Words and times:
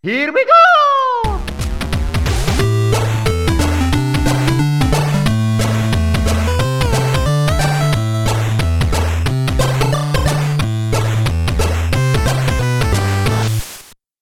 Here 0.00 0.32
we 0.32 0.44
go! 0.46 1.36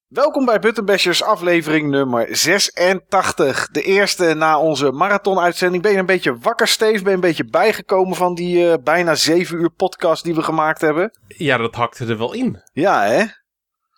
Welkom 0.09 0.45
bij 0.45 0.59
Buttonbashers 0.59 1.23
aflevering 1.23 1.91
nummer 1.91 2.37
86. 2.37 3.69
De 3.69 3.83
eerste 3.83 4.35
na 4.35 4.61
onze 4.61 4.93
marathon-uitzending. 4.93 5.83
Ben 5.83 5.93
je 5.93 5.99
een 5.99 6.07
beetje 6.07 6.39
wakker, 6.39 6.69
Steve? 6.69 7.03
Ben 7.03 7.09
je 7.11 7.15
een 7.15 7.21
beetje 7.21 7.45
bijgekomen 7.45 8.17
van 8.17 8.35
die 8.35 8.71
eh, 8.71 8.83
bijna 8.85 9.15
7 9.15 9.59
uur 9.59 9.71
podcast 9.71 10.25
die 10.25 10.35
we 10.35 10.43
gemaakt 10.43 10.81
hebben? 10.81 11.19
Ja, 11.27 11.57
dat 11.57 11.75
hakte 11.75 12.07
er 12.07 12.19
wel 12.19 12.33
in. 12.33 12.63
Ja, 12.73 13.03
hè? 13.03 13.25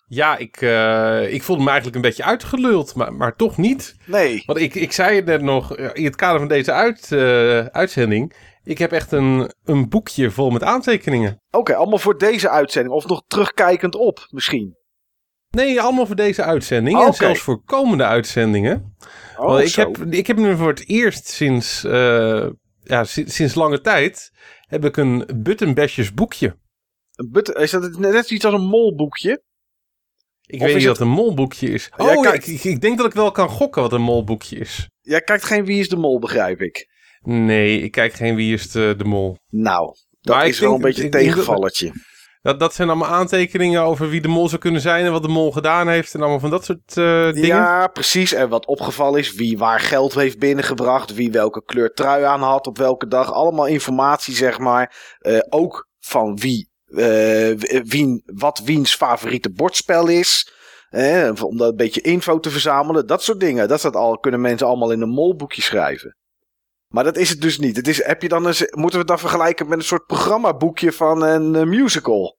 Ja, 0.09 0.37
ik, 0.37 0.57
eh, 0.57 1.33
ik 1.33 1.43
voelde 1.43 1.63
me 1.63 1.69
eigenlijk 1.69 1.97
een 1.97 2.03
beetje 2.09 2.25
uitgeluld, 2.25 2.95
maar, 2.95 3.13
maar 3.13 3.37
toch 3.37 3.57
niet. 3.57 3.97
Nee. 4.07 4.43
Want 4.47 4.59
ik, 4.59 4.75
ik 4.75 4.93
zei 4.93 5.17
het 5.17 5.25
net 5.25 5.43
nog, 5.43 5.77
eh, 5.77 5.89
in 5.93 6.05
het 6.05 6.17
kader 6.17 6.39
van 6.39 6.49
deze 6.49 6.73
uit, 6.73 7.13
eh, 7.13 7.59
uitzending... 7.59 8.47
Ik 8.63 8.79
heb 8.79 8.93
echt 8.93 9.13
een, 9.13 9.53
een 9.65 9.89
boekje 9.89 10.31
vol 10.31 10.51
met 10.51 10.63
aantekeningen. 10.63 11.43
Oké, 11.51 11.75
allemaal 11.75 11.99
voor 11.99 12.19
deze 12.19 12.49
uitzending. 12.49 12.95
Of 12.95 13.07
nog 13.07 13.23
terugkijkend 13.27 13.95
op, 13.95 14.27
misschien. 14.31 14.77
Nee, 15.51 15.81
allemaal 15.81 16.07
voor 16.07 16.17
deze 16.17 16.43
uitzending. 16.43 17.01
En 17.01 17.15
zelfs 17.15 17.41
voor 17.41 17.63
komende 17.65 18.05
uitzendingen. 18.05 18.97
Oh, 19.37 19.47
Want 19.47 19.61
ik, 19.61 19.69
zo. 19.69 19.81
heb, 19.81 20.13
ik 20.13 20.27
heb 20.27 20.37
nu 20.37 20.57
voor 20.57 20.69
het 20.69 20.89
eerst 20.89 21.29
sinds, 21.29 21.83
ja, 22.83 23.05
sinds, 23.05 23.35
sinds 23.35 23.55
lange 23.55 23.81
tijd... 23.81 24.33
heb 24.67 24.85
ik 24.85 24.97
een 24.97 25.29
Buttonbashers 25.37 26.15
boekje. 26.15 26.57
Een 27.13 27.31
but- 27.31 27.55
is 27.57 27.71
dat 27.71 27.99
net 27.99 28.31
iets 28.31 28.45
als 28.45 28.55
een 28.55 28.69
molboekje? 28.69 29.43
Ik 30.51 30.61
Of 30.61 30.67
weet 30.67 30.75
niet 30.77 30.85
het- 30.87 30.99
wat 30.99 31.07
een 31.07 31.13
molboekje 31.13 31.69
is. 31.71 31.91
Ja, 31.97 32.05
Oh, 32.17 32.23
kijk. 32.23 32.47
ik, 32.47 32.81
denk 32.81 32.97
dat 32.99 33.07
ik 33.07 33.13
wel 33.13 33.31
kan 33.31 33.49
gokken 33.49 33.83
wat 33.83 33.93
een 33.93 34.03
molboekje 34.03 34.57
is. 34.57 34.89
Jij 35.01 35.21
kijkt 35.21 35.45
geen 35.45 35.65
Wie 35.65 35.81
is 35.81 35.89
de 35.89 35.97
Mol, 35.97 36.19
begrijp 36.19 36.61
ik. 36.61 36.89
Nee, 37.23 37.81
ik 37.81 37.91
kijk 37.91 38.13
geen 38.13 38.35
Wie 38.35 38.53
is 38.55 38.71
de, 38.71 38.95
de 38.99 39.05
Mol. 39.05 39.37
Nou, 39.51 39.95
dat 40.21 40.37
Maar 40.37 40.47
is 40.47 40.59
wel 40.59 40.69
denk- 40.71 40.83
een 40.83 40.89
beetje 40.89 41.05
een 41.05 41.11
dat- 41.11 41.21
tegenvallertje. 41.21 41.93
Dat, 42.43 42.61
dat 42.61 42.75
zijn 42.75 42.89
allemaal 42.89 43.09
aantekeningen 43.09 43.83
over 43.83 44.09
wie 44.09 44.21
de 44.21 44.29
mol 44.29 44.49
zou 44.49 44.61
kunnen 44.61 44.81
zijn 44.81 45.05
en 45.05 45.13
wat 45.13 45.23
de 45.23 45.29
mol 45.29 45.53
gedaan 45.53 45.89
heeft 45.89 46.15
en 46.15 46.21
allemaal 46.21 46.41
van 46.41 46.51
dat 46.51 46.65
soort 46.65 46.97
eh, 46.97 47.33
dingen. 47.33 47.47
Ja, 47.47 47.87
precies. 47.87 48.33
En 48.33 48.49
wat 48.49 48.67
opgevallen 48.67 49.19
is, 49.21 49.35
wie 49.35 49.59
waar 49.59 49.81
geld 49.81 50.15
heeft 50.15 50.39
binnengebracht, 50.39 51.15
wie 51.15 51.31
welke 51.31 51.65
kleur 51.65 51.93
trui 51.93 52.25
aan 52.25 52.43
had 52.43 52.67
op 52.67 52.79
welke 52.79 53.07
dag. 53.07 53.33
Allemaal 53.33 53.67
informatie, 53.67 54.35
zeg 54.35 54.59
maar. 54.59 55.17
Eh, 55.19 55.39
ook 55.49 55.89
van 55.99 56.37
wie, 56.37 56.71
eh, 56.89 57.83
wie, 57.85 58.23
wat 58.27 58.61
wiens 58.65 58.95
favoriete 58.95 59.51
bordspel 59.51 60.09
is. 60.09 60.53
Eh, 60.89 61.31
om 61.43 61.57
dat 61.57 61.71
een 61.71 61.77
beetje 61.77 62.01
info 62.01 62.41
te 62.41 62.51
verzamelen. 62.51 63.07
Dat 63.07 63.23
soort 63.23 63.41
dingen. 63.41 63.69
Dat, 63.69 63.79
staat 63.79 63.97
al, 63.97 64.19
kunnen 64.19 64.41
mensen 64.41 64.67
allemaal 64.67 64.91
in 64.93 65.01
een 65.01 65.09
molboekje 65.09 65.63
schrijven. 65.63 66.17
Maar 66.89 67.05
dat 67.05 67.17
is 67.17 67.29
het 67.31 67.41
dus 67.41 67.59
niet. 67.59 67.77
Het 67.77 67.89
is, 67.89 68.05
heb 68.05 68.23
je 68.23 68.29
dan 68.29 68.47
eens, 68.47 68.61
moeten 68.61 68.93
we 68.93 68.99
het 68.99 69.07
dan 69.07 69.19
vergelijken 69.19 69.69
met 69.69 69.79
een 69.79 69.85
soort 69.85 70.07
programmaboekje 70.07 70.93
van 70.93 71.23
een 71.23 71.55
eh, 71.55 71.63
musical? 71.65 72.37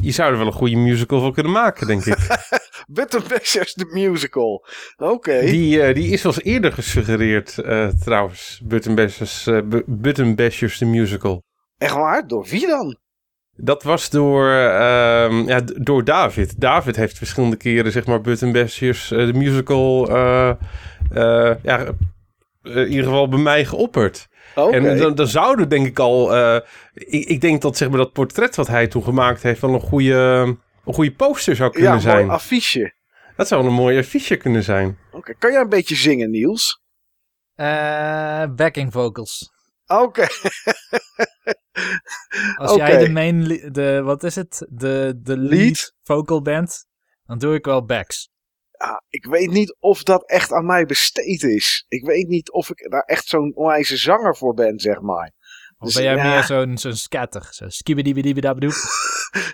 Je 0.00 0.10
zou 0.12 0.32
er 0.32 0.38
wel 0.38 0.46
een 0.46 0.52
goede 0.52 0.76
musical 0.76 1.20
voor 1.20 1.32
kunnen 1.32 1.52
maken, 1.52 1.86
denk 1.86 2.04
ik. 2.04 2.16
Buttonbashers 2.88 3.72
the 3.72 3.84
Musical. 3.92 4.66
Oké. 4.96 5.40
die, 5.40 5.82
eh, 5.82 5.94
die 5.94 6.12
is 6.12 6.22
wel 6.22 6.32
eens 6.32 6.42
eerder 6.42 6.72
gesuggereerd, 6.72 7.54
trouwens. 8.04 8.60
Buttonbashers, 8.64 9.46
eh, 9.46 9.62
Bu- 9.62 9.84
Buttonbashers 9.86 10.78
the 10.78 10.84
musical. 10.84 11.42
Echt 11.78 11.94
waar? 11.94 12.26
Door 12.26 12.44
wie 12.44 12.66
dan? 12.66 12.98
Dat 13.56 13.82
was 13.82 14.10
door, 14.10 14.50
ehm, 14.50 15.48
ja, 15.48 15.60
door 15.76 16.04
David. 16.04 16.60
David 16.60 16.96
heeft 16.96 17.18
verschillende 17.18 17.56
keren, 17.56 17.92
zeg 17.92 18.06
maar, 18.06 18.20
Buttonbashers 18.20 19.10
eh, 19.10 19.26
the 19.26 19.32
musical, 19.32 20.08
eh, 20.08 20.48
eh, 21.10 21.56
ja, 21.62 21.86
in 22.62 22.88
ieder 22.88 23.04
geval 23.04 23.28
bij 23.28 23.38
mij 23.38 23.64
geopperd. 23.64 24.28
Oké. 24.54 24.76
En 24.76 24.98
dan, 24.98 25.14
dan 25.14 25.26
zouden 25.26 25.68
denk 25.68 25.86
ik 25.86 25.98
al... 25.98 26.34
eh, 26.36 26.60
ik, 26.94 27.24
ik 27.28 27.40
denk 27.40 27.62
dat 27.62 27.76
zeg 27.76 27.88
maar, 27.88 27.98
dat 27.98 28.12
portret 28.12 28.56
wat 28.56 28.66
hij 28.66 28.86
toen 28.86 29.02
gemaakt 29.02 29.42
heeft... 29.42 29.60
wel 29.60 29.74
een 29.74 29.80
goede, 29.80 30.14
een 30.84 30.94
goede 30.94 31.12
poster 31.12 31.56
zou 31.56 31.70
kunnen 31.70 31.92
ja, 31.92 31.98
zijn. 31.98 32.16
mooi 32.16 32.28
affiche. 32.28 32.94
Dat 33.36 33.48
zou 33.48 33.66
een 33.66 33.72
mooie 33.72 33.98
affiche 33.98 34.36
kunnen 34.36 34.62
zijn. 34.62 34.98
Oké, 35.12 35.34
kan 35.38 35.52
jij 35.52 35.60
een 35.60 35.68
beetje 35.68 35.94
zingen, 35.94 36.30
Niels? 36.30 36.80
Eh, 37.54 38.44
backing 38.56 38.92
vocals. 38.92 39.50
Oké. 39.86 40.26
Als 42.56 42.74
jij 42.74 42.98
de 42.98 43.08
main, 43.08 43.44
de, 43.72 44.02
wat 44.04 44.22
is 44.24 44.34
het? 44.34 44.66
De, 44.70 45.14
de 45.22 45.36
lead, 45.38 45.50
Lead? 45.50 45.94
vocal 46.02 46.42
bent, 46.42 46.86
dan 47.24 47.38
doe 47.38 47.54
ik 47.54 47.64
wel 47.64 47.84
backs. 47.84 48.28
Ah, 48.76 48.96
ik 49.08 49.24
weet 49.26 49.50
niet 49.50 49.76
of 49.78 50.02
dat 50.02 50.28
echt 50.28 50.52
aan 50.52 50.66
mij 50.66 50.84
besteed 50.84 51.42
is. 51.42 51.84
Ik 51.88 52.06
weet 52.06 52.28
niet 52.28 52.50
of 52.50 52.70
ik 52.70 52.90
daar 52.90 53.02
echt 53.02 53.26
zo'n 53.26 53.52
onwijze 53.54 53.96
zanger 53.96 54.36
voor 54.36 54.54
ben, 54.54 54.78
zeg 54.80 55.00
maar. 55.00 55.32
Of 55.78 55.86
Dus, 55.86 55.94
ben 55.94 56.04
jij 56.04 56.16
ja. 56.16 56.28
meer 56.28 56.42
zo'n 56.42 56.78
zo'n 56.78 56.96
scatter? 56.96 57.48
Zo 57.50 57.68
skibidibidibidabdoe. 57.68 58.72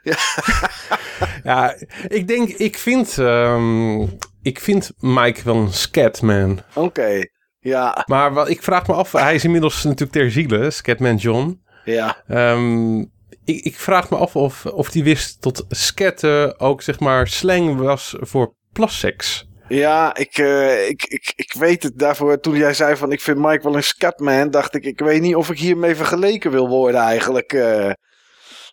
Ja, 1.45 1.77
ik 2.09 2.29
denk... 2.29 2.49
Ik 2.49 2.79
vind, 2.79 3.19
ehm, 3.19 4.01
ik 4.43 4.61
vind 4.61 4.93
Mike 4.99 5.45
wel 5.45 5.57
een 5.57 5.73
scatman. 5.73 6.61
Oké. 6.75 7.21
Ja, 7.65 8.03
Maar 8.07 8.33
wat, 8.33 8.49
ik 8.49 8.63
vraag 8.63 8.87
me 8.87 8.95
af... 8.95 9.13
Hij 9.13 9.35
is 9.35 9.45
inmiddels 9.45 9.85
natuurlijk 9.85 10.13
ter 10.13 10.31
ziele, 10.31 10.71
Scatman 10.71 11.17
John. 11.17 11.63
ja. 11.85 12.23
Ehm, 12.29 12.99
ik, 13.45 13.65
ik 13.65 13.75
vraag 13.77 14.11
me 14.11 14.17
af 14.17 14.37
of, 14.37 14.67
of 14.67 14.93
hij 14.93 15.03
wist 15.03 15.43
dat 15.43 15.65
scatten 15.69 16.61
ook 16.61 16.83
zeg 16.83 17.01
maar 17.01 17.29
slang 17.29 17.77
was 17.77 18.17
voor 18.21 18.55
plasseks. 18.73 19.47
Ja, 19.69 20.15
ik, 20.17 20.39
eh, 20.39 20.89
ik, 20.89 21.05
ik, 21.05 21.33
ik 21.37 21.53
weet 21.59 21.83
het 21.83 21.99
daarvoor. 21.99 22.41
Toen 22.41 22.57
jij 22.57 22.75
zei 22.75 22.97
van 22.97 23.13
ik 23.13 23.21
vind 23.21 23.39
Mike 23.39 23.63
wel 23.63 23.77
een 23.77 23.83
scatman, 23.83 24.51
dacht 24.51 24.75
ik, 24.75 24.85
ik 24.85 24.99
weet 24.99 25.21
niet 25.21 25.35
of 25.37 25.51
ik 25.51 25.59
hiermee 25.59 25.95
vergeleken 25.95 26.51
wil 26.51 26.69
worden 26.69 27.01
eigenlijk. 27.01 27.53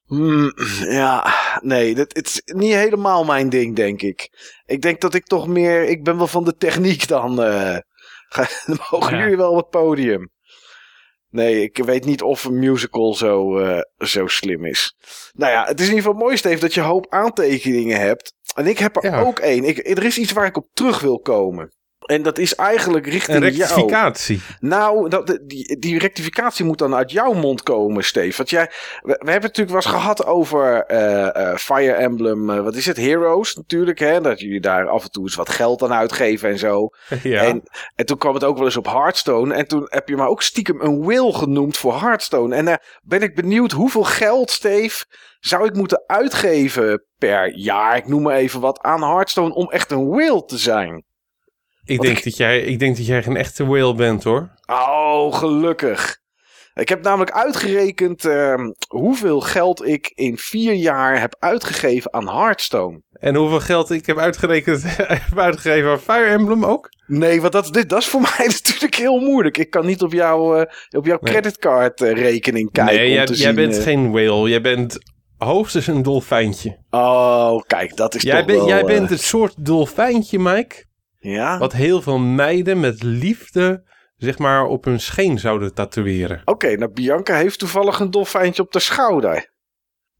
Hmm, 0.06 0.54
ja, 0.90 1.34
nee, 1.62 1.96
dat, 1.96 2.14
het 2.16 2.26
is 2.28 2.42
niet 2.56 2.74
helemaal 2.74 3.24
mijn 3.26 3.50
ding, 3.50 3.76
denk 3.76 4.02
ik. 4.02 4.30
Ik 4.66 4.82
denk 4.82 5.02
dat 5.02 5.14
ik 5.14 5.26
toch 5.26 5.48
meer, 5.48 5.84
ik 5.84 6.04
ben 6.04 6.18
wel 6.18 6.28
van 6.28 6.44
de 6.44 6.56
techniek 6.56 7.08
dan. 7.08 7.44
eh. 7.44 7.78
Dan 8.66 8.78
mogen 8.92 9.16
Ja. 9.18 9.22
jullie 9.22 9.38
wel 9.38 9.52
op 9.52 9.58
het 9.58 9.70
podium. 9.70 10.30
Nee, 11.30 11.64
ik 11.64 11.78
weet 11.78 12.06
niet 12.06 12.22
of 12.22 12.44
een 12.44 12.60
musical 12.60 13.14
zo, 13.14 13.58
eh, 13.60 13.82
zo 14.08 14.28
slim 14.28 14.66
is. 14.66 14.96
Nou 15.34 15.52
ja, 15.52 15.66
het 15.66 15.80
is 15.80 15.88
in 15.88 15.94
ieder 15.96 16.06
geval 16.10 16.26
mooi, 16.26 16.38
Steve, 16.38 16.60
dat 16.60 16.74
je 16.74 16.80
een 16.80 16.86
hoop 16.88 17.06
aantekeningen 17.10 18.00
hebt. 18.00 18.34
En 18.56 18.68
ik 18.68 18.78
heb 18.80 18.96
er 18.96 19.04
Ja. 19.04 19.22
ook 19.22 19.40
één. 19.40 19.64
Ik, 19.64 19.88
er 19.88 20.04
is 20.04 20.18
iets 20.18 20.32
waar 20.32 20.46
ik 20.46 20.58
op 20.58 20.68
terug 20.74 21.00
wil 21.00 21.20
komen. 21.20 21.74
En 22.09 22.22
dat 22.22 22.38
is 22.38 22.56
eigenlijk 22.56 23.06
Een 23.06 23.12
richting 23.12 23.38
jou. 23.40 23.52
rectificatie. 23.52 24.42
Nou, 24.59 25.09
dat, 25.09 25.40
die, 25.42 25.80
die 25.80 26.00
rectificatie 26.00 26.66
moet 26.66 26.78
dan 26.78 26.96
uit 26.96 27.12
jouw 27.12 27.34
mond 27.34 27.64
komen, 27.64 28.03
Steve. 28.03 28.38
Want 28.38 28.50
jij, 28.50 28.72
we, 29.02 29.02
we 29.02 29.31
hebben 29.31 29.34
het 29.34 29.42
natuurlijk 29.42 29.70
wel 29.70 29.94
eens 29.94 30.02
gehad 30.02 30.25
over 30.25 30.84
eh, 30.86 31.52
eh, 31.52 31.58
Fire 31.58 31.94
Emblem, 31.94 32.50
eh, 32.50 32.59
wat 32.59 32.75
is 32.75 32.86
het, 32.86 32.98
Heroes 32.98 33.56
natuurlijk. 33.56 34.00
Hè? 34.00 34.22
Dat 34.22 34.40
jullie 34.40 34.59
daar 34.59 34.88
af 34.88 35.03
en 35.03 35.12
toe 35.12 35.24
eens 35.24 35.36
wat 35.36 35.50
geld 35.50 35.84
aan 35.84 35.94
uitgeven 35.94 36.50
en 36.50 36.59
zo. 36.59 36.90
Ja. 37.24 37.44
En, 37.44 37.64
en 37.96 38.06
toen 38.06 38.18
kwam 38.18 38.34
het 38.34 38.44
ook 38.44 38.58
wel 38.58 38.66
eens 38.66 38.78
op 38.78 38.86
Hearthstone. 38.86 39.53
En 39.53 39.68
toen 39.68 39.86
heb 39.90 40.08
je 40.08 40.16
maar 40.16 40.28
ook 40.28 40.42
stiekem 40.42 40.81
een 40.81 41.06
will 41.06 41.31
genoemd 41.31 41.78
voor 41.78 42.02
Hearthstone. 42.02 42.56
En 42.56 42.66
daar 42.66 43.00
ben 43.03 43.22
ik 43.22 43.36
benieuwd 43.36 43.72
hoeveel 43.72 44.03
geld, 44.03 44.52
Steve, 44.52 45.06
zou 45.40 45.66
ik 45.66 45.74
moeten 45.74 46.03
uitgeven 46.08 47.03
per 47.18 47.58
jaar, 47.58 47.98
ik 47.98 48.08
noem 48.08 48.22
maar 48.22 48.36
even 48.36 48.59
wat, 48.59 48.81
aan 48.81 49.03
Hearthstone 49.03 49.53
om 49.53 49.69
echt 49.69 49.92
een 49.92 50.09
will 50.09 50.44
te 50.46 50.58
zijn. 50.58 51.03
Ik, 51.90 52.02
denk 52.02 52.18
ik- 52.18 52.24
dat 52.24 52.38
jij, 52.38 52.60
ik 52.62 52.80
denk 52.80 52.98
dat 52.98 53.06
jij 53.06 53.24
geen 53.24 53.38
echte 53.38 53.66
whale 53.66 53.94
bent 53.96 54.24
hoor. 54.24 54.50
Oh, 54.66 55.34
gelukkig. 55.34 56.18
Ik 56.74 56.90
heb 56.90 57.04
namelijk 57.04 57.32
uitgerekend 57.32 58.26
ehm, 58.26 58.72
hoeveel 58.88 59.40
geld 59.42 59.86
ik 59.88 60.12
in 60.16 60.38
vier 60.38 60.74
jaar 60.74 61.20
heb 61.20 61.36
uitgegeven 61.40 62.14
aan 62.14 62.30
Hearthstone. 62.30 63.02
En 63.12 63.36
hoeveel 63.36 63.60
geld 63.60 63.90
ik 63.92 64.06
heb 64.06 64.18
uitgerekend, 64.18 64.84
heb 64.98 65.38
uitgegeven 65.40 65.90
aan 65.92 66.00
Fire 66.00 66.26
Emblem 66.26 66.66
ook? 66.66 66.90
Nee, 67.08 67.42
want 67.42 67.54
dat, 67.54 67.74
dit, 67.74 67.90
dat 67.90 68.00
is 68.02 68.08
voor 68.08 68.22
mij 68.38 68.48
natuurlijk 68.48 68.96
heel 68.96 69.19
moeilijk. 69.19 69.58
Ik 69.58 69.69
kan 69.69 69.86
niet 69.86 70.02
op, 70.02 70.12
jouw 70.13 70.56
eh, 70.56 70.74
op 70.98 71.06
jouw 71.06 71.18
Nee. 71.22 71.34
creditcardrekening 71.34 72.72
kijken. 72.72 72.96
nee, 72.96 73.08
om 73.08 73.13
jij, 73.13 73.25
te 73.25 73.34
jij 73.34 73.42
zien, 73.42 73.56
bent 73.56 73.78
eh, 73.78 73.84
geen 73.84 74.12
whale. 74.12 74.50
Jij 74.50 74.62
bent 74.62 74.98
hoogstens 75.38 75.88
een 75.88 76.04
dolfijntje. 76.04 76.78
Oh, 76.90 77.62
kijk, 77.68 77.96
dat 77.96 78.16
is 78.16 78.22
Jij, 78.22 78.38
toch 78.44 78.56
wel... 78.56 78.68
jij 78.68 78.80
eh, 78.80 78.86
bent 78.86 79.10
het 79.10 79.22
soort 79.22 79.66
dolfijntje, 79.66 80.40
Mike, 80.40 80.86
Ja? 81.19 81.57
wat 81.57 81.74
heel 81.74 82.01
veel 82.01 82.18
meiden 82.18 82.80
met 82.80 83.04
liefde, 83.04 83.83
zeg 84.16 84.38
maar, 84.38 84.66
op 84.66 84.83
hun 84.86 85.00
scheen 85.00 85.39
zouden 85.39 85.74
tatoeëren. 85.74 86.42
Oké, 86.45 86.75
nou 86.75 86.92
Bianca 86.92 87.36
heeft 87.36 87.60
toevallig 87.60 88.00
een 88.00 88.12
dolfijntje 88.12 88.62
op 88.62 88.71
de 88.71 88.80
schouder. 88.80 89.51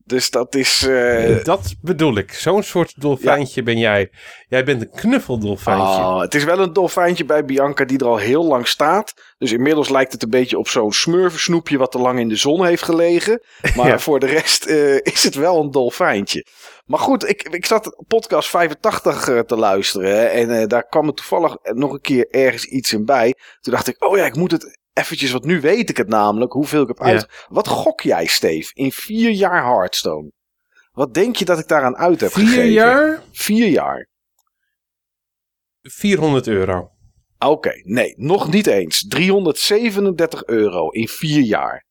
Dus 0.10 0.30
dat 0.30 0.56
is... 0.56 0.88
eh, 0.88 1.44
Dat 1.44 1.76
bedoel 1.82 2.18
ik. 2.18 2.34
Zo'n 2.34 2.64
soort 2.64 2.94
dolfijntje 3.02 3.64
ben 3.64 3.78
jij. 3.78 4.10
Jij 4.48 4.64
bent 4.64 4.82
een 4.82 4.90
knuffeldolfijntje. 4.92 5.84
Oh, 5.86 6.20
het 6.22 6.36
is 6.36 6.44
wel 6.44 6.60
een 6.60 6.74
dolfijntje 6.74 7.26
bij 7.26 7.46
Bianca 7.46 7.86
die 7.86 8.00
er 8.00 8.06
al 8.06 8.18
heel 8.18 8.44
lang 8.46 8.68
staat. 8.68 9.14
Dus 9.38 9.52
inmiddels 9.52 9.90
lijkt 9.90 10.12
het 10.12 10.24
een 10.24 10.30
beetje 10.30 10.58
op 10.58 10.68
zo'n 10.68 10.92
smurfensnoepje 10.94 11.78
wat 11.78 11.92
te 11.92 11.98
lang 12.00 12.20
in 12.20 12.30
de 12.30 12.36
zon 12.36 12.66
heeft 12.66 12.84
gelegen. 12.84 13.42
Maar 13.76 13.88
Ja. 13.88 14.00
voor 14.00 14.20
de 14.20 14.26
rest 14.26 14.66
eh, 14.66 14.96
is 14.96 15.24
het 15.24 15.36
wel 15.36 15.60
een 15.62 15.72
dolfijntje. 15.72 16.46
Maar 16.86 17.00
goed, 17.00 17.30
ik, 17.30 17.42
ik 17.50 17.66
zat 17.66 18.04
podcast 18.08 18.50
85 18.50 19.28
eh, 19.30 19.40
te 19.40 19.56
luisteren. 19.56 20.10
hè, 20.18 20.24
en 20.26 20.68
daar 20.68 20.84
kwam 20.88 21.08
er 21.08 21.14
toevallig 21.14 21.56
nog 21.64 21.92
een 21.94 22.02
keer 22.02 22.28
ergens 22.30 22.66
iets 22.66 22.94
in 22.94 23.06
bij. 23.06 23.36
Toen 23.62 23.74
dacht 23.74 23.88
ik, 23.88 24.06
oh 24.06 24.18
ja, 24.18 24.26
ik 24.26 24.36
moet 24.36 24.52
het 24.52 24.79
eventjes, 25.00 25.32
want 25.32 25.44
nu 25.44 25.62
weet 25.62 25.90
ik 25.90 25.98
het 25.98 26.08
namelijk, 26.08 26.52
hoeveel 26.52 26.82
ik 26.82 26.88
heb 26.88 26.98
Ja. 26.98 27.04
uit. 27.06 27.46
Wat 27.50 27.68
gok 27.68 28.02
jij, 28.02 28.26
Steve, 28.26 28.72
in 28.74 28.92
vier 28.92 29.30
jaar 29.32 29.64
Hearthstone? 29.66 30.32
Wat 30.92 31.14
denk 31.14 31.36
je 31.36 31.46
dat 31.46 31.60
ik 31.60 31.68
daaraan 31.68 31.96
uit 31.98 32.22
heb 32.22 32.32
Vier 32.32 32.46
gegeven? 32.48 32.72
jaar, 32.72 33.22
Vier 33.32 33.68
jaar. 33.68 34.08
400 35.82 36.48
euro. 36.48 36.92
Oké, 37.40 37.72
nee, 37.84 38.14
nog 38.18 38.52
niet 38.52 38.68
eens. 38.68 39.08
337 39.08 40.46
euro 40.46 40.90
in 40.90 41.08
vier 41.08 41.42
jaar. 41.42 41.86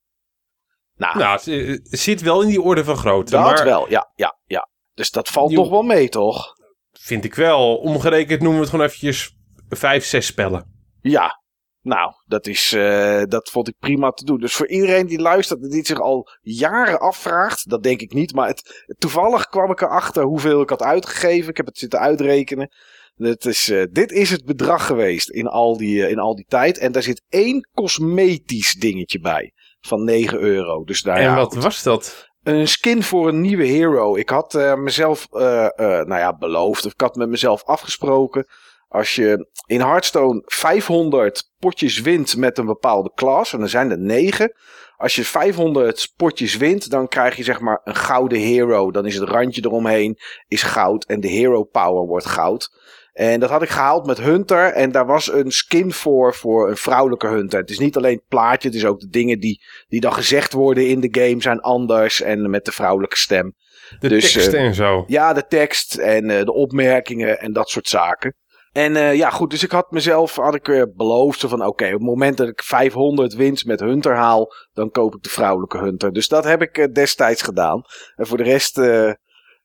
Nou, 0.94 1.18
Nou, 1.18 1.32
het 1.38 1.46
eh, 1.46 1.78
zit 1.82 2.20
wel 2.20 2.42
in 2.42 2.48
die 2.48 2.62
orde 2.62 2.84
van 2.84 2.96
grootte. 2.96 3.30
dat 3.30 3.40
maar 3.40 3.64
wel, 3.64 3.88
ja, 3.90 4.10
ja, 4.14 4.38
ja. 4.44 4.68
Dus 4.94 5.10
dat 5.10 5.28
valt 5.28 5.52
nog 5.52 5.70
wel 5.70 5.82
mee, 5.82 6.08
toch? 6.08 6.56
vind 6.92 7.24
ik 7.24 7.34
wel. 7.34 7.76
Omgerekend 7.76 8.38
noemen 8.40 8.54
we 8.54 8.60
het 8.60 8.70
gewoon 8.70 8.86
eventjes 8.86 9.36
5, 9.68 10.04
6 10.04 10.26
spellen. 10.26 10.86
Ja. 11.00 11.42
Nou, 11.82 12.12
dat, 12.26 12.46
is, 12.46 12.72
eh, 12.72 13.22
dat 13.24 13.48
vond 13.50 13.68
ik 13.68 13.74
prima 13.78 14.10
te 14.10 14.24
doen. 14.24 14.38
Dus 14.38 14.54
voor 14.54 14.68
iedereen 14.68 15.06
die 15.06 15.20
luistert 15.20 15.62
en 15.62 15.68
die 15.68 15.86
zich 15.86 16.00
al 16.00 16.28
jaren 16.40 17.00
afvraagt, 17.00 17.70
dat 17.70 17.82
denk 17.82 18.00
ik 18.00 18.12
niet. 18.12 18.34
Maar 18.34 18.48
het, 18.48 18.84
toevallig 18.98 19.46
kwam 19.46 19.70
ik 19.70 19.80
erachter 19.80 20.22
hoeveel 20.22 20.60
ik 20.60 20.68
had 20.68 20.82
uitgegeven. 20.82 21.50
Ik 21.50 21.56
heb 21.56 21.66
het 21.66 21.78
zitten 21.78 21.98
uitrekenen. 21.98 22.70
Het 23.16 23.44
is, 23.44 23.70
eh, 23.70 23.82
dit 23.90 24.12
is 24.12 24.30
het 24.30 24.44
bedrag 24.44 24.86
geweest 24.86 25.30
in 25.30 25.46
al, 25.46 25.76
die, 25.76 26.04
eh, 26.04 26.10
in 26.10 26.18
al 26.18 26.34
die 26.34 26.46
tijd. 26.48 26.78
En 26.78 26.92
daar 26.92 27.02
zit 27.02 27.22
één 27.28 27.68
cosmetisch 27.72 28.72
dingetje 28.72 29.20
bij. 29.20 29.52
Van 29.80 30.04
9 30.04 30.38
euro. 30.38 30.84
Dus 30.84 31.02
daar, 31.02 31.16
en 31.16 31.22
ja, 31.22 31.36
wat 31.36 31.54
was 31.54 31.82
dat? 31.82 32.26
Een 32.42 32.68
skin 32.68 33.02
voor 33.02 33.28
een 33.28 33.40
nieuwe 33.40 33.66
hero. 33.66 34.16
Ik 34.16 34.28
had 34.28 34.52
mezelf, 34.76 35.26
nou 35.30 36.16
ja, 36.16 36.36
beloofd. 36.36 36.86
Of 36.86 36.92
ik 36.92 37.00
had 37.00 37.16
met 37.16 37.28
mezelf 37.28 37.64
afgesproken. 37.64 38.46
Als 38.88 39.14
je 39.14 39.48
in 39.66 39.80
Hearthstone 39.80 40.42
500 40.44 41.50
potjes 41.58 42.00
wint 42.00 42.36
met 42.36 42.58
een 42.58 42.66
bepaalde 42.66 43.12
klas. 43.14 43.52
En 43.52 43.60
er 43.60 43.68
zijn 43.68 43.90
er 43.90 43.98
9. 43.98 44.52
Als 44.96 45.14
je 45.14 45.24
500 45.24 46.12
potjes 46.16 46.56
wint, 46.56 46.90
dan 46.90 47.08
krijg 47.08 47.36
je 47.36 47.42
zeg 47.42 47.60
maar 47.60 47.80
een 47.84 47.96
gouden 47.96 48.38
hero. 48.38 48.90
Dan 48.90 49.06
is 49.06 49.14
het 49.14 49.28
randje 49.28 49.64
eromheen 49.64 50.18
is 50.46 50.62
goud. 50.62 51.04
En 51.04 51.20
de 51.20 51.28
hero 51.28 51.64
power 51.64 52.06
wordt 52.06 52.26
goud. 52.26 52.70
En 53.12 53.40
dat 53.40 53.50
had 53.50 53.62
ik 53.62 53.68
gehaald 53.68 54.06
met 54.06 54.18
Hunter. 54.18 54.72
En 54.72 54.92
daar 54.92 55.06
was 55.06 55.32
een 55.32 55.50
skin 55.50 55.92
voor, 55.92 56.34
voor 56.34 56.68
een 56.68 56.76
vrouwelijke 56.76 57.26
Hunter. 57.26 57.60
Het 57.60 57.70
is 57.70 57.78
niet 57.78 57.96
alleen 57.96 58.16
het 58.16 58.28
plaatje, 58.28 58.68
het 58.68 58.76
is 58.76 58.84
ook 58.84 59.00
de 59.00 59.08
dingen 59.08 59.40
die 59.40 59.62
die 59.88 60.00
dan 60.00 60.12
gezegd 60.12 60.52
worden 60.52 60.88
in 60.88 61.00
de 61.00 61.20
game 61.20 61.42
zijn 61.42 61.60
anders 61.60 62.22
en 62.22 62.50
met 62.50 62.64
de 62.64 62.72
vrouwelijke 62.72 63.16
stem. 63.16 63.54
De 63.98 64.08
Dus, 64.08 64.32
teksten 64.32 64.58
eh, 64.58 64.64
en 64.64 64.74
zo. 64.74 65.04
Ja, 65.06 65.32
de 65.32 65.46
tekst 65.46 65.94
en 65.94 66.30
eh, 66.30 66.44
de 66.44 66.52
opmerkingen 66.52 67.40
en 67.40 67.52
dat 67.52 67.68
soort 67.68 67.88
zaken. 67.88 68.34
En 68.72 68.96
eh, 68.96 69.14
ja, 69.14 69.30
goed, 69.30 69.50
dus 69.50 69.62
ik 69.62 69.70
had 69.70 69.90
mezelf 69.90 70.36
had 70.36 70.54
ik, 70.54 70.68
eh, 70.68 70.82
beloofd 70.94 71.40
van 71.40 71.66
oké, 71.66 71.86
op 71.86 71.92
het 71.92 72.00
moment 72.00 72.36
dat 72.36 72.48
ik 72.48 72.62
500 72.62 73.34
winst 73.34 73.66
met 73.66 73.80
Hunter 73.80 74.16
haal, 74.16 74.52
dan 74.72 74.90
koop 74.90 75.14
ik 75.14 75.22
de 75.22 75.28
vrouwelijke 75.28 75.78
Hunter. 75.78 76.12
Dus 76.12 76.28
dat 76.28 76.44
heb 76.44 76.62
ik 76.62 76.78
eh, 76.78 76.92
destijds 76.92 77.42
gedaan. 77.42 77.82
En 78.16 78.26
voor 78.26 78.36
de 78.36 78.42
rest, 78.42 78.80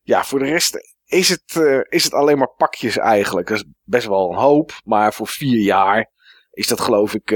ja, 0.02 0.24
voor 0.24 0.40
de 0.40 0.46
rest 0.46 0.96
is 1.06 1.30
het, 1.30 1.86
is 1.90 2.04
het 2.04 2.14
alleen 2.14 2.38
maar 2.38 2.54
pakjes 2.58 2.98
eigenlijk. 2.98 3.48
Dat 3.48 3.58
is 3.58 3.66
best 3.84 4.08
wel 4.08 4.32
een 4.32 4.38
hoop, 4.38 4.72
maar 4.84 5.14
voor 5.14 5.28
vier 5.28 5.60
jaar 5.60 6.12
is 6.52 6.68
dat 6.68 6.80
geloof 6.80 7.14
ik, 7.14 7.32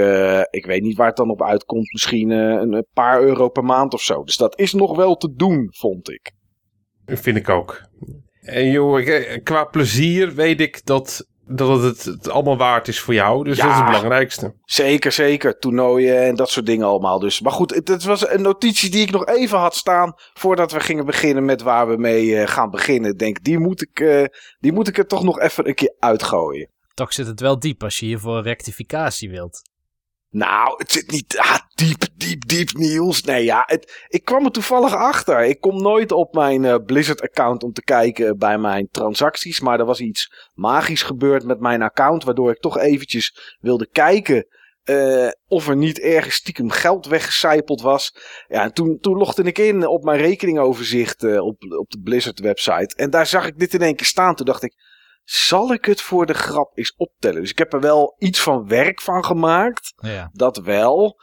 ik 0.49 0.65
weet 0.65 0.81
niet 0.81 0.97
waar 0.97 1.07
het 1.07 1.15
dan 1.15 1.29
op 1.29 1.43
uitkomt, 1.43 1.91
misschien 1.91 2.29
een, 2.29 2.85
paar 2.93 3.21
euro 3.21 3.49
per 3.49 3.63
maand 3.63 3.93
of 3.93 4.01
zo. 4.01 4.23
Dus 4.23 4.37
dat 4.37 4.59
is 4.59 4.73
nog 4.73 4.95
wel 4.95 5.15
te 5.15 5.33
doen, 5.35 5.67
vond 5.71 6.09
ik. 6.09 6.31
Vind 7.05 7.37
ik 7.37 7.49
ook. 7.49 7.81
En 8.41 8.71
joh, 8.71 9.05
qua 9.43 9.63
plezier 9.63 10.33
weet 10.33 10.61
ik 10.61 10.85
dat, 10.85 11.27
dat 11.47 11.81
het 11.81 12.03
het 12.03 12.29
allemaal 12.29 12.57
waard 12.57 12.87
is 12.87 12.99
voor 12.99 13.13
jou. 13.13 13.43
Dus 13.43 13.57
Ja. 13.57 13.63
dat 13.63 13.71
is 13.71 13.77
het 13.77 13.87
belangrijkste. 13.87 14.53
Zeker, 14.65 15.11
zeker. 15.11 15.59
Toernooien 15.59 16.21
en 16.23 16.35
dat 16.35 16.49
soort 16.49 16.65
dingen 16.65 16.87
allemaal. 16.87 17.19
Dus. 17.19 17.41
Maar 17.41 17.51
goed, 17.51 17.73
het, 17.73 17.87
het 17.87 18.03
was 18.03 18.29
een 18.29 18.41
notitie 18.41 18.89
die 18.89 19.01
ik 19.01 19.11
nog 19.11 19.25
even 19.25 19.57
had 19.57 19.75
staan. 19.75 20.13
voordat 20.33 20.71
we 20.71 20.79
gingen 20.79 21.05
beginnen 21.05 21.45
met 21.45 21.61
waar 21.61 21.87
we 21.87 21.97
mee 21.97 22.37
eh, 22.39 22.47
gaan 22.47 22.69
beginnen. 22.69 23.11
Ik 23.11 23.19
denk, 23.19 23.43
die 23.43 23.59
moet, 23.59 23.81
ik, 23.81 23.99
eh, 23.99 24.23
die 24.59 24.71
moet 24.73 24.87
ik 24.87 24.97
er 24.97 25.07
toch 25.07 25.23
nog 25.23 25.39
even 25.39 25.67
een 25.67 25.75
keer 25.75 25.95
uitgooien. 25.99 26.69
Toch 26.93 27.13
zit 27.13 27.27
het 27.27 27.39
wel 27.39 27.59
diep 27.59 27.83
als 27.83 27.99
je 27.99 28.05
hiervoor 28.05 28.41
rectificatie 28.41 29.29
wilt. 29.29 29.61
Nou, 30.29 30.73
het 30.77 30.91
zit 30.91 31.11
niet 31.11 31.37
ah, 31.37 31.57
diep, 31.77 32.03
diep, 32.15 32.47
diep 32.47 32.73
nieuws. 32.73 33.21
Nee, 33.21 33.43
ja, 33.43 33.63
het, 33.65 34.05
ik 34.07 34.25
kwam 34.25 34.45
er 34.45 34.51
toevallig 34.51 34.93
achter. 34.93 35.43
Ik 35.43 35.61
kom 35.61 35.81
nooit 35.81 36.11
op 36.11 36.33
mijn 36.33 36.65
eh, 36.65 36.75
Blizzard-account 36.85 37.63
om 37.63 37.73
te 37.73 37.83
kijken 37.83 38.37
bij 38.37 38.57
mijn 38.57 38.87
transacties. 38.91 39.59
Maar 39.59 39.79
er 39.79 39.85
was 39.85 39.99
iets 39.99 40.49
magisch 40.53 41.03
gebeurd 41.03 41.45
met 41.45 41.59
mijn 41.59 41.81
account. 41.81 42.23
Waardoor 42.23 42.51
ik 42.51 42.59
toch 42.59 42.77
eventjes 42.77 43.57
wilde 43.59 43.89
kijken 43.91 44.47
eh, 44.83 45.29
of 45.47 45.67
er 45.67 45.75
niet 45.75 45.99
ergens 45.99 46.35
stiekem 46.35 46.69
geld 46.69 47.05
weggecijpeld 47.05 47.81
was. 47.81 48.13
Ja, 48.47 48.63
en 48.63 48.73
toen, 48.73 48.97
toen 48.99 49.17
logde 49.17 49.43
ik 49.43 49.57
in 49.57 49.87
op 49.87 50.03
mijn 50.03 50.19
rekeningoverzicht 50.19 51.23
eh, 51.23 51.45
op, 51.45 51.63
op 51.63 51.89
de 51.89 51.99
Blizzard-website. 52.03 52.95
En 52.95 53.09
daar 53.09 53.27
zag 53.27 53.47
ik 53.47 53.59
dit 53.59 53.73
in 53.73 53.81
één 53.81 53.95
keer 53.95 54.05
staan. 54.05 54.35
Toen 54.35 54.45
dacht 54.45 54.63
ik, 54.63 54.73
zal 55.23 55.73
ik 55.73 55.85
het 55.85 56.01
voor 56.01 56.25
de 56.25 56.33
grap 56.33 56.77
eens 56.77 56.93
optellen? 56.97 57.41
Dus 57.41 57.51
ik 57.51 57.57
heb 57.57 57.73
er 57.73 57.79
wel 57.79 58.15
iets 58.17 58.41
van 58.41 58.67
werk 58.67 59.01
van 59.01 59.25
gemaakt. 59.25 59.93
Ja. 59.95 60.29
Dat 60.33 60.57
wel. 60.57 61.19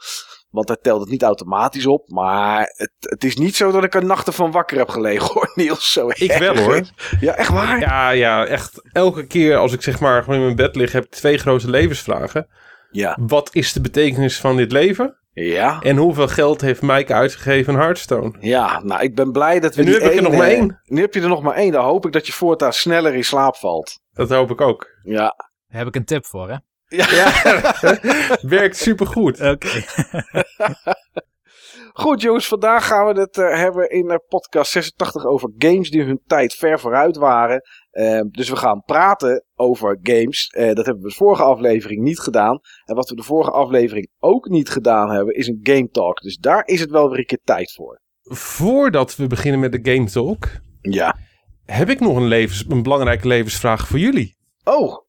Want 0.55 0.67
hij 0.67 0.77
telt 0.81 1.01
het 1.01 1.09
niet 1.09 1.23
automatisch 1.23 1.85
op. 1.85 2.09
Maar 2.09 2.59
het, 2.75 2.91
het 2.99 3.23
is 3.23 3.35
niet 3.35 3.55
zo 3.55 3.71
dat 3.71 3.83
ik 3.83 3.95
er 3.95 4.05
nachten 4.05 4.33
van 4.33 4.51
wakker 4.51 4.77
heb 4.77 4.89
gelegen 4.89 5.27
hoor, 5.33 5.51
Niels. 5.55 5.91
Zo 5.91 6.09
Ik 6.09 6.19
erg. 6.19 6.39
wel 6.39 6.57
hoor. 6.63 6.81
Ja, 7.19 7.33
echt 7.35 7.49
waar? 7.49 7.79
Ja, 7.79 8.09
ja, 8.09 8.45
echt. 8.45 8.81
Elke 8.91 9.27
keer 9.27 9.57
als 9.57 9.73
ik 9.73 9.81
zeg 9.81 9.99
maar 9.99 10.23
gewoon 10.23 10.39
in 10.39 10.45
mijn 10.45 10.55
bed 10.55 10.75
lig, 10.75 10.91
heb 10.91 11.03
ik 11.03 11.11
twee 11.11 11.37
grote 11.37 11.69
levensvragen. 11.69 12.47
Ja. 12.91 13.17
Wat 13.21 13.49
is 13.51 13.73
de 13.73 13.81
betekenis 13.81 14.39
van 14.39 14.57
dit 14.57 14.71
leven? 14.71 15.17
Ja. 15.33 15.81
En 15.81 15.97
hoeveel 15.97 16.27
geld 16.27 16.61
heeft 16.61 16.81
Mike 16.81 17.13
uitgegeven 17.13 17.73
aan 17.73 17.79
Hearthstone? 17.79 18.33
Ja, 18.39 18.81
nou 18.83 19.01
ik 19.01 19.15
ben 19.15 19.31
blij 19.31 19.59
dat 19.59 19.75
we 19.75 19.81
En 19.81 19.87
nu 19.87 19.93
die 19.93 20.01
heb 20.01 20.11
ik 20.11 20.17
er 20.17 20.23
nog 20.23 20.35
maar 20.35 20.47
één. 20.47 20.81
Nu 20.83 21.01
heb 21.01 21.13
je 21.13 21.21
er 21.21 21.27
nog 21.27 21.41
maar 21.41 21.55
één. 21.55 21.71
Dan 21.71 21.83
hoop 21.83 22.05
ik 22.05 22.11
dat 22.11 22.27
je 22.27 22.33
voortaan 22.33 22.73
sneller 22.73 23.15
in 23.15 23.23
slaap 23.23 23.55
valt. 23.55 23.99
Dat 24.13 24.29
hoop 24.29 24.51
ik 24.51 24.61
ook. 24.61 24.87
Ja. 25.03 25.35
Daar 25.67 25.79
heb 25.79 25.87
ik 25.87 25.95
een 25.95 26.05
tip 26.05 26.25
voor, 26.25 26.49
hè? 26.49 26.55
Ja. 26.87 27.33
Werkt 28.41 28.77
supergoed. 28.77 29.41
Oké. 29.41 29.67
Goed 31.93 32.21
jongens, 32.21 32.47
vandaag 32.47 32.87
gaan 32.87 33.13
we 33.13 33.19
het 33.19 33.37
eh, 33.37 33.57
hebben 33.57 33.89
in 33.89 34.09
eh, 34.09 34.17
podcast 34.27 34.71
86 34.71 35.25
over 35.25 35.51
games 35.57 35.89
die 35.89 36.03
hun 36.03 36.21
tijd 36.25 36.53
ver 36.53 36.79
vooruit 36.79 37.15
waren. 37.15 37.61
Eh, 37.89 38.21
dus 38.29 38.49
we 38.49 38.55
gaan 38.55 38.81
praten 38.85 39.45
over 39.55 39.99
games. 40.01 40.47
Eh, 40.47 40.65
dat 40.73 40.85
hebben 40.85 41.03
we 41.03 41.09
de 41.09 41.15
vorige 41.15 41.43
aflevering 41.43 42.01
niet 42.01 42.19
gedaan. 42.19 42.59
En 42.85 42.95
wat 42.95 43.09
we 43.09 43.15
de 43.15 43.23
vorige 43.23 43.51
aflevering 43.51 44.09
ook 44.19 44.47
niet 44.49 44.69
gedaan 44.69 45.09
hebben, 45.11 45.35
is 45.35 45.47
een 45.47 45.59
game 45.63 45.89
talk. 45.89 46.21
Dus 46.21 46.37
daar 46.37 46.65
is 46.65 46.79
het 46.79 46.89
wel 46.89 47.09
weer 47.09 47.19
een 47.19 47.25
keer 47.25 47.41
tijd 47.43 47.73
voor. 47.73 48.01
Voordat 48.23 49.15
we 49.15 49.27
beginnen 49.27 49.59
met 49.59 49.71
de 49.71 49.91
Game 49.91 50.05
Talk, 50.09 50.47
Ja. 50.81 51.15
heb 51.65 51.89
ik 51.89 51.99
nog 51.99 52.15
een, 52.17 52.27
levens, 52.27 52.65
een 52.69 52.83
belangrijke 52.83 53.27
levensvraag 53.27 53.87
voor 53.87 53.99
jullie. 53.99 54.37
Oh. 54.63 55.03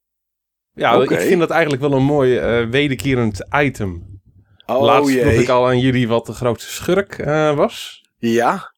Ja, 0.77 1.03
ik 1.03 1.21
vind 1.21 1.41
dat 1.41 1.51
eigenlijk 1.51 1.83
wel 1.83 1.93
een 1.93 2.05
mooi 2.05 2.37
eh, 2.37 2.69
wederkerend 2.69 3.47
item. 3.55 4.21
Oh 4.67 4.83
Laatst 4.83 5.11
vroeg 5.11 5.25
jee. 5.25 5.43
ik 5.43 5.49
al 5.49 5.67
aan 5.67 5.79
jullie 5.79 6.09
wat 6.09 6.27
de 6.27 6.33
grootste 6.33 6.73
schurk 6.73 7.19
eh, 7.19 7.55
was. 7.55 8.05
Ja. 8.17 8.73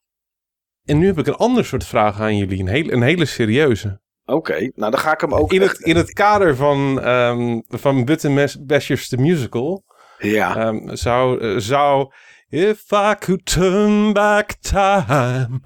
En 0.85 0.97
nu 0.97 1.05
heb 1.05 1.17
ik 1.17 1.27
een 1.27 1.35
ander 1.35 1.65
soort 1.65 1.85
vraag 1.85 2.19
aan 2.19 2.37
jullie. 2.37 2.59
Een, 2.59 2.67
heel, 2.67 2.91
een 2.91 3.01
hele 3.01 3.25
serieuze. 3.25 4.01
Oké. 4.25 4.71
Nou 4.75 4.91
dan 4.91 4.99
ga 4.99 5.13
ik 5.13 5.21
hem 5.21 5.33
ook. 5.33 5.53
In 5.53 5.61
het, 5.61 5.79
in 5.79 5.95
het 5.95 6.13
kader 6.13 6.55
van, 6.55 7.01
ehm 7.01 7.59
van 7.67 8.05
Button 8.05 8.47
Bashers 8.59 9.07
the 9.07 9.17
Musical 9.17 9.83
Ja. 10.17 10.55
ehm, 10.55 10.95
zou, 10.95 11.39
eh, 11.41 11.57
zou 11.57 12.11
If 12.49 12.91
I 12.91 13.15
could 13.19 13.45
turn 13.45 14.13
back 14.13 14.51
time. 14.51 15.59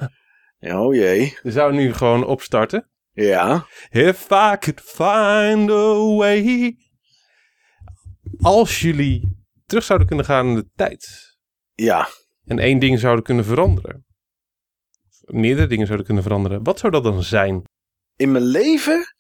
Oh 0.60 0.94
jee. 0.96 1.38
Zou 1.44 1.74
nu 1.74 1.94
gewoon 1.94 2.26
opstarten. 2.26 2.90
Ja. 3.14 3.68
If 3.90 4.24
I 4.32 4.58
could 4.60 4.82
find 4.82 5.70
a 5.70 6.16
way. 6.16 6.78
Als 8.42 8.82
jullie 8.82 9.46
terug 9.66 9.84
zouden 9.84 10.08
kunnen 10.08 10.26
gaan 10.26 10.48
in 10.48 10.56
de 10.56 10.70
tijd. 10.76 11.36
Ja. 11.74 12.08
En 12.46 12.60
één 12.60 12.80
ding 12.80 13.00
zouden 13.00 13.24
kunnen 13.24 13.46
veranderen. 13.46 14.06
Meerdere 15.22 15.68
dingen 15.68 15.86
zouden 15.86 16.06
kunnen 16.06 16.24
veranderen. 16.24 16.64
Wat 16.64 16.80
zou 16.80 16.92
dat 16.92 17.04
dan 17.04 17.24
zijn? 17.24 17.64
In 18.16 18.32
mijn 18.32 18.44
leven? 18.44 19.16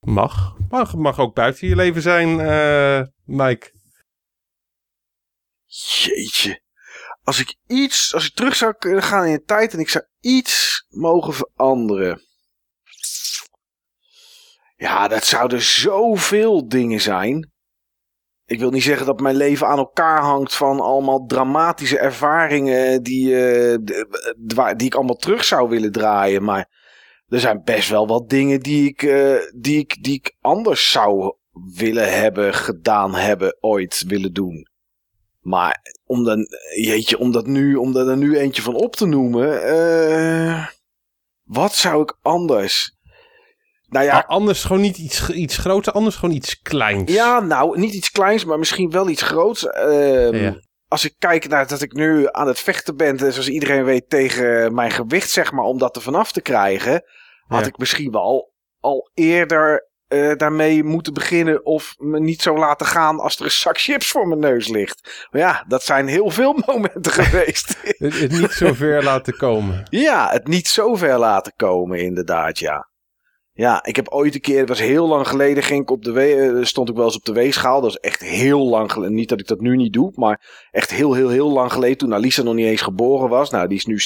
Mag. 0.00 0.56
Mag, 0.68 0.94
mag 0.94 1.18
ook 1.18 1.34
buiten 1.34 1.68
je 1.68 1.76
leven 1.76 2.02
zijn, 2.02 2.40
eh, 2.40 3.02
Mike. 3.24 3.72
Jeetje. 5.64 6.62
Als 7.22 7.40
ik 7.40 7.56
iets, 7.66 8.14
als 8.14 8.26
ik 8.26 8.34
terug 8.34 8.56
zou 8.56 8.74
kunnen 8.78 9.02
gaan 9.02 9.26
in 9.26 9.32
de 9.32 9.42
tijd 9.42 9.72
en 9.72 9.78
ik 9.78 9.88
zou 9.88 10.04
iets 10.20 10.86
mogen 10.88 11.34
veranderen. 11.34 12.22
Ja, 14.76 15.08
dat 15.08 15.24
zouden 15.24 15.62
zoveel 15.62 16.68
dingen 16.68 17.00
zijn. 17.00 17.52
Ik 18.46 18.58
wil 18.58 18.70
niet 18.70 18.82
zeggen 18.82 19.06
dat 19.06 19.20
mijn 19.20 19.36
leven 19.36 19.66
aan 19.66 19.78
elkaar 19.78 20.20
hangt 20.20 20.54
van 20.54 20.80
allemaal 20.80 21.26
dramatische 21.26 21.98
ervaringen 21.98 23.02
die, 23.02 23.28
uh, 23.28 23.76
die 24.76 24.86
ik 24.86 24.94
allemaal 24.94 25.16
terug 25.16 25.44
zou 25.44 25.68
willen 25.68 25.92
draaien. 25.92 26.44
Maar 26.44 26.68
er 27.26 27.40
zijn 27.40 27.62
best 27.64 27.88
wel 27.88 28.06
wat 28.06 28.28
dingen 28.28 28.60
die 28.60 28.88
ik, 28.88 29.02
uh, 29.02 29.36
die 29.56 29.78
ik, 29.78 30.02
die 30.02 30.14
ik 30.14 30.36
anders 30.40 30.90
zou 30.90 31.36
willen 31.74 32.18
hebben, 32.20 32.54
gedaan 32.54 33.14
hebben, 33.14 33.56
ooit 33.60 34.04
willen 34.06 34.32
doen. 34.32 34.68
Maar 35.40 35.80
om, 36.04 36.24
dan, 36.24 36.46
jeetje, 36.76 37.18
om, 37.18 37.32
dat 37.32 37.46
nu, 37.46 37.74
om 37.74 37.96
er 37.96 38.16
nu 38.16 38.38
eentje 38.38 38.62
van 38.62 38.74
op 38.74 38.96
te 38.96 39.06
noemen. 39.06 39.68
Uh, 39.68 40.66
wat 41.42 41.74
zou 41.74 42.02
ik 42.02 42.18
anders? 42.22 42.93
Nou 43.94 44.06
ja, 44.06 44.24
anders 44.26 44.64
gewoon 44.64 44.82
niet 44.82 44.98
iets, 44.98 45.30
iets 45.30 45.56
groter, 45.56 45.92
anders 45.92 46.16
gewoon 46.16 46.34
iets 46.34 46.60
kleins. 46.62 47.12
Ja, 47.12 47.40
nou, 47.40 47.78
niet 47.78 47.94
iets 47.94 48.10
kleins, 48.10 48.44
maar 48.44 48.58
misschien 48.58 48.90
wel 48.90 49.08
iets 49.08 49.22
groots. 49.22 49.64
Uh, 49.64 50.52
Als 50.88 51.04
ik 51.04 51.14
kijk 51.18 51.48
naar 51.48 51.66
dat 51.66 51.82
ik 51.82 51.92
nu 51.92 52.28
aan 52.30 52.46
het 52.46 52.60
vechten 52.60 52.96
ben, 52.96 53.18
zoals 53.18 53.48
iedereen 53.48 53.84
weet, 53.84 54.10
tegen 54.10 54.74
mijn 54.74 54.90
gewicht, 54.90 55.30
zeg 55.30 55.52
maar, 55.52 55.64
om 55.64 55.78
dat 55.78 55.96
er 55.96 56.02
vanaf 56.02 56.32
te 56.32 56.40
krijgen, 56.40 57.02
had 57.46 57.66
ik 57.66 57.78
misschien 57.78 58.10
wel 58.10 58.52
al 58.80 59.10
eerder 59.14 59.88
uh, 60.08 60.36
daarmee 60.36 60.84
moeten 60.84 61.12
beginnen 61.12 61.64
of 61.64 61.94
me 61.96 62.20
niet 62.20 62.42
zo 62.42 62.56
laten 62.58 62.86
gaan 62.86 63.20
als 63.20 63.36
er 63.36 63.44
een 63.44 63.50
zak 63.50 63.78
chips 63.78 64.10
voor 64.10 64.28
mijn 64.28 64.40
neus 64.40 64.68
ligt. 64.68 65.26
Maar 65.30 65.40
ja, 65.40 65.64
dat 65.68 65.82
zijn 65.82 66.06
heel 66.06 66.30
veel 66.30 66.62
momenten 66.66 67.12
geweest. 67.12 67.76
het, 67.82 68.20
het 68.20 68.32
niet 68.32 68.52
zo 68.52 68.72
ver 68.72 69.04
laten 69.04 69.36
komen. 69.36 69.86
Ja, 69.90 70.30
het 70.30 70.46
niet 70.46 70.68
zo 70.68 70.94
ver 70.94 71.18
laten 71.18 71.52
komen, 71.56 71.98
inderdaad, 71.98 72.58
ja. 72.58 72.92
Ja, 73.56 73.84
ik 73.84 73.96
heb 73.96 74.08
ooit 74.08 74.34
een 74.34 74.40
keer, 74.40 74.58
het 74.58 74.68
was 74.68 74.80
heel 74.80 75.08
lang 75.08 75.28
geleden, 75.28 75.62
ging 75.62 75.82
ik 75.82 75.90
op 75.90 76.04
de 76.04 76.20
eh, 76.20 76.64
stond 76.64 76.88
ik 76.88 76.94
wel 76.94 77.04
eens 77.04 77.16
op 77.16 77.24
de 77.24 77.32
weegschaal. 77.32 77.80
Dat 77.80 77.90
is 77.90 77.96
echt 77.96 78.20
heel 78.20 78.68
lang 78.68 78.92
geleden. 78.92 79.14
Niet 79.14 79.28
dat 79.28 79.40
ik 79.40 79.46
dat 79.46 79.60
nu 79.60 79.76
niet 79.76 79.92
doe, 79.92 80.12
maar 80.14 80.66
echt 80.70 80.90
heel, 80.90 81.14
heel, 81.14 81.28
heel 81.28 81.50
lang 81.50 81.72
geleden. 81.72 81.96
Toen 81.96 82.14
Alisa 82.14 82.42
nog 82.42 82.54
niet 82.54 82.66
eens 82.66 82.80
geboren 82.80 83.28
was. 83.28 83.50
Nou, 83.50 83.68
die 83.68 83.76
is 83.76 83.86
nu 83.86 84.00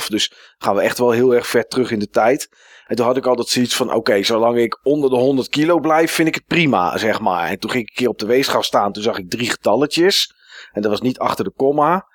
16,5. 0.00 0.06
Dus 0.06 0.32
gaan 0.58 0.74
we 0.74 0.80
echt 0.80 0.98
wel 0.98 1.10
heel 1.10 1.34
erg 1.34 1.46
ver 1.46 1.66
terug 1.66 1.90
in 1.90 1.98
de 1.98 2.08
tijd. 2.08 2.48
En 2.86 2.96
toen 2.96 3.06
had 3.06 3.16
ik 3.16 3.26
altijd 3.26 3.48
zoiets 3.48 3.76
van: 3.76 3.92
oké, 3.92 4.22
zolang 4.22 4.58
ik 4.58 4.78
onder 4.82 5.10
de 5.10 5.16
100 5.16 5.48
kilo 5.48 5.78
blijf, 5.78 6.12
vind 6.12 6.28
ik 6.28 6.34
het 6.34 6.46
prima, 6.46 6.98
zeg 6.98 7.20
maar. 7.20 7.48
En 7.48 7.58
toen 7.58 7.70
ging 7.70 7.82
ik 7.82 7.88
een 7.88 7.96
keer 7.96 8.08
op 8.08 8.18
de 8.18 8.26
weegschaal 8.26 8.62
staan. 8.62 8.92
Toen 8.92 9.02
zag 9.02 9.18
ik 9.18 9.30
drie 9.30 9.50
getalletjes. 9.50 10.34
En 10.72 10.82
dat 10.82 10.90
was 10.90 11.00
niet 11.00 11.18
achter 11.18 11.44
de 11.44 11.52
komma. 11.56 12.06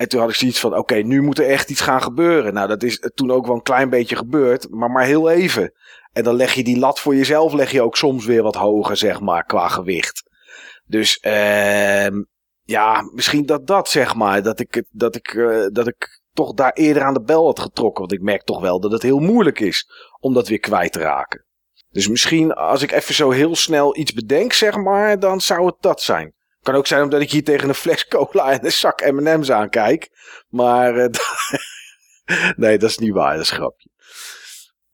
En 0.00 0.08
toen 0.08 0.20
had 0.20 0.28
ik 0.28 0.34
zoiets 0.34 0.60
van: 0.60 0.76
oké, 0.76 0.94
nu 0.94 1.22
moet 1.22 1.38
er 1.38 1.46
echt 1.46 1.70
iets 1.70 1.80
gaan 1.80 2.02
gebeuren. 2.02 2.54
Nou, 2.54 2.68
dat 2.68 2.82
is 2.82 3.10
toen 3.14 3.30
ook 3.30 3.46
wel 3.46 3.54
een 3.54 3.62
klein 3.62 3.90
beetje 3.90 4.16
gebeurd, 4.16 4.70
maar 4.70 4.90
maar 4.90 5.04
heel 5.04 5.30
even. 5.30 5.72
En 6.12 6.24
dan 6.24 6.34
leg 6.34 6.52
je 6.52 6.64
die 6.64 6.78
lat 6.78 7.00
voor 7.00 7.14
jezelf, 7.14 7.52
leg 7.52 7.70
je 7.70 7.82
ook 7.82 7.96
soms 7.96 8.24
weer 8.24 8.42
wat 8.42 8.54
hoger, 8.54 8.96
zeg 8.96 9.20
maar, 9.20 9.44
qua 9.44 9.68
gewicht. 9.68 10.22
Dus 10.86 11.18
uh, 11.22 12.06
ja, 12.62 13.02
misschien 13.14 13.46
dat 13.46 13.66
dat, 13.66 13.88
zeg 13.88 14.14
maar, 14.14 14.42
dat 14.42 14.60
ik, 14.60 14.84
dat 14.90 15.16
ik, 15.16 15.32
uh, 15.32 15.66
dat 15.72 15.86
ik 15.86 16.20
toch 16.32 16.54
daar 16.54 16.72
eerder 16.72 17.02
aan 17.02 17.14
de 17.14 17.22
bel 17.22 17.44
had 17.44 17.60
getrokken. 17.60 18.00
Want 18.00 18.12
ik 18.12 18.22
merk 18.22 18.42
toch 18.42 18.60
wel 18.60 18.80
dat 18.80 18.92
het 18.92 19.02
heel 19.02 19.18
moeilijk 19.18 19.60
is 19.60 19.90
om 20.20 20.34
dat 20.34 20.48
weer 20.48 20.60
kwijt 20.60 20.92
te 20.92 21.00
raken. 21.00 21.44
Dus 21.90 22.08
misschien 22.08 22.52
als 22.52 22.82
ik 22.82 22.92
even 22.92 23.14
zo 23.14 23.30
heel 23.30 23.56
snel 23.56 23.96
iets 23.96 24.12
bedenk, 24.12 24.52
zeg 24.52 24.76
maar, 24.76 25.18
dan 25.18 25.40
zou 25.40 25.66
het 25.66 25.76
dat 25.80 26.00
zijn. 26.00 26.34
Kan 26.62 26.74
ook 26.74 26.86
zijn 26.86 27.02
omdat 27.02 27.20
ik 27.20 27.30
hier 27.30 27.44
tegen 27.44 27.68
een 27.68 27.74
fles 27.74 28.06
cola 28.08 28.50
en 28.50 28.64
een 28.64 28.72
zak 28.72 29.10
M&M's 29.10 29.50
aankijk. 29.50 30.10
Maar 30.48 30.96
uh, 30.98 31.08
nee, 32.56 32.78
dat 32.78 32.90
is 32.90 32.98
niet 32.98 33.12
waar, 33.12 33.34
dat 33.34 33.44
is 33.44 33.50
een 33.50 33.56
grapje. 33.56 33.88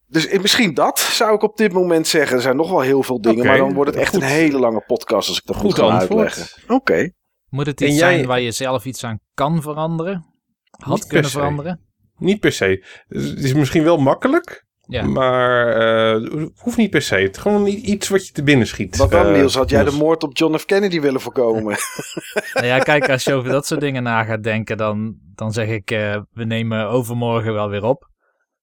Dus 0.08 0.38
misschien 0.38 0.74
dat 0.74 0.98
zou 0.98 1.34
ik 1.34 1.42
op 1.42 1.56
dit 1.56 1.72
moment 1.72 2.06
zeggen. 2.06 2.36
Er 2.36 2.42
zijn 2.42 2.56
nog 2.56 2.70
wel 2.70 2.80
heel 2.80 3.02
veel 3.02 3.20
dingen, 3.20 3.46
maar 3.46 3.56
dan 3.56 3.74
wordt 3.74 3.90
het 3.90 4.00
echt 4.00 4.14
een 4.14 4.22
hele 4.22 4.58
lange 4.58 4.84
podcast 4.86 5.28
als 5.28 5.38
ik 5.38 5.44
dat 5.44 5.56
goed, 5.56 5.74
ga 5.74 5.98
uitleggen. 5.98 6.46
Oké. 6.68 7.10
Moet 7.48 7.66
het 7.66 7.80
iets 7.80 7.98
zijn 7.98 8.26
waar 8.26 8.40
je 8.40 8.50
zelf 8.50 8.84
iets 8.84 9.04
aan 9.04 9.20
kan 9.34 9.62
veranderen? 9.62 10.34
Had 10.70 11.06
kunnen 11.06 11.30
veranderen? 11.30 11.80
Niet 12.18 12.40
per 12.40 12.52
se. 12.52 12.84
Het 13.08 13.44
is 13.44 13.54
misschien 13.54 13.82
wel 13.82 13.96
makkelijk, 13.96 14.65
ja. 14.86 15.02
maar 15.02 16.20
uh, 16.20 16.46
hoeft 16.56 16.76
niet 16.76 16.90
per 16.90 17.02
se. 17.02 17.14
Het 17.16 17.36
is 17.36 17.42
gewoon 17.42 17.66
iets 17.66 18.08
wat 18.08 18.26
je 18.26 18.32
te 18.32 18.42
binnen 18.42 18.66
schiet. 18.66 18.96
Wat 18.96 19.10
dan, 19.10 19.26
uh, 19.26 19.32
Niels? 19.32 19.54
Had 19.54 19.70
jij 19.70 19.84
de 19.84 19.90
moord 19.90 20.22
op 20.22 20.36
John 20.36 20.56
F. 20.56 20.64
Kennedy 20.64 21.00
willen 21.00 21.20
voorkomen? 21.20 21.76
nou 22.54 22.66
ja, 22.66 22.78
kijk, 22.78 23.10
als 23.10 23.24
je 23.24 23.34
over 23.34 23.50
dat 23.50 23.66
soort 23.66 23.80
dingen 23.80 24.02
na 24.02 24.24
gaat 24.24 24.42
denken, 24.42 24.76
dan, 24.76 25.16
dan 25.34 25.52
zeg 25.52 25.68
ik, 25.68 25.90
uh, 25.90 26.20
we 26.32 26.44
nemen 26.44 26.88
overmorgen 26.88 27.52
wel 27.52 27.68
weer 27.68 27.84
op. 27.84 28.08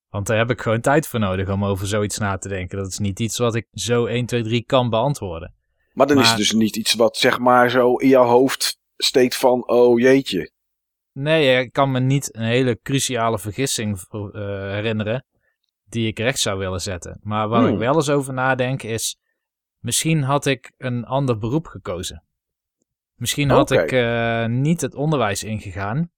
Want 0.10 0.28
daar 0.28 0.38
heb 0.38 0.50
ik 0.50 0.62
gewoon 0.62 0.82
tijd 0.82 1.08
voor 1.08 1.20
nodig 1.20 1.50
om 1.50 1.66
over 1.66 1.88
zoiets 1.88 2.18
na 2.18 2.38
te 2.38 2.48
denken. 2.48 2.78
Dat 2.78 2.88
is 2.88 3.00
niet 3.00 3.20
iets 3.20 3.38
wat 3.38 3.56
ik 3.56 3.68
zo 3.72 4.06
1, 4.06 4.26
2, 4.26 4.44
3 4.44 4.64
kan 4.66 4.90
beantwoorden. 4.90 5.54
Maar 5.94 6.08
dan 6.08 6.20
is 6.20 6.28
het 6.28 6.38
dus 6.38 6.52
niet 6.52 6.76
iets 6.76 6.94
wat 6.94 7.18
zeg 7.18 7.40
maar 7.40 7.70
zo 7.70 7.96
in 7.96 8.08
jouw 8.08 8.26
hoofd 8.26 8.80
steekt 8.98 9.36
van, 9.36 9.68
oh 9.68 10.00
jeetje. 10.00 10.52
Nee, 11.12 11.60
ik 11.60 11.74
kan 11.74 11.92
me 11.92 12.00
niet 12.00 12.36
een 12.36 12.44
hele 12.44 12.80
cruciale 12.82 13.40
vergissing 13.40 14.00
uh, 14.12 14.32
herinneren 14.72 15.26
die 15.94 16.08
ik 16.08 16.20
recht 16.20 16.40
zou 16.40 16.58
willen 16.58 16.82
zetten. 16.82 17.20
Maar 17.22 17.48
waar 17.48 17.64
ik 17.64 17.70
hmm. 17.70 17.78
wel 17.78 17.96
eens 17.96 18.10
over 18.10 18.34
nadenk 18.34 18.84
is, 18.84 19.18
misschien 19.80 20.24
had 20.24 20.46
ik 20.46 20.72
een 20.78 21.06
ander 21.06 21.38
beroep 21.38 21.68
gekozen. 21.68 22.24
Misschien 23.16 23.50
had 23.50 23.72
ik 23.72 23.92
uh, 23.92 24.46
niet 24.46 24.82
het 24.82 24.96
onderwijs 24.96 25.44
ingegaan. 25.44 26.12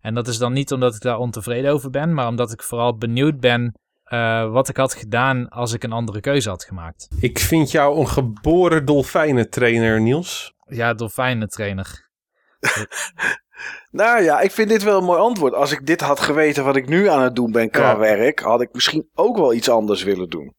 En 0.00 0.14
dat 0.14 0.28
is 0.28 0.38
dan 0.38 0.52
niet 0.52 0.72
omdat 0.72 0.94
ik 0.94 1.00
daar 1.00 1.18
ontevreden 1.18 1.72
over 1.72 1.90
ben, 1.90 2.14
maar 2.14 2.28
omdat 2.28 2.52
ik 2.52 2.62
vooral 2.62 2.96
benieuwd 2.96 3.40
ben 3.40 3.74
uh, 4.06 4.50
wat 4.50 4.68
ik 4.68 4.76
had 4.76 4.94
gedaan 4.94 5.48
als 5.48 5.72
ik 5.72 5.82
een 5.82 5.92
andere 5.92 6.20
keuze 6.20 6.48
had 6.48 6.64
gemaakt. 6.64 7.08
Ik 7.20 7.38
vind 7.38 7.70
jou 7.70 7.98
een 7.98 8.08
geboren 8.08 8.84
dolfijnentrainer, 8.84 10.00
Niels. 10.00 10.54
Ja, 10.66 10.94
dolfijnentrainer. 10.94 12.08
nou 13.90 14.22
ja, 14.22 14.40
ik 14.40 14.50
vind 14.50 14.68
dit 14.68 14.82
wel 14.82 14.98
een 14.98 15.04
mooi 15.04 15.20
antwoord. 15.20 15.54
Als 15.54 15.72
ik 15.72 15.86
dit 15.86 16.00
had 16.00 16.20
geweten 16.20 16.64
wat 16.64 16.76
ik 16.76 16.88
nu 16.88 17.08
aan 17.08 17.22
het 17.22 17.34
doen 17.34 17.52
ben 17.52 17.70
qua 17.70 17.98
werk, 17.98 18.40
had 18.40 18.60
ik 18.60 18.72
misschien 18.72 19.08
ook 19.14 19.36
wel 19.36 19.54
iets 19.54 19.68
anders 19.68 20.02
willen 20.02 20.28
doen. 20.28 20.54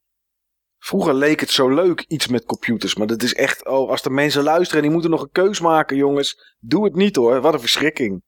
Vroeger 0.77 1.13
leek 1.13 1.39
het 1.39 1.49
zo 1.49 1.69
leuk, 1.69 2.05
iets 2.07 2.27
met 2.27 2.45
computers. 2.45 2.95
Maar 2.95 3.07
dat 3.07 3.23
is 3.23 3.33
echt, 3.33 3.67
oh, 3.67 3.89
als 3.89 4.01
de 4.01 4.09
mensen 4.09 4.43
luisteren 4.43 4.75
en 4.75 4.81
die 4.81 4.91
moeten 4.91 5.11
nog 5.11 5.21
een 5.21 5.31
keus 5.31 5.59
maken, 5.59 5.97
jongens. 5.97 6.55
Doe 6.59 6.83
het 6.83 6.95
niet 6.95 7.15
hoor, 7.15 7.41
wat 7.41 7.53
een 7.53 7.59
verschrikking. 7.59 8.21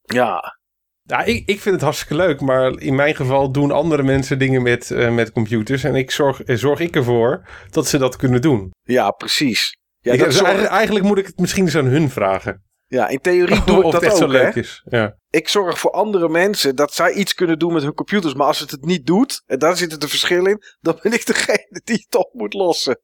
Ja. 0.00 0.58
Ja, 1.02 1.24
ik, 1.24 1.48
ik 1.48 1.60
vind 1.60 1.74
het 1.74 1.84
hartstikke 1.84 2.14
leuk, 2.14 2.40
maar 2.40 2.78
in 2.78 2.94
mijn 2.94 3.14
geval 3.14 3.52
doen 3.52 3.70
andere 3.70 4.02
mensen 4.02 4.38
dingen 4.38 4.62
met, 4.62 4.90
uh, 4.90 5.14
met 5.14 5.32
computers. 5.32 5.84
En 5.84 5.94
ik 5.94 6.10
zorg, 6.10 6.42
eh, 6.42 6.56
zorg 6.56 6.80
ik 6.80 6.96
ervoor 6.96 7.48
dat 7.70 7.86
ze 7.86 7.98
dat 7.98 8.16
kunnen 8.16 8.40
doen. 8.40 8.70
Ja, 8.82 9.10
precies. 9.10 9.76
Ja, 9.98 10.16
dat 10.16 10.26
dus 10.26 10.40
eigenlijk, 10.40 10.72
eigenlijk, 10.72 11.04
moet 11.04 11.18
ik 11.18 11.26
het 11.26 11.38
misschien 11.38 11.64
eens 11.64 11.76
aan 11.76 11.84
hun 11.84 12.10
vragen. 12.10 12.62
Ja, 12.90 13.08
in 13.08 13.20
theorie 13.20 13.64
doe 13.66 13.84
ik 13.84 13.92
dat 13.92 14.04
ook. 14.04 14.16
Zo 14.16 14.26
leuk 14.26 14.54
is. 14.54 14.82
Ja. 14.84 15.16
Ik 15.30 15.48
zorg 15.48 15.78
voor 15.78 15.90
andere 15.90 16.28
mensen 16.28 16.76
dat 16.76 16.94
zij 16.94 17.12
iets 17.12 17.34
kunnen 17.34 17.58
doen 17.58 17.72
met 17.72 17.82
hun 17.82 17.94
computers. 17.94 18.34
Maar 18.34 18.46
als 18.46 18.58
het 18.58 18.70
het 18.70 18.84
niet 18.84 19.06
doet, 19.06 19.42
en 19.46 19.58
daar 19.58 19.76
zit 19.76 19.92
het 19.92 20.02
een 20.02 20.08
verschil 20.08 20.46
in, 20.46 20.62
dan 20.80 20.98
ben 21.02 21.12
ik 21.12 21.26
degene 21.26 21.80
die 21.84 22.04
het 22.04 22.14
op 22.14 22.30
moet 22.32 22.54
lossen. 22.54 23.00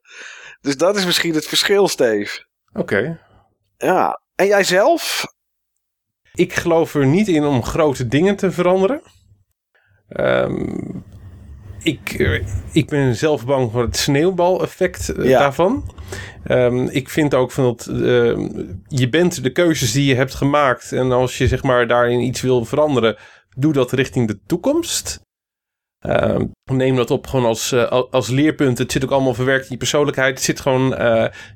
Dus 0.60 0.76
dat 0.76 0.96
is 0.96 1.04
misschien 1.04 1.34
het 1.34 1.46
verschil, 1.46 1.88
Steve. 1.88 2.46
Oké. 2.72 3.20
Ja. 3.76 4.20
En 4.34 4.46
jij 4.46 4.64
zelf? 4.64 5.24
Ik 6.34 6.52
geloof 6.52 6.94
er 6.94 7.06
niet 7.06 7.28
in 7.28 7.44
om 7.44 7.64
grote 7.64 8.08
dingen 8.08 8.36
te 8.36 8.50
veranderen. 8.50 9.02
Um, 10.08 11.04
ik, 11.86 12.10
ik 12.72 12.88
ben 12.88 13.16
zelf 13.16 13.46
bang 13.46 13.72
voor 13.72 13.82
het 13.82 13.96
sneeuwbaleffect 13.96 15.12
uh, 15.16 15.38
daarvan. 15.38 15.92
Um, 16.48 16.88
ik 16.88 17.08
vind 17.08 17.34
ook 17.34 17.50
van 17.50 17.64
dat 17.64 17.88
uh, 17.90 18.48
je 18.86 19.08
bent 19.08 19.42
de 19.42 19.50
keuzes 19.50 19.92
die 19.92 20.04
je 20.04 20.14
hebt 20.14 20.34
gemaakt. 20.34 20.92
En 20.92 21.12
als 21.12 21.38
je 21.38 21.48
zeg 21.48 21.62
maar 21.62 21.86
daarin 21.86 22.20
iets 22.20 22.40
wil 22.40 22.64
veranderen, 22.64 23.16
doe 23.56 23.72
dat 23.72 23.92
richting 23.92 24.28
de 24.28 24.40
toekomst. 24.46 25.20
Uh, 26.06 26.40
neem 26.64 26.96
dat 26.96 27.10
op 27.10 27.26
gewoon 27.26 27.46
als, 27.46 27.72
uh, 27.72 28.02
als 28.10 28.28
leerpunt. 28.28 28.78
Het 28.78 28.92
zit 28.92 29.04
ook 29.04 29.10
allemaal 29.10 29.34
verwerkt 29.34 29.64
in 29.64 29.70
je 29.70 29.76
persoonlijkheid. 29.76 30.34
Het 30.34 30.44
zit 30.44 30.60
gewoon 30.60 30.96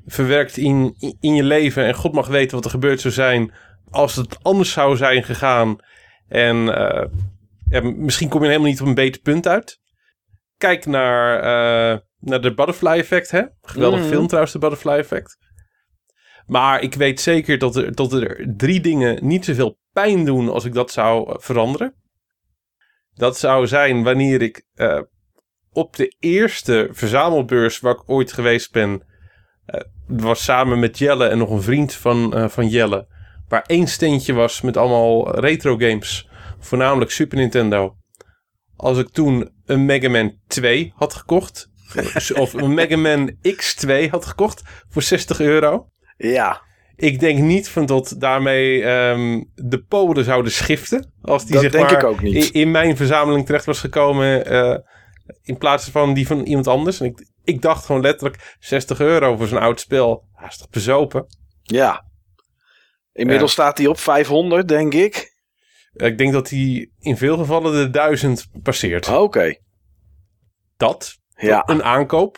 verwerkt 0.05 0.57
in, 0.57 0.95
in 1.19 1.35
je 1.35 1.43
leven. 1.43 1.85
En 1.85 1.93
God 1.93 2.13
mag 2.13 2.27
weten 2.27 2.55
wat 2.55 2.65
er 2.65 2.71
gebeurd 2.71 3.01
zou 3.01 3.13
zijn 3.13 3.51
als 3.89 4.15
het 4.15 4.43
anders 4.43 4.71
zou 4.71 4.97
zijn 4.97 5.23
gegaan. 5.23 5.75
En 6.27 6.55
ja, 7.69 7.81
misschien 7.81 8.29
kom 8.29 8.41
je 8.41 8.47
helemaal 8.47 8.69
niet 8.69 8.81
op 8.81 8.87
een 8.87 8.93
beter 8.93 9.21
punt 9.21 9.47
uit. 9.47 9.79
Kijk 10.61 10.85
naar, 10.85 11.37
uh, 11.37 11.99
naar 12.19 12.41
de 12.41 12.53
Butterfly 12.53 12.97
Effect. 12.97 13.31
Hè? 13.31 13.43
Geweldig 13.61 13.99
mm. 13.99 14.07
film 14.07 14.27
trouwens, 14.27 14.53
de 14.53 14.59
Butterfly 14.59 14.97
Effect. 14.97 15.37
Maar 16.45 16.81
ik 16.81 16.93
weet 16.93 17.21
zeker 17.21 17.57
dat 17.57 17.75
er, 17.75 17.95
dat 17.95 18.13
er 18.13 18.53
drie 18.57 18.81
dingen 18.81 19.27
niet 19.27 19.45
zoveel 19.45 19.79
pijn 19.91 20.25
doen 20.25 20.49
als 20.49 20.65
ik 20.65 20.73
dat 20.73 20.91
zou 20.91 21.35
veranderen. 21.41 21.95
Dat 23.13 23.37
zou 23.37 23.67
zijn 23.67 24.03
wanneer 24.03 24.41
ik 24.41 24.65
uh, 24.75 25.01
op 25.71 25.95
de 25.95 26.15
eerste 26.19 26.89
verzamelbeurs 26.91 27.79
waar 27.79 27.93
ik 27.93 28.09
ooit 28.09 28.33
geweest 28.33 28.71
ben, 28.71 29.03
uh, 29.67 29.81
was 30.07 30.43
samen 30.43 30.79
met 30.79 30.97
Jelle 30.97 31.27
en 31.27 31.37
nog 31.37 31.49
een 31.49 31.61
vriend 31.61 31.93
van, 31.93 32.37
uh, 32.37 32.47
van 32.47 32.67
Jelle, 32.67 33.07
waar 33.47 33.63
één 33.65 33.87
steentje 33.87 34.33
was 34.33 34.61
met 34.61 34.77
allemaal 34.77 35.39
retro 35.39 35.77
games, 35.77 36.29
voornamelijk 36.59 37.11
Super 37.11 37.37
Nintendo. 37.37 37.95
Als 38.81 38.97
ik 38.97 39.09
toen 39.09 39.51
een 39.65 39.85
Mega 39.85 40.09
Man 40.09 40.37
2 40.47 40.93
had 40.95 41.13
gekocht, 41.13 41.69
of 42.35 42.53
een 42.53 42.73
Mega 42.73 42.97
Man 42.97 43.31
X2 43.47 44.09
had 44.09 44.25
gekocht 44.25 44.61
voor 44.89 45.01
60 45.01 45.39
euro. 45.39 45.87
Ja, 46.17 46.61
Ik 46.95 47.19
denk 47.19 47.39
niet 47.39 47.69
van 47.69 47.85
dat 47.85 48.15
daarmee 48.17 48.83
ehm, 48.83 49.43
de 49.55 49.83
Polen 49.83 50.23
zouden 50.23 50.51
schiften. 50.51 51.13
Als 51.21 51.43
die 51.45 51.53
Dat 51.53 51.61
zeg 51.61 51.71
denk 51.71 51.83
maar 51.83 51.97
ik 51.97 52.03
ook 52.03 52.21
niet. 52.21 52.45
In, 52.45 52.61
in 52.61 52.71
mijn 52.71 52.97
verzameling 52.97 53.45
terecht 53.45 53.65
was 53.65 53.79
gekomen. 53.79 54.45
eh, 54.45 54.77
in 55.43 55.57
plaats 55.57 55.89
van 55.89 56.13
die 56.13 56.27
van 56.27 56.43
iemand 56.43 56.67
anders. 56.67 56.99
En 56.99 57.05
ik, 57.05 57.27
ik 57.43 57.61
dacht 57.61 57.85
gewoon 57.85 58.01
letterlijk 58.01 58.55
60 58.59 58.99
euro 58.99 59.37
voor 59.37 59.47
zo'n 59.47 59.59
oud 59.59 59.79
spel. 59.79 60.23
Is 60.47 60.57
toch 60.57 60.69
bezopen? 60.69 61.25
ja. 61.63 62.09
Inmiddels 63.13 63.51
staat 63.51 63.77
hij 63.77 63.87
op 63.87 63.99
500, 63.99 64.67
denk 64.67 64.93
ik. 64.93 65.30
Ik 65.93 66.17
denk 66.17 66.33
dat 66.33 66.49
hij 66.49 66.89
in 66.99 67.17
veel 67.17 67.37
gevallen 67.37 67.73
de 67.73 67.89
1000 67.89 68.47
passeert. 68.63 69.09
Oké. 69.09 69.55
Dat, 70.77 71.17
Ja. 71.35 71.63
een 71.65 71.83
aankoop. 71.83 72.37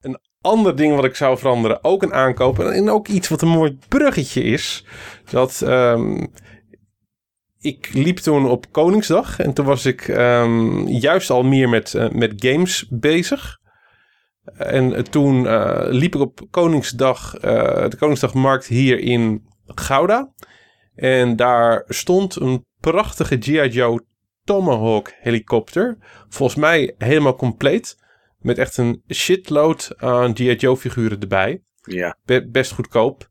Een 0.00 0.18
ander 0.40 0.76
ding 0.76 0.94
wat 0.94 1.04
ik 1.04 1.14
zou 1.14 1.38
veranderen, 1.38 1.84
ook 1.84 2.02
een 2.02 2.12
aankoop. 2.14 2.58
En 2.58 2.88
ook 2.90 3.08
iets 3.08 3.28
wat 3.28 3.42
een 3.42 3.48
mooi 3.48 3.78
bruggetje 3.88 4.42
is. 4.42 4.84
Dat 5.30 5.62
ehm, 5.62 6.24
ik 7.58 7.90
liep 7.92 8.16
toen 8.16 8.46
op 8.46 8.72
Koningsdag. 8.72 9.38
En 9.38 9.52
toen 9.52 9.66
was 9.66 9.86
ik 9.86 10.08
ehm, 10.08 10.86
juist 10.86 11.30
al 11.30 11.42
meer 11.42 11.68
met, 11.68 11.94
eh, 11.94 12.10
met 12.10 12.32
games 12.36 12.86
bezig. 12.90 13.60
En 14.56 15.10
toen 15.10 15.46
eh, 15.46 15.84
liep 15.88 16.14
ik 16.14 16.20
op 16.20 16.40
Koningsdag, 16.50 17.34
eh, 17.36 17.88
de 17.88 17.96
Koningsdagmarkt 17.96 18.66
hier 18.66 18.98
in 18.98 19.46
Gouda. 19.66 20.32
En 20.94 21.36
daar 21.36 21.84
stond 21.88 22.40
een 22.40 22.64
prachtige 22.80 23.36
G.I. 23.36 23.68
Joe 23.68 24.04
Tomahawk 24.44 25.12
helikopter. 25.20 25.98
Volgens 26.28 26.58
mij 26.58 26.94
helemaal 26.98 27.36
compleet. 27.36 27.96
Met 28.38 28.58
echt 28.58 28.76
een 28.76 29.02
shitload 29.08 29.94
aan 29.96 30.34
G.I. 30.34 30.54
Joe 30.54 30.76
figuren 30.76 31.20
erbij. 31.20 31.62
Ja. 31.82 32.16
Be- 32.24 32.48
best 32.48 32.72
goedkoop. 32.72 33.30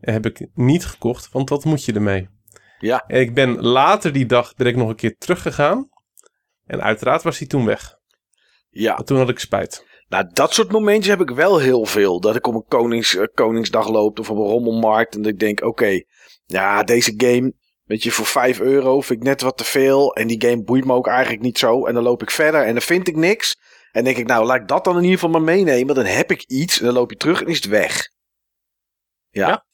En 0.00 0.12
heb 0.12 0.26
ik 0.26 0.46
niet 0.54 0.86
gekocht, 0.86 1.32
want 1.32 1.48
wat 1.48 1.64
moet 1.64 1.84
je 1.84 1.92
ermee? 1.92 2.28
Ja. 2.78 3.04
En 3.06 3.20
ik 3.20 3.34
ben 3.34 3.60
later 3.60 4.12
die 4.12 4.26
dag 4.26 4.54
ben 4.54 4.66
ik 4.66 4.76
nog 4.76 4.88
een 4.88 4.96
keer 4.96 5.16
teruggegaan. 5.16 5.88
En 6.66 6.82
uiteraard 6.82 7.22
was 7.22 7.38
hij 7.38 7.48
toen 7.48 7.64
weg. 7.64 7.96
Ja. 8.70 8.94
Toen 8.94 9.18
had 9.18 9.28
ik 9.28 9.38
spijt. 9.38 9.86
Nou, 10.08 10.26
dat 10.32 10.52
soort 10.54 10.72
momentjes 10.72 11.06
heb 11.06 11.20
ik 11.20 11.30
wel 11.30 11.58
heel 11.58 11.86
veel. 11.86 12.20
Dat 12.20 12.36
ik 12.36 12.46
op 12.46 12.54
een 12.54 12.64
konings, 12.68 13.16
eh, 13.16 13.24
Koningsdag 13.34 13.88
loop 13.88 14.18
of 14.18 14.30
op 14.30 14.36
een 14.36 14.42
rommelmarkt. 14.42 15.14
En 15.14 15.22
dat 15.22 15.32
ik 15.32 15.38
denk, 15.38 15.64
oké, 15.64 16.02
ja, 16.52 16.82
deze 16.82 17.14
game, 17.16 17.52
weet 17.84 18.02
je, 18.02 18.10
voor 18.10 18.26
5 18.26 18.60
euro 18.60 19.00
vind 19.00 19.18
ik 19.20 19.26
net 19.26 19.40
wat 19.42 19.56
te 19.56 19.64
veel. 19.64 20.14
En 20.14 20.26
die 20.26 20.42
game 20.48 20.62
boeit 20.62 20.84
me 20.84 20.92
ook 20.94 21.06
eigenlijk 21.06 21.42
niet 21.42 21.58
zo. 21.58 21.86
En 21.86 21.94
dan 21.94 22.02
loop 22.02 22.22
ik 22.22 22.30
verder 22.30 22.62
en 22.64 22.72
dan 22.72 22.82
vind 22.82 23.08
ik 23.08 23.16
niks. 23.16 23.56
En 23.92 24.04
denk 24.04 24.16
ik, 24.16 24.26
nou, 24.26 24.44
laat 24.44 24.60
ik 24.60 24.68
dat 24.68 24.84
dan 24.84 24.96
in 24.96 25.02
ieder 25.02 25.18
geval 25.18 25.30
maar 25.30 25.42
meenemen. 25.54 25.94
Dan 25.94 26.04
heb 26.04 26.30
ik 26.30 26.42
iets 26.42 26.78
en 26.78 26.84
dan 26.84 26.94
loop 26.94 27.10
je 27.10 27.16
terug 27.16 27.40
en 27.40 27.46
is 27.46 27.56
het 27.56 27.66
weg. 27.66 28.08
Ja, 29.28 29.46
Ja. 29.46 29.48
ja, 29.48 29.64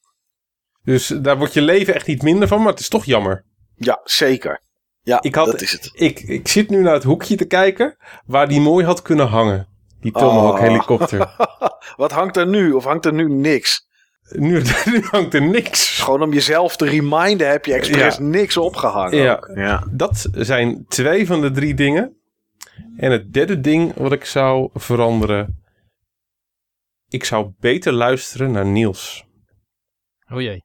Dus 0.84 1.06
daar 1.06 1.38
wordt 1.38 1.52
je 1.54 1.62
leven 1.62 1.94
echt 1.94 2.06
niet 2.06 2.22
minder 2.22 2.48
van, 2.48 2.58
maar 2.62 2.70
het 2.72 2.80
is 2.80 2.88
toch 2.88 3.04
jammer. 3.04 3.44
zeker. 4.04 4.62
Ja, 5.02 5.22
Ik 5.22 5.34
had- 5.34 5.46
dat 5.46 5.60
is 5.60 5.72
het. 5.72 5.90
Ik, 5.92 6.20
ik 6.20 6.48
zit 6.48 6.70
nu 6.70 6.82
naar 6.82 6.94
het 6.94 7.02
hoekje 7.02 7.36
te 7.36 7.44
kijken 7.46 7.96
waar 8.26 8.48
die 8.48 8.60
mooi 8.60 8.84
had 8.84 9.02
kunnen 9.02 9.26
hangen. 9.26 9.68
Die 10.00 10.12
Tomahawk 10.12 10.52
Oh. 10.54 10.60
helikopter. 10.60 11.36
Wat 11.96 12.12
hangt 12.12 12.36
er 12.36 12.46
nu? 12.46 12.72
Of 12.72 12.84
hangt 12.84 13.04
er 13.04 13.12
nu 13.12 13.28
niks? 13.30 13.87
Nu, 14.30 14.62
nu 14.92 15.00
hangt 15.10 15.34
er 15.34 15.42
niks. 15.42 16.00
Gewoon 16.00 16.22
om 16.22 16.32
jezelf 16.32 16.76
te 16.76 16.84
reminden 16.84 17.48
heb 17.50 17.64
je 17.64 17.74
expres 17.74 18.16
Ja. 18.16 18.22
niks 18.22 18.56
opgehangen. 18.56 19.18
Ja. 19.18 19.48
ja. 19.54 19.84
Dat 19.90 20.28
zijn 20.32 20.84
twee 20.88 21.26
van 21.26 21.40
de 21.40 21.50
drie 21.50 21.74
dingen. 21.74 22.16
En 22.96 23.10
het 23.10 23.32
derde 23.32 23.60
ding 23.60 23.94
wat 23.94 24.12
ik 24.12 24.24
zou 24.24 24.70
veranderen. 24.74 25.62
Ik 27.08 27.24
zou 27.24 27.52
beter 27.60 27.92
luisteren 27.92 28.50
naar 28.50 28.66
Niels. 28.66 29.24
Oh 30.32 30.40
jee, 30.40 30.64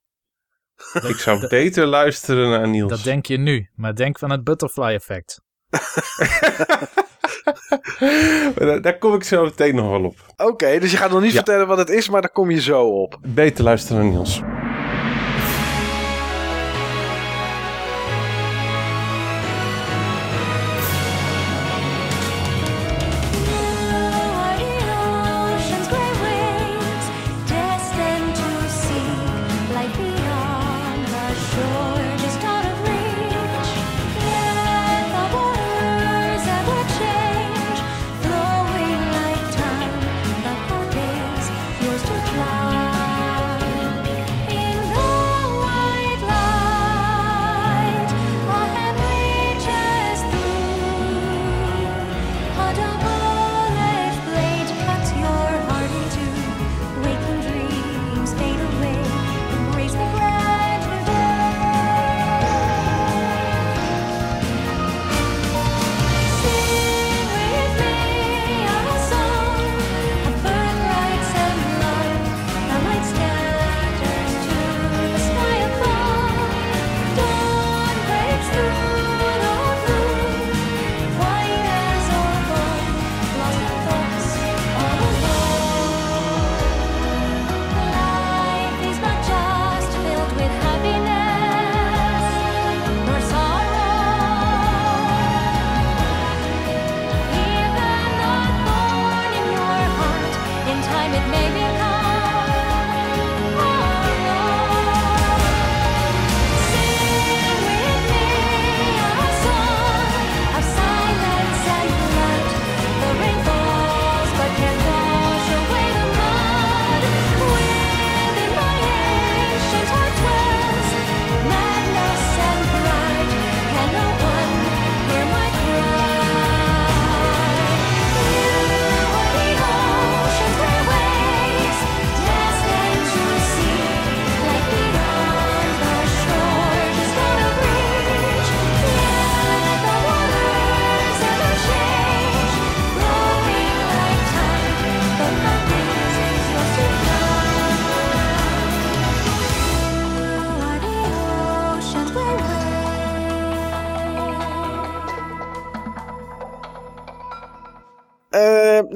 Ik 1.12 1.16
zou 1.16 1.48
beter 1.48 1.86
luisteren 1.86 2.50
naar 2.50 2.68
Niels. 2.68 2.90
dat 2.90 3.04
denk 3.04 3.26
je 3.26 3.38
nu. 3.38 3.70
Maar 3.76 3.96
denk 3.96 4.20
van 4.20 4.30
het 4.30 4.44
butterfly 4.44 4.94
effect. 4.94 5.42
daar, 8.56 8.82
daar 8.82 8.98
kom 8.98 9.14
ik 9.14 9.24
zo 9.24 9.44
meteen 9.44 9.76
nog 9.76 9.90
wel 9.90 10.04
op. 10.04 10.16
Oké, 10.38 10.80
dus 10.80 10.92
je 10.92 10.98
gaat 10.98 11.12
nog 11.12 11.22
niet 11.22 11.32
Ja. 11.32 11.36
vertellen 11.36 11.68
wat 11.68 11.78
het 11.78 11.90
is, 11.90 12.10
maar 12.10 12.22
daar 12.22 12.32
kom 12.32 12.52
je 12.52 12.62
zo 12.62 12.84
op. 12.84 13.18
Beter 13.26 13.64
luisteren 13.64 14.04
naar 14.04 14.12
Niels. 14.12 14.42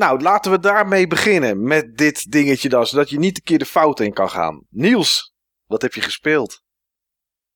Nou, 0.08 0.22
laten 0.22 0.52
we 0.52 0.60
daarmee 0.60 1.08
beginnen. 1.08 1.64
Met 1.64 1.98
dit 1.98 2.32
dingetje 2.32 2.70
dan, 2.70 2.88
zodat 2.88 3.10
je 3.10 3.20
niet 3.20 3.38
een 3.38 3.44
keer 3.44 3.60
de 3.60 3.66
fout 3.66 4.00
in 4.00 4.14
kan 4.14 4.30
gaan. 4.30 4.66
Niels, 4.70 5.34
wat 5.66 5.82
heb 5.82 5.94
je 5.94 6.02
gespeeld? 6.02 6.62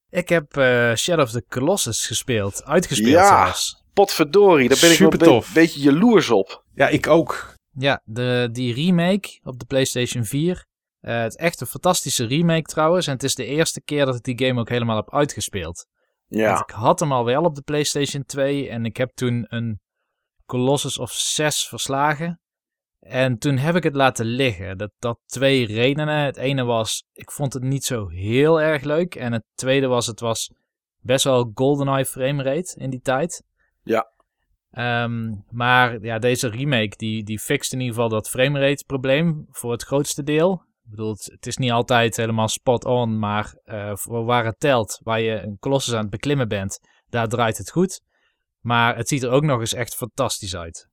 Ik 0.09 0.29
heb 0.29 0.57
eh, 0.57 0.93
Shadow 0.95 1.25
of 1.25 1.31
the 1.31 1.45
Colossus 1.49 2.07
gespeeld. 2.07 2.63
Uitgespeeld 2.63 3.09
Ja. 3.11 3.43
zelfs. 3.45 3.83
Potverdorie, 3.93 4.69
daar 4.69 4.79
ben 4.81 4.91
ik 4.91 4.97
wel 4.97 5.07
een 5.07 5.13
Supertof. 5.13 5.47
be- 5.47 5.53
beetje 5.53 5.79
jaloers 5.79 6.29
op. 6.29 6.63
Ja, 6.73 6.87
ik 6.87 7.07
ook. 7.07 7.53
Ja, 7.71 8.01
de, 8.05 8.49
die 8.51 8.73
remake 8.73 9.39
op 9.43 9.59
de 9.59 9.65
PlayStation 9.65 10.25
4. 10.25 10.65
Eh, 10.99 11.21
het 11.21 11.31
is 11.31 11.35
echt 11.37 11.61
een 11.61 11.67
fantastische 11.67 12.25
remake 12.25 12.61
trouwens. 12.69 13.07
En 13.07 13.13
het 13.13 13.23
is 13.23 13.35
de 13.35 13.45
eerste 13.45 13.81
keer 13.81 14.05
dat 14.05 14.15
ik 14.15 14.23
die 14.37 14.47
game 14.47 14.59
ook 14.59 14.69
helemaal 14.69 14.95
heb 14.95 15.13
uitgespeeld. 15.13 15.85
Want 16.27 16.41
Ja, 16.43 16.59
ik 16.59 16.69
had 16.69 16.99
hem 16.99 17.11
al 17.11 17.25
wel 17.25 17.43
op 17.43 17.55
de 17.55 17.61
PlayStation 17.61 18.23
2 18.25 18.69
en 18.69 18.85
ik 18.85 18.97
heb 18.97 19.09
toen 19.13 19.45
een 19.49 19.79
Colossus 20.45 20.97
of 20.97 21.11
6 21.11 21.67
verslagen. 21.67 22.40
En 23.01 23.37
toen 23.37 23.57
heb 23.57 23.75
ik 23.75 23.83
het 23.83 23.95
laten 23.95 24.25
liggen. 24.25 24.77
Dat 24.77 24.91
dat 24.99 25.19
twee 25.25 25.65
redenen. 25.65 26.17
Het 26.17 26.37
ene 26.37 26.63
was, 26.63 27.03
ik 27.13 27.31
vond 27.31 27.53
het 27.53 27.63
niet 27.63 27.83
zo 27.83 28.07
heel 28.07 28.61
erg 28.61 28.83
leuk. 28.83 29.15
En 29.15 29.33
het 29.33 29.43
tweede 29.55 29.87
was, 29.87 30.07
het 30.07 30.19
was 30.19 30.53
best 30.99 31.23
wel 31.23 31.51
GoldenEye 31.53 32.05
framerate 32.05 32.75
in 32.79 32.89
die 32.89 33.01
tijd. 33.01 33.43
Ja. 33.83 34.11
Ehm, 34.71 35.33
maar 35.49 36.01
ja, 36.01 36.19
deze 36.19 36.47
remake 36.47 36.97
die, 36.97 37.23
die 37.23 37.39
fixt 37.39 37.73
in 37.73 37.79
ieder 37.79 37.95
geval 37.95 38.09
dat 38.09 38.29
framerate 38.29 38.83
probleem 38.85 39.45
voor 39.49 39.71
het 39.71 39.83
grootste 39.83 40.23
deel. 40.23 40.53
Ik 40.83 40.89
bedoel, 40.89 41.15
het, 41.17 41.47
is 41.47 41.57
niet 41.57 41.71
altijd 41.71 42.17
helemaal 42.17 42.47
spot 42.47 42.85
on, 42.85 43.19
maar 43.19 43.55
eh, 43.63 43.95
voor 43.95 44.25
waar 44.25 44.45
het 44.45 44.59
telt, 44.59 44.99
waar 45.03 45.21
je 45.21 45.41
een 45.41 45.57
Colossus 45.59 45.93
aan 45.93 46.01
het 46.01 46.09
beklimmen 46.09 46.47
bent, 46.47 46.79
daar 47.09 47.27
draait 47.27 47.57
het 47.57 47.71
goed. 47.71 48.01
Maar 48.59 48.95
het 48.95 49.07
ziet 49.07 49.23
er 49.23 49.29
ook 49.29 49.43
nog 49.43 49.59
eens 49.59 49.73
echt 49.73 49.95
fantastisch 49.95 50.55
uit. 50.55 50.89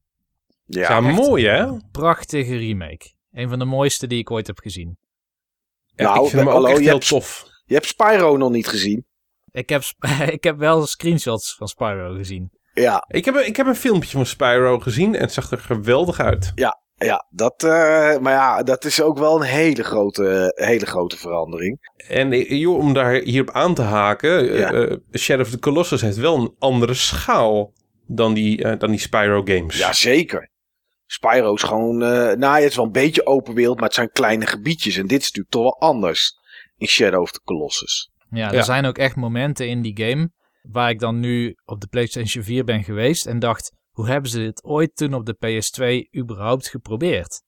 Ja, 0.70 0.80
ja. 0.90 1.00
mooi 1.00 1.46
hè? 1.46 1.66
Prachtige 1.92 2.56
remake. 2.56 3.12
Een 3.32 3.48
van 3.48 3.58
de 3.58 3.64
mooiste 3.64 4.06
die 4.06 4.18
ik 4.18 4.30
ooit 4.30 4.46
heb 4.46 4.58
gezien. 4.58 4.98
Ja, 5.84 6.04
Nou, 6.04 6.24
ik 6.24 6.30
vind 6.30 6.42
hem 6.46 6.52
ook 6.54 6.66
echt 6.68 6.76
je 6.78 6.82
heel 6.82 6.92
hebt- 6.92 7.08
tof. 7.08 7.44
Je 7.64 7.74
hebt 7.74 7.86
Spyro 7.86 8.36
nog 8.36 8.50
niet 8.50 8.68
gezien. 8.68 9.06
Ik 9.50 9.68
heb, 9.68 9.82
ik 10.36 10.44
heb 10.44 10.58
wel 10.58 10.86
screenshots 10.86 11.54
van 11.56 11.68
Spyro 11.68 12.14
gezien. 12.14 12.50
Ja, 12.74 13.04
Ik 13.08 13.24
heb, 13.24 13.34
een- 13.34 13.46
ik 13.46 13.56
heb 13.56 13.66
een 13.66 13.76
filmpje 13.76 14.10
van 14.16 14.26
Spyro 14.26 14.78
gezien 14.78 15.14
en 15.14 15.20
het 15.20 15.32
zag 15.32 15.50
er 15.50 15.58
geweldig 15.58 16.20
uit. 16.20 16.52
ja, 16.94 17.26
dat, 17.30 17.62
eh, 17.62 18.18
maar 18.18 18.32
ja, 18.32 18.62
dat 18.62 18.84
is 18.84 19.02
ook 19.02 19.18
wel 19.18 19.36
een 19.36 19.46
hele 19.46 19.82
grote, 19.84 20.52
hele 20.54 20.86
grote 20.86 21.16
verandering. 21.16 21.78
En 22.08 22.32
eh, 22.32 22.50
joh, 22.50 22.78
om 22.78 22.92
daar 22.92 23.12
hierop 23.14 23.50
aan 23.50 23.74
te 23.74 23.82
haken, 23.82 24.50
eh, 24.50 24.58
Ja. 24.58 24.72
eh, 24.72 24.96
Shadow 25.12 25.44
of 25.46 25.50
the 25.50 25.58
Colossus 25.58 26.00
heeft 26.00 26.16
wel 26.16 26.36
een 26.36 26.54
andere 26.58 26.94
schaal 26.94 27.72
dan 28.06 28.34
die, 28.34 28.62
eh, 28.62 28.78
dan 28.78 28.90
die 28.90 29.00
Spyro 29.00 29.42
games. 29.44 29.78
Ja, 29.78 29.92
zeker. 29.92 30.50
Spyro 31.10 31.54
is 31.54 31.62
gewoon, 31.62 32.02
eh 32.02 32.32
nou, 32.36 32.54
het 32.60 32.70
is 32.70 32.76
wel 32.76 32.84
een 32.84 32.92
beetje 32.92 33.26
open 33.26 33.54
wereld, 33.54 33.76
maar 33.76 33.84
het 33.86 33.94
zijn 33.94 34.10
kleine 34.10 34.46
gebiedjes. 34.46 34.96
En 34.96 35.06
dit 35.06 35.20
is 35.20 35.24
natuurlijk 35.26 35.50
toch 35.54 35.62
wel 35.62 35.78
anders 35.80 36.32
in 36.76 36.86
Shadow 36.86 37.20
of 37.20 37.32
the 37.32 37.40
Colossus. 37.44 38.10
Ja, 38.30 38.48
er 38.48 38.54
Ja. 38.54 38.62
zijn 38.62 38.84
ook 38.86 38.98
echt 38.98 39.16
momenten 39.16 39.68
in 39.68 39.82
die 39.82 39.96
game 40.04 40.30
waar 40.62 40.90
ik 40.90 40.98
dan 40.98 41.20
nu 41.20 41.56
op 41.64 41.80
de 41.80 41.86
PlayStation 41.86 42.44
4 42.44 42.64
ben 42.64 42.84
geweest 42.84 43.26
en 43.26 43.38
dacht, 43.38 43.72
hoe 43.90 44.06
hebben 44.08 44.30
ze 44.30 44.38
dit 44.38 44.64
ooit 44.64 44.96
toen 44.96 45.14
op 45.14 45.26
de 45.26 45.34
PS2 45.34 46.18
überhaupt 46.20 46.68
geprobeerd? 46.68 47.42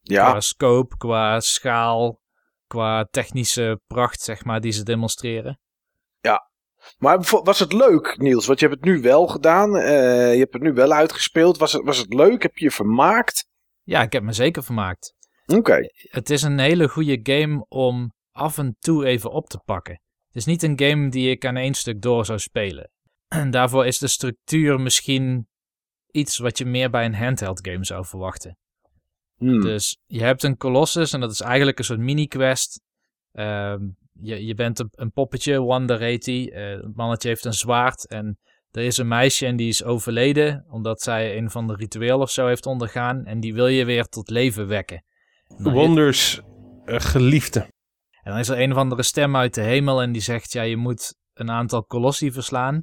Ja, 0.00 0.30
Qua 0.30 0.40
scope, 0.40 0.96
qua 0.96 1.40
schaal, 1.40 2.20
qua 2.66 3.04
technische 3.04 3.80
pracht, 3.86 4.20
zeg 4.20 4.44
maar, 4.44 4.60
die 4.60 4.72
ze 4.72 4.82
demonstreren. 4.82 5.60
Maar 6.98 7.18
was 7.42 7.58
het 7.58 7.72
leuk, 7.72 8.18
Niels? 8.18 8.46
Want 8.46 8.60
je 8.60 8.66
hebt 8.66 8.78
het 8.80 8.88
nu 8.88 9.00
wel 9.00 9.26
gedaan. 9.26 9.76
eh, 9.76 10.32
je 10.32 10.38
hebt 10.38 10.52
het 10.52 10.62
nu 10.62 10.72
wel 10.72 10.92
uitgespeeld. 10.92 11.58
Was 11.58 11.72
het, 11.72 11.82
was 11.84 11.98
het 11.98 12.14
leuk? 12.14 12.42
Heb 12.42 12.56
je 12.56 12.64
je 12.64 12.70
vermaakt? 12.70 13.48
Ja, 13.82 14.02
ik 14.02 14.12
heb 14.12 14.22
me 14.22 14.32
zeker 14.32 14.62
vermaakt. 14.64 15.14
Oké. 15.46 15.78
Het 15.94 16.30
is 16.30 16.42
een 16.42 16.58
hele 16.58 16.88
goede 16.88 17.20
game 17.22 17.66
om 17.68 18.12
af 18.32 18.58
en 18.58 18.76
toe 18.78 19.06
even 19.06 19.30
op 19.30 19.48
te 19.48 19.58
pakken. 19.64 20.00
Het 20.26 20.36
is 20.36 20.44
niet 20.44 20.62
een 20.62 20.80
game 20.80 21.08
die 21.08 21.30
ik 21.30 21.44
aan 21.44 21.56
één 21.56 21.74
stuk 21.74 22.02
door 22.02 22.24
zou 22.24 22.38
spelen. 22.38 22.90
En 23.28 23.50
daarvoor 23.50 23.86
is 23.86 23.98
de 23.98 24.08
structuur 24.08 24.80
misschien 24.80 25.48
iets 26.10 26.38
wat 26.38 26.58
je 26.58 26.64
meer 26.64 26.90
bij 26.90 27.04
een 27.04 27.14
handheld 27.14 27.68
game 27.68 27.84
zou 27.84 28.04
verwachten. 28.04 28.58
Hmm. 29.36 29.60
Dus 29.60 29.98
je 30.06 30.22
hebt 30.22 30.42
een 30.42 30.56
Colossus 30.56 31.12
en 31.12 31.20
dat 31.20 31.30
is 31.30 31.40
eigenlijk 31.40 31.78
een 31.78 31.84
soort 31.84 31.98
mini-quest. 31.98 32.80
Ehm, 33.32 33.88
je, 34.22 34.44
je 34.46 34.54
bent 34.54 34.78
een, 34.78 34.88
een 34.90 35.12
poppetje, 35.12 35.62
Wanda 35.62 35.98
heet 35.98 36.24
die. 36.24 36.50
Eh, 36.52 36.70
het 36.82 36.96
mannetje 36.96 37.28
heeft 37.28 37.44
een 37.44 37.52
zwaard 37.54 38.06
en 38.08 38.38
er 38.70 38.82
is 38.82 38.96
een 38.98 39.08
meisje 39.08 39.46
en 39.46 39.56
die 39.56 39.68
is 39.68 39.84
overleden 39.84 40.64
omdat 40.68 41.02
zij 41.02 41.36
een 41.36 41.50
van 41.50 41.66
de 41.66 41.74
ritueel 41.74 42.20
of 42.20 42.30
zo 42.30 42.46
heeft 42.46 42.66
ondergaan. 42.66 43.24
En 43.24 43.40
die 43.40 43.54
wil 43.54 43.66
je 43.66 43.84
weer 43.84 44.04
tot 44.04 44.30
leven 44.30 44.66
wekken. 44.66 45.04
Nou, 45.48 45.62
je- 45.64 45.70
Wonders 45.70 46.40
eh, 46.84 47.00
geliefde. 47.00 47.60
en 48.22 48.30
dan 48.30 48.38
is 48.38 48.48
er 48.48 48.60
een 48.60 48.70
of 48.72 48.76
andere 48.78 49.02
stem 49.02 49.36
uit 49.36 49.54
de 49.54 49.60
hemel 49.62 50.02
en 50.02 50.12
die 50.12 50.22
zegt, 50.22 50.52
ja, 50.52 50.62
je 50.62 50.76
moet 50.76 51.14
een 51.34 51.50
aantal 51.50 51.84
kolossi 51.84 52.32
verslaan. 52.32 52.82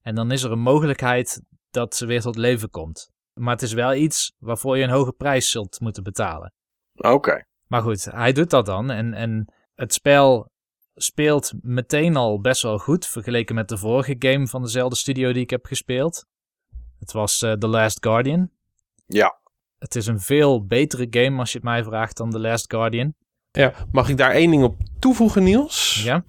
En 0.00 0.14
dan 0.14 0.30
is 0.30 0.42
er 0.42 0.52
een 0.52 0.58
mogelijkheid 0.60 1.42
dat 1.70 1.94
ze 1.96 2.06
weer 2.06 2.20
tot 2.20 2.36
leven 2.36 2.70
komt. 2.70 3.10
Maar 3.32 3.52
het 3.52 3.62
is 3.62 3.72
wel 3.72 3.94
iets 3.94 4.32
waarvoor 4.38 4.76
je 4.76 4.82
een 4.84 4.90
hoge 4.90 5.12
prijs 5.12 5.50
zult 5.50 5.80
moeten 5.80 6.02
betalen. 6.02 6.52
Oké. 6.94 7.44
Maar 7.66 7.82
goed, 7.82 8.04
hij 8.04 8.32
doet 8.32 8.50
dat 8.50 8.66
dan. 8.66 8.90
En, 8.90 9.14
en 9.14 9.52
het 9.74 9.92
spel 9.92 10.50
speelt 10.96 11.52
meteen 11.62 12.16
al 12.16 12.40
best 12.40 12.62
wel 12.62 12.78
goed 12.78 13.06
vergeleken 13.06 13.54
met 13.54 13.68
de 13.68 13.78
vorige 13.78 14.16
game 14.18 14.46
van 14.46 14.62
dezelfde 14.62 14.96
studio 14.96 15.32
die 15.32 15.42
ik 15.42 15.50
heb 15.50 15.66
gespeeld. 15.66 16.26
Het 16.98 17.12
was 17.12 17.42
eh, 17.42 17.52
The 17.52 17.66
Last 17.66 17.98
Guardian. 18.00 18.50
Ja. 19.06 19.38
Het 19.78 19.94
is 19.94 20.06
een 20.06 20.20
veel 20.20 20.66
betere 20.66 21.06
game 21.10 21.38
als 21.38 21.52
je 21.52 21.58
het 21.58 21.66
mij 21.66 21.84
vraagt 21.84 22.16
dan 22.16 22.30
The 22.30 22.38
Last 22.40 22.70
Guardian. 22.70 23.14
Ja, 23.50 23.74
mag 23.92 24.08
ik 24.08 24.16
daar 24.16 24.30
één 24.30 24.50
ding 24.50 24.62
op 24.62 24.76
toevoegen, 24.98 25.42
Niels? 25.42 26.02
Ja, 26.04 26.24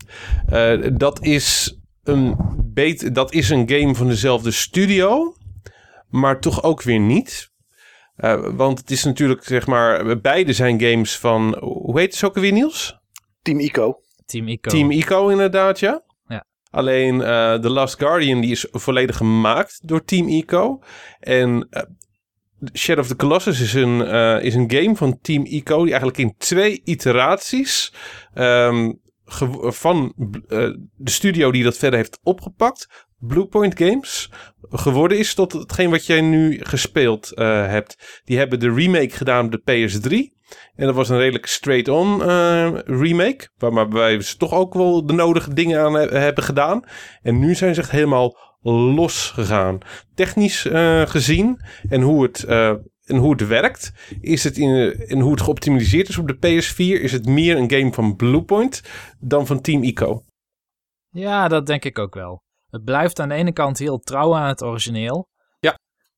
Eh, 0.48 0.92
dat, 0.94 1.24
is 1.24 1.78
een 2.04 2.36
beet, 2.74 3.16
dat 3.16 3.34
is 3.34 3.50
een 3.50 3.70
game 3.70 3.96
van 3.96 4.08
dezelfde 4.08 4.52
studio, 4.52 5.36
maar 6.10 6.40
toch 6.40 6.64
ook 6.64 6.82
weer 6.82 7.00
niet. 7.00 7.52
Eh, 8.16 8.50
want 8.56 8.80
het 8.80 8.92
is 8.92 9.04
natuurlijk, 9.04 9.44
zeg 9.44 9.68
maar, 9.68 10.22
beide 10.22 10.54
zijn 10.54 10.82
games 10.82 11.18
van, 11.18 11.58
hoe 11.60 12.00
heet 12.00 12.14
het 12.14 12.24
ook 12.24 12.36
alweer, 12.36 12.52
Niels? 12.52 13.00
Team 13.42 13.60
Ico. 13.60 14.02
Team 14.28 14.48
Ico. 14.48 14.70
Team 14.70 14.92
Ico 14.92 15.30
inderdaad, 15.30 15.80
ja. 15.80 16.04
Ja. 16.28 16.46
Alleen 16.70 17.22
eh 17.22 17.56
The 17.56 17.70
Last 17.70 18.00
Guardian 18.00 18.42
die 18.42 18.52
is 18.52 18.68
volledig 18.72 19.18
gemaakt 19.18 19.80
door 19.84 20.04
Team 20.04 20.28
Ico. 20.28 20.80
En 21.20 21.68
eh, 21.70 21.82
Shadow 22.74 23.04
of 23.04 23.08
the 23.08 23.16
Colossus 23.16 23.60
is 23.62 23.74
een, 23.74 24.06
eh, 24.06 24.44
is 24.44 24.56
een 24.56 24.72
game 24.72 24.96
van 24.96 25.20
Team 25.22 25.46
Ico 25.46 25.78
die 25.82 25.90
eigenlijk 25.90 26.18
in 26.18 26.36
twee 26.38 26.82
iteraties 26.84 27.94
ehm, 28.34 28.92
van 29.62 30.14
de 30.96 31.10
studio 31.10 31.52
die 31.52 31.64
dat 31.64 31.78
verder 31.78 32.00
heeft 32.00 32.20
opgepakt, 32.24 33.08
Bluepoint 33.18 33.78
Games, 33.78 34.32
geworden 34.70 35.18
is 35.18 35.34
tot 35.34 35.54
hetgeen 35.54 35.90
wat 35.90 36.06
jij 36.06 36.22
nu 36.22 36.60
gespeeld 36.64 37.32
hebt. 37.36 38.22
Die 38.26 38.38
hebben 38.38 38.60
de 38.60 38.74
remake 38.74 39.10
gedaan 39.10 39.46
op 39.46 39.52
de 39.52 39.62
PS3. 39.62 40.37
En 40.76 40.86
dat 40.86 40.96
was 40.96 41.10
een 41.10 41.18
redelijk 41.18 41.46
straight-on 41.46 42.22
eh, 42.24 42.70
remake. 42.86 43.50
Waarbij 43.58 44.22
ze 44.22 44.38
toch 44.38 44.54
ook 44.54 44.74
wel 44.74 45.06
de 45.06 45.14
nodige 45.14 45.54
dingen 45.54 45.82
aan 45.82 45.94
he- 45.94 46.20
hebben 46.20 46.44
gedaan. 46.44 46.84
En 47.22 47.40
nu 47.40 47.56
zijn 47.56 47.76
ze 47.76 47.82
echt 47.82 47.92
helemaal 47.92 48.38
los 48.62 49.32
gegaan. 49.32 49.78
Technisch 50.16 50.66
eh, 50.66 51.02
gezien 51.02 51.62
en 51.90 52.02
hoe 52.02 52.24
het, 52.24 52.44
eh, 52.44 52.70
en 53.04 53.16
hoe 53.16 53.32
het 53.32 53.48
werkt, 53.48 53.92
is 54.22 54.44
het 54.44 54.58
in, 54.58 54.94
en 55.08 55.20
hoe 55.20 55.32
het 55.32 55.42
geoptimaliseerd 55.42 56.10
is 56.10 56.18
op 56.18 56.28
de 56.28 56.36
PS4, 56.36 57.02
is 57.02 57.12
het 57.12 57.26
meer 57.26 57.58
een 57.58 57.72
game 57.72 57.94
van 57.94 58.16
Bluepoint 58.16 58.82
dan 59.20 59.46
van 59.48 59.62
Team 59.62 59.84
Ico. 59.84 60.22
Ja, 61.10 61.48
dat 61.48 61.66
denk 61.66 61.86
ik 61.86 62.00
ook 62.00 62.14
wel. 62.14 62.42
Het 62.70 62.84
blijft 62.84 63.20
aan 63.20 63.30
de 63.30 63.36
ene 63.36 63.52
kant 63.54 63.78
heel 63.80 64.00
trouw 64.00 64.36
aan 64.36 64.48
het 64.48 64.64
origineel. 64.64 65.28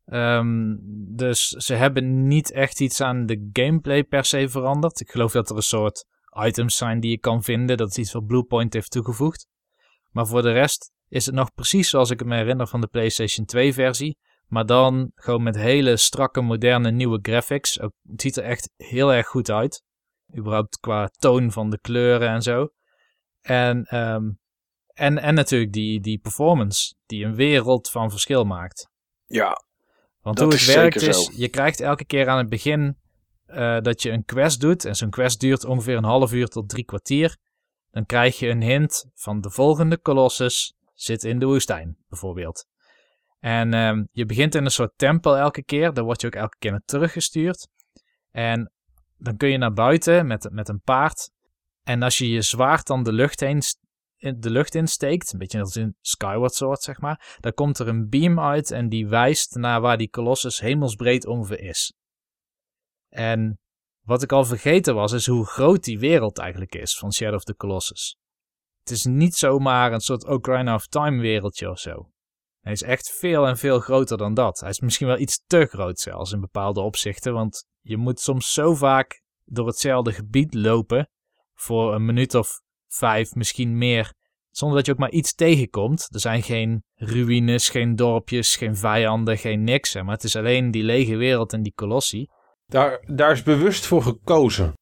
Ehm, 0.09 0.75
dus 1.15 1.47
ze 1.47 1.73
hebben 1.73 2.27
niet 2.27 2.51
echt 2.51 2.81
iets 2.81 3.01
aan 3.01 3.25
de 3.25 3.49
gameplay 3.53 4.03
per 4.03 4.25
se 4.25 4.49
veranderd. 4.49 4.99
Ik 4.99 5.09
geloof 5.09 5.31
dat 5.31 5.49
er 5.49 5.55
een 5.55 5.61
soort 5.61 6.05
items 6.45 6.77
zijn 6.77 6.99
die 6.99 7.11
je 7.11 7.19
kan 7.19 7.43
vinden. 7.43 7.77
Dat 7.77 7.89
is 7.89 7.97
iets 7.97 8.11
wat 8.11 8.25
Bluepoint 8.25 8.73
heeft 8.73 8.91
toegevoegd. 8.91 9.47
Maar 10.11 10.27
voor 10.27 10.41
de 10.41 10.51
rest 10.51 10.91
is 11.07 11.25
het 11.25 11.35
nog 11.35 11.53
precies 11.53 11.89
zoals 11.89 12.09
ik 12.09 12.25
me 12.25 12.35
herinner 12.35 12.67
van 12.67 12.81
de 12.81 12.87
PlayStation 12.87 13.45
2 13.45 13.73
versie. 13.73 14.17
Maar 14.47 14.65
dan 14.65 15.11
gewoon 15.15 15.43
met 15.43 15.55
hele 15.55 15.97
strakke, 15.97 16.41
moderne, 16.41 16.91
nieuwe 16.91 17.19
graphics. 17.21 17.73
Het 17.73 18.21
ziet 18.21 18.37
er 18.37 18.43
echt 18.43 18.73
heel 18.75 19.13
erg 19.13 19.27
goed 19.27 19.51
uit. 19.51 19.83
Überhaupt 20.37 20.79
qua 20.79 21.07
toon 21.07 21.51
van 21.51 21.69
de 21.69 21.79
kleuren 21.79 22.29
en 22.29 22.41
zo. 22.41 22.69
En, 23.41 23.83
ehm, 23.83 24.29
en, 24.93 25.17
en 25.17 25.33
natuurlijk 25.33 25.71
die, 25.71 25.99
die 25.99 26.19
performance, 26.19 26.95
die 27.05 27.25
een 27.25 27.35
wereld 27.35 27.89
van 27.89 28.09
verschil 28.09 28.43
maakt. 28.43 28.89
Ja. 29.25 29.67
Want 30.21 30.37
Dat 30.37 30.45
hoe 30.45 30.55
het 30.55 30.75
werkt 30.75 31.01
is, 31.01 31.25
zo. 31.25 31.31
je 31.35 31.47
krijgt 31.47 31.79
elke 31.79 32.05
keer 32.05 32.27
aan 32.27 32.37
het 32.37 32.49
begin 32.49 32.97
eh, 33.45 33.79
dat 33.79 34.01
je 34.01 34.11
een 34.11 34.25
quest 34.25 34.61
doet. 34.61 34.85
En 34.85 34.95
zo'n 34.95 35.09
quest 35.09 35.39
duurt 35.39 35.65
ongeveer 35.65 35.97
een 35.97 36.03
half 36.03 36.33
uur 36.33 36.47
tot 36.47 36.69
drie 36.69 36.85
kwartier. 36.85 37.37
Dan 37.91 38.05
krijg 38.05 38.39
je 38.39 38.47
een 38.47 38.61
hint 38.61 39.05
van 39.15 39.41
de 39.41 39.49
volgende 39.49 40.01
Colossus 40.01 40.73
zit 40.93 41.23
in 41.23 41.39
de 41.39 41.45
woestijn, 41.45 41.97
bijvoorbeeld. 42.07 42.65
En 43.39 43.73
ehm, 43.73 44.03
je 44.11 44.25
begint 44.25 44.55
in 44.55 44.65
een 44.65 44.71
soort 44.71 44.93
tempel 44.95 45.37
elke 45.37 45.63
keer. 45.63 45.93
Daar 45.93 46.03
word 46.03 46.21
je 46.21 46.27
ook 46.27 46.35
elke 46.35 46.57
keer 46.59 46.71
naar 46.71 46.81
teruggestuurd. 46.85 47.67
En 48.31 48.71
dan 49.17 49.37
kun 49.37 49.49
je 49.49 49.57
naar 49.57 49.73
buiten 49.73 50.27
met, 50.27 50.47
met 50.51 50.69
een 50.69 50.81
paard. 50.81 51.31
En 51.83 52.03
als 52.03 52.17
je 52.17 52.29
je 52.29 52.41
zwaard 52.41 52.87
dan 52.87 53.03
de 53.03 53.13
lucht 53.13 53.39
heen 53.39 53.61
de 54.19 54.49
lucht 54.49 54.75
insteekt, 54.75 55.33
een 55.33 55.39
beetje 55.39 55.59
als 55.59 55.75
in 55.75 55.95
Skyward 56.01 56.53
Sword, 56.53 56.81
zeg 56.81 57.01
maar, 57.01 57.37
dan 57.39 57.53
komt 57.53 57.79
er 57.79 57.87
een 57.87 58.09
beam 58.09 58.39
uit 58.39 58.71
en 58.71 58.89
die 58.89 59.07
wijst 59.07 59.55
naar 59.55 59.81
waar 59.81 59.97
die 59.97 60.09
Colossus 60.09 60.59
hemelsbreed 60.59 61.25
ongeveer 61.25 61.59
is. 61.59 61.93
En 63.09 63.59
wat 64.05 64.23
ik 64.23 64.31
al 64.31 64.45
vergeten 64.45 64.95
was, 64.95 65.11
is 65.11 65.27
hoe 65.27 65.45
groot 65.45 65.83
die 65.83 65.99
wereld 65.99 66.37
eigenlijk 66.37 66.75
is 66.75 66.97
van 66.97 67.13
Shadow 67.13 67.35
of 67.35 67.43
the 67.43 67.55
Colossus. 67.55 68.17
Het 68.79 68.89
is 68.89 69.05
niet 69.05 69.35
zomaar 69.35 69.93
een 69.93 69.99
soort 69.99 70.25
Ocarina 70.25 70.75
of 70.75 70.87
Time 70.87 71.21
wereldje 71.21 71.69
of 71.69 71.79
zo. 71.79 72.11
Hij 72.59 72.71
is 72.71 72.83
echt 72.83 73.11
veel 73.11 73.47
en 73.47 73.57
veel 73.57 73.79
groter 73.79 74.17
dan 74.17 74.33
dat. 74.33 74.59
Hij 74.59 74.69
is 74.69 74.79
misschien 74.79 75.07
wel 75.07 75.17
iets 75.17 75.43
te 75.47 75.65
groot 75.65 75.99
zelfs 75.99 76.31
in 76.31 76.39
bepaalde 76.39 76.81
opzichten, 76.81 77.33
want 77.33 77.67
je 77.81 77.97
moet 77.97 78.19
soms 78.19 78.53
zo 78.53 78.75
vaak 78.75 79.21
door 79.45 79.67
hetzelfde 79.67 80.11
gebied 80.11 80.53
lopen 80.53 81.09
voor 81.53 81.93
een 81.93 82.05
minuut 82.05 82.35
of 82.35 82.61
vijf, 82.89 83.35
misschien 83.35 83.77
meer, 83.77 84.13
zonder 84.51 84.77
dat 84.77 84.85
je 84.85 84.91
ook 84.91 84.97
maar 84.97 85.11
iets 85.11 85.33
tegenkomt. 85.33 86.07
Er 86.11 86.19
zijn 86.19 86.43
geen 86.43 86.83
ruïnes, 86.95 87.69
geen 87.69 87.95
dorpjes, 87.95 88.55
geen 88.55 88.77
vijanden, 88.77 89.37
geen 89.37 89.63
niks, 89.63 89.93
hè, 89.93 90.03
maar 90.03 90.15
het 90.15 90.23
is 90.23 90.35
alleen 90.35 90.71
die 90.71 90.83
lege 90.83 91.15
wereld 91.15 91.53
en 91.53 91.63
die 91.63 91.73
kolossie. 91.75 92.31
Daar, 92.65 93.03
daar 93.05 93.31
is 93.31 93.43
bewust 93.43 93.85
voor 93.85 94.01
gekozen. 94.01 94.73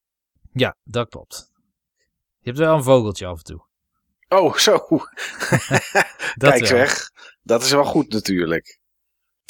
Ja, 0.51 0.75
dat 0.83 1.09
klopt. 1.09 1.51
Je 2.39 2.53
hebt 2.53 2.57
wel 2.57 2.75
een 2.75 2.83
vogeltje 2.83 3.25
af 3.25 3.37
en 3.37 3.43
toe. 3.43 3.65
Oh, 4.27 4.55
zo. 4.55 4.77
Dat 6.35 6.49
Kijk 6.49 6.59
wel. 6.59 6.67
zeg. 6.67 7.09
Dat 7.43 7.63
is 7.63 7.71
wel 7.71 7.85
goed 7.85 8.09
natuurlijk. 8.09 8.79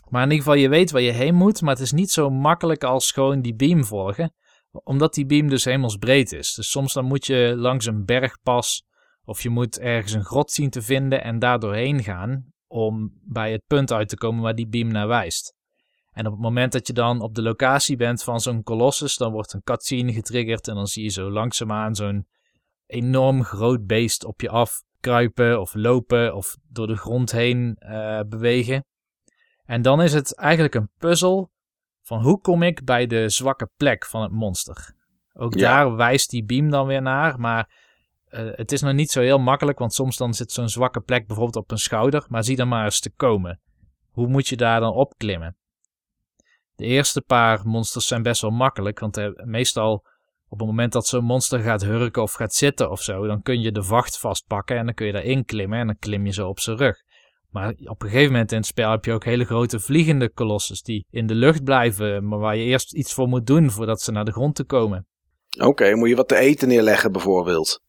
Maar 0.09 0.23
in 0.23 0.31
ieder 0.31 0.45
geval, 0.45 0.59
je 0.59 0.69
weet 0.69 0.91
waar 0.91 1.01
je 1.01 1.11
heen 1.11 1.35
moet, 1.35 1.61
maar 1.61 1.73
het 1.73 1.83
is 1.83 1.91
niet 1.91 2.11
zo 2.11 2.29
makkelijk 2.29 2.83
als 2.83 3.11
gewoon 3.11 3.41
die 3.41 3.55
beam 3.55 3.85
volgen. 3.85 4.33
Omdat 4.83 5.13
die 5.13 5.25
beam 5.25 5.49
dus 5.49 5.65
hemelsbreed 5.65 6.31
is. 6.31 6.53
Dus 6.53 6.69
soms 6.69 6.93
dan 6.93 7.05
moet 7.05 7.25
je 7.25 7.53
langs 7.57 7.85
een 7.85 8.05
bergpas 8.05 8.85
of 9.23 9.41
je 9.41 9.49
moet 9.49 9.79
ergens 9.79 10.13
een 10.13 10.25
grot 10.25 10.51
zien 10.51 10.69
te 10.69 10.81
vinden 10.81 11.23
en 11.23 11.39
daar 11.39 11.59
doorheen 11.59 12.03
gaan 12.03 12.45
om 12.67 13.19
bij 13.23 13.51
het 13.51 13.63
punt 13.67 13.91
uit 13.91 14.09
te 14.09 14.17
komen 14.17 14.43
waar 14.43 14.55
die 14.55 14.67
beam 14.67 14.87
naar 14.87 15.07
wijst. 15.07 15.55
En 16.11 16.25
op 16.25 16.31
het 16.31 16.41
moment 16.41 16.71
dat 16.71 16.87
je 16.87 16.93
dan 16.93 17.21
op 17.21 17.35
de 17.35 17.41
locatie 17.41 17.95
bent 17.95 18.23
van 18.23 18.39
zo'n 18.39 18.63
kolossus, 18.63 19.15
dan 19.15 19.31
wordt 19.31 19.53
een 19.53 19.63
cutscene 19.63 20.13
getriggerd 20.13 20.67
en 20.67 20.75
dan 20.75 20.87
zie 20.87 21.03
je 21.03 21.09
zo 21.09 21.31
langzaamaan 21.31 21.95
zo'n 21.95 22.27
enorm 22.85 23.43
groot 23.43 23.85
beest 23.85 24.25
op 24.25 24.41
je 24.41 24.49
af 24.49 24.83
kruipen 24.99 25.61
of 25.61 25.73
lopen 25.73 26.35
of 26.35 26.57
door 26.69 26.87
de 26.87 26.97
grond 26.97 27.31
heen 27.31 27.75
eh, 27.75 28.19
bewegen. 28.27 28.85
En 29.65 29.81
dan 29.81 30.01
is 30.01 30.13
het 30.13 30.35
eigenlijk 30.35 30.75
een 30.75 30.89
puzzel 30.97 31.51
van 32.07 32.21
hoe 32.21 32.39
kom 32.39 32.63
ik 32.63 32.83
bij 32.83 33.07
de 33.07 33.29
zwakke 33.29 33.69
plek 33.77 34.05
van 34.05 34.21
het 34.21 34.31
monster. 34.31 34.93
Ook 35.33 35.53
Ja. 35.53 35.61
daar 35.61 35.95
wijst 35.95 36.29
die 36.29 36.45
beam 36.45 36.69
dan 36.69 36.87
weer 36.87 37.01
naar, 37.01 37.39
maar 37.39 37.85
eh, 38.27 38.49
het 38.51 38.71
is 38.71 38.81
nog 38.81 38.93
niet 38.93 39.11
zo 39.11 39.21
heel 39.21 39.39
makkelijk, 39.39 39.79
want 39.79 39.93
soms 39.93 40.17
dan 40.17 40.33
zit 40.33 40.51
zo'n 40.51 40.69
zwakke 40.69 40.99
plek 41.01 41.27
bijvoorbeeld 41.27 41.63
op 41.63 41.71
een 41.71 41.77
schouder, 41.77 42.25
maar 42.29 42.43
zie 42.43 42.55
dan 42.55 42.67
maar 42.67 42.85
eens 42.85 42.99
te 42.99 43.11
komen. 43.15 43.61
Hoe 44.11 44.27
moet 44.27 44.47
je 44.47 44.57
daar 44.57 44.79
dan 44.79 44.93
opklimmen? 44.93 45.57
De 46.75 46.85
eerste 46.85 47.21
paar 47.21 47.67
monsters 47.67 48.07
zijn 48.07 48.23
best 48.23 48.41
wel 48.41 48.51
makkelijk, 48.51 48.99
want 48.99 49.17
eh, 49.17 49.29
meestal 49.35 50.05
op 50.47 50.59
het 50.59 50.67
moment 50.67 50.93
dat 50.93 51.07
zo'n 51.07 51.23
monster 51.23 51.59
gaat 51.59 51.81
hurken 51.81 52.21
of 52.21 52.33
gaat 52.33 52.53
zitten 52.53 52.91
of 52.91 53.01
zo, 53.01 53.27
dan 53.27 53.41
kun 53.41 53.61
je 53.61 53.71
de 53.71 53.83
vacht 53.83 54.17
vastpakken 54.19 54.77
en 54.77 54.85
dan 54.85 54.93
kun 54.93 55.05
je 55.05 55.11
daarin 55.11 55.45
klimmen 55.45 55.79
en 55.79 55.85
dan 55.85 55.97
klim 55.97 56.25
je 56.25 56.31
zo 56.31 56.47
op 56.47 56.59
zijn 56.59 56.77
rug. 56.77 56.97
Maar 57.57 57.73
op 57.83 58.01
een 58.01 58.09
gegeven 58.09 58.31
moment 58.31 58.51
in 58.51 58.57
het 58.57 58.65
spel 58.65 58.91
heb 58.91 59.05
je 59.05 59.13
ook 59.13 59.23
hele 59.23 59.45
grote 59.45 59.79
vliegende 59.79 60.29
kolosses 60.29 60.81
die 60.81 61.05
in 61.09 61.27
de 61.27 61.35
lucht 61.35 61.63
blijven, 61.63 62.27
maar 62.27 62.39
waar 62.39 62.55
je 62.55 62.63
eerst 62.63 62.93
iets 62.93 63.13
voor 63.13 63.27
moet 63.27 63.45
doen 63.45 63.71
voordat 63.71 64.01
ze 64.01 64.11
naar 64.11 64.25
de 64.25 64.31
grond 64.31 64.55
te 64.55 64.63
komen. 64.63 65.05
Oké, 65.59 65.95
moet 65.95 66.09
je 66.09 66.15
wat 66.15 66.27
te 66.27 66.35
eten 66.35 66.67
neerleggen 66.67 67.11
bijvoorbeeld? 67.11 67.81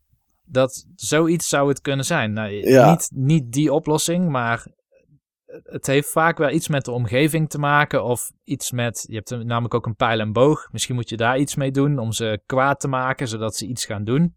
Dat 0.44 0.86
zoiets 0.94 1.48
zou 1.48 1.68
het 1.68 1.80
kunnen 1.80 2.04
zijn. 2.04 2.32
Nou, 2.32 2.50
Ja. 2.50 2.90
niet, 2.90 3.10
niet 3.14 3.52
die 3.52 3.72
oplossing, 3.72 4.28
maar 4.28 4.66
het 5.62 5.86
heeft 5.86 6.10
vaak 6.10 6.38
wel 6.38 6.50
iets 6.50 6.68
met 6.68 6.84
de 6.84 6.90
omgeving 6.90 7.48
te 7.48 7.58
maken 7.58 8.04
of 8.04 8.30
iets 8.44 8.70
met, 8.72 9.04
je 9.08 9.14
hebt 9.14 9.44
namelijk 9.44 9.74
ook 9.74 9.86
een 9.86 9.96
pijl 9.96 10.20
en 10.20 10.32
boog. 10.32 10.68
Misschien 10.72 10.94
moet 10.94 11.08
je 11.08 11.16
daar 11.16 11.38
iets 11.38 11.54
mee 11.54 11.70
doen 11.70 11.98
om 11.98 12.12
ze 12.12 12.40
kwaad 12.46 12.80
te 12.80 12.88
maken, 12.88 13.28
zodat 13.28 13.56
ze 13.56 13.66
iets 13.66 13.84
gaan 13.84 14.04
doen. 14.04 14.34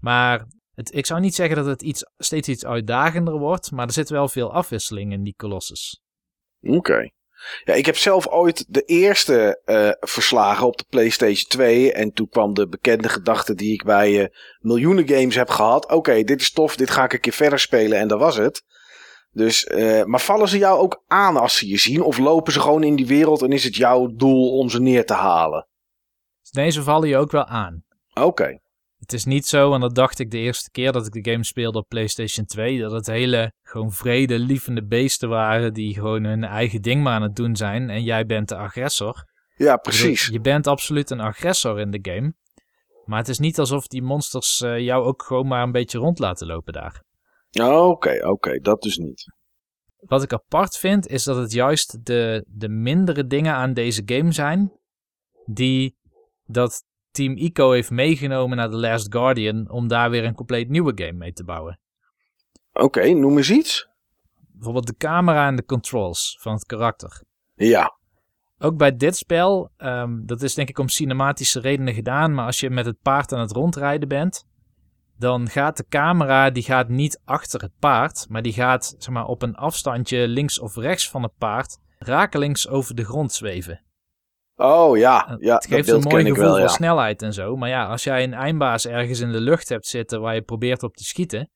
Maar 0.00 0.46
het, 0.78 0.94
ik 0.94 1.06
zou 1.06 1.20
niet 1.20 1.34
zeggen 1.34 1.56
dat 1.56 1.66
het 1.66 1.82
iets, 1.82 2.04
steeds 2.18 2.48
iets 2.48 2.64
uitdagender 2.64 3.38
wordt, 3.38 3.70
maar 3.70 3.86
er 3.86 3.92
zit 3.92 4.08
wel 4.08 4.28
veel 4.28 4.52
afwisseling 4.52 5.12
in 5.12 5.22
die 5.22 5.34
Colossus. 5.36 6.02
Oké. 6.60 7.10
Ja, 7.64 7.74
ik 7.74 7.86
heb 7.86 7.96
zelf 7.96 8.28
ooit 8.28 8.64
de 8.68 8.82
eerste 8.82 9.60
eh, 9.64 9.90
verslagen 10.00 10.66
op 10.66 10.76
de 10.76 10.84
PlayStation 10.88 11.48
2. 11.48 11.92
En 11.92 12.12
toen 12.12 12.28
kwam 12.28 12.54
de 12.54 12.68
bekende 12.68 13.08
gedachte 13.08 13.54
die 13.54 13.72
ik 13.72 13.84
bij 13.84 14.22
eh, 14.22 14.28
miljoenen 14.58 15.08
games 15.08 15.34
heb 15.34 15.48
gehad. 15.48 15.90
Oké, 15.92 16.22
dit 16.22 16.40
is 16.40 16.52
tof, 16.52 16.76
dit 16.76 16.90
ga 16.90 17.04
ik 17.04 17.12
een 17.12 17.20
keer 17.20 17.32
verder 17.32 17.58
spelen 17.58 17.98
en 17.98 18.08
dat 18.08 18.18
was 18.18 18.36
het. 18.36 18.62
Dus, 19.30 19.64
eh, 19.64 20.04
maar 20.04 20.20
vallen 20.20 20.48
ze 20.48 20.58
jou 20.58 20.78
ook 20.78 21.02
aan 21.06 21.36
als 21.36 21.58
ze 21.58 21.68
je 21.68 21.78
zien? 21.78 22.02
Of 22.02 22.18
lopen 22.18 22.52
ze 22.52 22.60
gewoon 22.60 22.84
in 22.84 22.96
die 22.96 23.06
wereld 23.06 23.42
en 23.42 23.52
is 23.52 23.64
het 23.64 23.76
jouw 23.76 24.06
doel 24.06 24.58
om 24.58 24.68
ze 24.68 24.80
neer 24.80 25.06
te 25.06 25.14
halen? 25.14 25.66
Dus 26.40 26.50
deze 26.50 26.82
vallen 26.82 27.08
je 27.08 27.16
ook 27.16 27.30
wel 27.30 27.44
aan. 27.44 27.84
Oké. 28.14 28.58
Het 28.98 29.12
is 29.12 29.24
niet 29.24 29.46
zo, 29.46 29.74
en 29.74 29.80
dat 29.80 29.94
dacht 29.94 30.18
ik 30.18 30.30
de 30.30 30.38
eerste 30.38 30.70
keer 30.70 30.92
dat 30.92 31.06
ik 31.06 31.12
de 31.12 31.30
game 31.30 31.44
speelde 31.44 31.78
op 31.78 31.88
PlayStation 31.88 32.46
2, 32.46 32.80
dat 32.80 32.92
het 32.92 33.06
hele 33.06 33.52
gewoon 33.62 33.92
vrede, 33.92 34.38
lievende 34.38 34.86
beesten 34.86 35.28
waren 35.28 35.72
die 35.72 35.94
gewoon 35.94 36.24
hun 36.24 36.44
eigen 36.44 36.82
ding 36.82 37.02
maar 37.02 37.14
aan 37.14 37.22
het 37.22 37.36
doen 37.36 37.56
zijn 37.56 37.90
en 37.90 38.02
jij 38.02 38.26
bent 38.26 38.48
de 38.48 38.56
agressor. 38.56 39.24
Ja, 39.54 39.76
precies. 39.76 40.26
Je 40.26 40.40
bent 40.40 40.66
absoluut 40.66 41.10
een 41.10 41.20
agressor 41.20 41.80
in 41.80 41.90
de 41.90 41.98
game, 42.02 42.34
maar 43.04 43.18
het 43.18 43.28
is 43.28 43.38
niet 43.38 43.58
alsof 43.58 43.86
die 43.86 44.02
monsters 44.02 44.60
eh, 44.60 44.78
jou 44.78 45.04
ook 45.04 45.22
gewoon 45.22 45.46
maar 45.46 45.62
een 45.62 45.72
beetje 45.72 45.98
rond 45.98 46.18
laten 46.18 46.46
lopen 46.46 46.72
daar. 46.72 47.02
Oké, 47.60 48.28
oké, 48.28 48.58
dat 48.58 48.82
dus 48.82 48.96
niet. 48.96 49.36
Wat 49.96 50.22
ik 50.22 50.32
apart 50.32 50.76
vind, 50.76 51.06
is 51.06 51.24
dat 51.24 51.36
het 51.36 51.52
juist 51.52 52.04
de, 52.06 52.44
de 52.48 52.68
mindere 52.68 53.26
dingen 53.26 53.54
aan 53.54 53.72
deze 53.72 54.02
game 54.04 54.32
zijn, 54.32 54.72
die 55.44 55.96
dat 56.44 56.84
Team 57.18 57.36
Ico 57.36 57.70
heeft 57.70 57.90
meegenomen 57.90 58.56
naar 58.56 58.70
The 58.70 58.76
Last 58.76 59.12
Guardian 59.12 59.70
om 59.70 59.88
daar 59.88 60.10
weer 60.10 60.24
een 60.24 60.34
compleet 60.34 60.68
nieuwe 60.68 60.92
game 60.94 61.12
mee 61.12 61.32
te 61.32 61.44
bouwen. 61.44 61.80
Oké, 62.72 63.08
noem 63.08 63.36
eens 63.36 63.50
iets. 63.50 63.88
Bijvoorbeeld 64.52 64.86
de 64.86 64.96
camera 64.96 65.46
en 65.46 65.56
de 65.56 65.64
controls 65.64 66.38
van 66.40 66.52
het 66.52 66.66
karakter. 66.66 67.22
Ja. 67.54 67.96
Ook 68.58 68.76
bij 68.76 68.96
dit 68.96 69.16
spel, 69.16 69.70
ehm, 69.76 70.26
dat 70.26 70.42
is 70.42 70.54
denk 70.54 70.68
ik 70.68 70.78
om 70.78 70.88
cinematische 70.88 71.60
redenen 71.60 71.94
gedaan, 71.94 72.34
maar 72.34 72.46
als 72.46 72.60
je 72.60 72.70
met 72.70 72.86
het 72.86 73.00
paard 73.02 73.32
aan 73.32 73.40
het 73.40 73.52
rondrijden 73.52 74.08
bent, 74.08 74.46
dan 75.16 75.48
gaat 75.48 75.76
de 75.76 75.86
camera 75.88 76.50
die 76.50 76.62
gaat 76.62 76.88
niet 76.88 77.20
achter 77.24 77.60
het 77.60 77.72
paard, 77.78 78.26
maar 78.28 78.42
die 78.42 78.52
gaat 78.52 78.94
zeg 78.98 79.14
maar, 79.14 79.26
op 79.26 79.42
een 79.42 79.56
afstandje 79.56 80.28
links 80.28 80.58
of 80.58 80.76
rechts 80.76 81.10
van 81.10 81.22
het 81.22 81.36
paard 81.38 81.78
rakelings 81.98 82.68
over 82.68 82.94
de 82.94 83.04
grond 83.04 83.32
zweven. 83.32 83.80
Oh 84.60 84.96
ja, 84.96 85.36
ja 85.40 85.54
het 85.54 85.62
dat 85.62 85.66
geeft 85.66 85.88
een 85.88 86.00
mooi 86.00 86.16
ken 86.16 86.26
ik 86.26 86.28
gevoel 86.28 86.44
wel, 86.44 86.52
van 86.52 86.62
ja. 86.62 86.68
snelheid 86.68 87.22
en 87.22 87.32
zo. 87.32 87.56
Maar 87.56 87.68
ja, 87.68 87.86
als 87.86 88.04
jij 88.04 88.22
een 88.22 88.34
eindbaas 88.34 88.86
ergens 88.86 89.20
in 89.20 89.32
de 89.32 89.40
lucht 89.40 89.68
hebt 89.68 89.86
zitten 89.86 90.20
waar 90.20 90.34
je 90.34 90.42
probeert 90.42 90.82
op 90.82 90.96
te 90.96 91.04
schieten. 91.04 91.50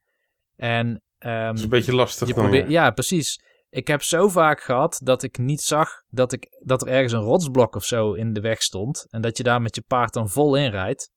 En 0.56 1.02
ehm, 1.18 1.46
Dat 1.46 1.56
is 1.56 1.62
een 1.62 1.68
beetje 1.68 1.94
lastig 1.94 2.28
je 2.28 2.34
dan, 2.34 2.42
probeert, 2.42 2.70
ja. 2.70 2.84
ja, 2.84 2.90
precies. 2.90 3.40
Ik 3.70 3.86
heb 3.86 4.02
zo 4.02 4.28
vaak 4.28 4.60
gehad 4.60 5.00
dat 5.04 5.22
ik 5.22 5.38
niet 5.38 5.60
zag 5.60 5.90
dat, 6.08 6.32
ik, 6.32 6.46
dat 6.64 6.82
er 6.82 6.88
ergens 6.88 7.12
een 7.12 7.20
rotsblok 7.20 7.74
of 7.74 7.84
zo 7.84 8.12
in 8.12 8.32
de 8.32 8.40
weg 8.40 8.62
stond. 8.62 9.06
En 9.10 9.20
dat 9.20 9.36
je 9.36 9.42
daar 9.42 9.62
met 9.62 9.74
je 9.74 9.82
paard 9.86 10.12
dan 10.12 10.28
vol 10.28 10.56
in 10.56 10.70
rijdt. 10.70 11.10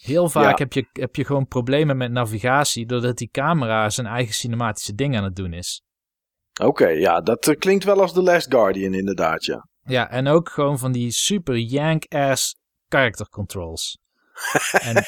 Heel 0.00 0.28
vaak 0.28 0.58
Ja. 0.58 0.64
heb, 0.64 0.72
je, 0.72 0.88
heb 0.92 1.16
je 1.16 1.24
gewoon 1.24 1.46
problemen 1.46 1.96
met 1.96 2.10
navigatie. 2.10 2.86
Doordat 2.86 3.16
die 3.16 3.30
camera 3.30 3.90
zijn 3.90 4.06
eigen 4.06 4.34
cinematische 4.34 4.94
ding 4.94 5.16
aan 5.16 5.24
het 5.24 5.36
doen 5.36 5.52
is. 5.52 5.82
Oké, 6.62 6.88
ja, 6.88 7.20
dat 7.20 7.46
eh, 7.46 7.56
klinkt 7.56 7.84
wel 7.84 8.00
als 8.00 8.12
The 8.12 8.22
Last 8.22 8.50
Guardian 8.50 8.94
inderdaad, 8.94 9.44
ja. 9.44 9.67
Ja, 9.88 10.10
en 10.10 10.26
ook 10.26 10.48
gewoon 10.48 10.78
van 10.78 10.92
die 10.92 11.10
super 11.10 11.56
yank-ass 11.56 12.56
character 12.88 13.28
controls. 13.28 13.98
en, 14.72 15.04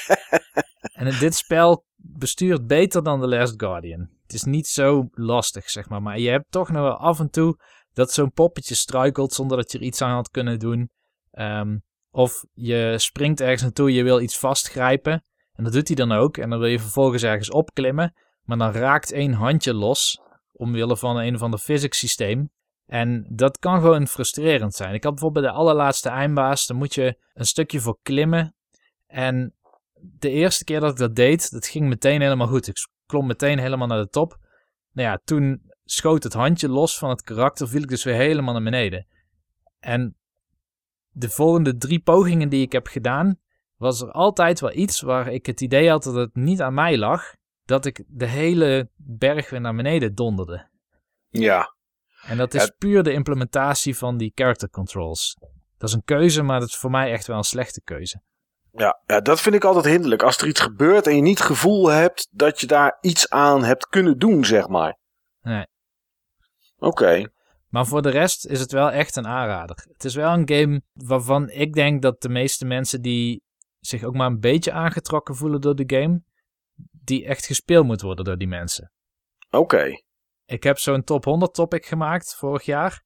en 1.07 1.19
dit 1.19 1.35
spel 1.35 1.85
bestuurt 1.97 2.67
beter 2.67 3.03
dan 3.03 3.21
The 3.21 3.27
Last 3.27 3.55
Guardian. 3.57 4.09
Het 4.23 4.33
is 4.33 4.43
niet 4.43 4.67
zo 4.67 5.09
lastig, 5.11 5.71
zeg 5.71 5.89
maar. 5.89 6.03
Maar 6.03 6.19
je 6.19 6.31
hebt 6.31 6.51
toch 6.51 6.71
nog 6.71 6.83
wel 6.83 6.97
af 6.97 7.21
en 7.21 7.31
toe 7.31 7.59
dat 7.93 8.13
zo'n 8.13 8.33
poppetje 8.33 8.75
struikelt 8.75 9.33
zonder 9.33 9.57
dat 9.57 9.73
je 9.73 9.79
er 9.79 9.85
iets 9.85 10.03
aan 10.03 10.15
had 10.15 10.31
kunnen 10.31 10.59
doen. 10.59 10.91
Ehm, 11.31 11.79
of 12.11 12.45
je 12.53 12.95
springt 12.97 13.41
ergens 13.41 13.63
naartoe, 13.63 13.93
je 13.93 14.03
wil 14.03 14.21
iets 14.21 14.39
vastgrijpen. 14.39 15.25
En 15.53 15.65
dat 15.65 15.73
doet 15.73 15.87
hij 15.87 15.97
dan 15.97 16.13
ook. 16.13 16.37
En 16.37 16.51
dan 16.51 16.59
wil 16.59 16.69
je 16.69 16.81
vervolgens 16.81 17.23
ergens 17.23 17.51
opklimmen. 17.51 18.15
Maar 18.43 18.59
dan 18.59 18.73
raakt 18.73 19.13
één 19.13 19.33
handje 19.33 19.75
los. 19.75 20.21
Omwille 20.53 20.97
van 20.97 21.17
een 21.17 21.35
of 21.35 21.43
ander 21.43 21.59
physics 21.59 21.99
systeem. 21.99 22.51
En 22.91 23.27
dat 23.29 23.59
kan 23.59 23.81
gewoon 23.81 24.07
frustrerend 24.07 24.75
zijn. 24.75 24.95
Ik 24.95 25.05
had 25.05 25.13
bijvoorbeeld 25.13 25.45
bij 25.45 25.55
de 25.55 25.59
allerlaatste 25.59 26.09
eindbaas, 26.09 26.67
dan 26.67 26.77
moet 26.77 26.95
je 26.95 27.19
een 27.35 27.47
stukje 27.47 27.81
voor 27.81 27.99
klimmen. 28.03 28.55
En 29.07 29.55
de 30.01 30.31
eerste 30.31 30.65
keer 30.65 30.81
dat 30.81 30.91
ik 30.91 30.97
dat 30.97 31.15
deed, 31.17 31.51
dat 31.51 31.67
ging 31.67 31.89
meteen 31.89 32.21
helemaal 32.21 32.47
goed. 32.47 32.67
Ik 32.67 32.77
klom 33.07 33.27
meteen 33.27 33.59
helemaal 33.59 33.87
naar 33.87 34.03
de 34.03 34.09
top. 34.09 34.39
Nou 34.93 35.09
ja, 35.09 35.21
toen 35.25 35.71
schoot 35.85 36.23
het 36.23 36.33
handje 36.33 36.69
los 36.69 36.99
van 36.99 37.09
het 37.09 37.23
karakter, 37.23 37.69
viel 37.69 37.83
ik 37.83 37.89
dus 37.89 38.05
weer 38.05 38.15
helemaal 38.15 38.53
naar 38.53 38.63
beneden. 38.63 39.07
En 39.79 40.17
de 41.11 41.29
volgende 41.29 41.77
drie 41.77 42.01
pogingen 42.01 42.49
die 42.49 42.63
ik 42.63 42.73
heb 42.73 42.87
gedaan, 42.87 43.39
was 43.77 44.01
er 44.01 44.11
altijd 44.11 44.61
wel 44.61 44.73
iets 44.73 45.01
waar 45.01 45.29
ik 45.29 45.47
het 45.47 45.61
idee 45.61 45.89
had 45.89 46.03
dat 46.03 46.15
het 46.15 46.35
niet 46.35 46.61
aan 46.61 46.75
mij 46.75 46.99
lag. 46.99 47.35
dat 47.65 47.85
ik 47.85 48.05
de 48.07 48.27
hele 48.27 48.91
berg 48.97 49.51
weer 49.51 49.61
naar 49.61 49.75
beneden 49.75 50.15
donderde. 50.15 50.69
Ja, 51.29 51.75
En 52.27 52.37
dat 52.37 52.55
is 52.55 52.73
puur 52.79 53.03
de 53.03 53.13
implementatie 53.13 53.97
van 53.97 54.17
die 54.17 54.33
character 54.35 54.71
controls. 54.71 55.37
Dat 55.79 55.89
is 55.89 55.95
een 55.95 56.05
keuze, 56.05 56.43
maar 56.43 56.61
dat 56.61 56.69
is 56.69 56.77
voor 56.77 56.91
mij 56.91 57.13
echt 57.13 57.27
wel 57.27 57.37
een 57.37 57.45
slechte 57.45 57.83
keuze. 57.83 58.23
ja, 58.73 59.01
ja, 59.07 59.21
dat 59.21 59.41
vind 59.41 59.55
ik 59.55 59.65
altijd 59.65 59.85
hinderlijk. 59.85 60.23
Als 60.23 60.39
er 60.39 60.49
iets 60.49 60.61
gebeurt 60.61 61.07
en 61.07 61.17
je 61.17 61.23
niet 61.23 61.39
het 61.39 61.47
gevoel 61.47 61.89
hebt 61.89 62.29
dat 62.31 62.61
je 62.61 62.67
daar 62.67 62.99
iets 63.01 63.29
aan 63.29 63.65
hebt 63.65 63.87
kunnen 63.87 64.19
doen, 64.19 64.45
zeg 64.45 64.69
maar. 64.69 64.99
Nee. 65.41 65.67
Oké. 66.77 67.31
Maar 67.69 67.87
voor 67.87 68.03
de 68.03 68.11
rest 68.11 68.47
is 68.47 68.61
het 68.61 68.73
wel 68.73 68.91
echt 68.91 69.17
een 69.17 69.27
aanrader. 69.27 69.87
Het 69.93 70.05
is 70.05 70.15
wel 70.15 70.33
een 70.33 70.49
game 70.49 70.83
waarvan 70.93 71.51
ik 71.51 71.73
denk 71.73 72.03
dat 72.03 72.23
de 72.23 72.29
meeste 72.29 72.65
mensen 72.65 73.03
die 73.03 73.43
zich 73.81 74.03
ook 74.03 74.15
maar 74.15 74.27
een 74.27 74.41
beetje 74.41 74.73
aangetrokken 74.73 75.37
voelen 75.37 75.61
door 75.61 75.75
de 75.75 75.97
game, 75.97 76.23
die 76.91 77.25
echt 77.27 77.47
gespeeld 77.47 77.87
moet 77.87 78.01
worden 78.01 78.25
door 78.25 78.37
die 78.37 78.49
mensen. 78.49 78.93
Oké. 79.51 80.03
Ik 80.51 80.63
heb 80.63 80.79
zo'n 80.79 81.05
top 81.05 81.25
100 81.25 81.55
topic 81.55 81.87
gemaakt 81.87 82.35
vorig 82.35 82.65
jaar. 82.65 83.03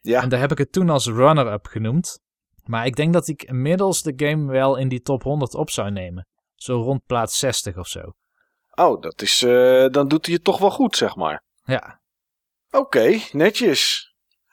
Ja. 0.00 0.22
En 0.22 0.28
daar 0.28 0.40
heb 0.40 0.50
ik 0.50 0.58
het 0.58 0.72
toen 0.72 0.90
als 0.90 1.06
runner-up 1.06 1.66
genoemd. 1.66 2.18
Maar 2.64 2.86
ik 2.86 2.96
denk 2.96 3.12
dat 3.12 3.28
ik 3.28 3.42
inmiddels 3.42 4.02
de 4.02 4.12
game 4.16 4.52
wel 4.52 4.76
in 4.76 4.88
die 4.88 5.00
top 5.00 5.22
100 5.22 5.54
op 5.54 5.70
zou 5.70 5.90
nemen. 5.90 6.28
Zo 6.54 6.82
rond 6.82 7.04
plaats 7.06 7.38
60 7.38 7.76
of 7.76 7.86
zo. 7.86 8.12
Oh, 8.70 9.00
dat 9.00 9.22
is, 9.22 9.42
eh, 9.42 9.86
dan 9.88 10.08
doet 10.08 10.26
hij 10.26 10.34
het 10.34 10.44
toch 10.44 10.58
wel 10.58 10.70
goed, 10.70 10.96
zeg 10.96 11.16
maar. 11.16 11.44
Ja, 11.64 12.02
Oké, 12.70 13.18
netjes. 13.32 14.12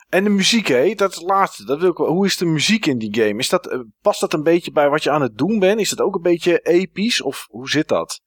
En 0.10 0.24
de 0.24 0.30
muziek, 0.30 0.68
hé, 0.68 0.94
dat 0.94 1.10
is 1.12 1.16
het 1.16 1.26
laatste. 1.26 1.66
Dat 1.66 1.80
wil 1.80 1.90
ik, 1.90 1.98
hoe 1.98 2.26
is 2.26 2.38
de 2.38 2.46
muziek 2.46 2.86
in 2.86 2.98
die 2.98 3.16
game? 3.16 3.40
Is 3.40 3.50
dat, 3.50 3.68
eh, 3.68 3.80
past 4.02 4.20
dat 4.20 4.34
een 4.34 4.44
beetje 4.44 4.72
bij 4.72 4.90
wat 4.90 5.04
je 5.04 5.12
aan 5.12 5.22
het 5.22 5.38
doen 5.38 5.60
bent? 5.60 5.80
Is 5.80 5.90
dat 5.90 6.02
ook 6.02 6.16
een 6.16 6.22
beetje 6.22 6.60
episch? 6.60 7.22
Of 7.22 7.48
hoe 7.50 7.70
zit 7.70 7.88
dat? 7.88 8.22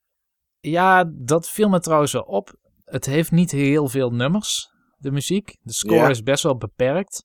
ja 0.61 1.05
dat 1.15 1.49
viel 1.49 1.69
me 1.69 1.81
trouwens 1.81 2.13
wel 2.13 2.23
op. 2.23 2.53
Het 2.85 3.07
heeft 3.07 3.31
niet 3.31 3.51
heel 3.51 3.89
veel 3.89 4.11
nummers, 4.11 4.69
de 4.97 5.11
muziek. 5.11 5.57
De 5.61 5.73
score 5.73 5.95
Ja. 6.01 6.09
is 6.09 6.23
best 6.23 6.43
wel 6.43 6.57
beperkt. 6.57 7.25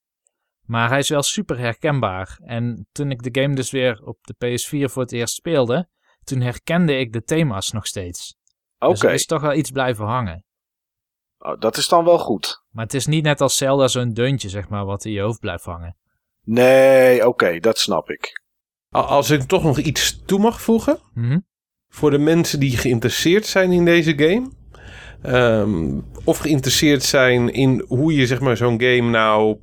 Maar 0.65 0.89
hij 0.89 0.99
is 0.99 1.09
wel 1.09 1.23
super 1.23 1.57
herkenbaar. 1.57 2.39
En 2.43 2.87
toen 2.91 3.11
ik 3.11 3.33
de 3.33 3.41
game 3.41 3.55
dus 3.55 3.71
weer 3.71 4.01
op 4.03 4.17
de 4.21 4.33
PS4 4.33 4.91
voor 4.91 5.01
het 5.01 5.11
eerst 5.11 5.33
speelde, 5.35 5.89
toen 6.23 6.41
herkende 6.41 6.97
ik 6.97 7.13
de 7.13 7.23
thema's 7.23 7.71
nog 7.71 7.87
steeds. 7.87 8.35
Oké, 8.79 8.91
Dus 8.91 9.03
er 9.03 9.13
is 9.13 9.25
toch 9.25 9.41
wel 9.41 9.53
iets 9.53 9.71
blijven 9.71 10.05
hangen. 10.05 10.43
oh, 11.37 11.59
dat 11.59 11.77
is 11.77 11.87
dan 11.87 12.03
wel 12.05 12.17
goed. 12.19 12.63
Maar 12.69 12.83
het 12.83 12.93
is 12.93 13.05
niet 13.05 13.23
net 13.23 13.41
als 13.41 13.57
Zelda 13.57 13.87
zo'n 13.87 14.13
deuntje, 14.13 14.49
zeg 14.49 14.69
maar, 14.69 14.85
wat 14.85 15.05
in 15.05 15.11
je 15.11 15.21
hoofd 15.21 15.39
blijft 15.39 15.65
hangen. 15.65 15.97
Nee, 16.43 17.27
oké, 17.27 17.59
dat 17.59 17.77
snap 17.77 18.09
ik. 18.09 18.41
Als 18.89 19.29
ik 19.29 19.41
toch 19.41 19.63
nog 19.63 19.77
iets 19.77 20.21
toe 20.25 20.39
mag 20.39 20.61
voegen. 20.61 20.99
Mhm. 21.13 21.39
Voor 21.87 22.11
de 22.11 22.17
mensen 22.17 22.59
die 22.59 22.77
geïnteresseerd 22.77 23.45
zijn 23.45 23.71
in 23.71 23.85
deze 23.85 24.17
game. 24.17 24.51
Ehm, 25.21 25.85
of 26.23 26.37
geïnteresseerd 26.37 27.03
zijn 27.03 27.53
in 27.53 27.85
hoe 27.87 28.13
je 28.13 28.27
zeg 28.27 28.39
maar, 28.39 28.57
zo'n 28.57 28.81
game 28.81 29.09
nou 29.09 29.57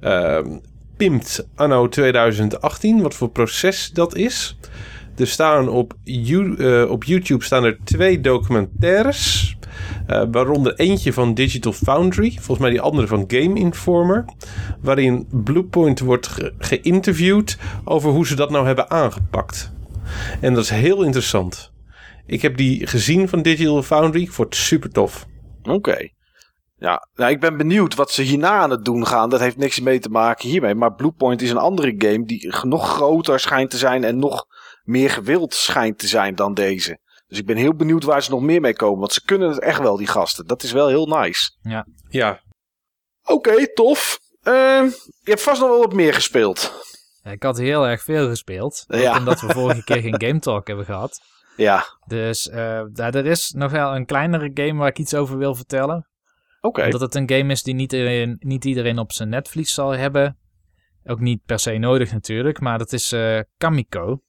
ehm 0.00 0.56
pimpt 0.96 1.46
anno 1.54 1.88
2018. 1.88 3.02
Wat 3.02 3.14
voor 3.14 3.28
proces 3.30 3.90
dat 3.94 4.16
is. 4.16 4.56
Er 5.16 5.26
staan 5.26 5.68
op, 5.68 5.94
eh, 6.04 6.90
op 6.90 7.04
YouTube 7.04 7.44
staan 7.44 7.64
er 7.64 7.78
twee 7.84 8.20
documentaires. 8.20 9.56
eh, 10.06 10.22
waaronder 10.30 10.74
eentje 10.76 11.12
van 11.12 11.34
Digital 11.34 11.72
Foundry. 11.72 12.30
Volgens 12.30 12.58
mij 12.58 12.70
die 12.70 12.80
andere 12.80 13.06
van 13.06 13.24
Game 13.26 13.58
Informer. 13.58 14.24
Waarin 14.80 15.26
Bluepoint 15.30 16.00
wordt 16.00 16.26
ge- 16.26 16.52
geïnterviewd 16.58 17.58
over 17.84 18.10
hoe 18.10 18.26
ze 18.26 18.34
dat 18.34 18.50
nou 18.50 18.66
hebben 18.66 18.90
aangepakt. 18.90 19.72
En 20.40 20.54
dat 20.54 20.64
is 20.64 20.70
heel 20.70 21.02
interessant. 21.02 21.71
Ik 22.26 22.42
heb 22.42 22.56
die 22.56 22.86
gezien 22.86 23.28
van 23.28 23.42
Digital 23.42 23.82
Foundry. 23.82 24.22
Ik 24.22 24.32
vond 24.32 24.48
het 24.48 24.64
super 24.64 24.90
tof. 24.90 25.26
Oké. 25.62 26.08
Ja, 26.76 27.08
nou, 27.14 27.30
ik 27.30 27.40
ben 27.40 27.56
benieuwd 27.56 27.94
wat 27.94 28.10
ze 28.10 28.22
hierna 28.22 28.58
aan 28.58 28.70
het 28.70 28.84
doen 28.84 29.06
gaan. 29.06 29.30
Dat 29.30 29.40
heeft 29.40 29.56
niks 29.56 29.80
mee 29.80 29.98
te 29.98 30.08
maken 30.08 30.48
hiermee. 30.48 30.74
Maar 30.74 30.94
Bluepoint 30.94 31.42
is 31.42 31.50
een 31.50 31.56
andere 31.56 31.94
game 31.98 32.24
die 32.24 32.54
nog 32.62 32.88
groter 32.88 33.40
schijnt 33.40 33.70
te 33.70 33.76
zijn 33.76 34.04
en 34.04 34.18
nog 34.18 34.44
meer 34.82 35.10
gewild 35.10 35.54
schijnt 35.54 35.98
te 35.98 36.06
zijn 36.06 36.34
dan 36.34 36.54
deze. 36.54 36.98
Dus 37.26 37.38
ik 37.38 37.46
ben 37.46 37.56
heel 37.56 37.74
benieuwd 37.74 38.04
waar 38.04 38.22
ze 38.22 38.30
nog 38.30 38.40
meer 38.40 38.60
mee 38.60 38.76
komen. 38.76 38.98
Want 38.98 39.12
ze 39.12 39.24
kunnen 39.24 39.48
het 39.48 39.60
echt 39.60 39.80
wel, 39.80 39.96
die 39.96 40.06
gasten. 40.06 40.46
Dat 40.46 40.62
is 40.62 40.72
wel 40.72 40.88
heel 40.88 41.06
nice. 41.06 41.50
Ja, 41.62 41.86
Oké, 43.24 43.72
tof. 43.72 44.18
Eh, 44.40 44.52
je 44.52 45.30
hebt 45.30 45.42
vast 45.42 45.60
nog 45.60 45.70
wel 45.70 45.78
wat 45.78 45.92
meer 45.92 46.14
gespeeld. 46.14 46.72
Ja, 47.22 47.30
Ik 47.30 47.42
had 47.42 47.58
heel 47.58 47.86
erg 47.86 48.02
veel 48.02 48.28
gespeeld. 48.28 48.84
Ja. 48.88 49.18
Omdat 49.18 49.40
we 49.40 49.52
vorige 49.52 49.84
keer 49.84 50.00
geen 50.10 50.20
Game 50.22 50.38
Talk 50.38 50.66
hebben 50.66 50.84
gehad. 50.84 51.20
Ja, 51.56 51.84
Dus 52.06 52.48
eh, 52.48 52.82
daar- 52.92 53.14
er 53.14 53.26
is 53.26 53.50
nog 53.50 53.70
wel 53.70 53.94
een 53.96 54.06
kleinere 54.06 54.50
game 54.54 54.78
waar 54.78 54.88
ik 54.88 54.98
iets 54.98 55.14
over 55.14 55.38
wil 55.38 55.54
vertellen. 55.54 56.06
oké. 56.60 56.84
Omdat 56.84 57.00
het 57.00 57.14
een 57.14 57.30
game 57.30 57.52
is 57.52 57.62
die 57.62 57.74
niet 57.74 57.92
iedereen, 57.92 58.36
niet 58.38 58.64
iedereen 58.64 58.98
op 58.98 59.12
zijn 59.12 59.28
netvlies 59.28 59.74
zal 59.74 59.90
hebben. 59.90 60.36
Ook 61.04 61.20
niet 61.20 61.44
per 61.44 61.58
se 61.58 61.78
nodig 61.78 62.12
natuurlijk. 62.12 62.60
Maar 62.60 62.78
dat 62.78 62.92
is 62.92 63.12
eh, 63.12 63.40
Kamiko. 63.56 64.22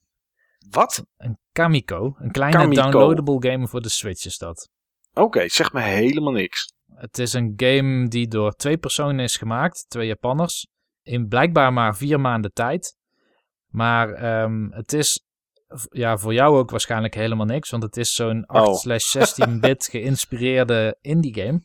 Wat? 0.70 1.04
Een 1.16 1.38
Kamiko. 1.52 2.16
Een 2.18 2.30
kleine 2.30 2.56
Kamiko. 2.58 2.82
downloadable 2.82 3.50
game 3.50 3.68
voor 3.68 3.80
de 3.80 3.88
Switch 3.88 4.24
is 4.24 4.38
dat. 4.38 4.68
Oké, 5.12 5.48
zeg 5.48 5.72
me 5.72 5.80
helemaal 5.80 6.32
niks. 6.32 6.72
Het 6.94 7.18
is 7.18 7.32
een 7.32 7.52
game 7.56 8.08
die 8.08 8.28
door 8.28 8.52
twee 8.52 8.76
personen 8.78 9.20
is 9.24 9.36
gemaakt. 9.36 9.84
Twee 9.88 10.06
Japanners. 10.06 10.66
In 11.02 11.28
blijkbaar 11.28 11.72
maar 11.72 11.96
vier 11.96 12.20
maanden 12.20 12.52
tijd. 12.52 12.96
Maar 13.66 14.12
ehm, 14.12 14.70
het 14.70 14.92
is 14.92 15.23
ja, 15.90 16.18
voor 16.18 16.34
jou 16.34 16.56
ook 16.58 16.70
waarschijnlijk 16.70 17.14
helemaal 17.14 17.46
niks. 17.46 17.70
Want 17.70 17.82
het 17.82 17.96
is 17.96 18.14
zo'n 18.14 18.44
Oh. 18.46 18.84
8-16-bit 18.84 19.88
geïnspireerde 19.90 20.96
indie 21.00 21.34
game. 21.34 21.62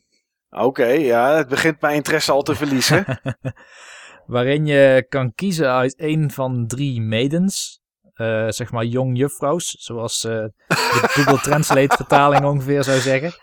Oké, 0.50 0.86
ja, 0.88 1.36
het 1.36 1.48
begint 1.48 1.82
mijn 1.82 1.96
interesse 1.96 2.32
al 2.32 2.42
te 2.42 2.56
verliezen. 2.56 3.06
Waarin 4.26 4.66
je 4.66 5.06
kan 5.10 5.34
kiezen 5.36 5.72
uit 5.72 5.94
een 5.98 6.32
van 6.32 6.68
drie 6.68 7.02
maidens. 7.02 7.82
eh, 8.14 8.48
zeg 8.50 8.72
maar 8.72 8.86
jong 8.86 9.18
juffrouws. 9.18 9.76
Zoals 9.80 10.24
eh, 10.24 10.46
de 10.68 10.84
Google 11.14 11.40
Translate 11.40 11.96
vertaling 11.96 12.46
ongeveer 12.46 12.84
zou 12.84 13.00
zeggen. 13.00 13.34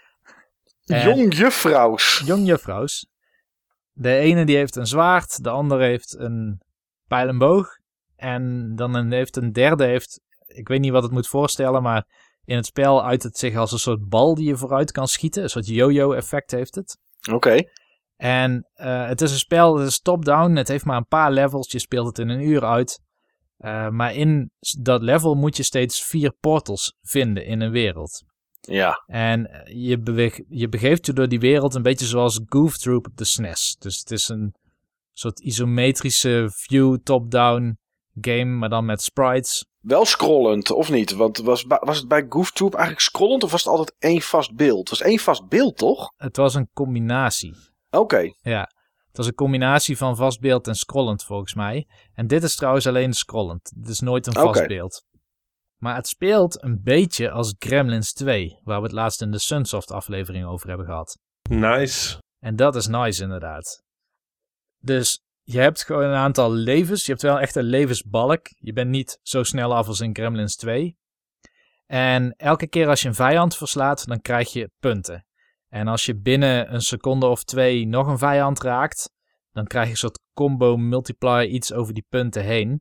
Eh, 0.85 1.05
Jong 1.05 1.35
juffrouws. 1.37 2.22
Jong 2.24 2.46
juffrouws. 2.46 3.07
De 3.92 4.16
ene 4.16 4.44
die 4.44 4.57
heeft 4.57 4.76
een 4.76 4.87
zwaard. 4.87 5.42
De 5.44 5.50
andere 5.50 5.85
heeft 5.85 6.18
een 6.18 6.61
pijl 7.09 7.66
en 8.16 8.72
dan 8.76 8.94
een, 8.94 9.12
heeft 9.12 9.37
een 9.37 9.52
derde 9.52 9.85
heeft... 9.85 10.20
Ik 10.46 10.68
weet 10.68 10.80
niet 10.80 10.92
wat 10.92 11.02
het 11.02 11.12
moet 11.12 11.28
voorstellen, 11.28 11.82
maar 11.82 12.06
in 12.44 12.56
het 12.56 12.66
spel 12.66 13.04
uit 13.04 13.22
het 13.22 13.38
zich 13.38 13.56
als 13.56 13.72
een 13.72 13.78
soort 13.78 14.09
bal 14.09 14.35
die 14.35 14.46
je 14.46 14.56
vooruit 14.56 14.92
kan 14.92 15.09
schieten. 15.09 15.42
Een 15.42 15.48
soort 15.48 15.66
yo-yo 15.66 16.12
effect 16.12 16.50
heeft 16.50 16.74
het. 16.74 16.98
Oké. 17.32 17.62
En 18.16 18.68
eh, 18.74 19.06
het 19.06 19.20
is 19.20 19.30
een 19.30 19.38
spel, 19.38 19.76
het 19.76 19.88
is 19.88 20.00
top-down. 20.00 20.54
Het 20.54 20.68
heeft 20.68 20.85
maar 20.85 20.96
een 20.96 21.06
paar 21.06 21.32
levels. 21.32 21.72
Je 21.72 21.78
speelt 21.78 22.06
het 22.06 22.18
in 22.18 22.28
een 22.28 22.40
uur 22.40 22.64
uit. 22.64 23.00
Eh, 23.56 23.88
maar 23.88 24.14
in 24.14 24.50
dat 24.80 25.02
level 25.02 25.35
moet 25.35 25.56
je 25.56 25.62
steeds 25.62 26.04
vier 26.04 26.32
portals 26.40 26.96
vinden 27.02 27.46
in 27.46 27.61
een 27.61 27.70
wereld. 27.70 28.24
Ja. 28.61 29.02
En 29.06 29.46
eh, 29.46 29.88
je, 29.88 29.98
beweeg, 30.00 30.40
je 30.48 30.68
begeeft 30.68 31.06
je 31.06 31.12
door 31.12 31.28
die 31.28 31.40
wereld 31.40 31.74
een 31.74 31.82
beetje 31.82 32.06
zoals 32.06 32.40
Goof 32.44 32.76
Troop 32.76 33.06
op 33.06 33.16
de 33.16 33.24
SNES. 33.24 33.76
Dus 33.78 33.98
het 33.98 34.11
is 34.11 34.28
een 34.28 34.54
soort 35.12 35.40
isometrische 35.40 36.50
view 36.52 36.96
top-down 37.02 37.78
game, 38.20 38.44
maar 38.44 38.68
dan 38.68 38.85
met 38.85 39.02
sprites. 39.02 39.66
Wel 39.87 40.05
scrollend, 40.05 40.70
of 40.70 40.90
niet? 40.90 41.12
Want 41.12 41.38
was, 41.38 41.64
was 41.66 41.99
het 41.99 42.09
bij 42.09 42.27
Goof 42.29 42.51
Troop 42.51 42.75
eigenlijk 42.75 43.05
scrollend 43.05 43.44
of 43.44 43.51
was 43.51 43.64
het 43.64 43.70
altijd 43.70 43.94
één 43.99 44.20
vast 44.20 44.55
beeld? 44.55 44.79
Het 44.79 44.88
was 44.88 45.01
één 45.09 45.18
vast 45.18 45.49
beeld, 45.49 45.77
toch? 45.77 46.12
Het 46.16 46.37
was 46.37 46.55
een 46.55 46.70
combinatie. 46.72 47.55
Oké. 47.90 48.33
Ja, 48.40 48.61
het 49.09 49.16
was 49.16 49.27
een 49.27 49.35
combinatie 49.35 49.96
van 49.96 50.16
vast 50.16 50.40
beeld 50.40 50.68
en 50.68 50.75
scrollend 50.75 51.25
volgens 51.25 51.55
mij. 51.55 51.87
En 52.14 52.27
dit 52.27 52.42
is 52.42 52.57
trouwens 52.57 52.87
alleen 52.87 53.12
scrollend. 53.12 53.72
Het 53.81 53.88
is 53.88 54.01
nooit 54.01 54.27
een 54.27 54.33
vast 54.33 54.59
Oké. 54.59 54.66
beeld. 54.66 55.05
Maar 55.77 55.94
het 55.94 56.07
speelt 56.09 56.62
een 56.62 56.81
beetje 56.83 57.31
als 57.31 57.55
Gremlins 57.59 58.12
2, 58.12 58.61
waar 58.64 58.79
we 58.79 58.85
het 58.87 58.94
laatst 58.94 59.22
in 59.22 59.31
de 59.31 59.38
Sunsoft 59.38 59.90
aflevering 59.90 60.46
over 60.46 60.68
hebben 60.68 60.87
gehad. 60.87 61.18
nice. 61.51 62.18
En 62.38 62.57
dat 62.57 62.77
is 62.77 62.87
nice 62.87 63.22
inderdaad. 63.22 63.83
Dus 64.79 65.20
je 65.48 65.59
hebt 65.59 65.85
gewoon 65.85 66.04
een 66.04 66.14
aantal 66.14 66.52
levens. 66.52 67.04
Je 67.04 67.11
hebt 67.11 67.22
wel 67.22 67.40
echt 67.40 67.56
een 67.56 67.64
levensbalk. 67.64 68.46
Je 68.59 68.72
bent 68.72 68.90
niet 68.90 69.18
zo 69.22 69.42
snel 69.42 69.74
af 69.74 69.87
als 69.87 70.00
in 70.00 70.14
Gremlins 70.14 70.56
2. 70.56 70.96
En 71.87 72.35
elke 72.37 72.66
keer 72.66 72.88
als 72.88 73.02
je 73.02 73.09
een 73.09 73.14
vijand 73.14 73.56
verslaat, 73.56 74.06
dan 74.06 74.20
krijg 74.20 74.52
je 74.52 74.70
punten. 74.78 75.26
En 75.68 75.88
als 75.88 76.04
je 76.04 76.16
binnen 76.16 76.74
een 76.74 76.80
seconde 76.80 77.26
of 77.26 77.44
twee 77.44 77.87
nog 77.87 78.06
een 78.06 78.18
vijand 78.18 78.62
raakt, 78.62 79.10
dan 79.52 79.66
krijg 79.66 79.85
je 79.85 79.90
een 79.90 79.96
soort 79.96 80.21
combo 80.35 80.77
multiplier 80.77 81.46
iets 81.46 81.73
over 81.73 81.94
die 81.94 82.06
punten 82.08 82.42
heen. 82.42 82.81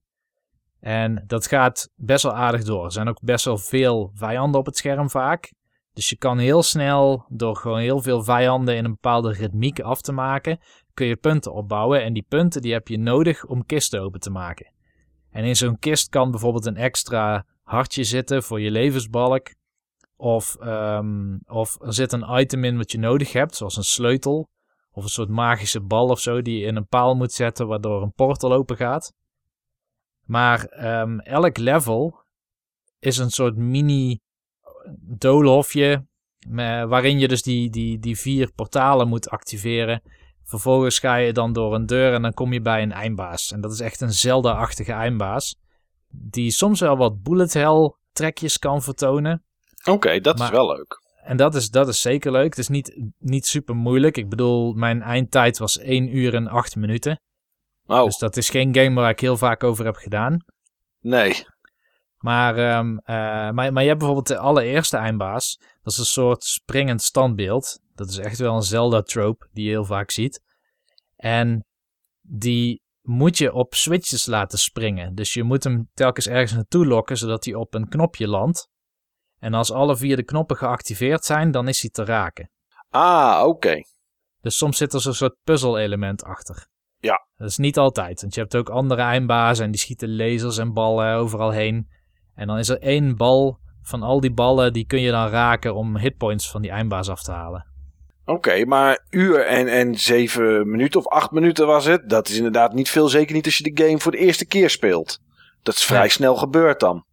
En 0.80 1.24
dat 1.28 1.48
gaat 1.48 1.90
best 1.96 2.24
wel 2.24 2.34
aardig 2.34 2.64
door. 2.64 2.86
Er 2.86 2.92
zijn 2.92 3.08
ook 3.08 3.22
best 3.22 3.46
wel 3.46 3.58
veel 3.58 4.12
vijanden 4.14 4.60
op 4.60 4.66
het 4.66 4.78
scherm 4.78 5.10
vaak. 5.10 5.54
Dus 5.94 6.10
je 6.10 6.18
kan 6.18 6.38
heel 6.38 6.64
snel, 6.64 7.26
door 7.30 7.56
gewoon 7.56 7.80
heel 7.80 8.02
veel 8.02 8.24
vijanden 8.24 8.76
in 8.76 8.86
een 8.86 8.92
bepaalde 8.92 9.34
ritmiek 9.34 9.80
af 9.80 10.02
te 10.02 10.12
maken, 10.12 10.60
kun 10.96 11.08
je 11.08 11.16
punten 11.16 11.54
opbouwen. 11.54 12.04
En 12.04 12.14
die 12.14 12.26
punten 12.28 12.62
die 12.62 12.74
heb 12.74 12.88
je 12.88 12.98
nodig 12.98 13.46
om 13.46 13.66
kisten 13.66 14.02
open 14.02 14.20
te 14.20 14.30
maken. 14.30 14.72
En 15.30 15.44
in 15.44 15.56
zo'n 15.56 15.80
kist 15.80 16.10
kan 16.10 16.32
bijvoorbeeld 16.32 16.66
een 16.66 16.78
extra 16.78 17.46
hartje 17.64 18.04
zitten 18.04 18.44
voor 18.44 18.62
je 18.62 18.72
levensbalk. 18.72 19.54
Of, 20.18 20.56
ehm, 20.60 21.38
of 21.48 21.82
er 21.82 21.94
zit 21.94 22.12
een 22.12 22.40
item 22.40 22.64
in 22.64 22.78
wat 22.78 22.92
je 22.92 22.98
nodig 22.98 23.34
hebt, 23.34 23.56
zoals 23.56 23.78
een 23.78 23.84
sleutel. 23.84 24.50
Of 24.92 25.04
een 25.04 25.10
soort 25.10 25.30
magische 25.30 25.82
bal 25.82 26.08
of 26.08 26.20
zo 26.20 26.42
die 26.42 26.60
je 26.60 26.66
in 26.66 26.76
een 26.76 26.88
paal 26.88 27.16
moet 27.16 27.32
zetten, 27.32 27.68
waardoor 27.68 28.02
een 28.02 28.14
portal 28.14 28.54
open 28.54 28.78
gaat. 28.78 29.14
Maar 30.26 30.66
ehm, 30.66 31.20
elk 31.20 31.58
level 31.58 32.24
is 33.00 33.18
een 33.18 33.30
soort 33.32 33.56
mini 33.56 34.20
doolhofje. 35.00 36.06
Waarin 36.88 37.20
je 37.20 37.28
dus 37.28 37.42
die, 37.42 37.70
die, 37.70 38.00
die 38.00 38.18
vier 38.18 38.52
portalen 38.52 39.08
moet 39.08 39.30
activeren. 39.30 40.02
Vervolgens 40.46 41.00
ga 41.00 41.16
je 41.16 41.34
dan 41.34 41.54
door 41.54 41.74
een 41.76 41.86
deur 41.86 42.14
en 42.14 42.22
dan 42.22 42.34
kom 42.34 42.54
je 42.54 42.62
bij 42.62 42.82
een 42.82 42.92
eindbaas. 42.92 43.52
En 43.52 43.62
dat 43.62 43.72
is 43.72 43.80
echt 43.80 44.02
een 44.02 44.14
Zelda-achtige 44.14 44.92
eindbaas. 44.92 45.56
Die 46.10 46.52
soms 46.52 46.80
wel 46.80 46.98
wat 46.98 47.22
bullet 47.24 47.54
hell 47.54 47.94
trekjes 48.14 48.60
kan 48.60 48.82
vertonen. 48.82 49.44
Oké, 49.86 50.20
dat 50.20 50.38
Maar- 50.38 50.48
is 50.48 50.54
wel 50.54 50.68
leuk. 50.76 51.04
En 51.24 51.38
dat 51.38 51.56
is, 51.56 51.70
dat 51.70 51.88
is 51.88 52.02
zeker 52.02 52.32
leuk. 52.32 52.44
Het 52.50 52.58
is 52.58 52.68
niet, 52.68 53.00
niet 53.20 53.46
super 53.46 53.76
moeilijk. 53.76 54.18
Ik 54.18 54.30
bedoel, 54.30 54.74
mijn 54.74 55.02
eindtijd 55.02 55.58
was 55.58 55.80
1 55.80 56.16
uur 56.18 56.34
en 56.36 56.48
8 56.48 56.76
minuten. 56.76 57.22
Oh, 57.86 58.04
Dus 58.04 58.18
dat 58.18 58.38
is 58.38 58.50
geen 58.50 58.76
game 58.76 58.96
waar 59.02 59.10
ik 59.10 59.20
heel 59.20 59.38
vaak 59.38 59.64
over 59.64 59.86
heb 59.86 59.96
gedaan. 59.96 60.46
nee. 61.00 61.46
Maar, 62.18 62.58
ehm, 62.58 62.98
eh, 62.98 63.16
maar, 63.52 63.74
maar 63.74 63.82
je 63.82 63.88
hebt 63.88 63.98
bijvoorbeeld 64.00 64.28
de 64.28 64.38
allereerste 64.38 64.98
eindbaas. 64.98 65.60
Dat 65.84 65.94
is 65.94 66.00
een 66.00 66.06
soort 66.06 66.44
springend 66.44 67.02
standbeeld. 67.02 67.80
Dat 67.96 68.10
is 68.10 68.18
echt 68.18 68.38
wel 68.38 68.56
een 68.56 68.62
Zelda-trope 68.62 69.48
die 69.52 69.64
je 69.64 69.70
heel 69.70 69.86
vaak 69.86 70.12
ziet. 70.12 70.42
En 71.16 71.66
die 72.22 72.84
moet 73.02 73.38
je 73.38 73.54
op 73.54 73.74
switches 73.74 74.26
laten 74.26 74.60
springen. 74.60 75.16
Dus 75.16 75.34
je 75.34 75.44
moet 75.44 75.64
hem 75.64 75.90
telkens 75.94 76.28
ergens 76.28 76.54
naartoe 76.54 76.86
lokken, 76.86 77.18
zodat 77.18 77.46
hij 77.46 77.54
op 77.54 77.74
een 77.74 77.90
knopje 77.90 78.28
landt. 78.28 78.70
En 79.40 79.54
als 79.54 79.72
alle 79.72 79.98
vier 79.98 80.16
de 80.16 80.24
knoppen 80.24 80.58
geactiveerd 80.58 81.26
zijn, 81.26 81.52
dan 81.52 81.68
is 81.68 81.82
hij 81.82 81.90
te 81.90 82.06
raken. 82.06 82.52
Ah, 82.90 83.44
oké. 83.46 83.82
Dus 84.42 84.58
soms 84.58 84.78
zit 84.78 84.94
er 84.94 85.02
zo'n 85.02 85.14
soort 85.14 85.36
puzzel-element 85.44 86.24
achter. 86.24 86.68
Ja. 86.98 87.28
Dat 87.36 87.50
is 87.50 87.58
niet 87.58 87.78
altijd, 87.78 88.22
want 88.22 88.34
je 88.34 88.42
hebt 88.42 88.56
ook 88.56 88.70
andere 88.70 89.02
eindbazen 89.02 89.66
en 89.66 89.72
die 89.72 89.80
schieten 89.80 90.16
lasers 90.16 90.58
en 90.58 90.74
ballen 90.74 91.16
overal 91.16 91.52
heen. 91.52 91.90
En 92.34 92.48
dan 92.48 92.58
is 92.58 92.70
er 92.70 92.80
één 92.80 93.16
bal 93.16 93.60
van 93.82 94.04
al 94.04 94.20
die 94.20 94.34
ballen, 94.34 94.74
die 94.74 94.86
kun 94.86 95.02
je 95.02 95.12
dan 95.12 95.28
raken 95.28 95.76
om 95.76 95.98
hitpoints 95.98 96.52
van 96.52 96.62
die 96.62 96.72
eindbaas 96.72 97.10
af 97.10 97.24
te 97.24 97.32
halen. 97.32 97.75
Oké, 98.26 98.66
maar 98.66 99.06
uur 99.10 99.46
en, 99.46 99.68
en 99.68 100.00
zeven 100.00 100.70
minuten 100.70 101.00
of 101.00 101.08
acht 101.08 101.32
minuten 101.32 101.68
was 101.68 101.86
het. 101.86 102.10
Dat 102.10 102.30
is 102.30 102.38
inderdaad 102.38 102.74
niet 102.74 102.90
veel, 102.90 103.08
zeker 103.08 103.36
niet 103.36 103.46
als 103.46 103.58
je 103.58 103.74
de 103.74 103.84
game 103.84 104.00
voor 104.00 104.12
de 104.12 104.18
eerste 104.18 104.46
keer 104.46 104.70
speelt. 104.70 105.20
Dat 105.64 105.76
is 105.76 105.84
vrij 105.84 106.10
snel 106.10 106.36
gebeurd 106.36 106.80
dan. 106.80 107.06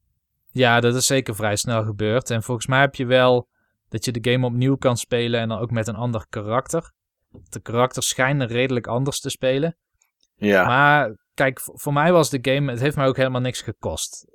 Ja, 0.51 0.81
dat 0.81 0.95
is 0.95 1.07
zeker 1.07 1.35
vrij 1.35 1.57
snel 1.57 1.85
gebeurd. 1.85 2.31
En 2.31 2.43
volgens 2.43 2.67
mij 2.67 2.81
heb 2.81 2.95
je 2.95 3.07
wel 3.07 3.49
dat 3.89 4.05
je 4.05 4.13
de 4.13 4.31
game 4.31 4.47
opnieuw 4.47 4.77
kan 4.77 4.97
spelen 4.97 5.41
en 5.41 5.49
dan 5.49 5.59
ook 5.59 5.71
met 5.71 5.89
een 5.89 5.95
ander 5.95 6.27
karakter. 6.29 6.93
De 7.49 7.61
karakters 7.61 8.09
schijnen 8.09 8.47
redelijk 8.47 8.87
anders 8.87 9.21
te 9.21 9.31
spelen. 9.31 9.77
Ja. 10.37 10.67
Maar 10.67 11.17
kijk, 11.35 11.61
voor 11.63 11.93
mij 11.93 12.13
was 12.13 12.31
de 12.31 12.39
game, 12.43 12.71
het 12.71 12.81
heeft 12.81 12.97
mij 12.97 13.07
ook 13.07 13.17
helemaal 13.17 13.41
niks 13.41 13.63
gekost. 13.63 14.27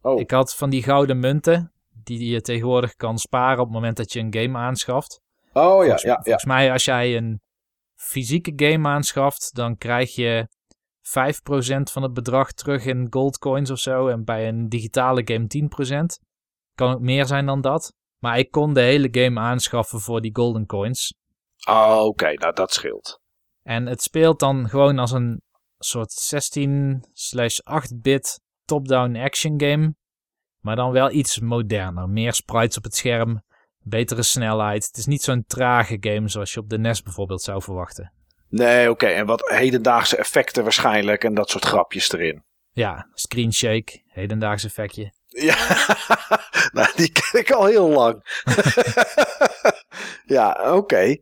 Oh. 0.00 0.20
Ik 0.20 0.30
had 0.30 0.56
van 0.56 0.70
die 0.70 0.82
gouden 0.82 1.18
munten, 1.18 1.72
die 2.02 2.30
je 2.30 2.40
tegenwoordig 2.40 2.94
kan 2.94 3.18
sparen 3.18 3.58
op 3.58 3.64
het 3.64 3.74
moment 3.74 3.96
dat 3.96 4.12
je 4.12 4.20
een 4.20 4.34
game 4.34 4.58
aanschaft. 4.58 5.20
Oh 5.58 5.64
ja, 5.64 5.80
volgens, 5.80 6.02
ja, 6.02 6.08
ja. 6.08 6.22
volgens 6.22 6.44
mij 6.44 6.72
als 6.72 6.84
jij 6.84 7.16
een 7.16 7.40
fysieke 7.94 8.52
game 8.56 8.88
aanschaft, 8.88 9.54
dan 9.54 9.76
krijg 9.76 10.14
je 10.14 10.48
5% 11.08 11.92
van 11.92 12.02
het 12.02 12.12
bedrag 12.12 12.52
terug 12.52 12.84
in 12.84 13.06
goldcoins 13.10 13.70
of 13.70 13.78
zo. 13.78 14.08
En 14.08 14.24
bij 14.24 14.48
een 14.48 14.68
digitale 14.68 15.22
game 15.24 15.46
10%. 16.20 16.26
Kan 16.74 16.92
ook 16.92 17.00
meer 17.00 17.26
zijn 17.26 17.46
dan 17.46 17.60
dat. 17.60 17.92
Maar 18.18 18.38
ik 18.38 18.50
kon 18.50 18.74
de 18.74 18.80
hele 18.80 19.08
game 19.10 19.40
aanschaffen 19.40 20.00
voor 20.00 20.20
die 20.20 20.36
golden 20.36 20.66
coins. 20.66 21.14
Oh, 21.68 22.04
oké, 22.04 22.32
nou 22.32 22.54
dat 22.54 22.72
scheelt. 22.72 23.20
En 23.62 23.86
het 23.86 24.02
speelt 24.02 24.40
dan 24.40 24.68
gewoon 24.68 24.98
als 24.98 25.10
een 25.10 25.42
soort 25.78 26.12
16 26.12 27.04
slash 27.12 27.58
8-bit 27.60 28.40
top-down 28.64 29.16
action 29.16 29.60
game. 29.60 29.94
Maar 30.60 30.76
dan 30.76 30.92
wel 30.92 31.10
iets 31.10 31.38
moderner. 31.40 32.08
Meer 32.08 32.32
sprites 32.32 32.76
op 32.76 32.84
het 32.84 32.94
scherm. 32.94 33.42
Betere 33.82 34.22
snelheid. 34.22 34.86
Het 34.86 34.96
is 34.96 35.06
niet 35.06 35.22
zo'n 35.22 35.44
trage 35.46 35.96
game 36.00 36.28
zoals 36.28 36.52
je 36.52 36.60
op 36.60 36.68
de 36.68 36.78
NES 36.78 37.02
bijvoorbeeld 37.02 37.42
zou 37.42 37.62
verwachten. 37.62 38.12
Nee, 38.48 38.90
oké. 38.90 39.06
En 39.06 39.26
wat 39.26 39.48
hedendaagse 39.50 40.16
effecten 40.16 40.62
waarschijnlijk 40.62 41.24
en 41.24 41.34
dat 41.34 41.50
soort 41.50 41.64
grapjes 41.64 42.12
erin. 42.12 42.42
Ja, 42.72 43.08
screen 43.14 43.52
shake. 43.52 44.02
Hedendaags 44.06 44.64
effectje. 44.64 45.12
Ja, 45.26 45.86
nou, 46.76 46.88
die 46.96 47.12
ken 47.12 47.40
ik 47.40 47.50
al 47.50 47.64
heel 47.64 47.88
lang. 47.88 48.42
ja, 50.36 50.74
oké. 50.74 51.16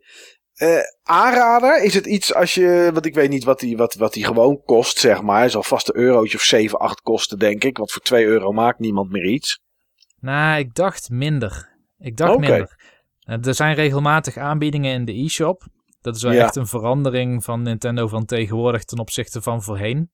Eh, 0.54 0.78
aanrader, 1.02 1.82
is 1.82 1.94
het 1.94 2.06
iets 2.06 2.34
als 2.34 2.54
je, 2.54 2.90
want 2.92 3.06
ik 3.06 3.14
weet 3.14 3.30
niet 3.30 3.44
wat 3.44 3.60
die, 3.60 3.76
wat, 3.76 3.94
wat 3.94 4.12
die 4.12 4.24
gewoon 4.24 4.62
kost, 4.64 4.98
zeg 4.98 5.22
maar. 5.22 5.38
Hij 5.38 5.48
zal 5.48 5.62
vast 5.62 5.88
een 5.88 5.96
eurotje 6.00 6.36
of 6.36 6.42
7, 6.42 6.78
8 6.78 7.00
kosten, 7.00 7.38
denk 7.38 7.64
ik. 7.64 7.76
Want 7.76 7.92
voor 7.92 8.02
2 8.02 8.24
euro 8.24 8.52
maakt 8.52 8.78
niemand 8.78 9.10
meer 9.10 9.26
iets. 9.26 9.60
Nou, 10.20 10.58
ik 10.58 10.74
dacht 10.74 11.10
minder. 11.10 11.75
Ik 11.98 12.16
dacht 12.16 12.38
minder. 12.38 12.76
Eh, 13.20 13.46
Er 13.46 13.54
zijn 13.54 13.74
regelmatig 13.74 14.36
aanbiedingen 14.36 14.92
in 14.92 15.04
de 15.04 15.12
e-shop. 15.12 15.64
Dat 16.00 16.16
is 16.16 16.22
wel 16.22 16.32
Ja. 16.32 16.42
echt 16.44 16.56
een 16.56 16.66
verandering 16.66 17.44
van 17.44 17.62
Nintendo 17.62 18.08
van 18.08 18.24
tegenwoordig 18.24 18.84
ten 18.84 18.98
opzichte 18.98 19.42
van 19.42 19.62
voorheen. 19.62 20.10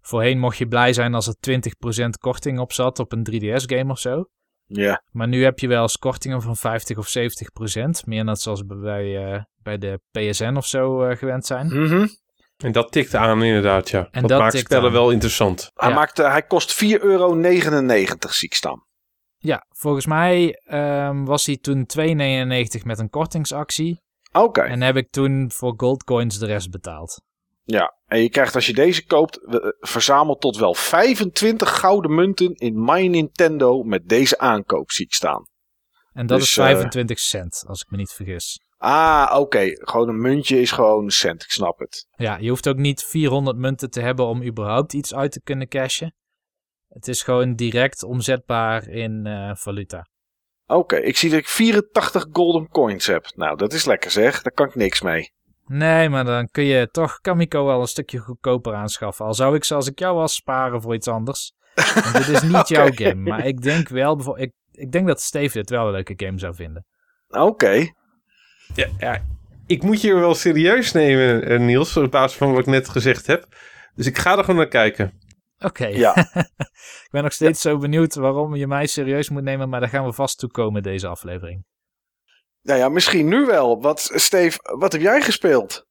Voorheen 0.00 0.38
mocht 0.38 0.56
je 0.58 0.68
blij 0.68 0.92
zijn 0.92 1.14
als 1.14 1.26
er 1.26 1.34
20% 1.40 2.18
korting 2.18 2.58
op 2.58 2.72
zat 2.72 2.98
op 2.98 3.12
een 3.12 3.24
3DS-game 3.30 3.90
of 3.92 3.98
zo. 3.98 4.24
Ja, 4.66 5.02
Maar 5.10 5.28
nu 5.28 5.44
heb 5.44 5.58
je 5.58 5.68
wel 5.68 5.82
eens 5.82 5.98
kortingen 5.98 6.42
van 6.42 6.56
50 6.56 6.98
of 6.98 7.08
70%. 7.08 8.06
Meer 8.06 8.24
net 8.24 8.40
zoals 8.40 8.62
bij, 8.66 9.32
eh, 9.32 9.42
bij 9.62 9.78
de 9.78 10.00
PSN 10.10 10.54
of 10.56 10.66
zo 10.66 11.02
eh, 11.02 11.16
gewend 11.16 11.46
zijn. 11.46 11.66
Mhm. 11.66 12.06
En 12.56 12.72
dat 12.72 12.92
tikt 12.92 13.14
aan 13.14 13.42
inderdaad, 13.42 13.88
ja. 13.90 14.08
En 14.10 14.20
dat, 14.20 14.30
dat 14.30 14.38
maakt 14.40 14.58
spellen 14.58 14.84
aan. 14.86 14.92
wel 14.92 15.10
interessant. 15.10 15.70
hij, 15.74 15.88
Ja. 15.88 15.94
maakt, 15.94 16.16
hij 16.16 16.42
kost 16.42 16.74
4,99 16.74 17.00
euro, 17.02 18.32
zie 18.32 18.48
ik 18.48 18.54
staan. 18.54 18.84
Ja, 19.48 19.66
volgens 19.68 20.06
mij 20.06 20.60
ehm, 20.64 21.24
was 21.24 21.46
hij 21.46 21.56
toen 21.56 21.86
2,99 21.86 22.84
met 22.84 22.98
een 22.98 23.10
kortingsactie. 23.10 24.02
Oké, 24.32 24.60
En 24.60 24.80
heb 24.82 24.96
ik 24.96 25.10
toen 25.10 25.50
voor 25.50 25.74
goldcoins 25.76 26.38
de 26.38 26.46
rest 26.46 26.70
betaald. 26.70 27.22
ja. 27.64 27.96
En 28.06 28.22
je 28.22 28.28
krijgt 28.28 28.54
als 28.54 28.66
je 28.66 28.72
deze 28.74 29.06
koopt, 29.06 29.44
eh, 29.46 29.56
verzameld 29.78 30.40
tot 30.40 30.56
wel 30.56 30.74
25 30.74 31.78
gouden 31.78 32.14
munten 32.14 32.54
in 32.54 32.84
My 32.84 33.06
Nintendo 33.06 33.82
met 33.82 34.08
deze 34.08 34.38
aankoop, 34.38 34.90
zie 34.90 35.04
ik 35.04 35.12
staan. 35.14 35.42
En 36.12 36.26
dat 36.26 36.38
Dus, 36.38 36.48
is 36.48 36.56
eh, 36.56 36.64
25 36.64 37.18
cent, 37.18 37.64
als 37.66 37.80
ik 37.80 37.90
me 37.90 37.96
niet 37.96 38.12
vergis. 38.12 38.60
Ah, 38.76 39.36
oké. 39.38 39.70
Gewoon 39.74 40.08
een 40.08 40.20
muntje 40.20 40.60
is 40.60 40.70
gewoon 40.70 41.04
een 41.04 41.10
cent, 41.10 41.42
ik 41.42 41.50
snap 41.50 41.78
het. 41.78 42.06
Ja, 42.16 42.36
je 42.36 42.48
hoeft 42.48 42.68
ook 42.68 42.76
niet 42.76 43.04
400 43.04 43.56
munten 43.56 43.90
te 43.90 44.00
hebben 44.00 44.26
om 44.26 44.42
überhaupt 44.44 44.92
iets 44.92 45.14
uit 45.14 45.32
te 45.32 45.42
kunnen 45.42 45.68
cashen. 45.68 46.14
Het 46.88 47.08
is 47.08 47.22
gewoon 47.22 47.54
direct 47.54 48.02
omzetbaar 48.02 48.88
in 48.88 49.26
eh, 49.26 49.54
valuta. 49.54 50.06
Oké, 50.66 50.96
ik 50.96 51.16
zie 51.16 51.30
dat 51.30 51.38
ik 51.38 51.48
84 51.48 52.26
golden 52.32 52.68
coins 52.68 53.06
heb. 53.06 53.26
Nou, 53.34 53.56
dat 53.56 53.72
is 53.72 53.84
lekker 53.84 54.10
zeg. 54.10 54.42
Daar 54.42 54.52
kan 54.52 54.66
ik 54.66 54.74
niks 54.74 55.00
mee. 55.00 55.32
Nee, 55.66 56.08
maar 56.08 56.24
dan 56.24 56.48
kun 56.50 56.64
je 56.64 56.88
toch 56.90 57.20
Kamiko 57.20 57.64
wel 57.64 57.80
een 57.80 57.86
stukje 57.86 58.18
goedkoper 58.18 58.74
aanschaffen. 58.74 59.26
Al 59.26 59.34
zou 59.34 59.54
ik 59.56 59.64
zoals 59.64 59.86
ik 59.86 59.98
jou 59.98 60.16
was 60.16 60.34
sparen 60.34 60.82
voor 60.82 60.94
iets 60.94 61.08
anders. 61.08 61.52
Want 61.74 62.12
dit 62.12 62.28
is 62.28 62.42
niet 62.52 62.68
jouw 62.68 62.90
game. 62.92 63.30
Maar 63.30 63.46
ik 63.46 63.62
denk 63.62 63.88
wel, 63.88 64.38
ik, 64.38 64.52
ik 64.72 64.92
denk 64.92 65.06
dat 65.06 65.20
Steve 65.20 65.58
dit 65.58 65.70
wel 65.70 65.86
een 65.86 65.92
leuke 65.92 66.14
game 66.16 66.38
zou 66.38 66.54
vinden. 66.54 66.86
Oké. 67.28 67.86
Ja, 68.74 68.88
ja, 68.98 69.22
ik 69.66 69.82
moet 69.82 70.00
je 70.00 70.14
wel 70.14 70.34
serieus 70.34 70.92
nemen, 70.92 71.44
eh, 71.44 71.58
Niels, 71.58 71.96
op 71.96 72.10
basis 72.10 72.38
van 72.38 72.50
wat 72.50 72.60
ik 72.60 72.66
net 72.66 72.88
gezegd 72.88 73.26
heb. 73.26 73.46
Dus 73.94 74.06
ik 74.06 74.18
ga 74.18 74.38
er 74.38 74.44
gewoon 74.44 74.56
naar 74.56 74.68
kijken. 74.68 75.12
Oké. 75.58 75.86
Ja. 75.86 76.16
ik 77.04 77.08
ben 77.10 77.22
nog 77.22 77.32
steeds 77.32 77.60
zo 77.60 77.78
benieuwd 77.78 78.14
waarom 78.14 78.54
je 78.54 78.66
mij 78.66 78.86
serieus 78.86 79.28
moet 79.28 79.42
nemen. 79.42 79.68
Maar 79.68 79.80
daar 79.80 79.88
gaan 79.88 80.04
we 80.04 80.12
vast 80.12 80.38
toe 80.38 80.50
komen 80.50 80.82
deze 80.82 81.06
aflevering. 81.06 81.64
Nou 82.62 82.78
ja, 82.78 82.88
misschien 82.88 83.28
nu 83.28 83.46
wel. 83.46 83.80
Wat, 83.80 84.10
Steve, 84.14 84.58
wat 84.78 84.92
heb 84.92 85.00
jij 85.00 85.20
gespeeld? 85.20 85.86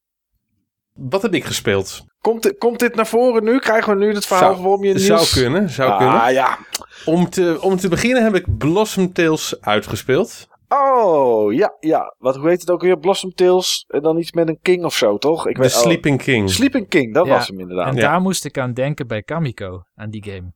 Wat 0.93 1.21
heb 1.21 1.33
ik 1.33 1.43
gespeeld? 1.45 2.05
Komt, 2.21 2.43
dit- 2.43 2.57
komt 2.57 2.79
dit 2.79 2.95
naar 2.95 3.07
voren 3.07 3.43
nu? 3.43 3.59
Krijgen 3.59 3.93
we 3.97 4.05
nu 4.05 4.13
het 4.13 4.25
verhaal 4.25 4.51
Zou- 4.51 4.61
waarom 4.61 4.83
je 4.83 4.99
Zou 4.99 5.19
Niels... 5.19 5.33
kunnen, 5.33 5.69
zou 5.69 5.91
ah, 5.91 5.97
kunnen. 5.97 6.33
ja. 6.33 6.57
Om 7.05 7.29
te, 7.29 7.57
om 7.61 7.77
te 7.77 7.87
beginnen 7.89 8.23
heb 8.23 8.35
ik 8.35 8.57
Blossom 8.57 9.13
Tales 9.13 9.61
uitgespeeld. 9.61 10.47
Oh, 10.69 11.53
ja, 11.53 11.75
ja. 11.79 12.15
Wat, 12.17 12.35
hoe 12.35 12.49
heet 12.49 12.59
het 12.59 12.69
ook 12.71 12.81
weer? 12.81 12.97
Blossom 12.99 13.31
Tales 13.33 13.85
en 13.87 14.01
dan 14.01 14.17
iets 14.17 14.31
met 14.31 14.47
een 14.47 14.59
king 14.61 14.83
of 14.85 14.93
zo, 14.95 15.17
toch? 15.17 15.47
Ik 15.47 15.55
The 15.55 15.61
weet- 15.61 15.73
oh, 15.75 15.77
Sleeping 15.81 16.21
King. 16.23 16.49
Sleeping 16.49 16.89
King, 16.89 17.13
dat 17.13 17.25
Ja, 17.25 17.31
was 17.31 17.47
hem 17.47 17.59
inderdaad. 17.59 17.87
En 17.87 17.95
Ja. 17.95 18.01
daar 18.01 18.21
moest 18.21 18.45
ik 18.45 18.57
aan 18.57 18.73
denken 18.73 19.07
bij 19.07 19.21
Kamiko, 19.21 19.81
aan 19.95 20.09
die 20.09 20.23
game. 20.23 20.53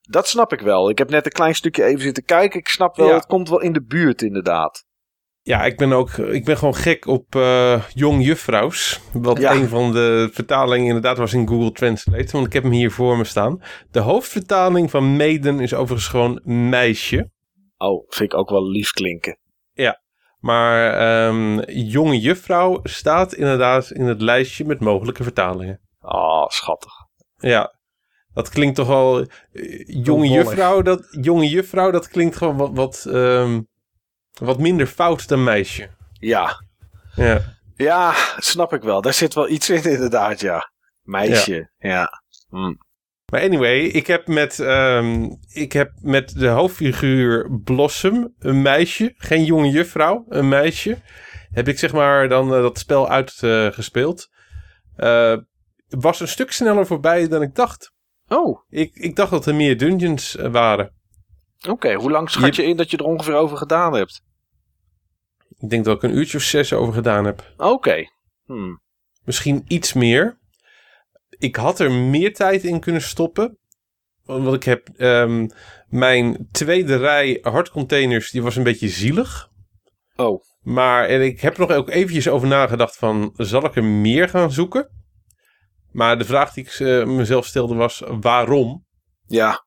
Dat 0.00 0.28
snap 0.28 0.52
ik 0.52 0.60
wel. 0.60 0.90
Ik 0.90 0.98
heb 0.98 1.10
net 1.10 1.24
een 1.26 1.32
klein 1.32 1.54
stukje 1.54 1.84
even 1.84 2.00
zitten 2.00 2.24
kijken. 2.24 2.58
Ik 2.60 2.68
snap 2.68 2.96
wel, 2.96 3.08
Ja. 3.08 3.14
het 3.14 3.26
komt 3.26 3.48
wel 3.48 3.60
in 3.60 3.72
de 3.72 3.82
buurt 3.84 4.22
inderdaad. 4.22 4.84
Ja, 5.42 5.64
ik 5.64 5.76
ben 5.76 5.92
ook 5.92 6.10
ik 6.18 6.44
ben 6.44 6.56
gewoon 6.56 6.74
gek 6.74 7.06
op 7.06 7.34
eh, 7.34 7.82
jong 7.94 8.24
juffrouws. 8.24 9.00
Wat 9.12 9.38
Ja. 9.38 9.52
een 9.54 9.68
van 9.68 9.92
de 9.92 10.28
vertalingen 10.32 10.86
inderdaad 10.86 11.18
was 11.18 11.32
in 11.32 11.48
Google 11.48 11.72
Translate. 11.72 12.32
Want 12.32 12.46
ik 12.46 12.52
heb 12.52 12.62
hem 12.62 12.72
hier 12.72 12.90
voor 12.90 13.16
me 13.16 13.24
staan. 13.24 13.62
De 13.90 14.00
hoofdvertaling 14.00 14.90
van 14.90 15.16
Maiden 15.16 15.60
is 15.60 15.74
overigens 15.74 16.08
gewoon 16.08 16.40
meisje. 16.68 17.30
Oh, 17.76 18.04
vind 18.08 18.32
ik 18.32 18.38
ook 18.38 18.50
wel 18.50 18.68
lief 18.70 18.90
klinken. 18.90 19.38
Maar 20.46 20.92
ehm, 20.92 21.60
jonge 21.70 22.20
juffrouw 22.20 22.80
staat 22.82 23.34
inderdaad 23.34 23.90
in 23.90 24.04
het 24.04 24.20
lijstje 24.20 24.64
met 24.64 24.80
mogelijke 24.80 25.22
vertalingen. 25.22 25.80
Oh, 26.00 26.46
schattig. 26.46 26.92
Ja, 27.36 27.74
dat 28.32 28.48
klinkt 28.48 28.76
toch 28.76 28.86
wel... 28.88 29.20
eh, 29.52 29.84
jonge, 29.86 30.28
juffrouw, 30.28 30.82
dat, 30.82 31.06
jonge 31.20 31.48
juffrouw, 31.48 31.90
dat 31.90 32.08
klinkt 32.08 32.36
gewoon 32.36 32.56
wat, 32.56 32.70
wat, 32.74 33.06
ehm, 33.08 33.60
wat 34.40 34.58
minder 34.58 34.86
fout 34.86 35.28
dan 35.28 35.44
meisje. 35.44 35.90
Ja. 36.12 36.62
Ja. 37.14 37.40
Ja, 37.74 38.14
snap 38.38 38.72
ik 38.72 38.82
wel. 38.82 39.00
Daar 39.00 39.14
zit 39.14 39.34
wel 39.34 39.48
iets 39.48 39.70
in 39.70 39.82
inderdaad, 39.84 40.40
ja. 40.40 40.70
Meisje, 41.02 41.70
ja. 41.78 42.22
Hm. 42.48 42.74
Maar 43.32 43.40
anyway, 43.42 43.78
ik 43.78 44.06
heb 44.06 44.26
met, 44.26 44.60
ehm, 44.60 45.30
ik 45.52 45.72
heb 45.72 45.92
met 46.00 46.28
de 46.38 46.46
hoofdfiguur 46.48 47.60
Blossom, 47.64 48.34
een 48.38 48.62
meisje, 48.62 49.14
geen 49.16 49.44
jonge 49.44 49.70
juffrouw, 49.70 50.24
een 50.28 50.48
meisje, 50.48 50.98
heb 51.50 51.68
ik 51.68 51.78
zeg 51.78 51.92
maar 51.92 52.28
dan 52.28 52.54
eh, 52.54 52.60
dat 52.60 52.78
spel 52.78 53.08
uitgespeeld. 53.08 54.28
Eh 54.96 55.36
was 55.88 56.20
een 56.20 56.28
stuk 56.28 56.50
sneller 56.52 56.86
voorbij 56.86 57.28
dan 57.28 57.42
ik 57.42 57.54
dacht. 57.54 57.92
Oh, 58.28 58.60
Ik, 58.68 58.94
ik 58.94 59.16
dacht 59.16 59.30
dat 59.30 59.46
er 59.46 59.54
meer 59.54 59.76
dungeons 59.78 60.36
eh, 60.36 60.50
waren. 60.50 60.92
oké. 61.68 61.94
Hoe 61.94 62.10
lang 62.10 62.30
schat 62.30 62.56
je 62.56 62.62
in 62.64 62.76
dat 62.76 62.90
je 62.90 62.96
er 62.96 63.04
ongeveer 63.04 63.34
over 63.34 63.56
gedaan 63.56 63.92
hebt? 63.94 64.22
Ik 65.58 65.70
denk 65.70 65.84
dat 65.84 65.96
ik 65.96 66.02
een 66.02 66.16
uurtje 66.16 66.36
of 66.36 66.42
zes 66.42 66.72
over 66.72 66.94
gedaan 66.94 67.24
heb. 67.24 67.52
Oké. 67.56 68.10
Hm. 68.44 68.74
Misschien 69.24 69.64
iets 69.68 69.92
meer. 69.92 70.38
Ik 71.38 71.56
had 71.56 71.80
er 71.80 71.92
meer 71.92 72.34
tijd 72.34 72.64
in 72.64 72.80
kunnen 72.80 73.02
stoppen. 73.02 73.58
Want 74.24 74.54
ik 74.54 74.62
heb 74.64 74.88
ehm, 74.96 75.48
mijn 75.88 76.48
tweede 76.52 76.96
rij 76.96 77.38
hardcontainers, 77.42 78.30
die 78.30 78.42
was 78.42 78.56
een 78.56 78.62
beetje 78.62 78.88
zielig. 78.88 79.48
Oh, 80.16 80.42
Maar 80.62 81.04
en 81.04 81.22
ik 81.24 81.40
heb 81.40 81.54
er 81.54 81.60
nog 81.60 81.70
ook 81.70 81.90
eventjes 81.90 82.28
over 82.28 82.48
nagedacht 82.48 82.96
van, 82.96 83.32
zal 83.36 83.64
ik 83.64 83.76
er 83.76 83.84
meer 83.84 84.28
gaan 84.28 84.52
zoeken? 84.52 84.90
Maar 85.92 86.18
de 86.18 86.24
vraag 86.24 86.52
die 86.52 86.64
ik 86.64 86.70
eh, 86.72 87.04
mezelf 87.04 87.46
stelde 87.46 87.74
was, 87.74 88.02
waarom? 88.20 88.84
ja. 89.26 89.64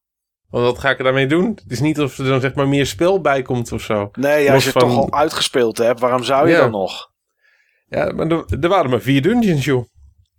Want 0.49 0.65
wat 0.65 0.80
ga 0.80 0.89
ik 0.89 0.97
er 0.97 1.03
daarmee 1.03 1.28
doen? 1.28 1.49
Het 1.63 1.72
is 1.72 1.80
niet 1.80 1.99
of 1.99 2.17
er 2.17 2.26
dan 2.26 2.41
zeg 2.41 2.53
maar 2.53 2.67
meer 2.67 2.86
spel 2.86 3.22
bij 3.22 3.41
komt 3.41 3.72
of 3.72 3.82
zo. 3.82 4.09
Nee, 4.11 4.51
als 4.51 4.63
je 4.63 4.70
het 4.70 4.80
van- 4.80 4.89
toch 4.89 4.97
al 4.99 5.13
uitgespeeld 5.20 5.78
hebt, 5.78 5.99
waarom 5.99 6.24
zou 6.24 6.47
je 6.47 6.53
Ja. 6.53 6.59
dan 6.59 6.72
nog? 6.72 7.11
Ja, 7.88 8.11
maar 8.11 8.28
er, 8.28 8.45
er 8.59 8.70
waren 8.70 8.89
maar 8.89 9.01
vier 9.01 9.22
dungeons, 9.22 9.65
joh. 9.65 9.86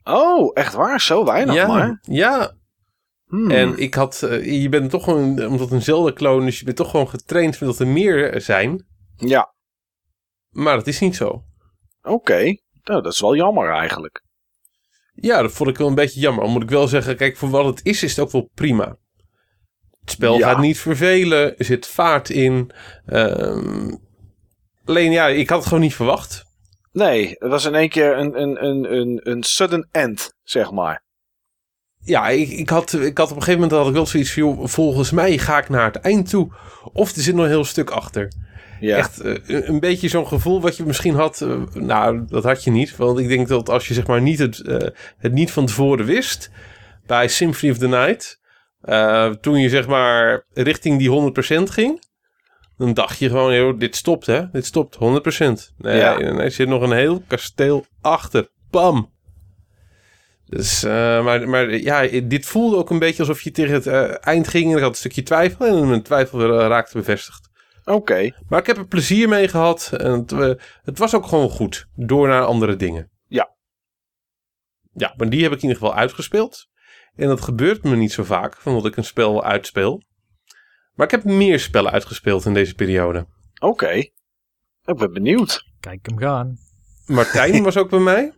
Oh, 0.05 0.51
echt 0.55 0.75
waar? 0.75 1.01
Zo 1.01 1.25
weinig 1.25 1.55
ja, 1.55 1.67
maar? 1.67 1.99
ja, 2.03 2.59
Hmm. 3.27 3.51
En 3.51 3.79
ik 3.79 3.95
had, 3.95 4.23
eh, 4.23 4.63
je 4.63 4.69
bent 4.69 4.91
toch 4.91 5.05
gewoon, 5.05 5.47
omdat 5.47 5.71
een 5.71 5.83
Zelda-kloon 5.83 6.47
is, 6.47 6.59
je 6.59 6.65
bent 6.65 6.77
toch 6.77 6.91
gewoon 6.91 7.09
getraind 7.09 7.61
met 7.61 7.69
dat 7.69 7.79
er 7.79 7.87
meer 7.87 8.41
zijn. 8.41 8.87
Ja, 9.17 9.55
Maar 10.51 10.77
dat 10.77 10.87
is 10.87 11.01
niet 11.01 11.17
zo. 11.17 11.45
oké. 12.03 12.43
Nou, 12.85 13.03
dat 13.03 13.13
is 13.13 13.21
wel 13.21 13.37
jammer 13.37 13.71
eigenlijk. 13.73 14.25
Ja, 15.15 15.43
dat 15.43 15.53
vond 15.53 15.71
ik 15.71 15.77
wel 15.77 15.89
een 15.89 15.95
beetje 15.95 16.21
jammer. 16.21 16.45
Al 16.45 16.51
moet 16.51 16.63
ik 16.63 16.71
wel 16.71 16.89
zeggen, 16.89 17.17
kijk, 17.17 17.37
voor 17.37 17.49
wat 17.51 17.65
het 17.65 17.81
is, 17.87 18.03
is 18.03 18.11
het 18.17 18.25
ook 18.25 18.31
wel 18.33 18.51
prima. 18.55 18.97
Het 20.01 20.11
spel 20.11 20.39
Ja. 20.39 20.49
gaat 20.49 20.61
niet 20.61 20.79
vervelen, 20.79 21.59
er 21.59 21.65
zit 21.65 21.87
vaart 21.87 22.31
in. 22.31 22.71
Ehm, 23.07 23.95
alleen 24.85 25.13
ja, 25.13 25.27
ik 25.27 25.49
had 25.49 25.59
het 25.59 25.67
gewoon 25.69 25.83
niet 25.83 25.95
verwacht. 25.95 26.45
Nee, 26.93 27.29
het 27.39 27.51
was 27.51 27.65
in 27.65 27.75
één 27.75 27.89
keer 27.89 28.17
een, 28.19 28.41
een, 28.41 28.65
een, 28.65 28.93
een, 28.93 29.21
een 29.23 29.43
sudden 29.43 29.89
end, 29.91 30.35
zeg 30.43 30.71
maar. 30.71 31.03
Ja, 32.05 32.29
ik, 32.29 32.49
ik, 32.49 32.69
had, 32.69 32.93
ik 32.93 33.19
had 33.19 33.31
op 33.31 33.37
een 33.37 33.43
gegeven 33.43 33.61
moment 33.61 33.79
had 33.79 33.89
ik 33.89 33.95
wel 33.95 34.07
zoiets 34.07 34.33
van, 34.33 34.43
joh, 34.43 34.67
volgens 34.67 35.11
mij 35.11 35.39
ga 35.39 35.59
ik 35.59 35.69
naar 35.69 35.85
het 35.85 35.97
eind 35.97 36.29
toe. 36.29 36.53
Of 36.93 37.17
er 37.17 37.23
zit 37.23 37.35
nog 37.35 37.45
een 37.45 37.51
heel 37.51 37.65
stuk 37.65 37.91
achter. 37.91 38.33
Ja, 38.81 38.97
Echt 38.97 39.21
eh, 39.21 39.35
een 39.47 39.69
een 39.69 39.81
beetje 39.81 40.09
zo'n 40.09 40.27
gevoel 40.27 40.61
wat 40.61 40.77
je 40.77 40.85
misschien 40.85 41.15
had. 41.15 41.41
eh, 41.41 41.65
nou, 41.75 42.25
dat 42.29 42.45
had 42.45 42.65
je 42.65 42.71
niet. 42.71 42.97
Want 42.97 43.19
ik 43.19 43.29
denk 43.29 43.49
dat 43.49 43.69
als 43.69 43.89
je 43.89 43.95
zeg 43.95 44.07
maar 44.07 44.21
niet 44.23 44.39
het, 44.39 44.61
eh, 44.61 44.89
het 45.19 45.33
niet 45.33 45.51
van 45.51 45.67
tevoren 45.67 46.05
wist. 46.07 46.51
Bij 47.07 47.29
Symphony 47.29 47.73
of 47.73 47.79
the 47.79 47.89
Night. 47.89 48.39
toen 49.41 49.59
je 49.61 49.69
zeg 49.69 49.87
maar 49.87 50.45
richting 50.53 50.99
die 50.99 51.09
100% 51.11 51.71
ging. 51.71 52.03
Dan 52.81 52.95
dacht 52.95 53.19
je 53.19 53.29
gewoon, 53.29 53.55
joh, 53.55 53.79
dit 53.79 53.97
stopt 53.97 54.27
hè. 54.27 54.51
Dit 54.51 54.67
stopt 54.67 54.97
100%. 54.97 55.73
Nee, 55.77 55.97
Ja. 55.99 56.19
nee, 56.19 56.33
er 56.33 56.51
zit 56.51 56.69
nog 56.69 56.83
een 56.83 56.93
heel 56.93 57.23
kasteel 57.27 57.85
achter. 58.01 58.49
Bam. 58.71 59.13
Dus, 60.47 60.83
eh, 60.83 61.25
maar, 61.25 61.49
maar 61.49 61.71
ja, 61.71 62.07
dit 62.23 62.47
voelde 62.47 62.77
ook 62.77 62.91
een 62.91 62.99
beetje 62.99 63.23
alsof 63.23 63.41
je 63.41 63.51
tegen 63.51 63.75
het 63.75 63.87
eh, 63.87 64.27
eind 64.27 64.49
ging. 64.49 64.71
En 64.71 64.77
ik 64.77 64.83
had 64.83 64.91
een 64.91 64.97
stukje 64.97 65.23
twijfel. 65.23 65.67
En 65.67 65.89
mijn 65.89 66.03
twijfel 66.03 66.41
eh, 66.41 66.67
raakte 66.69 66.99
bevestigd. 66.99 67.49
oké. 67.85 68.31
Maar 68.49 68.61
ik 68.61 68.67
heb 68.67 68.77
er 68.77 68.87
plezier 68.87 69.29
mee 69.29 69.49
gehad. 69.49 69.93
En 69.99 70.13
het, 70.13 70.61
het 70.83 70.99
was 70.99 71.15
ook 71.15 71.27
gewoon 71.27 71.51
goed. 71.51 71.87
Door 71.95 72.29
naar 72.29 72.45
andere 72.45 72.77
dingen. 72.77 73.11
Ja. 73.27 73.55
Ja, 74.93 75.15
maar 75.17 75.29
die 75.29 75.43
heb 75.43 75.53
ik 75.53 75.63
in 75.63 75.69
ieder 75.69 75.83
geval 75.83 75.99
uitgespeeld. 75.99 76.67
En 77.15 77.29
dat 77.29 77.41
gebeurt 77.41 77.83
me 77.83 77.97
niet 77.97 78.13
zo 78.13 78.25
vaak. 78.25 78.57
Van 78.61 78.75
dat 78.75 78.87
ik 78.87 78.97
een 78.97 79.05
spel 79.05 79.45
uitspeel. 79.45 80.03
Maar 81.01 81.09
ik 81.13 81.15
heb 81.15 81.25
meer 81.25 81.61
spellen 81.61 81.93
uitgespeeld 81.93 82.45
in 82.45 82.55
deze 82.55 82.75
periode. 82.75 83.27
Oké. 83.61 83.91
Ik 84.85 84.97
ben 84.97 85.13
benieuwd. 85.13 85.65
Kijk 85.81 86.07
hem 86.07 86.19
gaan. 86.19 86.59
Martijn 87.07 87.63
was 87.63 87.77
ook 87.77 87.91
bij 87.91 87.99
mij. 87.99 88.33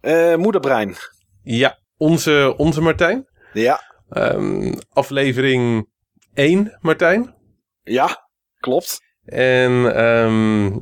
Eh, 0.00 0.36
moederbrein. 0.36 0.94
Ja, 1.42 1.78
onze, 1.96 2.54
onze 2.56 2.80
Martijn. 2.80 3.28
Ja, 3.52 3.80
Ehm, 4.08 4.74
aflevering 4.92 5.88
1, 6.34 6.78
Martijn. 6.80 7.34
ja, 7.82 8.28
klopt. 8.58 9.00
En 9.24 9.94
ehm, 9.94 10.78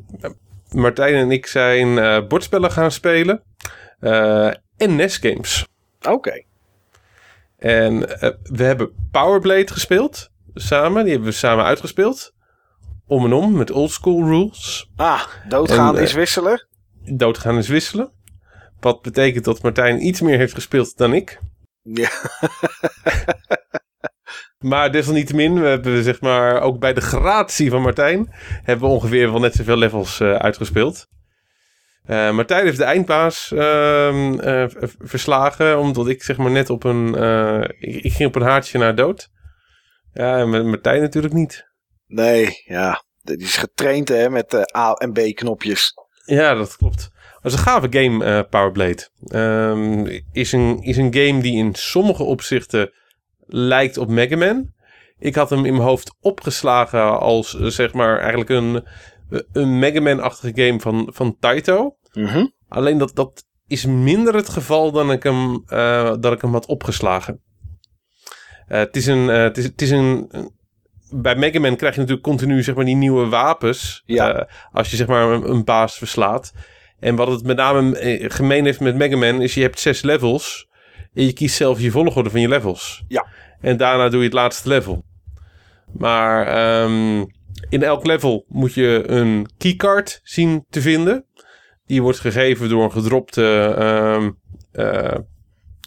Martijn 0.70 1.14
en 1.14 1.30
ik 1.30 1.46
zijn 1.46 1.98
eh, 1.98 2.26
bordspellen 2.26 2.70
gaan 2.70 2.90
spelen. 2.90 3.42
Eh, 3.98 4.46
en 4.76 4.96
NES 4.96 5.16
games. 5.16 5.66
Oké. 6.09 6.44
En 7.57 7.98
we 8.42 8.62
hebben 8.62 9.09
Powerblade 9.11 9.72
gespeeld. 9.72 10.34
Samen. 10.59 11.02
Die 11.02 11.12
hebben 11.12 11.30
we 11.30 11.36
samen 11.36 11.64
uitgespeeld. 11.64 12.34
Om 13.07 13.24
en 13.24 13.32
om. 13.32 13.57
Met 13.57 13.70
oldschool 13.70 14.24
rules. 14.24 14.90
Ah, 14.96 15.22
doodgaan 15.48 15.94
En, 15.94 15.96
eh, 15.96 16.02
is 16.02 16.12
wisselen. 16.12 16.66
Doodgaan 17.04 17.59
is 17.59 17.68
wisselen. 17.68 18.12
Wat 18.80 19.02
betekent 19.02 19.44
dat 19.44 19.62
Martijn 19.62 20.07
iets 20.07 20.20
meer 20.20 20.38
heeft 20.38 20.54
gespeeld 20.54 20.96
dan 20.96 21.12
ik. 21.12 21.40
Ja. 21.82 22.11
Maar 24.59 24.92
desalniettemin, 24.92 25.61
we 25.61 25.66
hebben 25.66 26.02
zeg 26.02 26.20
maar 26.20 26.61
ook 26.61 26.78
bij 26.78 26.92
de 26.92 27.00
gratie 27.00 27.70
van 27.70 27.82
Martijn... 27.82 28.28
hebben 28.62 28.88
we 28.88 28.94
ongeveer 28.94 29.30
wel 29.30 29.40
net 29.40 29.54
zoveel 29.54 29.76
levels 29.76 30.20
eh, 30.20 30.34
uitgespeeld. 30.34 31.07
Eh, 32.04 32.30
Martijn 32.30 32.64
heeft 32.64 32.78
de 32.78 32.84
eindbaas 32.84 33.52
ehm, 33.52 34.38
eh, 34.38 34.64
verslagen, 34.98 35.78
omdat 35.78 36.09
ik 36.09 36.22
zeg 36.22 36.36
maar 36.36 36.50
net 36.50 36.70
op 36.70 36.84
een... 36.84 37.14
ik, 37.78 38.02
ik 38.02 38.12
ging 38.12 38.28
op 38.28 38.34
een 38.34 38.48
haartje 38.48 38.78
naar 38.78 38.94
dood. 38.94 39.28
Ja, 40.17 40.39
en 40.39 40.51
met 40.51 40.64
Martijn 40.64 41.01
natuurlijk 41.01 41.35
niet. 41.35 41.67
Nee, 42.07 42.62
ja. 42.64 43.05
Die 43.23 43.37
is 43.37 43.57
getraind 43.57 44.09
hè, 44.09 44.31
met 44.31 44.55
eh, 44.55 44.81
A- 44.81 44.93
en 44.93 45.12
B-knopjes. 45.12 45.93
Ja, 46.25 46.55
dat 46.55 46.77
klopt. 46.77 47.11
Dat 47.43 47.53
is 47.53 47.59
een 47.59 47.64
gave 47.64 47.87
game, 47.91 48.25
eh 48.25 48.41
Powerblade. 48.51 49.09
Ehm, 49.25 50.21
is, 50.33 50.53
een, 50.53 50.83
is 50.83 50.97
een 50.97 51.14
game 51.14 51.43
die 51.43 51.57
in 51.57 51.75
sommige 51.75 52.23
opzichten 52.23 52.93
lijkt 53.47 53.99
op 53.99 54.09
Mega 54.09 54.37
Man. 54.37 54.73
Ik 55.19 55.35
had 55.35 55.51
hem 55.51 55.64
in 55.64 55.73
mijn 55.73 55.89
hoofd 55.89 56.17
opgeslagen 56.21 57.19
als 57.21 57.57
eh, 57.59 57.67
zeg 57.67 57.93
maar 57.93 58.19
eigenlijk 58.19 58.51
een, 58.51 58.87
een 59.53 59.79
Mega 59.79 60.01
Man-achtige 60.01 60.64
game 60.64 60.81
van, 60.81 61.11
van 61.12 61.37
Taito. 61.39 61.97
Mhm. 62.12 62.47
Alleen 62.69 62.99
dat, 62.99 63.14
dat 63.14 63.45
is 63.67 63.87
minder 63.87 64.35
het 64.35 64.49
geval 64.49 64.93
dan 64.93 65.12
ik 65.12 65.23
hem, 65.23 65.64
dat 66.21 66.33
ik 66.33 66.41
hem 66.41 66.53
had 66.53 66.67
opgeslagen. 66.67 67.41
Eh, 68.67 68.79
het 68.79 68.97
is 68.97 69.07
een, 69.07 69.31
eh, 69.31 69.43
het 69.43 69.57
is, 69.59 69.64
het 69.64 69.83
is 69.83 69.91
een, 69.91 70.31
bij 71.11 71.37
Mega 71.37 71.61
Man 71.61 71.77
krijg 71.77 71.95
je 71.95 72.01
natuurlijk 72.01 72.27
continu 72.27 72.62
zeg 72.62 72.75
maar 72.75 72.85
die 72.85 72.97
nieuwe 72.97 73.27
wapens. 73.29 74.03
Ja. 74.07 74.33
eh, 74.33 74.45
als 74.73 74.91
je 74.91 74.97
zeg 74.97 75.07
maar 75.07 75.29
een, 75.31 75.51
een 75.51 75.64
baas 75.64 75.99
verslaat. 75.99 76.53
En 77.01 77.17
wat 77.17 77.29
het 77.29 77.43
met 77.45 77.57
name 77.57 78.19
gemeen 78.29 78.64
heeft 78.64 78.81
met 78.81 78.97
Mega 78.97 79.17
Man 79.17 79.43
is 79.43 79.55
je 79.55 79.62
hebt 79.62 79.81
zes 79.81 80.03
levels. 80.03 80.69
En 81.14 81.25
je 81.25 81.33
kiest 81.33 81.57
zelf 81.57 81.81
je 81.81 81.91
volgorde 81.91 82.31
van 82.31 82.41
je 82.41 82.49
levels. 82.49 83.05
Ja. 83.09 83.27
En 83.61 83.77
daarna 83.77 84.09
doe 84.09 84.19
je 84.19 84.25
het 84.25 84.35
laatste 84.35 84.69
level. 84.69 85.05
Maar 85.93 86.47
ehm, 86.47 87.25
in 87.69 87.83
elk 87.83 88.07
level 88.07 88.45
moet 88.49 88.75
je 88.75 89.03
een 89.07 89.49
keycard 89.59 90.21
zien 90.23 90.64
te 90.71 90.81
vinden. 90.81 91.25
Die 91.87 92.03
wordt 92.03 92.19
gegeven 92.21 92.69
door 92.69 92.85
een 92.85 92.93
gedropte, 92.93 93.75
ehm, 93.79 94.31
eh, 94.73 95.19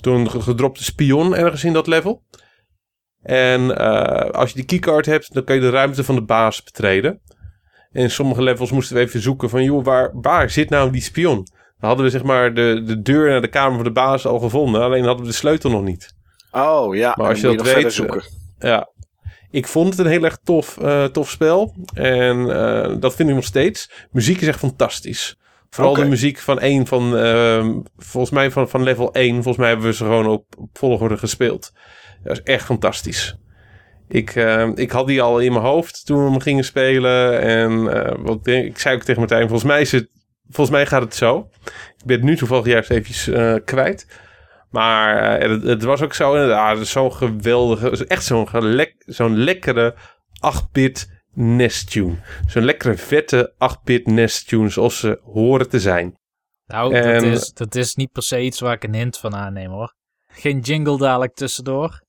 door 0.01 0.15
een 0.15 0.29
ge- 0.29 0.41
gedropte 0.41 0.83
spion 0.83 1.35
ergens 1.35 1.63
in 1.63 1.73
dat 1.73 1.87
level. 1.87 2.23
En 3.21 3.77
eh, 3.77 4.29
als 4.29 4.49
je 4.49 4.55
die 4.55 4.65
keycard 4.65 5.05
hebt, 5.05 5.33
dan 5.33 5.43
kan 5.43 5.55
je 5.55 5.61
de 5.61 5.69
ruimte 5.69 6.03
van 6.03 6.15
de 6.15 6.23
baas 6.23 6.63
betreden. 6.63 7.21
En 7.91 8.01
in 8.01 8.11
sommige 8.11 8.43
levels 8.43 8.71
moesten 8.71 8.95
we 8.95 9.01
even 9.01 9.21
zoeken 9.21 9.49
van, 9.49 9.63
joh, 9.63 9.83
waar, 9.83 10.11
waar 10.13 10.49
zit 10.49 10.69
nou 10.69 10.91
die 10.91 11.01
spion? 11.01 11.47
Dan 11.79 11.89
hadden 11.89 12.05
we 12.05 12.11
zeg 12.11 12.23
maar 12.23 12.53
de, 12.53 12.81
de 12.85 13.01
deur 13.01 13.29
naar 13.29 13.41
de 13.41 13.47
kamer 13.47 13.75
van 13.75 13.83
de 13.83 13.91
baas 13.91 14.25
al 14.25 14.39
gevonden. 14.39 14.81
Alleen 14.81 15.03
hadden 15.03 15.25
we 15.25 15.31
de 15.31 15.37
sleutel 15.37 15.69
nog 15.69 15.83
niet. 15.83 16.13
Oh 16.51 16.95
ja, 16.95 17.13
Maar 17.17 17.27
als 17.27 17.41
je 17.41 17.55
dat 17.55 17.73
weet, 17.73 17.93
zoeken. 17.93 18.23
Ja. 18.59 18.89
Ik 19.51 19.67
vond 19.67 19.89
het 19.89 19.99
een 19.99 20.11
heel 20.11 20.23
erg 20.23 20.37
tof, 20.43 20.77
eh, 20.77 21.03
tof 21.03 21.29
spel. 21.29 21.75
En 21.93 22.49
eh, 22.49 22.95
dat 22.99 23.15
vind 23.15 23.29
ik 23.29 23.35
nog 23.35 23.43
steeds. 23.43 23.91
Muziek 24.11 24.41
is 24.41 24.47
echt 24.47 24.59
fantastisch. 24.59 25.37
Vooral 25.69 25.93
de 25.93 26.05
muziek 26.05 26.39
van 26.39 26.59
één 26.59 26.87
van, 26.87 27.17
ehm, 27.17 27.79
volgens 27.97 28.33
mij 28.33 28.51
van, 28.51 28.69
van 28.69 28.83
level 28.83 29.13
1. 29.13 29.33
Volgens 29.33 29.57
mij 29.57 29.67
hebben 29.67 29.85
we 29.85 29.93
ze 29.93 30.03
gewoon 30.03 30.27
op, 30.27 30.45
op 30.57 30.69
volgorde 30.73 31.17
gespeeld. 31.17 31.71
Dat 32.23 32.37
is 32.37 32.43
echt 32.43 32.65
fantastisch. 32.65 33.35
Ik, 34.07 34.35
eh, 34.35 34.69
ik 34.75 34.91
had 34.91 35.07
die 35.07 35.21
al 35.21 35.39
in 35.39 35.51
mijn 35.51 35.65
hoofd 35.65 36.05
toen 36.05 36.23
we 36.23 36.29
hem 36.29 36.39
gingen 36.39 36.63
spelen. 36.63 37.41
En 37.41 37.93
eh, 37.93 38.15
wat 38.19 38.35
ik 38.35 38.43
denk, 38.43 38.65
ik 38.65 38.79
zei 38.79 38.95
ook 38.95 39.01
tegen 39.01 39.19
Martijn, 39.19 39.41
volgens 39.41 39.63
mij, 39.69 39.81
is 39.81 39.91
het, 39.91 40.09
volgens 40.49 40.75
mij 40.75 40.85
gaat 40.85 41.01
het 41.01 41.15
zo. 41.15 41.49
Ik 41.97 42.05
ben 42.05 42.15
het 42.15 42.25
nu 42.25 42.35
toevallig 42.35 42.65
juist 42.65 42.89
even 42.89 43.35
eh, 43.35 43.63
kwijt. 43.65 44.07
Maar 44.69 45.39
het, 45.39 45.63
het 45.63 45.83
was 45.83 46.01
ook 46.01 46.13
zo 46.13 46.33
inderdaad. 46.33 46.87
Zo'n 46.87 47.13
geweldige, 47.13 48.05
echt 48.07 48.23
zo'n 48.23 48.47
zo'n 49.05 49.37
lekkere 49.37 49.95
8-bit 50.55 51.21
NES 51.33 51.83
tune. 51.85 52.15
Zo'n 52.47 52.63
lekkere 52.63 52.97
vette 52.97 53.53
8-bit 53.53 54.07
NES 54.07 54.43
tune 54.43 54.69
zoals 54.69 54.99
ze 54.99 55.19
horen 55.23 55.69
te 55.69 55.79
zijn. 55.79 56.17
Nou, 56.65 56.93
En- 56.95 57.13
dat, 57.13 57.23
is, 57.23 57.53
dat 57.53 57.75
is 57.75 57.95
niet 57.95 58.11
per 58.11 58.23
se 58.23 58.41
iets 58.41 58.59
waar 58.59 58.73
ik 58.73 58.83
een 58.83 58.93
hint 58.93 59.17
van 59.17 59.35
aanneem 59.35 59.71
hoor. 59.71 59.93
Geen 60.27 60.59
jingle 60.59 60.97
dadelijk 60.97 61.33
tussendoor. 61.33 62.01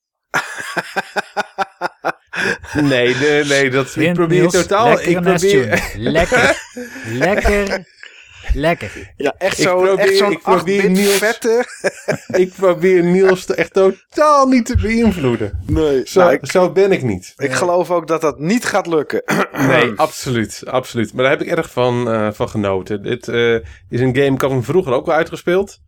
Nee, 2.75 3.15
nee, 3.17 3.45
nee 3.45 3.71
dat, 3.71 3.97
ik 3.97 4.13
probeer 4.13 4.41
Niels. 4.41 4.53
totaal... 4.53 4.89
Lekkere 4.89 5.11
Ik 5.11 5.21
probeer. 5.23 5.91
Lekker. 5.97 6.57
Lekker. 7.25 7.85
Lekker. 8.55 9.13
Ja, 9.17 9.35
echt 9.39 9.59
Ik 9.59 9.65
zo'n 9.69 9.83
probeer- 9.85 9.99
echt 9.99 10.21
ik 10.33 10.43
probeer 10.43 10.83
8-bit 10.83 10.91
Niels- 10.91 11.17
vette. 11.17 11.65
ik 12.43 12.53
probeer 12.57 13.03
Niels 13.05 13.45
te- 13.45 13.55
echt 13.55 13.73
totaal 13.73 14.47
niet 14.47 14.67
te 14.67 14.77
beïnvloeden. 14.77 15.63
Nee, 15.67 16.03
Zo, 16.05 16.21
nou, 16.21 16.33
ik, 16.33 16.51
zo 16.51 16.73
ben 16.73 16.93
ik 16.93 17.03
niet. 17.03 17.33
ik 17.37 17.53
geloof 17.53 17.91
ook 17.91 18.07
dat 18.07 18.21
dat 18.21 18.39
niet 18.39 18.65
gaat 18.65 18.87
lukken. 18.87 19.23
Nee, 19.67 19.93
absoluut, 19.97 20.63
absoluut. 20.67 21.13
Maar 21.13 21.23
daar 21.23 21.33
heb 21.39 21.43
ik 21.47 21.57
erg 21.57 21.71
van, 21.71 22.11
eh, 22.11 22.29
van 22.33 22.49
genoten. 22.49 23.03
Dit 23.03 23.29
eh, 23.29 23.55
is 23.89 24.01
een 24.01 24.17
game, 24.17 24.35
ik 24.35 24.41
had 24.41 24.51
hem 24.51 24.65
vroeger 24.65 24.93
ook 24.93 25.07
wel 25.07 25.15
uitgespeeld. 25.15 25.79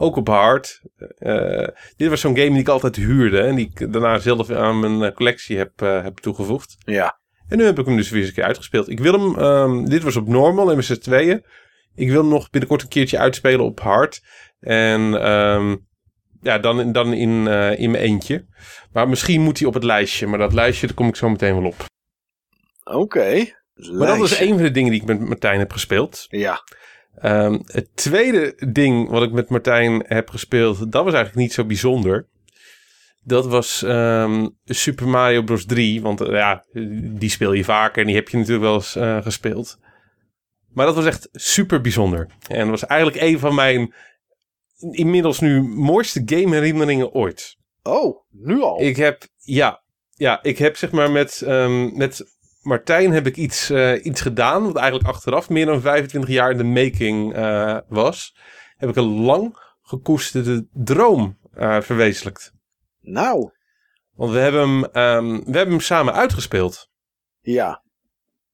Ook 0.00 0.16
op 0.16 0.28
hard. 0.28 0.80
Eh, 1.18 1.68
dit 1.96 2.08
was 2.08 2.20
zo'n 2.20 2.36
game 2.36 2.50
die 2.50 2.58
ik 2.58 2.68
altijd 2.68 2.96
huurde. 2.96 3.40
En 3.40 3.54
die 3.54 3.70
ik 3.74 3.92
daarna 3.92 4.18
zelf 4.18 4.50
aan 4.50 4.80
mijn 4.80 5.02
eh, 5.02 5.14
collectie 5.14 5.56
heb, 5.56 5.82
eh, 5.82 6.02
heb 6.02 6.16
toegevoegd. 6.18 6.76
ja, 6.78 7.18
En 7.48 7.58
nu 7.58 7.64
heb 7.64 7.78
ik 7.78 7.86
hem 7.86 7.96
dus 7.96 8.10
weer 8.10 8.20
eens 8.20 8.28
een 8.28 8.34
keer 8.34 8.44
uitgespeeld. 8.44 8.88
Ik 8.88 9.00
wil 9.00 9.12
hem, 9.12 9.38
ehm, 9.38 9.84
dit 9.84 10.02
was 10.02 10.16
op 10.16 10.28
normal 10.28 10.72
en 10.72 10.84
z'n 10.84 10.98
tweeën. 10.98 11.44
Ik 11.94 12.08
wil 12.10 12.20
hem 12.20 12.30
nog 12.30 12.50
binnenkort 12.50 12.82
een 12.82 12.88
keertje 12.88 13.18
uitspelen 13.18 13.64
op 13.64 13.80
hard. 13.80 14.20
En 14.60 15.20
ehm, 15.22 15.76
ja, 16.42 16.58
dan, 16.58 16.92
dan 16.92 17.12
in, 17.12 17.46
in 17.76 17.90
mijn 17.90 18.02
eentje. 18.04 18.46
Maar 18.92 19.08
misschien 19.08 19.40
moet 19.40 19.58
hij 19.58 19.68
op 19.68 19.74
het 19.74 19.84
lijstje. 19.84 20.26
Maar 20.26 20.38
dat 20.38 20.52
lijstje, 20.52 20.86
daar 20.86 20.96
kom 20.96 21.08
ik 21.08 21.16
zo 21.16 21.28
meteen 21.28 21.54
wel 21.54 21.66
op. 21.70 21.84
oké. 22.84 23.44
Maar 23.74 24.06
dat 24.06 24.18
was 24.18 24.28
Lijstje. 24.30 24.44
een 24.46 24.54
van 24.54 24.62
de 24.62 24.70
dingen 24.70 24.90
die 24.90 25.00
ik 25.00 25.06
met 25.06 25.20
Martijn 25.20 25.58
heb 25.58 25.72
gespeeld. 25.72 26.26
Ja, 26.28 26.62
Ehm, 27.20 27.58
het 27.66 27.96
tweede 27.96 28.54
ding 28.72 29.08
wat 29.08 29.22
ik 29.22 29.32
met 29.32 29.48
Martijn 29.48 30.04
heb 30.06 30.30
gespeeld, 30.30 30.92
dat 30.92 31.04
was 31.04 31.14
eigenlijk 31.14 31.34
niet 31.34 31.52
zo 31.52 31.64
bijzonder. 31.64 32.26
Dat 33.24 33.46
was 33.46 33.82
ehm, 33.82 34.46
Super 34.64 35.08
Mario 35.08 35.42
Bros. 35.42 35.66
3. 35.66 36.02
Want 36.02 36.20
eh, 36.20 36.32
ja, 36.32 36.64
die 37.00 37.30
speel 37.30 37.52
je 37.52 37.64
vaker 37.64 38.00
en 38.00 38.06
die 38.06 38.16
heb 38.16 38.28
je 38.28 38.36
natuurlijk 38.36 38.64
wel 38.64 38.74
eens 38.74 38.96
eh, 38.96 39.22
gespeeld. 39.22 39.78
Maar 40.72 40.86
dat 40.86 40.94
was 40.94 41.06
echt 41.06 41.28
super 41.32 41.80
bijzonder. 41.80 42.26
En 42.48 42.70
was 42.70 42.86
eigenlijk 42.86 43.20
een 43.20 43.38
van 43.38 43.54
mijn 43.54 43.94
inmiddels 44.90 45.40
nu 45.40 45.62
mooiste 45.62 46.22
game 46.24 46.54
herinneringen 46.54 47.12
ooit. 47.12 47.56
oh, 47.82 48.16
nu 48.30 48.60
al. 48.60 48.80
Ik 48.80 48.96
heb, 48.96 49.26
ja, 49.36 49.82
ja, 50.14 50.42
ik 50.42 50.58
heb 50.58 50.76
zeg 50.76 50.90
maar 50.90 51.10
met, 51.10 51.42
ehm, 51.42 51.96
met 51.96 52.37
Martijn 52.68 53.12
heb 53.12 53.26
ik 53.26 53.36
iets, 53.36 53.70
eh, 53.70 54.04
iets 54.04 54.20
gedaan. 54.20 54.64
Wat 54.64 54.76
eigenlijk 54.76 55.08
achteraf 55.08 55.48
meer 55.48 55.66
dan 55.66 55.80
25 55.80 56.30
jaar 56.30 56.50
in 56.50 56.56
de 56.56 56.64
making 56.64 57.34
eh, 57.34 57.78
was. 57.88 58.36
Heb 58.76 58.88
ik 58.88 58.96
een 58.96 59.20
lang 59.20 59.56
gekoesterde 59.82 60.66
droom 60.72 61.38
eh, 61.52 61.80
verwezenlijkt. 61.80 62.52
Nou, 63.00 63.50
Want 64.14 64.32
we 64.32 64.38
hebben, 64.38 64.60
hem, 64.60 64.84
ehm, 64.84 65.28
we 65.28 65.56
hebben 65.56 65.74
hem 65.74 65.80
samen 65.80 66.14
uitgespeeld. 66.14 66.88
ja. 67.40 67.86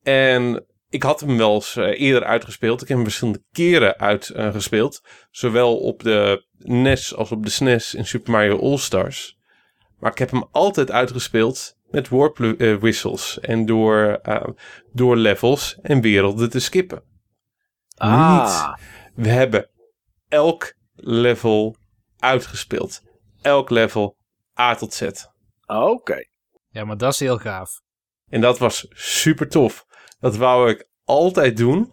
En 0.03 0.67
ik 0.89 1.03
had 1.03 1.21
hem 1.21 1.37
wel 1.37 1.55
eens 1.55 1.77
eerder 1.77 2.25
uitgespeeld. 2.25 2.83
Ik 2.83 2.89
heb 2.89 2.97
hem 2.97 3.07
verschillende 3.07 3.43
keren 3.53 3.99
uitgespeeld. 3.99 5.01
Zowel 5.31 5.79
op 5.79 6.03
de 6.03 6.47
NES 6.59 7.15
als 7.15 7.31
op 7.31 7.45
de 7.45 7.51
SNES 7.51 7.95
in 7.95 8.07
Super 8.07 8.31
Mario 8.31 8.59
All-Stars. 8.59 9.39
Maar 9.99 10.11
ik 10.11 10.19
heb 10.19 10.31
hem 10.31 10.45
altijd 10.51 10.91
uitgespeeld 10.91 11.74
met 11.95 12.09
warp 12.09 12.41
eh, 12.41 12.77
whistles. 12.77 13.41
En 13.41 13.67
door, 13.67 14.19
eh, 14.23 14.49
door 14.93 15.17
levels 15.17 15.79
en 15.83 16.01
werelden 16.01 16.51
te 16.51 16.61
skippen. 16.61 17.03
Ah, 17.97 18.75
We 19.15 19.29
hebben 19.29 19.71
elk 20.29 20.75
level 20.95 21.77
uitgespeeld. 22.19 23.03
Elk 23.43 23.71
level 23.71 24.17
A 24.61 24.75
tot 24.75 24.95
Z. 24.95 25.03
oké. 25.67 26.25
Ja, 26.69 26.85
maar 26.85 26.97
dat 26.97 27.13
is 27.13 27.21
heel 27.21 27.39
gaaf. 27.39 27.81
En 28.29 28.41
dat 28.41 28.59
was 28.59 28.87
super 28.91 29.49
tof. 29.49 29.87
Dat 30.21 30.37
wou 30.37 30.71
ik 30.71 30.89
altijd 31.05 31.57
doen. 31.57 31.93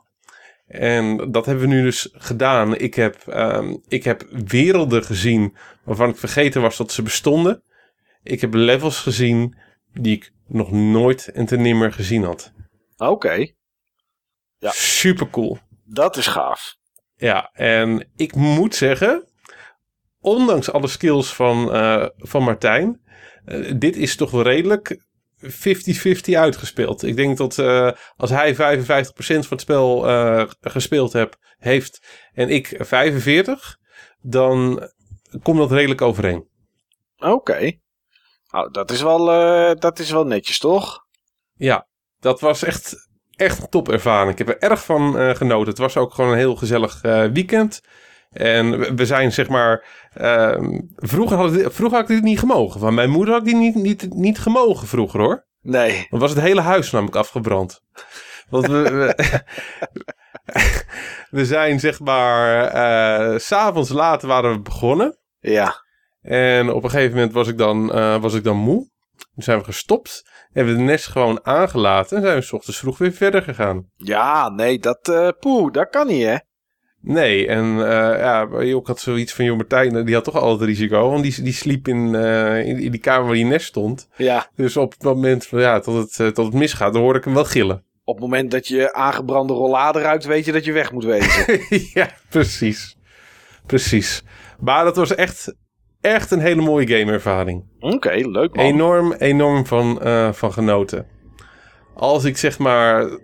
En 0.68 1.32
dat 1.32 1.46
hebben 1.46 1.68
we 1.70 1.74
nu 1.74 1.82
dus 1.82 2.10
gedaan. 2.12 2.76
Ik 2.76 2.94
heb, 2.96 3.16
ehm, 3.28 3.78
ik 3.88 4.04
heb 4.04 4.28
werelden 4.30 5.04
gezien 5.04 5.56
waarvan 5.84 6.10
ik 6.10 6.18
vergeten 6.18 6.62
was 6.62 6.78
dat 6.78 6.92
ze 6.92 7.02
bestonden. 7.02 7.64
Ik 8.24 8.42
heb 8.42 8.54
levels 8.54 9.00
gezien 9.00 9.56
die 9.94 10.16
ik 10.16 10.32
nog 10.48 10.72
nooit 10.72 11.28
en 11.28 11.46
te 11.46 11.58
nimmer 11.58 11.94
gezien 11.94 12.24
had. 12.24 12.52
Oké, 12.98 13.48
Ja. 14.58 14.72
Super 14.72 15.30
cool. 15.30 15.58
dat 15.86 16.18
is 16.18 16.28
gaaf. 16.28 16.76
Ja, 17.16 17.50
en 17.54 18.10
ik 18.16 18.36
moet 18.36 18.76
zeggen, 18.76 19.28
ondanks 20.20 20.72
alle 20.72 20.88
skills 20.88 21.34
van, 21.34 21.74
eh, 21.74 22.08
van 22.16 22.44
Martijn, 22.44 23.02
eh, 23.46 23.72
dit 23.78 23.96
is 23.96 24.16
toch 24.16 24.32
wel 24.32 24.42
redelijk 24.42 25.06
50-50 25.38 26.36
uitgespeeld. 26.36 27.04
Ik 27.04 27.16
denk 27.16 27.38
dat 27.38 27.60
eh, 27.60 27.92
als 28.16 28.30
hij 28.30 28.56
55% 28.56 29.48
van 29.48 29.58
het 29.58 29.62
spel 29.62 30.02
gespeeld 30.62 31.14
heb, 31.14 31.36
heeft 31.58 32.08
en 32.34 32.50
ik 32.50 32.76
45, 32.80 33.78
dan 34.22 34.90
komt 35.44 35.58
dat 35.58 35.72
redelijk 35.72 36.02
overeen. 36.02 36.50
Oké. 37.18 37.80
Nou, 38.52 38.72
dat 38.72 38.92
is, 38.92 39.02
wel, 39.02 39.32
eh, 39.32 39.76
dat 39.80 40.00
is 40.00 40.12
wel 40.12 40.26
netjes, 40.26 40.60
toch? 40.60 41.06
Ja, 41.54 41.88
dat 42.20 42.40
was 42.40 42.64
echt, 42.64 42.96
echt 43.36 43.62
een 43.62 43.70
topervaring. 43.70 44.32
Ik 44.32 44.38
heb 44.38 44.50
er 44.50 44.70
erg 44.70 44.84
van 44.86 45.18
eh, 45.18 45.36
genoten. 45.36 45.68
Het 45.70 45.78
was 45.78 45.98
ook 45.98 46.14
gewoon 46.14 46.32
een 46.32 46.38
heel 46.38 46.56
gezellig 46.56 47.02
eh, 47.02 47.24
weekend. 47.34 47.82
En 48.32 48.96
we- 48.96 49.06
zijn 49.06 49.32
zeg 49.32 49.50
maar. 49.50 49.86
ehm, 50.14 50.80
vroeger, 50.96 51.38
had 51.38 51.54
ik, 51.54 51.58
dit- 51.58 51.74
vroeger 51.74 51.98
had 52.00 52.10
ik 52.10 52.16
dit 52.16 52.24
niet 52.24 52.40
gemogen. 52.40 52.80
Van 52.80 52.94
mijn 52.94 53.10
moeder 53.10 53.34
had 53.34 53.44
ik 53.48 53.52
dit 53.52 53.60
niet, 53.62 53.76
niet, 53.76 54.14
niet 54.14 54.40
gemogen 54.40 54.88
vroeger 54.88 55.20
hoor. 55.20 55.46
Nee. 55.62 56.08
Dan 56.10 56.20
was 56.20 56.30
het 56.30 56.40
hele 56.40 56.62
huis 56.62 56.92
namelijk 56.92 57.18
afgebrand. 57.18 57.82
Want 58.50 58.68
we, 58.68 58.82
we, 58.82 59.16
we 61.38 61.46
zijn 61.46 61.80
zeg 61.80 62.00
maar. 62.00 63.40
s 63.40 63.46
s'avonds 63.48 63.90
later 63.90 64.28
waren 64.28 64.52
we 64.52 64.60
begonnen. 64.62 65.18
Ja. 65.40 65.76
En 66.22 66.72
op 66.72 66.84
een 66.84 66.90
gegeven 66.90 67.16
moment 67.16 67.34
was 67.34 67.48
ik 67.48 67.58
dan, 67.58 67.94
eh, 67.94 68.22
was 68.22 68.34
ik 68.34 68.44
dan 68.44 68.58
moe. 68.58 68.90
Toen 69.34 69.44
zijn 69.44 69.58
we 69.58 69.64
gestopt. 69.64 70.30
Hebben 70.52 70.74
we 70.74 70.80
de 70.80 70.86
nest 70.86 71.08
gewoon 71.08 71.46
aangelaten. 71.46 72.18
En 72.18 72.24
zijn 72.24 72.36
we 72.36 72.42
s 72.42 72.54
ochtends 72.54 72.80
vroeg 72.80 72.98
weer 72.98 73.12
verder 73.12 73.42
gegaan. 73.42 73.86
Ja, 73.96 74.50
nee, 74.50 74.80
dat, 74.80 75.36
poeh, 75.40 75.72
dat 75.72 75.90
kan 75.90 76.08
niet, 76.08 76.24
hè? 76.24 76.36
Nee, 77.04 77.48
en 77.48 77.66
eh 77.66 78.20
ja, 78.20 78.48
ik 78.60 78.88
had 78.88 79.00
zoiets 79.00 79.34
van, 79.34 79.46
joh, 79.46 79.58
Martijn, 79.58 80.06
die 80.06 80.16
had 80.16 80.24
toch 80.24 80.36
al 80.36 80.52
het 80.52 80.62
risico. 80.62 81.10
Want 81.10 81.24
die, 81.24 81.44
die 81.44 81.54
sliep 81.54 81.88
in, 81.88 82.16
in, 82.16 82.80
in 82.80 82.92
die 82.92 83.00
kamer 83.00 83.26
waar 83.26 83.34
die 83.34 83.46
nest 83.46 83.68
stond. 83.68 84.08
Ja. 84.16 84.48
Dus 84.56 84.78
op 84.78 84.92
het 84.92 85.04
moment 85.04 85.46
van, 85.46 85.60
ja, 85.60 85.80
tot 85.80 86.18
het, 86.18 86.36
tot 86.36 86.46
het 86.46 86.54
misgaat, 86.54 86.94
dan 86.94 87.02
hoorde 87.02 87.20
ik 87.20 87.26
hem 87.26 87.34
wel 87.34 87.46
gillen. 87.46 87.86
Op 88.04 88.16
het 88.16 88.24
moment 88.24 88.52
dat 88.52 88.68
je 88.68 88.94
aangebrande 88.94 89.54
rollade 89.54 90.00
ruikt, 90.00 90.26
weet 90.26 90.46
je 90.46 90.52
dat 90.52 90.66
je 90.66 90.72
weg 90.72 90.92
moet 90.92 91.04
wezen. 91.04 91.62
ja, 92.00 92.10
precies. 92.30 92.98
Precies. 93.66 94.24
Maar 94.60 94.84
dat 94.84 94.96
was 94.96 95.16
echt, 95.16 95.56
echt 96.02 96.32
een 96.32 96.40
hele 96.40 96.62
mooie 96.62 96.88
gameervaring. 96.88 97.66
Oké, 97.80 98.12
leuk 98.12 98.56
man. 98.56 98.66
Enorm, 98.66 99.14
enorm 99.14 99.66
van, 99.66 100.02
eh, 100.02 100.34
van 100.34 100.54
genoten. 100.54 101.08
Als 101.96 102.24
ik 102.24 102.38
zeg 102.38 102.60
maar. 102.60 103.20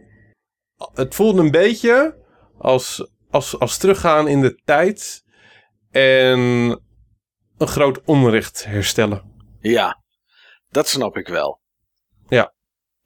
Het 0.93 1.15
voelde 1.15 1.41
een 1.41 1.51
beetje 1.51 2.17
als, 2.57 3.11
als, 3.29 3.59
als 3.59 3.77
teruggaan 3.77 4.27
in 4.27 4.41
de 4.41 4.61
tijd. 4.65 5.23
En 5.91 6.39
een 7.57 7.67
groot 7.67 8.01
onrecht 8.05 8.65
herstellen. 8.65 9.21
Ja, 9.59 10.03
dat 10.69 10.87
snap 10.87 11.17
ik 11.17 11.27
wel. 11.27 11.61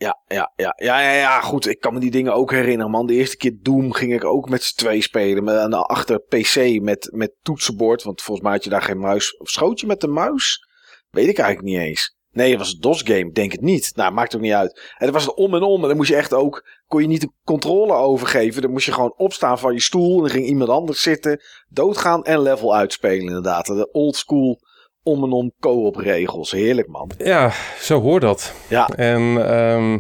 Ja. 0.02 0.20
Ja, 0.28 0.52
ja, 0.56 0.74
ja, 0.78 1.02
ja, 1.02 1.12
ja, 1.12 1.42
goed. 1.42 1.68
Ik 1.68 1.80
kan 1.80 1.94
me 1.94 2.00
die 2.00 2.12
dingen 2.12 2.34
ook 2.34 2.52
herinneren, 2.52 2.92
man. 2.92 3.08
De 3.08 3.14
eerste 3.14 3.38
keer 3.38 3.58
Doom 3.62 3.94
ging 3.94 4.14
ik 4.14 4.24
ook 4.24 4.50
met 4.50 4.64
z'n 4.64 4.76
twee 4.76 5.02
spelen. 5.02 5.62
Aan 5.62 5.70
de 5.70 5.78
achter 5.78 6.20
PC 6.20 6.82
met, 6.82 7.10
met 7.12 7.34
toetsenbord. 7.42 8.04
Want 8.04 8.22
volgens 8.22 8.46
mij 8.46 8.56
had 8.56 8.64
je 8.64 8.70
daar 8.70 8.82
geen 8.82 9.00
muis. 9.00 9.38
Of 9.38 9.50
schoot 9.50 9.80
je 9.80 9.88
met 9.88 10.02
de 10.02 10.08
muis? 10.08 10.68
Weet 11.10 11.28
ik 11.28 11.38
eigenlijk 11.38 11.74
niet 11.74 11.88
eens. 11.88 12.16
Nee, 12.32 12.50
het 12.50 12.60
was 12.60 12.74
een 12.74 12.80
DOS-game, 12.80 13.32
denk 13.32 13.52
het 13.52 13.62
niet. 13.62 13.92
Nou, 13.96 14.14
maakt 14.14 14.36
ook 14.36 14.42
niet 14.42 14.54
uit. 14.54 14.94
En 14.98 15.06
het 15.06 15.14
was 15.14 15.26
het 15.26 15.36
om 15.36 15.56
en 15.56 15.62
om. 15.62 15.82
En 15.82 15.88
dan 15.88 15.98
moest 15.98 16.10
je 16.10 16.16
echt 16.16 16.34
ook, 16.34 16.68
kon 16.88 17.02
je 17.02 17.08
niet 17.08 17.22
de 17.22 17.32
controle 17.44 17.94
overgeven. 17.94 18.62
Dan 18.62 18.72
moest 18.72 18.86
je 18.86 18.94
gewoon 18.94 19.14
opstaan 19.18 19.60
van 19.60 19.74
je 19.74 19.82
stoel. 19.82 20.16
En 20.16 20.22
dan 20.22 20.30
ging 20.30 20.46
iemand 20.46 20.70
anders 20.70 21.02
zitten, 21.02 21.42
doodgaan 21.70 22.24
en 22.24 22.42
level 22.42 22.76
uitspelen 22.76 23.26
inderdaad. 23.26 23.66
De 23.66 23.92
old 23.92 24.16
school 24.16 24.60
om 25.04 25.24
en 25.24 25.32
om 25.32 25.52
co-op 25.60 25.96
regels. 25.96 26.52
Heerlijk 26.52 26.88
man. 26.88 27.12
Ja, 27.18 27.52
zo 27.80 28.02
hoort 28.02 28.22
dat. 28.22 28.54
Ja. 28.70 28.88
En 28.88 29.22
ehm, 29.48 30.00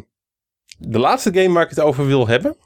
de 0.77 0.99
laatste 0.99 1.33
game 1.33 1.53
waar 1.53 1.63
ik 1.63 1.69
het 1.69 1.79
over 1.79 2.05
wil 2.05 2.27
hebben... 2.27 2.57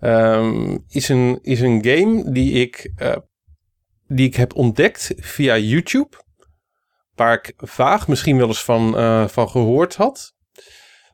ehm, 0.00 0.78
is, 0.88 1.08
een, 1.08 1.38
is 1.42 1.60
een 1.60 1.84
game 1.84 2.32
die 2.32 2.52
ik, 2.52 2.92
eh, 2.96 3.16
die 4.06 4.26
ik 4.26 4.34
heb 4.34 4.54
ontdekt 4.54 5.14
via 5.16 5.56
YouTube. 5.56 6.16
Waar 7.14 7.32
ik 7.32 7.52
vaag 7.56 8.08
misschien 8.08 8.36
wel 8.36 8.46
eens 8.46 8.64
van, 8.64 8.96
eh, 8.96 9.28
van 9.28 9.48
gehoord 9.48 9.96
had. 9.96 10.34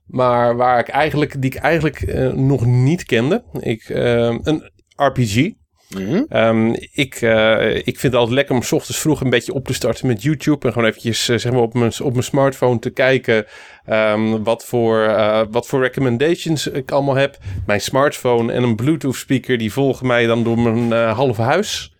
Maar 0.06 0.56
waar 0.56 0.78
ik 0.78 0.88
eigenlijk, 0.88 1.42
die 1.42 1.50
ik 1.50 1.56
eigenlijk 1.56 2.00
eh, 2.00 2.32
nog 2.32 2.66
niet 2.66 3.04
kende. 3.04 3.44
Ik, 3.52 3.88
ehm, 3.88 4.38
een 4.42 4.70
RPG. 4.96 5.52
Mhm. 5.88 6.22
Ehm, 6.28 6.72
ik, 6.92 7.14
eh, 7.14 7.74
ik 7.76 7.84
vind 7.84 8.02
het 8.02 8.14
altijd 8.14 8.34
lekker 8.34 8.54
om 8.54 8.62
's 8.62 8.72
ochtends 8.72 9.00
vroeg 9.00 9.20
een 9.20 9.30
beetje 9.30 9.52
op 9.52 9.64
te 9.64 9.74
starten 9.74 10.06
met 10.06 10.22
YouTube. 10.22 10.66
En 10.66 10.72
gewoon 10.72 10.88
eventjes 10.88 11.28
eh, 11.28 11.38
zeg 11.38 11.52
maar 11.52 11.60
op, 11.60 11.74
mijn, 11.74 11.92
op 12.02 12.12
mijn 12.12 12.24
smartphone 12.24 12.78
te 12.78 12.90
kijken 12.90 13.46
ehm, 13.84 14.42
wat, 14.42 14.64
voor, 14.64 15.02
eh, 15.02 15.42
wat 15.50 15.66
voor 15.66 15.80
recommendations 15.80 16.66
ik 16.66 16.90
allemaal 16.90 17.14
heb. 17.14 17.38
Mijn 17.66 17.80
smartphone 17.80 18.52
en 18.52 18.62
een 18.62 18.76
Bluetooth 18.76 19.16
speaker 19.16 19.58
die 19.58 19.72
volgen 19.72 20.06
mij 20.06 20.26
dan 20.26 20.44
door 20.44 20.58
mijn 20.58 20.92
halve 21.08 21.42
huis. 21.42 21.94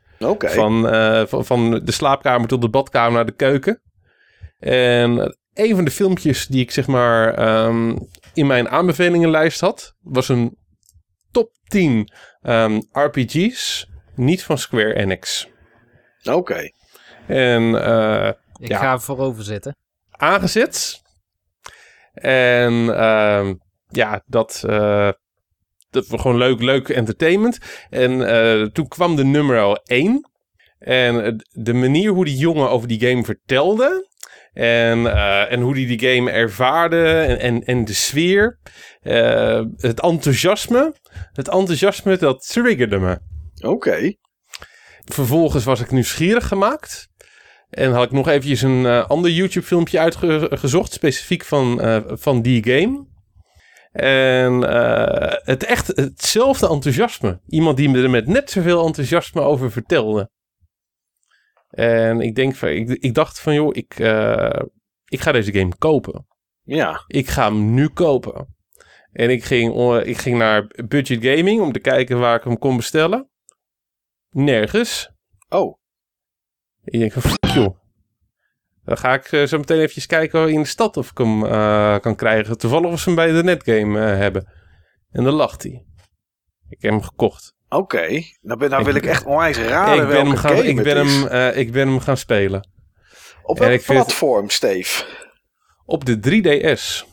Van, 0.51 0.83
van, 1.29 1.45
van 1.45 1.81
de 1.85 1.93
slaapkamer 1.93 2.49
tot 2.49 2.61
de 2.61 2.69
badkamer 2.69 3.13
naar 3.13 3.27
de 3.27 3.37
keuken. 3.37 3.81
En 4.59 5.37
een 5.55 5.75
van 5.75 5.85
de 5.85 5.91
filmpjes 5.91 6.47
die 6.47 6.61
ik 6.61 6.71
zeg 6.71 6.87
maar 6.87 7.35
ehm, 7.35 7.97
in 8.35 8.47
mijn 8.47 8.69
aanbevelingenlijst 8.69 9.61
had, 9.61 9.95
was 10.03 10.29
een 10.29 10.57
top 11.31 11.51
10 11.65 12.11
ehm, 12.47 12.81
RPG's, 12.93 13.87
niet 14.15 14.45
van 14.45 14.59
Square 14.59 14.95
Enix. 14.95 15.49
Oké. 16.25 16.71
En 17.27 17.83
eh, 17.85 18.33
Ik 18.59 18.69
Ja. 18.69 18.79
ga 18.79 18.93
er 18.93 19.01
voorover 19.01 19.45
zitten. 19.45 19.77
aangezet. 20.11 21.03
En 22.15 22.73
ehm, 22.97 23.55
ja, 23.89 24.23
dat, 24.27 24.63
eh, 24.67 25.11
dat 25.91 26.07
was 26.07 26.21
gewoon 26.21 26.37
leuk, 26.37 26.61
leuk 26.63 26.89
entertainment. 26.89 27.59
En 27.91 28.29
eh, 28.29 28.67
toen 28.67 28.89
kwam 28.89 29.17
de 29.17 29.25
nummer 29.25 29.81
1. 29.85 30.31
En 30.79 31.45
de 31.53 31.73
manier 31.75 32.11
hoe 32.11 32.25
die 32.25 32.37
jongen 32.37 32.71
over 32.71 32.89
die 32.89 33.01
game 33.09 33.25
vertelde. 33.25 34.09
En, 34.57 35.07
eh, 35.07 35.53
en 35.53 35.61
hoe 35.61 35.75
die 35.75 35.97
die 35.97 36.09
game 36.09 36.31
ervaarde. 36.31 37.05
En, 37.05 37.41
en, 37.41 37.65
en 37.65 37.85
de 37.85 37.95
sfeer. 37.95 38.59
eh, 39.03 39.63
het 39.77 40.01
enthousiasme. 40.01 40.95
Het 41.33 41.49
enthousiasme 41.49 42.17
dat 42.17 42.49
triggerde 42.49 42.99
me. 42.99 43.19
Oké. 43.61 44.15
Vervolgens 45.05 45.65
was 45.65 45.81
ik 45.81 45.91
nieuwsgierig 45.91 46.49
gemaakt. 46.49 47.09
En 47.71 47.93
had 47.93 48.05
ik 48.05 48.11
nog 48.11 48.29
eventjes 48.29 48.63
een 48.63 48.87
eh, 48.87 49.09
ander 49.09 49.31
YouTube 49.31 49.67
filmpje 49.67 49.99
uitgezocht. 49.99 50.93
Specifiek 50.93 51.45
van, 51.45 51.81
van 52.19 52.43
die 52.43 52.65
game. 52.65 53.07
En 53.93 54.63
het 55.45 55.65
echt 55.65 55.87
hetzelfde 55.87 56.69
enthousiasme. 56.69 57.41
Iemand 57.47 57.77
die 57.77 57.89
me 57.89 58.03
er 58.03 58.11
met 58.11 58.27
net 58.27 58.51
zoveel 58.51 58.87
enthousiasme 58.87 59.41
over 59.41 59.73
vertelde. 59.73 60.31
En 61.77 62.21
ik 62.21 62.35
denk 62.35 62.55
van, 62.55 62.69
ik, 62.69 62.89
ik 62.89 63.15
dacht 63.15 63.41
van 63.41 63.55
joh, 63.55 63.77
ik, 63.77 63.99
eh, 63.99 64.63
ik 65.05 65.21
ga 65.21 65.33
deze 65.33 65.53
game 65.53 65.77
kopen. 65.79 66.27
Ja. 66.63 67.05
Ik 67.07 67.29
ga 67.29 67.45
hem 67.45 67.75
nu 67.75 67.89
kopen. 67.89 68.57
En 69.13 69.31
ik 69.31 69.45
ging, 69.45 69.95
ik 70.05 70.19
ging 70.19 70.39
naar 70.39 70.67
Budget 70.89 71.25
Gaming 71.25 71.61
om 71.61 71.73
te 71.73 71.79
kijken 71.79 72.19
waar 72.19 72.37
ik 72.37 72.45
hem 72.45 72.59
kon 72.59 72.77
bestellen. 72.77 73.31
Nergens. 74.31 75.11
Oh. 75.49 75.79
Ik 76.85 76.99
denk 76.99 77.13
van, 77.13 77.23
fuck 77.23 77.45
joh. 77.55 77.79
Dan 78.85 78.97
ga 78.97 79.15
ik 79.15 79.33
eh, 79.33 79.47
zo 79.47 79.59
meteen 79.59 79.79
eventjes 79.79 80.07
kijken 80.07 80.53
in 80.53 80.61
de 80.61 80.67
stad 80.67 80.97
of 80.97 81.11
ik 81.11 81.19
hem 81.19 81.45
eh, 81.45 81.99
kan 81.99 82.17
krijgen. 82.17 82.59
Toevallig 82.59 82.91
of 82.91 83.01
ze 83.01 83.05
hem 83.05 83.15
bij 83.15 83.33
de 83.33 83.43
netgame 83.43 83.99
hebben. 83.99 84.53
En 85.11 85.25
dan 85.25 85.35
lacht 85.35 85.63
hij. 85.63 85.87
Ik 86.69 86.83
heb 86.83 86.91
hem 86.91 87.03
gekocht. 87.03 87.56
Oké. 87.69 88.09
Nou, 88.41 88.59
ben, 88.59 88.71
nou 88.71 88.81
Ik- 88.81 88.87
wil 88.87 88.95
ik 88.95 89.07
echt 89.07 89.25
onwijs 89.25 89.59
raden 89.59 89.95
ik, 89.95 90.01
ben 90.01 90.09
welke 90.09 90.27
hem 90.29 90.37
gaan, 90.37 90.57
game 90.57 90.69
ik, 90.69 90.83
ben 90.83 90.97
hem, 90.97 91.27
eh, 91.27 91.57
ik 91.57 91.73
ben 91.73 91.89
hem 91.89 92.01
gaan 92.01 92.17
spelen. 92.17 92.69
Op 93.43 93.59
welk 93.59 93.71
vind 93.71 93.85
platform, 93.99 94.51
Steve? 94.51 95.05
Op 95.85 96.05
de 96.05 96.19
3DS. 96.19 97.05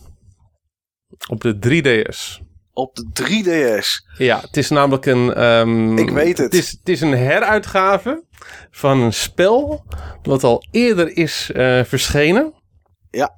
Op 1.29 1.41
de 1.41 1.59
3DS. 1.59 2.41
Op 2.73 2.95
de 2.95 3.09
3DS. 3.13 4.05
Ja, 4.17 4.39
het 4.41 4.57
is 4.57 4.69
namelijk 4.69 5.05
een... 5.05 5.33
ehm, 5.33 5.97
Ik 5.97 6.09
weet 6.09 6.37
het. 6.37 6.53
Het 6.53 6.53
is, 6.63 6.71
het 6.71 6.89
is 6.89 7.01
een 7.01 7.17
heruitgave 7.17 8.23
van 8.71 8.99
een 9.01 9.13
spel 9.13 9.85
wat 10.23 10.43
al 10.43 10.63
eerder 10.71 11.17
is 11.17 11.51
eh, 11.51 11.83
verschenen. 11.83 12.53
Ja. 13.11 13.35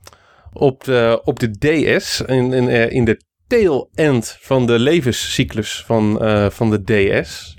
Op 0.53 0.83
de, 0.83 1.21
op 1.23 1.39
de 1.39 1.51
DS, 1.97 2.21
in, 2.21 2.53
in, 2.53 2.67
eh, 2.69 2.91
in 2.91 3.05
de 3.05 3.21
tail 3.47 3.89
end 3.93 4.37
van 4.39 4.65
de 4.65 4.79
levenscyclus 4.79 5.83
van, 5.85 6.21
eh, 6.21 6.49
van 6.49 6.69
de 6.69 6.83
DS. 6.83 7.55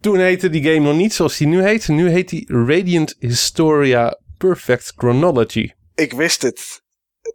Toen 0.00 0.18
heette 0.18 0.50
die 0.50 0.62
game 0.62 0.78
nog 0.78 0.96
niet 0.96 1.14
zoals 1.14 1.36
die 1.36 1.46
nu 1.46 1.62
heet. 1.62 1.88
Nu 1.88 2.08
heet 2.08 2.28
die 2.28 2.52
Radiant 2.52 3.16
Historia 3.18 4.18
Perfect 4.36 4.92
Chronology. 4.96 5.72
Ik 5.94 6.12
wist 6.12 6.42
het. 6.42 6.82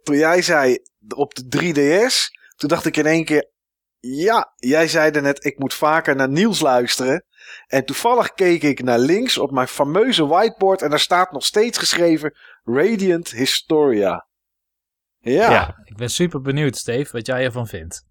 Toen 0.02 0.16
jij 0.16 0.42
zei 0.42 0.78
op 1.16 1.34
de 1.34 1.46
3DS, 1.48 2.30
toen 2.56 2.68
dacht 2.68 2.86
ik 2.86 2.96
in 2.96 3.06
één 3.06 3.24
keer... 3.24 3.52
Ja, 4.00 4.52
jij 4.56 4.88
zei 4.88 5.20
net, 5.20 5.44
ik 5.44 5.58
moet 5.58 5.74
vaker 5.74 6.16
naar 6.16 6.28
Niels 6.28 6.60
luisteren. 6.60 7.24
En 7.66 7.84
toevallig 7.84 8.32
keek 8.32 8.62
ik 8.62 8.82
naar 8.82 8.98
links 8.98 9.38
op 9.38 9.50
mijn 9.50 9.68
fameuze 9.68 10.26
whiteboard... 10.26 10.82
en 10.82 10.90
daar 10.90 11.00
staat 11.00 11.32
nog 11.32 11.44
steeds 11.44 11.78
geschreven 11.78 12.34
Radiant 12.64 13.30
Historia. 13.30 14.26
Ja. 15.24 15.50
Ja. 15.50 15.80
Ik 15.84 15.96
ben 15.96 16.10
super 16.10 16.40
benieuwd, 16.40 16.76
Steve, 16.76 17.12
wat 17.12 17.26
jij 17.26 17.44
ervan 17.44 17.66
vindt. 17.66 18.04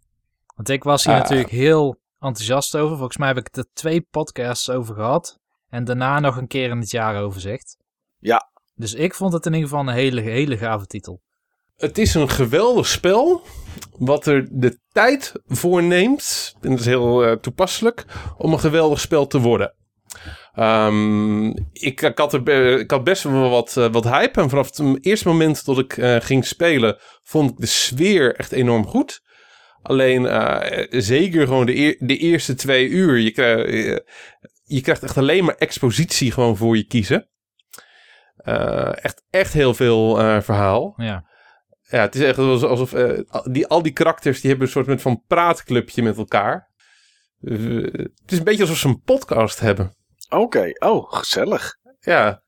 Want 0.55 0.69
ik 0.69 0.83
was 0.83 1.03
hier 1.03 1.13
Ah. 1.13 1.19
natuurlijk 1.21 1.49
heel 1.49 1.99
enthousiast 2.19 2.75
over. 2.77 2.95
Volgens 2.97 3.17
mij 3.17 3.27
heb 3.27 3.37
ik 3.37 3.55
er 3.55 3.65
twee 3.73 4.01
podcasts 4.01 4.69
over 4.69 4.95
gehad. 4.95 5.39
En 5.69 5.83
daarna 5.83 6.19
nog 6.19 6.37
een 6.37 6.47
keer 6.47 6.69
in 6.69 6.79
het 6.79 6.91
jaaroverzicht. 6.91 7.77
Ja. 8.19 8.51
Dus 8.75 8.93
ik 8.93 9.13
vond 9.13 9.33
het 9.33 9.45
in 9.45 9.53
ieder 9.53 9.69
geval 9.69 9.87
een 9.87 9.93
hele, 9.93 10.21
hele 10.21 10.57
gave 10.57 10.85
titel. 10.85 11.21
Het 11.75 11.97
is 11.97 12.13
een 12.13 12.29
geweldig 12.29 12.87
spel. 12.87 13.41
Wat 13.97 14.25
er 14.25 14.47
de 14.51 14.79
tijd 14.91 15.31
voor 15.45 15.83
neemt. 15.83 16.55
En 16.61 16.69
dat 16.69 16.79
is 16.79 16.85
heel 16.85 17.23
eh, 17.25 17.31
toepasselijk. 17.35 18.05
Om 18.37 18.53
een 18.53 18.59
geweldig 18.59 18.99
spel 18.99 19.27
te 19.27 19.39
worden. 19.39 19.73
Ehm, 20.53 21.45
ik, 21.71 22.01
ik, 22.01 22.17
had 22.17 22.33
er, 22.33 22.79
ik 22.79 22.91
had 22.91 23.03
best 23.03 23.23
wel 23.23 23.49
wat, 23.49 23.77
eh, 23.77 23.87
wat 23.91 24.03
hype. 24.03 24.41
En 24.41 24.49
vanaf 24.49 24.77
het 24.77 25.05
eerste 25.05 25.27
moment 25.27 25.65
dat 25.65 25.79
ik 25.79 25.97
eh, 25.97 26.15
ging 26.19 26.45
spelen. 26.45 26.97
Vond 27.23 27.51
ik 27.51 27.57
de 27.57 27.65
sfeer 27.65 28.35
echt 28.35 28.51
enorm 28.51 28.85
goed. 28.87 29.21
Alleen 29.81 30.25
eh, 30.25 30.85
zeker 30.89 31.47
gewoon 31.47 31.65
de, 31.65 31.75
eer- 31.75 31.95
de 31.99 32.17
eerste 32.17 32.53
twee 32.55 32.87
uur. 32.87 33.17
Je, 33.17 33.31
krijgt, 33.31 34.03
je 34.63 34.81
krijgt 34.81 35.03
echt 35.03 35.17
alleen 35.17 35.43
maar 35.45 35.55
expositie 35.55 36.31
gewoon 36.31 36.57
voor 36.57 36.77
je 36.77 36.85
kiezen. 36.87 37.27
Echt, 38.93 39.23
echt 39.29 39.53
heel 39.53 39.73
veel 39.73 40.15
verhaal. 40.41 40.93
Ja. 40.97 41.31
Ja, 41.89 41.99
het 42.01 42.15
is 42.15 42.21
echt 42.21 42.37
alsof, 42.37 42.93
die, 43.51 43.67
al 43.67 43.81
die 43.81 43.91
karakters 43.91 44.41
die 44.41 44.49
hebben 44.49 44.67
een 44.67 44.73
soort 44.73 45.01
van 45.01 45.23
praatclubje 45.27 46.03
met 46.03 46.17
elkaar. 46.17 46.71
Het 47.41 48.31
is 48.31 48.37
een 48.37 48.43
beetje 48.43 48.61
alsof 48.61 48.77
ze 48.77 48.87
een 48.87 49.01
podcast 49.01 49.59
hebben. 49.59 49.95
Oké, 50.33 50.71
oh, 50.79 51.13
gezellig. 51.13 51.77
Ja, 51.99 52.43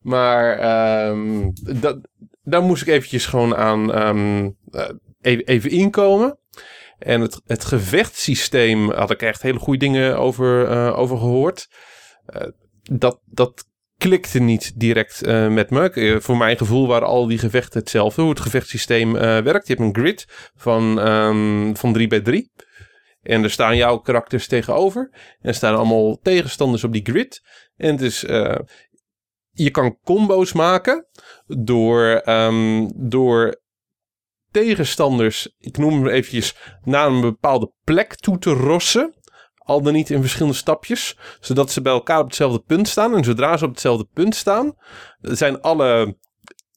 maar 0.00 0.58
ehm, 0.58 1.50
dat, 1.80 1.98
daar 2.42 2.62
moest 2.62 2.82
ik 2.82 2.88
eventjes 2.88 3.26
gewoon 3.26 3.56
aan 3.56 3.92
ehm, 3.92 4.50
eh, 4.70 4.88
even, 5.20 5.46
even 5.46 5.70
inkomen. 5.70 6.38
En 6.98 7.20
het, 7.20 7.40
het 7.46 7.64
gevechtssysteem 7.64 8.90
had 8.90 9.10
ik 9.10 9.22
echt 9.22 9.42
hele 9.42 9.58
goede 9.58 9.78
dingen 9.78 10.18
over, 10.18 10.68
eh, 10.68 10.98
over 10.98 11.18
gehoord. 11.18 11.68
Eh, 12.26 12.48
dat, 12.82 13.20
dat 13.24 13.66
klikte 13.96 14.38
niet 14.38 14.72
direct 14.80 15.26
met 15.26 15.70
me. 15.70 16.16
Voor 16.20 16.36
mijn 16.36 16.56
gevoel 16.56 16.86
waren 16.86 17.08
al 17.08 17.26
die 17.26 17.38
gevechten 17.38 17.80
hetzelfde. 17.80 18.20
Hoe 18.20 18.30
het 18.30 18.40
gevechtssysteem 18.40 19.12
werkt. 19.12 19.66
Je 19.66 19.74
hebt 19.74 19.86
een 19.86 20.02
grid 20.02 20.50
van, 20.56 21.00
ehm 21.00 21.74
van 21.74 21.92
3 21.92 22.06
bij 22.06 22.20
3. 22.20 22.50
En 23.28 23.42
er 23.42 23.50
staan 23.50 23.76
jouw 23.76 23.98
karakters 23.98 24.46
tegenover. 24.46 25.08
En 25.12 25.48
er 25.48 25.54
staan 25.54 25.76
allemaal 25.76 26.18
tegenstanders 26.22 26.84
op 26.84 26.92
die 26.92 27.04
grid. 27.04 27.42
En 27.76 27.90
het 27.90 28.00
is, 28.00 28.24
eh, 28.24 28.58
je 29.50 29.70
kan 29.70 29.98
combo's 30.04 30.52
maken 30.52 31.06
door, 31.46 32.04
ehm, 32.04 32.88
door 32.94 33.60
tegenstanders, 34.50 35.54
ik 35.58 35.76
noem 35.76 35.92
hem 35.92 36.06
eventjes, 36.06 36.56
naar 36.84 37.06
een 37.06 37.20
bepaalde 37.20 37.72
plek 37.84 38.14
toe 38.14 38.38
te 38.38 38.50
rossen. 38.50 39.14
Al 39.56 39.82
dan 39.82 39.92
niet 39.92 40.10
in 40.10 40.20
verschillende 40.20 40.56
stapjes. 40.56 41.18
Zodat 41.40 41.70
ze 41.70 41.82
bij 41.82 41.92
elkaar 41.92 42.18
op 42.18 42.26
hetzelfde 42.26 42.62
punt 42.66 42.88
staan. 42.88 43.16
En 43.16 43.24
zodra 43.24 43.56
ze 43.56 43.64
op 43.64 43.70
hetzelfde 43.70 44.08
punt 44.12 44.34
staan, 44.34 44.74
zijn 45.20 45.60
alle 45.60 46.16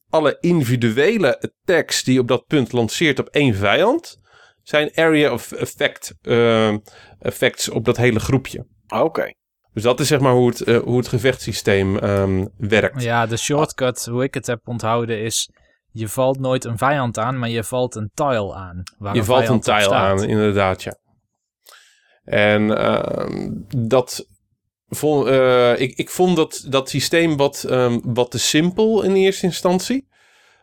alle 0.10 0.38
individuele 0.40 1.42
attacks 1.42 2.04
die 2.04 2.14
je 2.14 2.20
op 2.20 2.28
dat 2.28 2.46
punt 2.46 2.72
lanceert 2.72 3.20
op 3.20 3.28
één 3.28 3.56
vijand, 3.56 4.21
zijn 4.64 4.92
area 4.96 5.34
of 5.34 5.52
effect 5.52 6.14
eh, 6.22 6.76
effects 7.20 7.70
op 7.70 7.86
dat 7.86 7.98
hele 7.98 8.20
groepje. 8.20 8.66
Oké. 8.88 9.34
Dus 9.74 9.84
dat 9.84 10.00
is 10.00 10.08
zeg 10.08 10.20
maar 10.20 10.34
hoe 10.34 10.48
het, 10.48 10.62
eh, 10.62 10.80
hoe 10.80 10.98
het 10.98 11.08
gevechtssysteem 11.08 11.98
ehm, 11.98 12.46
werkt. 12.58 13.02
Ja, 13.02 13.26
de 13.26 13.38
shortcut, 13.38 14.06
hoe 14.06 14.24
ik 14.24 14.34
het 14.34 14.48
heb 14.48 14.68
onthouden, 14.68 15.22
is... 15.22 15.50
Je 15.94 16.08
valt 16.08 16.40
nooit 16.40 16.66
een 16.66 16.78
vijand 16.78 17.18
aan, 17.18 17.40
maar 17.40 17.50
je 17.50 17.64
valt 17.64 17.96
een 17.96 18.12
tile 18.14 18.54
aan. 18.54 18.84
Waar 18.98 19.16
Je 19.16 19.24
valt 19.24 19.48
een 19.48 19.60
tile 19.60 19.94
aan, 19.94 20.24
inderdaad, 20.24 20.84
ja. 20.84 20.98
En 22.24 22.78
ehm, 22.78 23.50
dat 23.88 24.26
vond, 24.88 25.28
eh, 25.28 25.80
ik, 25.80 25.98
ik 25.98 26.10
vond 26.10 26.36
dat, 26.36 26.66
dat 26.68 26.90
systeem 26.90 27.38
wat, 27.38 27.64
ehm, 27.64 28.00
wat 28.04 28.32
te 28.32 28.40
simpel 28.40 29.04
in 29.04 29.16
eerste 29.16 29.46
instantie. 29.46 30.08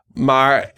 Maar 0.07 0.73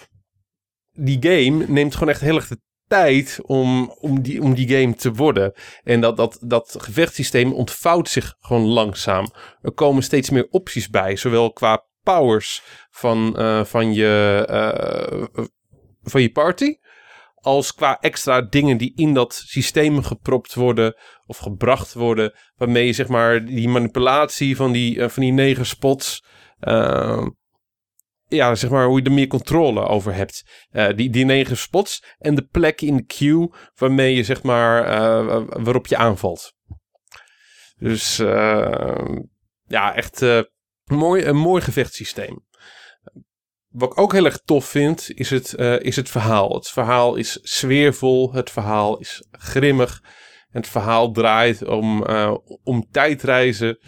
die 0.92 1.18
game 1.20 1.64
neemt 1.68 1.94
gewoon 1.94 2.08
echt 2.08 2.20
heel 2.20 2.36
erg 2.36 2.48
de 2.48 2.60
tijd 2.90 3.38
om, 3.42 3.94
om, 4.00 4.22
die, 4.22 4.42
om 4.42 4.54
die 4.54 4.68
game 4.68 4.94
te 4.94 5.12
worden. 5.12 5.52
En 5.84 6.00
dat, 6.00 6.16
dat, 6.16 6.38
dat 6.40 6.76
gevechtssysteem 6.78 7.52
ontvouwt 7.52 8.08
zich 8.08 8.34
gewoon 8.40 8.66
langzaam. 8.66 9.26
Er 9.62 9.72
komen 9.72 10.02
steeds 10.02 10.30
meer 10.30 10.46
opties 10.50 10.88
bij, 10.88 11.16
zowel 11.16 11.52
qua 11.52 11.84
powers 12.02 12.62
van, 12.90 13.36
eh, 13.38 13.64
van, 13.64 13.94
je, 13.94 14.44
eh, 14.48 15.44
van 16.02 16.22
je 16.22 16.30
party 16.30 16.76
als 17.34 17.74
qua 17.74 17.98
extra 18.00 18.40
dingen 18.40 18.76
die 18.76 18.92
in 18.96 19.14
dat 19.14 19.42
systeem 19.46 20.02
gepropt 20.02 20.54
worden 20.54 20.94
of 21.26 21.38
gebracht 21.38 21.94
worden, 21.94 22.34
waarmee 22.56 22.86
je 22.86 22.92
zeg 22.92 23.08
maar 23.08 23.44
die 23.44 23.68
manipulatie 23.68 24.56
van 24.56 24.72
die, 24.72 25.00
eh, 25.00 25.08
van 25.08 25.22
die 25.22 25.32
negen 25.32 25.66
spots, 25.66 26.24
ja, 28.30 28.54
zeg 28.54 28.70
maar 28.70 28.86
hoe 28.86 28.98
je 28.98 29.04
er 29.04 29.12
meer 29.12 29.26
controle 29.26 29.86
over 29.86 30.14
hebt. 30.14 30.44
Eh, 30.70 30.88
die, 30.96 31.10
die 31.10 31.24
negen 31.24 31.56
spots 31.56 32.02
en 32.18 32.34
de 32.34 32.42
plek 32.42 32.80
in 32.80 32.96
de 32.96 33.04
queue 33.04 33.52
waarmee 33.74 34.14
je 34.14 34.24
zeg 34.24 34.42
maar, 34.42 34.84
eh, 34.84 35.42
waarop 35.46 35.86
je 35.86 35.96
aanvalt. 35.96 36.52
Dus 37.76 38.18
eh, 38.18 39.16
ja, 39.66 39.94
echt 39.94 40.24
mooi, 40.84 41.24
een 41.24 41.36
mooi 41.36 41.62
gevechtssysteem. 41.62 42.48
Wat 43.68 43.92
ik 43.92 43.98
ook 43.98 44.12
heel 44.12 44.24
erg 44.24 44.40
tof 44.44 44.64
vind, 44.64 45.10
is 45.10 45.30
het, 45.30 45.54
is 45.82 45.96
het 45.96 46.08
verhaal. 46.08 46.54
Het 46.54 46.68
verhaal 46.68 47.16
is 47.16 47.38
sfeervol, 47.42 48.32
het 48.32 48.50
verhaal 48.50 48.98
is 48.98 49.26
grimmig. 49.30 50.02
Het 50.48 50.68
verhaal 50.68 51.12
draait 51.12 51.64
om, 51.64 52.04
om 52.62 52.86
tijdreizen. 52.90 53.78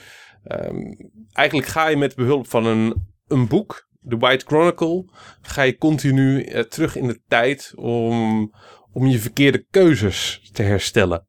Ehm, 0.45 0.95
eigenlijk 1.32 1.68
ga 1.68 1.88
je 1.88 1.97
met 1.97 2.14
behulp 2.14 2.49
van 2.49 2.66
een, 2.66 3.09
een 3.26 3.49
boek, 3.49 3.88
The 4.09 4.16
White 4.16 4.44
Chronicle, 4.46 5.05
ga 5.42 5.62
je 5.62 5.78
continu 5.78 6.42
eh, 6.42 6.62
terug 6.62 6.96
in 6.96 7.07
de 7.07 7.20
tijd 7.28 7.72
om, 7.76 8.53
om 8.92 9.07
je 9.07 9.18
verkeerde 9.18 9.66
keuzes 9.70 10.50
te 10.53 10.62
herstellen. 10.62 11.26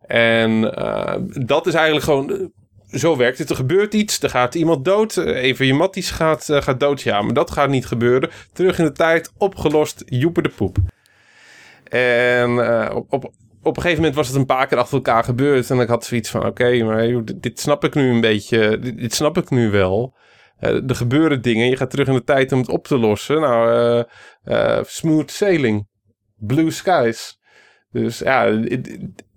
En 0.00 0.74
eh, 0.74 1.16
dat 1.46 1.66
is 1.66 1.74
eigenlijk 1.74 2.04
gewoon 2.04 2.30
eh, 2.30 2.46
zo 2.98 3.16
werkt 3.16 3.38
het. 3.38 3.50
Er 3.50 3.56
gebeurt 3.56 3.94
iets, 3.94 4.22
er 4.22 4.30
gaat 4.30 4.54
iemand 4.54 4.84
dood. 4.84 5.12
van 5.14 5.66
je 5.66 5.74
matties 5.74 6.10
gaat, 6.10 6.44
gaat 6.50 6.80
dood. 6.80 7.02
Ja, 7.02 7.22
maar 7.22 7.34
dat 7.34 7.50
gaat 7.50 7.68
niet 7.68 7.86
gebeuren. 7.86 8.30
Terug 8.52 8.78
in 8.78 8.84
de 8.84 8.92
tijd, 8.92 9.32
opgelost, 9.36 10.02
joeper 10.06 10.42
de 10.42 10.48
poep. 10.48 10.76
En 11.84 12.58
op, 12.94 13.12
op, 13.12 13.32
op 13.62 13.76
een 13.76 13.82
gegeven 13.82 14.02
moment 14.02 14.14
was 14.14 14.28
het 14.28 14.36
een 14.36 14.46
paar 14.46 14.66
keer 14.66 14.78
achter 14.78 14.94
elkaar 14.94 15.24
gebeurd. 15.24 15.70
En 15.70 15.80
ik 15.80 15.88
had 15.88 16.04
zoiets 16.04 16.30
van, 16.30 16.46
oké, 16.46 16.82
maar 16.82 17.24
dit, 17.24 17.60
snap 17.60 17.84
ik 17.84 17.94
nu 17.94 18.10
een 18.10 18.20
beetje. 18.20 18.78
Dit 18.78 19.14
snap 19.14 19.36
ik 19.36 19.50
nu 19.50 19.70
wel. 19.70 20.14
Er 20.60 20.96
gebeuren 20.96 21.42
dingen. 21.42 21.68
Je 21.68 21.76
gaat 21.76 21.90
terug 21.90 22.08
in 22.08 22.14
de 22.14 22.24
tijd 22.24 22.52
om 22.52 22.58
het 22.58 22.68
op 22.68 22.86
te 22.86 22.98
lossen. 22.98 23.40
Nou, 23.40 23.72
eh, 24.44 24.78
eh, 24.78 24.84
smooth 24.84 25.30
sailing. 25.30 25.88
Blue 26.36 26.70
skies. 26.70 27.38
Dus 27.90 28.18
ja, 28.18 28.44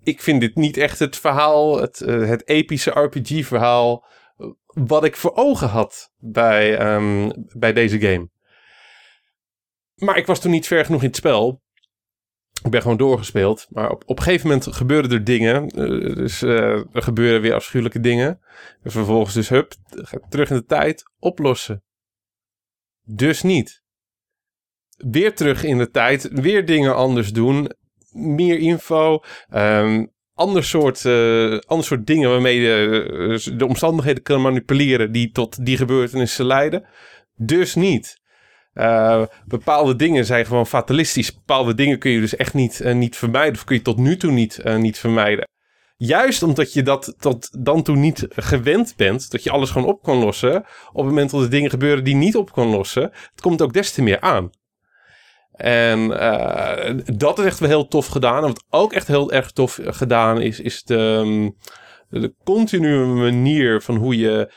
ik 0.04 0.22
vind 0.22 0.42
dit 0.42 0.56
niet 0.56 0.78
echt 0.78 1.00
het 1.00 1.18
verhaal, 1.18 1.82
het, 1.82 2.02
eh, 2.02 2.28
het 2.28 2.48
epische 2.48 2.92
RPG-verhaal, 2.92 4.06
wat 4.66 5.04
ik 5.04 5.16
voor 5.16 5.36
ogen 5.36 5.68
had 5.68 6.12
bij, 6.18 6.78
ehm, 6.78 7.30
bij 7.58 7.74
deze 7.74 8.00
game. 8.00 8.30
Maar 9.96 10.18
ik 10.18 10.26
was 10.26 10.42
toen 10.42 10.52
niet 10.52 10.68
ver 10.68 10.86
genoeg 10.86 11.02
in 11.02 11.08
het 11.08 11.16
spel. 11.16 11.63
Ik 12.64 12.72
ben 12.72 12.82
gewoon 12.82 12.98
doorgespeeld. 12.98 13.68
Maar 13.70 13.90
op, 13.92 14.04
op 14.06 14.18
een 14.18 14.24
gegeven 14.24 14.48
moment 14.48 14.76
gebeuren 14.76 15.12
er 15.12 15.24
dingen. 15.24 15.68
eh, 15.70 16.16
dus 16.16 16.42
eh, 16.42 16.96
er 16.96 17.04
gebeuren 17.04 17.42
weer 17.42 17.54
afschuwelijke 17.54 18.00
dingen. 18.00 18.40
En 18.84 18.92
vervolgens 18.92 19.34
dus, 19.34 19.50
hup, 19.50 19.74
terug 20.30 20.50
in 20.50 20.56
de 20.56 20.66
tijd, 20.66 21.04
oplossen. 21.20 21.84
Dus 23.06 23.42
niet. 23.42 23.82
Weer 24.98 25.36
terug 25.36 25.64
in 25.64 25.78
de 25.78 25.90
tijd, 25.90 26.30
weer 26.32 26.66
dingen 26.66 26.96
anders 26.96 27.32
doen. 27.32 27.72
Meer 28.12 28.58
info. 28.60 29.20
ehm, 29.50 30.06
ander, 30.34 30.64
soort, 30.64 31.06
eh, 31.06 31.58
ander 31.60 31.86
soort 31.86 32.08
dingen 32.08 32.30
waarmee 32.30 32.58
eh, 32.58 33.58
de 33.58 33.66
omstandigheden 33.66 34.24
kan 34.24 34.42
manipuleren 34.42 35.12
die 35.12 35.32
tot 35.32 35.66
die 35.66 35.78
gebeurtenissen 35.78 36.46
leiden. 36.46 36.86
Dus 37.36 37.76
niet. 37.76 38.22
Eh, 38.74 39.24
bepaalde 39.46 39.96
dingen 39.96 40.26
zijn 40.26 40.46
gewoon 40.46 40.68
fatalistisch. 40.68 41.34
Bepaalde 41.34 41.74
dingen 41.74 42.00
kun 42.00 42.12
je 42.12 42.20
dus 42.20 42.36
echt 42.36 42.54
niet, 42.54 42.82
eh, 42.82 42.96
niet 42.96 43.16
vermijden. 43.16 43.54
Of 43.54 43.64
kun 43.64 43.76
je 43.76 43.82
tot 43.82 43.98
nu 43.98 44.18
toe 44.18 44.32
niet, 44.32 44.60
eh, 44.60 44.76
niet 44.76 45.00
vermijden. 45.00 45.48
Juist 45.98 46.44
omdat 46.44 46.74
je 46.74 46.84
dat 46.84 47.16
tot 47.20 47.64
dan 47.64 47.84
toe 47.84 47.96
niet 47.96 48.28
gewend 48.30 48.94
bent. 48.98 49.32
Dat 49.32 49.44
je 49.44 49.52
alles 49.52 49.70
gewoon 49.70 49.88
op 49.88 50.04
kan 50.04 50.18
lossen. 50.18 50.56
Op 50.92 50.96
het 50.96 51.06
moment 51.06 51.32
dat 51.32 51.42
er 51.42 51.50
dingen 51.50 51.70
gebeuren 51.70 52.04
die 52.04 52.16
niet 52.16 52.36
op 52.36 52.52
kan 52.52 52.68
lossen. 52.68 53.04
Het 53.04 53.42
komt 53.42 53.62
ook 53.62 53.74
des 53.74 53.92
te 53.92 54.02
meer 54.02 54.20
aan. 54.20 54.50
En 55.52 56.08
dat 57.18 57.40
is 57.40 57.46
echt 57.46 57.60
wel 57.60 57.70
heel 57.70 57.88
tof 57.88 58.08
gedaan. 58.08 58.42
En 58.42 58.48
wat 58.48 58.66
ook 58.70 58.94
echt 58.94 59.08
heel 59.08 59.32
erg 59.32 59.52
tof 59.52 59.80
gedaan 59.84 60.42
is, 60.42 60.60
is 60.60 60.84
de, 60.84 61.22
ehm, 61.24 61.50
de 62.22 62.34
continue 62.44 63.06
manier 63.06 63.82
van 63.82 63.96
hoe 63.96 64.18
je 64.18 64.52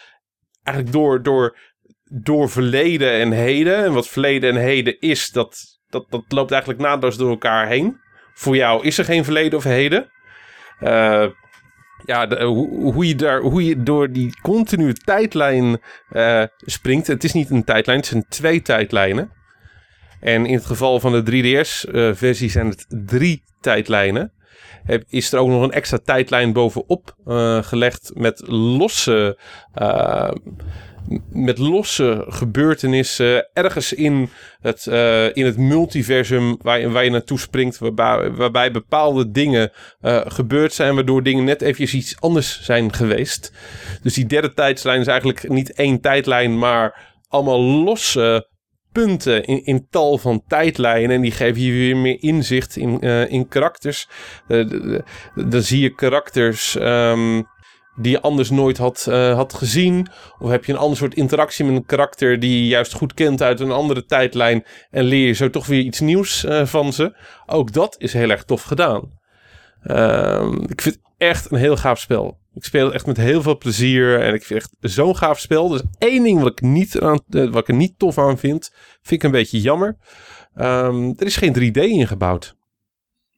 eigenlijk 0.62 0.96
door, 0.96 1.22
door, 1.22 1.58
door 2.12 2.50
verleden 2.50 3.12
en 3.12 3.32
heden. 3.32 3.84
En 3.84 3.92
wat 3.92 4.08
verleden 4.08 4.50
en 4.50 4.62
heden 4.62 5.00
is, 5.00 5.30
dat, 5.30 5.58
dat, 5.88 6.06
dat 6.10 6.24
loopt 6.28 6.50
eigenlijk 6.50 6.80
naadloos 6.80 7.16
door 7.16 7.30
elkaar 7.30 7.66
heen. 7.68 8.00
Voor 8.34 8.56
jou 8.56 8.84
is 8.84 8.98
er 8.98 9.04
geen 9.04 9.24
verleden 9.24 9.58
of 9.58 9.64
heden. 9.64 10.10
Eh, 10.80 11.26
ja, 12.04 12.44
hoe, 12.44 12.92
hoe, 12.92 13.06
je 13.06 13.14
daar, 13.14 13.40
hoe 13.40 13.64
je 13.64 13.82
door 13.82 14.12
die 14.12 14.40
continue 14.42 14.92
tijdlijn 14.92 15.80
eh, 16.08 16.42
springt. 16.58 17.06
Het 17.06 17.24
is 17.24 17.32
niet 17.32 17.50
een 17.50 17.64
tijdlijn, 17.64 17.98
het 17.98 18.06
zijn 18.06 18.26
twee 18.28 18.62
tijdlijnen. 18.62 19.30
En 20.20 20.46
in 20.46 20.54
het 20.54 20.66
geval 20.66 21.00
van 21.00 21.12
de 21.24 21.30
3DS-versie 21.32 22.50
zijn 22.50 22.68
het 22.68 22.86
drie 22.88 23.42
tijdlijnen. 23.60 24.32
Heb- 24.84 25.04
Is 25.08 25.32
er 25.32 25.38
ook 25.38 25.48
nog 25.48 25.62
een 25.62 25.72
extra 25.72 25.98
tijdlijn 26.04 26.52
bovenop 26.52 27.16
eh, 27.26 27.62
gelegd 27.62 28.10
met 28.14 28.42
losse, 28.46 29.38
eh, 29.72 30.30
met 31.30 31.58
losse 31.58 32.24
gebeurtenissen 32.28 33.48
ergens 33.52 33.92
in 33.92 34.30
het, 34.60 34.86
eh, 34.86 35.36
in 35.36 35.44
het 35.44 35.56
multiversum 35.56 36.56
waar 36.62 36.90
waar 36.90 37.04
je 37.04 37.10
naartoe 37.10 37.38
springt, 37.38 37.78
waarbij, 37.78 38.30
waarbij 38.30 38.70
bepaalde 38.70 39.30
dingen 39.30 39.72
eh, 40.00 40.20
gebeurd 40.24 40.72
zijn, 40.72 40.94
waardoor 40.94 41.22
dingen 41.22 41.44
net 41.44 41.62
eventjes 41.62 41.94
iets 41.94 42.20
anders 42.20 42.62
zijn 42.62 42.92
geweest. 42.92 43.52
Dus 44.02 44.14
die 44.14 44.26
derde 44.26 44.54
tijdslijn 44.54 45.00
is 45.00 45.06
eigenlijk 45.06 45.48
niet 45.48 45.72
één 45.72 46.00
tijdlijn, 46.00 46.58
maar 46.58 47.14
allemaal 47.28 47.60
losse 47.60 48.48
punten 48.92 49.44
in, 49.44 49.64
in 49.64 49.86
tal 49.90 50.18
van 50.18 50.42
tijdlijnen. 50.48 51.16
En 51.16 51.20
die 51.20 51.30
geven 51.30 51.62
je 51.62 51.72
weer 51.72 51.96
meer 51.96 52.22
inzicht 52.22 52.76
in, 52.76 53.00
eh, 53.00 53.30
in 53.30 53.48
karakters. 53.48 54.08
Dan 55.34 55.62
zie 55.62 55.80
je 55.80 55.94
karakters 55.94 56.76
ehm, 56.76 57.42
die 57.96 58.10
je 58.10 58.20
anders 58.20 58.50
nooit 58.50 58.78
had, 58.78 59.06
eh, 59.08 59.34
had 59.34 59.54
gezien. 59.54 60.08
Of 60.38 60.50
heb 60.50 60.64
je 60.64 60.72
een 60.72 60.78
ander 60.78 60.96
soort 60.96 61.14
interactie 61.14 61.64
met 61.64 61.74
een 61.74 61.86
karakter 61.86 62.40
die 62.40 62.58
je 62.58 62.66
juist 62.66 62.92
goed 62.92 63.14
kent 63.14 63.42
uit 63.42 63.60
een 63.60 63.70
andere 63.70 64.04
tijdlijn. 64.04 64.64
En 64.90 65.04
leer 65.04 65.26
je 65.26 65.32
zo 65.32 65.50
toch 65.50 65.66
weer 65.66 65.80
iets 65.80 66.00
nieuws 66.00 66.44
eh, 66.44 66.66
van 66.66 66.92
ze. 66.92 67.16
Ook 67.46 67.72
dat 67.72 67.94
is 67.98 68.12
heel 68.12 68.30
erg 68.30 68.44
tof 68.44 68.62
gedaan. 68.62 69.18
Ehm, 69.82 70.62
ik 70.68 70.80
vind 70.80 70.94
het 70.94 71.04
echt 71.16 71.50
een 71.50 71.58
heel 71.58 71.76
gaaf 71.76 71.98
spel. 71.98 72.38
Ik 72.54 72.64
speel 72.64 72.84
het 72.84 72.94
echt 72.94 73.06
met 73.06 73.16
heel 73.16 73.42
veel 73.42 73.58
plezier. 73.58 74.20
En 74.20 74.34
ik 74.34 74.44
vind 74.44 74.62
het 74.62 74.72
echt 74.80 74.92
zo'n 74.92 75.16
gaaf 75.16 75.38
spel. 75.38 75.68
Dus 75.68 75.82
één 75.98 76.22
ding 76.22 76.40
wat 76.40 76.52
ik, 76.52 76.60
niet 76.60 77.00
aan, 77.00 77.20
eh, 77.30 77.50
wat 77.50 77.62
ik 77.62 77.68
er 77.68 77.74
niet 77.74 77.98
tof 77.98 78.18
aan 78.18 78.38
vind, 78.38 78.70
vind 79.02 79.22
ik 79.22 79.22
een 79.22 79.30
beetje 79.30 79.60
jammer. 79.60 79.96
Ehm, 80.54 81.12
er 81.16 81.26
is 81.26 81.36
geen 81.36 81.52
3D 81.52 81.76
ingebouwd. 81.76 82.56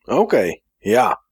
Oké, 0.04 0.60
ja. 0.78 1.26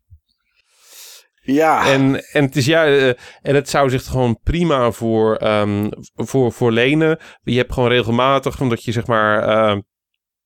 Ja, 1.47 1.87
En, 1.93 2.25
en, 2.33 2.45
het 2.45 2.57
is, 2.57 2.67
ja, 2.67 2.87
eh, 2.87 3.09
en 3.43 3.55
het 3.55 3.69
zou 3.69 3.91
zich 3.91 4.05
gewoon 4.05 4.39
prima 4.43 4.91
voor, 4.91 5.37
ehm, 5.37 5.89
voor, 6.15 6.53
voor 6.53 6.73
lenen. 6.73 7.19
Je 7.43 7.57
hebt 7.57 7.73
gewoon 7.73 7.89
regelmatig, 7.89 8.61
omdat 8.61 8.85
je 8.85 8.93
zeg 8.93 9.07
maar 9.07 9.43
ehm, 9.43 9.81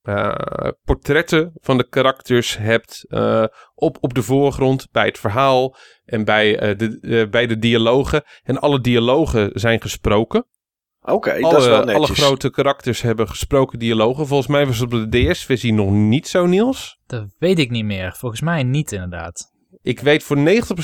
eh, 0.03 0.69
portretten 0.85 1.53
van 1.61 1.77
de 1.77 1.89
karakters 1.89 2.59
hebt 2.59 3.05
eh, 3.09 3.45
op, 3.75 3.97
op 4.01 4.15
de 4.15 4.23
voorgrond 4.23 4.89
bij 4.91 5.07
het 5.07 5.19
verhaal 5.19 5.77
en 6.05 6.25
bij, 6.25 6.59
eh, 6.59 6.79
de, 6.79 7.29
bij 7.31 7.47
de 7.47 7.59
dialogen. 7.59 8.23
En 8.43 8.59
alle 8.59 8.81
dialogen 8.81 9.51
zijn 9.55 9.81
gesproken. 9.81 10.47
Oké, 11.01 11.41
dat 11.41 11.57
is 11.57 11.67
wel 11.67 11.77
alle, 11.77 11.85
netjes. 11.85 12.09
alle 12.09 12.17
grote 12.17 12.51
karakters 12.51 13.03
hebben 13.03 13.29
gesproken 13.29 13.79
dialogen. 13.79 14.27
Volgens 14.27 14.49
mij 14.49 14.67
was 14.67 14.79
het 14.79 14.95
op 14.95 15.11
de 15.11 15.31
DS-versie 15.31 15.73
nog 15.73 15.91
niet 15.91 16.29
zo, 16.29 16.47
Niels. 16.47 16.99
Dat 17.07 17.27
weet 17.39 17.59
ik 17.59 17.71
niet 17.71 17.85
meer. 17.85 18.15
Volgens 18.19 18.41
mij 18.41 18.63
niet 18.63 18.93
inderdaad. 18.93 19.50
Ik 19.83 20.01
weet 20.01 20.23
voor 20.23 20.37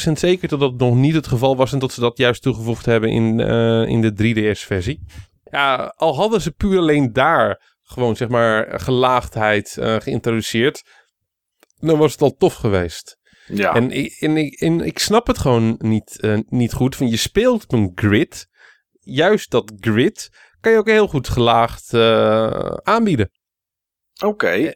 90% 0.09 0.13
zeker 0.13 0.49
dat 0.49 0.61
dat 0.61 0.75
nog 0.79 0.95
niet 0.95 1.15
het 1.15 1.27
geval 1.27 1.57
was 1.57 1.73
en 1.73 1.79
dat 1.79 1.93
ze 1.93 2.01
dat 2.01 2.19
juist 2.19 2.43
toegevoegd 2.43 2.87
hebben 2.87 3.11
in, 3.11 3.41
eh, 3.41 3.83
in 3.89 4.01
de 4.01 4.13
3DS-versie. 4.13 5.03
Ja, 5.51 5.95
al 5.97 6.17
hadden 6.17 6.41
ze 6.41 6.51
puur 6.51 6.79
alleen 6.79 7.13
daar 7.13 7.75
gewoon 7.83 8.17
zeg 8.17 8.29
maar 8.29 8.81
gelaagdheid 8.81 9.77
eh, 9.79 9.97
geïntroduceerd, 10.01 10.83
dan 11.79 11.99
was 11.99 12.13
het 12.13 12.23
al 12.23 12.37
tof 12.37 12.55
geweest. 12.55 13.19
Ja. 13.47 13.75
En, 13.75 13.91
ik- 13.91 14.17
en, 14.21 14.37
ik- 14.37 14.61
en 14.61 14.81
ik 14.81 14.99
snap 14.99 15.27
het 15.27 15.39
gewoon 15.39 15.75
niet, 15.79 16.21
eh, 16.21 16.39
niet 16.47 16.73
goed. 16.73 16.97
Van 16.97 17.09
je 17.09 17.17
speelt 17.17 17.63
op 17.65 17.73
een 17.73 17.93
grid. 17.95 18.47
Juist 19.01 19.51
dat 19.51 19.73
grid 19.81 20.29
kan 20.61 20.73
je 20.73 20.79
ook 20.79 20.87
heel 20.89 21.09
goed 21.09 21.29
gelaagd 21.29 21.95
aanbieden. 22.85 23.31
Oké. 24.25 24.73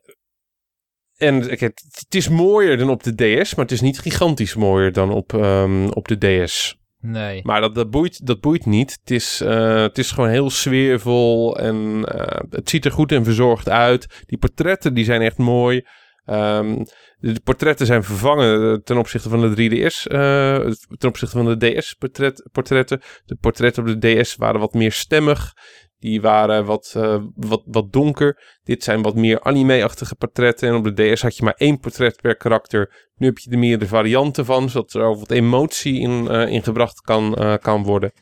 En 1.21 1.47
kijk, 1.47 1.61
het, 1.61 2.15
is 2.15 2.29
mooier 2.29 2.77
dan 2.77 2.91
op 2.91 3.03
de 3.03 3.15
DS, 3.15 3.55
maar 3.55 3.65
het 3.65 3.75
is 3.75 3.81
niet 3.81 3.99
gigantisch 3.99 4.55
mooier 4.55 4.93
dan 4.93 5.11
op, 5.13 5.35
ehm, 5.35 5.89
op 5.89 6.09
de 6.09 6.45
DS. 6.45 6.79
Nee. 7.01 7.41
Maar 7.43 7.61
dat, 7.61 7.75
dat, 7.75 7.91
boeit, 7.91 8.27
dat 8.27 8.41
boeit 8.41 8.67
niet. 8.67 8.99
Het 9.01 9.11
is, 9.11 9.41
eh, 9.41 9.83
het 9.83 9.99
is 9.99 10.11
gewoon 10.11 10.31
heel 10.31 10.51
sfeervol 10.51 11.59
en 11.59 12.05
eh, 12.05 12.41
het 12.51 12.71
ziet 12.71 12.85
er 12.85 12.93
goed 12.93 13.13
en 13.13 13.25
verzorgd 13.25 13.69
uit. 13.69 14.23
Die 14.27 14.39
portretten 14.39 14.95
die 14.95 15.05
zijn 15.05 15.21
echt 15.21 15.39
mooi. 15.39 15.85
Ehm, 16.25 16.85
de 17.19 17.41
portretten 17.45 17.87
zijn 17.87 18.05
vervangen 18.05 18.73
eh, 18.73 18.79
ten 18.85 18.99
opzichte 18.99 19.29
van 19.29 19.41
de 19.41 19.55
3DS. 19.55 20.07
eh, 20.07 20.71
ten 20.99 21.09
opzichte 21.09 21.37
van 21.37 21.59
de 21.59 21.75
DS-portretten. 21.75 23.01
De 23.25 23.37
portretten 23.41 23.89
op 23.89 24.01
de 24.01 24.23
DS 24.23 24.37
waren 24.37 24.61
wat 24.61 24.75
meer 24.75 24.93
stemmig. 24.93 25.53
Die 26.01 26.21
waren 26.21 26.65
wat, 26.65 26.93
eh, 26.97 27.23
wat, 27.35 27.63
wat 27.67 27.93
donker. 27.93 28.59
Dit 28.63 28.85
zijn 28.85 29.03
wat 29.03 29.15
meer 29.15 29.43
anime-achtige 29.43 30.15
portretten. 30.15 30.69
En 30.69 30.75
op 30.75 30.85
de 30.85 31.13
DS 31.13 31.23
had 31.23 31.37
je 31.37 31.45
maar 31.45 31.55
één 31.57 31.79
portret 31.79 32.21
per 32.21 32.37
karakter. 32.37 33.11
Nu 33.15 33.27
heb 33.27 33.39
je 33.39 33.51
er 33.51 33.59
meerdere 33.59 33.91
varianten 33.91 34.45
van, 34.45 34.69
zodat 34.71 34.93
er 34.93 35.03
ook 35.03 35.19
wat 35.19 35.31
emotie 35.31 36.01
in, 36.01 36.29
eh, 36.29 36.49
in 36.49 36.63
gebracht 36.63 37.01
kan, 37.01 37.35
eh, 37.35 37.57
kan 37.57 37.83
worden. 37.83 38.13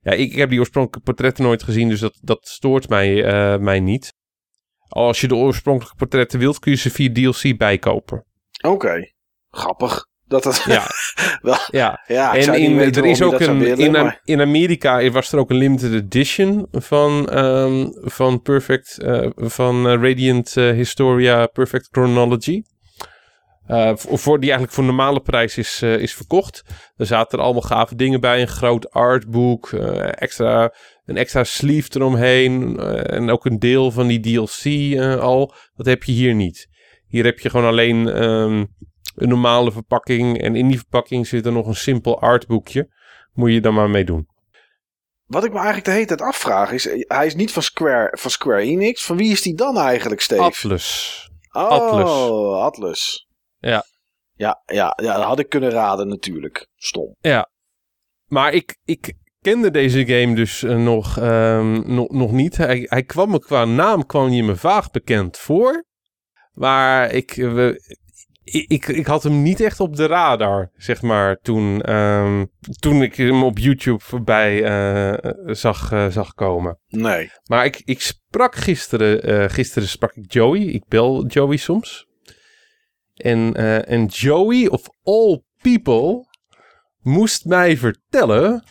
Ja, 0.00 0.12
ik, 0.12 0.30
ik 0.32 0.38
heb 0.38 0.50
die 0.50 0.58
oorspronkelijke 0.58 1.04
portretten 1.04 1.44
nooit 1.44 1.62
gezien, 1.62 1.88
dus 1.88 2.00
dat, 2.00 2.18
dat 2.22 2.48
stoort 2.48 2.88
mij, 2.88 3.22
mij 3.58 3.80
niet. 3.80 4.12
Als 4.88 5.20
je 5.20 5.28
de 5.28 5.34
oorspronkelijke 5.34 5.96
portretten 5.96 6.38
wilt, 6.38 6.58
kun 6.58 6.72
je 6.72 6.78
ze 6.78 6.90
via 6.90 7.12
DLC 7.12 7.58
bijkopen. 7.58 8.24
Oké. 8.62 9.12
Grappig. 9.50 10.09
Dat. 10.30 10.62
Ja, 10.66 10.86
wel, 11.42 11.58
ja. 11.70 12.04
ja, 12.06 12.34
en 12.34 12.54
in, 12.54 12.78
er 12.78 13.04
is 13.04 13.22
ook 13.22 13.40
een, 13.40 13.58
willen, 13.58 13.78
in, 13.78 13.92
maar- 13.92 14.20
in 14.24 14.40
Amerika 14.40 15.10
was 15.10 15.32
er 15.32 15.38
ook 15.38 15.50
een 15.50 15.56
limited 15.56 15.92
edition 15.92 16.66
van, 16.72 17.28
ehm, 17.28 17.88
van 17.92 18.42
Perfect, 18.42 18.98
eh, 18.98 19.26
van 19.36 19.88
eh, 19.88 19.92
Radiant 19.92 20.56
eh, 20.56 20.70
Historia 20.70 21.46
Perfect 21.46 21.88
Chronology. 21.90 22.62
Voor, 23.94 24.40
die 24.40 24.50
eigenlijk 24.50 24.72
voor 24.72 24.84
normale 24.84 25.20
prijs 25.20 25.58
is, 25.58 25.82
is 25.82 26.14
verkocht. 26.14 26.62
Er 26.96 27.06
zaten 27.06 27.38
er 27.38 27.44
allemaal 27.44 27.62
gave 27.62 27.94
dingen 27.94 28.20
bij. 28.20 28.40
Een 28.40 28.48
groot 28.48 28.90
artboek, 28.90 29.72
extra, 30.14 30.74
een 31.04 31.16
extra 31.16 31.44
sleeve 31.44 31.88
eromheen. 31.92 32.78
en 33.06 33.30
ook 33.30 33.44
een 33.44 33.58
deel 33.58 33.90
van 33.90 34.06
die 34.06 34.20
DLC 34.20 35.00
al. 35.20 35.54
Dat 35.74 35.86
heb 35.86 36.02
je 36.02 36.12
hier 36.12 36.34
niet. 36.34 36.68
Hier 37.06 37.24
heb 37.24 37.38
je 37.38 37.50
gewoon 37.50 37.66
alleen 37.66 38.08
ehm, 38.08 38.64
een 39.14 39.28
normale 39.28 39.72
verpakking. 39.72 40.40
En 40.42 40.56
in 40.56 40.68
die 40.68 40.78
verpakking 40.78 41.26
zit 41.26 41.46
er 41.46 41.52
nog 41.52 41.66
een 41.66 41.74
simpel 41.74 42.20
artboekje. 42.20 42.88
Moet 43.32 43.52
je 43.52 43.60
dan 43.60 43.74
maar 43.74 43.90
mee 43.90 44.04
doen. 44.04 44.28
Wat 45.26 45.44
ik 45.44 45.50
me 45.50 45.56
eigenlijk 45.56 45.86
de 45.86 45.92
hele 45.92 46.06
tijd 46.06 46.20
afvraag 46.20 46.72
is... 46.72 46.84
Hij 47.08 47.26
is 47.26 47.34
niet 47.34 47.52
van 47.52 47.62
Square, 47.62 48.16
van 48.18 48.30
Square 48.30 48.60
Enix. 48.60 49.04
Van 49.04 49.16
wie 49.16 49.30
is 49.30 49.42
die 49.42 49.54
dan 49.54 49.78
eigenlijk, 49.78 50.20
Steve? 50.20 50.42
Atlas. 50.42 51.28
oh, 51.52 51.68
Atlus. 51.68 52.10
Atlas. 52.62 53.26
Ja. 53.58 53.84
Ja, 54.34 54.62
ja, 54.66 54.98
ja, 55.02 55.16
dat 55.16 55.24
had 55.24 55.38
ik 55.38 55.48
kunnen 55.48 55.70
raden 55.70 56.08
natuurlijk. 56.08 56.68
Stom. 56.76 57.16
Maar 58.26 58.52
ik, 58.52 58.76
ik 58.84 59.14
kende 59.40 59.70
deze 59.70 60.06
game 60.06 60.34
dus 60.34 60.62
eh, 60.62 60.76
nog, 60.76 61.18
ehm, 61.18 61.94
nog, 61.94 62.10
nog 62.10 62.32
niet. 62.32 62.56
Hij, 62.56 62.86
hij 62.88 63.02
kwam 63.02 63.30
me 63.30 63.38
qua 63.38 63.64
naam 63.64 64.06
kwam 64.06 64.28
hij 64.28 64.42
me 64.42 64.56
vaag 64.56 64.90
bekend 64.90 65.38
voor. 65.38 65.84
Maar 66.52 67.12
ik, 67.12 67.34
we- 67.34 67.98
ik, 68.52 68.64
ik, 68.68 68.86
ik 68.86 69.06
had 69.06 69.22
hem 69.22 69.42
niet 69.42 69.60
echt 69.60 69.80
op 69.80 69.96
de 69.96 70.06
radar, 70.06 70.70
zeg 70.76 71.02
maar, 71.02 71.36
toen, 71.36 71.80
ehm, 71.82 72.44
toen 72.78 73.02
ik 73.02 73.14
hem 73.14 73.42
op 73.42 73.58
YouTube 73.58 74.00
voorbij 74.04 74.64
eh, 74.64 75.32
zag, 75.46 75.92
eh, 75.92 76.06
zag 76.06 76.34
komen. 76.34 76.78
Nee. 76.88 77.30
Maar 77.44 77.64
ik, 77.64 77.82
ik 77.84 78.00
sprak 78.00 78.54
gisteren, 78.54 79.22
eh, 79.22 79.48
gisteren 79.48 79.88
sprak 79.88 80.14
ik 80.14 80.32
Joey. 80.32 80.60
Ik 80.60 80.84
bel 80.88 81.26
Joey 81.26 81.56
soms. 81.56 82.06
En, 83.14 83.54
eh, 83.54 83.88
en 83.88 84.06
Joey, 84.06 84.68
of 84.68 84.88
all 85.02 85.42
people, 85.62 86.26
moest 87.00 87.44
mij 87.44 87.76
vertellen 87.76 88.64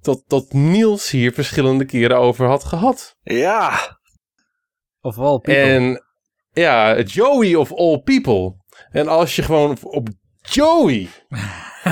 dat, 0.00 0.22
dat 0.26 0.52
Niels 0.52 1.10
hier 1.10 1.32
verschillende 1.32 1.84
keren 1.84 2.18
over 2.18 2.46
had 2.46 2.64
gehad. 2.64 3.16
Ja. 3.22 3.98
Of 5.00 5.18
all 5.18 5.38
people. 5.38 5.62
En 5.62 6.04
ja, 6.52 7.00
Joey 7.00 7.54
of 7.54 7.72
all 7.72 8.00
people. 8.00 8.61
En 8.92 9.08
als 9.08 9.36
je 9.36 9.42
gewoon 9.42 9.76
op- 9.82 10.08
Joey, 10.42 11.08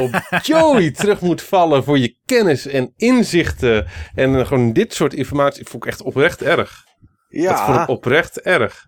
op 0.00 0.20
Joey 0.42 0.90
terug 0.90 1.20
moet 1.20 1.42
vallen 1.42 1.84
voor 1.84 1.98
je 1.98 2.16
kennis 2.24 2.66
en 2.66 2.92
inzichten 2.96 3.86
en 4.14 4.46
gewoon 4.46 4.72
dit 4.72 4.94
soort 4.94 5.14
informatie, 5.14 5.64
vond 5.66 5.84
ik 5.84 5.90
echt 5.90 6.02
oprecht 6.02 6.42
erg. 6.42 6.84
Dat 7.28 7.60
vond 7.60 7.76
Ja. 7.76 7.82
ik 7.82 7.88
oprecht 7.88 8.40
erg. 8.40 8.86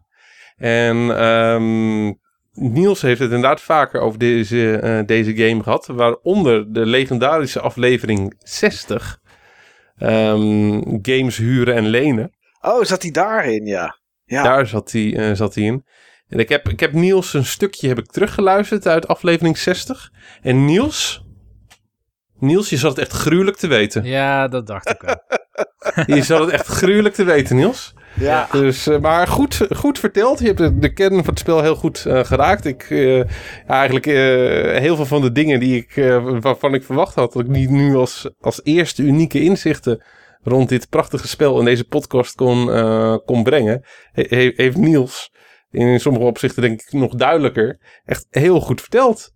En 0.57 1.17
ehm, 1.19 2.13
Niels 2.53 3.03
heeft 3.03 3.21
het 3.21 3.31
inderdaad 3.31 3.61
vaker 3.61 4.01
over 4.01 4.19
deze, 4.19 4.77
eh, 4.79 5.01
deze 5.07 5.37
game 5.37 5.63
gehad. 5.63 5.87
Waaronder 5.87 6.73
de 6.73 6.87
legendarische 6.87 7.61
aflevering 7.61 8.35
60. 8.39 9.21
ehm, 9.97 10.81
games 11.03 11.37
huren 11.37 11.75
en 11.75 11.87
lenen. 11.87 12.31
Oh, 12.61 12.83
zat 12.85 13.03
hij 13.03 13.11
daarin, 13.11 13.67
ja. 13.67 13.99
Ja. 14.25 14.43
Daar 14.43 14.67
zat 14.67 14.93
hij, 14.93 15.17
eh, 15.17 15.37
zat 15.37 15.55
hij 15.55 15.65
in. 15.65 15.85
En 16.33 16.39
ik 16.39 16.49
heb, 16.49 16.69
ik 16.69 16.81
heb 16.81 16.93
Niels 16.93 17.35
een 17.35 17.45
stukje 17.45 17.89
heb 17.89 17.99
ik 17.99 18.07
teruggeluisterd 18.11 18.87
uit 18.87 19.09
aflevering 19.09 19.59
60. 19.59 20.11
En 20.43 20.65
Niels... 20.65 21.25
Niels, 22.39 22.71
je 22.71 22.77
zat 22.77 22.91
het 22.97 23.01
echt 23.07 23.13
gruwelijk 23.13 23.57
te 23.57 23.67
weten. 23.67 24.05
Ja, 24.05 24.49
dat 24.49 24.67
dacht 24.67 24.89
ik 24.89 25.01
wel. 25.01 25.17
Je 26.17 26.23
zat 26.23 26.41
het 26.41 26.51
echt 26.51 26.67
gruwelijk 26.67 27.15
te 27.15 27.25
weten, 27.25 27.57
Niels. 27.57 27.95
ja. 28.15 28.49
Dus, 28.53 28.87
eh, 28.87 28.99
maar 28.99 29.27
goed, 29.29 29.67
goed 29.77 29.99
verteld. 29.99 30.39
Je 30.39 30.47
hebt 30.47 30.59
de, 30.59 30.79
de 30.79 30.93
kern 30.93 31.15
van 31.17 31.25
het 31.25 31.39
spel 31.39 31.63
heel 31.63 31.75
goed 31.75 32.07
eh, 32.07 32.25
geraakt. 32.25 32.65
Ik, 32.65 32.83
eh, 32.91 33.17
ja, 33.17 33.25
eigenlijk 33.67 34.07
eh, 34.07 34.15
heel 34.81 34.97
veel 34.97 35.07
van 35.07 35.21
de 35.21 35.33
dingen 35.33 35.61
die 35.61 35.77
ik, 35.77 35.97
eh, 35.97 36.25
waarvan 36.41 36.75
ik 36.75 36.85
verwacht 36.85 37.15
had, 37.15 37.33
dat 37.33 37.43
ik 37.43 37.49
niet 37.49 37.71
nu 37.71 37.95
als, 37.97 38.31
als 38.41 38.61
eerste 38.63 39.03
unieke 39.03 39.41
inzichten 39.41 40.03
rond 40.43 40.69
dit 40.69 40.89
prachtige 40.89 41.29
spel 41.29 41.59
in 41.59 41.65
deze 41.65 41.85
podcast 41.85 42.35
kon, 42.35 42.73
eh, 42.73 43.17
kon 43.25 43.43
brengen, 43.43 43.85
he- 44.13 44.27
he- 44.37 44.53
heeft 44.57 44.77
Niels 44.77 45.31
in 45.73 46.01
sommige 46.01 46.25
opzichten 46.25 46.63
denk 46.63 46.81
ik 46.81 46.93
nog 46.93 47.15
duidelijker 47.15 47.79
echt 48.05 48.27
heel 48.31 48.61
goed 48.61 48.81
verteld. 48.81 49.33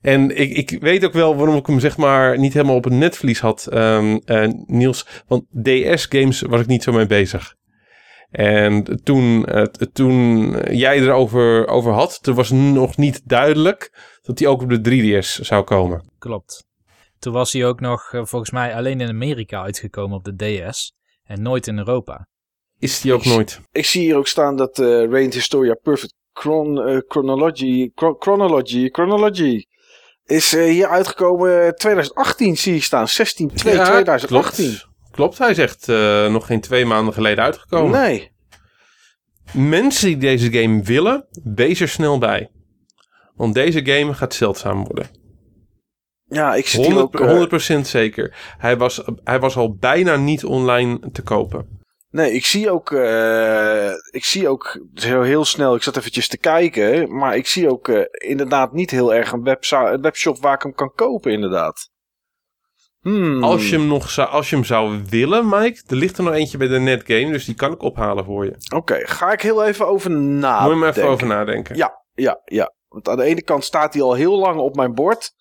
En 0.00 0.40
ik, 0.40 0.70
ik 0.70 0.80
weet 0.80 1.04
ook 1.04 1.12
wel 1.12 1.36
waarom 1.36 1.56
ik 1.56 1.66
hem 1.66 1.80
zeg 1.80 1.96
maar 1.96 2.38
niet 2.38 2.52
helemaal 2.52 2.76
op 2.76 2.84
het 2.84 2.92
netvlies 2.92 3.40
had, 3.40 3.66
ehm, 3.66 4.18
eh, 4.24 4.48
Niels. 4.66 5.06
Want 5.26 5.44
DS-games 5.62 6.40
was 6.40 6.60
ik 6.60 6.66
niet 6.66 6.82
zo 6.82 6.92
mee 6.92 7.06
bezig. 7.06 7.56
En 8.30 9.02
toen, 9.02 9.46
toen 9.92 10.50
jij 10.70 10.98
erover 10.98 11.66
over 11.66 11.92
had, 11.92 12.22
toen 12.22 12.34
was 12.34 12.50
nog 12.50 12.96
niet 12.96 13.20
duidelijk 13.24 13.92
dat 14.22 14.38
hij 14.38 14.48
ook 14.48 14.62
op 14.62 14.68
de 14.68 14.80
3DS 14.80 15.38
zou 15.38 15.64
komen. 15.64 16.10
Klopt. 16.18 16.66
Toen 17.18 17.32
was 17.32 17.52
hij 17.52 17.66
ook 17.66 17.80
nog 17.80 18.12
eh, 18.12 18.24
volgens 18.24 18.50
mij 18.50 18.74
alleen 18.74 19.00
in 19.00 19.08
Amerika 19.08 19.62
uitgekomen 19.62 20.16
op 20.16 20.24
de 20.24 20.36
DS. 20.70 20.92
En 21.24 21.42
nooit 21.42 21.66
in 21.66 21.78
Europa. 21.78 22.28
Is 22.78 23.00
die 23.00 23.12
ook 23.12 23.24
nooit? 23.24 23.60
Ik 23.72 23.84
zie 23.84 24.02
hier 24.02 24.16
ook 24.16 24.26
staan 24.26 24.56
dat 24.56 24.78
eh 24.78 24.86
Radiant 24.86 25.34
Historia 25.34 25.74
Perfect 25.82 26.14
Chron 26.32 26.80
eh, 26.82 26.98
Chronology, 27.08 27.90
Chro- 27.94 28.16
Chronology, 28.18 28.88
Chronology 28.90 29.64
is 30.24 30.54
eh, 30.54 30.64
hier 30.64 30.88
uitgekomen 30.88 31.64
eh, 31.66 31.68
2018 31.72 32.56
zie 32.56 32.74
je 32.74 32.80
staan. 32.80 33.08
16 33.08 33.50
2 33.54 33.74
Ja, 33.74 33.84
2018. 33.90 34.64
Klopt. 34.66 34.88
klopt, 35.10 35.38
hij 35.38 35.54
zegt 35.54 35.88
eh, 35.88 36.30
nog 36.32 36.46
geen 36.46 36.60
twee 36.60 36.84
maanden 36.84 37.14
geleden 37.14 37.44
uitgekomen. 37.44 38.00
Nee. 38.00 38.30
Mensen 39.52 40.06
die 40.08 40.16
deze 40.16 40.52
game 40.52 40.82
willen, 40.82 41.26
wees 41.44 41.80
er 41.80 41.88
snel 41.88 42.18
bij. 42.18 42.50
Want 43.34 43.54
deze 43.54 43.84
game 43.86 44.14
gaat 44.14 44.34
zeldzaam 44.34 44.84
worden. 44.84 45.06
Ja, 46.24 46.54
ik 46.54 46.66
zit 46.66 46.86
hier 46.86 46.94
100%, 46.94 46.98
ook... 46.98 47.20
eh, 47.20 47.76
100% 47.76 47.80
zeker. 47.80 48.36
Hij 48.58 48.76
was, 48.76 49.02
hij 49.24 49.40
was 49.40 49.56
al 49.56 49.74
bijna 49.74 50.16
niet 50.16 50.44
online 50.44 51.10
te 51.12 51.22
kopen. 51.22 51.77
Nee, 52.10 52.32
ik 52.32 52.44
zie 52.46 52.70
ook... 52.70 52.92
eh, 52.92 53.90
ik 54.10 54.24
zie 54.24 54.48
ook 54.48 54.80
heel, 54.94 55.22
heel 55.22 55.44
snel... 55.44 55.74
Ik 55.74 55.82
zat 55.82 55.96
eventjes 55.96 56.28
te 56.28 56.38
kijken. 56.38 57.16
Maar 57.16 57.36
ik 57.36 57.46
zie 57.46 57.70
ook 57.70 57.88
eh, 57.88 58.30
inderdaad 58.30 58.72
niet 58.72 58.90
heel 58.90 59.14
erg 59.14 59.32
een, 59.32 59.42
websa- 59.42 59.92
een 59.92 60.02
webshop 60.02 60.38
waar 60.38 60.54
ik 60.54 60.62
hem 60.62 60.74
kan 60.74 60.92
kopen 60.94 61.32
inderdaad. 61.32 61.90
Hmm. 63.00 63.44
Als, 63.44 63.68
je 63.68 63.76
hem 63.76 63.86
nog 63.86 64.10
zou, 64.10 64.28
als 64.28 64.50
je 64.50 64.56
hem 64.56 64.64
zou 64.64 65.02
willen, 65.08 65.48
Mike, 65.48 65.82
er 65.86 65.96
ligt 65.96 66.18
er 66.18 66.24
nog 66.24 66.34
eentje 66.34 66.58
bij 66.58 66.66
de 66.66 66.78
netgame, 66.78 67.30
dus 67.32 67.44
die 67.44 67.54
kan 67.54 67.72
ik 67.72 67.82
ophalen 67.82 68.24
voor 68.24 68.44
je. 68.44 68.56
Oké, 68.74 69.06
ga 69.06 69.32
ik 69.32 69.40
heel 69.40 69.64
even 69.64 69.86
over 69.86 70.10
nadenken. 70.10 70.62
Moet 70.62 70.72
je 70.72 70.76
maar 70.78 70.88
even 70.88 71.08
over 71.08 71.26
nadenken. 71.26 71.76
Ja, 71.76 72.04
ja, 72.14 72.40
ja. 72.44 72.74
Want 72.88 73.08
aan 73.08 73.16
de 73.16 73.22
ene 73.24 73.42
kant 73.42 73.64
staat 73.64 73.92
hij 73.94 74.02
al 74.02 74.14
heel 74.14 74.38
lang 74.38 74.60
op 74.60 74.76
mijn 74.76 74.94
bord. 74.94 75.32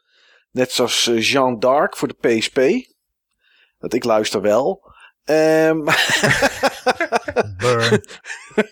Net 0.52 0.72
zoals 0.72 1.08
eh, 1.08 1.22
Jean 1.22 1.60
d'Arc 1.60 1.98
voor 1.98 2.08
de 2.08 2.18
PSP. 2.38 2.60
Dat 3.78 3.94
ik 3.94 4.04
luister 4.04 4.42
wel. 4.42 4.87
Ehm, 5.28 5.84
Burn. 7.58 8.04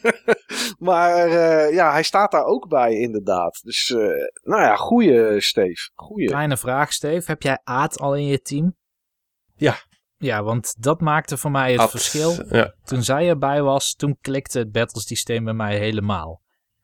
maar 0.87 1.15
eh, 1.17 1.73
ja, 1.73 1.91
hij 1.91 2.03
staat 2.03 2.31
daar 2.31 2.43
ook 2.45 2.67
bij 2.67 2.93
inderdaad. 2.99 3.59
Dus 3.63 3.89
eh, 3.89 3.97
nou 4.43 4.61
ja, 4.61 4.75
goeie 4.75 5.41
Steve. 5.41 5.89
Goeie. 5.93 6.27
Kleine 6.27 6.57
vraag, 6.57 6.93
Steve. 6.93 7.23
Heb 7.31 7.41
jij 7.41 7.59
Aad 7.63 7.99
al 7.99 8.15
in 8.15 8.25
je 8.25 8.41
team? 8.41 8.75
Ja. 9.55 9.75
Ja, 10.17 10.43
want 10.43 10.75
dat 10.83 11.01
maakte 11.01 11.37
voor 11.37 11.51
mij 11.51 11.73
het 11.73 11.89
verschil. 11.89 12.35
Ja. 12.49 12.73
Toen 12.83 13.03
zij 13.03 13.27
erbij 13.29 13.61
was, 13.61 13.93
toen 13.95 14.17
klikte 14.21 14.59
het 14.59 14.71
battlesysteem 14.71 15.43
bij 15.43 15.53
mij 15.53 15.77
helemaal. 15.77 16.41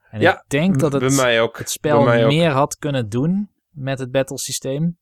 En 0.10 0.22
Ja, 0.22 0.34
ik 0.36 0.44
denk 0.48 0.80
dat 0.80 0.92
bij 0.92 1.00
het, 1.08 1.16
mij 1.16 1.42
ook. 1.42 1.58
het 1.58 1.70
spel 1.70 2.04
Bij 2.04 2.06
mij 2.16 2.24
ook. 2.26 2.32
meer 2.32 2.50
had 2.50 2.78
kunnen 2.78 3.10
doen 3.10 3.52
met 3.70 4.00
het 4.00 4.12
battlesysteem. 4.12 5.00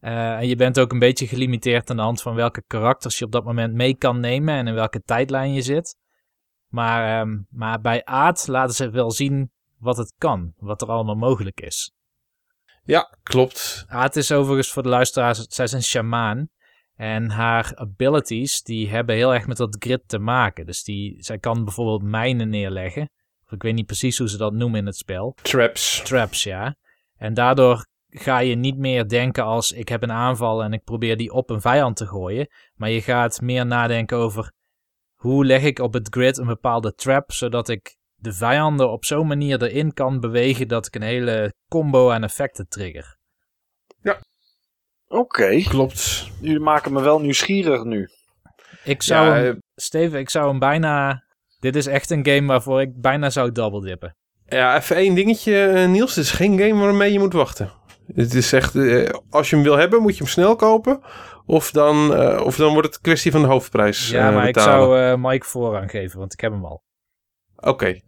Eh, 0.00 0.36
en 0.36 0.48
je 0.48 0.56
bent 0.56 0.80
ook 0.80 0.92
een 0.92 0.98
beetje 0.98 1.26
gelimiteerd 1.26 1.90
aan 1.90 1.96
de 1.96 2.02
hand 2.02 2.22
van 2.22 2.34
welke 2.34 2.62
karakters 2.66 3.18
je 3.18 3.24
op 3.24 3.32
dat 3.32 3.44
moment 3.44 3.74
mee 3.74 3.94
kan 3.94 4.20
nemen 4.20 4.54
en 4.54 4.66
in 4.66 4.74
welke 4.74 5.02
tijdlijn 5.02 5.52
je 5.52 5.62
zit. 5.62 5.96
Maar, 6.68 7.20
ehm, 7.20 7.38
maar 7.50 7.80
bij 7.80 8.04
Aad 8.04 8.46
laten 8.46 8.74
ze 8.74 8.90
wel 8.90 9.10
zien 9.10 9.50
wat 9.78 9.96
het 9.96 10.14
kan, 10.18 10.52
wat 10.56 10.82
er 10.82 10.88
allemaal 10.88 11.14
mogelijk 11.14 11.60
is. 11.60 11.92
Ja, 12.84 13.16
klopt. 13.22 13.84
Aad 13.86 14.16
is 14.16 14.32
overigens 14.32 14.72
voor 14.72 14.82
de 14.82 14.88
luisteraars, 14.88 15.38
zij 15.38 15.64
is 15.64 15.72
een 15.72 15.82
shamaan. 15.82 16.48
En 16.94 17.30
haar 17.30 17.72
abilities, 17.74 18.62
die 18.62 18.88
hebben 18.88 19.14
heel 19.14 19.34
erg 19.34 19.46
met 19.46 19.56
dat 19.56 19.76
grid 19.78 20.02
te 20.06 20.18
maken. 20.18 20.66
Dus 20.66 20.82
die, 20.82 21.16
zij 21.18 21.38
kan 21.38 21.64
bijvoorbeeld 21.64 22.02
mijnen 22.02 22.48
neerleggen. 22.48 23.10
Of 23.46 23.52
ik 23.52 23.62
weet 23.62 23.74
niet 23.74 23.86
precies 23.86 24.18
hoe 24.18 24.28
ze 24.28 24.36
dat 24.36 24.52
noemen 24.52 24.80
in 24.80 24.86
het 24.86 24.96
spel. 24.96 25.36
Traps. 25.42 26.02
Traps, 26.04 26.42
ja. 26.42 26.76
En 27.16 27.34
daardoor 27.34 27.86
ga 28.10 28.38
je 28.38 28.54
niet 28.54 28.76
meer 28.76 29.08
denken 29.08 29.44
als 29.44 29.72
ik 29.72 29.88
heb 29.88 30.02
een 30.02 30.12
aanval 30.12 30.62
en 30.62 30.72
ik 30.72 30.84
probeer 30.84 31.16
die 31.16 31.32
op 31.32 31.50
een 31.50 31.60
vijand 31.60 31.96
te 31.96 32.06
gooien. 32.06 32.48
Maar 32.74 32.90
je 32.90 33.02
gaat 33.02 33.40
meer 33.40 33.66
nadenken 33.66 34.16
over 34.16 34.52
hoe 35.14 35.44
leg 35.44 35.62
ik 35.62 35.78
op 35.78 35.92
het 35.92 36.08
grid 36.10 36.38
een 36.38 36.46
bepaalde 36.46 36.94
trap, 36.94 37.32
zodat 37.32 37.68
ik 37.68 37.96
de 38.14 38.32
vijanden 38.32 38.90
op 38.90 39.04
zo'n 39.04 39.26
manier 39.26 39.62
erin 39.62 39.92
kan 39.92 40.20
bewegen 40.20 40.68
dat 40.68 40.86
ik 40.86 40.94
een 40.94 41.02
hele 41.02 41.54
combo 41.68 42.10
aan 42.10 42.22
effecten 42.24 42.68
trigger. 42.68 43.18
Oké, 45.08 45.62
Klopt. 45.62 46.30
jullie 46.40 46.60
maken 46.60 46.92
me 46.92 47.02
wel 47.02 47.20
nieuwsgierig 47.20 47.84
nu. 47.84 48.08
Ik 48.84 49.02
zou 49.02 49.26
Ja, 49.26 49.34
hem, 49.34 49.54
eh, 49.54 49.60
Steven, 49.74 50.18
ik 50.18 50.30
zou 50.30 50.48
hem 50.48 50.58
bijna... 50.58 51.24
Dit 51.60 51.76
is 51.76 51.86
echt 51.86 52.10
een 52.10 52.26
game 52.26 52.46
waarvoor 52.46 52.80
ik 52.80 53.00
bijna 53.00 53.30
zou 53.30 53.52
double 53.52 53.80
dippen. 53.80 54.16
Ja, 54.46 54.76
even 54.76 54.96
één 54.96 55.14
dingetje, 55.14 55.66
eh, 55.66 55.88
Niels. 55.88 56.14
Het 56.14 56.24
is 56.24 56.30
geen 56.30 56.58
game 56.58 56.84
waarmee 56.84 57.12
je 57.12 57.18
moet 57.18 57.32
wachten. 57.32 57.70
Het 58.14 58.34
is 58.34 58.52
echt, 58.52 58.74
eh, 58.74 59.08
als 59.30 59.50
je 59.50 59.56
hem 59.56 59.64
wil 59.64 59.76
hebben, 59.76 60.02
moet 60.02 60.12
je 60.16 60.22
hem 60.22 60.32
snel 60.32 60.56
kopen. 60.56 61.00
Of 61.46 61.70
dan, 61.70 62.14
eh, 62.14 62.44
of 62.44 62.56
dan 62.56 62.72
wordt 62.72 62.86
het 62.86 62.96
een 62.96 63.02
kwestie 63.02 63.32
van 63.32 63.40
de 63.42 63.46
hoofdprijs 63.48 64.10
Ja, 64.10 64.28
eh, 64.28 64.34
maar 64.34 64.48
ik 64.48 64.58
zou 64.58 64.98
eh, 64.98 65.14
Mike 65.16 65.46
voorrang 65.46 65.90
geven, 65.90 66.18
want 66.18 66.32
ik 66.32 66.40
heb 66.40 66.52
hem 66.52 66.64
al. 66.64 66.82
Oké. 67.56 68.00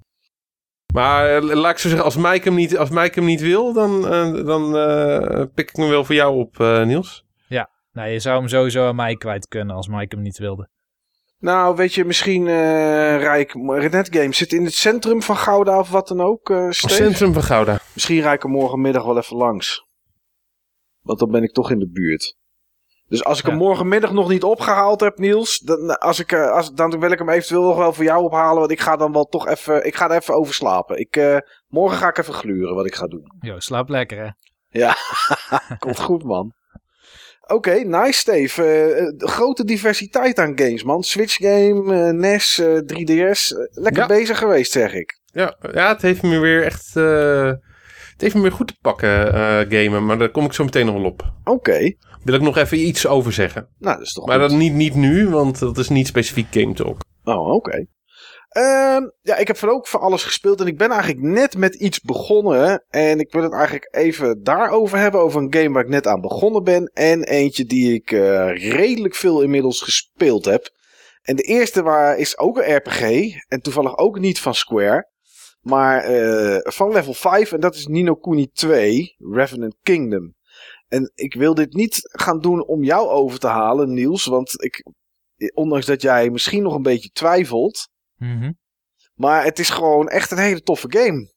Maar 0.94 1.42
laat 1.42 1.72
ik 1.72 1.78
zo 1.78 1.88
zeggen, 1.88 2.04
als 2.04 2.16
Mike 2.16 2.48
hem 2.48 2.54
niet, 2.54 2.78
als 2.78 2.90
Mike 2.90 3.18
hem 3.18 3.24
niet 3.24 3.40
wil, 3.40 3.72
dan, 3.72 4.02
dan 4.46 4.76
eh, 4.76 5.44
pik 5.54 5.70
ik 5.70 5.76
hem 5.76 5.88
wel 5.88 6.04
voor 6.04 6.14
jou 6.14 6.36
op, 6.38 6.60
eh, 6.60 6.84
Niels. 6.84 7.24
Nou, 7.92 8.08
je 8.08 8.18
zou 8.18 8.38
hem 8.38 8.48
sowieso 8.48 8.86
aan 8.86 8.96
mij 8.96 9.16
kwijt 9.16 9.48
kunnen 9.48 9.76
als 9.76 9.88
Mike 9.88 10.14
hem 10.14 10.24
niet 10.24 10.38
wilde. 10.38 10.68
Nou, 11.38 11.76
weet 11.76 11.94
je, 11.94 12.04
misschien 12.04 12.48
eh 12.48 13.16
Rijk 13.18 13.52
Red 13.66 14.08
Games 14.16 14.36
zit 14.36 14.52
in 14.52 14.64
het 14.64 14.74
centrum 14.74 15.22
van 15.22 15.36
Gouda 15.36 15.78
of 15.78 15.90
wat 15.90 16.08
dan 16.08 16.20
ook, 16.20 16.50
eh 16.50 16.70
Steve? 16.70 16.94
Centrum 16.94 17.32
van 17.32 17.42
Gouda. 17.42 17.78
Misschien 17.94 18.20
rijd 18.20 18.34
ik 18.34 18.42
er 18.42 18.48
morgenmiddag 18.48 19.04
wel 19.04 19.16
even 19.18 19.36
langs. 19.36 19.86
Want 21.02 21.18
dan 21.18 21.30
ben 21.30 21.42
ik 21.42 21.52
toch 21.52 21.70
in 21.70 21.78
de 21.78 21.90
buurt. 21.90 22.36
Dus 23.08 23.24
als 23.24 23.38
ik 23.38 23.44
hem 23.44 23.54
Ja. 23.54 23.60
morgenmiddag 23.60 24.12
nog 24.12 24.28
niet 24.28 24.42
opgehaald 24.42 25.00
heb, 25.00 25.18
Niels, 25.18 25.58
dan, 25.58 25.98
als 25.98 26.18
ik, 26.20 26.32
eh, 26.32 26.50
als, 26.50 26.72
dan 26.72 27.00
wil 27.00 27.10
ik 27.10 27.18
hem 27.18 27.28
eventueel 27.28 27.62
nog 27.62 27.76
wel 27.76 27.92
voor 27.92 28.04
jou 28.04 28.24
ophalen. 28.24 28.58
Want 28.58 28.70
ik 28.70 28.80
ga 28.80 28.96
dan 28.96 29.12
wel 29.12 29.24
toch 29.24 29.48
even, 29.48 29.86
ik 29.86 29.94
ga 29.94 30.10
er 30.10 30.16
even 30.16 30.34
over 30.34 30.54
slapen. 30.54 30.98
Ik, 30.98 31.16
eh, 31.16 31.36
morgen 31.68 31.98
ga 31.98 32.08
ik 32.08 32.18
even 32.18 32.34
gluren 32.34 32.74
wat 32.74 32.86
ik 32.86 32.94
ga 32.94 33.06
doen. 33.06 33.32
Jo, 33.40 33.58
slaap 33.60 33.88
lekker 33.88 34.34
hè. 34.70 34.90
Komt 35.78 36.00
goed, 36.00 36.24
man. 36.24 36.52
Oké, 37.46 37.72
nice, 37.74 38.18
Steve. 38.18 38.62
Eh, 38.62 38.98
eh, 39.06 39.12
grote 39.16 39.64
diversiteit 39.64 40.38
aan 40.38 40.58
games, 40.58 40.82
man. 40.82 41.02
Switch 41.02 41.36
game, 41.36 41.94
eh, 42.06 42.12
NES, 42.12 42.58
eh, 42.58 42.76
3DS. 42.78 43.52
Eh, 43.52 43.58
lekker 43.70 44.02
Ja. 44.02 44.06
bezig 44.08 44.38
geweest, 44.38 44.72
zeg 44.72 44.92
ik. 44.94 45.20
Ja, 45.24 45.56
ja, 45.72 45.88
het 45.88 46.02
heeft 46.02 46.22
me 46.22 46.38
weer 46.38 46.64
echt, 46.64 46.96
eh, 46.96 47.52
heeft 48.22 48.34
me 48.34 48.42
weer 48.42 48.52
goed 48.52 48.66
te 48.66 48.76
pakken, 48.80 49.34
eh, 49.34 49.58
gamen. 49.68 50.06
Maar 50.06 50.18
daar 50.18 50.30
kom 50.30 50.44
ik 50.44 50.52
zo 50.52 50.64
meteen 50.64 50.86
nog 50.86 50.94
wel 50.94 51.04
op. 51.04 51.32
Oké, 51.44 51.94
Wil 52.24 52.34
ik 52.34 52.40
nog 52.40 52.56
even 52.56 52.78
iets 52.86 53.06
over 53.06 53.32
zeggen. 53.32 53.68
nou, 53.78 53.96
dat 53.96 54.06
is 54.06 54.12
toch 54.12 54.26
Maar 54.26 54.40
goed. 54.40 54.48
dat 54.48 54.58
niet, 54.58 54.72
niet 54.72 54.94
nu, 54.94 55.28
want 55.28 55.58
dat 55.58 55.78
is 55.78 55.88
niet 55.88 56.06
specifiek 56.06 56.46
Game 56.50 56.72
Talk. 56.74 57.00
Oh, 57.24 57.48
oké. 57.52 57.86
Ehm, 58.48 59.02
ja, 59.20 59.36
ik 59.36 59.46
heb 59.46 59.56
van 59.56 59.68
ook 59.68 59.86
van 59.86 60.00
alles 60.00 60.24
gespeeld 60.24 60.60
en 60.60 60.66
ik 60.66 60.78
ben 60.78 60.90
eigenlijk 60.90 61.20
net 61.22 61.56
met 61.56 61.74
iets 61.74 62.00
begonnen. 62.00 62.84
En 62.88 63.18
ik 63.20 63.32
wil 63.32 63.42
het 63.42 63.52
eigenlijk 63.52 63.88
even 63.90 64.42
daarover 64.42 64.98
hebben, 64.98 65.20
over 65.20 65.40
een 65.42 65.54
game 65.54 65.72
waar 65.72 65.82
ik 65.82 65.88
net 65.88 66.06
aan 66.06 66.20
begonnen 66.20 66.64
ben. 66.64 66.90
En 66.94 67.24
eentje 67.24 67.64
die 67.64 67.94
ik 67.94 68.10
eh, 68.12 68.72
redelijk 68.72 69.14
veel 69.14 69.42
inmiddels 69.42 69.80
gespeeld 69.80 70.44
heb. 70.44 70.70
En 71.22 71.36
de 71.36 71.42
eerste 71.42 71.82
waar, 71.82 72.18
is 72.18 72.38
ook 72.38 72.56
een 72.58 72.76
RPG 72.76 73.00
en 73.48 73.60
toevallig 73.60 73.96
ook 73.96 74.18
niet 74.18 74.40
van 74.40 74.54
Square. 74.54 75.10
Maar 75.62 76.04
eh, 76.04 76.72
van 76.72 76.92
level 76.92 77.14
5 77.14 77.52
en 77.52 77.60
dat 77.60 77.74
is 77.74 77.86
Nino 77.86 78.14
Kuni 78.14 78.50
2, 78.52 79.14
Revenant 79.18 79.76
Kingdom. 79.82 80.34
En 80.88 81.12
ik 81.14 81.34
wil 81.34 81.54
dit 81.54 81.72
niet 81.72 82.00
gaan 82.02 82.40
doen 82.40 82.66
om 82.66 82.84
jou 82.84 83.08
over 83.08 83.38
te 83.38 83.46
halen, 83.46 83.92
Niels. 83.92 84.24
Want 84.24 84.62
ik, 84.62 84.84
ondanks 85.54 85.86
dat 85.86 86.02
jij 86.02 86.30
misschien 86.30 86.62
nog 86.62 86.74
een 86.74 86.82
beetje 86.82 87.10
twijfelt. 87.10 87.88
Mhm. 88.16 88.52
Maar 89.14 89.44
het 89.44 89.58
is 89.58 89.70
gewoon 89.70 90.08
echt 90.08 90.30
een 90.30 90.38
hele 90.38 90.62
toffe 90.62 90.86
game. 90.88 91.30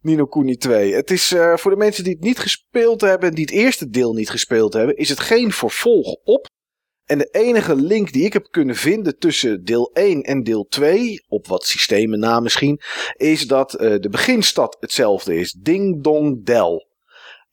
Nino 0.00 0.26
Kuni 0.26 0.56
2. 0.56 0.94
Het 0.94 1.10
is 1.10 1.32
eh, 1.32 1.56
voor 1.56 1.70
de 1.70 1.76
mensen 1.76 2.04
die 2.04 2.12
het 2.12 2.22
niet 2.22 2.38
gespeeld 2.38 3.00
hebben. 3.00 3.34
Die 3.34 3.44
het 3.44 3.54
eerste 3.54 3.88
deel 3.88 4.12
niet 4.12 4.30
gespeeld 4.30 4.72
hebben. 4.72 4.96
Is 4.96 5.08
het 5.08 5.20
geen 5.20 5.52
vervolg 5.52 6.16
op. 6.24 6.46
En 7.06 7.18
de 7.18 7.28
enige 7.30 7.74
link 7.74 8.12
die 8.12 8.24
ik 8.24 8.32
heb 8.32 8.46
kunnen 8.50 8.76
vinden 8.76 9.18
tussen 9.18 9.64
deel 9.64 9.90
1 9.92 10.22
en 10.22 10.42
deel 10.42 10.66
2. 10.68 11.24
Op 11.28 11.46
wat 11.46 11.64
systemen 11.64 12.18
na 12.18 12.40
misschien. 12.40 12.80
Is 13.16 13.46
dat 13.46 13.74
eh, 13.74 13.94
de 14.00 14.08
beginstad 14.08 14.76
hetzelfde 14.80 15.36
is. 15.36 15.52
Ding 15.52 16.02
Dong 16.02 16.44
Del. 16.44 16.86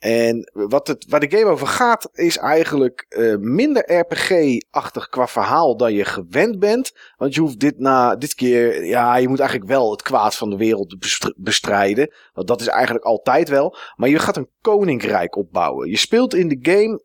En 0.03 0.51
wat 0.53 0.87
het, 0.87 1.05
waar 1.07 1.19
de 1.19 1.37
game 1.37 1.51
over 1.51 1.67
gaat, 1.67 2.09
is 2.13 2.37
eigenlijk 2.37 3.05
eh, 3.09 3.35
minder 3.35 3.93
RPG-achtig 3.99 5.09
qua 5.09 5.27
verhaal 5.27 5.77
dan 5.77 5.93
je 5.93 6.05
gewend 6.05 6.59
bent. 6.59 6.91
Want 7.17 7.35
je 7.35 7.41
hoeft 7.41 7.59
dit 7.59 7.79
na 7.79 8.15
dit 8.15 8.33
keer, 8.33 8.85
ja, 8.85 9.15
je 9.15 9.27
moet 9.27 9.39
eigenlijk 9.39 9.69
wel 9.69 9.91
het 9.91 10.01
kwaad 10.01 10.35
van 10.35 10.49
de 10.49 10.57
wereld 10.57 10.99
bestr- 10.99 11.33
bestrijden. 11.35 12.13
Want 12.33 12.47
dat 12.47 12.61
is 12.61 12.67
eigenlijk 12.67 13.05
altijd 13.05 13.49
wel. 13.49 13.75
Maar 13.95 14.09
je 14.09 14.19
gaat 14.19 14.37
een 14.37 14.49
koninkrijk 14.61 15.35
opbouwen. 15.35 15.89
Je 15.89 15.97
speelt 15.97 16.33
in 16.33 16.47
de 16.47 16.71
game 16.71 17.01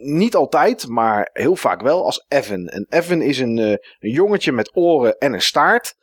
niet 0.00 0.34
altijd, 0.34 0.88
maar 0.88 1.30
heel 1.32 1.56
vaak 1.56 1.82
wel 1.82 2.04
als 2.04 2.24
Evan. 2.28 2.66
En 2.66 2.86
Evan 2.88 3.22
is 3.22 3.38
een, 3.38 3.58
eh, 3.58 3.70
een 3.98 4.10
jongetje 4.10 4.52
met 4.52 4.76
oren 4.76 5.18
en 5.18 5.32
een 5.32 5.42
staart. 5.42 5.94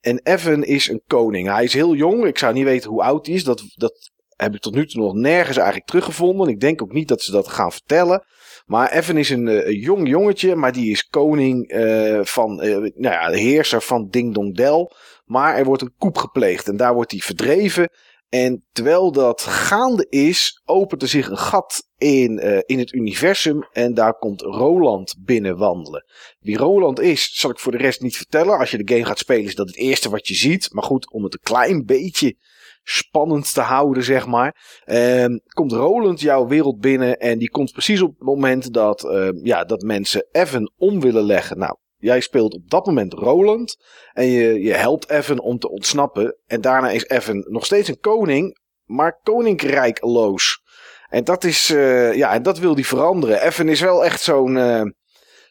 En 0.00 0.20
Evan 0.22 0.64
is 0.64 0.88
een 0.88 1.02
koning. 1.06 1.48
Hij 1.48 1.64
is 1.64 1.72
heel 1.72 1.94
jong. 1.94 2.24
Ik 2.24 2.38
zou 2.38 2.52
niet 2.52 2.64
weten 2.64 2.90
hoe 2.90 3.02
oud 3.02 3.26
hij 3.26 3.34
is. 3.34 3.44
Dat, 3.44 3.62
dat 3.74 4.10
heb 4.36 4.54
ik 4.54 4.60
tot 4.60 4.74
nu 4.74 4.86
toe 4.86 5.02
nog 5.02 5.14
nergens 5.14 5.56
eigenlijk 5.56 5.86
teruggevonden. 5.86 6.48
Ik 6.48 6.60
denk 6.60 6.82
ook 6.82 6.92
niet 6.92 7.08
dat 7.08 7.22
ze 7.22 7.30
dat 7.30 7.48
gaan 7.48 7.72
vertellen. 7.72 8.24
Maar 8.66 8.92
Evan 8.92 9.16
is 9.16 9.30
een, 9.30 9.48
eh, 9.48 9.82
jong 9.82 10.08
jongetje, 10.08 10.54
maar 10.54 10.72
die 10.72 10.90
is 10.90 11.08
koning 11.08 11.68
eh, 11.68 12.20
van, 12.22 12.54
nou 12.54 12.94
ja, 12.94 13.30
de 13.30 13.38
heerser 13.38 13.82
van 13.82 14.08
Ding 14.10 14.34
Dong 14.34 14.56
Del. 14.56 14.92
Maar 15.24 15.56
er 15.56 15.64
wordt 15.64 15.82
een 15.82 15.94
koep 15.98 16.16
gepleegd 16.16 16.68
en 16.68 16.76
daar 16.76 16.94
wordt 16.94 17.10
hij 17.10 17.20
verdreven. 17.20 17.90
En 18.30 18.64
terwijl 18.72 19.12
dat 19.12 19.42
gaande 19.42 20.06
is, 20.08 20.62
opent 20.64 21.02
er 21.02 21.08
zich 21.08 21.30
een 21.30 21.38
gat 21.38 21.82
in, 21.98 22.38
eh, 22.38 22.58
in 22.66 22.78
het 22.78 22.92
universum. 22.92 23.68
En 23.72 23.94
daar 23.94 24.14
komt 24.14 24.40
Roland 24.40 25.14
binnen 25.18 25.56
wandelen. 25.56 26.04
Wie 26.40 26.56
Roland 26.56 27.00
is, 27.00 27.30
zal 27.34 27.50
ik 27.50 27.58
voor 27.58 27.72
de 27.72 27.78
rest 27.78 28.00
niet 28.00 28.16
vertellen. 28.16 28.58
Als 28.58 28.70
je 28.70 28.84
de 28.84 28.94
game 28.94 29.06
gaat 29.06 29.18
spelen, 29.18 29.44
is 29.44 29.54
dat 29.54 29.66
het 29.66 29.76
eerste 29.76 30.10
wat 30.10 30.28
je 30.28 30.34
ziet. 30.34 30.72
Maar 30.72 30.84
goed, 30.84 31.12
om 31.12 31.24
het 31.24 31.32
een 31.32 31.40
klein 31.42 31.84
beetje 31.84 32.36
spannend 32.82 33.54
te 33.54 33.60
houden, 33.60 34.02
zeg 34.02 34.26
maar. 34.26 34.80
Ehm, 34.84 35.38
komt 35.48 35.72
Roland 35.72 36.20
jouw 36.20 36.46
wereld 36.46 36.80
binnen. 36.80 37.18
En 37.18 37.38
die 37.38 37.50
komt 37.50 37.72
precies 37.72 38.02
op 38.02 38.10
het 38.10 38.26
moment 38.26 38.72
dat, 38.72 39.04
ehm, 39.04 39.46
ja, 39.46 39.64
dat 39.64 39.82
mensen 39.82 40.26
Evan 40.32 40.72
om 40.76 41.00
willen 41.00 41.24
leggen. 41.24 41.58
Nou, 41.58 41.76
jij 42.00 42.20
speelt 42.20 42.54
op 42.54 42.70
dat 42.70 42.86
moment 42.86 43.12
Roland. 43.12 43.76
En 44.12 44.26
je, 44.26 44.60
je 44.60 44.72
helpt 44.72 45.10
Evan 45.10 45.40
om 45.40 45.58
te 45.58 45.70
ontsnappen. 45.70 46.36
En 46.46 46.60
daarna 46.60 46.90
is 46.90 47.08
Evan 47.08 47.44
nog 47.48 47.64
steeds 47.64 47.88
een 47.88 48.00
koning, 48.00 48.58
maar 48.84 49.20
koninkrijkloos. 49.22 50.62
En 51.08 51.24
dat 51.24 51.44
is, 51.44 51.70
eh, 51.70 52.14
ja, 52.14 52.32
en 52.32 52.42
dat 52.42 52.58
wil 52.58 52.74
hij 52.74 52.84
veranderen. 52.84 53.42
Evan 53.42 53.68
is 53.68 53.80
wel 53.80 54.04
echt 54.04 54.20
zo'n 54.20 54.56
eh, 54.56 54.82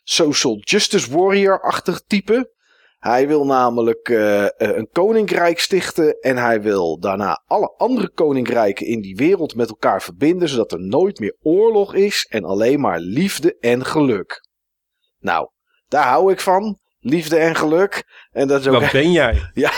social 0.04 0.58
justice 0.60 1.12
warrior-achtig 1.12 2.02
type. 2.08 2.58
Hij 3.00 3.28
wil 3.28 3.46
namelijk 3.46 4.10
eh, 4.10 4.46
een 4.58 4.90
koninkrijk 4.92 5.60
stichten 5.60 6.20
en 6.20 6.38
hij 6.38 6.62
wil 6.62 7.00
daarna 7.00 7.44
alle 7.46 7.74
andere 7.78 8.10
koninkrijken 8.10 8.86
in 8.86 9.02
die 9.02 9.16
wereld 9.16 9.56
met 9.56 9.70
elkaar 9.70 10.02
verbinden, 10.02 10.50
zodat 10.50 10.72
er 10.72 10.82
nooit 10.82 11.20
meer 11.20 11.38
oorlog 11.42 11.94
is 11.94 12.26
en 12.30 12.44
alleen 12.44 12.80
maar 12.80 13.00
liefde 13.00 13.58
en 13.60 13.86
geluk. 13.86 14.48
Nou, 15.20 15.50
daar 15.90 16.08
hou 16.08 16.32
ik 16.32 16.40
van. 16.40 16.80
Liefde 17.02 17.36
en 17.38 17.56
geluk. 17.56 18.04
En 18.32 18.48
dat 18.48 18.60
is 18.60 18.68
ook 18.68 18.82
Wat 18.82 18.92
ben 18.92 19.12
jij? 19.12 19.50
ja, 19.54 19.72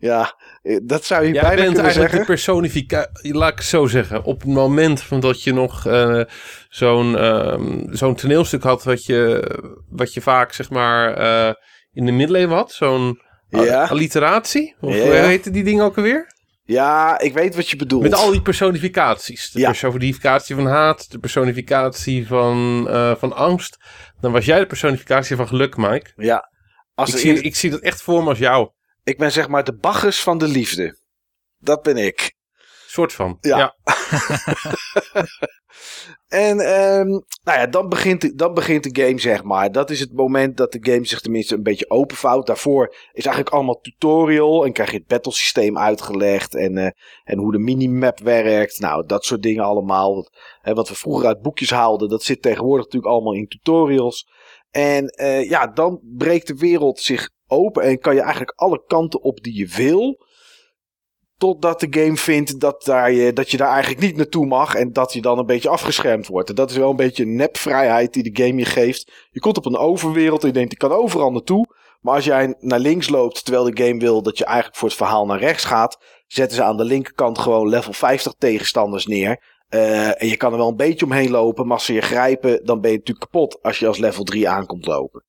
ja, 0.00 0.34
eh, 0.62 0.78
dat 0.82 1.04
zou 1.04 1.24
je 1.26 1.32
Jij 1.32 1.40
bijna 1.42 1.56
bent 1.56 1.66
kunnen 1.66 1.82
eigenlijk 1.82 2.10
zeggen. 2.12 2.18
de 2.18 2.24
personificatie, 2.24 3.34
laat 3.34 3.50
ik 3.52 3.58
het 3.58 3.66
zo 3.66 3.86
zeggen. 3.86 4.24
Op 4.24 4.40
het 4.40 4.48
moment 4.50 5.02
van 5.02 5.20
dat 5.20 5.42
je 5.42 5.52
nog 5.52 5.86
eh, 5.86 6.20
zo'n 6.68 7.16
ehm, 7.18 7.94
zo'n 7.94 8.14
toneelstuk 8.14 8.62
had, 8.62 8.84
wat 8.84 9.04
je, 9.04 9.50
wat 9.88 10.14
je 10.14 10.20
vaak 10.20 10.52
zeg 10.52 10.70
maar 10.70 11.14
eh, 11.14 11.54
in 11.92 12.06
de 12.06 12.12
middeleeuwen 12.12 12.56
had, 12.56 12.72
zo'n 12.72 13.20
Ja. 13.48 13.84
alliteratie, 13.84 14.76
of 14.80 14.94
Ja. 14.94 15.00
hoe 15.02 15.12
heette 15.12 15.50
die 15.50 15.64
ding 15.64 15.80
ook 15.80 15.96
alweer? 15.96 16.36
Ja, 16.70 17.18
ik 17.18 17.32
weet 17.32 17.54
wat 17.54 17.68
je 17.70 17.76
bedoelt. 17.76 18.02
Met 18.02 18.14
al 18.14 18.30
die 18.30 18.42
personificaties. 18.42 19.50
De 19.50 19.60
Ja. 19.60 19.66
personificatie 19.66 20.54
van 20.54 20.66
haat, 20.66 21.10
de 21.10 21.18
personificatie 21.18 22.26
van, 22.26 22.86
eh, 22.88 23.14
van 23.16 23.32
angst. 23.32 23.76
Dan 24.20 24.32
was 24.32 24.44
jij 24.44 24.58
de 24.58 24.66
personificatie 24.66 25.36
van 25.36 25.48
geluk, 25.48 25.76
Mike. 25.76 26.10
Ja, 26.16 26.50
als 26.94 27.12
Ik 27.12 27.18
zie, 27.18 27.34
in- 27.34 27.42
ik 27.42 27.56
zie 27.56 27.70
dat 27.70 27.80
echt 27.80 28.02
voor 28.02 28.22
me 28.22 28.28
als 28.28 28.38
jou. 28.38 28.70
ik 29.04 29.18
ben 29.18 29.32
zeg 29.32 29.48
maar 29.48 29.64
de 29.64 29.76
Bacchus 29.76 30.22
van 30.22 30.38
de 30.38 30.48
liefde. 30.48 30.98
Dat 31.58 31.82
ben 31.82 31.96
ik. 31.96 32.34
Soort 32.98 33.12
van. 33.12 33.38
Ja. 33.40 33.58
ja. 33.58 33.74
En 36.28 36.60
ehm, 36.60 37.08
nou 37.44 37.58
ja, 37.58 37.66
dan 37.66 37.88
begint, 37.88 38.20
de, 38.20 38.34
dan 38.34 38.54
begint 38.54 38.94
de 38.94 39.02
game, 39.02 39.18
zeg 39.18 39.44
maar. 39.44 39.72
Dat 39.72 39.90
is 39.90 40.00
het 40.00 40.12
moment 40.12 40.56
dat 40.56 40.72
de 40.72 40.78
game 40.80 41.06
zich 41.06 41.20
tenminste 41.20 41.54
een 41.54 41.62
beetje 41.62 41.90
openvouwt. 41.90 42.46
Daarvoor 42.46 42.94
is 43.12 43.24
eigenlijk 43.24 43.54
allemaal 43.54 43.80
tutorial. 43.80 44.64
En 44.64 44.72
krijg 44.72 44.90
je 44.90 44.96
het 44.96 45.06
battlesysteem 45.06 45.78
uitgelegd. 45.78 46.54
En, 46.54 46.78
eh, 46.78 46.90
en 47.24 47.38
hoe 47.38 47.52
de 47.52 47.58
minimap 47.58 48.20
werkt. 48.20 48.80
Nou, 48.80 49.06
dat 49.06 49.24
soort 49.24 49.42
dingen 49.42 49.64
allemaal. 49.64 50.14
Wat, 50.14 50.30
hè, 50.60 50.74
wat 50.74 50.88
we 50.88 50.94
vroeger 50.94 51.26
uit 51.26 51.42
boekjes 51.42 51.70
haalden, 51.70 52.08
dat 52.08 52.22
zit 52.22 52.42
tegenwoordig 52.42 52.84
natuurlijk 52.84 53.12
allemaal 53.12 53.34
in 53.34 53.48
tutorials. 53.48 54.28
En 54.70 55.06
eh, 55.06 55.48
ja, 55.48 55.66
dan 55.66 56.00
breekt 56.02 56.46
de 56.46 56.56
wereld 56.56 57.00
zich 57.00 57.30
open. 57.46 57.82
En 57.82 57.98
kan 57.98 58.14
je 58.14 58.20
eigenlijk 58.20 58.52
alle 58.56 58.82
kanten 58.86 59.22
op 59.22 59.42
die 59.42 59.58
je 59.58 59.74
wil. 59.76 60.26
Totdat 61.38 61.80
de 61.80 61.86
game 61.90 62.16
vindt 62.16 62.60
dat, 62.60 62.84
daar 62.84 63.12
je, 63.12 63.32
dat 63.32 63.50
je 63.50 63.56
daar 63.56 63.70
eigenlijk 63.70 64.02
niet 64.02 64.16
naartoe 64.16 64.46
mag. 64.46 64.74
En 64.74 64.92
dat 64.92 65.12
je 65.12 65.20
dan 65.20 65.38
een 65.38 65.46
beetje 65.46 65.68
afgeschermd 65.68 66.26
wordt. 66.26 66.48
En 66.48 66.54
dat 66.54 66.70
is 66.70 66.76
wel 66.76 66.90
een 66.90 66.96
beetje 66.96 67.22
een 67.22 67.36
nepvrijheid 67.36 68.12
die 68.12 68.32
de 68.32 68.44
game 68.44 68.58
je 68.58 68.64
geeft. 68.64 69.12
Je 69.30 69.40
komt 69.40 69.56
op 69.56 69.66
een 69.66 69.76
overwereld 69.76 70.40
en 70.40 70.46
je 70.46 70.52
denkt, 70.52 70.72
ik 70.72 70.78
kan 70.78 70.92
overal 70.92 71.30
naartoe. 71.30 71.66
Maar 72.00 72.14
als 72.14 72.24
jij 72.24 72.54
naar 72.58 72.78
links 72.78 73.08
loopt, 73.08 73.44
terwijl 73.44 73.74
de 73.74 73.84
game 73.84 73.98
wil 73.98 74.22
dat 74.22 74.38
je 74.38 74.44
eigenlijk 74.44 74.76
voor 74.76 74.88
het 74.88 74.96
verhaal 74.96 75.26
naar 75.26 75.38
rechts 75.38 75.64
gaat. 75.64 75.98
Zetten 76.26 76.56
ze 76.56 76.62
aan 76.62 76.76
de 76.76 76.84
linkerkant 76.84 77.38
gewoon 77.38 77.68
level 77.68 77.92
50 77.92 78.32
tegenstanders 78.38 79.06
neer. 79.06 79.42
Eh, 79.68 80.22
en 80.22 80.28
je 80.28 80.36
kan 80.36 80.52
er 80.52 80.58
wel 80.58 80.68
een 80.68 80.76
beetje 80.76 81.04
omheen 81.04 81.30
lopen. 81.30 81.66
Maar 81.66 81.76
als 81.76 81.84
ze 81.84 81.92
je 81.92 82.00
grijpen, 82.00 82.64
dan 82.64 82.80
ben 82.80 82.90
je 82.90 82.96
natuurlijk 82.96 83.30
kapot 83.30 83.62
als 83.62 83.78
je 83.78 83.86
als 83.86 83.98
level 83.98 84.24
3 84.24 84.48
aankomt 84.48 84.86
lopen. 84.86 85.24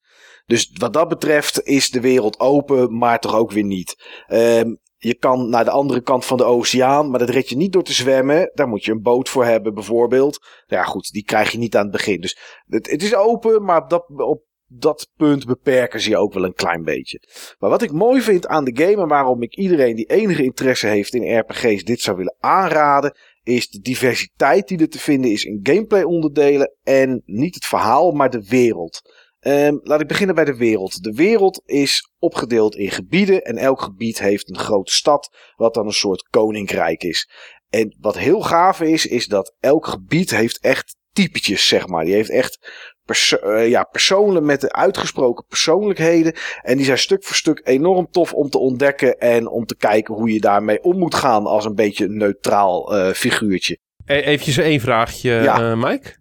Dus 0.45 0.71
wat 0.73 0.93
dat 0.93 1.07
betreft 1.07 1.63
is 1.63 1.89
de 1.89 2.01
wereld 2.01 2.39
open, 2.39 2.97
maar 2.97 3.19
toch 3.19 3.35
ook 3.35 3.51
weer 3.51 3.63
niet. 3.63 3.95
Ehm, 4.27 4.73
je 5.01 5.15
kan 5.15 5.49
naar 5.49 5.65
de 5.65 5.71
andere 5.71 6.01
kant 6.01 6.25
van 6.25 6.37
de 6.37 6.43
oceaan, 6.43 7.09
maar 7.09 7.19
dat 7.19 7.29
red 7.29 7.49
je 7.49 7.55
niet 7.55 7.73
door 7.73 7.83
te 7.83 7.93
zwemmen. 7.93 8.51
Daar 8.53 8.67
moet 8.67 8.85
je 8.85 8.91
een 8.91 9.01
boot 9.01 9.29
voor 9.29 9.45
hebben, 9.45 9.73
bijvoorbeeld. 9.73 10.39
Ja, 10.67 10.83
goed, 10.83 11.11
die 11.11 11.23
krijg 11.23 11.51
je 11.51 11.57
niet 11.57 11.75
aan 11.75 11.83
het 11.83 11.91
begin. 11.91 12.21
Dus 12.21 12.63
het, 12.67 12.89
het 12.89 13.03
is 13.03 13.15
open, 13.15 13.63
maar 13.63 13.81
op 13.81 13.89
dat, 13.89 14.05
op 14.17 14.43
dat 14.67 15.09
punt 15.15 15.45
beperken 15.45 16.01
ze 16.01 16.09
je 16.09 16.17
ook 16.17 16.33
wel 16.33 16.43
een 16.43 16.53
klein 16.53 16.83
beetje. 16.83 17.21
Maar 17.59 17.69
wat 17.69 17.81
ik 17.81 17.91
mooi 17.91 18.21
vind 18.21 18.47
aan 18.47 18.63
de 18.63 18.83
game 18.83 19.01
en 19.01 19.07
waarom 19.07 19.41
ik 19.41 19.55
iedereen 19.55 19.95
die 19.95 20.05
enige 20.05 20.43
interesse 20.43 20.87
heeft 20.87 21.13
in 21.13 21.39
RPG's 21.39 21.83
dit 21.83 22.01
zou 22.01 22.17
willen 22.17 22.35
aanraden, 22.39 23.17
is 23.43 23.69
de 23.69 23.79
diversiteit 23.79 24.67
die 24.67 24.79
er 24.79 24.89
te 24.89 24.99
vinden 24.99 25.31
is 25.31 25.43
in 25.43 25.59
gameplay 25.63 26.03
onderdelen 26.03 26.73
en 26.83 27.21
niet 27.25 27.55
het 27.55 27.65
verhaal, 27.65 28.11
maar 28.11 28.29
de 28.29 28.45
wereld. 28.47 29.01
Ehm, 29.39 29.77
laat 29.83 30.01
ik 30.01 30.07
beginnen 30.07 30.35
bij 30.35 30.45
de 30.45 30.57
wereld. 30.57 31.03
De 31.03 31.11
wereld 31.13 31.61
is 31.65 32.09
opgedeeld 32.19 32.75
in 32.75 32.91
gebieden 32.91 33.41
en 33.43 33.57
elk 33.57 33.81
gebied 33.81 34.19
heeft 34.19 34.49
een 34.49 34.57
grote 34.59 34.93
stad, 34.93 35.35
wat 35.55 35.73
dan 35.73 35.85
een 35.85 35.91
soort 35.91 36.27
koninkrijk 36.29 37.03
is. 37.03 37.29
En 37.69 37.95
wat 37.99 38.17
heel 38.17 38.41
gaaf 38.41 38.81
is, 38.81 39.05
is 39.05 39.27
dat 39.27 39.55
elk 39.59 39.87
gebied 39.87 40.31
heeft 40.31 40.59
echt 40.59 40.95
typetjes, 41.13 41.67
zeg 41.67 41.87
maar. 41.87 42.05
Die 42.05 42.13
heeft 42.13 42.29
echt 42.29 42.71
perso 43.05 43.35
eh, 43.37 43.69
ja, 43.69 43.83
personen 43.83 44.45
met 44.45 44.61
de 44.61 44.71
uitgesproken 44.71 45.45
persoonlijkheden. 45.47 46.33
En 46.61 46.75
die 46.77 46.85
zijn 46.85 46.97
stuk 46.97 47.23
voor 47.23 47.35
stuk 47.35 47.61
enorm 47.63 48.07
tof 48.11 48.33
om 48.33 48.49
te 48.49 48.57
ontdekken 48.57 49.17
en 49.17 49.47
om 49.47 49.65
te 49.65 49.75
kijken 49.75 50.13
hoe 50.13 50.33
je 50.33 50.39
daarmee 50.39 50.81
om 50.83 50.97
moet 50.97 51.15
gaan 51.15 51.45
als 51.45 51.65
een 51.65 51.75
beetje 51.75 52.05
een 52.05 52.17
neutraal 52.17 52.97
eh, 52.97 53.13
figuurtje. 53.13 53.77
E- 54.05 54.19
Eventjes 54.21 54.57
één 54.57 54.79
vraagje, 54.79 55.31
Ja. 55.31 55.71
eh, 55.71 55.83
Mike. 55.83 56.17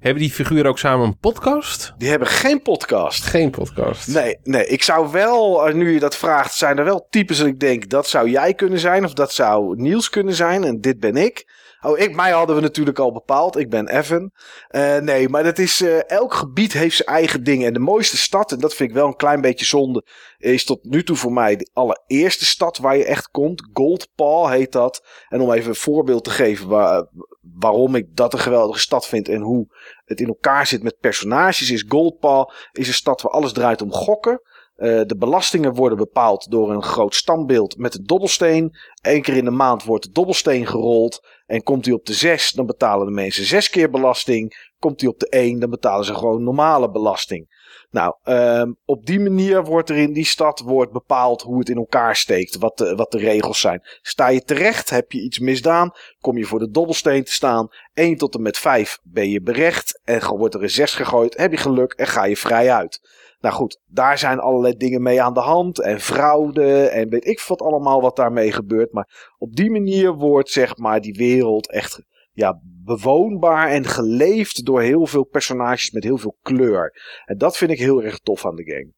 Hebben 0.00 0.22
die 0.22 0.32
figuren 0.32 0.66
ook 0.66 0.78
samen 0.78 1.06
een 1.06 1.18
podcast? 1.18 1.94
Die 1.98 2.08
hebben 2.08 2.28
geen 2.28 2.62
podcast. 2.62 3.24
Geen 3.24 3.50
podcast. 3.50 4.08
Nee, 4.08 4.38
nee, 4.42 4.66
ik 4.66 4.82
zou 4.82 5.10
wel, 5.10 5.66
eh, 5.66 5.74
nu 5.74 5.92
je 5.92 6.00
dat 6.00 6.16
vraagt, 6.16 6.54
zijn 6.54 6.78
er 6.78 6.84
wel 6.84 7.06
types 7.10 7.38
dat 7.38 7.46
ik 7.46 7.60
denk, 7.60 7.88
dat 7.88 8.06
zou 8.08 8.30
jij 8.30 8.54
kunnen 8.54 8.78
zijn 8.78 9.04
of 9.04 9.12
dat 9.12 9.32
zou 9.32 9.76
Niels 9.76 10.10
kunnen 10.10 10.34
zijn 10.34 10.64
en 10.64 10.80
dit 10.80 11.00
ben 11.00 11.16
ik. 11.16 11.58
Oh, 11.80 11.98
ik, 11.98 12.14
mij 12.14 12.30
hadden 12.30 12.56
we 12.56 12.62
natuurlijk 12.62 12.98
al 12.98 13.12
bepaald. 13.12 13.56
Ik 13.56 13.70
ben 13.70 13.88
Evan. 13.88 14.30
Eh, 14.68 14.98
nee, 14.98 15.28
maar 15.28 15.42
dat 15.42 15.58
is, 15.58 15.80
eh, 15.82 16.10
elk 16.10 16.34
gebied 16.34 16.72
heeft 16.72 16.96
zijn 16.96 17.08
eigen 17.08 17.44
dingen. 17.44 17.66
En 17.66 17.72
de 17.72 17.78
mooiste 17.78 18.16
stad, 18.16 18.52
en 18.52 18.58
dat 18.58 18.74
vind 18.74 18.88
ik 18.88 18.94
wel 18.94 19.06
een 19.06 19.16
klein 19.16 19.40
beetje 19.40 19.64
zonde, 19.64 20.04
is 20.38 20.64
tot 20.64 20.84
nu 20.84 21.02
toe 21.02 21.16
voor 21.16 21.32
mij 21.32 21.56
de 21.56 21.70
allereerste 21.72 22.44
stad 22.44 22.78
waar 22.78 22.96
je 22.96 23.04
echt 23.04 23.30
komt. 23.30 23.68
Goldpaw 23.72 24.50
heet 24.50 24.72
dat. 24.72 25.04
En 25.28 25.40
om 25.40 25.52
even 25.52 25.68
een 25.68 25.74
voorbeeld 25.74 26.24
te 26.24 26.30
geven 26.30 26.68
waar, 26.68 27.06
waarom 27.40 27.94
ik 27.94 28.16
dat 28.16 28.32
een 28.32 28.38
geweldige 28.38 28.80
stad 28.80 29.06
vind 29.06 29.28
en 29.28 29.40
hoe 29.40 29.66
het 30.04 30.20
in 30.20 30.26
elkaar 30.26 30.66
zit 30.66 30.82
met 30.82 30.98
personages, 30.98 31.70
is 31.70 31.84
Goldpaw 31.88 32.48
is 32.72 32.88
een 32.88 32.94
stad 32.94 33.22
waar 33.22 33.32
alles 33.32 33.52
draait 33.52 33.82
om 33.82 33.92
gokken. 33.92 34.40
Eh, 34.74 35.00
de 35.06 35.16
belastingen 35.16 35.74
worden 35.74 35.98
bepaald 35.98 36.50
door 36.50 36.72
een 36.72 36.82
groot 36.82 37.14
standbeeld 37.14 37.76
met 37.76 37.94
een 37.94 38.04
dobbelsteen. 38.04 38.76
Eén 39.02 39.22
keer 39.22 39.36
in 39.36 39.44
de 39.44 39.50
maand 39.50 39.84
wordt 39.84 40.04
de 40.04 40.10
dobbelsteen 40.10 40.66
gerold. 40.66 41.26
En 41.46 41.62
komt 41.62 41.84
hij 41.84 41.94
op 41.94 42.06
de 42.06 42.12
6, 42.12 42.52
dan 42.52 42.66
betalen 42.66 43.06
de 43.06 43.12
mensen 43.12 43.44
zes 43.44 43.70
keer 43.70 43.90
belasting. 43.90 44.70
Komt 44.78 45.00
hij 45.00 45.10
op 45.10 45.18
de 45.18 45.28
1, 45.28 45.60
dan 45.60 45.70
betalen 45.70 46.04
ze 46.04 46.14
gewoon 46.14 46.44
normale 46.44 46.90
belasting. 46.90 47.59
Nou, 47.90 48.14
ehm, 48.22 48.72
op 48.84 49.06
die 49.06 49.20
manier 49.20 49.64
wordt 49.64 49.90
er 49.90 49.96
in 49.96 50.12
die 50.12 50.24
stad 50.24 50.60
wordt 50.60 50.92
bepaald 50.92 51.42
hoe 51.42 51.58
het 51.58 51.68
in 51.68 51.76
elkaar 51.76 52.16
steekt. 52.16 52.56
Wat 52.56 52.78
de, 52.78 52.94
wat 52.94 53.10
de 53.10 53.18
regels 53.18 53.60
zijn. 53.60 53.80
Sta 54.02 54.28
je 54.28 54.42
terecht, 54.42 54.90
heb 54.90 55.12
je 55.12 55.22
iets 55.22 55.38
misdaan. 55.38 55.90
Kom 56.20 56.38
je 56.38 56.44
voor 56.44 56.58
de 56.58 56.70
dobbelsteen 56.70 57.24
te 57.24 57.32
staan. 57.32 57.68
1 57.94 58.16
tot 58.16 58.34
en 58.34 58.42
met 58.42 58.58
5 58.58 58.98
ben 59.02 59.30
je 59.30 59.42
berecht. 59.42 60.00
En 60.04 60.36
wordt 60.36 60.54
er 60.54 60.62
een 60.62 60.70
6 60.70 60.94
gegooid. 60.94 61.36
Heb 61.36 61.50
je 61.50 61.56
geluk 61.56 61.92
en 61.92 62.06
ga 62.06 62.24
je 62.24 62.36
vrij 62.36 62.72
uit. 62.72 63.00
Nou 63.40 63.54
goed, 63.54 63.80
daar 63.86 64.18
zijn 64.18 64.38
allerlei 64.38 64.76
dingen 64.76 65.02
mee 65.02 65.22
aan 65.22 65.34
de 65.34 65.40
hand. 65.40 65.80
En 65.80 66.00
fraude 66.00 66.86
en 66.86 67.08
weet 67.08 67.26
ik 67.26 67.40
wat 67.40 67.62
allemaal 67.62 68.00
wat 68.00 68.16
daarmee 68.16 68.52
gebeurt. 68.52 68.92
Maar 68.92 69.32
op 69.38 69.56
die 69.56 69.70
manier 69.70 70.14
wordt 70.14 70.50
zeg 70.50 70.76
maar 70.76 71.00
die 71.00 71.14
wereld 71.14 71.70
echt 71.70 72.02
ja, 72.40 72.60
bewoonbaar 72.84 73.68
en 73.68 73.84
geleefd 73.84 74.64
door 74.64 74.80
heel 74.80 75.06
veel 75.06 75.24
personages 75.24 75.90
met 75.90 76.04
heel 76.04 76.18
veel 76.18 76.36
kleur. 76.42 76.92
En 77.24 77.38
dat 77.38 77.56
vind 77.56 77.70
ik 77.70 77.78
heel 77.78 78.02
erg 78.02 78.18
tof 78.18 78.46
aan 78.46 78.56
de 78.56 78.64
game. 78.64 78.92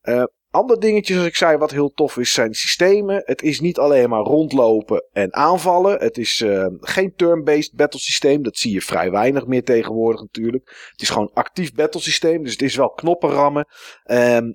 Eh 0.00 0.24
ander 0.50 0.80
dingetje, 0.80 1.12
zoals 1.12 1.28
ik 1.28 1.36
zei, 1.36 1.56
wat 1.56 1.70
heel 1.70 1.92
tof 1.92 2.16
is, 2.16 2.32
zijn 2.32 2.54
systemen. 2.54 3.22
Het 3.24 3.42
is 3.42 3.60
niet 3.60 3.78
alleen 3.78 4.08
maar 4.08 4.22
rondlopen 4.22 5.06
en 5.12 5.34
aanvallen. 5.34 5.98
Het 5.98 6.18
is 6.18 6.40
eh, 6.40 6.66
geen 6.80 7.12
turn-based 7.16 7.74
battlesysteem. 7.74 8.42
Dat 8.42 8.56
zie 8.56 8.72
je 8.72 8.82
vrij 8.82 9.10
weinig 9.10 9.46
meer 9.46 9.64
tegenwoordig 9.64 10.20
natuurlijk. 10.20 10.88
Het 10.90 11.00
is 11.00 11.10
gewoon 11.10 11.30
actief 11.34 11.74
battlesysteem. 11.74 12.42
Dus 12.42 12.52
het 12.52 12.62
is 12.62 12.76
wel 12.76 12.90
knoppen 12.90 13.30
rammen. 13.30 13.66
Ehm, 14.04 14.52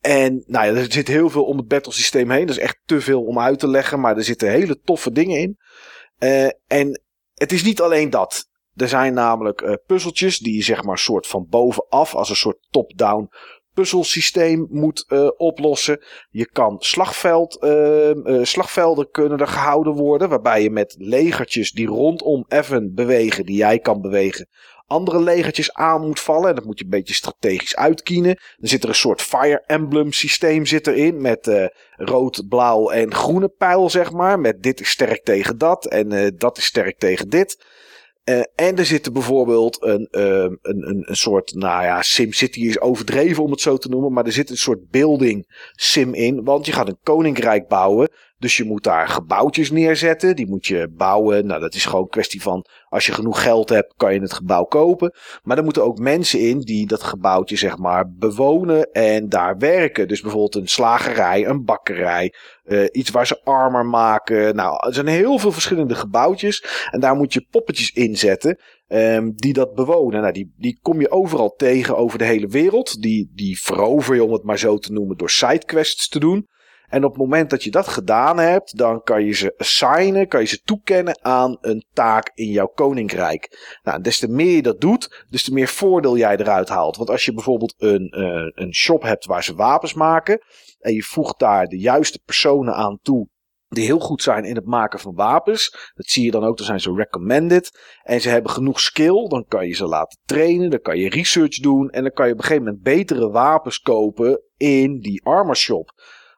en 0.00 0.44
nou 0.46 0.66
ja, 0.66 0.80
er 0.80 0.92
zit 0.92 1.08
heel 1.08 1.30
veel 1.30 1.44
om 1.44 1.56
het 1.56 1.68
battlesysteem 1.68 2.30
heen. 2.30 2.46
Dat 2.46 2.56
is 2.56 2.62
echt 2.62 2.80
te 2.84 3.00
veel 3.00 3.22
om 3.22 3.38
uit 3.38 3.58
te 3.58 3.68
leggen. 3.68 4.00
Maar 4.00 4.16
er 4.16 4.24
zitten 4.24 4.50
hele 4.50 4.80
toffe 4.80 5.12
dingen 5.12 5.38
in. 5.38 5.56
Eh, 6.18 6.48
en 6.66 7.00
het 7.40 7.52
is 7.52 7.62
niet 7.62 7.80
alleen 7.80 8.10
dat. 8.10 8.48
Er 8.74 8.88
zijn 8.88 9.14
namelijk 9.14 9.60
eh, 9.60 9.74
puzzeltjes 9.86 10.38
die 10.38 10.54
je 10.54 10.62
zeg 10.62 10.82
maar 10.82 10.98
soort 10.98 11.26
van 11.26 11.46
bovenaf 11.48 12.14
als 12.14 12.30
een 12.30 12.36
soort 12.36 12.66
top-down 12.70 13.30
puzzelsysteem 13.74 14.66
moet 14.70 15.04
eh, 15.08 15.28
oplossen. 15.36 16.00
Je 16.30 16.46
kan 16.46 16.76
slagveld, 16.78 17.58
eh, 17.58 18.10
eh, 18.10 18.44
slagvelden 18.44 19.10
kunnen 19.10 19.38
er 19.38 19.48
gehouden 19.48 19.92
worden. 19.92 20.28
Waarbij 20.28 20.62
je 20.62 20.70
met 20.70 20.94
legertjes 20.98 21.72
die 21.72 21.86
rondom 21.86 22.44
Evan 22.48 22.94
bewegen, 22.94 23.46
die 23.46 23.56
jij 23.56 23.78
kan 23.78 24.00
bewegen. 24.00 24.48
Andere 24.90 25.20
legertjes 25.20 25.72
aan 25.72 26.00
moet 26.00 26.20
vallen. 26.20 26.48
En 26.48 26.54
dat 26.54 26.64
moet 26.64 26.78
je 26.78 26.84
een 26.84 26.90
beetje 26.90 27.14
strategisch 27.14 27.76
uitkienen. 27.76 28.30
Er 28.30 28.68
zit 28.68 28.82
er 28.82 28.88
een 28.88 28.94
soort 28.94 29.22
Fire 29.22 29.62
Emblem 29.66 30.12
systeem 30.12 30.66
zit 30.66 30.86
erin. 30.86 31.20
Met 31.20 31.46
eh, 31.46 31.66
rood, 31.96 32.48
blauw 32.48 32.90
en 32.90 33.14
groene 33.14 33.48
pijl, 33.48 33.90
zeg 33.90 34.12
maar. 34.12 34.40
Met 34.40 34.62
dit 34.62 34.80
is 34.80 34.90
sterk 34.90 35.24
tegen 35.24 35.58
dat. 35.58 35.86
En 35.86 36.12
eh, 36.12 36.30
dat 36.36 36.58
is 36.58 36.64
sterk 36.64 36.98
tegen 36.98 37.28
dit. 37.28 37.64
Eh, 38.24 38.40
en 38.54 38.76
er 38.76 38.86
zit 38.86 39.06
er 39.06 39.12
bijvoorbeeld 39.12 39.82
een, 39.82 40.08
ehm, 40.10 40.56
een, 40.62 40.88
een, 40.88 41.04
een 41.08 41.16
soort, 41.16 41.54
nou 41.54 41.82
ja, 41.82 42.02
SimCity 42.02 42.60
is 42.60 42.80
overdreven 42.80 43.42
om 43.42 43.50
het 43.50 43.60
zo 43.60 43.76
te 43.76 43.88
noemen. 43.88 44.12
Maar 44.12 44.24
er 44.24 44.32
zit 44.32 44.50
een 44.50 44.56
soort 44.56 44.90
building 44.90 45.44
sim 45.72 46.14
in. 46.14 46.44
Want 46.44 46.66
je 46.66 46.72
gaat 46.72 46.88
een 46.88 46.98
koninkrijk 47.02 47.68
bouwen. 47.68 48.10
Dus 48.40 48.56
je 48.56 48.64
moet 48.64 48.82
daar 48.84 49.08
gebouwtjes 49.08 49.70
neerzetten. 49.70 50.36
Die 50.36 50.48
moet 50.48 50.66
je 50.66 50.88
bouwen. 50.96 51.46
Nou, 51.46 51.60
dat 51.60 51.74
is 51.74 51.84
gewoon 51.84 52.02
een 52.02 52.08
kwestie 52.08 52.42
van. 52.42 52.64
Als 52.88 53.06
je 53.06 53.12
genoeg 53.12 53.42
geld 53.42 53.68
hebt, 53.68 53.94
kan 53.96 54.14
je 54.14 54.20
het 54.20 54.32
gebouw 54.32 54.64
kopen. 54.64 55.14
Maar 55.42 55.56
er 55.56 55.64
moeten 55.64 55.84
ook 55.84 55.98
mensen 55.98 56.40
in 56.40 56.58
die 56.60 56.86
dat 56.86 57.02
gebouwtje, 57.02 57.56
zeg 57.56 57.78
maar, 57.78 58.10
bewonen 58.12 58.90
en 58.92 59.28
daar 59.28 59.58
werken. 59.58 60.08
Dus 60.08 60.20
bijvoorbeeld 60.20 60.54
een 60.54 60.68
slagerij, 60.68 61.46
een 61.46 61.64
bakkerij. 61.64 62.34
eh, 62.64 62.84
iets 62.90 63.10
waar 63.10 63.26
ze 63.26 63.40
armor 63.44 63.86
maken. 63.86 64.54
Nou, 64.56 64.86
er 64.86 64.94
zijn 64.94 65.06
heel 65.06 65.38
veel 65.38 65.52
verschillende 65.52 65.94
gebouwtjes. 65.94 66.64
En 66.90 67.00
daar 67.00 67.14
moet 67.14 67.32
je 67.32 67.46
poppetjes 67.50 67.90
inzetten. 67.90 68.58
ehm, 68.86 69.30
die 69.34 69.52
dat 69.52 69.74
bewonen. 69.74 70.20
Nou, 70.20 70.32
die, 70.32 70.54
die 70.56 70.78
kom 70.82 71.00
je 71.00 71.10
overal 71.10 71.54
tegen 71.56 71.96
over 71.96 72.18
de 72.18 72.24
hele 72.24 72.46
wereld. 72.46 73.02
Die, 73.02 73.30
die 73.34 73.60
verover 73.60 74.14
je, 74.14 74.24
om 74.24 74.32
het 74.32 74.42
maar 74.44 74.58
zo 74.58 74.78
te 74.78 74.92
noemen, 74.92 75.16
door 75.16 75.30
sidequests 75.30 76.08
te 76.08 76.18
doen. 76.18 76.46
En 76.90 77.04
op 77.04 77.10
het 77.10 77.20
moment 77.20 77.50
dat 77.50 77.62
je 77.62 77.70
dat 77.70 77.88
gedaan 77.88 78.38
hebt, 78.38 78.76
dan 78.78 79.02
kan 79.02 79.24
je 79.24 79.32
ze 79.32 79.54
assignen, 79.56 80.28
kan 80.28 80.40
je 80.40 80.46
ze 80.46 80.62
toekennen 80.62 81.24
aan 81.24 81.58
een 81.60 81.84
taak 81.92 82.30
in 82.34 82.50
jouw 82.50 82.72
koninkrijk. 82.74 83.78
Nou, 83.82 84.00
des 84.00 84.18
te 84.18 84.28
meer 84.28 84.56
je 84.56 84.62
dat 84.62 84.80
doet, 84.80 85.24
des 85.28 85.44
te 85.44 85.52
meer 85.52 85.68
voordeel 85.68 86.16
jij 86.16 86.36
eruit 86.36 86.68
haalt. 86.68 86.96
Want 86.96 87.10
als 87.10 87.24
je 87.24 87.34
bijvoorbeeld 87.34 87.74
een, 87.78 88.08
eh, 88.08 88.64
een 88.64 88.74
shop 88.74 89.02
hebt 89.02 89.26
waar 89.26 89.44
ze 89.44 89.54
wapens 89.54 89.94
maken, 89.94 90.42
en 90.78 90.94
je 90.94 91.02
voegt 91.02 91.38
daar 91.38 91.66
de 91.66 91.78
juiste 91.78 92.20
personen 92.24 92.74
aan 92.74 92.98
toe 93.02 93.28
die 93.68 93.84
heel 93.84 93.98
goed 93.98 94.22
zijn 94.22 94.44
in 94.44 94.54
het 94.54 94.66
maken 94.66 94.98
van 94.98 95.14
wapens. 95.14 95.90
Dat 95.94 96.06
zie 96.06 96.24
je 96.24 96.30
dan 96.30 96.44
ook, 96.44 96.56
dan 96.56 96.66
zijn 96.66 96.80
ze 96.80 96.94
recommended. 96.94 97.80
En 98.02 98.20
ze 98.20 98.28
hebben 98.28 98.50
genoeg 98.50 98.80
skill, 98.80 99.28
dan 99.28 99.44
kan 99.48 99.66
je 99.66 99.74
ze 99.74 99.84
laten 99.84 100.18
trainen, 100.24 100.70
dan 100.70 100.80
kan 100.80 100.98
je 100.98 101.08
research 101.08 101.58
doen. 101.58 101.90
En 101.90 102.02
dan 102.02 102.12
kan 102.12 102.26
je 102.26 102.32
op 102.32 102.38
een 102.38 102.44
gegeven 102.44 102.64
moment 102.64 102.82
betere 102.82 103.30
wapens 103.30 103.78
kopen 103.78 104.42
in 104.56 105.00
die 105.00 105.24
armor 105.24 105.56
shop. 105.56 105.92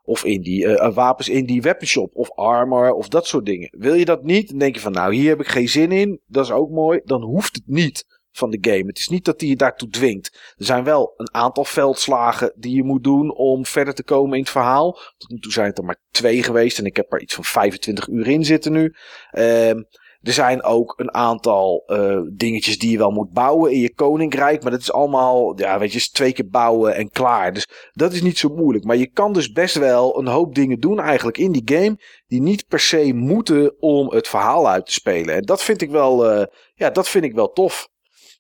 Of 0.05 0.25
in 0.25 0.43
die 0.43 0.67
eh, 0.67 0.95
wapens 0.95 1.29
in 1.29 1.47
die 1.47 1.63
weapon 1.63 1.87
shop. 1.87 2.15
Of 2.15 2.31
armor 2.31 2.93
of 2.93 3.09
dat 3.09 3.27
soort 3.27 3.47
dingen. 3.47 3.69
Wil 3.79 3.95
je 3.95 4.05
dat 4.05 4.23
niet, 4.23 4.49
dan 4.49 4.59
denk 4.59 4.75
je 4.75 4.81
van 4.81 4.93
nou 4.93 5.15
hier 5.15 5.29
heb 5.29 5.41
ik 5.41 5.49
geen 5.49 5.69
zin 5.69 5.93
in. 5.93 6.21
Dat 6.27 6.45
is 6.45 6.51
ook 6.51 6.71
mooi. 6.71 7.01
Dan 7.05 7.23
hoeft 7.23 7.55
het 7.55 7.67
niet 7.67 8.21
van 8.33 8.51
de 8.51 8.59
game. 8.61 8.87
Het 8.87 8.99
is 8.99 9.09
niet 9.09 9.25
dat 9.25 9.41
hij 9.41 9.49
je 9.49 9.57
daartoe 9.57 9.89
dwingt. 9.89 10.55
Er 10.57 10.65
zijn 10.65 10.85
wel 10.85 11.15
een 11.17 11.35
aantal 11.35 11.65
veldslagen 11.65 12.53
die 12.57 12.77
je 12.77 12.85
moet 12.85 13.05
doen 13.05 13.35
om 13.35 13.67
verder 13.67 13.95
te 13.95 14.05
komen 14.05 14.35
in 14.35 14.43
het 14.43 14.51
verhaal. 14.51 14.99
Tot 15.17 15.31
nu 15.31 15.39
toe 15.39 15.53
zijn 15.53 15.67
het 15.67 15.79
er 15.79 15.85
maar 15.85 16.01
twee 16.11 16.43
geweest 16.43 16.79
en 16.79 16.85
ik 16.85 16.97
heb 16.97 17.13
er 17.13 17.21
iets 17.21 17.35
van 17.35 17.45
25 17.45 18.09
uur 18.09 18.29
in 18.29 18.45
zitten 18.45 18.73
nu. 18.73 18.95
Ehm, 19.31 19.83
er 20.23 20.33
zijn 20.33 20.63
ook 20.63 20.95
een 20.97 21.15
aantal 21.15 21.83
eh, 21.87 22.21
dingetjes 22.33 22.79
die 22.79 22.91
je 22.91 22.99
wel 22.99 23.11
moet 23.11 23.33
bouwen 23.33 23.73
in 23.73 23.81
je 23.81 23.95
koninkrijk. 23.95 24.63
Maar 24.63 24.71
dat 24.71 24.81
is 24.81 24.93
allemaal, 24.93 25.59
ja, 25.59 25.79
weet 25.79 25.93
je, 25.93 26.01
twee 26.01 26.33
keer 26.33 26.49
bouwen 26.49 26.95
en 26.95 27.11
klaar. 27.11 27.53
Dus 27.53 27.69
dat 27.93 28.13
is 28.13 28.23
niet 28.23 28.39
zo 28.39 28.49
moeilijk. 28.49 28.85
Maar 28.85 28.97
je 28.97 29.11
kan 29.11 29.33
dus 29.33 29.53
best 29.53 29.79
wel 29.79 30.19
een 30.19 30.27
hoop 30.27 30.55
dingen 30.55 30.81
doen 30.81 31.01
eigenlijk 31.01 31.39
in 31.39 31.53
die 31.53 31.63
game. 31.65 31.99
Die 32.27 32.41
niet 32.41 32.67
per 32.67 32.81
se 32.81 33.13
moeten 33.15 33.81
om 33.81 34.11
het 34.11 34.29
verhaal 34.29 34.69
uit 34.69 34.87
te 34.87 34.93
spelen. 34.93 35.35
En 35.35 35.43
dat 35.43 35.63
vind 35.63 35.83
ik 35.83 35.91
wel, 35.91 36.31
eh, 36.31 36.47
ja, 36.75 36.91
dat 36.91 37.09
vind 37.09 37.25
ik 37.25 37.35
wel 37.35 37.53
tof. 37.53 37.91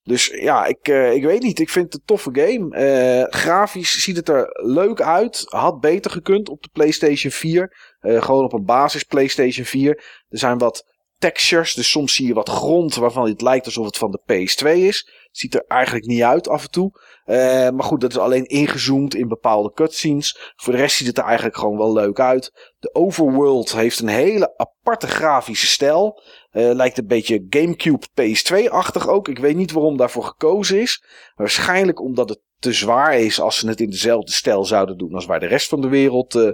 Dus 0.02 0.26
ja, 0.26 0.66
ik, 0.66 0.88
eh, 0.88 1.12
ik 1.12 1.24
weet 1.24 1.42
niet. 1.42 1.60
Ik 1.60 1.68
vind 1.68 1.84
het 1.84 1.94
een 1.94 2.02
toffe 2.04 2.30
game. 2.32 3.26
Grafisch 3.30 4.02
ziet 4.02 4.16
het 4.16 4.28
er 4.28 4.48
leuk 4.52 5.00
uit. 5.00 5.44
Had 5.48 5.80
beter 5.80 6.10
gekund 6.10 6.48
op 6.48 6.62
de 6.62 6.68
PlayStation 6.72 7.32
4. 7.32 7.92
Eh, 8.02 8.22
gewoon 8.22 8.44
op 8.44 8.52
een 8.52 8.64
basis 8.64 9.02
PlayStation 9.02 9.64
4. 9.64 9.94
Er 10.28 10.38
zijn 10.38 10.58
wat 10.58 10.91
textures. 11.22 11.74
Dus 11.74 11.90
soms 11.90 12.14
zie 12.14 12.26
je 12.26 12.34
wat 12.34 12.48
grond 12.48 12.94
waarvan 12.94 13.28
het 13.28 13.40
lijkt 13.40 13.66
alsof 13.66 13.86
het 13.86 13.96
van 13.96 14.10
de 14.10 14.20
PS2 14.20 14.68
is. 14.68 15.08
Ziet 15.30 15.54
er 15.54 15.64
eigenlijk 15.68 16.06
niet 16.06 16.22
uit 16.22 16.48
af 16.48 16.62
en 16.62 16.70
toe. 16.70 17.00
Eh, 17.24 17.36
maar 17.70 17.84
goed, 17.84 18.00
dat 18.00 18.10
is 18.10 18.18
alleen 18.18 18.46
ingezoomd 18.46 19.14
in 19.14 19.28
bepaalde 19.28 19.72
cutscenes. 19.72 20.52
Voor 20.56 20.72
de 20.72 20.78
rest 20.78 20.96
ziet 20.96 21.06
het 21.06 21.18
er 21.18 21.24
eigenlijk 21.24 21.56
gewoon 21.56 21.76
wel 21.76 21.92
leuk 21.92 22.20
uit. 22.20 22.72
De 22.78 22.94
overworld 22.94 23.72
heeft 23.72 24.00
een 24.00 24.08
hele 24.08 24.54
aparte 24.56 25.06
grafische 25.06 25.66
stijl. 25.66 26.22
Eh, 26.50 26.70
lijkt 26.72 26.98
een 26.98 27.06
beetje 27.06 27.46
GameCube 27.50 28.06
PS2-achtig 28.14 29.08
ook. 29.08 29.28
Ik 29.28 29.38
weet 29.38 29.56
niet 29.56 29.72
waarom 29.72 29.96
daarvoor 29.96 30.24
gekozen 30.24 30.80
is. 30.80 31.04
Waarschijnlijk 31.34 32.00
omdat 32.00 32.28
het 32.28 32.40
te 32.58 32.72
zwaar 32.72 33.18
is 33.18 33.40
als 33.40 33.58
ze 33.58 33.68
het 33.68 33.80
in 33.80 33.90
dezelfde 33.90 34.32
stijl 34.32 34.64
zouden 34.64 34.98
doen 34.98 35.14
als 35.14 35.26
waar 35.26 35.40
de 35.40 35.46
rest 35.46 35.68
van 35.68 35.80
de 35.80 35.88
wereld 35.88 36.34
eh, 36.34 36.50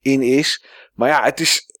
in 0.00 0.22
is. 0.22 0.64
Maar 0.94 1.08
ja, 1.08 1.24
het 1.24 1.40
is 1.40 1.71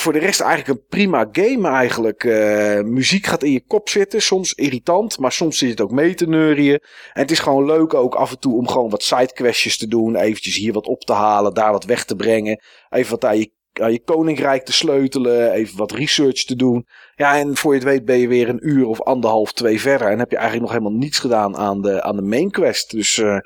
voor 0.00 0.12
de 0.12 0.18
rest 0.18 0.40
eigenlijk 0.40 0.78
een 0.78 0.86
prima 0.88 1.28
game 1.32 1.68
eigenlijk. 1.68 2.24
Eh, 2.24 2.80
muziek 2.80 3.26
gaat 3.26 3.42
in 3.42 3.52
je 3.52 3.64
kop 3.66 3.88
zitten. 3.88 4.22
Soms 4.22 4.52
irritant, 4.52 5.18
maar 5.18 5.32
soms 5.32 5.58
zit 5.58 5.70
het 5.70 5.80
ook 5.80 5.90
mee 5.90 6.14
te 6.14 6.26
neurien. 6.26 6.80
En 7.12 7.22
het 7.22 7.30
is 7.30 7.38
gewoon 7.38 7.64
leuk 7.64 7.94
ook 7.94 8.14
af 8.14 8.30
en 8.30 8.38
toe 8.38 8.56
om 8.56 8.68
gewoon 8.68 8.90
wat 8.90 9.02
sidequestjes 9.02 9.78
te 9.78 9.86
doen. 9.86 10.16
Eventjes 10.16 10.56
hier 10.56 10.72
wat 10.72 10.86
op 10.86 11.00
te 11.00 11.12
halen, 11.12 11.54
daar 11.54 11.72
wat 11.72 11.84
weg 11.84 12.04
te 12.04 12.16
brengen. 12.16 12.60
Even 12.90 13.10
wat 13.10 13.24
aan 13.24 13.38
je, 13.38 13.52
aan 13.72 13.92
je 13.92 14.02
koninkrijk 14.02 14.64
te 14.64 14.72
sleutelen. 14.72 15.52
Even 15.52 15.78
wat 15.78 15.92
research 15.92 16.44
te 16.44 16.56
doen. 16.56 16.86
Ja, 17.14 17.38
en 17.38 17.56
voor 17.56 17.72
je 17.72 17.78
het 17.78 17.88
weet 17.88 18.04
ben 18.04 18.18
je 18.18 18.28
weer 18.28 18.48
een 18.48 18.68
uur 18.68 18.86
of 18.86 19.02
anderhalf, 19.02 19.52
twee 19.52 19.80
verder. 19.80 20.08
En 20.10 20.18
heb 20.18 20.30
je 20.30 20.36
eigenlijk 20.36 20.66
nog 20.66 20.78
helemaal 20.78 21.00
niets 21.00 21.18
gedaan 21.18 21.56
aan 21.56 21.82
de, 21.82 22.02
aan 22.02 22.16
de 22.16 22.22
main 22.22 22.50
quest. 22.50 22.90
Dus 22.90 23.18
eh, 23.18 23.38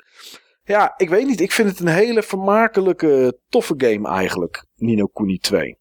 ja, 0.63 0.93
ik 0.97 1.09
weet 1.09 1.27
niet. 1.27 1.41
Ik 1.41 1.51
vind 1.51 1.69
het 1.69 1.79
een 1.79 1.87
hele 1.87 2.23
vermakelijke, 2.23 3.39
toffe 3.49 3.73
game 3.77 4.07
eigenlijk. 4.07 4.65
Nino 4.75 5.05
Kuni 5.05 5.37
2. 5.37 5.79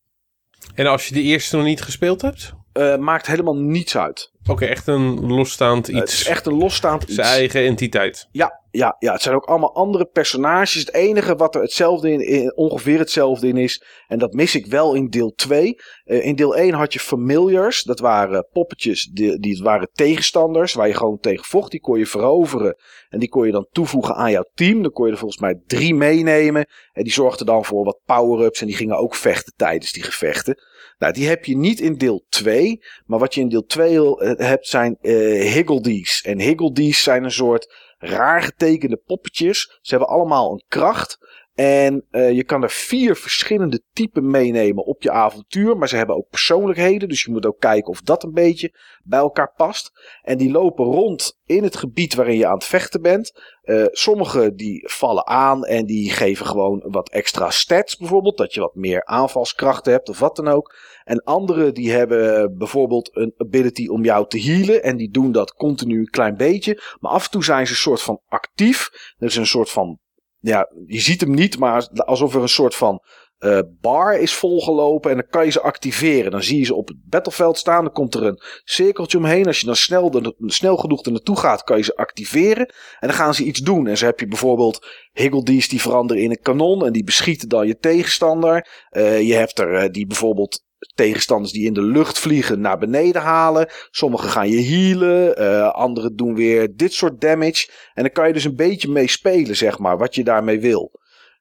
En 0.75 0.87
als 0.87 1.09
je 1.09 1.15
de 1.15 1.23
eerste 1.23 1.57
nog 1.57 1.65
niet 1.65 1.83
gespeeld 1.83 2.23
hebt? 2.23 2.53
Eh, 2.73 2.97
maakt 2.97 3.27
helemaal 3.27 3.57
niets 3.57 3.97
uit. 3.97 4.31
Oké, 4.47 4.65
echt 4.65 4.87
een 4.87 5.27
losstaand 5.27 5.89
Eh, 5.89 5.95
het 5.95 6.05
iets. 6.05 6.21
is 6.21 6.27
echt 6.27 6.47
een 6.47 6.57
losstaand 6.57 7.03
iets. 7.03 7.15
Zijn 7.15 7.27
eigen 7.27 7.65
entiteit. 7.65 8.29
Ja, 8.31 8.61
ja, 8.71 8.97
ja, 8.99 9.13
het 9.13 9.23
zijn 9.23 9.35
ook 9.35 9.45
allemaal 9.45 9.75
andere 9.75 10.05
personages. 10.05 10.75
Het 10.75 10.95
enige 10.95 11.37
wat 11.37 11.55
er 11.55 11.61
hetzelfde 11.61 12.11
in, 12.13 12.21
in- 12.27 12.57
ongeveer 12.57 12.99
hetzelfde 12.99 13.49
in 13.49 13.57
is, 13.57 13.83
en 14.07 14.19
dat 14.19 14.33
mis 14.33 14.55
ik 14.55 14.67
wel 14.67 14.95
in 14.95 15.09
deel 15.09 15.33
2. 15.35 15.75
Eh, 16.05 16.27
in 16.27 16.37
deel 16.37 16.57
1 16.57 16.75
had 16.75 16.93
je 16.93 17.01
familiars, 17.01 17.83
dat 17.83 17.99
waren 18.01 18.49
poppetjes, 18.53 19.11
die, 19.13 19.39
die 19.39 19.63
waren 19.63 19.89
tegenstanders, 19.93 20.73
waar 20.75 20.89
je 20.89 20.95
gewoon 20.95 21.19
tegen 21.19 21.45
vocht. 21.45 21.71
Die 21.71 21.81
kon 21.81 21.99
je 21.99 22.07
veroveren 22.07 22.77
en 23.09 23.19
die 23.19 23.29
kon 23.29 23.47
je 23.47 23.53
dan 23.53 23.67
toevoegen 23.71 24.15
aan 24.15 24.31
jouw 24.31 24.51
team. 24.55 24.83
Dan 24.83 24.93
kon 24.93 25.07
je 25.07 25.13
er 25.13 25.19
volgens 25.19 25.41
mij 25.41 25.61
drie 25.67 25.95
meenemen. 25.95 26.67
En 26.93 27.03
die 27.05 27.13
zorgden 27.13 27.47
dan 27.47 27.65
voor 27.65 27.85
wat 27.85 28.01
power-ups 28.05 28.61
en 28.61 28.67
die 28.67 28.77
gingen 28.77 28.99
ook 28.99 29.15
vechten 29.15 29.53
tijdens 29.57 29.93
die 29.93 30.03
gevechten. 30.03 30.57
Nou, 31.01 31.13
die 31.13 31.29
heb 31.29 31.45
je 31.45 31.57
niet 31.57 31.81
in 31.81 31.95
deel 31.95 32.25
2. 32.29 32.83
Maar 33.07 33.19
wat 33.19 33.35
je 33.35 33.41
in 33.41 33.49
deel 33.49 33.67
2 33.67 34.19
eh, 34.19 34.47
hebt 34.47 34.67
zijn 34.67 34.97
eh 35.01 35.13
higgledies. 35.53 36.23
En 36.23 36.41
higgledies 36.41 37.03
zijn 37.03 37.25
een 37.25 37.31
soort 37.31 37.75
raar 37.99 38.43
getekende 38.43 38.97
poppetjes. 38.97 39.79
Ze 39.81 39.91
hebben 39.91 40.09
allemaal 40.09 40.53
een 40.53 40.65
kracht. 40.69 41.19
En 41.61 42.07
eh, 42.11 42.33
je 42.33 42.45
kan 42.45 42.63
er 42.63 42.71
vier 42.71 43.17
verschillende 43.17 43.83
typen 43.93 44.31
meenemen 44.31 44.85
op 44.85 45.03
je 45.03 45.11
avontuur. 45.11 45.77
Maar 45.77 45.89
ze 45.89 45.97
hebben 45.97 46.17
ook 46.17 46.29
persoonlijkheden. 46.31 47.09
Dus 47.09 47.23
je 47.23 47.31
moet 47.31 47.47
ook 47.47 47.59
kijken 47.59 47.91
of 47.91 48.01
dat 48.01 48.23
een 48.23 48.33
beetje 48.33 48.75
bij 49.03 49.19
elkaar 49.19 49.53
past. 49.57 49.93
En 50.23 50.39
die 50.39 50.51
lopen 50.51 50.85
rond 50.85 51.39
in 51.47 51.63
het 51.63 51.77
gebied 51.77 52.15
waarin 52.15 52.37
je 52.37 52.47
aan 52.47 52.55
het 52.55 52.65
vechten 52.65 53.03
bent. 53.03 53.41
Eh 53.63 53.85
sommige 53.91 54.55
die 54.55 54.89
vallen 54.89 55.27
aan 55.27 55.65
en 55.65 55.87
die 55.87 56.11
geven 56.11 56.47
gewoon 56.47 56.85
wat 56.87 57.11
extra 57.11 57.51
stats 57.51 57.97
bijvoorbeeld. 57.97 58.37
Dat 58.37 58.55
je 58.55 58.61
wat 58.61 58.75
meer 58.75 59.05
aanvalskrachten 59.05 59.93
hebt 59.93 60.09
of 60.09 60.19
wat 60.19 60.37
dan 60.37 60.49
ook. 60.49 60.75
En 61.05 61.23
andere 61.23 61.73
die 61.73 61.93
hebben 61.93 62.55
bijvoorbeeld 62.59 63.17
een 63.17 63.35
ability 63.37 63.87
om 63.87 64.05
jou 64.05 64.29
te 64.29 64.41
healen. 64.41 64.83
En 64.83 64.97
die 64.97 65.11
doen 65.11 65.33
dat 65.33 65.55
continu 65.55 65.99
een 65.99 66.11
klein 66.11 66.37
beetje. 66.37 66.83
Maar 67.01 67.13
af 67.13 67.25
en 67.25 67.31
toe 67.31 67.45
zijn 67.45 67.67
ze 67.67 67.73
een 67.73 67.79
soort 67.79 68.03
van 68.03 68.21
actief. 68.29 68.89
Er 69.19 69.27
is 69.27 69.37
een 69.37 69.47
soort 69.47 69.71
van. 69.71 69.99
Ja, 70.41 70.71
je 70.87 71.01
ziet 71.01 71.21
hem 71.21 71.35
niet, 71.35 71.59
maar 71.59 71.89
alsof 72.05 72.35
er 72.35 72.43
een 72.43 72.49
soort 72.49 72.75
van 72.75 73.03
eh, 73.39 73.59
bar 73.81 74.19
is 74.19 74.35
volgelopen. 74.35 75.11
En 75.11 75.17
dan 75.17 75.27
kan 75.31 75.45
je 75.45 75.51
ze 75.51 75.61
activeren. 75.61 76.31
Dan 76.31 76.43
zie 76.43 76.59
je 76.59 76.65
ze 76.65 76.75
op 76.75 76.89
het 76.89 76.97
battleveld 77.09 77.59
staan. 77.59 77.85
Dan 77.85 77.93
komt 77.93 78.15
er 78.15 78.23
een 78.23 78.41
cirkeltje 78.65 79.19
omheen. 79.19 79.47
Als 79.47 79.61
je 79.61 79.67
dan 79.67 79.77
snel, 79.77 80.13
er- 80.13 80.35
snel 80.39 80.77
genoeg 80.77 81.05
er 81.05 81.13
naartoe 81.13 81.39
gaat, 81.39 81.63
kan 81.65 81.77
je 81.77 81.83
ze 81.83 81.97
activeren. 81.97 82.67
En 82.99 83.09
dan 83.09 83.17
gaan 83.17 83.35
ze 83.35 83.45
iets 83.45 83.61
doen. 83.61 83.87
En 83.87 83.97
zo 83.99 84.05
heb 84.07 84.21
je 84.21 84.27
bijvoorbeeld 84.27 84.87
Higgledies 85.13 85.69
die 85.69 85.81
veranderen 85.81 86.23
in 86.23 86.31
een 86.31 86.41
kanon. 86.43 86.87
En 86.87 86.93
die 86.93 87.05
beschieten 87.05 87.49
dan 87.49 87.67
je 87.67 87.79
tegenstander. 87.79 88.69
Eh, 88.89 89.21
je 89.23 89.35
hebt 89.35 89.59
er 89.59 89.75
eh, 89.75 89.91
die 89.91 90.07
bijvoorbeeld 90.07 90.65
tegenstanders 90.95 91.53
die 91.53 91.67
in 91.67 91.73
de 91.73 91.83
lucht 91.83 92.19
vliegen 92.19 92.61
naar 92.61 92.79
beneden 92.79 93.23
halen. 93.23 93.69
Sommigen 93.91 94.29
gaan 94.29 94.49
je 94.49 94.63
healen. 94.63 95.37
eh 95.37 95.71
anderen 95.71 96.17
doen 96.17 96.35
weer 96.35 96.77
dit 96.77 96.93
soort 96.93 97.21
damage. 97.21 97.71
En 97.95 98.03
dan 98.03 98.13
kan 98.13 98.27
je 98.27 98.33
dus 98.33 98.45
een 98.45 98.57
beetje 98.57 98.89
mee 98.89 99.09
spelen, 99.09 99.57
zeg 99.57 99.79
maar, 99.79 99.99
wat 99.99 100.15
je 100.15 100.25
daarmee 100.25 100.61
wil. 100.61 100.91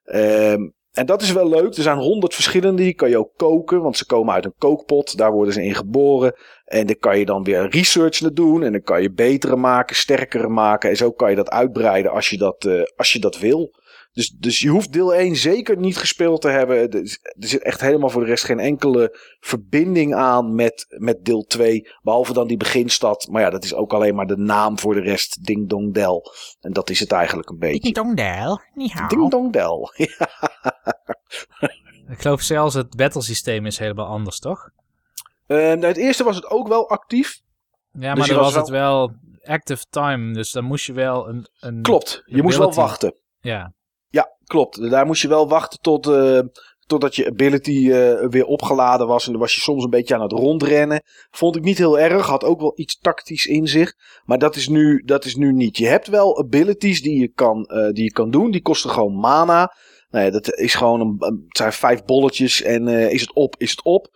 Ehm, 0.04 0.68
en 0.92 1.06
dat 1.06 1.22
is 1.22 1.32
wel 1.32 1.48
leuk. 1.48 1.76
Er 1.76 1.82
zijn 1.82 1.98
honderd 1.98 2.34
verschillende. 2.34 2.82
Die 2.82 2.94
kan 2.94 3.08
je 3.08 3.18
ook 3.18 3.32
koken, 3.36 3.82
want 3.82 3.96
ze 3.96 4.06
komen 4.06 4.34
uit 4.34 4.44
een 4.44 4.54
kookpot. 4.58 5.16
Daar 5.16 5.32
worden 5.32 5.54
ze 5.54 5.64
in 5.64 5.74
geboren. 5.74 6.34
En 6.64 6.86
daar 6.86 6.96
kan 6.96 7.18
je 7.18 7.24
dan 7.24 7.44
weer 7.44 7.68
research 7.68 8.20
naar 8.20 8.34
doen. 8.34 8.62
En 8.62 8.72
dan 8.72 8.82
kan 8.82 9.02
je 9.02 9.12
betere 9.12 9.56
maken, 9.56 9.96
sterkere 9.96 10.48
maken. 10.48 10.90
En 10.90 10.96
zo 10.96 11.10
kan 11.10 11.30
je 11.30 11.36
dat 11.36 11.50
uitbreiden 11.50 12.12
als 12.12 12.28
je 12.28 12.38
dat, 12.38 12.64
eh, 12.64 12.82
als 12.96 13.12
je 13.12 13.18
dat 13.18 13.38
wil. 13.38 13.70
Dus, 14.12 14.28
dus 14.28 14.60
je 14.60 14.68
hoeft 14.68 14.92
deel 14.92 15.14
1 15.14 15.36
zeker 15.36 15.76
niet 15.76 15.96
gespeeld 15.96 16.40
te 16.40 16.48
hebben. 16.48 16.76
Er, 16.76 17.18
er 17.22 17.48
zit 17.48 17.62
echt 17.62 17.80
helemaal 17.80 18.10
voor 18.10 18.22
de 18.22 18.28
rest 18.28 18.44
geen 18.44 18.58
enkele 18.58 19.18
verbinding 19.40 20.14
aan 20.14 20.54
met, 20.54 20.86
met 20.88 21.24
deel 21.24 21.42
2. 21.42 21.88
Behalve 22.02 22.32
dan 22.32 22.46
die 22.46 22.56
beginstad. 22.56 23.28
Maar 23.30 23.42
ja, 23.42 23.50
dat 23.50 23.64
is 23.64 23.74
ook 23.74 23.92
alleen 23.92 24.14
maar 24.14 24.26
de 24.26 24.36
naam 24.36 24.78
voor 24.78 24.94
de 24.94 25.00
rest. 25.00 25.46
Ding 25.46 25.68
Dong 25.68 25.94
Del. 25.94 26.32
En 26.60 26.72
dat 26.72 26.90
is 26.90 27.00
het 27.00 27.12
eigenlijk 27.12 27.50
een 27.50 27.58
beetje. 27.58 27.92
Dongdel, 27.92 28.60
niet 28.74 29.02
Ding 29.08 29.30
Dong 29.30 29.52
Del. 29.52 29.92
Ik 32.10 32.20
geloof 32.20 32.40
zelfs 32.40 32.74
het 32.74 32.96
battlesysteem 32.96 33.66
is 33.66 33.78
helemaal 33.78 34.06
anders, 34.06 34.38
toch? 34.38 34.70
Eh, 35.46 35.56
nou, 35.56 35.86
het 35.86 35.96
eerste 35.96 36.24
was 36.24 36.36
het 36.36 36.46
ook 36.46 36.68
wel 36.68 36.88
actief. 36.88 37.40
Ja, 37.92 38.00
maar 38.00 38.14
Dus 38.14 38.26
dan 38.26 38.36
was 38.36 38.46
was 38.46 38.54
het 38.54 38.68
wel 38.68 39.12
active 39.44 39.84
time, 39.90 40.32
dus 40.32 40.50
dan 40.50 40.64
moest 40.64 40.86
je 40.86 40.92
wel 40.92 41.28
een... 41.28 41.48
een 41.60 41.82
Klopt, 41.82 42.22
je 42.26 42.42
moest 42.42 42.58
wel 42.58 42.72
wachten. 42.72 43.14
Ja, 43.40 43.50
Ja, 43.50 43.72
klopt. 44.50 44.90
Daar 44.90 45.06
moest 45.06 45.22
je 45.22 45.28
wel 45.28 45.48
wachten 45.48 45.80
tot, 45.80 46.06
eh, 46.06 46.40
totdat 46.86 47.16
je 47.16 47.26
ability 47.26 47.90
eh, 47.90 48.28
weer 48.28 48.44
opgeladen 48.44 49.06
was. 49.06 49.26
En 49.26 49.32
dan 49.32 49.40
was 49.40 49.54
je 49.54 49.60
soms 49.60 49.84
een 49.84 49.90
beetje 49.90 50.14
aan 50.14 50.22
het 50.22 50.32
rondrennen. 50.32 51.02
Vond 51.30 51.56
ik 51.56 51.62
niet 51.62 51.78
heel 51.78 51.98
erg. 51.98 52.26
Had 52.26 52.44
ook 52.44 52.60
wel 52.60 52.72
iets 52.74 52.98
tactisch 52.98 53.46
in 53.46 53.68
zich. 53.68 53.94
Maar 54.24 54.38
dat 54.38 54.56
is 54.56 54.68
nu, 54.68 55.02
dat 55.04 55.24
is 55.24 55.36
nu 55.36 55.52
niet. 55.52 55.76
Je 55.76 55.86
hebt 55.86 56.06
wel 56.06 56.38
abilities 56.38 57.02
die 57.02 57.20
je 57.20 57.28
kan, 57.28 57.64
eh, 57.64 57.92
die 57.92 58.04
je 58.04 58.12
kan 58.12 58.30
doen. 58.30 58.50
Die 58.50 58.62
kosten 58.62 58.90
gewoon 58.90 59.14
mana. 59.14 59.74
Nou 60.10 60.24
ja, 60.24 60.30
dat 60.30 60.54
is 60.54 60.74
gewoon 60.74 61.16
het 61.18 61.56
zijn 61.56 61.72
vijf 61.72 62.04
bolletjes. 62.04 62.62
En 62.62 62.88
is 62.88 63.20
het 63.20 63.34
op, 63.34 63.54
is 63.58 63.70
het 63.70 63.82
op. 63.82 64.08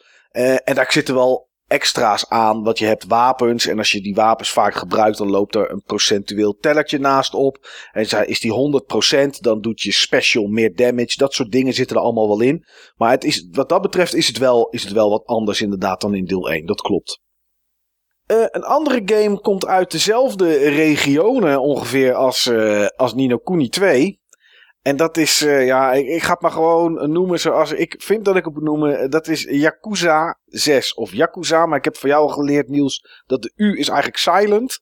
En 0.65 0.75
daar 0.75 0.93
zitten 0.93 1.15
wel 1.15 1.49
extra's 1.67 2.29
aan. 2.29 2.63
Want 2.63 2.79
je 2.79 2.87
hebt 2.87 3.05
wapens. 3.07 3.67
En 3.67 3.79
als 3.79 3.93
je 3.93 4.01
die 4.01 4.15
wapens 4.15 4.51
vaak 4.51 4.75
gebruikt, 4.75 5.19
dan 5.19 5.31
loopt 5.31 5.55
er 5.55 5.71
een 5.71 5.83
procentueel 5.87 6.57
tellertje 6.61 6.99
naast 6.99 7.35
op. 7.35 7.69
En 7.93 8.27
is 8.27 8.41
die 8.41 8.53
100%, 8.53 9.41
dan 9.41 9.61
doet 9.61 9.81
je 9.81 9.93
special 9.93 10.47
meer 10.47 10.75
damage. 10.75 11.17
Dat 11.17 11.35
soort 11.35 11.51
dingen 11.51 11.75
zitten 11.75 11.97
er 11.97 12.03
allemaal 12.03 12.29
wel 12.29 12.41
in. 12.41 12.65
Maar 12.97 13.11
het 13.11 13.25
is, 13.25 13.49
wat 13.53 13.69
dat 13.69 13.83
betreft 13.83 14.15
is 14.15 14.27
het, 14.27 14.39
wel, 14.39 14.69
is 14.69 14.83
het 14.83 14.93
wel 14.93 15.11
wat 15.11 15.27
anders 15.27 15.61
inderdaad 15.61 16.01
dan 16.01 16.15
in 16.15 16.25
deel 16.25 16.51
1. 16.51 16.67
Dat 16.67 16.81
klopt. 16.81 17.23
Eh, 18.27 18.45
een 18.51 18.65
andere 18.65 19.03
game 19.05 19.41
komt 19.41 19.67
uit 19.67 19.91
dezelfde 19.91 20.57
regionen 20.57 21.61
ongeveer 21.61 22.15
als, 22.15 22.47
eh 22.47 22.87
als 22.97 23.15
Nino 23.15 23.37
Kuni 23.37 23.69
2. 23.69 24.23
En 24.85 24.97
dat 24.97 25.17
is, 25.17 25.43
eh, 25.43 25.67
ja, 25.67 25.93
ik, 25.93 26.07
ik 26.07 26.23
ga 26.23 26.33
het 26.33 26.41
maar 26.41 26.51
gewoon 26.51 27.11
noemen 27.13 27.41
zoals 27.41 27.73
ik 27.73 27.95
vind 27.99 28.25
dat 28.25 28.37
ik 28.37 28.45
het 28.45 28.55
moet 28.55 28.63
noemen. 28.63 28.99
Eh, 28.99 29.09
Dat 29.09 29.29
is 29.29 29.43
Yakuza 29.43 30.39
6 30.45 30.95
of 30.95 31.13
Yakuza. 31.13 31.67
Maar 31.67 31.79
ik 31.79 31.85
heb 31.85 31.97
van 31.97 32.09
jou 32.09 32.23
al 32.23 32.29
geleerd, 32.29 32.69
Niels, 32.69 33.23
dat 33.27 33.43
de 33.43 33.53
U 33.57 33.79
is 33.79 33.89
eigenlijk 33.89 34.19
silent. 34.19 34.81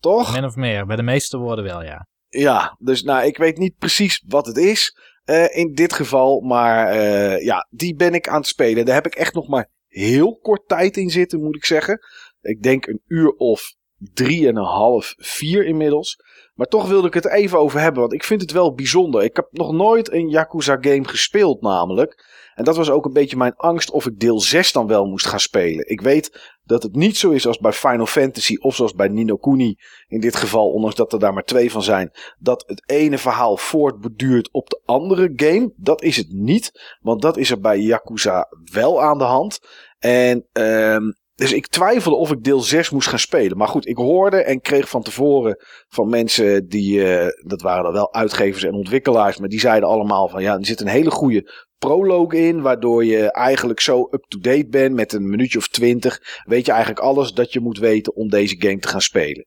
Toch? 0.00 0.34
min 0.34 0.44
of 0.44 0.54
meer. 0.56 0.86
Bij 0.86 0.96
de 0.96 1.02
meeste 1.02 1.38
woorden 1.38 1.64
wel, 1.64 1.82
ja. 1.82 2.06
Ja, 2.28 2.76
dus 2.78 3.02
nou, 3.02 3.26
ik 3.26 3.36
weet 3.36 3.56
niet 3.58 3.76
precies 3.76 4.24
wat 4.26 4.46
het 4.46 4.56
is 4.56 4.98
eh, 5.24 5.56
in 5.56 5.72
dit 5.72 5.92
geval. 5.92 6.40
Maar 6.40 7.02
ja, 7.42 7.68
die 7.70 7.94
ben 7.94 8.14
ik 8.14 8.28
aan 8.28 8.40
het 8.40 8.46
spelen. 8.46 8.84
Daar 8.84 8.94
heb 8.94 9.06
ik 9.06 9.14
echt 9.14 9.34
nog 9.34 9.48
maar 9.48 9.70
heel 9.86 10.36
kort 10.36 10.68
tijd 10.68 10.96
in 10.96 11.10
zitten, 11.10 11.42
moet 11.42 11.56
ik 11.56 11.64
zeggen. 11.64 11.98
Ik 12.40 12.62
denk 12.62 12.86
een 12.86 13.02
uur 13.06 13.30
of 13.30 13.74
drieënhalf, 13.96 15.14
vier 15.16 15.64
inmiddels. 15.64 16.16
Maar 16.56 16.66
toch 16.66 16.88
wilde 16.88 17.06
ik 17.06 17.14
het 17.14 17.28
even 17.28 17.58
over 17.58 17.80
hebben, 17.80 18.00
want 18.00 18.12
ik 18.12 18.24
vind 18.24 18.40
het 18.40 18.52
wel 18.52 18.74
bijzonder. 18.74 19.22
Ik 19.22 19.36
heb 19.36 19.48
nog 19.50 19.72
nooit 19.72 20.12
een 20.12 20.28
Yakuza 20.28 20.78
game 20.80 21.08
gespeeld 21.08 21.60
namelijk. 21.60 22.24
En 22.54 22.64
dat 22.64 22.76
was 22.76 22.90
ook 22.90 23.04
een 23.04 23.12
beetje 23.12 23.36
mijn 23.36 23.56
angst 23.56 23.90
of 23.90 24.06
ik 24.06 24.18
deel 24.18 24.40
6 24.40 24.72
dan 24.72 24.86
wel 24.86 25.04
moest 25.04 25.26
gaan 25.26 25.40
spelen. 25.40 25.88
Ik 25.88 26.00
weet 26.00 26.54
dat 26.64 26.82
het 26.82 26.94
niet 26.94 27.16
zo 27.16 27.30
is 27.30 27.46
als 27.46 27.58
bij 27.58 27.72
Final 27.72 28.06
Fantasy 28.06 28.56
of 28.56 28.74
zoals 28.74 28.94
bij 28.94 29.08
Nino 29.08 29.36
Kuni 29.36 29.78
in 30.08 30.20
dit 30.20 30.36
geval, 30.36 30.70
ondanks 30.70 30.96
dat 30.96 31.12
er 31.12 31.18
daar 31.18 31.32
maar 31.32 31.44
twee 31.44 31.70
van 31.70 31.82
zijn, 31.82 32.10
dat 32.38 32.64
het 32.66 32.90
ene 32.90 33.18
verhaal 33.18 33.56
voortborduurt 33.56 34.52
op 34.52 34.68
de 34.68 34.80
andere 34.84 35.32
game. 35.36 35.72
Dat 35.76 36.02
is 36.02 36.16
het 36.16 36.32
niet, 36.32 36.96
want 37.00 37.22
dat 37.22 37.36
is 37.36 37.50
er 37.50 37.60
bij 37.60 37.78
Yakuza 37.78 38.48
wel 38.72 39.02
aan 39.02 39.18
de 39.18 39.24
hand. 39.24 39.58
En 39.98 40.46
ehm, 40.52 41.02
dus 41.36 41.52
ik 41.52 41.66
twijfelde 41.66 42.16
of 42.16 42.30
ik 42.30 42.44
deel 42.44 42.60
6 42.60 42.90
moest 42.90 43.08
gaan 43.08 43.18
spelen. 43.18 43.56
Maar 43.56 43.68
goed, 43.68 43.86
ik 43.86 43.96
hoorde 43.96 44.42
en 44.42 44.60
kreeg 44.60 44.88
van 44.88 45.02
tevoren 45.02 45.64
van 45.88 46.08
mensen 46.08 46.68
die, 46.68 47.14
eh, 47.14 47.48
dat 47.48 47.62
waren 47.62 47.84
dan 47.84 47.92
wel 47.92 48.14
uitgevers 48.14 48.64
en 48.64 48.74
ontwikkelaars, 48.74 49.38
maar 49.38 49.48
die 49.48 49.60
zeiden 49.60 49.88
allemaal 49.88 50.28
van 50.28 50.42
ja, 50.42 50.58
er 50.58 50.66
zit 50.66 50.80
een 50.80 50.86
hele 50.86 51.10
goede 51.10 51.66
prologue 51.78 52.40
in, 52.40 52.62
waardoor 52.62 53.04
je 53.04 53.32
eigenlijk 53.32 53.80
zo 53.80 54.08
up-to-date 54.10 54.68
bent 54.68 54.94
met 54.94 55.12
een 55.12 55.28
minuutje 55.28 55.58
of 55.58 55.68
twintig. 55.68 56.20
Weet 56.44 56.66
je 56.66 56.72
eigenlijk 56.72 57.00
alles 57.00 57.32
dat 57.32 57.52
je 57.52 57.60
moet 57.60 57.78
weten 57.78 58.14
om 58.14 58.28
deze 58.28 58.56
game 58.58 58.78
te 58.78 58.88
gaan 58.88 59.00
spelen. 59.00 59.46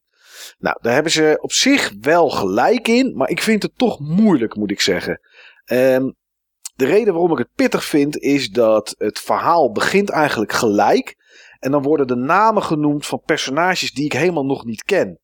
Nou, 0.58 0.78
daar 0.82 0.94
hebben 0.94 1.12
ze 1.12 1.38
op 1.42 1.52
zich 1.52 1.94
wel 2.00 2.30
gelijk 2.30 2.88
in, 2.88 3.16
maar 3.16 3.30
ik 3.30 3.42
vind 3.42 3.64
het 3.64 3.78
toch 3.78 4.00
moeilijk, 4.00 4.56
moet 4.56 4.72
ik 4.72 4.82
zeggen. 4.82 5.20
Ehm, 5.66 6.12
de 6.76 6.86
reden 6.86 7.14
waarom 7.14 7.32
ik 7.32 7.38
het 7.38 7.56
pittig 7.56 7.86
vind, 7.86 8.18
is 8.18 8.50
dat 8.50 8.96
het 8.98 9.20
verhaal 9.20 9.72
begint 9.72 10.10
eigenlijk 10.10 10.52
gelijk. 10.52 11.16
En 11.60 11.72
dan 11.72 11.82
worden 11.82 12.08
de 12.08 12.16
namen 12.16 12.64
genoemd 12.64 13.06
van 13.06 13.22
personages 13.26 13.92
die 13.92 14.06
ik 14.06 14.14
helemaal 14.14 14.46
nog 14.46 14.66
niet 14.66 14.84
ken. 14.84 15.20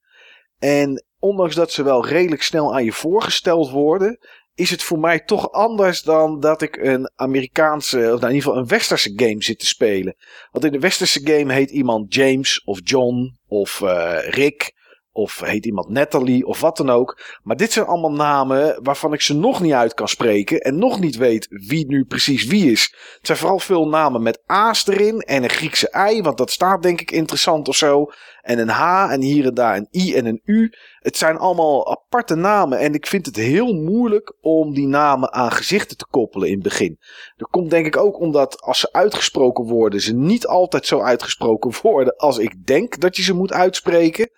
En 0.60 1.04
ondanks 1.20 1.56
dat 1.56 1.72
ze 1.72 1.84
wel 1.84 2.06
redelijk 2.06 2.44
snel 2.44 2.74
aan 2.74 2.84
je 2.84 2.92
voorgesteld 2.92 3.70
worden, 3.70 4.20
is 4.56 4.70
het 4.70 4.84
voor 4.84 5.00
mij 5.00 5.20
toch 5.20 5.52
anders 5.52 6.02
dan 6.02 6.40
dat 6.40 6.62
ik 6.62 6.78
een 6.78 7.12
Amerikaanse, 7.16 7.98
of 7.98 8.04
nou 8.04 8.14
in 8.14 8.28
ieder 8.28 8.42
geval 8.42 8.58
een 8.58 8.68
westerse 8.68 9.14
game 9.16 9.44
zit 9.44 9.60
te 9.60 9.66
spelen. 9.66 10.16
Want 10.52 10.66
in 10.66 10.72
de 10.72 10.80
westerse 10.80 11.22
game 11.24 11.54
heet 11.54 11.70
iemand 11.70 12.14
James 12.14 12.64
of 12.64 12.80
John 12.84 13.38
of 13.48 13.82
eh, 13.82 14.18
Rick 14.30 14.74
of 15.16 15.40
heet 15.40 15.66
iemand 15.66 15.90
Natalie 15.90 16.46
of 16.46 16.60
wat 16.60 16.78
dan 16.78 16.90
ook. 16.90 17.20
Maar 17.44 17.56
dit 17.56 17.72
zijn 17.72 17.86
allemaal 17.86 18.12
namen 18.12 18.80
waarvan 18.84 19.14
ik 19.14 19.22
ze 19.22 19.36
nog 19.36 19.62
niet 19.62 19.74
uit 19.74 19.94
kan 19.94 20.08
spreken 20.08 20.60
en 20.60 20.78
nog 20.78 21.00
niet 21.00 21.16
weet 21.16 21.48
wie 21.50 21.88
nu 21.88 22.06
precies 22.06 22.46
wie 22.46 22.72
is. 22.72 22.96
Het 23.18 23.26
zijn 23.26 23.38
vooral 23.38 23.60
veel 23.60 23.88
namen 23.88 24.24
met 24.24 24.42
A's 24.46 24.88
erin 24.88 25.20
en 25.20 25.44
een 25.44 25.50
Griekse 25.50 26.10
I, 26.12 26.22
want 26.22 26.38
dat 26.38 26.52
staat 26.52 26.84
denk 26.84 27.02
ik 27.02 27.12
interessant 27.12 27.68
of 27.68 27.76
zo. 27.76 28.12
En 28.42 28.60
een 28.60 28.70
H 28.70 29.12
en 29.12 29.22
hier 29.22 29.46
en 29.46 29.54
daar 29.54 29.76
een 29.76 29.88
I 29.92 30.16
en 30.16 30.26
een 30.26 30.42
U. 30.44 30.74
Het 31.00 31.18
zijn 31.18 31.38
allemaal 31.38 31.92
aparte 31.92 32.36
namen 32.36 32.80
en 32.80 32.94
ik 32.94 33.08
vind 33.08 33.26
het 33.26 33.36
heel 33.36 33.74
moeilijk 33.74 34.34
om 34.42 34.74
die 34.74 34.88
namen 34.88 35.34
aan 35.34 35.52
gezichten 35.52 35.98
te 35.98 36.08
koppelen 36.10 36.48
in 36.48 36.54
het 36.54 36.64
begin. 36.64 37.00
Dat 37.38 37.50
komt 37.50 37.70
denk 37.70 37.86
ik 37.86 37.98
ook 37.98 38.20
omdat 38.20 38.62
als 38.62 38.80
ze 38.80 38.92
uitgesproken 38.92 39.66
worden, 39.66 40.02
ze 40.02 40.16
niet 40.16 40.48
altijd 40.48 40.86
zo 40.86 41.02
uitgesproken 41.02 41.74
worden 41.82 42.16
als 42.16 42.38
ik 42.38 42.66
denk 42.66 43.00
dat 43.00 43.16
je 43.16 43.24
ze 43.24 43.34
moet 43.34 43.54
uitspreken. 43.54 44.30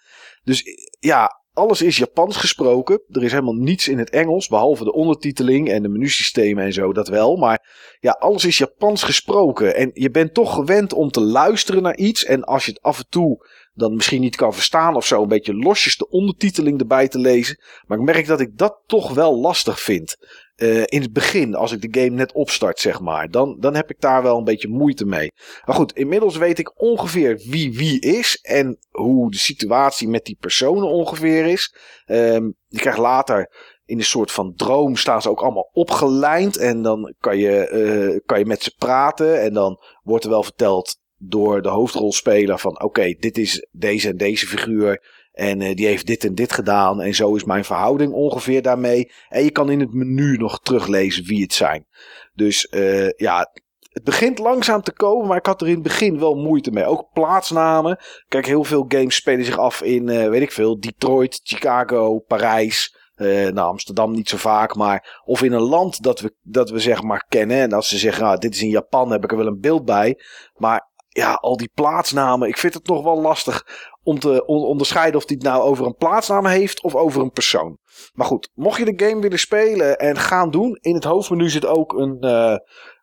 Dus 0.47 0.63
ja, 0.99 1.41
alles 1.53 1.81
is 1.81 1.97
Japans 1.97 2.37
gesproken. 2.37 3.01
Er 3.07 3.23
is 3.23 3.31
helemaal 3.31 3.53
niets 3.53 3.87
in 3.87 3.97
het 3.97 4.09
Engels, 4.09 4.47
behalve 4.47 4.83
de 4.83 4.93
ondertiteling 4.93 5.69
en 5.69 5.81
de 5.81 5.89
menusystemen 5.89 6.63
en 6.63 6.73
zo, 6.73 6.93
dat 6.93 7.07
wel. 7.07 7.35
Maar 7.35 7.95
ja, 7.99 8.11
alles 8.11 8.45
is 8.45 8.57
Japans 8.57 9.03
gesproken. 9.03 9.75
En 9.75 9.91
je 9.93 10.11
bent 10.11 10.33
toch 10.33 10.53
gewend 10.53 10.93
om 10.93 11.09
te 11.09 11.21
luisteren 11.21 11.81
naar 11.81 11.97
iets. 11.97 12.25
En 12.25 12.43
als 12.43 12.65
je 12.65 12.71
het 12.71 12.81
af 12.81 12.97
en 12.97 13.05
toe 13.09 13.47
dan 13.73 13.95
misschien 13.95 14.21
niet 14.21 14.35
kan 14.35 14.53
verstaan 14.53 14.95
of 14.95 15.05
zo, 15.05 15.21
een 15.21 15.27
beetje 15.27 15.53
losjes 15.53 15.97
de 15.97 16.09
ondertiteling 16.09 16.79
erbij 16.79 17.07
te 17.07 17.19
lezen. 17.19 17.59
Maar 17.85 17.97
ik 17.97 18.03
merk 18.03 18.27
dat 18.27 18.39
ik 18.39 18.57
dat 18.57 18.81
toch 18.85 19.13
wel 19.13 19.39
lastig 19.39 19.79
vind. 19.79 20.15
Eh, 20.57 20.83
in 20.85 21.01
het 21.01 21.13
begin, 21.13 21.55
als 21.55 21.71
ik 21.71 21.81
de 21.81 22.01
game 22.01 22.15
net 22.15 22.31
opstart, 22.31 22.79
zeg 22.79 22.99
maar. 23.01 23.29
Dan, 23.29 23.57
dan 23.59 23.75
heb 23.75 23.89
ik 23.89 23.99
daar 23.99 24.23
wel 24.23 24.37
een 24.37 24.43
beetje 24.43 24.67
moeite 24.67 25.05
mee. 25.05 25.31
Maar 25.65 25.75
goed, 25.75 25.93
inmiddels 25.93 26.37
weet 26.37 26.59
ik 26.59 26.81
ongeveer 26.81 27.41
wie 27.49 27.77
wie 27.77 27.99
is. 27.99 28.39
En 28.41 28.77
hoe 28.89 29.31
de 29.31 29.37
situatie 29.37 30.07
met 30.07 30.25
die 30.25 30.37
personen 30.39 30.87
ongeveer 30.87 31.45
is. 31.45 31.75
Ehm, 32.05 32.43
je 32.67 32.79
krijgt 32.79 32.97
later 32.97 33.51
in 33.85 33.97
een 33.97 34.03
soort 34.03 34.31
van 34.31 34.53
droom 34.55 34.95
staan 34.95 35.21
ze 35.21 35.29
ook 35.29 35.41
allemaal 35.41 35.69
opgelijnd. 35.73 36.57
En 36.57 36.81
dan 36.81 37.13
kan 37.19 37.37
je, 37.37 37.67
eh, 37.67 38.19
kan 38.25 38.39
je 38.39 38.45
met 38.45 38.63
ze 38.63 38.75
praten. 38.77 39.41
En 39.41 39.53
dan 39.53 39.79
wordt 40.03 40.23
er 40.23 40.29
wel 40.29 40.43
verteld 40.43 40.97
door 41.17 41.61
de 41.61 41.69
hoofdrolspeler 41.69 42.59
van 42.59 42.81
oké, 42.81 43.15
dit 43.19 43.37
is 43.37 43.67
deze 43.71 44.09
en 44.09 44.17
deze 44.17 44.47
figuur. 44.47 45.16
En 45.37 45.61
eh, 45.61 45.75
die 45.75 45.85
heeft 45.85 46.07
dit 46.07 46.23
en 46.23 46.35
dit 46.35 46.51
gedaan. 46.51 47.01
En 47.01 47.13
zo 47.15 47.35
is 47.35 47.43
mijn 47.43 47.65
verhouding 47.65 48.13
ongeveer 48.13 48.61
daarmee. 48.61 49.11
En 49.29 49.43
je 49.43 49.51
kan 49.51 49.69
in 49.69 49.79
het 49.79 49.93
menu 49.93 50.37
nog 50.37 50.59
teruglezen 50.59 51.25
wie 51.25 51.41
het 51.41 51.53
zijn. 51.53 51.85
Dus 52.33 52.67
eh, 52.67 53.09
ja, 53.09 53.51
het 53.97 54.03
begint 54.03 54.39
langzaam 54.39 54.81
te 54.81 54.91
komen. 54.91 55.27
Maar 55.27 55.37
ik 55.37 55.45
had 55.45 55.61
er 55.61 55.67
in 55.67 55.73
het 55.73 55.83
begin 55.83 56.19
wel 56.19 56.35
moeite 56.35 56.71
mee. 56.71 56.85
Ook 56.85 57.09
plaatsnamen. 57.13 57.97
Kijk, 58.27 58.45
heel 58.45 58.63
veel 58.63 58.85
games 58.87 59.15
spelen 59.15 59.45
zich 59.45 59.57
af 59.57 59.81
in, 59.81 60.09
eh, 60.09 60.29
weet 60.29 60.41
ik 60.41 60.51
veel, 60.51 60.79
Detroit, 60.79 61.39
Chicago, 61.43 62.19
Parijs. 62.19 62.95
Eh, 63.15 63.27
nou, 63.27 63.67
Amsterdam 63.67 64.11
niet 64.11 64.29
zo 64.29 64.37
vaak, 64.37 64.75
maar 64.75 65.21
of 65.25 65.43
in 65.43 65.51
een 65.51 65.61
land 65.61 66.03
dat 66.03 66.19
we, 66.19 66.35
dat 66.41 66.69
we 66.69 66.79
zeg 66.79 67.03
maar 67.03 67.25
kennen. 67.29 67.57
En 67.57 67.73
als 67.73 67.89
ze 67.89 67.97
zeggen, 67.97 68.23
nou, 68.23 68.37
dit 68.37 68.53
is 68.53 68.61
in 68.61 68.69
Japan, 68.69 69.11
heb 69.11 69.23
ik 69.23 69.31
er 69.31 69.37
wel 69.37 69.47
een 69.47 69.59
beeld 69.59 69.85
bij. 69.85 70.19
Maar 70.55 70.86
ja, 71.17 71.33
al 71.33 71.57
die 71.57 71.71
plaatsnamen, 71.73 72.47
ik 72.47 72.57
vind 72.57 72.73
het 72.73 72.87
nog 72.87 73.03
wel 73.03 73.21
lastig 73.21 73.65
om 74.03 74.19
te 74.19 74.45
on- 74.45 74.63
onderscheiden 74.65 75.19
of 75.19 75.25
die 75.25 75.37
het 75.37 75.45
nou 75.45 75.61
over 75.61 75.85
een 75.85 75.95
plaatsnaam 75.95 76.45
heeft 76.45 76.83
of 76.83 76.95
over 76.95 77.21
een 77.21 77.31
persoon. 77.31 77.77
Maar 78.13 78.25
goed, 78.27 78.49
mocht 78.53 78.77
je 78.77 78.95
de 78.95 79.05
game 79.05 79.21
willen 79.21 79.39
spelen 79.39 79.97
en 79.97 80.17
gaan 80.17 80.51
doen, 80.51 80.77
in 80.81 80.93
het 80.93 81.03
hoofdmenu 81.03 81.49
zit 81.49 81.65
ook 81.65 81.93
een, 81.93 82.19
eh, 82.19 82.55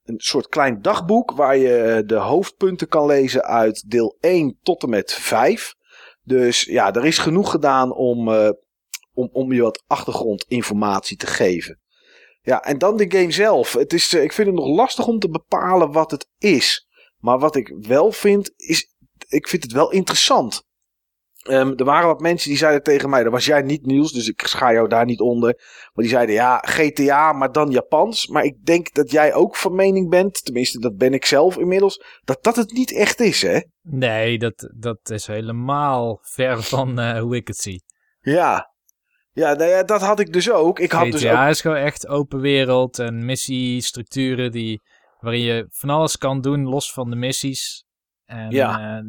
een 0.05 0.21
soort 0.21 0.49
klein 0.49 0.83
dagboek 0.83 1.31
waar 1.31 1.57
je 1.57 2.03
de 2.07 2.15
hoofdpunten 2.15 2.89
kan 2.89 3.07
lezen 3.07 3.45
uit 3.45 3.91
deel 3.91 4.17
1 4.21 4.59
tot 4.63 4.83
en 4.83 4.89
met 4.91 5.13
5. 5.13 5.75
Dus 6.23 6.63
ja, 6.63 6.93
er 6.93 7.05
is 7.05 7.19
genoeg 7.19 7.51
gedaan 7.51 7.95
om, 7.95 8.29
eh, 8.29 8.51
om, 9.15 9.29
om 9.33 9.53
je 9.53 9.63
wat 9.63 9.83
achtergrondinformatie 9.87 11.17
te 11.17 11.27
geven. 11.27 11.81
Ja, 12.43 12.63
en 12.63 12.79
dan 12.79 12.97
de 12.97 13.19
game 13.19 13.31
zelf. 13.31 13.73
Het 13.73 13.93
is, 13.93 14.15
eh, 14.15 14.23
ik 14.23 14.33
vind 14.33 14.47
het 14.47 14.57
nog 14.57 14.67
lastig 14.67 15.07
om 15.07 15.19
te 15.19 15.31
bepalen 15.31 15.93
wat 15.93 16.11
het 16.11 16.29
is. 16.39 16.87
Maar 17.25 17.39
wat 17.39 17.57
ik 17.57 17.75
wel 17.81 18.13
vind, 18.13 18.53
is. 18.57 18.95
Ik 19.29 19.49
vind 19.49 19.63
het 19.63 19.73
wel 19.73 19.91
interessant. 19.91 20.63
Ehm, 21.43 21.73
er 21.77 21.85
waren 21.85 22.07
wat 22.07 22.21
mensen 22.21 22.49
die 22.49 22.59
zeiden 22.59 22.83
tegen 22.83 23.11
mij, 23.11 23.23
dat 23.23 23.33
was 23.33 23.45
jij 23.45 23.63
niet 23.63 23.87
Niels, 23.87 24.13
dus 24.13 24.29
ik 24.29 24.47
schaar 24.47 24.73
jou 24.73 24.89
daar 24.89 25.05
niet 25.05 25.21
onder. 25.21 25.55
Maar 25.93 26.05
die 26.05 26.09
zeiden 26.09 26.35
ja, 26.35 26.59
GTA, 26.59 27.33
maar 27.33 27.53
dan 27.53 27.71
Japans. 27.71 28.27
Maar 28.27 28.45
ik 28.45 28.65
denk 28.65 28.95
dat 28.95 29.11
jij 29.11 29.35
ook 29.35 29.57
van 29.57 29.75
mening 29.75 30.11
bent, 30.11 30.45
tenminste 30.45 30.79
dat 30.79 30.97
ben 30.97 31.15
ik 31.15 31.25
zelf 31.25 31.59
inmiddels, 31.59 32.05
dat 32.25 32.43
dat 32.43 32.57
het 32.57 32.73
niet 32.73 32.93
echt 32.93 33.21
is, 33.21 33.43
hè? 33.43 33.61
Nee, 33.83 34.39
dat, 34.39 34.73
dat 34.77 35.11
is 35.11 35.27
helemaal 35.27 36.19
ver 36.23 36.63
van 36.63 36.99
eh, 36.99 37.21
hoe 37.21 37.37
ik 37.37 37.47
het 37.49 37.59
zie. 37.59 37.85
Ja. 38.21 38.73
Ja, 39.33 39.55
nou 39.55 39.71
ja, 39.71 39.83
dat 39.83 40.01
had 40.01 40.21
ik 40.21 40.33
dus 40.33 40.51
ook. 40.51 40.79
Ik 40.79 40.93
had 40.93 41.13
dus 41.13 41.27
ook... 41.27 41.49
is 41.49 41.61
gewoon 41.61 41.77
echt 41.77 42.07
open 42.07 42.41
wereld 42.41 42.99
en 42.99 43.25
missiestructuren 43.25 44.53
die, 44.53 44.83
waarin 45.25 45.43
je 45.43 45.67
van 45.71 45.91
alles 45.91 46.19
kan 46.19 46.41
doen 46.41 46.65
los 46.69 46.93
van 46.93 47.11
de 47.11 47.17
missies. 47.17 47.85
En 48.25 48.51
Ja. 48.51 48.99
eh, 48.99 49.05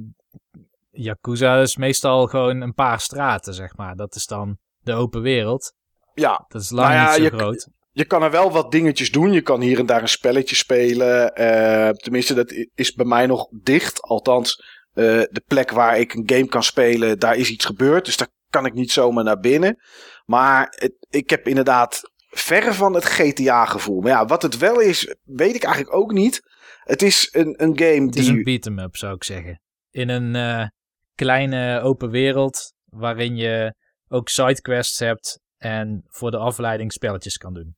Yakuza 0.92 1.62
is 1.62 1.78
meestal 1.78 2.28
gewoon 2.28 2.62
een 2.62 2.74
paar 2.74 3.00
straten, 3.00 3.54
zeg 3.54 3.76
maar. 3.78 3.96
Dat 3.96 4.16
is 4.16 4.26
dan 4.26 4.58
de 4.80 4.94
open 4.94 5.22
wereld. 5.22 5.74
Ja, 6.14 6.46
Dat 6.48 6.62
is 6.62 6.70
lang 6.70 6.88
Nou 6.90 7.00
ja, 7.00 7.06
niet 7.06 7.16
zo 7.18 7.24
je- 7.24 7.30
groot. 7.30 7.68
je 7.92 8.06
kan 8.06 8.24
er 8.24 8.32
wel 8.32 8.52
wat 8.52 8.72
dingetjes 8.72 9.12
doen. 9.12 9.32
Je 9.32 9.42
kan 9.42 9.62
hier 9.62 9.80
en 9.80 9.86
daar 9.86 10.02
een 10.02 10.08
spelletje 10.08 10.56
spelen. 10.56 11.34
Eh, 11.36 11.90
tenminste, 11.90 12.34
dat 12.34 12.54
is 12.76 12.94
bij 12.94 13.06
mij 13.06 13.26
nog 13.26 13.48
dicht. 13.52 14.02
Althans, 14.02 14.64
eh, 14.94 15.04
de 15.06 15.44
plek 15.48 15.72
waar 15.72 16.00
ik 16.00 16.14
een 16.14 16.24
game 16.26 16.48
kan 16.48 16.64
spelen, 16.64 17.20
daar 17.20 17.36
is 17.36 17.50
iets 17.50 17.66
gebeurd. 17.66 18.06
Dus 18.06 18.18
daar 18.18 18.28
kan 18.50 18.66
ik 18.66 18.74
niet 18.74 18.92
zomaar 18.92 19.24
naar 19.24 19.40
binnen. 19.40 19.78
Maar 20.26 20.68
het- 20.70 21.06
ik 21.10 21.30
heb 21.30 21.48
inderdaad 21.48 22.02
verre 22.40 22.74
van 22.74 22.94
het 22.94 23.06
GTA-gevoel. 23.06 24.02
Maar 24.02 24.12
ja, 24.12 24.26
wat 24.26 24.42
het 24.42 24.58
wel 24.58 24.80
is, 24.80 25.16
weet 25.24 25.56
ik 25.56 25.64
eigenlijk 25.64 25.96
ook 25.96 26.12
niet. 26.12 26.42
Het 26.84 27.02
is 27.02 27.30
een, 27.32 27.64
een 27.64 27.78
game 27.78 28.06
Het 28.06 28.16
is 28.16 28.26
die... 28.26 28.38
een 28.38 28.44
beat-em-up, 28.44 28.96
zou 28.96 29.16
ik 29.16 29.24
zeggen. 29.24 29.62
In 29.92 30.10
een 30.10 30.36
eh, 30.36 30.68
kleine 31.16 31.82
open 31.82 32.10
wereld, 32.10 32.74
waarin 32.86 33.36
je 33.36 33.76
ook 34.08 34.30
sidequests 34.30 35.00
hebt 35.00 35.40
en 35.58 36.04
voor 36.08 36.32
de 36.32 36.38
afleiding 36.38 36.94
spelletjes 36.94 37.38
kan 37.38 37.54
doen. 37.54 37.76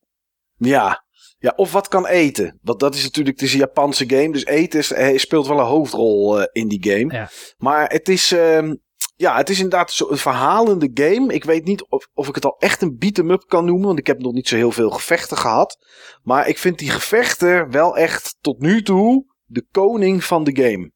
Ja. 0.57 1.05
ja, 1.37 1.53
of 1.55 1.71
wat 1.71 1.87
kan 1.87 2.07
eten. 2.07 2.59
Want 2.61 2.79
dat 2.79 2.95
is 2.95 3.03
natuurlijk, 3.03 3.39
het 3.39 3.47
is 3.47 3.53
een 3.53 3.59
Japanse 3.59 4.09
game. 4.09 4.31
Dus 4.31 4.45
eten 4.45 4.79
is, 4.79 4.91
eh, 4.91 5.17
speelt 5.17 5.47
wel 5.47 5.59
een 5.59 5.65
hoofdrol 5.65 6.41
eh, 6.41 6.47
in 6.51 6.67
die 6.67 6.91
game. 6.91 7.13
Ja. 7.13 7.29
Maar 7.57 7.89
het 7.89 8.09
is, 8.09 8.31
ehm, 8.31 8.75
ja, 9.17 9.37
het 9.37 9.49
is 9.49 9.57
inderdaad 9.59 9.91
zo 9.91 10.09
een 10.09 10.17
verhalende 10.17 10.91
game. 10.93 11.33
Ik 11.33 11.43
weet 11.43 11.65
niet 11.65 11.85
of, 11.89 12.07
of 12.13 12.27
ik 12.27 12.35
het 12.35 12.45
al 12.45 12.55
echt 12.59 12.81
een 12.81 12.97
beat-em-up 12.97 13.43
kan 13.47 13.65
noemen. 13.65 13.87
Want 13.87 13.99
ik 13.99 14.07
heb 14.07 14.19
nog 14.19 14.33
niet 14.33 14.47
zo 14.47 14.55
heel 14.55 14.71
veel 14.71 14.89
gevechten 14.89 15.37
gehad. 15.37 15.77
Maar 16.23 16.47
ik 16.47 16.57
vind 16.57 16.79
die 16.79 16.89
gevechten 16.89 17.71
wel 17.71 17.97
echt 17.97 18.37
tot 18.41 18.59
nu 18.59 18.83
toe 18.83 19.25
de 19.45 19.65
koning 19.71 20.23
van 20.23 20.43
de 20.43 20.63
game. 20.63 20.91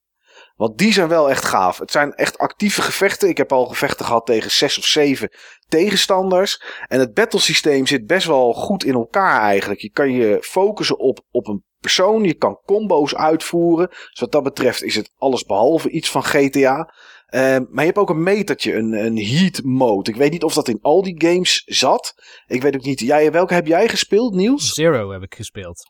Want 0.56 0.77
die 0.77 0.93
zijn 0.93 1.07
wel 1.07 1.30
echt 1.30 1.45
gaaf. 1.45 1.77
Het 1.80 1.91
zijn 1.91 2.14
echt 2.14 2.38
actieve 2.38 2.81
gevechten. 2.81 3.30
Ik 3.30 3.38
heb 3.38 3.52
al 3.52 3.65
gevechten 3.65 4.06
gehad 4.06 4.26
tegen 4.26 4.52
zes 4.52 4.77
of 4.77 4.85
zeven 4.85 5.31
tegenstanders. 5.68 6.64
En 6.88 6.99
het 6.99 7.14
battlesysteem 7.14 7.88
zit 7.88 8.06
best 8.06 8.27
wel 8.27 8.53
goed 8.53 8.84
in 8.84 8.93
elkaar 8.93 9.41
eigenlijk. 9.41 9.80
Je 9.80 9.91
kan 9.91 10.11
je 10.11 10.38
focussen 10.41 10.99
op, 10.99 11.19
op 11.31 11.48
een 11.48 11.64
persoon. 11.80 12.23
Je 12.23 12.34
kan 12.34 12.60
combo's 12.65 13.15
uitvoeren. 13.15 13.88
Dus 13.88 14.19
wat 14.19 14.31
dat 14.31 14.43
betreft 14.43 14.84
is 14.84 14.95
het 14.95 15.11
alles 15.18 15.43
behalve 15.43 15.89
iets 15.89 16.10
van 16.10 16.23
GTA. 16.23 16.93
Eh, 17.32 17.41
maar 17.41 17.80
je 17.80 17.86
hebt 17.86 17.98
ook 17.98 18.10
een 18.10 18.24
metertje, 18.24 18.74
een, 18.76 18.94
een 19.06 19.18
heat 19.18 19.62
mode. 19.64 20.12
Ik 20.12 20.16
weet 20.18 20.32
niet 20.32 20.44
of 20.44 20.53
dat 20.53 20.68
in 20.68 20.80
al 20.82 21.02
die 21.03 21.16
games 21.28 21.64
zat. 21.66 22.14
Ik 22.48 22.62
weet 22.62 22.76
ook 22.76 22.84
niet. 22.84 22.99
Jij, 22.99 23.32
welke 23.32 23.53
heb 23.53 23.68
jij 23.68 23.88
gespeeld, 23.88 24.34
Niels? 24.34 24.74
Zero 24.74 25.12
heb 25.12 25.22
ik 25.24 25.36
gespeeld. 25.36 25.84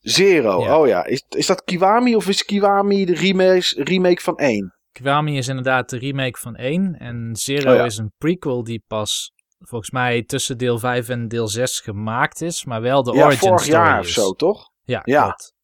Zero. 0.00 0.62
Ja. 0.62 0.78
Oh 0.80 0.86
ja. 0.86 1.04
Is, 1.04 1.24
is 1.28 1.46
dat 1.46 1.64
Kiwami 1.64 2.14
of 2.16 2.28
is 2.28 2.44
Kiwami 2.44 3.04
de 3.04 3.14
remake, 3.14 3.82
remake 3.82 4.20
van 4.22 4.36
1? 4.36 4.74
Kiwami 4.92 5.36
is 5.36 5.48
inderdaad 5.48 5.90
de 5.90 5.98
remake 5.98 6.38
van 6.38 6.54
1 6.56 6.94
en 6.98 7.30
Zero 7.36 7.70
Oh 7.70 7.76
ja. 7.76 7.84
is 7.84 7.96
een 7.96 8.12
prequel 8.18 8.64
die 8.64 8.84
pas 8.86 9.32
volgens 9.58 9.90
mij 9.90 10.22
tussen 10.22 10.58
deel 10.58 10.78
5 10.78 11.08
en 11.08 11.28
deel 11.28 11.48
6 11.48 11.80
gemaakt 11.80 12.42
is, 12.42 12.64
maar 12.64 12.80
wel 12.80 13.02
de 13.02 13.12
Ja, 13.12 13.24
origin 13.24 13.48
vorig 13.48 13.62
story 13.64 13.76
jaar 13.76 13.98
of 14.00 14.06
zo, 14.06 14.32
toch? 14.32 14.70
Ja, 14.84 15.02
Ja. 15.04 15.22
klopt. 15.22 15.54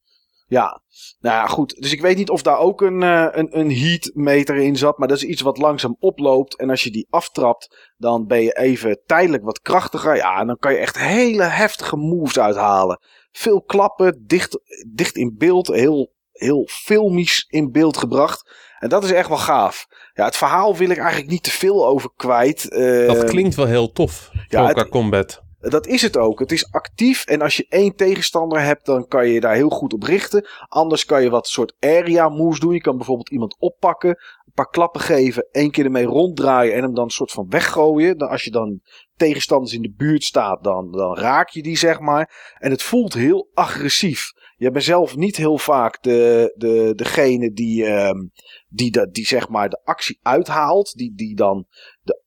Ja, 0.49 0.83
nou 1.21 1.35
ja, 1.37 1.47
goed. 1.47 1.77
Dus 1.83 1.93
ik 1.93 2.01
weet 2.01 2.17
niet 2.17 2.31
of 2.31 2.43
daar 2.43 2.59
ook 2.59 2.81
een, 2.81 3.03
eh, 3.03 3.27
een, 3.31 3.59
een 3.59 3.73
heat 3.77 4.11
meter 4.15 4.57
in 4.57 4.77
zat. 4.77 4.99
Maar 4.99 5.09
dat 5.09 5.17
is 5.17 5.23
iets 5.25 5.43
wat 5.43 5.59
langzaam 5.59 5.97
oploopt. 5.99 6.57
En 6.57 6.71
als 6.71 6.83
je 6.85 6.91
die 6.91 7.07
aftrapt, 7.11 7.93
dan 7.97 8.27
ben 8.27 8.43
je 8.43 8.53
even 8.53 9.01
tijdelijk 9.07 9.45
wat 9.45 9.61
krachtiger. 9.61 10.17
Ja, 10.17 10.41
en 10.41 10.47
dan 10.47 10.57
kan 10.59 10.73
je 10.73 10.79
echt 10.79 10.99
hele 10.99 11.43
heftige 11.43 11.97
moves 11.97 12.39
uithalen. 12.39 13.01
Veel 13.33 13.63
klappen, 13.63 14.25
dicht, 14.27 14.59
dicht 14.93 15.17
in 15.17 15.35
beeld. 15.39 15.67
Heel, 15.67 16.13
heel 16.33 16.69
filmisch 16.71 17.47
in 17.49 17.71
beeld 17.73 17.97
gebracht. 17.97 18.51
En 18.79 18.89
dat 18.89 19.05
is 19.05 19.13
echt 19.13 19.29
wel 19.29 19.37
gaaf. 19.39 19.87
Ja, 20.15 20.25
het 20.25 20.37
verhaal 20.37 20.77
wil 20.77 20.91
ik 20.91 20.99
eigenlijk 20.99 21.31
niet 21.31 21.43
te 21.43 21.51
veel 21.51 21.87
over 21.87 22.11
kwijt. 22.17 22.67
Dat 23.07 23.25
klinkt 23.25 23.55
wel 23.55 23.67
heel 23.67 23.93
tof. 23.93 24.31
Ja, 24.49 24.67
het- 24.67 24.89
Combat. 24.89 25.45
Dat 25.71 25.87
is 25.87 26.03
het 26.03 26.17
ook. 26.17 26.39
Het 26.39 26.53
is 26.53 26.73
actief 26.73 27.25
en 27.25 27.41
als 27.41 27.57
je 27.57 27.67
één 27.69 27.95
tegenstander 27.95 28.61
hebt, 28.61 28.87
dan 28.87 29.09
kan 29.09 29.29
je 29.29 29.41
daar 29.41 29.55
heel 29.55 29.69
goed 29.69 29.93
op 29.93 30.03
richten. 30.03 30.47
Anders 30.69 31.05
kan 31.05 31.23
je 31.23 31.31
wat 31.31 31.49
soort 31.49 31.77
area 31.81 32.29
moves 32.29 32.61
doen. 32.61 32.73
Je 32.73 32.81
kan 32.81 32.97
bijvoorbeeld 32.97 33.31
iemand 33.31 33.57
oppakken, 33.59 34.11
een 34.11 34.53
paar 34.55 34.71
klappen 34.71 35.01
geven, 35.01 35.49
één 35.51 35.71
keer 35.71 35.85
ermee 35.85 36.05
ronddraaien 36.05 36.75
en 36.75 36.83
hem 36.83 36.95
dan 36.95 37.05
een 37.05 37.11
soort 37.11 37.33
van 37.33 37.47
weggooien. 37.49 38.19
Dan 38.19 38.29
als 38.29 38.45
je 38.45 38.51
dan 38.51 38.81
tegenstanders 39.17 39.73
in 39.73 39.83
de 39.83 39.95
buurt 39.97 40.25
staat, 40.25 40.65
dan, 40.65 40.91
dan 40.93 41.17
raak 41.17 41.49
je 41.49 41.63
die 41.63 41.77
zeg 41.77 42.01
maar. 42.01 42.55
En 42.59 42.71
het 42.71 42.83
voelt 42.83 43.15
heel 43.15 43.51
agressief. 43.55 44.33
Je 44.57 44.71
bent 44.71 44.85
zelf 44.85 45.17
niet 45.17 45.37
heel 45.37 45.59
vaak 45.59 46.03
de, 46.03 46.53
de, 46.57 46.93
degene 46.95 47.53
die, 47.53 47.85
ehm, 47.85 48.27
die, 48.69 48.91
de, 48.91 49.09
die 49.11 49.27
zeg 49.27 49.49
maar 49.49 49.69
de 49.69 49.81
actie 49.85 50.19
uithaalt. 50.23 50.93
Die, 50.95 51.13
die 51.15 51.37
dan 51.37 51.67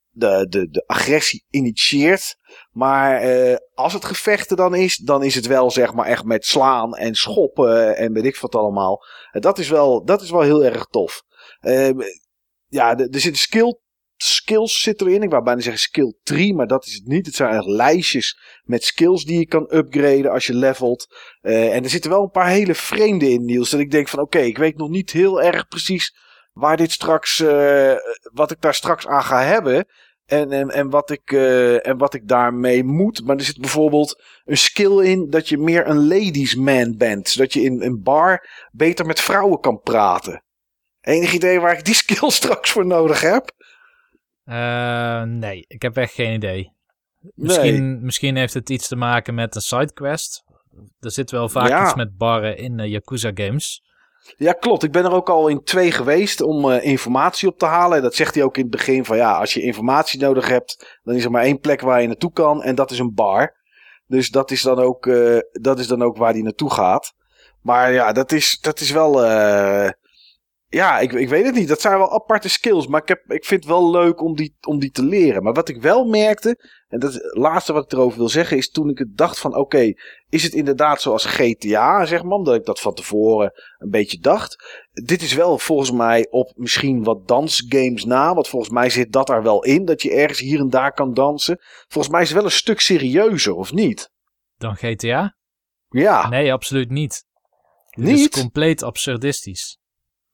de, 0.10 0.45
de, 0.49 0.69
de, 0.69 0.84
agressie 0.88 1.45
initieert. 1.49 2.36
Maar 2.72 3.22
eh, 3.22 3.56
als 3.73 3.94
het 3.94 4.06
gevechten 4.06 4.57
dan 4.57 4.76
is, 4.76 4.98
dan 4.98 5.23
is 5.23 5.36
het 5.36 5.45
wel 5.45 5.72
zeg 5.72 5.94
maar 5.94 6.06
echt 6.06 6.23
met 6.23 6.45
slaan 6.45 6.95
en 6.95 7.15
schoppen 7.15 7.98
en 7.98 8.14
weet 8.14 8.26
ik 8.26 8.38
wat 8.38 8.56
allemaal. 8.56 9.03
En 9.31 9.41
dat 9.41 9.60
is 9.60 9.69
wel, 9.69 10.06
dat 10.06 10.22
is 10.22 10.31
wel 10.31 10.41
heel 10.41 10.65
erg 10.65 10.86
tof. 10.86 11.23
Eh, 11.60 11.90
ja, 12.68 12.98
er 12.98 13.19
zitten 13.19 13.41
skill, 13.41 13.80
skills 14.15 14.81
zitten 14.81 15.07
erin. 15.07 15.23
Ik 15.23 15.30
wou 15.30 15.44
bijna 15.44 15.61
zeggen 15.61 15.81
skill 15.81 16.14
3, 16.23 16.53
maar 16.53 16.68
dat 16.68 16.86
is 16.86 16.94
het 16.94 17.06
niet. 17.06 17.26
Het 17.26 17.36
zijn 17.36 17.53
echt 17.53 17.65
lijstjes 17.65 18.40
met 18.64 18.84
skills 18.84 19.23
die 19.26 19.40
je 19.40 19.45
kan 19.45 19.76
upgraden 19.76 20.31
als 20.31 20.45
je 20.48 20.53
levelt. 20.53 21.07
Eh, 21.41 21.76
en 21.76 21.84
er 21.84 21.90
zitten 21.90 22.11
wel 22.11 22.22
een 22.22 22.30
paar 22.30 22.49
hele 22.49 22.76
vreemde 22.76 23.30
in, 23.30 23.45
Niels. 23.45 23.69
Dat 23.69 23.80
ik 23.80 23.91
denk 23.91 24.07
van 24.07 24.19
oké, 24.19 24.40
ik 24.40 24.57
weet 24.57 24.77
nog 24.77 24.90
niet 24.90 25.11
heel 25.11 25.41
erg 25.41 25.68
precies 25.68 26.14
waar 26.52 26.78
dit 26.78 26.92
straks, 26.92 27.40
eh, 27.40 27.94
wat 28.34 28.52
ik 28.52 28.62
daar 28.62 28.74
straks 28.74 29.08
aan 29.08 29.24
ga 29.24 29.42
hebben. 29.44 29.86
En, 30.26 30.52
en, 30.52 30.70
en, 30.70 30.90
wat 30.90 31.10
ik, 31.10 31.32
eh, 31.32 31.88
en 31.88 31.98
wat 31.98 32.14
ik 32.14 32.28
daarmee 32.28 32.84
moet. 32.84 33.26
Maar 33.26 33.36
er 33.36 33.44
zit 33.44 33.60
bijvoorbeeld 33.60 34.24
een 34.46 34.58
skill 34.58 35.00
in 35.00 35.30
dat 35.30 35.50
je 35.50 35.58
meer 35.58 35.88
een 35.88 36.08
ladies 36.08 36.56
man 36.56 36.98
bent. 36.98 37.30
Zodat 37.30 37.54
je 37.54 37.62
in 37.62 37.82
een 37.82 38.02
bar 38.02 38.48
beter 38.72 39.06
met 39.06 39.20
vrouwen 39.20 39.60
kan 39.60 39.82
praten. 39.82 40.44
Enig 41.02 41.34
idee 41.34 41.60
waar 41.60 41.78
ik 41.78 41.86
die 41.86 41.94
skill 41.96 42.30
straks 42.40 42.72
voor 42.72 42.86
nodig 42.86 43.22
heb? 43.22 43.52
Eh, 44.44 45.24
nee, 45.24 45.66
ik 45.68 45.82
heb 45.82 45.98
echt 45.98 46.14
geen 46.14 46.34
idee. 46.34 46.74
Misschien, 47.34 48.06
misschien 48.06 48.36
heeft 48.36 48.54
het 48.54 48.70
iets 48.70 48.88
te 48.88 48.96
maken 48.96 49.34
met 49.34 49.56
een 49.56 49.62
sidequest. 49.62 50.44
Er 51.00 51.12
zit 51.12 51.32
wel 51.32 51.50
vaak 51.50 51.68
Ja. 51.68 51.84
iets 51.86 51.96
met 51.96 52.18
barren 52.18 52.58
in 52.58 52.80
eh, 52.80 52.92
Yakuza 52.92 53.32
games. 53.34 53.84
Ja, 54.38 54.54
klopt. 54.54 54.84
Ik 54.84 54.92
ben 54.92 55.06
er 55.06 55.14
ook 55.14 55.30
al 55.30 55.48
in 55.48 55.64
twee 55.64 55.92
geweest 55.92 56.42
om 56.42 56.72
eh, 56.72 56.86
informatie 56.86 57.48
op 57.48 57.58
te 57.58 57.66
halen. 57.66 57.98
En 57.98 58.04
dat 58.04 58.16
zegt 58.16 58.36
hij 58.36 58.44
ook 58.44 58.56
in 58.56 58.62
het 58.62 58.72
begin 58.72 59.06
van 59.06 59.18
ja, 59.18 59.38
als 59.38 59.54
je 59.54 59.62
informatie 59.62 60.20
nodig 60.20 60.48
hebt, 60.48 61.00
dan 61.04 61.16
is 61.16 61.24
er 61.24 61.32
maar 61.32 61.44
één 61.44 61.60
plek 61.60 61.82
waar 61.82 62.02
je 62.02 62.08
naartoe 62.08 62.32
kan. 62.32 62.64
En 62.64 62.76
dat 62.76 62.92
is 62.92 63.00
een 63.00 63.14
bar. 63.14 63.56
Dus 64.08 64.30
dat 64.30 64.52
is 64.52 64.62
dan 64.62 64.80
ook, 64.80 65.08
eh, 65.08 65.38
dat 65.52 65.80
is 65.80 65.88
dan 65.88 66.02
ook 66.04 66.18
waar 66.18 66.32
hij 66.34 66.42
naartoe 66.42 66.72
gaat. 66.74 67.14
Maar 67.62 67.94
ja, 67.94 68.12
dat 68.12 68.32
is, 68.32 68.58
dat 68.62 68.80
is 68.80 68.92
wel. 68.92 69.24
eh, 69.26 69.90
ja, 70.70 71.00
ik, 71.00 71.12
ik 71.12 71.30
weet 71.30 71.46
het 71.46 71.56
niet. 71.56 71.68
Dat 71.68 71.82
zijn 71.82 71.98
wel 71.98 72.12
aparte 72.14 72.50
skills. 72.50 72.88
Maar 72.88 73.02
ik, 73.02 73.08
heb, 73.08 73.32
ik 73.32 73.46
vind 73.46 73.64
het 73.64 73.72
wel 73.72 73.91
leuk 73.91 74.22
om 74.22 74.36
die, 74.36 74.58
om 74.68 74.80
die 74.80 74.91
te 74.91 75.04
leren. 75.04 75.44
Maar 75.44 75.54
wat 75.54 75.70
ik 75.70 75.82
wel 75.82 76.06
merkte. 76.06 76.58
En 76.88 77.00
dat 77.00 77.10
is 77.10 77.16
het 77.16 77.38
laatste 77.38 77.74
wat 77.74 77.84
ik 77.84 77.91
erover 77.91 78.18
wil 78.18 78.30
zeggen. 78.30 78.58
Is 78.58 78.70
toen 78.70 78.90
ik 78.90 78.98
het 78.98 79.18
dacht 79.18 79.40
van 79.40 79.56
oké. 79.56 79.94
is 80.30 80.44
het 80.44 80.54
inderdaad 80.54 81.02
zoals 81.02 81.26
GTA 81.26 82.06
zeg 82.06 82.24
maar. 82.24 82.38
Omdat 82.38 82.56
ik 82.56 82.66
dat 82.66 82.80
van 82.80 82.94
tevoren 82.94 83.52
een 83.78 83.90
beetje 83.90 84.20
dacht. 84.20 84.80
Dit 84.91 85.22
is 85.22 85.34
wel 85.34 85.58
volgens 85.58 85.91
mij 85.91 86.28
op 86.30 86.52
misschien 86.56 87.04
wat 87.04 87.28
dansgames 87.28 88.06
na. 88.06 88.34
Want 88.34 88.48
volgens 88.48 88.72
mij 88.72 88.90
zit 88.90 89.12
dat 89.12 89.30
er 89.30 89.44
wel 89.44 89.64
in. 89.64 89.86
Dat 89.86 90.02
je 90.02 90.14
ergens 90.14 90.40
hier 90.40 90.60
en 90.60 90.70
daar 90.70 90.94
kan 90.94 91.14
dansen. 91.14 91.58
Volgens 91.88 92.14
mij 92.14 92.22
is 92.22 92.28
het 92.28 92.38
wel 92.38 92.46
een 92.46 92.52
stuk 92.52 92.80
serieuzer 92.80 93.54
of 93.56 93.74
niet? 93.74 94.12
Dan 94.58 94.76
GTA? 94.76 95.38
Ja, 95.90 96.30
Nee, 96.30 96.54
absoluut 96.54 96.90
niet. 96.90 97.24
Het 97.90 98.04
niet? 98.06 98.36
is 98.36 98.41
compleet 98.41 98.84
absurdistisch. 98.84 99.80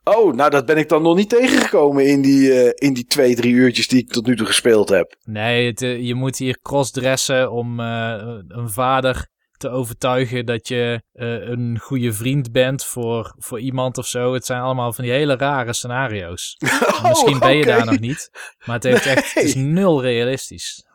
Oh, 0.08 0.34
nou 0.34 0.50
dat 0.50 0.66
ben 0.66 0.78
ik 0.78 0.90
dan 0.90 1.02
nog 1.02 1.16
niet 1.16 1.30
tegengekomen 1.30 2.08
in 2.08 2.22
die, 2.22 2.54
eh, 2.54 2.88
in 2.88 2.94
die 2.94 3.06
twee, 3.06 3.36
drie 3.36 3.54
uurtjes 3.54 3.88
die 3.88 4.00
ik 4.00 4.12
tot 4.12 4.26
nu 4.26 4.36
toe 4.36 4.46
gespeeld 4.46 4.90
heb. 4.90 5.16
Nee, 5.24 5.68
het, 5.68 5.82
eh, 5.82 6.00
je 6.00 6.16
moet 6.16 6.38
hier 6.38 6.60
crossdressen 6.62 7.52
om 7.52 7.80
eh, 7.80 8.38
een 8.48 8.70
vader 8.70 9.28
te 9.58 9.70
overtuigen 9.70 10.46
dat 10.46 10.68
je 10.68 11.02
een 11.14 11.80
goede 11.80 12.14
vriend 12.14 12.52
bent 12.52 12.86
voor, 12.86 13.36
voor 13.38 13.60
iemand 13.60 13.98
of 13.98 14.08
zo. 14.08 14.34
Het 14.34 14.46
zijn 14.46 14.62
allemaal 14.62 14.94
van 14.94 15.04
die 15.04 15.14
hele 15.14 15.36
rare 15.36 15.74
scenario's. 15.74 16.56
Misschien 17.08 17.40
ben 17.40 17.56
je 17.56 17.62
Oh, 17.62 17.68
daar 17.68 17.86
nog 17.86 18.00
niet, 18.00 18.30
maar 18.66 18.76
het, 18.76 18.84
heeft 18.84 19.06
echt, 19.06 19.34
het 19.34 19.44
is 19.44 19.56
nul 19.56 20.02
realistisch. 20.02 20.86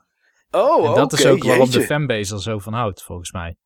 Oh, 0.51 0.89
en 0.89 0.95
dat 0.95 1.12
is 1.12 1.27
ook 1.27 1.45
waarom 1.45 1.70
de 1.70 1.81
fanbase 1.81 2.35
er 2.35 2.43
zo 2.43 2.59
van 2.59 2.73
houdt, 2.73 3.03
volgens 3.03 3.32
mij. 3.32 3.57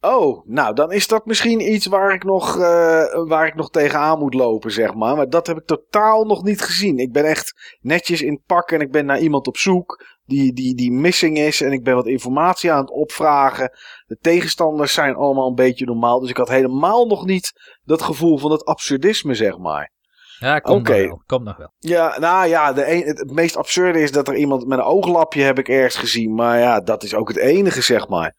Oh, 0.00 0.46
nou 0.46 0.74
dan 0.74 0.92
is 0.92 1.06
dat 1.06 1.26
misschien 1.26 1.72
iets 1.72 1.86
waar 1.86 2.14
ik, 2.14 2.24
nog, 2.24 2.58
eh, 2.58 3.24
waar 3.26 3.46
ik 3.46 3.54
nog 3.54 3.70
tegenaan 3.70 4.18
moet 4.18 4.34
lopen, 4.34 4.70
zeg 4.70 4.94
maar. 4.94 5.16
Maar 5.16 5.28
dat 5.28 5.46
heb 5.46 5.56
ik 5.56 5.66
totaal 5.66 6.24
nog 6.24 6.42
niet 6.42 6.60
gezien. 6.60 6.98
Ik 6.98 7.12
ben 7.12 7.24
echt 7.24 7.76
netjes 7.80 8.22
in 8.22 8.32
het 8.32 8.44
pak 8.46 8.70
en 8.70 8.80
ik 8.80 8.90
ben 8.90 9.06
naar 9.06 9.18
iemand 9.18 9.46
op 9.46 9.56
zoek 9.56 10.04
die, 10.24 10.52
die, 10.52 10.74
die 10.74 10.92
missing 10.92 11.38
is. 11.38 11.60
En 11.60 11.72
ik 11.72 11.84
ben 11.84 11.94
wat 11.94 12.06
informatie 12.06 12.72
aan 12.72 12.80
het 12.80 12.90
opvragen. 12.90 13.70
De 14.06 14.16
tegenstanders 14.20 14.94
zijn 14.94 15.14
allemaal 15.14 15.48
een 15.48 15.54
beetje 15.54 15.86
normaal. 15.86 16.20
Dus 16.20 16.30
ik 16.30 16.36
had 16.36 16.48
helemaal 16.48 17.06
nog 17.06 17.24
niet 17.24 17.52
dat 17.84 18.02
gevoel 18.02 18.38
van 18.38 18.50
het 18.50 18.64
absurdisme, 18.64 19.34
zeg 19.34 19.58
maar. 19.58 19.94
Ja, 20.38 20.58
komt 20.58 20.88
nog 20.88 20.96
wel. 20.96 21.22
Komt 21.26 21.44
nog 21.44 21.56
wel. 21.56 21.72
Ja, 21.78 22.18
nou 22.18 22.48
ja, 22.48 22.72
de 22.72 22.90
een, 22.90 23.02
het, 23.02 23.18
het 23.18 23.30
meest 23.30 23.56
absurde 23.56 24.00
is 24.00 24.12
dat 24.12 24.28
er 24.28 24.36
iemand 24.36 24.66
met 24.66 24.78
een 24.78 24.84
ooglapje 24.84 25.42
heb 25.42 25.58
ik 25.58 25.68
ergens 25.68 25.96
gezien. 25.96 26.34
Maar 26.34 26.58
ja, 26.58 26.80
dat 26.80 27.02
is 27.02 27.14
ook 27.14 27.28
het 27.28 27.36
enige, 27.36 27.82
zeg 27.82 28.08
maar. 28.08 28.34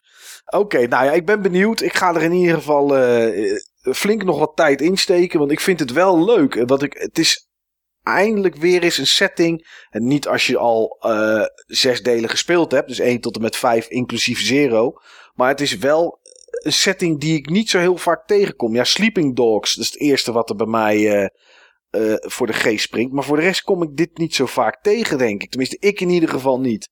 Oké, 0.50 0.86
nou 0.86 1.04
ja, 1.04 1.12
ik 1.12 1.26
ben 1.26 1.42
benieuwd. 1.42 1.80
Ik 1.80 1.94
ga 1.94 2.14
er 2.14 2.22
in 2.22 2.32
ieder 2.32 2.54
geval 2.54 2.96
eh, 2.96 3.56
flink 3.82 4.24
nog 4.24 4.38
wat 4.38 4.56
tijd 4.56 4.80
insteken. 4.80 5.38
Want 5.38 5.50
ik 5.50 5.60
vind 5.60 5.80
het 5.80 5.92
wel 5.92 6.24
leuk. 6.24 6.54
Eh, 6.54 6.62
Wat 6.66 6.82
ik, 6.82 6.92
het 6.98 7.18
is 7.18 7.48
eindelijk 8.02 8.56
weer 8.56 8.82
eens 8.82 8.98
een 8.98 9.06
setting. 9.06 9.84
En 9.90 10.06
niet 10.06 10.28
als 10.28 10.46
je 10.46 10.58
al 10.58 10.96
eh, 11.00 11.44
zes 11.66 12.02
delen 12.02 12.30
gespeeld 12.30 12.72
hebt. 12.72 12.88
Dus 12.88 12.98
1 12.98 13.20
tot 13.20 13.36
en 13.36 13.42
met 13.42 13.56
5 13.56 13.88
inclusief 13.88 14.40
zero. 14.40 14.92
Maar 15.34 15.48
het 15.48 15.60
is 15.60 15.76
wel 15.76 16.18
een 16.50 16.72
setting 16.72 17.20
die 17.20 17.36
ik 17.36 17.50
niet 17.50 17.70
zo 17.70 17.78
heel 17.78 17.96
vaak 17.96 18.26
tegenkom. 18.26 18.74
Ja, 18.74 18.84
Sleeping 18.84 19.36
Dogs, 19.36 19.74
dat 19.74 19.84
is 19.84 19.90
het 19.90 20.00
eerste 20.00 20.32
wat 20.32 20.50
er 20.50 20.56
bij 20.56 20.66
mij 20.66 21.30
voor 22.20 22.46
de 22.46 22.52
geest 22.52 22.84
springt. 22.84 23.12
Maar 23.12 23.24
voor 23.24 23.36
de 23.36 23.42
rest 23.42 23.62
kom 23.62 23.82
ik 23.82 23.96
dit 23.96 24.18
niet 24.18 24.34
zo 24.34 24.46
vaak 24.46 24.82
tegen, 24.82 25.18
denk 25.18 25.42
ik. 25.42 25.50
Tenminste, 25.50 25.76
ik 25.80 26.00
in 26.00 26.10
ieder 26.10 26.28
geval 26.28 26.60
niet. 26.60 26.88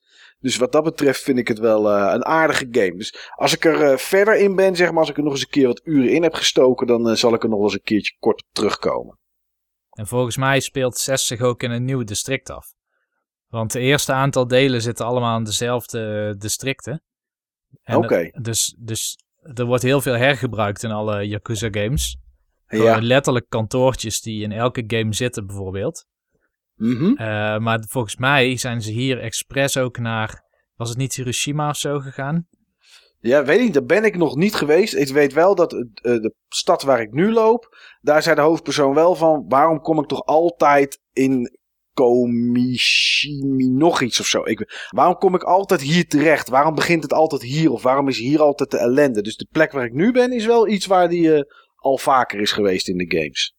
Dus 0.46 0.56
wat 0.56 0.72
dat 0.72 0.84
betreft 0.84 1.22
vind 1.22 1.38
ik 1.38 1.48
het 1.48 1.58
wel 1.58 1.90
eh, 1.90 2.12
een 2.14 2.24
aardige 2.24 2.68
game. 2.70 2.96
Dus 2.96 3.30
als 3.34 3.54
ik 3.54 3.64
er 3.64 3.82
eh, 3.82 3.96
verder 3.96 4.36
in 4.36 4.54
ben, 4.54 4.76
zeg 4.76 4.90
maar, 4.90 4.98
als 4.98 5.08
ik 5.08 5.16
er 5.16 5.22
nog 5.22 5.32
eens 5.32 5.40
een 5.40 5.48
keer 5.48 5.66
wat 5.66 5.80
uren 5.84 6.10
in 6.10 6.22
heb 6.22 6.34
gestoken, 6.34 6.86
dan 6.86 7.08
eh, 7.08 7.14
zal 7.14 7.34
ik 7.34 7.42
er 7.42 7.48
nog 7.48 7.58
wel 7.58 7.66
eens 7.66 7.76
een 7.76 7.82
keertje 7.82 8.16
kort 8.18 8.42
op 8.42 8.48
terugkomen. 8.52 9.18
En 9.90 10.06
volgens 10.06 10.36
mij 10.36 10.60
speelt 10.60 10.96
6 10.96 11.26
zich 11.26 11.40
ook 11.40 11.62
in 11.62 11.70
een 11.70 11.84
nieuw 11.84 12.04
district 12.04 12.50
af. 12.50 12.66
Want 13.46 13.72
de 13.72 13.80
eerste 13.80 14.12
aantal 14.12 14.46
delen 14.46 14.82
zitten 14.82 15.06
allemaal 15.06 15.38
in 15.38 15.44
dezelfde 15.44 16.34
districten. 16.38 17.02
En 17.82 17.96
Oké. 17.96 18.30
Dus, 18.40 18.76
dus 18.78 19.18
er 19.54 19.64
wordt 19.64 19.82
heel 19.82 20.00
veel 20.00 20.16
hergebruikt 20.16 20.82
in 20.82 20.90
alle 20.90 21.28
Yakuza 21.28 21.68
games. 21.70 22.16
Ja. 22.66 22.98
Letterlijk 23.00 23.48
kantoortjes 23.48 24.20
die 24.20 24.42
in 24.42 24.52
elke 24.52 24.84
game 24.86 25.14
zitten 25.14 25.46
bijvoorbeeld. 25.46 26.06
Mhm. 26.76 27.12
Eh, 27.16 27.58
maar 27.58 27.84
volgens 27.88 28.16
mij 28.16 28.56
zijn 28.56 28.82
ze 28.82 28.90
hier 28.90 29.20
expres 29.20 29.76
ook 29.76 29.98
naar... 29.98 30.44
Was 30.74 30.88
het 30.88 30.98
niet 30.98 31.14
Hiroshima 31.14 31.68
of 31.68 31.76
zo 31.76 31.98
gegaan? 31.98 32.46
Ja, 33.20 33.44
weet 33.44 33.60
ik, 33.60 33.72
daar 33.72 33.84
ben 33.84 34.04
ik 34.04 34.16
nog 34.16 34.36
niet 34.36 34.54
geweest. 34.54 34.94
Ik 34.94 35.08
weet 35.08 35.32
wel 35.32 35.54
dat 35.54 35.72
eh, 35.72 35.82
de 36.02 36.34
stad 36.48 36.82
waar 36.82 37.00
ik 37.00 37.12
nu 37.12 37.32
loop, 37.32 37.76
daar 38.00 38.22
zei 38.22 38.34
de 38.34 38.40
hoofdpersoon 38.40 38.94
wel 38.94 39.14
van, 39.14 39.44
waarom 39.48 39.80
kom 39.80 39.98
ik 39.98 40.06
toch 40.06 40.24
altijd 40.24 41.00
in 41.12 41.58
Komishimi 41.92 43.68
nog 43.68 44.00
iets 44.00 44.20
of 44.20 44.26
zo? 44.26 44.44
Ik, 44.44 44.88
waarom 44.90 45.14
kom 45.14 45.34
ik 45.34 45.42
altijd 45.42 45.80
hier 45.80 46.06
terecht? 46.08 46.48
Waarom 46.48 46.74
begint 46.74 47.02
het 47.02 47.12
altijd 47.12 47.42
hier? 47.42 47.70
Of 47.70 47.82
waarom 47.82 48.08
is 48.08 48.18
hier 48.18 48.42
altijd 48.42 48.70
de 48.70 48.78
ellende? 48.78 49.22
Dus 49.22 49.36
de 49.36 49.48
plek 49.50 49.72
waar 49.72 49.84
ik 49.84 49.92
nu 49.92 50.12
ben 50.12 50.32
is 50.32 50.46
wel 50.46 50.68
iets 50.68 50.86
waar 50.86 51.08
die 51.08 51.34
eh, 51.34 51.42
al 51.76 51.98
vaker 51.98 52.40
is 52.40 52.52
geweest 52.52 52.88
in 52.88 52.96
de 52.96 53.18
games. 53.18 53.55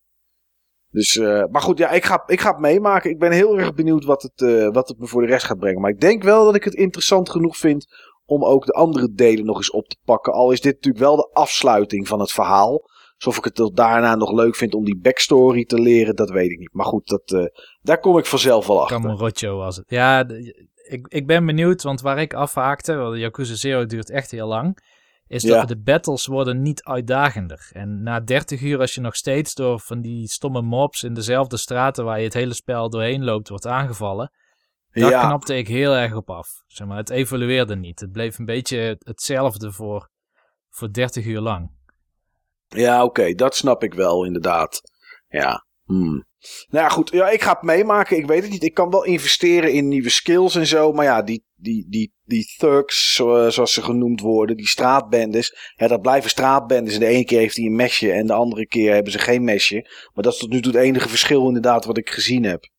Dus, 0.90 1.18
eh, 1.18 1.44
maar 1.52 1.62
goed, 1.62 1.78
ja, 1.78 1.90
ik 1.90 2.06
ga, 2.06 2.24
ik 2.26 2.42
ga 2.42 2.50
het 2.50 2.60
meemaken. 2.60 3.10
Ik 3.10 3.20
ben 3.20 3.32
heel 3.32 3.60
erg 3.60 3.74
benieuwd 3.74 4.04
wat 4.04 4.22
het, 4.22 4.42
eh, 4.42 4.70
wat 4.70 4.88
het 4.88 5.00
me 5.00 5.08
voor 5.08 5.22
de 5.22 5.28
rest 5.28 5.46
gaat 5.46 5.60
brengen. 5.60 5.82
Maar 5.82 5.92
ik 5.92 6.00
denk 6.00 6.24
wel 6.24 6.46
dat 6.46 6.56
ik 6.56 6.64
het 6.64 6.74
interessant 6.74 7.30
genoeg 7.30 7.58
vind 7.58 7.88
om 8.26 8.46
ook 8.46 8.66
de 8.66 8.72
andere 8.72 9.12
delen 9.14 9.46
nog 9.46 9.58
eens 9.58 9.72
op 9.72 9.88
te 9.88 9.98
pakken. 10.06 10.34
Al 10.34 10.52
is 10.52 10.62
dit 10.62 10.74
natuurlijk 10.74 11.04
wel 11.04 11.16
de 11.16 11.30
afsluiting 11.34 12.08
van 12.08 12.20
het 12.20 12.32
verhaal. 12.32 12.82
Alsof 13.16 13.38
ik 13.38 13.44
het 13.44 13.56
tot 13.56 13.76
daarna 13.76 14.16
nog 14.16 14.32
leuk 14.32 14.56
vind 14.56 14.74
om 14.74 14.86
die 14.86 14.98
backstory 14.98 15.66
te 15.66 15.82
leren, 15.82 16.16
dat 16.16 16.30
weet 16.30 16.52
ik 16.52 16.60
niet. 16.60 16.74
Maar 16.74 16.86
goed, 16.86 17.08
dat, 17.08 17.32
eh, 17.32 17.46
daar 17.82 18.00
kom 18.00 18.18
ik 18.18 18.26
vanzelf 18.26 18.68
wel 18.68 18.82
achter. 18.82 19.02
Kamurocho 19.02 19.58
was 19.58 19.76
het. 19.76 19.86
Ja, 19.88 20.26
ik, 20.88 21.08
ik 21.08 21.28
ben 21.28 21.46
benieuwd, 21.46 21.84
want 21.84 22.02
waar 22.02 22.22
ik 22.22 22.34
afhaakte, 22.34 22.96
want 22.96 23.18
Yakuza 23.18 23.56
Zero 23.56 23.86
duurt 23.86 24.10
echt 24.10 24.32
heel 24.32 24.48
lang, 24.48 24.78
is 25.28 25.44
Ja. 25.44 25.60
dat 25.60 25.68
de 25.68 25.78
battles 25.82 26.26
worden 26.26 26.62
niet 26.62 26.84
uitdagender. 26.84 27.70
En 27.74 28.04
na 28.04 28.20
30 28.20 28.62
uur, 28.62 28.80
als 28.80 28.96
je 28.96 29.02
nog 29.02 29.16
steeds 29.16 29.54
door 29.54 29.80
van 29.80 30.02
die 30.02 30.28
stomme 30.28 30.62
mobs 30.62 31.04
in 31.04 31.14
dezelfde 31.14 31.58
straten 31.58 32.06
waar 32.06 32.18
je 32.18 32.24
het 32.24 32.34
hele 32.34 32.54
spel 32.54 32.90
doorheen 32.90 33.24
loopt, 33.24 33.50
wordt 33.50 33.68
aangevallen, 33.68 34.32
daar 34.92 35.10
ja, 35.10 35.26
knapte 35.26 35.58
ik 35.58 35.68
heel 35.68 35.94
erg 35.96 36.14
op 36.16 36.30
af. 36.30 36.50
Zeg 36.68 36.88
maar, 36.88 36.98
het 36.98 37.10
evolueerde 37.10 37.76
niet. 37.76 38.00
Het 38.00 38.12
bleef 38.12 38.40
een 38.40 38.46
beetje 38.46 38.96
hetzelfde 39.00 39.72
voor, 39.72 40.10
voor 40.70 40.92
30 40.92 41.26
uur 41.26 41.40
lang. 41.40 41.72
ja 42.68 43.04
oké, 43.04 43.34
dat 43.34 43.56
snap 43.56 43.84
ik 43.84 43.94
wel 43.94 44.26
inderdaad. 44.26 44.82
Ja. 45.28 45.66
Hmm. 45.84 46.27
Nou 46.70 46.84
ja, 46.84 46.90
goed. 46.90 47.12
Ja, 47.12 47.30
ik 47.30 47.42
ga 47.42 47.52
het 47.52 47.62
meemaken. 47.62 48.18
Ik 48.18 48.26
weet 48.26 48.42
het 48.42 48.52
niet. 48.52 48.64
Ik 48.64 48.74
kan 48.74 48.90
wel 48.90 49.04
investeren 49.04 49.72
in 49.74 49.88
nieuwe 49.88 50.10
skills 50.10 50.56
en 50.56 50.68
zo. 50.68 50.92
Maar 50.92 51.06
ja, 51.06 51.22
die, 51.22 51.46
die, 51.56 51.86
die, 51.90 52.14
die 52.24 52.54
thugs, 52.58 53.14
zo- 53.14 53.50
zoals 53.50 53.74
ze 53.74 53.82
genoemd 53.82 54.22
worden, 54.22 54.58
die 54.58 54.68
straatbendes. 54.68 55.74
Ja, 55.76 55.88
dat 55.88 56.02
blijven 56.02 56.30
straatbendes. 56.30 56.94
En 56.94 57.00
de 57.00 57.06
ene 57.06 57.26
keer 57.26 57.40
heeft 57.40 57.56
hij 57.56 57.66
een 57.66 57.76
mesje 57.76 58.12
en 58.12 58.28
de 58.28 58.34
andere 58.34 58.68
keer 58.68 58.94
hebben 58.94 59.12
ze 59.12 59.20
geen 59.20 59.44
mesje. 59.44 59.82
Maar 60.14 60.24
dat 60.24 60.34
is 60.34 60.40
tot 60.40 60.50
nu 60.50 60.62
toe 60.62 60.72
het 60.72 60.82
enige 60.82 61.10
verschil 61.10 61.48
inderdaad 61.48 61.86
wat 61.86 61.98
ik 61.98 62.10
gezien 62.10 62.44
heb. 62.44 62.70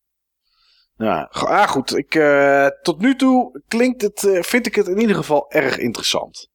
Go- 1.30 1.46
ah, 1.46 1.68
goed. 1.68 1.96
Ik, 1.96 2.14
eh, 2.14 2.66
tot 2.82 3.00
nu 3.00 3.16
toe 3.16 3.62
klinkt 3.68 4.02
het, 4.02 4.24
eh, 4.24 4.42
vind 4.42 4.66
ik 4.66 4.74
het 4.74 4.86
in 4.86 5.00
ieder 5.00 5.16
geval 5.16 5.50
erg 5.50 5.78
interessant. 5.78 6.48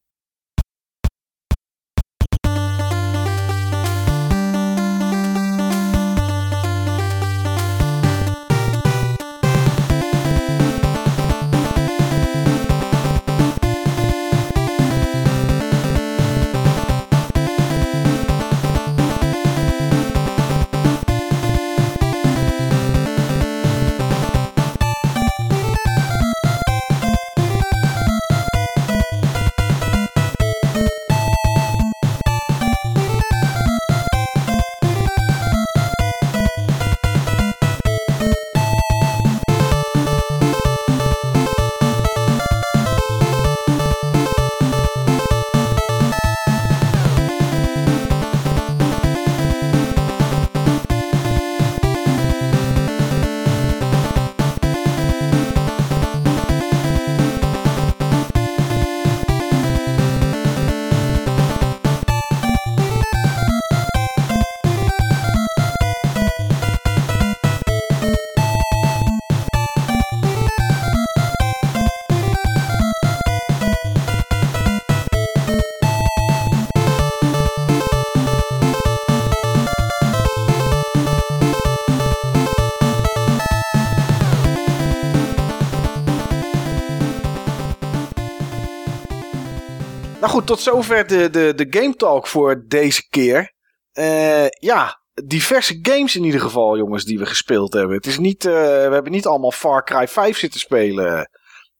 Goed, 90.44 90.56
tot 90.56 90.74
zover 90.74 91.06
de, 91.06 91.30
de, 91.30 91.52
de 91.54 91.66
Game 91.78 91.94
Talk 91.94 92.26
voor 92.26 92.64
deze 92.66 93.08
keer. 93.08 93.52
Eh, 93.92 94.46
ja, 94.48 95.00
diverse 95.24 95.78
games 95.82 96.16
in 96.16 96.24
ieder 96.24 96.40
geval, 96.40 96.76
jongens, 96.76 97.04
die 97.04 97.18
we 97.18 97.26
gespeeld 97.26 97.72
hebben. 97.72 97.96
Het 97.96 98.06
is 98.06 98.18
niet, 98.18 98.44
eh, 98.44 98.52
we 98.52 98.88
hebben 98.92 99.12
niet 99.12 99.26
allemaal 99.26 99.52
Far 99.52 99.84
Cry 99.84 100.08
5 100.08 100.38
zitten 100.38 100.60
spelen. 100.60 101.30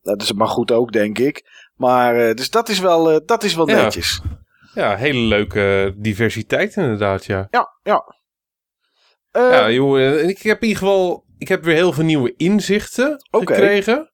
Dat 0.02 0.22
is 0.22 0.32
maar 0.32 0.48
goed 0.48 0.70
ook, 0.72 0.92
denk 0.92 1.18
ik. 1.18 1.42
Maar, 1.74 2.16
eh, 2.16 2.34
dus 2.34 2.50
dat 2.50 2.68
is 2.68 2.78
wel, 2.78 3.24
dat 3.26 3.42
is 3.42 3.54
wel 3.54 3.68
Ja. 3.68 3.82
netjes. 3.82 4.20
Ja, 4.74 4.96
hele 4.96 5.18
leuke 5.18 5.94
diversiteit 5.96 6.76
inderdaad, 6.76 7.24
ja. 7.24 7.46
Ja, 7.50 7.68
ja. 7.82 8.02
Ja, 9.32 9.70
joh, 9.70 10.00
ik 10.28 10.42
heb 10.42 10.62
in 10.62 10.68
ieder 10.68 10.82
geval... 10.82 11.24
Ik 11.38 11.48
heb 11.48 11.64
weer 11.64 11.74
heel 11.74 11.92
veel 11.92 12.04
nieuwe 12.04 12.34
inzichten 12.36 13.16
gekregen. 13.30 14.12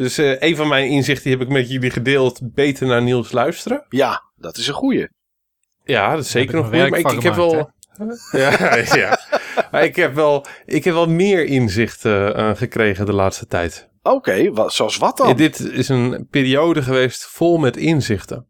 Dus 0.00 0.18
eh, 0.18 0.40
een 0.40 0.56
van 0.56 0.68
mijn 0.68 0.88
inzichten 0.88 1.24
die 1.24 1.38
heb 1.38 1.46
ik 1.46 1.52
met 1.52 1.70
jullie 1.70 1.90
gedeeld. 1.90 2.40
Beter 2.54 2.86
naar 2.86 3.02
Niels 3.02 3.32
luisteren. 3.32 3.84
ja, 3.88 4.22
dat 4.36 4.56
is 4.56 4.66
een 4.66 4.74
goeie. 4.74 5.08
Ja, 5.84 6.14
dat 6.14 6.24
is 6.24 6.30
zeker 6.30 6.54
nog 6.54 6.64
goed. 6.64 6.74
Maar 6.74 6.90
werk 6.90 7.06
ik, 7.06 7.12
ik 7.12 7.22
heb 7.22 7.34
wel... 7.34 7.52
Ja, 8.32 8.76
ja. 9.00 9.18
Maar 9.70 9.84
ik 9.84 9.96
heb 9.96 10.14
wel, 10.14 10.46
ik 10.64 10.84
heb 10.84 10.94
wel 10.94 11.08
meer 11.08 11.44
inzichten 11.44 12.36
eh, 12.36 12.50
gekregen 12.54 13.06
de 13.06 13.12
laatste 13.12 13.46
tijd. 13.46 13.88
Oké, 14.02 14.50
wat, 14.52 14.72
zoals 14.72 14.96
wat 14.96 15.16
dan? 15.16 15.28
Ja, 15.28 15.34
dit 15.34 15.60
is 15.60 15.88
een 15.88 16.26
periode 16.30 16.82
geweest 16.82 17.26
vol 17.26 17.58
met 17.58 17.76
inzichten. 17.76 18.46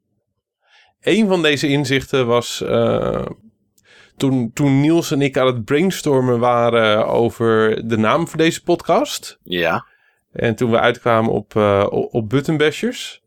Een 1.01 1.29
van 1.29 1.43
deze 1.43 1.69
inzichten 1.69 2.27
was 2.27 2.63
uh, 2.65 3.27
toen, 4.17 4.51
toen 4.55 4.81
Niels 4.81 5.11
en 5.11 5.23
ik 5.23 5.39
aan 5.39 5.47
het 5.47 5.65
brainstormen 5.65 6.39
waren 6.39 7.07
over 7.07 7.83
de 7.89 7.97
naam 7.97 8.29
voor 8.29 8.39
deze 8.39 8.63
podcast. 8.63 9.39
Ja. 9.43 9.89
En 10.33 10.55
toen 10.55 10.71
we 10.71 10.79
uitkwamen 10.79 11.33
op, 11.33 11.55
uh, 11.55 11.87
op 11.91 12.29
Buttonbashers. 12.29 13.23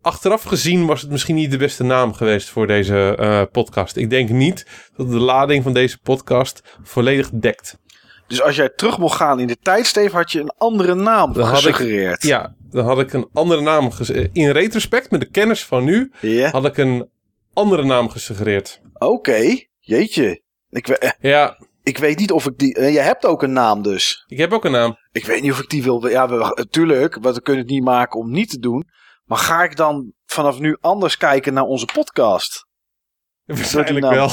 Achteraf 0.00 0.42
gezien 0.42 0.86
was 0.86 1.00
het 1.00 1.10
misschien 1.10 1.34
niet 1.34 1.50
de 1.50 1.56
beste 1.56 1.84
naam 1.84 2.12
geweest 2.12 2.48
voor 2.48 2.66
deze 2.66 3.16
uh, 3.20 3.42
podcast. 3.52 3.96
Ik 3.96 4.10
denk 4.10 4.28
niet 4.28 4.66
dat 4.96 5.10
de 5.10 5.18
lading 5.18 5.62
van 5.62 5.72
deze 5.72 5.98
podcast 5.98 6.62
volledig 6.82 7.30
dekt. 7.30 7.78
Dus 8.26 8.42
als 8.42 8.56
jij 8.56 8.68
terug 8.68 8.98
mocht 8.98 9.16
gaan 9.16 9.40
in 9.40 9.46
de 9.46 9.58
tijdsteef, 9.62 10.12
had 10.12 10.32
je 10.32 10.40
een 10.40 10.54
andere 10.58 10.94
naam 10.94 11.32
Dan 11.32 11.44
had 11.44 11.56
gesuggereerd. 11.56 12.22
Ik, 12.22 12.28
ja, 12.28 12.54
dan 12.70 12.84
had 12.84 12.98
ik 12.98 13.12
een 13.12 13.28
andere 13.32 13.60
naam 13.60 13.90
gesuggereerd. 13.90 14.36
In 14.36 14.50
retrospect, 14.50 15.10
met 15.10 15.20
de 15.20 15.30
kennis 15.30 15.64
van 15.64 15.84
nu, 15.84 16.12
had 16.50 16.64
ik 16.64 16.76
een 16.76 17.08
andere 17.52 17.84
naam 17.84 18.08
gesuggereerd. 18.08 18.80
Oké, 18.94 19.58
jeetje. 19.80 20.40
Ik, 20.70 20.88
eh, 20.88 21.10
Ja, 21.20 21.58
ik 21.86 21.98
weet 21.98 22.18
niet 22.18 22.32
of 22.32 22.46
ik 22.46 22.58
die... 22.58 22.74
eh, 22.74 22.92
je 22.92 22.98
hebt 23.00 23.24
ook 23.24 23.42
een 23.42 23.52
naam 23.52 23.82
dus. 23.82 24.24
ik 24.26 24.38
heb 24.38 24.52
ook 24.52 24.64
een 24.64 24.72
naam. 24.72 24.96
Ik 25.12 25.26
weet 25.26 25.42
niet 25.42 25.52
of 25.52 25.60
ik 25.60 25.68
die 25.68 25.82
wil... 25.82 26.08
Ja, 26.08 26.28
we, 26.28 26.66
tuurlijk, 26.70 27.18
want 27.20 27.36
we 27.36 27.42
kunnen 27.42 27.62
het 27.62 27.70
niet 27.70 27.84
maken 27.84 28.20
om 28.20 28.30
niet 28.30 28.50
te 28.50 28.58
doen. 28.58 28.88
Maar 29.24 29.38
ga 29.38 29.62
ik 29.62 29.76
dan 29.76 30.12
vanaf 30.24 30.58
nu 30.58 30.76
anders 30.80 31.16
kijken 31.16 31.54
naar 31.54 31.64
onze 31.64 31.88
podcast? 31.92 32.66
Waarschijnlijk 33.44 34.10
wel. 34.10 34.30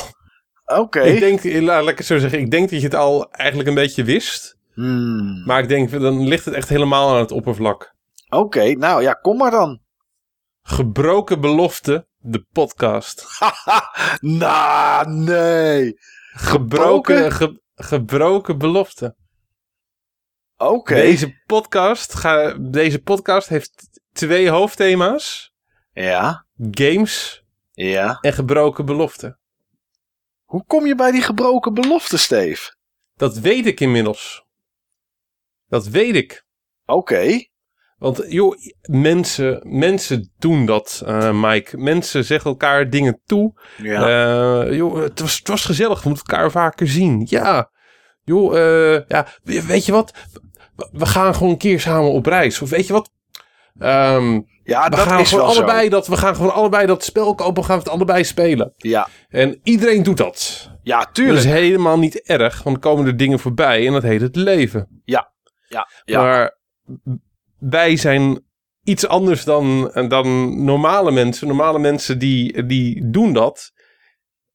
Oké. 0.65 1.01
Ik 1.01 1.19
denk, 1.19 1.61
laat 1.61 1.88
ik 1.88 1.97
het 1.97 2.07
zo 2.07 2.17
zeggen, 2.17 2.39
ik 2.39 2.51
denk 2.51 2.69
dat 2.69 2.80
je 2.80 2.85
het 2.85 2.95
al 2.95 3.31
eigenlijk 3.31 3.69
een 3.69 3.75
beetje 3.75 4.03
wist. 4.03 4.57
Hmm. 4.73 5.43
Maar 5.45 5.61
ik 5.61 5.67
denk, 5.67 5.91
dan 5.91 6.27
ligt 6.27 6.45
het 6.45 6.53
echt 6.53 6.69
helemaal 6.69 7.09
aan 7.09 7.19
het 7.19 7.31
oppervlak. 7.31 7.95
Oké, 8.30 8.71
nou 8.71 9.01
ja, 9.01 9.13
kom 9.13 9.38
maar 9.38 9.51
dan. 9.51 9.81
Gebroken 10.61 11.41
belofte, 11.41 12.07
de 12.17 12.45
podcast. 12.51 13.25
nou, 14.19 15.09
nee. 15.09 15.97
Gebroken, 16.35 17.31
ge- 17.31 17.61
gebroken 17.76 18.57
belofte. 18.57 19.15
Oké. 20.57 20.93
Deze, 20.93 21.41
podcast 21.45 22.14
ga, 22.14 22.53
deze 22.60 23.01
podcast 23.01 23.47
heeft 23.47 23.99
twee 24.11 24.49
hoofdthema's. 24.49 25.53
Ja, 25.91 26.45
Games 26.72 27.43
ja. 27.72 28.18
en 28.22 28.34
gebroken 28.34 28.85
belofte. 28.85 29.38
Hoe 30.43 30.65
kom 30.65 30.85
je 30.85 30.95
bij 30.95 31.11
die 31.11 31.22
gebroken 31.22 31.73
belofte, 31.73 32.18
Steve? 32.18 32.76
Dat 33.15 33.38
weet 33.38 33.65
ik 33.65 33.80
inmiddels. 33.80 34.45
Dat 35.68 35.88
weet 35.88 36.15
ik. 36.15 36.45
Oké. 36.85 37.47
Want 38.03 38.23
joh, 38.27 38.55
mensen, 38.81 39.61
mensen 39.67 40.31
doen 40.39 40.65
dat, 40.65 41.01
eh, 41.05 41.31
Mike. 41.41 41.77
Mensen 41.77 42.25
zeggen 42.25 42.49
elkaar 42.51 42.89
dingen 42.89 43.21
toe. 43.25 43.53
Ja. 43.77 44.01
Eh, 44.65 44.75
joh, 44.75 45.01
het 45.01 45.19
was, 45.19 45.38
het 45.38 45.47
was 45.47 45.65
gezellig, 45.65 46.03
we 46.03 46.09
moeten 46.09 46.27
elkaar 46.27 46.51
vaker 46.51 46.88
zien. 46.88 47.25
Ja, 47.30 47.69
joh, 48.23 48.57
eh, 48.57 49.01
ja, 49.07 49.27
we- 49.43 49.65
weet 49.65 49.85
je 49.85 49.91
wat? 49.91 50.11
We- 50.75 50.89
We 50.91 51.05
gaan 51.05 51.34
gewoon 51.34 51.49
een 51.51 51.57
keer 51.57 51.80
samen 51.80 52.11
op 52.11 52.25
reis. 52.25 52.61
Of 52.61 52.69
weet 52.69 52.88
je 52.88 52.93
wat? 52.93 53.09
Ehm, 53.80 54.41
ja, 54.63 54.84
we 54.84 54.89
dat 54.89 54.99
gaan 54.99 55.19
is 55.19 55.30
gewoon 55.30 55.45
wel 55.45 55.55
allebei 55.55 55.84
zo. 55.84 55.89
dat, 55.89 56.07
we 56.07 56.17
gaan 56.17 56.35
gewoon 56.35 56.53
allebei 56.53 56.85
dat 56.85 57.03
spel 57.03 57.35
kopen. 57.35 57.61
We 57.61 57.67
gaan 57.67 57.77
het 57.77 57.89
allebei 57.89 58.23
spelen. 58.23 58.73
Ja, 58.77 59.07
En 59.30 59.59
iedereen 59.63 60.03
doet 60.03 60.17
dat. 60.17 60.69
ja, 60.84 60.99
Dat 60.99 61.13
tuurlijk. 61.13 61.38
is 61.38 61.45
helemaal 61.45 61.99
niet 61.99 62.21
erg, 62.21 62.63
want 62.63 62.81
dan 62.81 62.91
komen 62.91 63.07
er 63.11 63.17
dingen 63.17 63.39
voorbij 63.39 63.88
en 63.88 63.93
dat 63.93 64.03
heet 64.03 64.21
het 64.21 64.35
leven. 64.35 65.01
Ja, 65.05 65.31
ja. 65.67 65.88
Maar 66.21 66.57
wij 67.69 67.98
zijn 67.98 68.44
iets 68.84 69.07
anders 69.07 69.44
dan, 69.44 69.91
dan 70.07 70.64
normale 70.64 71.11
mensen. 71.11 71.48
Normale 71.48 71.80
mensen 71.80 72.19
die, 72.19 72.65
die 72.65 73.10
doen 73.10 73.34
dat. 73.34 73.72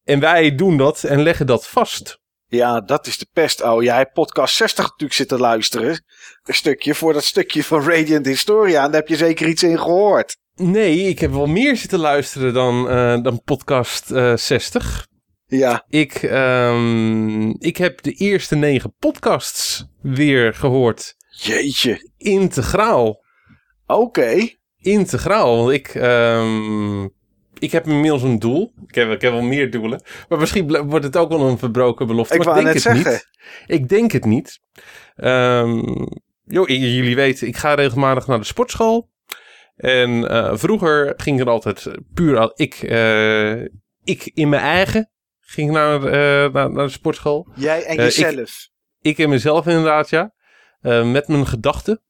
En 0.05 0.21
wij 0.21 0.55
doen 0.55 0.77
dat 0.77 1.05
en 1.05 1.23
leggen 1.23 1.47
dat 1.47 1.69
vast. 1.69 2.21
Ja, 2.47 2.81
dat 2.81 3.07
is 3.07 3.19
de 3.19 3.27
pest. 3.33 3.63
Oh, 3.63 3.83
jij 3.83 3.97
hebt 3.97 4.13
podcast 4.13 4.57
60 4.57 4.85
natuurlijk 4.85 5.13
zitten 5.13 5.39
luisteren. 5.39 6.05
Een 6.43 6.55
stukje 6.55 6.95
voor 6.95 7.13
dat 7.13 7.25
stukje 7.25 7.65
van 7.65 7.83
Radiant 7.83 8.27
Historia. 8.27 8.85
En 8.85 8.91
daar 8.91 9.01
heb 9.01 9.09
je 9.09 9.17
zeker 9.17 9.49
iets 9.49 9.63
in 9.63 9.79
gehoord. 9.79 10.37
Nee, 10.55 10.99
ik 10.99 11.19
heb 11.19 11.31
wel 11.31 11.47
meer 11.47 11.77
zitten 11.77 11.99
luisteren 11.99 12.55
dan, 12.55 12.89
eh, 12.89 13.23
dan 13.23 13.43
podcast 13.43 14.11
eh, 14.11 14.37
60. 14.37 15.07
Ja, 15.47 15.85
Ik, 15.89 16.15
ehm, 16.15 17.51
ik 17.51 17.77
heb 17.77 18.03
de 18.03 18.13
eerste 18.13 18.57
negen 18.57 18.95
podcasts 18.99 19.85
weer 20.03 20.55
gehoord. 20.55 21.15
Jeetje. 21.43 22.11
Integraal. 22.17 23.25
Oké. 23.87 24.49
Integraal. 24.81 25.57
Want 25.57 25.71
ik, 25.73 25.89
ehm, 25.89 27.05
ik 27.59 27.73
heb 27.73 27.87
inmiddels 27.87 28.23
een 28.23 28.39
doel. 28.39 28.73
Ik 28.87 28.95
heb, 28.95 29.11
ik 29.11 29.21
heb 29.21 29.33
wel 29.33 29.43
meer 29.43 29.71
doelen. 29.71 30.03
Maar 30.29 30.39
misschien 30.39 30.87
wordt 30.87 31.05
het 31.05 31.17
ook 31.17 31.29
wel 31.29 31.41
een 31.49 31.59
verbroken 31.59 32.07
belofte. 32.07 32.35
Ik 32.35 32.45
maar 32.45 32.55
wou 32.55 32.59
ik 32.67 32.75
net 32.75 32.83
denk 32.83 32.97
het 32.97 33.05
zeggen. 33.05 33.27
niet. 33.67 33.79
Ik 33.81 33.89
denk 33.89 34.13
het 34.13 34.25
niet. 34.25 34.59
Ehm, 35.17 35.83
joh, 36.45 36.69
jullie 36.69 37.17
weten, 37.17 37.47
ik 37.47 37.57
ga 37.57 37.75
regelmatig 37.75 38.27
naar 38.27 38.39
de 38.39 38.45
sportschool. 38.45 39.11
En 39.77 40.29
eh, 40.29 40.51
vroeger 40.57 41.15
ging 41.17 41.41
er 41.41 41.49
altijd 41.49 41.87
puur 42.15 42.39
al 42.39 42.53
ik, 42.55 42.75
eh, 42.75 43.61
ik 44.05 44.31
in 44.35 44.49
mijn 44.49 44.63
eigen 44.63 45.11
ging 45.41 45.71
naar, 45.71 46.05
eh, 46.05 46.53
naar, 46.53 46.71
naar 46.71 46.87
de 46.87 46.93
sportschool. 46.93 47.49
Jij 47.55 47.85
en 47.85 47.97
Eh, 47.97 48.07
ik- 48.07 48.13
jezelf. 48.13 48.69
Ik 49.01 49.19
en 49.19 49.29
mezelf 49.29 49.67
inderdaad, 49.67 50.11
ja. 50.11 50.33
Eh, 50.89 51.11
met 51.11 51.29
mijn 51.29 51.47
gedachten. 51.47 52.01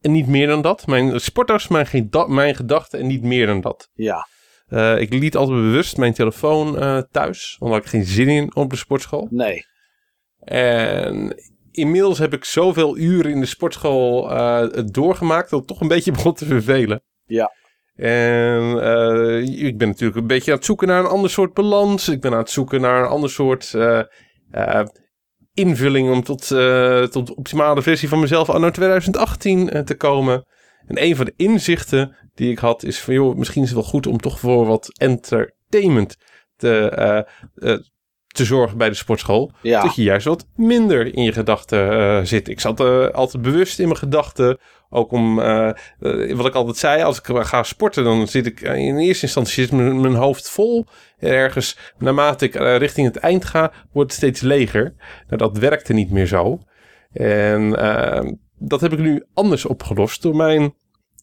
En 0.00 0.12
niet 0.12 0.26
meer 0.26 0.46
dan 0.46 0.62
dat. 0.62 0.86
Mijn 0.86 1.20
sporters, 1.20 1.68
mijn, 1.68 2.10
mijn 2.26 2.54
gedachten 2.54 3.00
en 3.00 3.06
niet 3.06 3.22
meer 3.22 3.46
dan 3.46 3.60
dat. 3.60 3.88
Ja. 3.94 4.28
Eh, 4.66 5.00
ik 5.00 5.12
liet 5.12 5.36
altijd 5.36 5.58
bewust 5.58 5.96
mijn 5.96 6.12
telefoon 6.12 6.78
eh, 6.78 6.98
thuis. 7.10 7.56
Had 7.58 7.76
ik 7.76 7.86
geen 7.86 8.04
zin 8.04 8.28
in 8.28 8.56
op 8.56 8.70
de 8.70 8.76
sportschool. 8.76 9.26
Nee. 9.30 9.66
En 10.40 11.42
inmiddels 11.70 12.18
heb 12.18 12.32
ik 12.32 12.44
zoveel 12.44 12.96
uren 12.96 13.30
in 13.30 13.40
de 13.40 13.46
sportschool 13.46 14.28
doorgemaakt 14.90 15.50
dat 15.50 15.58
het 15.58 15.68
toch 15.68 15.80
een 15.80 15.88
beetje 15.88 16.12
begon 16.18 16.34
te 16.34 16.46
vervelen. 16.46 17.02
Ja. 17.24 17.52
En 17.94 18.76
ik 19.58 19.78
ben 19.78 19.88
natuurlijk 19.88 20.20
een 20.20 20.26
beetje 20.26 20.50
aan 20.50 20.56
het 20.56 20.66
zoeken 20.66 20.88
naar 20.88 21.00
een 21.00 21.10
ander 21.10 21.30
soort 21.30 21.54
balans. 21.54 22.08
Ik 22.08 22.20
ben 22.20 22.32
aan 22.32 22.38
het 22.38 22.50
zoeken 22.50 22.80
naar 22.80 23.02
een 23.02 23.08
ander 23.08 23.30
soort 23.30 23.74
invulling 25.54 26.10
om 26.10 26.22
tot, 26.22 26.50
eh, 26.50 27.02
tot 27.02 27.26
de 27.26 27.36
optimale 27.36 27.82
versie 27.82 28.08
van 28.08 28.20
mezelf 28.20 28.50
anno 28.50 28.70
2018 28.70 29.70
eh, 29.70 29.80
te 29.80 29.96
komen. 29.96 30.44
En 30.86 31.02
een 31.02 31.16
van 31.16 31.24
de 31.24 31.34
inzichten 31.36 32.16
die 32.34 32.50
ik 32.50 32.58
had 32.58 32.82
is 32.82 33.00
van 33.00 33.14
joh, 33.14 33.36
misschien 33.36 33.62
is 33.62 33.68
het 33.68 33.78
wel 33.78 33.88
goed 33.88 34.06
om 34.06 34.18
toch 34.18 34.40
voor 34.40 34.66
wat 34.66 34.98
entertainment 34.98 36.16
te, 36.56 36.88
eh, 36.88 37.78
te 38.34 38.44
zorgen 38.44 38.78
bij 38.78 38.88
de 38.88 38.94
sportschool. 38.94 39.52
Ja. 39.60 39.82
Dat 39.82 39.94
je 39.94 40.02
juist 40.02 40.26
wat 40.26 40.46
minder 40.56 41.14
in 41.14 41.22
je 41.22 41.32
gedachten 41.32 41.90
eh, 41.90 42.24
zit. 42.24 42.48
Ik 42.48 42.60
zat 42.60 42.80
eh, 42.80 43.08
altijd 43.08 43.42
bewust 43.42 43.78
in 43.78 43.86
mijn 43.86 43.98
gedachten. 43.98 44.58
Ook 44.90 45.12
om, 45.12 45.40
eh, 45.40 45.70
wat 46.34 46.46
ik 46.46 46.54
altijd 46.54 46.76
zei, 46.76 47.02
als 47.02 47.18
ik 47.18 47.26
ga 47.36 47.62
sporten, 47.62 48.04
dan 48.04 48.26
zit 48.26 48.46
ik 48.46 48.60
in 48.60 48.98
eerste 48.98 49.26
instantie 49.26 49.62
zit 49.62 49.72
mijn, 49.72 50.00
mijn 50.00 50.14
hoofd 50.14 50.50
vol. 50.50 50.86
En 51.18 51.30
ergens, 51.30 51.78
naarmate 51.98 52.44
ik 52.44 52.54
richting 52.54 53.06
het 53.06 53.16
eind 53.16 53.44
ga, 53.44 53.72
wordt 53.92 54.10
het 54.10 54.20
steeds 54.20 54.40
leger. 54.40 54.94
Nou, 55.26 55.36
dat 55.36 55.58
werkte 55.58 55.92
niet 55.92 56.10
meer 56.10 56.26
zo. 56.26 56.58
En 57.12 57.70
dat 58.58 58.80
heb 58.80 58.92
ik 58.92 58.98
nu 58.98 59.24
anders 59.34 59.66
opgelost 59.66 60.22
door 60.22 60.36
mijn 60.36 60.74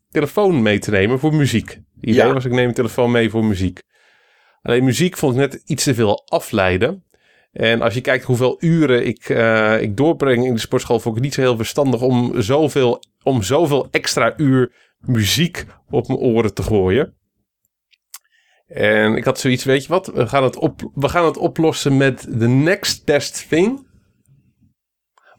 telefoon 0.10 0.62
mee 0.62 0.80
te 0.80 0.92
nemen 0.92 1.20
voor 1.20 1.36
muziek. 1.36 1.70
Het 1.70 1.82
idee 2.02 2.16
Ja. 2.26 2.34
was, 2.34 2.46
ik 2.46 2.52
neem 2.52 2.64
mijn 2.64 2.74
telefoon 2.74 3.12
mee 3.12 3.30
voor 3.30 3.46
muziek. 3.46 3.82
Alleen 4.62 4.84
muziek 4.84 5.18
vond 5.18 5.34
ik 5.34 5.40
net 5.40 5.62
iets 5.66 5.84
te 5.84 5.94
veel 5.94 6.26
afleiden. 6.26 7.04
En 7.52 7.82
als 7.82 7.94
je 7.94 8.02
kijkt 8.02 8.26
hoeveel 8.26 8.58
uren 8.60 9.06
ik, 9.06 9.30
eh, 9.30 9.82
ik 9.82 9.98
doorbreng 9.98 10.46
in 10.46 10.54
de 10.54 10.60
sportschool, 10.60 11.00
vond 11.00 11.18
ik 11.18 11.24
het 11.24 11.24
niet 11.24 11.34
zo 11.34 11.42
heel 11.42 11.56
verstandig 11.56 12.02
om 12.02 12.42
zoveel, 12.42 13.04
om 13.24 13.44
zoveel 13.44 13.88
extra 13.92 14.34
uur 14.38 14.74
muziek 15.00 15.66
op 15.90 16.08
mijn 16.08 16.20
oren 16.20 16.54
te 16.54 16.64
gooien. 16.64 17.16
En 18.68 19.16
ik 19.16 19.24
had 19.24 19.40
zoiets, 19.40 19.64
weet 19.64 19.84
je 19.84 19.90
wat? 19.90 20.08
We 20.08 20.28
gaan 20.28 20.44
het, 20.44 20.56
op, 20.56 20.92
we 20.94 21.10
gaan 21.10 21.26
het 21.26 21.38
oplossen 21.38 21.98
met 21.98 22.22
the 22.22 22.48
next 22.48 23.06
best 23.06 23.48
thing. 23.50 23.88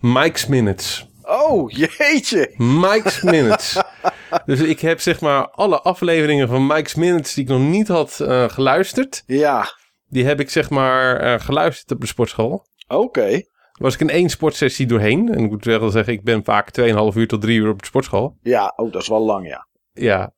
Mike's 0.00 0.46
Minutes. 0.46 1.06
Oh, 1.22 1.70
jeetje. 1.70 2.54
Mike's 2.56 3.22
Minutes. 3.22 3.81
dus 4.46 4.60
ik 4.60 4.80
heb 4.80 5.00
zeg 5.00 5.20
maar 5.20 5.48
alle 5.50 5.80
afleveringen 5.80 6.48
van 6.48 6.66
Mike's 6.66 6.94
Minutes 6.94 7.34
die 7.34 7.44
ik 7.44 7.50
nog 7.50 7.60
niet 7.60 7.88
had 7.88 8.20
eh, 8.20 8.48
geluisterd. 8.48 9.22
Ja, 9.26 9.66
Die 10.08 10.24
heb 10.24 10.40
ik 10.40 10.50
zeg 10.50 10.70
maar 10.70 11.16
eh, 11.16 11.40
geluisterd 11.40 11.90
op 11.90 12.00
de 12.00 12.06
sportschool. 12.06 12.66
oké. 12.88 13.42
was 13.72 13.94
ik 13.94 14.00
in 14.00 14.10
één 14.10 14.28
sportsessie 14.28 14.86
doorheen. 14.86 15.34
En 15.34 15.44
ik 15.44 15.50
moet 15.50 15.64
wel 15.64 15.90
zeggen, 15.90 16.12
ik 16.12 16.24
ben 16.24 16.44
vaak 16.44 16.80
2,5 16.80 16.86
uur 17.14 17.28
tot 17.28 17.40
3 17.40 17.58
uur 17.58 17.70
op 17.70 17.80
de 17.80 17.86
sportschool. 17.86 18.36
Ja, 18.42 18.72
oh, 18.76 18.92
dat 18.92 19.02
is 19.02 19.08
wel 19.08 19.24
lang, 19.24 19.48
ja. 19.48 19.66
Ja. 19.92 20.32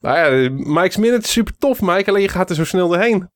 Nou 0.00 0.18
ja, 0.18 0.50
Mike's 0.50 0.96
Minute 0.96 1.22
is 1.22 1.32
super 1.32 1.56
tof, 1.58 1.80
Mike. 1.80 2.08
Alleen 2.10 2.22
je 2.22 2.28
gaat 2.28 2.50
er 2.50 2.56
zo 2.56 2.64
snel 2.64 2.88
doorheen. 2.88 3.30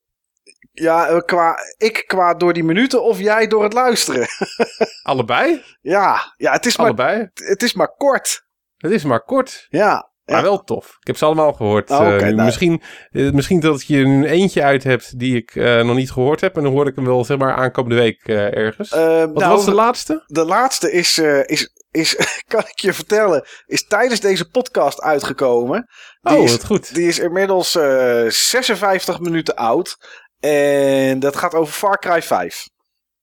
Ja, 0.72 1.06
eh, 1.08 1.18
qua, 1.18 1.56
ik 1.76 2.04
qua 2.06 2.34
door 2.34 2.52
die 2.52 2.64
minuten 2.64 3.02
of 3.02 3.18
jij 3.18 3.46
door 3.46 3.62
het 3.62 3.72
luisteren. 3.72 4.26
Allebei? 5.02 5.62
ja, 5.80 6.34
ja 6.36 6.52
het, 6.52 6.66
is 6.66 6.76
maar, 6.76 6.86
Allebei. 6.86 7.28
het 7.34 7.62
is 7.62 7.74
maar 7.74 7.94
kort. 7.96 8.46
Het 8.78 8.90
is 8.90 9.04
maar 9.04 9.24
kort. 9.24 9.66
Ja, 9.70 10.10
Maar 10.24 10.36
ja. 10.36 10.42
wel 10.42 10.64
tof. 10.64 10.96
Ik 11.00 11.06
heb 11.06 11.16
ze 11.16 11.24
allemaal 11.24 11.52
gehoord. 11.52 11.90
Oh, 11.90 11.98
nou. 11.98 12.34
misschien, 12.34 12.82
eh, 13.10 13.30
misschien 13.30 13.60
dat 13.60 13.86
je 13.86 13.98
er 13.98 14.06
nu 14.06 14.26
eentje 14.26 14.62
uit 14.62 14.84
hebt 14.84 15.18
die 15.18 15.36
ik 15.36 15.54
eh, 15.54 15.82
nog 15.82 15.96
niet 15.96 16.10
gehoord 16.10 16.40
heb. 16.40 16.56
En 16.56 16.62
dan 16.62 16.72
hoor 16.72 16.86
ik 16.86 16.94
hem 16.94 17.04
wel 17.04 17.24
zeg 17.24 17.38
maar 17.38 17.54
aankomende 17.54 17.96
week 17.96 18.20
eh, 18.24 18.56
ergens. 18.56 18.90
Wat 18.90 18.98
nou, 19.34 19.34
was 19.34 19.64
de 19.64 19.74
laatste? 19.74 20.22
de 20.26 20.44
laatste 20.44 20.92
is, 20.92 21.18
eh, 21.18 21.40
is, 21.44 21.72
is, 21.90 22.16
kan 22.54 22.60
ik 22.60 22.78
je 22.80 22.92
vertellen, 22.92 23.44
is 23.66 23.86
tijdens 23.86 24.20
deze 24.20 24.48
podcast 24.50 25.00
uitgekomen. 25.00 25.86
Die, 26.20 26.36
Oh, 26.36 26.42
is, 26.44 26.50
wat 26.50 26.64
goed. 26.64 26.94
die 26.94 27.08
is 27.08 27.18
inmiddels 27.18 27.74
eh 27.74 28.24
56 28.28 29.18
minuten 29.20 29.54
oud. 29.56 29.96
En 30.40 31.18
dat 31.18 31.36
gaat 31.36 31.54
over 31.54 31.72
Far 31.72 31.98
Cry 31.98 32.22
5. 32.22 32.68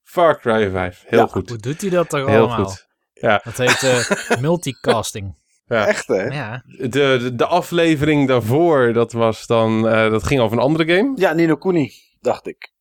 Far 0.04 0.40
Cry 0.40 0.70
5. 0.72 1.04
Heel 1.08 1.20
Ja. 1.20 1.26
goed. 1.28 1.50
Hoe 1.50 1.58
doet 1.58 1.82
hij 1.82 1.90
dat 1.90 2.10
toch 2.10 2.26
Heel 2.28 2.38
allemaal? 2.38 2.66
goed. 2.66 2.86
Ja, 3.14 3.42
Dat 3.44 3.58
heet 3.58 3.84
eh, 3.84 4.38
multicasting. 4.48 5.44
Ja. 5.68 5.88
Echt, 5.88 6.08
hè? 6.08 6.24
Ja. 6.24 6.64
De, 6.66 6.88
de, 6.90 7.36
de 7.36 7.46
aflevering 7.46 8.28
daarvoor, 8.28 8.94
dat 8.94 9.12
was 9.12 9.48
dan, 9.48 9.88
eh, 9.88 10.10
dat 10.12 10.24
ging 10.24 10.42
over 10.42 10.58
een 10.58 10.64
andere 10.64 10.96
game. 10.96 11.12
Ja, 11.16 11.34
Nino 11.34 11.56
Kuni, 11.56 11.92
dacht 12.20 12.48
ik. 12.48 12.74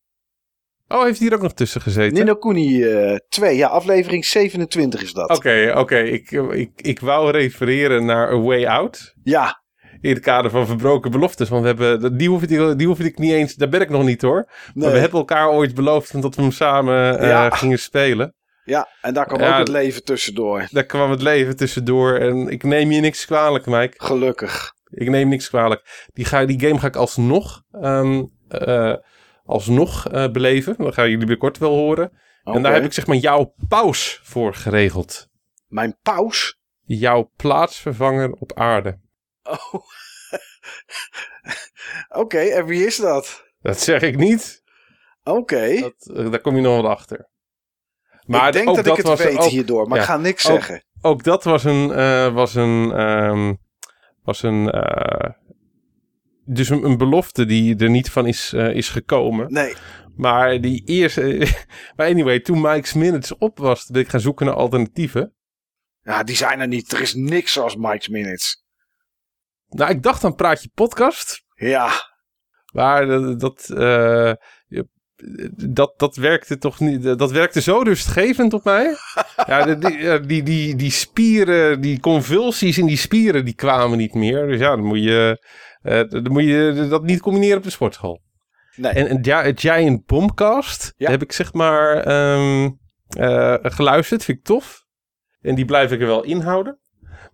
Oh, 0.87 1.03
heeft 1.03 1.19
hij 1.19 1.27
er 1.27 1.35
ook 1.35 1.41
nog 1.41 1.53
tussen 1.53 1.81
gezeten? 1.81 2.13
Nino 2.13 2.35
Kuni 2.35 2.83
eh 2.83 3.15
2, 3.29 3.55
ja, 3.57 3.67
aflevering 3.67 4.25
27 4.25 5.01
is 5.01 5.13
dat. 5.13 5.29
Oké, 5.29 5.73
oké. 5.75 5.97
Ik, 5.97 6.31
ik, 6.31 6.71
ik 6.75 6.99
wou 6.99 7.31
refereren 7.31 8.05
naar 8.05 8.31
A 8.31 8.37
Way 8.37 8.65
Out. 8.65 9.13
Ja, 9.23 9.63
In 10.01 10.09
het 10.13 10.19
kader 10.23 10.51
van 10.51 10.67
verbroken 10.67 11.11
beloftes. 11.11 11.49
Want 11.49 11.61
we 11.61 11.67
hebben, 11.67 12.17
die 12.17 12.29
hoef, 12.29 12.41
ik, 12.43 12.77
die 12.77 12.87
hoef 12.87 12.99
ik 12.99 13.17
niet 13.17 13.31
eens, 13.31 13.55
daar 13.55 13.69
ben 13.69 13.81
ik 13.81 13.89
nog 13.89 14.03
niet 14.03 14.21
hoor. 14.21 14.49
nee. 14.73 14.83
Maar 14.83 14.93
we 14.93 14.99
hebben 14.99 15.19
elkaar 15.19 15.49
ooit 15.49 15.73
beloofd 15.75 16.21
dat 16.21 16.35
we 16.35 16.41
hem 16.41 16.51
samen 16.51 17.19
eh, 17.19 17.27
Ja. 17.27 17.49
gingen 17.49 17.79
spelen. 17.79 18.33
Ja, 18.65 18.89
en 19.01 19.13
daar 19.13 19.25
kwam 19.25 19.39
Ja, 19.39 19.51
ook 19.53 19.59
het 19.59 19.67
leven 19.67 20.03
tussendoor. 20.03 20.67
Daar 20.71 20.85
kwam 20.85 21.11
het 21.11 21.21
leven 21.21 21.55
tussendoor. 21.55 22.15
En 22.17 22.47
ik 22.47 22.63
neem 22.63 22.91
je 22.91 23.01
niks 23.01 23.25
kwalijk, 23.25 23.65
Mike. 23.65 23.93
Gelukkig. 23.97 24.73
Ik 24.89 25.09
neem 25.09 25.27
niks 25.27 25.49
kwalijk. 25.49 26.07
Die, 26.13 26.25
ga, 26.25 26.45
die 26.45 26.59
game 26.59 26.79
ga 26.79 26.87
ik 26.87 26.95
alsnog, 26.95 27.63
ehm, 27.71 28.23
eh, 28.47 28.93
alsnog 29.43 30.07
eh, 30.07 30.31
beleven. 30.31 30.75
Dat 30.77 30.93
gaan 30.93 31.03
jullie 31.03 31.19
binnenkort 31.19 31.57
wel 31.57 31.73
horen. 31.73 32.11
En 32.43 32.61
daar 32.61 32.73
heb 32.73 32.83
ik 32.83 32.93
zeg 32.93 33.07
maar 33.07 33.15
jouw 33.15 33.53
paus 33.67 34.19
voor 34.23 34.53
geregeld. 34.53 35.27
Mijn 35.67 35.97
paus? 36.01 36.59
Jouw 36.81 37.31
plaatsvervanger 37.35 38.31
op 38.31 38.53
aarde. 38.53 38.99
Oh. 39.43 39.73
Oké, 42.21 42.39
en 42.39 42.65
wie 42.65 42.85
is 42.85 42.97
dat? 42.97 43.43
Dat 43.61 43.79
zeg 43.79 44.01
ik 44.01 44.17
niet. 44.17 44.63
Oké. 45.23 45.79
Dat, 45.79 46.17
eh, 46.17 46.31
daar 46.31 46.41
kom 46.41 46.55
je 46.55 46.61
nog 46.61 46.81
wel 46.81 46.91
achter. 46.91 47.29
Maar 48.25 48.47
ik 48.47 48.53
denk 48.53 48.65
dat, 48.65 48.85
ik 48.97 49.05
het 49.05 49.17
weet 49.17 49.37
ook, 49.37 49.49
hierdoor, 49.49 49.87
maar 49.87 49.97
ja. 49.97 50.03
ik 50.03 50.09
ga 50.09 50.17
niks 50.17 50.47
Ook- 50.49 50.53
zeggen. 50.53 50.83
ook 51.01 51.23
dat 51.23 51.43
was 51.43 51.63
een, 51.63 51.91
eh, 51.91 52.33
was 52.33 52.55
een, 52.55 52.91
ehm, 52.91 53.53
was 54.23 54.43
een, 54.43 54.69
eh, 54.71 55.29
dus 56.45 56.69
een, 56.69 56.83
een 56.83 56.97
belofte 56.97 57.45
die 57.45 57.75
er 57.77 57.89
niet 57.89 58.11
van 58.11 58.27
is, 58.27 58.53
eh, 58.53 58.75
is 58.75 58.89
gekomen. 58.89 59.53
Nee, 59.53 59.73
Maar 60.15 60.61
die 60.61 60.83
eerste, 60.85 61.47
maar 61.95 62.07
anyway, 62.07 62.39
toen 62.39 62.61
Mike's 62.61 62.93
Minutes 62.93 63.37
op 63.37 63.57
was, 63.57 63.85
ben 63.85 64.01
ik 64.01 64.09
gaan 64.09 64.19
zoeken 64.19 64.45
naar 64.45 64.55
alternatieven. 64.55 65.33
ja, 66.01 66.23
die 66.23 66.35
zijn 66.35 66.59
er 66.59 66.67
niet. 66.67 66.91
Er 66.91 67.01
is 67.01 67.13
niks 67.13 67.53
zoals 67.53 67.75
Mike's 67.75 68.07
Minutes. 68.07 68.63
Nou, 69.67 69.91
ik 69.91 70.03
dacht 70.03 70.23
aan 70.23 70.35
Praatje 70.35 70.69
Podcast, 70.73 71.43
Ja, 71.55 71.89
maar 72.73 73.05
dat, 73.05 73.39
dat, 73.39 73.65
dat, 75.69 75.93
dat 75.97 76.15
werkte 76.15 76.57
toch 76.57 76.79
niet, 76.79 77.03
dat 77.03 77.31
werkte 77.31 77.61
zo 77.61 77.77
rustgevend 77.79 78.53
op 78.53 78.63
mij. 78.63 78.95
ja, 79.47 79.75
die, 79.75 79.97
ja, 79.97 80.17
die, 80.17 80.43
die, 80.43 80.75
die 80.75 80.91
spieren, 80.91 81.81
die 81.81 81.99
convulsies 81.99 82.77
in 82.77 82.85
die 82.85 82.97
spieren, 82.97 83.45
die 83.45 83.53
kwamen 83.55 83.97
niet 83.97 84.13
meer. 84.13 84.47
Dus 84.47 84.59
ja, 84.59 84.69
dan 84.75 84.85
moet 84.85 85.03
je, 85.03 85.45
eh, 85.81 86.03
dan 86.09 86.31
moet 86.31 86.43
je 86.43 86.87
dat 86.89 87.03
niet 87.03 87.21
combineren 87.21 87.57
op 87.57 87.63
de 87.63 87.69
sportschool. 87.69 88.21
nee. 88.75 88.91
En 88.91 89.11
een 89.11 89.19
Gi- 89.25 89.67
Giant 89.67 90.05
Bombcast 90.05 90.93
Ja. 90.97 91.09
heb 91.09 91.21
ik 91.21 91.31
zeg 91.31 91.53
maar 91.53 91.97
ehm, 91.97 92.69
eh, 93.17 93.55
geluisterd. 93.61 94.23
Vind 94.23 94.37
ik 94.37 94.43
tof. 94.43 94.83
En 95.41 95.55
die 95.55 95.65
blijf 95.65 95.91
ik 95.91 96.01
er 96.01 96.07
wel 96.07 96.23
inhouden. 96.23 96.79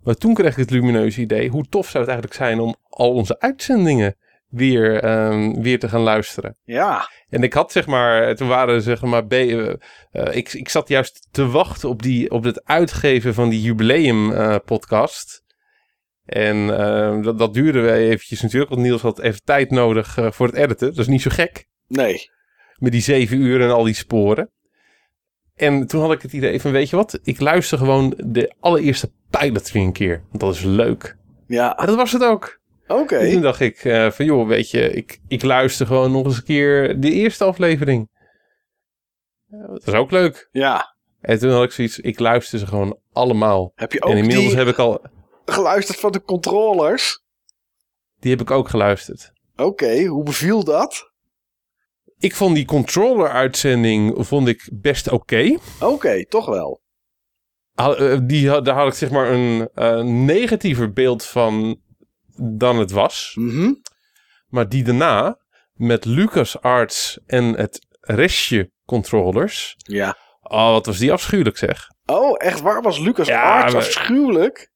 Maar 0.03 0.15
toen 0.15 0.33
kreeg 0.33 0.51
ik 0.51 0.57
het 0.57 0.69
lumineuze 0.69 1.21
idee. 1.21 1.49
Hoe 1.49 1.65
tof 1.69 1.85
zou 1.89 2.03
het 2.03 2.13
eigenlijk 2.13 2.41
zijn 2.41 2.59
om 2.59 2.75
al 2.89 3.13
onze 3.13 3.39
uitzendingen 3.39 4.15
weer, 4.51 5.03
ehm, 5.03 5.61
weer 5.61 5.79
te 5.79 5.89
gaan 5.89 6.01
luisteren. 6.01 6.57
ja, 6.63 7.09
En 7.29 7.43
ik 7.43 7.53
had 7.53 7.71
zeg 7.71 7.87
maar, 7.87 8.35
toen 8.35 8.47
waren 8.47 8.81
zeg 8.81 9.01
maar, 9.01 9.27
be- 9.27 9.79
eh, 10.11 10.27
eh, 10.27 10.35
ik, 10.35 10.53
ik 10.53 10.69
zat 10.69 10.87
juist 10.87 11.27
te 11.31 11.47
wachten 11.47 11.89
op, 11.89 12.01
die, 12.01 12.31
op 12.31 12.43
het 12.43 12.65
uitgeven 12.65 13.33
van 13.33 13.49
die 13.49 13.61
jubileum 13.61 14.31
eh, 14.31 14.55
podcast. 14.65 15.43
En 16.25 16.79
eh, 16.79 17.21
dat, 17.23 17.37
dat 17.39 17.53
duurde 17.53 17.79
wel 17.79 17.93
eventjes 17.93 18.41
natuurlijk, 18.41 18.71
want 18.71 18.81
Niels 18.83 19.01
had 19.01 19.19
even 19.19 19.41
tijd 19.43 19.71
nodig 19.71 20.17
voor 20.29 20.47
het 20.47 20.55
editen. 20.55 20.87
Dat 20.87 20.97
is 20.97 21.07
niet 21.07 21.21
zo 21.21 21.29
gek, 21.33 21.67
nee. 21.87 22.29
met 22.77 22.91
die 22.91 23.01
zeven 23.01 23.37
uur 23.41 23.61
en 23.61 23.71
al 23.71 23.83
die 23.83 23.93
sporen. 23.93 24.51
En 25.55 25.87
toen 25.87 26.01
had 26.01 26.11
ik 26.11 26.21
het 26.21 26.33
idee 26.33 26.61
van, 26.61 26.71
weet 26.71 26.89
je 26.89 26.95
wat, 26.95 27.19
ik 27.23 27.39
luister 27.39 27.77
gewoon 27.77 28.13
de 28.25 28.53
allereerste 28.59 29.11
pilot 29.29 29.71
weer 29.71 29.83
een 29.83 29.93
keer. 29.93 30.23
Dat 30.31 30.53
is 30.55 30.61
leuk. 30.63 31.17
Ja, 31.47 31.77
En 31.77 31.85
dat 31.85 31.95
was 31.95 32.11
het 32.11 32.23
ook. 32.23 32.59
Oké. 32.93 33.15
En 33.17 33.31
toen 33.31 33.41
dacht 33.41 33.59
ik 33.59 33.77
eh, 33.83 34.11
van 34.11 34.25
joh, 34.25 34.47
weet 34.47 34.69
je, 34.71 34.91
ik, 34.91 35.19
ik 35.27 35.43
luister 35.43 35.85
gewoon 35.87 36.11
nog 36.11 36.25
eens 36.25 36.37
een 36.37 36.43
keer 36.43 36.99
de 36.99 37.11
eerste 37.11 37.43
aflevering. 37.43 38.09
Ja, 39.45 39.67
dat 39.67 39.83
was 39.83 39.95
ook 39.95 40.11
leuk. 40.11 40.47
Ja. 40.51 40.95
En 41.21 41.39
toen 41.39 41.51
had 41.51 41.63
ik 41.63 41.71
zoiets, 41.71 41.99
ik 41.99 42.19
luister 42.19 42.59
ze 42.59 42.67
gewoon 42.67 42.99
allemaal. 43.11 43.71
Heb 43.75 43.91
je 43.91 43.99
en 43.99 44.07
ook 44.09 44.15
inmiddels 44.15 44.47
die 44.47 44.55
heb 44.57 44.67
ik 44.67 44.77
al, 44.77 45.05
geluisterd 45.45 45.99
van 45.99 46.11
de 46.11 46.21
controllers? 46.21 47.19
die 48.19 48.31
heb 48.31 48.41
ik 48.41 48.51
ook 48.51 48.69
geluisterd. 48.69 49.31
Oké, 49.55 50.05
hoe 50.05 50.23
beviel 50.23 50.63
dat? 50.63 51.11
Ik 52.17 52.35
vond 52.35 52.55
die 52.55 52.65
controller-uitzending 52.65 54.25
vond 54.27 54.47
ik 54.47 54.69
best 54.73 55.09
oké. 55.11 55.57
Oké, 55.79 56.25
toch 56.25 56.45
wel. 56.45 56.81
Had- 57.73 57.97
eh, 57.97 58.17
Die, 58.23 58.61
daar 58.61 58.75
had 58.75 58.87
ik 58.87 58.93
zeg 58.93 59.11
maar 59.11 59.31
een 59.31 59.69
eh, 59.73 60.01
negatiever 60.03 60.93
beeld 60.93 61.25
van 61.25 61.81
dan 62.35 62.79
het 62.79 62.91
was. 62.91 63.31
Mhm. 63.35 63.73
Maar 64.47 64.69
die 64.69 64.83
daarna, 64.83 65.37
met 65.73 66.05
LucasArts 66.05 67.19
en 67.25 67.43
het 67.55 67.87
restje 67.99 68.71
controllers. 68.85 69.75
Ja. 69.77 70.17
Oh, 70.41 70.71
wat 70.71 70.85
was 70.85 70.97
die 70.97 71.11
afschuwelijk 71.11 71.57
zeg. 71.57 71.89
Oh, 72.05 72.35
echt 72.37 72.61
waar 72.61 72.81
was 72.81 72.99
Lucas 72.99 73.27
Ja, 73.27 73.63
afschuwelijk? 73.63 74.71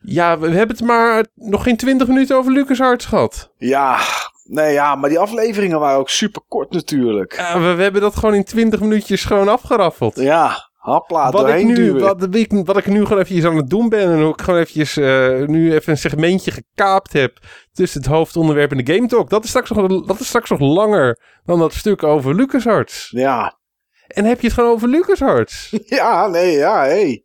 Ja, 0.00 0.38
we 0.38 0.50
hebben 0.50 0.76
het 0.76 0.86
maar 0.86 1.26
nog 1.34 1.62
geen 1.62 1.76
20 1.76 2.08
minuten 2.08 2.36
over 2.36 2.52
LucasArts 2.52 3.04
gehad. 3.04 3.52
Ja, 3.56 4.00
nee 4.44 4.72
ja, 4.72 4.94
maar 4.94 5.08
die 5.08 5.18
afleveringen 5.18 5.80
waren 5.80 5.98
ook 5.98 6.08
super 6.08 6.42
kort 6.48 6.70
natuurlijk. 6.70 7.36
Ja, 7.36 7.60
we, 7.60 7.74
we 7.74 7.82
hebben 7.82 8.00
dat 8.00 8.16
gewoon 8.16 8.34
in 8.34 8.44
20 8.44 8.80
minuutjes 8.80 9.24
gewoon 9.24 9.48
afgeraffeld. 9.48 10.16
Ja, 10.16 10.70
hapla, 10.84 11.30
wat, 11.30 11.48
ik 11.48 11.64
nu, 11.64 11.74
duwen. 11.74 12.00
wat, 12.02 12.34
ik, 12.34 12.52
wat 12.64 12.76
ik 12.76 12.86
nu 12.86 13.02
gewoon 13.04 13.22
eventjes 13.22 13.44
aan 13.44 13.56
het 13.56 13.70
doen 13.70 13.88
ben 13.88 14.10
en 14.12 14.22
hoe 14.22 14.32
ik 14.32 14.40
gewoon 14.40 14.60
eventjes 14.60 14.96
eh, 14.96 15.46
nu 15.46 15.72
even 15.74 15.92
een 15.92 15.98
segmentje 15.98 16.50
gekaapt 16.50 17.12
heb 17.12 17.38
tussen 17.72 18.00
het 18.02 18.10
hoofdonderwerp 18.10 18.70
en 18.70 18.84
de 18.84 18.94
Game 18.94 19.06
Talk. 19.08 19.30
Dat 19.30 19.42
is 19.44 19.48
straks 19.48 19.70
nog, 19.70 20.04
dat 20.06 20.20
is 20.20 20.26
straks 20.26 20.50
nog 20.50 20.60
langer 20.60 21.18
dan 21.44 21.58
dat 21.58 21.72
stuk 21.74 22.02
over 22.02 22.34
LucasArts. 22.34 23.08
Ja. 23.10 23.58
En 24.06 24.24
heb 24.24 24.40
je 24.40 24.46
het 24.46 24.54
gewoon 24.56 24.70
over 24.70 24.88
LucasArts? 24.88 25.76
ja, 25.98 26.26
nee, 26.26 26.52
ja, 26.56 26.82
hé. 26.82 26.88
Hey. 26.88 27.24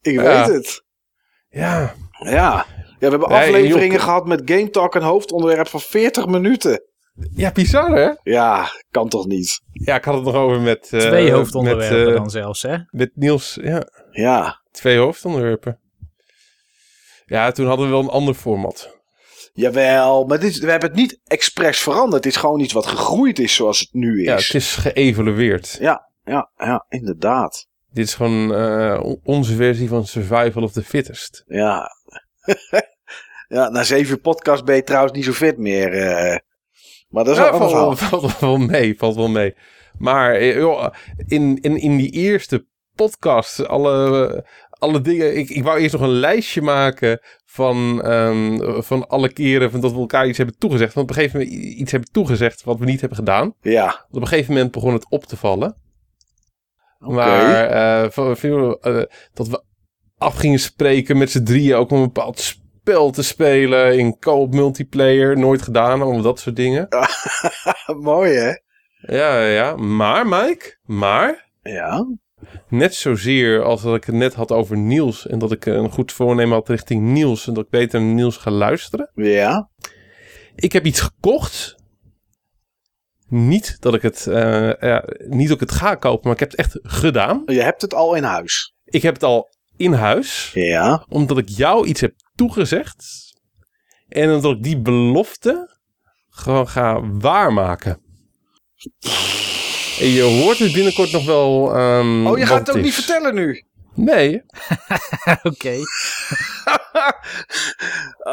Ik 0.00 0.12
Ja. 0.20 0.22
weet 0.46 0.54
het. 0.56 0.84
ja. 1.48 1.94
Ja. 2.18 2.30
ja, 2.30 2.66
we 2.98 3.06
hebben 3.08 3.28
Nee, 3.28 3.38
afleveringen 3.38 3.92
joh. 3.96 4.02
gehad 4.04 4.26
met 4.26 4.42
Game 4.44 4.70
Talk 4.70 4.94
en 4.94 5.02
hoofdonderwerp 5.02 5.68
van 5.68 5.80
40 5.80 6.26
minuten. 6.26 6.82
Ja, 7.34 7.52
bizar 7.52 7.90
hè? 7.90 8.10
Ja, 8.22 8.68
kan 8.90 9.08
toch 9.08 9.26
niet? 9.26 9.60
Ja, 9.72 9.96
ik 9.96 10.04
had 10.04 10.14
het 10.14 10.24
nog 10.24 10.34
over 10.34 10.60
met... 10.60 10.88
eh, 10.92 11.00
Twee 11.00 11.32
hoofdonderwerpen 11.32 11.98
met, 11.98 12.08
eh, 12.08 12.14
dan 12.14 12.30
zelfs, 12.30 12.62
hè? 12.62 12.76
Met 12.90 13.10
Niels, 13.14 13.58
ja. 13.62 13.82
Ja. 14.10 14.62
Twee 14.70 14.98
hoofdonderwerpen. 14.98 15.80
Ja, 17.26 17.50
toen 17.52 17.66
hadden 17.66 17.86
we 17.86 17.92
wel 17.92 18.02
een 18.02 18.08
ander 18.08 18.34
format. 18.34 18.98
Jawel, 19.52 20.24
maar 20.24 20.40
dit, 20.40 20.58
we 20.58 20.70
hebben 20.70 20.88
het 20.88 20.98
niet 20.98 21.20
expres 21.24 21.78
veranderd. 21.78 22.24
Het 22.24 22.32
is 22.34 22.40
gewoon 22.40 22.60
iets 22.60 22.72
wat 22.72 22.86
gegroeid 22.86 23.38
is 23.38 23.54
zoals 23.54 23.80
het 23.80 23.88
nu 23.92 24.20
is. 24.20 24.26
Ja, 24.26 24.34
het 24.36 24.54
is 24.54 24.74
geëvalueerd. 24.76 25.76
Ja, 25.80 26.10
ja, 26.24 26.50
ja, 26.56 26.86
inderdaad. 26.88 27.68
Dit 27.92 28.06
is 28.06 28.14
gewoon 28.14 28.54
eh, 28.54 29.00
on- 29.02 29.20
onze 29.24 29.54
versie 29.54 29.88
van 29.88 30.06
Survival 30.06 30.62
of 30.62 30.72
the 30.72 30.82
Fittest. 30.82 31.42
Ja. 31.46 31.90
ja, 33.48 33.68
na 33.68 33.82
zeven 33.82 34.20
podcasts 34.20 34.64
ben 34.64 34.76
je 34.76 34.82
trouwens 34.82 35.12
niet 35.12 35.24
zo 35.24 35.32
fit 35.32 35.58
meer. 35.58 35.92
Maar 37.14 37.24
dat 37.24 37.36
is 37.36 37.42
Ja, 37.42 37.50
wel 37.50 37.68
valt, 37.68 37.72
wel, 38.00 38.20
valt 38.20 38.38
wel 38.38 38.56
mee, 38.56 38.98
valt 38.98 39.14
wel 39.16 39.28
mee. 39.28 39.54
Maar 39.98 40.34
eh, 40.34 40.54
joh, 40.56 40.86
in, 41.26 41.58
in, 41.60 41.76
in 41.76 41.96
die 41.96 42.10
eerste 42.10 42.66
podcast, 42.94 43.66
alle, 43.66 44.44
alle 44.70 45.00
dingen... 45.00 45.36
Ik, 45.36 45.48
ik 45.50 45.62
wou 45.62 45.78
eerst 45.78 45.92
nog 45.92 46.02
een 46.02 46.08
lijstje 46.18 46.62
maken 46.62 47.20
van, 47.44 48.02
ehm, 48.02 48.82
van 48.82 49.08
alle 49.08 49.32
keren 49.32 49.70
van 49.70 49.80
dat 49.80 49.92
we 49.92 49.98
elkaar 49.98 50.26
iets 50.28 50.38
hebben 50.38 50.58
toegezegd. 50.58 50.94
Want 50.94 51.10
op 51.10 51.16
een 51.16 51.22
gegeven 51.22 51.40
moment 51.46 51.64
iets 51.64 51.90
hebben 51.92 52.10
toegezegd 52.12 52.64
wat 52.64 52.78
we 52.78 52.84
niet 52.84 53.00
hebben 53.00 53.18
gedaan. 53.18 53.54
Ja, 53.60 53.84
Want 53.84 53.96
op 54.16 54.20
een 54.20 54.26
gegeven 54.28 54.52
moment 54.54 54.72
begon 54.72 54.92
het 54.92 55.06
op 55.10 55.24
te 55.24 55.36
vallen. 55.36 55.76
oké. 57.00 57.12
Maar 57.14 58.12
van- 58.12 58.36
van, 58.36 58.78
eh, 58.80 59.02
dat 59.34 59.48
we 59.48 59.62
af 60.18 60.36
gingen 60.36 60.58
spreken 60.58 61.18
met 61.18 61.30
z'n 61.30 61.42
drieën 61.42 61.74
ook 61.76 61.90
om 61.90 61.98
een 61.98 62.04
bepaald 62.12 62.54
spel 62.84 63.10
te 63.10 63.22
spelen 63.22 63.98
in 63.98 64.18
co-op 64.18 64.54
multiplayer. 64.54 65.38
Nooit 65.38 65.62
gedaan, 65.62 66.02
allemaal 66.02 66.22
dat 66.22 66.40
soort 66.40 66.56
dingen. 66.56 66.88
Mooi 68.00 68.32
hè? 68.32 68.52
Ja, 69.16 69.40
ja. 69.46 69.76
Maar, 69.76 70.26
Mike, 70.26 70.78
maar, 70.82 71.50
Ja. 71.62 72.06
net 72.68 72.94
zozeer 72.94 73.62
als 73.62 73.82
dat 73.82 73.94
ik 73.94 74.04
het 74.04 74.14
net 74.14 74.34
had 74.34 74.52
over 74.52 74.76
Niels 74.76 75.26
en 75.26 75.38
dat 75.38 75.52
ik 75.52 75.66
een 75.66 75.90
goed 75.90 76.12
voornemen 76.12 76.52
had 76.54 76.68
richting 76.68 77.02
Niels 77.02 77.46
en 77.46 77.54
dat 77.54 77.64
ik 77.64 77.70
beter 77.70 78.00
naar 78.00 78.14
Niels 78.14 78.36
ga 78.36 78.50
luisteren. 78.50 79.10
Ja. 79.14 79.68
Ik 80.54 80.72
heb 80.72 80.84
iets 80.86 81.00
gekocht. 81.00 81.76
Niet 83.28 83.76
dat 83.80 83.94
ik 83.94 84.02
het, 84.02 84.26
eh, 84.26 84.72
ja, 84.80 85.04
niet 85.28 85.48
dat 85.48 85.60
ik 85.60 85.68
het 85.68 85.78
ga 85.78 85.94
kopen, 85.94 86.20
maar 86.22 86.32
ik 86.32 86.40
heb 86.40 86.50
het 86.50 86.58
echt 86.58 86.78
gedaan. 86.82 87.42
Je 87.46 87.62
hebt 87.62 87.82
het 87.82 87.94
al 87.94 88.14
in 88.14 88.22
huis. 88.22 88.74
Ik 88.84 89.02
heb 89.02 89.14
het 89.14 89.22
al 89.22 89.48
in 89.76 89.92
huis. 89.92 90.50
Ja. 90.54 91.06
Omdat 91.08 91.38
ik 91.38 91.48
jou 91.48 91.86
iets 91.86 92.00
heb 92.00 92.12
toegezegd. 92.34 93.04
En 94.08 94.30
omdat 94.34 94.56
ik 94.56 94.62
die 94.62 94.80
belofte 94.80 95.76
gewoon 96.30 96.68
ga 96.68 97.00
waarmaken. 97.18 98.02
En 100.00 100.06
je 100.08 100.22
hoort 100.22 100.58
het 100.58 100.72
binnenkort 100.72 101.12
nog 101.12 101.24
wel. 101.24 101.74
ehm, 101.76 102.26
Oh, 102.26 102.38
je 102.38 102.46
gaat 102.46 102.58
het 102.58 102.70
ook 102.70 102.76
is. 102.76 102.82
niet 102.82 102.94
vertellen 102.94 103.34
nu. 103.34 103.64
Nee, 103.94 104.42
Oké. 105.42 105.70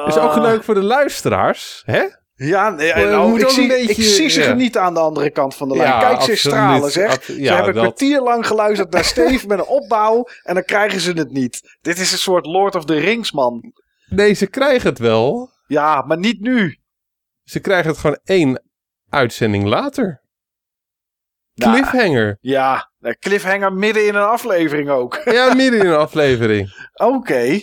is 0.07 0.17
ook 0.17 0.35
leuk 0.35 0.63
voor 0.63 0.73
de 0.73 0.83
luisteraars. 0.83 1.81
Hè? 1.85 2.03
Ja, 2.35 2.69
nee, 2.69 2.93
nou, 2.93 3.05
ik, 3.39 3.43
ook 3.43 3.49
een 3.49 3.55
zie, 3.55 3.67
beetje- 3.67 3.89
ik 3.91 4.07
zie 4.07 4.29
ze 4.29 4.39
ja. 4.41 4.45
genieten 4.47 4.81
aan 4.81 4.93
de 4.93 4.99
andere 4.99 5.29
kant 5.29 5.55
van 5.55 5.69
de 5.69 5.75
lijn. 5.77 5.89
Ja, 5.89 5.99
Kijk, 5.99 6.21
ze 6.21 6.35
stralen, 6.35 6.91
zeg. 6.91 7.11
Ab- 7.13 7.23
ze 7.23 7.41
ja, 7.41 7.55
hebben 7.55 7.67
een 7.67 7.73
dat- 7.73 7.83
kwartier 7.83 8.21
lang 8.21 8.47
geluisterd 8.47 8.91
naar 8.91 9.03
Steve 9.05 9.47
met 9.47 9.59
een 9.59 9.65
opbouw 9.65 10.27
en 10.43 10.53
dan 10.53 10.63
krijgen 10.63 10.99
ze 10.99 11.11
het 11.11 11.31
niet. 11.31 11.77
Dit 11.81 11.99
is 11.99 12.11
een 12.11 12.17
soort 12.17 12.45
Lord 12.45 12.75
of 12.75 12.85
the 12.85 12.93
Rings, 12.99 13.31
man. 13.31 13.73
Nee, 14.15 14.33
ze 14.33 14.47
krijgen 14.47 14.89
het 14.89 14.99
wel. 14.99 15.49
Ja, 15.67 16.01
maar 16.01 16.17
niet 16.17 16.39
nu. 16.39 16.77
Ze 17.43 17.59
krijgen 17.59 17.89
het 17.89 17.99
gewoon 17.99 18.19
één 18.23 18.63
uitzending 19.09 19.65
later. 19.65 20.21
Nou, 21.53 21.73
Cliffhanger. 21.73 22.37
Ja, 22.41 22.91
cliffhanger 23.19 23.73
midden 23.73 24.07
in 24.07 24.15
een 24.15 24.27
aflevering 24.27 24.89
ook. 24.89 25.21
Ja, 25.37 25.53
midden 25.53 25.79
in 25.79 25.85
een 25.85 25.97
aflevering. 25.97 26.89
Oké. 26.93 27.59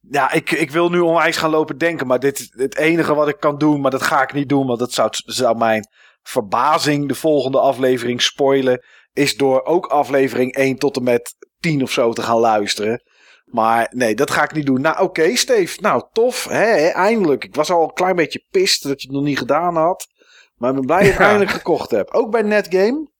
Ja, 0.00 0.32
ik, 0.32 0.50
ik 0.50 0.70
wil 0.70 0.90
nu 0.90 1.00
onwijs 1.00 1.36
gaan 1.36 1.50
lopen 1.50 1.78
denken, 1.78 2.06
maar 2.06 2.18
dit 2.20 2.38
is 2.38 2.52
het 2.56 2.76
enige 2.76 3.14
wat 3.14 3.28
ik 3.28 3.40
kan 3.40 3.58
doen, 3.58 3.80
maar 3.80 3.90
dat 3.90 4.02
ga 4.02 4.22
ik 4.22 4.32
niet 4.32 4.48
doen, 4.48 4.66
want 4.66 4.78
dat 4.78 4.92
zou, 4.92 5.08
zou 5.12 5.56
mijn 5.56 5.88
verbazing 6.22 7.08
de 7.08 7.14
volgende 7.14 7.60
aflevering 7.60 8.22
spoilen, 8.22 8.84
is 9.12 9.36
door 9.36 9.64
ook 9.64 9.86
aflevering 9.86 10.54
1 10.54 10.76
tot 10.76 10.96
en 10.96 11.02
met 11.02 11.34
10 11.58 11.82
of 11.82 11.90
zo 11.90 12.12
te 12.12 12.22
gaan 12.22 12.38
luisteren. 12.38 13.02
Maar 13.50 13.88
nee, 13.94 14.14
dat 14.14 14.30
ga 14.30 14.42
ik 14.44 14.52
niet 14.52 14.66
doen. 14.66 14.80
Nou, 14.80 15.00
oké, 15.02 15.36
Steve. 15.36 15.80
Nou, 15.80 16.02
tof. 16.12 16.44
Hè, 16.44 16.56
hè, 16.64 16.86
eindelijk. 16.88 17.44
Ik 17.44 17.54
was 17.54 17.70
al 17.70 17.82
een 17.82 17.92
klein 17.92 18.16
beetje 18.16 18.44
pist 18.50 18.82
dat 18.82 19.00
je 19.00 19.06
het 19.06 19.16
nog 19.16 19.24
niet 19.24 19.38
gedaan 19.38 19.76
had. 19.76 20.06
Maar 20.54 20.70
ik 20.70 20.76
ben 20.76 20.86
blij 20.86 20.98
dat 20.98 21.06
je 21.06 21.12
het 21.12 21.20
Ja. 21.22 21.28
eindelijk 21.28 21.56
gekocht 21.56 21.90
hebt. 21.90 22.12
Ook 22.12 22.30
bij 22.30 22.42
Netgame? 22.42 23.10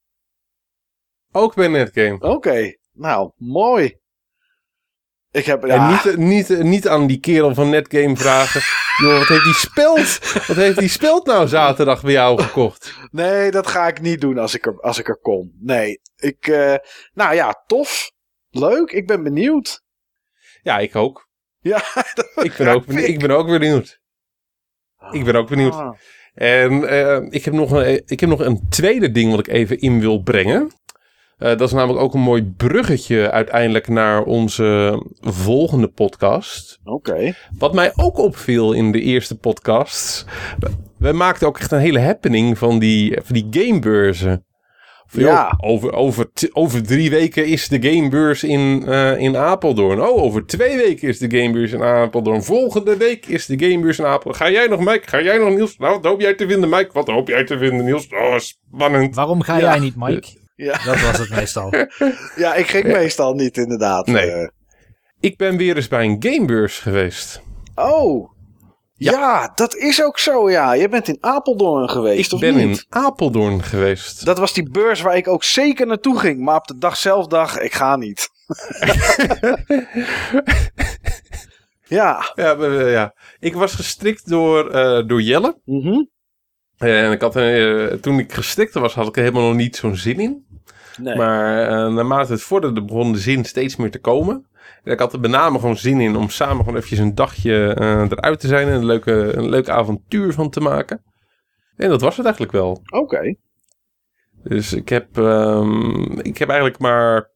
Ook 1.33 1.55
bij 1.55 1.69
Netgame. 1.69 2.21
Oké. 2.21 2.75
Nou, 2.93 3.31
mooi. 3.37 3.99
Ik 5.31 5.45
heb... 5.45 5.65
En 5.65 5.75
ja. 5.75 5.91
niet, 6.05 6.17
niet, 6.17 6.49
niet 6.63 6.89
aan 6.89 7.07
die 7.07 7.21
kerel 7.21 7.55
van 7.55 7.71
Netgame 7.71 8.17
vragen. 8.17 8.61
Joh, 9.05 9.19
wat 9.19 9.27
heeft 9.29 9.45
die 9.45 9.55
speld? 9.55 10.19
Wat 10.47 10.57
heeft 10.57 10.79
die 10.79 10.89
speld 10.89 11.27
nou 11.27 11.49
zaterdag 11.49 12.03
bij 12.03 12.13
jou 12.13 12.43
gekocht? 12.43 12.95
Nee, 13.11 13.51
dat 13.51 13.67
ga 13.67 13.87
ik 13.89 14.01
niet 14.01 14.21
doen 14.21 14.39
als 14.39 14.55
ik 14.55 14.67
er, 14.67 14.81
als 14.81 14.99
ik 14.99 15.09
er 15.09 15.19
kom. 15.21 15.53
Nee, 15.61 16.01
ik... 16.17 16.47
eh, 16.47 16.75
nou 17.13 17.35
ja, 17.35 17.63
tof. 17.67 18.11
Leuk, 18.51 18.91
ik 18.91 19.07
ben 19.07 19.23
benieuwd. 19.23 19.83
Ja, 20.63 20.79
ik 20.79 20.97
ook. 20.97 21.29
Ja, 21.61 21.83
Ik 22.43 22.55
ben 22.59 22.69
ook, 22.69 22.87
benieuwd. 22.87 23.09
ik 23.09 23.19
ben 23.19 23.31
ook 23.31 23.47
benieuwd. 23.47 24.01
Ik 25.11 25.25
ben 25.25 25.35
ook 25.35 25.49
benieuwd. 25.49 25.75
Ah. 25.75 25.97
En 26.35 26.89
eh, 26.89 27.27
ik, 27.31 27.45
heb 27.45 27.55
nog 27.55 27.71
een, 27.71 28.03
ik 28.07 28.21
heb 28.21 28.29
nog 28.29 28.41
een 28.41 28.67
tweede 28.69 29.11
ding 29.11 29.31
wat 29.31 29.41
ik 29.41 29.49
even 29.49 29.79
in 29.79 30.01
wil 30.01 30.23
brengen. 30.23 30.71
Eh, 31.39 31.49
dat 31.49 31.61
is 31.61 31.73
namelijk 31.73 32.03
ook 32.05 32.15
een 32.15 32.21
mooi 32.21 32.45
bruggetje 32.57 33.31
uiteindelijk 33.31 33.89
naar 33.89 34.23
onze 34.23 35.03
volgende 35.21 35.89
podcast. 35.89 36.79
Oké. 36.85 37.35
Wat 37.59 37.75
mij 37.75 37.93
ook 37.97 38.19
opviel 38.19 38.73
in 38.73 38.93
de 38.93 39.01
eerste 39.01 39.39
podcast. 39.39 40.25
We 40.99 41.13
maakten 41.13 41.47
ook 41.47 41.59
echt 41.59 41.73
een 41.73 41.79
hele 41.79 42.01
happening 42.01 42.59
van 42.59 42.79
die, 42.79 43.19
van 43.23 43.35
die 43.35 43.47
gamebeurzen. 43.51 44.45
Ja. 45.13 45.55
over, 45.61 45.93
over, 45.93 46.27
over 46.53 46.83
drie 46.83 47.11
weken 47.11 47.47
is 47.47 47.69
de 47.69 47.83
gamebeurs 47.91 48.43
in, 48.45 48.85
eh, 48.87 49.19
in 49.19 49.37
Apeldoorn. 49.37 50.01
Oh, 50.01 50.23
over 50.23 50.47
twee 50.47 50.77
weken 50.77 51.09
is 51.09 51.19
de 51.19 51.37
gamebeurs 51.39 51.73
in 51.73 51.83
Apeldoorn. 51.83 52.43
Volgende 52.43 52.97
week 52.97 53.27
is 53.27 53.47
de 53.47 53.59
gamebeurs 53.67 53.99
in 53.99 54.05
Apeldoorn. 54.05 54.35
Ga 54.37 54.51
jij 54.51 54.67
nog, 54.67 54.81
Mike? 54.81 55.09
Ga 55.09 55.21
jij 55.23 55.39
nog, 55.39 55.49
Niels? 55.55 55.77
Nou, 55.79 55.95
wat 55.95 56.05
hoop 56.05 56.21
jij 56.21 56.35
te 56.35 56.49
vinden, 56.49 56.69
Mike? 56.69 56.91
Wat 56.93 57.07
hoop 57.09 57.29
jij 57.29 57.45
te 57.45 57.59
vinden, 57.59 57.85
Niels? 57.85 58.09
Oh, 58.09 58.39
spannend. 58.39 59.15
Waarom 59.15 59.43
ga 59.43 59.57
Ja. 59.57 59.61
jij 59.71 59.79
niet, 59.79 59.97
Mike? 59.97 60.29
Ja. 60.57 60.73
Dat 60.85 61.01
was 61.01 61.19
het 61.19 61.31
meestal. 61.31 61.73
ja, 62.37 62.55
ik 62.55 62.67
ging 62.67 62.85
meestal 62.85 63.35
niet 63.35 63.57
inderdaad. 63.57 64.07
Nee. 64.07 64.31
Eh, 64.31 64.49
Ik 65.21 65.37
ben 65.37 65.57
weer 65.57 65.77
eens 65.77 65.89
bij 65.89 66.05
een 66.05 66.17
gamebeurs 66.21 66.79
geweest. 66.79 67.43
oh. 67.75 68.31
Ja. 69.01 69.13
Ja. 69.13 69.53
dat 69.55 69.77
is 69.77 70.03
ook 70.03 70.19
zo, 70.19 70.51
ja. 70.51 70.73
Je 70.73 70.89
bent 70.89 71.09
in 71.09 71.17
Apeldoorn 71.21 71.91
geweest, 71.91 72.27
Ik 72.27 72.33
of 72.33 72.41
ben 72.41 72.55
niet? 72.57 72.79
in 72.79 72.85
Apeldoorn 72.89 73.63
geweest. 73.63 74.25
Dat 74.25 74.39
was 74.39 74.53
die 74.53 74.71
beurs 74.71 75.01
waar 75.01 75.17
ik 75.17 75.29
ook 75.29 75.45
zeker 75.45 75.87
naartoe 75.87 76.19
ging. 76.19 76.41
Maar 76.41 76.57
op 76.57 76.67
de 76.67 76.79
dag 76.79 76.97
zelf 76.97 77.27
dacht 77.27 77.61
ik 77.61 77.73
ga 77.75 77.97
niet. 77.97 78.29
ja. 81.99 82.33
Ja, 82.35 82.65
ja. 82.67 83.15
Ik 83.39 83.55
was 83.55 83.75
gestrikt 83.75 84.29
door, 84.29 84.71
eh, 84.71 85.07
door 85.09 85.23
Jelle. 85.23 85.61
Mhm. 85.65 86.05
En 86.79 87.13
ik 87.13 87.21
had, 87.21 87.37
eh, 87.37 87.87
toen 87.87 88.19
ik 88.19 88.33
gestrikt 88.33 88.75
was, 88.75 88.95
had 88.95 89.07
ik 89.07 89.17
er 89.17 89.23
helemaal 89.23 89.47
nog 89.49 89.57
niet 89.57 89.77
zo'n 89.77 89.97
zin 89.97 90.19
in. 90.21 90.47
Nee. 90.97 91.17
Maar 91.17 91.63
eh, 91.69 91.93
naarmate 91.95 92.33
het 92.33 92.43
vorderde, 92.43 92.85
begon 92.85 93.13
de 93.13 93.19
zin 93.19 93.45
steeds 93.45 93.77
meer 93.77 93.91
te 93.91 94.01
komen. 94.01 94.47
Ik 94.85 94.99
had 94.99 95.13
er 95.13 95.21
met 95.21 95.31
name 95.31 95.59
gewoon 95.59 95.77
zin 95.77 96.01
in 96.01 96.17
om 96.17 96.29
samen 96.29 96.57
gewoon 96.57 96.77
eventjes 96.77 96.99
een 96.99 97.15
dagje 97.15 97.75
eh, 97.75 98.01
eruit 98.01 98.41
te 98.41 98.47
zijn. 98.47 98.69
En 98.69 98.75
een 98.75 98.87
leuke, 98.87 99.13
een 99.13 99.49
leuk 99.49 99.69
avontuur 99.69 100.33
van 100.33 100.51
te 100.51 100.61
maken. 100.61 101.03
En 101.77 101.89
dat 101.89 102.01
was 102.01 102.17
het 102.17 102.25
eigenlijk 102.25 102.55
wel. 102.55 102.83
Oké. 102.91 103.35
Dus 104.43 104.73
ik 104.73 104.89
heb, 104.89 105.19
ehm, 105.19 106.19
ik 106.19 106.39
heb 106.39 106.49
eigenlijk 106.49 106.79
maar 106.79 107.31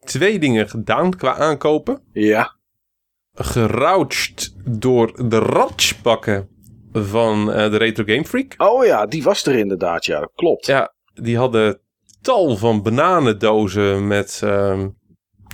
twee 0.00 0.38
dingen 0.38 0.68
gedaan 0.68 1.16
qua 1.16 1.34
aankopen. 1.34 2.02
Ja. 2.12 2.56
Gerouched 3.32 4.54
door 4.64 5.28
de 5.28 5.38
ratspakken 5.38 6.48
van 6.92 7.52
eh, 7.52 7.70
de 7.70 7.76
Retro 7.76 8.04
Game 8.06 8.24
Freak. 8.24 8.54
Oh 8.56 8.84
ja, 8.84 9.06
die 9.06 9.22
was 9.22 9.46
er 9.46 9.54
inderdaad, 9.54 10.04
ja. 10.04 10.20
Dat 10.20 10.32
klopt. 10.34 10.66
Ja, 10.66 10.94
die 11.14 11.36
hadden 11.36 11.80
tal 12.20 12.56
van 12.56 12.82
bananendozen 12.82 14.06
met 14.06 14.40
ehm, 14.44 14.88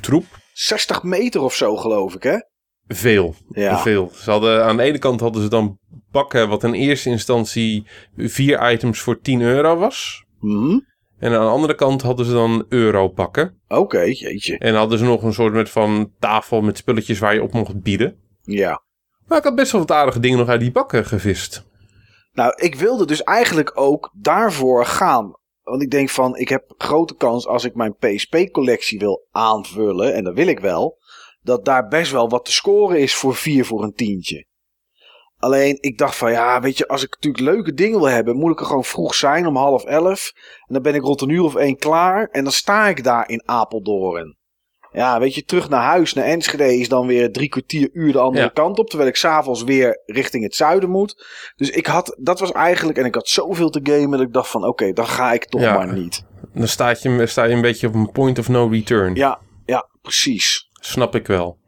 troep. 0.01 0.25
60 0.53 1.03
meter 1.03 1.41
of 1.41 1.55
zo, 1.55 1.77
geloof 1.77 2.15
ik, 2.15 2.23
hè? 2.23 2.37
Veel, 2.87 3.35
Ja. 3.49 3.79
veel. 3.79 4.11
Ze 4.15 4.31
hadden, 4.31 4.65
aan 4.65 4.77
de 4.77 4.83
ene 4.83 4.99
kant 4.99 5.21
hadden 5.21 5.43
ze 5.43 5.49
dan 5.49 5.79
bakken 6.11 6.49
wat 6.49 6.65
in 6.65 6.73
eerste 6.73 7.11
instantie 7.11 7.87
vier 8.17 8.73
items 8.73 9.01
voor 9.01 9.21
10 9.21 9.41
euro 9.41 9.77
was. 9.77 10.25
Mhm. 10.41 10.79
En 11.19 11.33
aan 11.33 11.45
de 11.45 11.51
andere 11.51 11.75
kant 11.75 12.03
hadden 12.03 12.27
ze 12.27 12.33
dan 12.33 12.67
euro 12.69 13.09
pakken. 13.09 13.61
Oké, 13.69 14.01
jeetje. 14.01 14.59
En 14.59 14.75
hadden 14.75 14.99
ze 14.99 15.05
nog 15.05 15.23
een 15.23 15.33
soort 15.33 15.53
met 15.53 15.71
van 15.71 16.13
tafel 16.19 16.61
met 16.61 16.77
spulletjes 16.79 17.19
waar 17.19 17.35
je 17.35 17.43
op 17.43 17.53
mocht 17.53 17.83
bieden. 17.83 18.17
Ja. 18.43 18.83
Maar 19.27 19.39
ik 19.39 19.45
had 19.45 19.55
best 19.55 19.73
wel 19.73 19.81
wat 19.81 19.91
aardige 19.97 20.21
dingen 20.21 20.39
nog 20.39 20.49
uit 20.49 20.61
die 20.61 20.73
bakken 20.73 21.05
gevist. 21.05 21.65
Nou, 22.33 22.53
ik 22.57 22.75
wilde 22.75 23.07
dus 23.07 23.23
eigenlijk 23.23 23.71
ook 23.75 24.11
daarvoor 24.21 24.87
gaan. 24.87 25.33
Want 25.63 25.83
ik 25.83 25.91
denk 25.91 26.11
van, 26.11 26.37
ik 26.37 26.49
heb 26.49 26.75
grote 26.79 27.15
kans 27.15 27.47
als 27.47 27.65
ik 27.65 27.75
mijn 27.75 27.97
PSP-collectie 27.97 28.99
wil 28.99 29.27
aanvullen, 29.31 30.15
en 30.15 30.25
dat 30.25 30.35
wil 30.35 30.47
ik 30.47 30.61
wel, 30.61 30.99
dat 31.43 31.65
daar 31.65 31.89
best 31.89 32.13
wel 32.13 32.29
wat 32.29 32.45
te 32.45 32.53
scoren 32.53 32.99
is 32.99 33.15
voor 33.15 33.35
4 33.35 33.65
voor 33.65 33.83
een 33.83 33.95
tientje. 33.95 34.47
Alleen 35.37 35.79
ik 35.81 35.99
dacht 35.99 36.17
van 36.17 36.31
ja, 36.31 36.61
weet 36.61 36.79
je, 36.79 36.89
als 36.89 37.03
ik 37.03 37.11
natuurlijk 37.11 37.45
leuke 37.45 37.75
dingen 37.75 37.99
wil 37.99 38.09
hebben, 38.09 38.37
moet 38.37 38.53
ik 38.53 38.61
er 38.61 38.67
gewoon 38.67 38.85
vroeg 38.85 39.15
zijn 39.15 39.47
om 39.47 39.57
half 39.57 39.85
elf. 39.85 40.33
En 40.67 40.75
dan 40.75 40.83
ben 40.83 40.95
ik 40.95 41.03
rond 41.03 41.21
een 41.21 41.29
uur 41.29 41.43
of 41.43 41.55
één 41.55 41.77
klaar. 41.77 42.29
En 42.29 42.43
dan 42.43 42.53
sta 42.53 42.89
ik 42.89 43.05
daar 43.05 43.29
in 43.29 43.49
Apeldoorn. 43.49 44.37
Ja, 44.93 45.21
weet 45.21 45.35
je, 45.35 45.45
terug 45.45 45.69
naar 45.69 45.83
huis, 45.83 46.13
naar 46.13 46.25
Enschede 46.25 46.79
is 46.79 46.89
dan 46.89 47.07
weer 47.07 47.33
drie 47.33 47.49
kwartier 47.49 47.89
uur 47.93 48.13
de 48.13 48.19
andere 48.19 48.45
Ja. 48.45 48.51
kant 48.51 48.79
op. 48.79 48.89
Terwijl 48.89 49.11
ik 49.11 49.17
s'avonds 49.17 49.63
weer 49.65 50.01
richting 50.07 50.43
het 50.45 50.55
zuiden 50.55 50.91
moet. 50.91 51.27
Dus 51.57 51.71
ik 51.71 51.87
had, 51.87 52.17
dat 52.21 52.41
was 52.41 52.53
eigenlijk, 52.53 52.99
en 52.99 53.05
ik 53.05 53.15
had 53.15 53.29
zoveel 53.29 53.71
te 53.71 53.81
gamen 53.83 54.11
dat 54.11 54.21
ik 54.21 54.33
dacht 54.33 54.51
van 54.51 54.65
oké, 54.67 54.93
dan 54.93 55.07
ga 55.07 55.33
ik 55.33 55.45
toch 55.45 55.61
Ja. 55.61 55.75
maar 55.77 55.93
niet. 55.93 56.25
Dan 56.55 56.69
staat 56.69 57.03
je, 57.03 57.27
sta 57.27 57.45
je 57.45 57.55
een 57.55 57.61
beetje 57.61 57.87
op 57.87 57.95
een 57.95 58.11
point 58.13 58.39
of 58.39 58.49
no 58.49 58.67
return. 58.67 59.15
Ja, 59.15 59.39
ja, 59.67 59.89
precies. 60.03 60.69
Snap 60.73 61.15
ik 61.15 61.27
wel. 61.27 61.59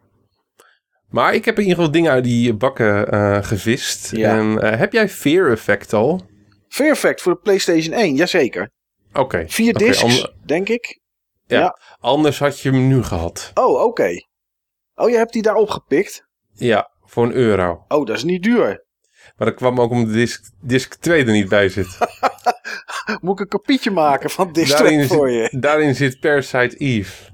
Maar 1.09 1.35
ik 1.35 1.45
heb 1.45 1.55
in 1.55 1.61
ieder 1.63 1.77
geval 1.77 1.93
dingen 1.93 2.11
uit 2.11 2.25
die 2.25 2.55
bakken 2.55 3.11
eh, 3.11 3.43
gevist. 3.43 4.17
Ja. 4.17 4.39
En 4.39 4.59
eh, 4.61 4.79
heb 4.79 4.93
jij 4.93 5.09
Fear 5.09 5.51
Effect 5.51 5.93
al? 5.93 6.21
Fair 6.69 6.91
Effect 6.91 7.23
voor 7.23 7.33
de 7.33 7.39
PlayStation 7.43 7.95
1, 7.95 8.15
jazeker. 8.15 8.71
Oké. 9.13 9.45
Vier 9.49 9.75
discs, 9.75 10.33
denk 10.45 10.69
ik. 10.69 11.01
Ja. 11.47 11.59
ja. 11.59 11.79
Anders 12.01 12.39
had 12.39 12.61
je 12.61 12.71
hem 12.71 12.89
nu 12.89 13.03
gehad. 13.03 13.51
Oh, 13.55 13.83
oké. 13.83 14.11
Oh, 14.95 15.11
je 15.11 15.17
hebt 15.17 15.33
die 15.33 15.43
daar 15.43 15.55
opgepikt? 15.55 16.27
Ja, 16.53 16.91
voor 17.05 17.25
een 17.25 17.33
euro. 17.33 17.85
Oh, 17.89 18.07
dat 18.07 18.17
is 18.17 18.25
niet 18.25 18.43
duur. 18.43 18.85
Maar 19.37 19.47
dat 19.47 19.57
kwam 19.57 19.81
ook 19.81 19.91
omdat 19.91 20.13
de 20.13 20.19
disc, 20.19 20.51
disc 20.61 20.95
2 20.95 21.25
er 21.25 21.33
niet 21.33 21.49
bij 21.49 21.69
zit. 21.69 21.99
Moet 23.21 23.35
ik 23.35 23.41
een 23.41 23.59
kopietje 23.59 23.91
maken 23.91 24.31
van 24.31 24.53
dit 24.53 24.69
daarin, 24.69 25.07
voor 25.07 25.31
je? 25.31 25.49
zit, 25.51 25.63
daarin 25.63 25.95
zit 25.95 26.21
Parasite 26.21 26.77
Eve. 26.77 27.31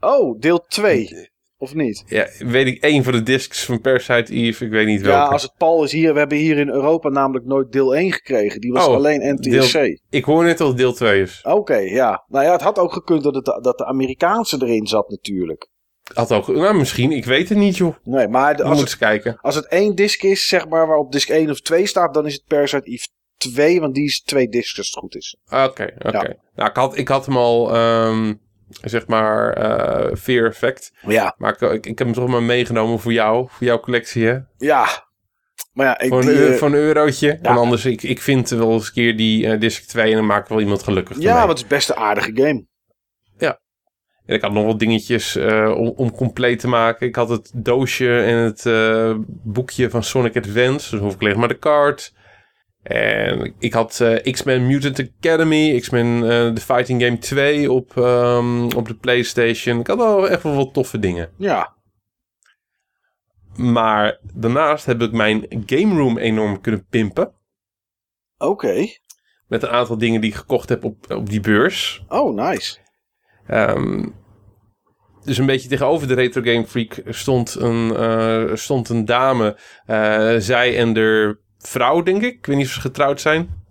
Oh, 0.00 0.40
deel 0.40 0.66
2. 0.66 1.32
Of 1.64 1.74
niet? 1.74 2.04
Ja, 2.06 2.28
weet 2.38 2.66
ik, 2.66 2.82
één 2.82 3.04
van 3.04 3.12
de 3.12 3.22
discs 3.22 3.64
van 3.64 3.80
Parasite 3.80 4.32
Eve. 4.32 4.64
Ik 4.64 4.70
weet 4.70 4.86
niet 4.86 5.00
welke. 5.00 5.18
Ja, 5.18 5.26
als 5.26 5.42
het 5.42 5.54
Paul 5.58 5.84
is 5.84 5.92
hier. 5.92 6.12
We 6.12 6.18
hebben 6.18 6.38
hier 6.38 6.58
in 6.58 6.68
Europa 6.68 7.08
namelijk 7.08 7.44
nooit 7.44 7.72
deel 7.72 7.94
1 7.94 8.12
gekregen. 8.12 8.60
Die 8.60 8.72
was 8.72 8.86
Oh, 8.86 8.94
alleen 8.94 9.34
NTSC. 9.40 9.98
Ik 10.10 10.24
hoor 10.24 10.44
net 10.44 10.58
dat 10.58 10.68
het 10.68 10.76
deel 10.76 10.92
2 10.92 11.22
is. 11.22 11.40
Oké, 11.42 11.76
ja. 11.76 12.24
Nou 12.28 12.44
ja, 12.44 12.52
het 12.52 12.60
had 12.60 12.78
ook 12.78 12.92
gekund 12.92 13.22
dat, 13.22 13.34
het, 13.34 13.44
dat 13.44 13.78
de 13.78 13.86
Amerikaanse 13.86 14.56
erin 14.62 14.86
zat 14.86 15.08
natuurlijk. 15.10 15.68
Had 16.14 16.32
ook, 16.32 16.46
nou, 16.46 16.74
misschien. 16.76 17.12
Ik 17.12 17.24
weet 17.24 17.48
het 17.48 17.58
niet, 17.58 17.76
joh. 17.76 17.94
Nee, 18.02 18.28
maar 18.28 18.54
als 18.54 18.62
moet 18.62 18.70
het, 18.70 18.80
eens 18.80 18.98
kijken. 18.98 19.38
als 19.40 19.54
het 19.54 19.66
één 19.66 19.94
disc 19.94 20.22
is, 20.22 20.48
zeg 20.48 20.68
maar, 20.68 20.86
waarop 20.86 21.12
disc 21.12 21.28
1 21.28 21.50
of 21.50 21.60
2 21.60 21.86
staat, 21.86 22.14
dan 22.14 22.26
is 22.26 22.32
het 22.32 22.44
Parasite 22.46 22.90
Eve 22.90 23.06
2, 23.36 23.80
want 23.80 23.94
die 23.94 24.04
is 24.04 24.22
twee 24.22 24.48
discs 24.48 24.78
als 24.78 24.86
het 24.86 24.96
goed 24.98 25.16
is. 25.16 25.36
Oké, 25.50 25.94
oké. 25.98 26.10
Ja. 26.10 26.34
Nou, 26.54 26.70
ik 26.70 26.76
had, 26.76 26.96
ik 26.96 27.08
had 27.08 27.26
hem 27.26 27.36
al, 27.36 27.74
ehm, 27.74 28.34
zeg 28.82 29.06
maar, 29.06 29.52
eh 29.52 30.14
Fear 30.16 30.46
Effect. 30.46 30.92
Ja, 31.06 31.34
Maar 31.38 31.52
ik, 31.52 31.60
ik, 31.60 31.86
ik 31.86 31.98
heb 31.98 32.06
hem 32.06 32.16
toch 32.16 32.28
maar 32.28 32.42
meegenomen 32.42 32.98
voor 33.00 33.12
jou. 33.12 33.46
Voor 33.50 33.66
jouw 33.66 33.80
collectie, 33.80 34.26
hè? 34.26 34.38
ja. 34.58 34.86
Maar 35.72 35.86
ja, 35.86 35.98
ik, 36.00 36.08
Voor 36.08 36.20
een, 36.20 36.26
die, 36.26 36.36
eu- 36.46 36.56
voor 36.56 36.68
een 36.68 36.74
eurotje. 36.74 37.26
ja. 37.28 37.50
En 37.50 37.56
anders, 37.56 37.84
ik, 37.84 38.02
ik 38.02 38.20
vind 38.20 38.48
wel 38.50 38.72
eens 38.72 38.86
een 38.86 38.92
keer 38.92 39.16
die 39.16 39.46
eh, 39.46 39.60
disc 39.60 39.82
2 39.88 40.10
en 40.10 40.16
dan 40.16 40.26
maak 40.26 40.42
ik 40.42 40.48
wel 40.48 40.60
iemand 40.60 40.82
gelukkig. 40.82 41.18
ja, 41.18 41.30
ermee. 41.32 41.46
wat 41.46 41.56
is 41.58 41.66
best 41.66 41.88
een 41.88 41.96
aardige 41.96 42.30
game. 42.34 42.66
En 44.26 44.34
ik 44.34 44.42
had 44.42 44.52
nog 44.52 44.64
wat 44.64 44.78
dingetjes 44.78 45.36
eh, 45.36 45.74
om, 45.76 45.92
om 45.96 46.10
compleet 46.14 46.58
te 46.60 46.68
maken. 46.68 47.06
Ik 47.06 47.14
had 47.16 47.28
het 47.28 47.50
doosje 47.54 48.20
en 48.22 48.36
het 48.36 48.62
boekje 49.42 49.90
van 49.90 50.02
Sonic 50.02 50.36
Advance. 50.36 50.90
Dus 50.90 51.00
hoef 51.00 51.14
ik 51.14 51.20
alleen 51.20 51.38
maar 51.38 51.48
de 51.48 51.58
kaart. 51.58 52.13
En 52.84 53.54
ik 53.58 53.72
had 53.72 54.00
eh, 54.00 54.32
X-Men 54.32 54.66
Mutant 54.66 55.10
Academy, 55.18 55.80
X-Men 55.80 56.30
eh, 56.30 56.52
The 56.52 56.60
Fighting 56.60 57.02
Game 57.02 57.18
2 57.18 57.72
op, 57.72 57.96
ehm, 57.96 58.64
op 58.76 58.88
de 58.88 58.94
PlayStation. 58.94 59.80
Ik 59.80 59.86
had 59.86 59.96
wel 59.96 60.28
echt 60.28 60.42
wel 60.42 60.54
wat 60.54 60.74
toffe 60.74 60.98
dingen. 60.98 61.30
Ja, 61.36 61.74
Maar 63.56 64.18
daarnaast 64.34 64.86
heb 64.86 65.02
ik 65.02 65.12
mijn 65.12 65.46
game 65.66 65.94
room 65.94 66.18
enorm 66.18 66.60
kunnen 66.60 66.86
pimpen. 66.90 67.32
oké. 68.38 68.86
Met 69.46 69.62
een 69.62 69.68
aantal 69.68 69.98
dingen 69.98 70.20
die 70.20 70.30
ik 70.30 70.36
gekocht 70.36 70.68
heb 70.68 70.84
op, 70.84 71.12
op 71.12 71.30
die 71.30 71.40
beurs. 71.40 72.04
Oh, 72.08 72.34
nice. 72.34 72.78
Ehm, 73.46 74.08
dus 75.24 75.38
een 75.38 75.46
beetje 75.46 75.68
tegenover 75.68 76.08
de 76.08 76.14
Retro 76.14 76.42
Game 76.42 76.66
Freak 76.66 77.02
stond 77.08 77.54
een, 77.54 77.96
eh, 77.96 78.54
stond 78.54 78.88
een 78.88 79.04
dame. 79.04 79.58
zij 80.38 80.78
en 80.78 80.92
de 80.92 81.38
vrouw, 81.68 82.02
denk 82.02 82.22
ik. 82.22 82.34
Ik 82.34 82.46
weet 82.46 82.56
niet 82.56 82.66
of 82.66 82.72
ze 82.72 82.80
getrouwd 82.80 83.20
zijn. 83.20 83.62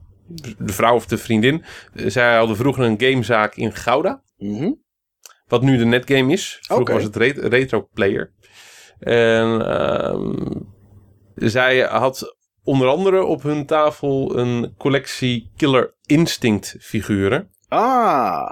De 0.58 0.74
vrouw 0.74 0.96
of 0.96 1.06
de 1.06 1.18
vriendin. 1.18 1.64
Zij 1.94 2.38
hadden 2.38 2.56
vroeger 2.56 2.84
een 2.84 3.00
gamezaak 3.02 3.56
in 3.56 3.74
Gouda. 3.76 4.24
Mhm. 4.38 4.72
Wat 5.48 5.62
nu 5.62 5.78
de 5.78 5.86
netgame 5.86 6.32
is. 6.32 6.58
Vroeger 6.62 6.94
was 6.94 7.04
het 7.04 7.16
Ret- 7.16 7.38
Retro 7.38 7.88
Player. 7.94 8.34
En 9.00 9.62
ehm, 9.68 10.52
zij 11.36 11.80
had 11.80 12.36
onder 12.64 12.88
andere 12.88 13.24
op 13.24 13.44
hun 13.44 13.66
tafel 13.66 14.38
een 14.38 14.74
collectie 14.78 15.52
Killer 15.56 15.96
Instinct 16.06 16.76
figuren. 16.80 17.52
Ah, 17.68 18.52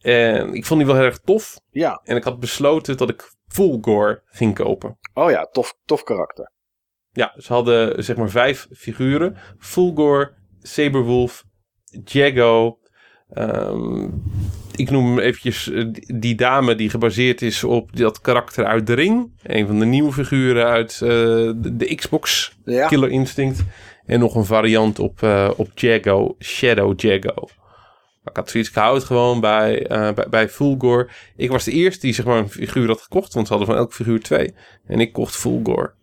En 0.00 0.54
ik 0.54 0.66
vond 0.66 0.80
die 0.80 0.88
wel 0.88 0.98
heel 0.98 1.04
erg 1.08 1.18
tof. 1.18 1.56
ja. 1.70 2.00
En 2.04 2.16
ik 2.16 2.24
had 2.24 2.40
besloten 2.40 2.96
dat 2.96 3.08
ik 3.08 3.32
Fulgor 3.48 4.22
ging 4.26 4.54
kopen. 4.54 4.98
Oh 5.14 5.30
ja, 5.30 5.44
tof, 5.52 5.78
tof 5.84 6.02
karakter. 6.02 6.52
Ja, 7.14 7.34
ze 7.36 7.52
hadden 7.52 8.04
zeg 8.04 8.16
maar 8.16 8.30
vijf 8.30 8.66
figuren. 8.72 9.36
Fulgor, 9.58 10.34
Saberwolf, 10.62 11.44
Jago. 12.04 12.78
ehm, 13.30 14.08
ik 14.76 14.90
noem 14.90 15.18
eventjes 15.18 15.70
eh, 15.70 15.84
die- 15.92 16.34
dame 16.34 16.74
die 16.74 16.90
gebaseerd 16.90 17.42
is 17.42 17.64
op 17.64 17.96
dat 17.96 18.20
karakter 18.20 18.64
uit 18.64 18.86
de 18.86 18.92
ring. 18.92 19.32
Een 19.42 19.66
van 19.66 19.78
de 19.78 19.84
nieuwe 19.84 20.12
figuren 20.12 20.66
uit 20.66 20.92
eh, 20.92 21.08
de, 21.08 21.70
de 21.76 21.94
Xbox. 21.94 22.56
Ja. 22.64 22.86
Killer 22.88 23.10
Instinct. 23.10 23.62
En 24.06 24.18
nog 24.20 24.34
een 24.34 24.44
variant 24.44 24.98
op, 24.98 25.22
eh, 25.22 25.50
op 25.56 25.70
Jago, 25.78 26.36
Shadow 26.38 27.00
Jago. 27.00 27.34
Maar 28.22 28.32
ik 28.32 28.36
had 28.36 28.50
zoiets 28.50 28.68
gehouden 28.68 29.02
gewoon 29.06 29.40
bij, 29.40 29.86
eh, 29.86 30.12
bij, 30.12 30.26
bij 30.30 30.48
Fulgor. 30.48 31.10
Ik 31.36 31.50
was 31.50 31.64
de 31.64 31.70
eerste 31.72 32.00
die 32.06 32.14
zeg 32.14 32.24
maar 32.24 32.38
een 32.38 32.48
figuur 32.50 32.86
had 32.88 33.00
gekocht. 33.00 33.34
Want 33.34 33.46
ze 33.46 33.52
hadden 33.52 33.72
van 33.72 33.80
elke 33.82 33.94
figuur 33.94 34.20
twee. 34.20 34.54
En 34.86 35.00
ik 35.00 35.12
kocht 35.12 35.36
Fulgor. 35.36 35.94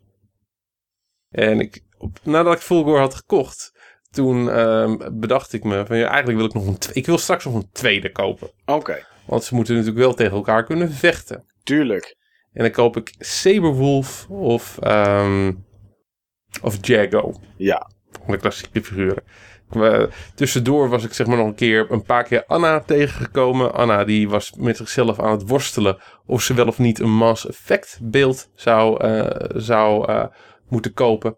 En 1.31 1.59
ik, 1.59 1.83
op, 1.97 2.19
nadat 2.23 2.53
ik 2.53 2.59
Fulgor 2.59 2.99
had 2.99 3.15
gekocht, 3.15 3.71
toen 4.09 4.49
ehm, 4.49 5.19
bedacht 5.19 5.53
ik 5.53 5.63
me 5.63 5.85
van 5.85 5.97
ja, 5.97 6.07
eigenlijk 6.07 6.37
wil 6.37 6.47
ik 6.47 6.53
nog 6.53 6.67
een 6.67 6.77
ik 6.93 7.05
wil 7.05 7.17
straks 7.17 7.45
nog 7.45 7.53
een 7.53 7.69
tweede 7.71 8.11
kopen. 8.11 8.51
Oké, 8.65 9.05
Want 9.25 9.43
ze 9.43 9.55
moeten 9.55 9.73
natuurlijk 9.73 10.01
wel 10.01 10.13
tegen 10.13 10.35
elkaar 10.35 10.63
kunnen 10.63 10.91
vechten. 10.91 11.45
tuurlijk. 11.63 12.19
En 12.53 12.61
dan 12.63 12.71
koop 12.71 12.97
ik 12.97 13.13
Saberwolf 13.17 14.27
of, 14.29 14.77
ehm, 14.77 15.53
of 16.61 16.77
Jago. 16.81 17.33
Ja. 17.57 17.89
Van 18.11 18.31
de 18.31 18.37
klassieke 18.37 18.83
figuren. 18.83 19.23
Tussendoor 20.35 20.89
was 20.89 21.03
ik 21.03 21.13
zeg 21.13 21.27
maar 21.27 21.37
nog 21.37 21.47
een 21.47 21.55
keer 21.55 21.91
een 21.91 22.03
paar 22.03 22.23
keer 22.23 22.45
Anna 22.45 22.79
tegengekomen. 22.79 23.73
Anna 23.73 24.03
die 24.03 24.29
was 24.29 24.53
met 24.57 24.77
zichzelf 24.77 25.19
aan 25.19 25.31
het 25.31 25.47
worstelen 25.47 25.97
of 26.25 26.41
ze 26.41 26.53
wel 26.53 26.67
of 26.67 26.77
niet 26.79 26.99
een 26.99 27.15
Mass 27.15 27.47
Effect 27.47 27.99
beeld 28.01 28.49
zou, 28.55 29.03
eh, 29.03 29.49
zou 29.55 30.07
eh, 30.07 30.25
moeten 30.72 30.93
kopen. 30.93 31.38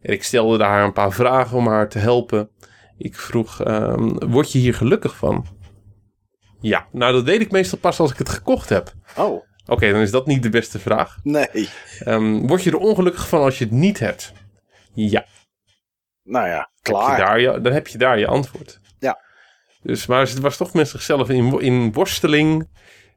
En 0.00 0.12
ik 0.12 0.22
stelde 0.24 0.64
haar 0.64 0.84
een 0.84 0.92
paar 0.92 1.12
vragen 1.12 1.56
om 1.56 1.66
haar 1.66 1.88
te 1.88 1.98
helpen. 1.98 2.50
Ik 2.98 3.16
vroeg, 3.16 3.62
ehm, 3.62 4.08
word 4.30 4.52
je 4.52 4.58
hier 4.58 4.74
gelukkig 4.74 5.16
van? 5.16 5.46
Ja, 6.60 6.86
nou 6.92 7.12
dat 7.12 7.24
weet 7.24 7.40
ik 7.40 7.50
meestal 7.50 7.78
pas 7.78 8.00
als 8.00 8.10
ik 8.10 8.18
het 8.18 8.28
gekocht 8.28 8.68
heb. 8.68 8.92
Oh, 9.16 9.42
Oké, 9.66 9.92
dan 9.92 10.00
is 10.00 10.10
dat 10.10 10.26
niet 10.26 10.42
de 10.42 10.48
beste 10.48 10.78
vraag. 10.78 11.16
nee. 11.22 11.68
Ehm, 11.98 12.46
word 12.46 12.62
je 12.62 12.70
er 12.70 12.76
ongelukkig 12.76 13.28
van 13.28 13.40
als 13.40 13.58
je 13.58 13.64
het 13.64 13.72
niet 13.72 13.98
hebt? 13.98 14.32
Ja. 14.94 15.26
Nou 16.22 16.46
ja, 16.48 16.56
Heb 16.82 16.94
klaar. 16.94 17.10
je 17.18 17.24
daar 17.24 17.40
je, 17.40 17.60
dan 17.60 17.72
heb 17.72 17.86
je 17.86 17.98
daar 17.98 18.18
je 18.18 18.26
antwoord. 18.26 18.80
Ja. 18.98 19.22
Dus, 19.82 20.06
maar 20.06 20.20
het 20.20 20.38
was 20.40 20.56
toch 20.56 20.74
met 20.74 20.88
zichzelf 20.88 21.28
in, 21.28 21.60
in 21.60 21.92
worsteling. 21.92 22.68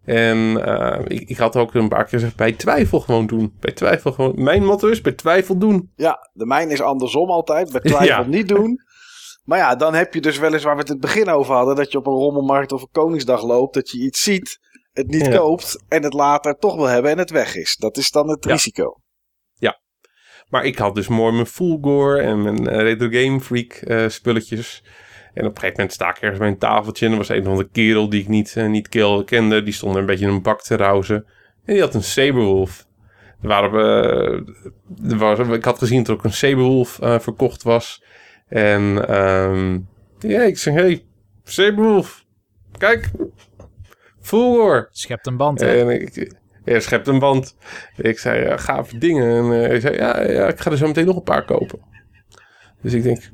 En 0.08 0.66
eh, 0.66 1.00
ik, 1.08 1.30
ik 1.30 1.38
had 1.38 1.56
ook 1.56 1.74
een 1.74 1.88
paar 1.88 2.04
keer 2.04 2.20
gezegd, 2.20 2.36
bij 2.36 2.52
twijfel 2.52 3.00
gewoon 3.00 3.28
doen. 3.28 3.54
Bij 3.60 3.74
twijfel 3.74 4.12
gewoon. 4.12 4.44
Mijn 4.44 4.64
motto 4.66 4.88
is, 4.88 5.02
bij 5.02 5.12
twijfel 5.12 5.58
doen. 5.58 5.92
Ja, 5.96 6.30
de 6.34 6.46
mijne 6.46 6.74
is 6.74 6.82
andersom 6.82 7.30
altijd. 7.30 7.72
Bij 7.72 7.82
twijfel 7.82 8.06
Ja. 8.24 8.28
niet 8.28 8.48
doen. 8.48 8.82
Maar 9.44 9.58
ja, 9.58 9.76
dan 9.76 9.94
heb 9.94 10.14
je 10.14 10.22
dus 10.22 10.38
wel 10.38 10.54
eens 10.54 10.64
waar 10.64 10.74
we 10.76 10.80
het 10.80 10.90
in 10.90 10.96
het 10.96 11.06
begin 11.06 11.30
over 11.30 11.56
hadden. 11.56 11.76
Dat 11.76 11.92
je 11.92 11.98
op 11.98 12.08
een 12.08 12.14
rommelmarkt 12.14 12.72
of 12.72 12.82
een 12.82 12.90
Koningsdag 12.92 13.44
loopt. 13.44 13.74
Dat 13.74 13.90
je 13.92 13.98
iets 14.00 14.24
ziet, 14.24 14.58
het 14.92 15.08
niet 15.08 15.26
Ja. 15.26 15.38
koopt. 15.38 15.84
En 15.88 16.04
het 16.04 16.14
later 16.14 16.58
toch 16.58 16.76
wil 16.76 16.86
hebben 16.86 17.12
en 17.12 17.18
het 17.18 17.30
weg 17.32 17.56
is. 17.56 17.76
Dat 17.76 17.98
is 17.98 18.12
dan 18.12 18.30
het 18.30 18.44
Ja. 18.46 18.52
risico. 18.52 18.96
Maar 20.50 20.66
ik 20.66 20.78
had 20.78 20.96
dus 20.96 21.08
mooi 21.08 21.34
mijn 21.34 21.46
Fulgor 21.46 22.20
en 22.24 22.42
mijn 22.42 22.68
eh, 22.68 22.80
Retro 22.82 23.08
Game 23.12 23.40
Freak 23.40 23.72
eh, 23.74 24.08
spulletjes. 24.08 24.84
En 25.38 25.46
op 25.46 25.52
een 25.52 25.60
gegeven 25.60 25.76
moment 25.76 25.94
sta 25.94 26.10
ik 26.10 26.18
ergens 26.18 26.40
bij 26.40 26.48
een 26.48 26.58
tafeltje. 26.58 27.06
En 27.06 27.12
er 27.12 27.18
was 27.18 27.30
een 27.30 27.42
of 27.42 27.48
andere 27.48 27.70
kerel 27.72 28.10
die 28.10 28.22
ik 28.22 28.28
niet, 28.28 28.56
eh, 28.56 28.68
niet 28.68 28.90
kende. 29.26 29.64
Die 29.64 29.74
stond 29.74 29.94
er 29.94 30.00
een 30.00 30.06
beetje 30.06 30.26
in 30.26 30.32
een 30.32 30.42
bak 30.42 30.62
te 30.62 30.76
rauzen. 30.76 31.26
En 31.66 31.74
die 31.74 31.82
had 31.82 31.94
een 31.94 32.04
Saberwolf. 32.04 32.88
Er 33.42 33.48
waren, 33.48 34.46
eh, 35.10 35.18
was, 35.18 35.40
ik 35.40 35.66
had 35.66 35.78
gezien 35.78 35.98
dat 35.98 36.08
er 36.08 36.14
ook 36.14 36.24
een 36.24 36.34
Saberwolf 36.34 37.00
eh, 37.00 37.20
verkocht 37.20 37.64
was. 37.64 38.04
En 38.48 39.08
ehm, 39.08 39.80
ja, 40.20 40.42
ik 40.42 40.58
zeg, 40.58 40.74
hey, 40.74 41.06
Saberwolf, 41.44 42.26
kijk, 42.78 43.12
Fulgor. 44.22 44.88
Schept 44.92 45.28
een 45.28 45.38
band, 45.38 45.60
hè? 45.60 45.80
En 45.80 46.02
ik, 46.02 46.34
Hij 46.64 46.80
schept 46.80 47.08
een 47.08 47.20
band. 47.20 47.58
Ik 47.96 48.20
zei, 48.20 48.44
ja, 48.44 48.58
gave 48.58 48.98
dingen. 48.98 49.38
En 49.38 49.46
hij 49.46 49.80
zei, 49.80 49.96
ja, 49.96 50.22
ja, 50.22 50.48
ik 50.48 50.60
ga 50.60 50.72
er 50.72 50.78
zo 50.78 50.88
meteen 50.88 51.06
nog 51.06 51.16
een 51.16 51.24
paar 51.24 51.46
kopen. 51.46 51.80
Dus 52.82 52.94
ik 52.94 53.04
denk... 53.04 53.30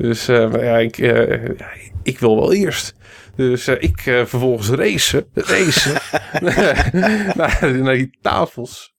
Dus 0.00 0.28
eh, 0.28 0.52
ja, 0.52 0.78
ik, 0.78 0.98
eh, 0.98 1.48
ik 2.02 2.18
wil 2.18 2.36
wel 2.36 2.52
eerst. 2.52 2.94
Dus 3.36 3.66
eh, 3.66 3.82
ik 3.82 4.00
vervolgens 4.02 4.68
racen, 4.68 5.26
racen 5.34 5.92
naar, 7.36 7.78
naar 7.82 7.94
die 7.94 8.18
tafels. 8.20 8.98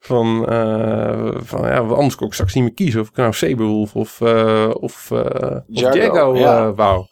Van, 0.00 0.44
van 1.44 1.62
ja, 1.68 1.78
anders 1.78 2.14
kon 2.14 2.26
ik 2.26 2.32
straks 2.32 2.54
niet 2.54 2.64
meer 2.64 2.74
kiezen 2.74 3.00
of 3.00 3.08
ik 3.08 3.16
nou 3.16 3.32
Saberwolf 3.32 3.94
of, 3.94 4.20
of, 4.20 5.10
of 5.12 5.12
Jago, 5.66 5.96
Jago 5.98 6.36
ja. 6.36 6.74
wou. 6.74 7.06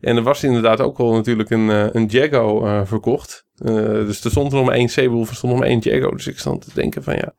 En 0.00 0.16
er 0.16 0.22
was 0.22 0.44
inderdaad 0.44 0.80
ook 0.80 0.98
wel 0.98 1.12
natuurlijk 1.12 1.50
een, 1.50 1.96
een 1.96 2.06
Jago 2.06 2.84
verkocht. 2.84 3.46
Dus 3.54 4.24
er 4.24 4.30
stond 4.30 4.52
er 4.52 4.58
nog 4.58 4.66
maar 4.66 4.74
één 4.74 4.88
Saberwolf 4.88 5.28
en 5.28 5.36
stond 5.36 5.52
nog 5.52 5.60
maar 5.60 5.70
één 5.70 5.78
Jago. 5.78 6.10
Dus 6.10 6.26
ik 6.26 6.38
stond 6.38 6.64
te 6.64 6.70
denken 6.74 7.02
van 7.02 7.14
ja, 7.14 7.34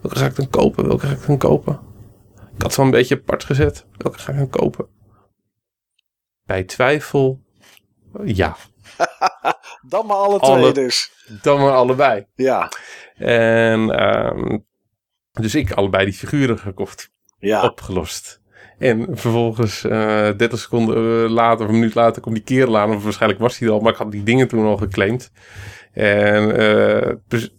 welke 0.00 0.18
ga 0.18 0.26
ik 0.26 0.36
dan 0.36 0.50
kopen? 0.50 0.86
Welke 0.86 1.06
ga 1.06 1.12
ik 1.12 1.26
dan 1.26 1.38
kopen? 1.38 1.80
Ik 2.56 2.62
had 2.62 2.70
ze 2.72 2.76
wel 2.76 2.86
een 2.86 2.90
beetje 2.96 3.14
apart 3.16 3.44
gezet. 3.44 3.86
Welke 3.96 4.18
ga 4.18 4.32
ik 4.32 4.38
dan 4.38 4.50
kopen? 4.50 4.86
Bij 6.44 6.64
twijfel, 6.64 7.40
ja. 8.24 8.56
Dan 9.88 10.06
maar 10.06 10.16
alle 10.16 10.38
Alle- 10.38 10.60
twee 10.72 10.84
dus. 10.84 11.12
Dan 11.42 11.60
maar 11.60 11.72
allebei. 11.72 12.26
Ja, 12.34 12.68
En 13.14 13.90
ehm, 13.90 14.58
dus 15.32 15.54
ik 15.54 15.72
allebei 15.72 16.04
die 16.04 16.14
figuren 16.14 16.58
gekocht. 16.58 17.10
ja. 17.38 17.62
Opgelost. 17.64 18.40
En 18.78 19.06
vervolgens, 19.18 19.84
eh 19.84 20.30
30 20.36 20.58
seconden 20.58 21.24
eh, 21.24 21.30
later 21.30 21.64
of 21.64 21.68
een 21.72 21.78
minuut 21.78 21.94
later, 21.94 22.22
kwam 22.22 22.34
die 22.34 22.42
kerel 22.42 22.78
aan. 22.78 22.94
Of 22.94 23.02
waarschijnlijk 23.02 23.40
was 23.40 23.58
hij 23.58 23.68
er 23.68 23.74
al, 23.74 23.80
maar 23.80 23.92
ik 23.92 23.98
had 23.98 24.10
die 24.12 24.22
dingen 24.22 24.48
toen 24.48 24.64
al 24.66 24.76
geclaimd. 24.76 25.30
En, 25.92 27.20
dus- 27.28 27.54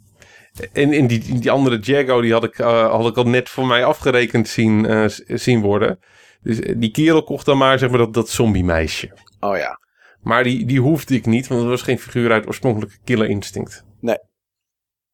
en, 0.74 0.92
en 0.92 1.08
die, 1.08 1.40
die 1.40 1.52
andere 1.52 1.80
Jago, 1.80 2.22
die 2.22 2.32
had 2.32 2.44
ik, 2.44 2.60
eh, 2.60 2.90
had 2.92 3.08
ik 3.08 3.18
al 3.18 3.24
net 3.28 3.50
voor 3.50 3.66
mij 3.68 3.86
afgerekend 3.86 4.48
zien, 4.48 4.86
eh, 4.86 5.06
zien 5.28 5.62
worden. 5.62 6.00
Dus 6.42 6.60
eh, 6.60 6.74
die 6.78 6.92
kerel 6.92 7.24
kocht 7.24 7.46
dan 7.46 7.58
maar, 7.58 7.80
zeg 7.80 7.90
maar, 7.90 7.98
dat, 8.00 8.14
dat 8.14 8.30
zombie 8.30 8.64
meisje. 8.64 9.12
Oh 9.40 9.58
ja. 9.58 9.80
Maar 10.22 10.44
die, 10.44 10.66
die 10.66 10.80
hoefde 10.80 11.16
ik 11.16 11.26
niet, 11.26 11.48
want 11.48 11.62
dat 11.62 11.70
was 11.70 11.82
geen 11.82 12.00
figuur 12.00 12.32
uit 12.32 12.48
oorspronkelijke 12.48 12.98
Killer 13.04 13.30
Instinct. 13.30 13.86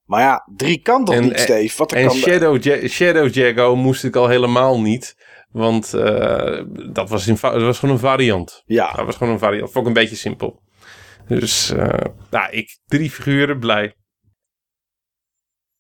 Maar 0.04 0.22
ja, 0.22 0.48
drie 0.56 0.82
kan 0.82 1.06
toch 1.06 1.16
En- 1.16 1.24
niet, 1.24 1.40
Steve? 1.40 1.78
Wat 1.78 1.92
er 1.92 1.98
En 1.98 2.08
kan 2.08 2.16
Shadow, 2.16 2.64
Ja- 2.64 2.88
Shadow 2.88 3.34
Jago 3.34 3.76
moest 3.76 4.04
ik 4.04 4.16
al 4.16 4.28
helemaal 4.28 4.82
niet. 4.82 5.16
Want 5.52 5.92
dat, 6.94 7.10
was 7.10 7.28
in, 7.28 7.38
va- 7.38 7.52
dat 7.52 7.62
was 7.62 7.80
gewoon 7.80 7.96
een 7.96 8.02
variant. 8.02 8.64
Ja, 8.66 8.92
Dat 8.92 9.06
was 9.06 9.16
gewoon 9.16 9.34
een 9.34 9.40
variant. 9.40 9.72
Vond 9.72 9.88
ik 9.88 9.96
een 9.96 10.02
beetje 10.02 10.16
simpel. 10.16 10.62
Dus 11.28 11.72
nou, 12.30 12.52
ik 12.52 12.78
drie 12.86 13.10
figuren 13.10 13.60
blij. 13.60 13.96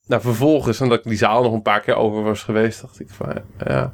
Nou, 0.05 0.21
vervolgens, 0.21 0.80
nadat 0.80 0.97
ik 0.97 1.03
die 1.03 1.17
zaal 1.17 1.43
nog 1.43 1.53
een 1.53 1.61
paar 1.61 1.81
keer 1.81 1.95
over 1.95 2.23
was 2.23 2.43
geweest, 2.43 2.81
dacht 2.81 2.99
ik 2.99 3.09
van 3.09 3.41
ja. 3.65 3.93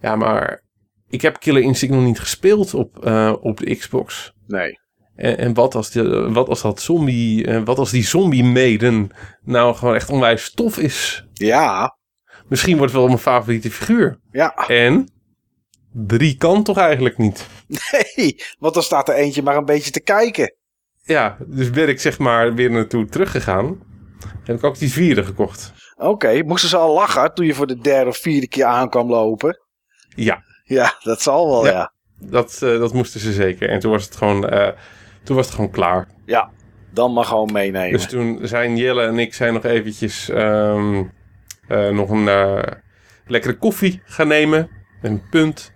Ja, 0.00 0.16
maar 0.16 0.62
ik 1.08 1.20
heb 1.22 1.40
Killer 1.40 1.62
Instinct 1.62 1.94
nog 1.94 2.04
niet 2.04 2.20
gespeeld 2.20 2.74
op, 2.74 3.04
eh, 3.04 3.32
op 3.40 3.58
de 3.58 3.74
Xbox. 3.76 4.32
nee. 4.46 4.80
En, 5.16 5.38
en 5.38 5.54
wat, 5.54 5.74
als 5.74 5.90
de, 5.90 6.30
wat 6.32 6.48
als 6.48 6.62
dat 6.62 6.80
zombie, 6.80 7.46
eh, 7.46 7.62
wat 7.64 7.78
als 7.78 7.90
die 7.90 8.04
zombie 8.04 8.44
maiden 8.44 9.10
nou 9.42 9.74
gewoon 9.74 9.94
echt 9.94 10.10
onwijs 10.10 10.52
tof 10.52 10.78
is. 10.78 11.26
Ja, 11.32 11.96
Misschien 12.48 12.76
wordt 12.76 12.92
het 12.92 13.00
wel 13.00 13.10
mijn 13.10 13.20
favoriete 13.22 13.70
figuur. 13.70 14.18
ja. 14.30 14.54
En 14.54 15.08
drie 15.92 16.36
kan 16.36 16.62
toch 16.62 16.78
eigenlijk 16.78 17.18
niet. 17.18 17.46
Nee, 17.92 18.36
want 18.58 18.74
dan 18.74 18.82
staat 18.82 19.08
er 19.08 19.14
eentje 19.14 19.42
maar 19.42 19.56
een 19.56 19.64
beetje 19.64 19.90
te 19.90 20.00
kijken. 20.00 20.54
Ja, 21.02 21.36
dus 21.46 21.70
ben 21.70 21.88
ik 21.88 22.00
zeg 22.00 22.18
maar 22.18 22.54
weer 22.54 22.70
naartoe 22.70 23.06
teruggegaan. 23.06 23.80
Heb 24.44 24.56
ik 24.56 24.64
ook 24.64 24.78
die 24.78 24.92
vierde 24.92 25.24
gekocht. 25.24 25.72
Oké, 25.96 26.42
moesten 26.42 26.68
ze 26.68 26.76
al 26.76 26.94
lachen 26.94 27.34
toen 27.34 27.46
je 27.46 27.54
voor 27.54 27.66
de 27.66 27.78
derde 27.78 28.10
of 28.10 28.16
vierde 28.16 28.48
keer 28.48 28.64
aankwam 28.64 29.08
lopen? 29.10 29.60
Ja, 30.14 30.42
Ja, 30.64 30.94
dat 31.02 31.22
zal 31.22 31.48
wel, 31.50 31.64
Ja. 31.66 31.72
ja. 31.72 31.92
dat, 32.18 32.52
eh, 32.62 32.78
dat 32.78 32.92
moesten 32.92 33.20
ze 33.20 33.32
zeker. 33.32 33.68
En 33.68 33.80
toen 33.80 33.90
was 33.90 34.04
het 34.04 34.16
gewoon, 34.16 34.48
eh, 34.48 34.68
toen 35.22 35.36
was 35.36 35.46
het 35.46 35.54
gewoon 35.54 35.70
klaar. 35.70 36.08
Ja, 36.24 36.50
dan 36.90 37.12
maar 37.12 37.24
gewoon 37.24 37.52
meenemen. 37.52 37.92
Dus 37.92 38.06
toen 38.06 38.38
zijn 38.42 38.76
Jelle 38.76 39.02
en 39.06 39.18
ik 39.18 39.34
zijn 39.34 39.52
nog 39.52 39.64
eventjes 39.64 40.28
ehm, 40.28 41.04
eh, 41.68 41.88
nog 41.88 42.10
een 42.10 42.24
lekkere 43.26 43.56
koffie 43.58 44.02
gaan 44.04 44.28
nemen. 44.28 44.70
Een 45.02 45.22
punt, 45.30 45.72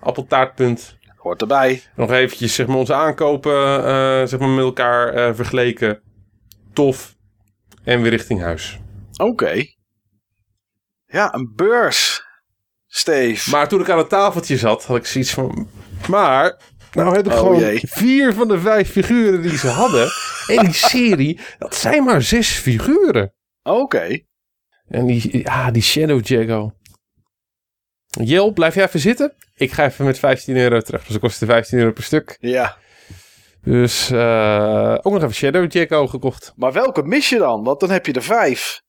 appeltaartpunt. 0.00 0.96
Hoort 1.16 1.40
erbij. 1.40 1.82
Nog 1.96 2.10
eventjes 2.12 2.54
zeg 2.54 2.66
maar, 2.66 2.76
onze 2.76 2.94
aankopen 2.94 4.28
zeg 4.28 4.38
maar, 4.40 4.48
met 4.48 4.64
elkaar 4.64 5.34
vergeleken. 5.34 6.00
Tof. 6.72 7.16
En 7.88 8.02
weer 8.02 8.10
richting 8.10 8.40
huis. 8.40 8.78
Oké. 9.16 9.64
Ja, 11.06 11.34
een 11.34 11.52
beurs. 11.56 12.22
Steve. 12.86 13.50
Maar 13.50 13.68
toen 13.68 13.80
ik 13.80 13.88
aan 13.90 13.98
het 13.98 14.08
tafeltje 14.08 14.56
zat, 14.56 14.84
had 14.84 14.96
ik 14.96 15.06
zoiets 15.06 15.30
van... 15.30 15.68
Maar, 16.08 16.60
nou 16.92 17.16
heb 17.16 17.26
ik 17.26 17.32
Oh, 17.32 17.38
gewoon 17.38 17.58
jee. 17.58 17.80
vier 17.82 18.34
van 18.34 18.48
de 18.48 18.60
vijf 18.60 18.90
figuren 18.90 19.42
die 19.42 19.58
ze 19.58 19.68
hadden. 19.68 20.08
En 20.46 20.64
die 20.64 20.74
serie, 20.74 21.40
dat 21.58 21.74
zijn 21.74 22.04
maar 22.04 22.22
zes 22.22 22.48
figuren. 22.48 23.34
Oké. 23.62 24.18
En 24.88 25.06
die, 25.06 25.38
ja, 25.42 25.70
die 25.70 25.82
Shadow 25.82 26.26
Jago. 26.26 26.72
Jel, 28.06 28.52
blijf 28.52 28.74
jij 28.74 28.84
even 28.84 29.00
zitten? 29.00 29.34
Ik 29.54 29.72
ga 29.72 29.84
even 29.84 30.04
met 30.04 30.18
15 30.18 30.56
euro 30.56 30.80
terug. 30.80 31.00
Dus 31.02 31.12
dat 31.12 31.20
kostte 31.20 31.46
15 31.46 31.78
euro 31.78 31.92
per 31.92 32.02
stuk. 32.02 32.36
Ja. 32.40 32.76
Dus 33.70 34.10
eh, 34.10 34.94
ook 35.02 35.12
nog 35.12 35.22
even 35.22 35.34
Shadow 35.34 35.72
Jago 35.72 36.06
gekocht. 36.06 36.52
Maar 36.56 36.72
welke 36.72 37.02
mis 37.02 37.28
je 37.28 37.38
dan? 37.38 37.64
Want 37.64 37.80
dan 37.80 37.90
heb 37.90 38.06
je 38.06 38.12
er 38.12 38.22
vijf. 38.22 38.82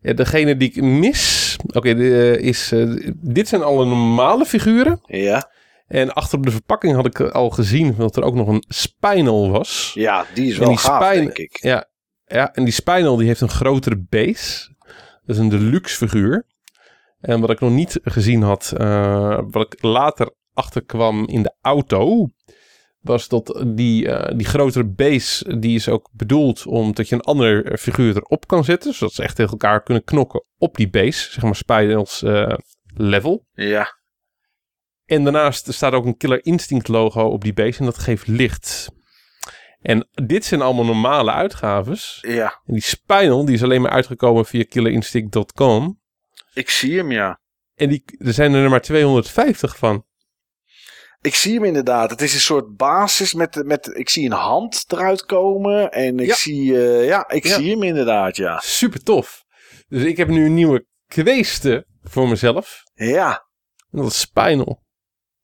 Ja, 0.00 0.12
degene 0.12 0.56
die 0.56 0.68
ik 0.68 0.82
mis... 0.82 1.56
Oké, 1.72 1.94
de- 1.94 2.38
is, 2.40 2.72
eh, 2.72 3.10
dit 3.14 3.48
zijn 3.48 3.62
alle 3.62 3.84
normale 3.86 4.44
figuren. 4.44 5.00
Ja. 5.06 5.50
En 5.86 6.12
achter 6.12 6.38
op 6.38 6.44
de 6.44 6.50
verpakking 6.50 6.94
had 6.94 7.06
ik 7.06 7.20
al 7.20 7.50
gezien 7.50 7.94
dat 7.96 8.16
er 8.16 8.22
ook 8.22 8.34
nog 8.34 8.48
een 8.48 8.64
Spinal 8.68 9.50
was. 9.50 9.90
Ja, 9.94 10.26
die 10.34 10.46
is 10.46 10.52
En 10.54 10.58
wel 10.60 10.68
die 10.68 10.78
gaaf, 10.78 11.02
spijn- 11.02 11.24
denk 11.24 11.38
ik. 11.38 11.58
Ja, 11.62 11.84
ja, 12.26 12.52
en 12.52 12.64
die 12.64 12.72
Spinal 12.72 13.16
die 13.16 13.26
heeft 13.26 13.40
een 13.40 13.48
grotere 13.48 14.04
base. 14.08 14.74
Dat 15.24 15.36
is 15.36 15.38
een 15.38 15.48
deluxe 15.48 15.96
figuur. 15.96 16.46
En 17.20 17.40
wat 17.40 17.50
ik 17.50 17.60
nog 17.60 17.70
niet 17.70 18.00
gezien 18.02 18.42
had, 18.42 18.72
eh, 18.76 19.38
wat 19.50 19.72
ik 19.72 19.82
later 19.82 20.30
achterkwam 20.52 21.26
in 21.28 21.42
de 21.42 21.54
auto, 21.60 22.28
was 23.04 23.28
dat 23.28 23.64
die, 23.66 24.08
eh, 24.08 24.36
die 24.36 24.46
grotere 24.46 24.84
base, 24.84 25.58
die 25.58 25.74
is 25.74 25.88
ook 25.88 26.10
bedoeld 26.12 26.66
omdat 26.66 27.08
je 27.08 27.14
een 27.14 27.20
andere 27.20 27.78
figuur 27.78 28.16
erop 28.16 28.46
kan 28.46 28.64
zetten. 28.64 28.94
Zodat 28.94 29.14
ze 29.14 29.22
echt 29.22 29.36
tegen 29.36 29.50
elkaar 29.50 29.82
kunnen 29.82 30.04
knokken 30.04 30.44
op 30.58 30.76
die 30.76 30.88
base, 30.88 31.32
zeg 31.32 31.42
maar 31.42 31.56
Spinals 31.56 32.22
eh, 32.22 32.54
level. 32.94 33.46
Ja. 33.52 33.98
En 35.04 35.24
daarnaast 35.24 35.72
staat 35.72 35.92
ook 35.92 36.04
een 36.04 36.16
Killer 36.16 36.44
Instinct 36.44 36.88
logo 36.88 37.22
op 37.22 37.42
die 37.42 37.54
base 37.54 37.78
en 37.78 37.84
dat 37.84 37.98
geeft 37.98 38.26
licht. 38.26 38.92
En 39.80 40.08
dit 40.12 40.44
zijn 40.44 40.62
allemaal 40.62 40.84
normale 40.84 41.32
uitgaves. 41.32 42.18
Ja. 42.20 42.60
En 42.64 42.72
die 42.72 42.82
Spinal, 42.82 43.44
die 43.44 43.54
is 43.54 43.62
alleen 43.62 43.82
maar 43.82 43.90
uitgekomen 43.90 44.46
via 44.46 44.64
killerinstinct.com. 44.68 46.00
Ik 46.54 46.70
zie 46.70 46.96
hem, 46.96 47.12
ja. 47.12 47.40
En 47.74 47.88
die, 47.88 48.04
er 48.18 48.32
zijn 48.32 48.54
er 48.54 48.70
maar 48.70 48.82
250 48.82 49.76
van. 49.76 50.04
Ik 51.24 51.34
zie 51.34 51.54
hem 51.54 51.64
inderdaad. 51.64 52.10
Het 52.10 52.20
is 52.20 52.34
een 52.34 52.40
soort 52.40 52.76
basis 52.76 53.34
met, 53.34 53.62
met 53.64 53.96
ik 53.96 54.08
zie 54.08 54.24
een 54.26 54.32
hand 54.32 54.84
eruit 54.88 55.24
komen. 55.24 55.90
En 55.92 56.18
ik 56.18 56.26
Ja. 56.26 56.34
zie, 56.34 56.86
eh, 56.86 57.06
ja, 57.06 57.28
ik 57.28 57.44
Ja. 57.46 57.54
zie 57.56 57.70
hem 57.70 57.82
inderdaad, 57.82 58.36
ja. 58.36 58.58
Super 58.62 59.02
tof. 59.02 59.44
Dus 59.88 60.02
ik 60.02 60.16
heb 60.16 60.28
nu 60.28 60.44
een 60.46 60.54
nieuwe 60.54 60.86
kweeste 61.06 61.86
voor 62.02 62.28
mezelf. 62.28 62.82
Ja, 62.94 63.46
En 63.90 63.98
dat 64.00 64.06
is 64.10 64.20
Spinal. 64.20 64.82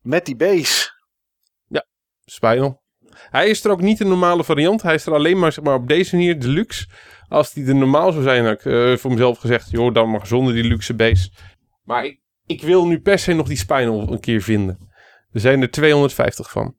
met 0.00 0.26
die 0.26 0.36
base. 0.36 0.88
Spinal. 2.24 2.82
Hij 3.10 3.48
is 3.48 3.64
er 3.64 3.70
ook 3.70 3.80
niet 3.80 4.00
een 4.00 4.08
normale 4.08 4.44
variant. 4.44 4.82
Hij 4.82 4.94
is 4.94 5.06
er 5.06 5.14
alleen 5.14 5.38
maar, 5.38 5.52
zeg 5.52 5.64
maar 5.64 5.74
op 5.74 5.88
deze 5.88 6.16
manier 6.16 6.40
deluxe. 6.40 6.88
Als 7.28 7.52
die 7.52 7.66
er 7.66 7.74
normaal 7.74 8.12
zou 8.12 8.22
zijn, 8.24 8.44
had 8.44 8.52
ik 8.52 8.64
eh, 8.64 8.96
voor 8.96 9.10
mezelf 9.10 9.38
gezegd... 9.38 9.70
joh, 9.70 9.94
dan 9.94 10.08
mag 10.08 10.26
zonder 10.26 10.54
die 10.54 10.64
luxe 10.64 10.94
base. 10.94 11.30
Maar 11.82 12.04
ik, 12.04 12.20
ik 12.46 12.62
wil 12.62 12.86
nu 12.86 13.00
per 13.00 13.18
se 13.18 13.32
nog 13.32 13.46
die 13.48 13.56
Spinal 13.56 14.12
een 14.12 14.20
keer 14.20 14.42
vinden. 14.42 14.89
Er 15.32 15.40
zijn 15.40 15.62
er 15.62 15.70
250 15.70 16.50
van. 16.50 16.76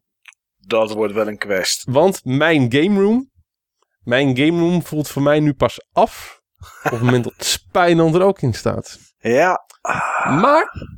Dat 0.58 0.94
wordt 0.94 1.14
wel 1.14 1.28
een 1.28 1.38
quest. 1.38 1.84
Want 1.86 2.26
mijn 2.26 2.74
game 2.74 3.02
room... 3.02 3.30
Mijn 4.02 4.38
game 4.38 4.60
room 4.60 4.84
voelt 4.84 5.08
voor 5.10 5.22
mij 5.22 5.40
nu 5.40 5.54
pas 5.54 5.88
af... 5.92 6.42
op 6.84 6.92
het 6.92 7.02
moment 7.02 7.24
dat 7.24 7.34
Spinal 7.38 8.16
er 8.16 8.22
ook 8.22 8.42
in 8.42 8.54
staat. 8.54 9.00
Ja, 9.18 9.66
Maar... 10.42 10.90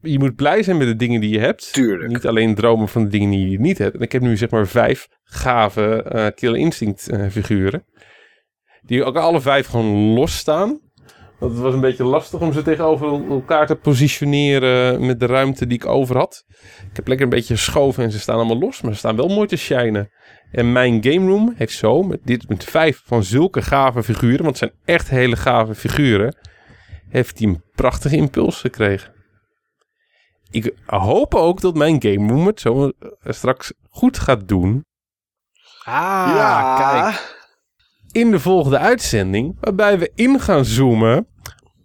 Je 0.00 0.18
moet 0.18 0.34
blij 0.34 0.62
zijn 0.62 0.76
met 0.76 0.86
de 0.86 0.96
dingen 0.96 1.20
die 1.20 1.30
je 1.30 1.38
hebt. 1.38 1.72
tuurlijk. 1.72 2.12
Niet 2.12 2.26
alleen 2.26 2.54
dromen 2.54 2.88
van 2.88 3.02
de 3.02 3.08
dingen 3.08 3.30
die 3.30 3.50
je 3.50 3.60
niet 3.60 3.78
hebt. 3.78 3.94
En 3.94 4.00
ik 4.00 4.12
heb 4.12 4.22
nu 4.22 4.36
zeg 4.36 4.50
maar 4.50 4.66
vijf 4.66 5.08
gave 5.22 6.32
Killer 6.34 6.60
Instinct 6.60 7.08
eh, 7.08 7.30
figuren. 7.30 7.84
Die 8.82 9.04
ook 9.04 9.16
alle 9.16 9.40
vijf 9.40 9.66
gewoon 9.66 10.14
los 10.14 10.36
staan. 10.36 10.80
Want 11.44 11.56
het 11.56 11.64
was 11.64 11.74
een 11.74 11.80
beetje 11.80 12.04
lastig 12.04 12.40
om 12.40 12.52
ze 12.52 12.62
tegenover 12.62 13.30
elkaar 13.30 13.66
te 13.66 13.74
positioneren 13.74 15.06
met 15.06 15.20
de 15.20 15.26
ruimte 15.26 15.66
die 15.66 15.78
ik 15.78 15.86
over 15.86 16.16
had. 16.16 16.44
Ik 16.90 16.96
heb 16.96 17.06
lekker 17.06 17.26
een 17.26 17.32
beetje 17.32 17.54
geschoven 17.54 18.04
en 18.04 18.12
ze 18.12 18.20
staan 18.20 18.36
allemaal 18.36 18.58
los. 18.58 18.80
Maar 18.80 18.92
ze 18.92 18.98
staan 18.98 19.16
wel 19.16 19.28
mooi 19.28 19.48
te 19.48 19.56
shinen. 19.56 20.10
En 20.50 20.72
mijn 20.72 21.04
game 21.04 21.26
room 21.26 21.52
heeft 21.56 21.76
zo, 21.76 22.02
met, 22.02 22.20
dit, 22.24 22.48
met 22.48 22.64
vijf 22.64 23.02
van 23.04 23.24
zulke 23.24 23.62
gave 23.62 24.02
figuren, 24.02 24.44
want 24.44 24.60
het 24.60 24.70
zijn 24.70 24.72
echt 24.84 25.08
hele 25.08 25.36
gave 25.36 25.74
figuren, 25.74 26.36
heeft 27.08 27.38
hij 27.38 27.48
een 27.48 27.62
prachtige 27.74 28.16
impuls 28.16 28.60
gekregen. 28.60 29.12
Ik 30.50 30.74
hoop 30.86 31.34
ook 31.34 31.60
dat 31.60 31.74
mijn 31.74 32.02
game 32.02 32.32
room 32.32 32.46
het 32.46 32.60
zo 32.60 32.88
eh, 32.88 33.08
straks 33.22 33.72
goed 33.88 34.18
gaat 34.18 34.48
doen 34.48 34.84
Ah, 35.84 36.32
ja, 36.36 36.76
kijk. 36.76 37.33
In 38.14 38.30
de 38.30 38.40
volgende 38.40 38.78
uitzending, 38.78 39.56
waarbij 39.60 39.98
we 39.98 40.12
in 40.14 40.40
gaan 40.40 40.64
zoomen 40.64 41.26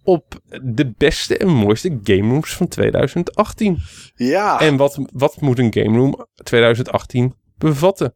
op 0.04 0.40
de 0.64 0.94
beste 0.98 1.38
en 1.38 1.48
mooiste 1.48 2.00
game 2.04 2.30
rooms 2.32 2.56
van 2.56 2.68
2018. 2.68 3.78
Ja, 4.16 4.60
En 4.60 4.78
wat, 4.78 5.00
wat 5.14 5.42
moet 5.42 5.60
een 5.60 5.74
game 5.74 5.98
room 5.98 6.26
2018 6.44 7.36
bevatten? 7.58 8.16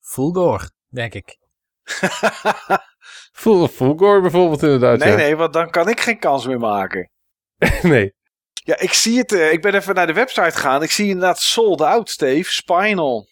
Fulgor, 0.00 0.70
denk 0.88 1.14
ik. 1.14 1.38
Full, 3.32 3.66
Fulgor 3.68 4.20
bijvoorbeeld 4.20 4.62
inderdaad. 4.62 4.98
nee, 4.98 5.08
ja. 5.10 5.16
nee, 5.16 5.36
want 5.36 5.52
dan 5.52 5.70
kan 5.70 5.88
ik 5.88 6.00
geen 6.00 6.18
kans 6.18 6.46
meer 6.46 6.58
maken. 6.58 7.10
nee. 7.82 8.14
Ja, 8.52 8.78
ik 8.78 8.92
zie 8.92 9.18
het. 9.18 9.32
eh, 9.32 9.52
ik 9.52 9.62
ben 9.62 9.74
even 9.74 9.94
naar 9.94 10.06
de 10.06 10.12
website 10.12 10.50
gegaan. 10.50 10.82
Ik 10.82 10.90
zie 10.90 11.06
inderdaad 11.06 11.38
sold 11.38 11.80
out, 11.80 12.10
Steve. 12.10 12.52
Spinal. 12.52 13.26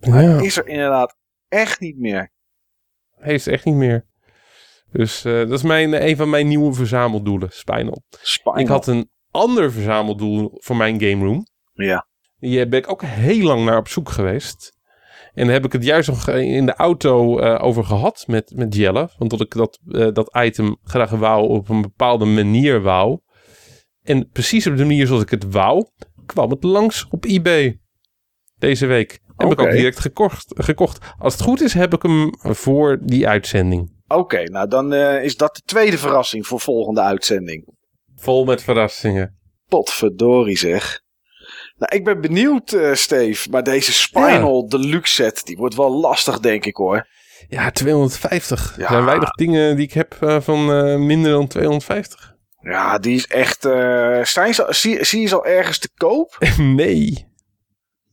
Ja, 0.00 0.40
Is 0.40 0.56
er 0.56 0.66
inderdaad 0.66 1.16
echt 1.48 1.80
niet 1.80 1.98
meer. 1.98 2.30
Hij 3.26 3.34
is 3.34 3.46
echt 3.46 3.64
niet 3.64 3.74
meer. 3.74 4.06
Dus 4.92 5.24
eh, 5.24 5.32
dat 5.32 5.50
is 5.50 5.62
mijn, 5.62 6.06
een 6.08 6.16
van 6.16 6.30
mijn 6.30 6.48
nieuwe 6.48 6.72
verzameldoelen, 6.72 7.48
Spinal. 7.52 8.02
Spinal. 8.22 8.58
Ik 8.58 8.68
had 8.68 8.86
een 8.86 9.10
ander 9.30 9.72
verzameldoel 9.72 10.50
voor 10.54 10.76
mijn 10.76 11.00
game 11.00 11.24
room. 11.24 11.46
Ja. 11.72 12.06
Hier 12.38 12.68
ben 12.68 12.78
ik 12.78 12.90
ook 12.90 13.02
heel 13.02 13.46
lang 13.46 13.64
naar 13.64 13.78
op 13.78 13.88
zoek 13.88 14.08
geweest. 14.08 14.74
En 15.34 15.44
daar 15.44 15.54
heb 15.54 15.64
ik 15.64 15.72
het 15.72 15.84
juist 15.84 16.08
nog 16.08 16.28
in 16.28 16.66
de 16.66 16.74
auto 16.74 17.38
eh, 17.38 17.64
over 17.64 17.84
gehad 17.84 18.24
met, 18.26 18.52
met 18.54 18.74
Jelle. 18.74 19.10
Want 19.18 19.30
dat 19.30 19.40
ik 19.40 19.54
dat, 19.54 19.78
eh, 19.88 20.12
dat 20.12 20.36
item 20.36 20.76
graag 20.82 21.10
wou 21.10 21.48
op 21.48 21.68
een 21.68 21.82
bepaalde 21.82 22.24
manier 22.24 22.82
wou. 22.82 23.20
En 24.02 24.28
precies 24.28 24.66
op 24.66 24.76
de 24.76 24.84
manier 24.84 25.06
zoals 25.06 25.22
ik 25.22 25.30
het 25.30 25.50
wou, 25.50 25.88
kwam 26.26 26.50
het 26.50 26.64
langs 26.64 27.06
op 27.10 27.24
eBay. 27.24 27.80
Deze 28.58 28.86
week. 28.86 29.20
Heb 29.36 29.52
ik 29.52 29.60
ook 29.60 29.70
direct 29.70 29.98
gekocht, 30.00 30.52
gekocht. 30.56 30.98
Als 31.18 31.32
het 31.32 31.42
goed 31.42 31.60
is, 31.60 31.74
heb 31.74 31.94
ik 31.94 32.02
hem 32.02 32.30
voor 32.40 32.98
die 33.02 33.28
uitzending. 33.28 33.94
Oké, 34.08 34.42
nou 34.42 34.68
dan 34.68 34.92
eh, 34.92 35.24
is 35.24 35.36
dat 35.36 35.54
de 35.54 35.62
tweede 35.64 35.98
verrassing 35.98 36.46
voor 36.46 36.60
volgende 36.60 37.00
uitzending. 37.00 37.74
Vol 38.16 38.44
met 38.44 38.62
verrassingen. 38.62 39.38
Potverdorie 39.68 40.58
zeg. 40.58 41.00
Nou, 41.76 41.96
ik 41.96 42.04
ben 42.04 42.20
benieuwd, 42.20 42.72
eh 42.72 42.94
Steve. 42.94 43.50
Maar 43.50 43.62
deze 43.62 43.92
Spinal 43.92 44.68
Deluxe 44.68 45.14
set, 45.14 45.44
die 45.44 45.56
wordt 45.56 45.74
wel 45.74 46.00
lastig, 46.00 46.40
denk 46.40 46.64
ik 46.64 46.76
hoor. 46.76 47.06
Ja, 47.48 47.70
250. 47.70 48.74
Ja. 48.76 48.82
Er 48.82 48.88
zijn 48.90 49.04
weinig 49.04 49.30
dingen 49.30 49.76
die 49.76 49.84
ik 49.84 49.92
heb 49.92 50.16
eh, 50.20 50.40
van 50.40 50.66
minder 51.06 51.32
dan 51.32 51.46
250. 51.46 52.34
Ja, 52.60 52.98
die 52.98 53.14
is 53.16 53.26
echt... 53.26 53.62
zijn 54.28 54.54
ze, 54.54 54.66
zie, 54.68 55.04
zie 55.04 55.20
je 55.20 55.26
ze 55.26 55.34
al 55.34 55.46
ergens 55.46 55.78
te 55.78 55.88
koop? 55.94 56.38
Nee. 56.58 57.34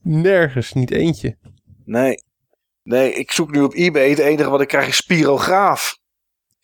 Nergens, 0.04 0.74
niet 0.74 0.92
eentje. 0.92 1.38
Nee. 1.86 2.24
Nee, 2.84 3.14
ik 3.14 3.32
zoek 3.32 3.52
nu 3.52 3.62
op 3.62 3.74
eBay. 3.74 4.10
Het 4.10 4.20
enige 4.20 4.50
wat 4.50 4.62
ik 4.62 4.68
krijg 4.68 4.88
is 4.88 4.96
Spirograaf. 4.96 5.98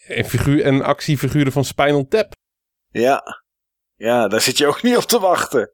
En, 0.08 0.26
figuur, 0.26 0.64
en 0.64 0.82
actiefiguren 0.84 1.52
van 1.52 1.66
Spinal 1.66 2.06
Tap. 2.08 2.34
Ja. 2.90 3.24
Ja, 3.96 4.28
daar 4.28 4.42
zit 4.42 4.58
je 4.58 4.68
ook 4.68 4.82
niet 4.84 4.98
op 4.98 5.04
te 5.04 5.20
wachten. 5.20 5.72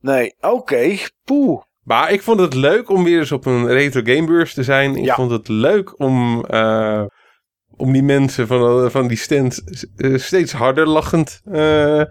Nee, 0.00 0.34
oké. 0.40 0.96
Poeh. 1.24 1.62
Maar 1.82 2.12
ik 2.12 2.22
vond 2.22 2.40
het 2.40 2.54
leuk 2.54 2.88
om 2.90 3.04
weer 3.04 3.18
eens 3.18 3.32
op 3.32 3.46
een 3.46 3.66
retro 3.66 4.00
gamebeurs 4.04 4.54
te 4.54 4.62
zijn. 4.62 4.96
Ik 4.96 5.04
Ja. 5.04 5.14
vond 5.14 5.30
het 5.30 5.48
leuk 5.48 6.00
om, 6.00 6.44
eh, 6.44 7.04
om 7.76 7.92
die 7.92 8.02
mensen 8.02 8.46
van, 8.46 8.90
van 8.90 9.08
die 9.08 9.16
stand 9.16 9.62
eh, 9.96 10.18
steeds 10.18 10.52
harder 10.52 10.86
lachend 10.88 11.40
eh, 11.44 12.00
eh, 12.00 12.06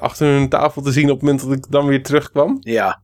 achter 0.00 0.26
hun 0.26 0.48
tafel 0.48 0.82
te 0.82 0.92
zien 0.92 1.04
op 1.10 1.20
het 1.20 1.22
moment 1.22 1.40
dat 1.40 1.52
ik 1.52 1.70
dan 1.70 1.86
weer 1.86 2.02
terugkwam. 2.02 2.56
Ja, 2.60 3.02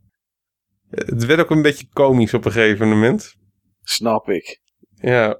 Het 0.90 1.26
werd 1.26 1.40
ook 1.40 1.50
een 1.50 1.62
beetje 1.62 1.86
komisch 1.92 2.34
op 2.34 2.44
een 2.44 2.52
gegeven 2.52 2.88
moment. 2.88 3.34
snap 3.82 4.28
ik. 4.28 4.60
Ja, 4.94 5.38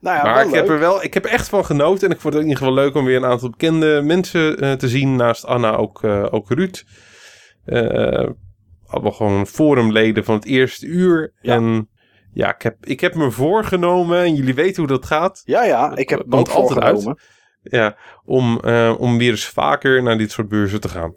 Nou 0.00 0.16
ja, 0.16 0.22
maar 0.22 0.46
ik 0.46 0.54
heb 0.54 0.68
er 0.68 0.78
wel, 0.78 1.02
ik 1.02 1.14
heb 1.14 1.24
echt 1.24 1.48
van 1.48 1.64
genoten. 1.64 2.08
En 2.08 2.14
ik 2.14 2.20
vond 2.20 2.34
het 2.34 2.42
in 2.42 2.48
ieder 2.48 2.62
geval 2.64 2.82
leuk 2.82 2.94
om 2.94 3.04
weer 3.04 3.16
een 3.16 3.24
aantal 3.24 3.50
bekende 3.50 4.02
mensen 4.02 4.58
eh, 4.58 4.72
te 4.72 4.88
zien. 4.88 5.16
Naast 5.16 5.44
Anna 5.44 5.76
ook, 5.76 6.02
eh, 6.02 6.26
ook 6.30 6.50
Ruud. 6.50 6.84
Eh 7.64 8.28
allemaal 8.86 9.12
gewoon 9.12 9.46
forumleden 9.46 10.24
van 10.24 10.34
het 10.34 10.44
eerste 10.44 10.86
uur. 10.86 11.32
Ja. 11.40 11.54
En 11.54 11.88
ja, 12.32 12.54
ik 12.54 12.62
heb, 12.62 12.76
ik 12.80 13.00
heb 13.00 13.14
me 13.14 13.30
voorgenomen, 13.30 14.18
en 14.18 14.34
jullie 14.34 14.54
weten 14.54 14.76
hoe 14.76 14.92
dat 14.92 15.06
gaat. 15.06 15.42
Ja, 15.44 15.64
ja, 15.64 15.96
ik 15.96 16.08
heb 16.08 16.18
het 16.18 16.32
ook 16.32 16.48
altijd 16.48 16.80
uit. 16.80 17.14
Ja, 17.62 17.96
om, 18.24 18.60
om 18.98 19.18
weer 19.18 19.30
eens 19.30 19.48
vaker 19.48 20.02
naar 20.02 20.18
dit 20.18 20.30
soort 20.30 20.48
beurzen 20.48 20.80
te 20.80 20.88
gaan. 20.88 21.14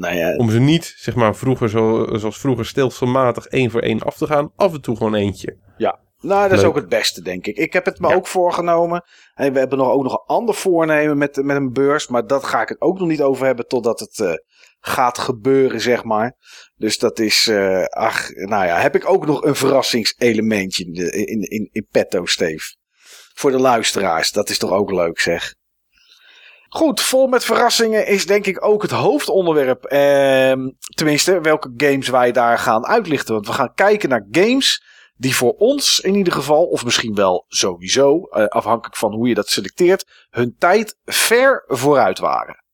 Nou 0.00 0.14
ja, 0.16 0.36
Om 0.36 0.50
ze 0.50 0.58
niet, 0.58 0.94
zeg 0.96 1.14
maar, 1.14 1.36
vroeger 1.36 1.68
zo, 1.68 2.06
zoals 2.12 2.38
vroeger 2.38 2.66
stelselmatig 2.66 3.46
één 3.46 3.70
voor 3.70 3.80
één 3.80 4.00
af 4.02 4.16
te 4.16 4.26
gaan. 4.26 4.52
Af 4.56 4.72
en 4.72 4.80
toe 4.80 4.96
gewoon 4.96 5.14
eentje. 5.14 5.56
nou, 6.22 6.42
dat 6.42 6.52
is 6.52 6.58
Leuk. 6.58 6.66
ook 6.68 6.76
het 6.76 6.88
beste, 6.88 7.22
denk 7.22 7.46
ik. 7.46 7.56
Ik 7.56 7.72
heb 7.72 7.84
het 7.84 7.98
me 8.00 8.08
Ja. 8.08 8.14
ook 8.14 8.26
voorgenomen. 8.26 9.04
En 9.34 9.52
we 9.52 9.58
hebben 9.58 9.78
nog, 9.78 9.88
ook 9.90 10.02
nog 10.02 10.12
een 10.12 10.26
ander 10.36 10.54
voornemen 10.54 11.18
met, 11.18 11.36
met 11.42 11.56
een 11.56 11.72
beurs. 11.72 12.08
Maar 12.08 12.26
dat 12.26 12.44
ga 12.44 12.62
ik 12.62 12.68
het 12.68 12.80
ook 12.80 12.98
nog 12.98 13.08
niet 13.08 13.22
over 13.22 13.46
hebben 13.46 13.66
totdat 13.66 14.00
het 14.00 14.20
eh, 14.20 14.32
gaat 14.80 15.18
gebeuren, 15.18 15.80
zeg 15.80 16.04
maar. 16.04 16.36
Dus 16.76 16.98
dat 16.98 17.18
is, 17.18 17.46
eh, 17.46 17.84
ach, 17.84 18.28
nou 18.30 18.66
ja, 18.66 18.78
heb 18.80 18.94
ik 18.94 19.08
ook 19.08 19.26
nog 19.26 19.42
een 19.44 19.54
verrassingselementje 19.54 20.84
in, 20.84 20.92
de, 20.92 21.10
in, 21.26 21.40
in, 21.40 21.68
in 21.72 21.86
petto, 21.90 22.26
Steve. 22.26 22.74
Voor 23.34 23.50
de 23.50 23.60
luisteraars, 23.60 24.32
dat 24.32 24.48
is 24.48 24.58
toch 24.58 24.70
ook 24.72 24.90
leuk, 24.90 25.20
zeg. 25.20 25.54
Goed, 26.72 27.00
vol 27.00 27.26
met 27.26 27.44
verrassingen 27.44 28.06
is 28.06 28.26
denk 28.26 28.46
ik 28.46 28.64
ook 28.64 28.82
het 28.82 28.90
hoofdonderwerp. 28.90 29.84
Ehm, 29.84 30.70
tenminste, 30.94 31.40
welke 31.40 31.72
games 31.76 32.08
wij 32.08 32.32
daar 32.32 32.58
gaan 32.58 32.86
uitlichten. 32.86 33.34
Want 33.34 33.46
we 33.46 33.52
gaan 33.52 33.74
kijken 33.74 34.08
naar 34.08 34.26
games 34.30 34.82
die 35.16 35.36
voor 35.36 35.52
ons 35.52 36.00
in 36.00 36.14
ieder 36.14 36.32
geval, 36.32 36.64
of 36.64 36.84
misschien 36.84 37.14
wel 37.14 37.44
sowieso, 37.48 38.22
eh, 38.22 38.44
afhankelijk 38.44 38.96
van 38.96 39.12
hoe 39.12 39.28
je 39.28 39.34
dat 39.34 39.48
selecteert, 39.48 40.26
hun 40.30 40.54
tijd 40.58 40.96
ver 41.04 41.64
vooruit 41.66 42.18
waren. 42.18 42.64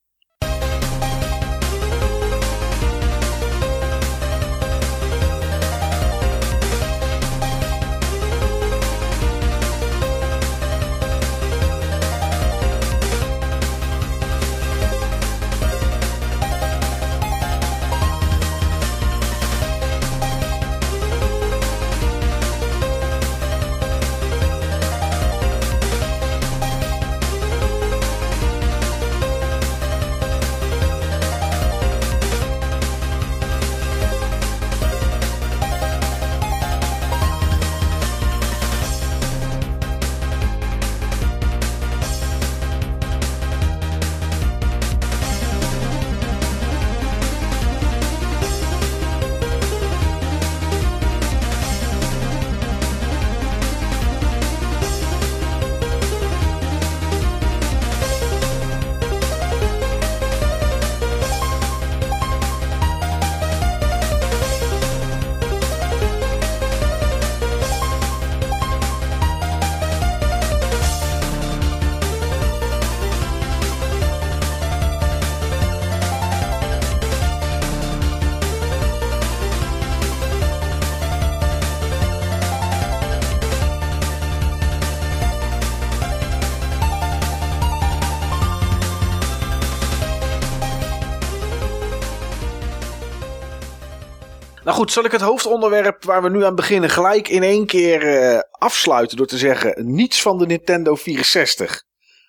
Goed, 94.76 94.92
zal 94.92 95.04
ik 95.04 95.12
het 95.12 95.20
hoofdonderwerp 95.20 96.04
waar 96.04 96.22
we 96.22 96.28
nu 96.30 96.44
aan 96.44 96.54
beginnen 96.54 96.90
gelijk 96.90 97.28
in 97.28 97.42
één 97.42 97.66
keer 97.66 98.02
eh, 98.32 98.40
afsluiten 98.50 99.16
door 99.16 99.26
te 99.26 99.38
zeggen 99.38 99.94
niets 99.94 100.22
van 100.22 100.38
de 100.38 100.46
Nintendo 100.46 100.94
64. 100.94 101.84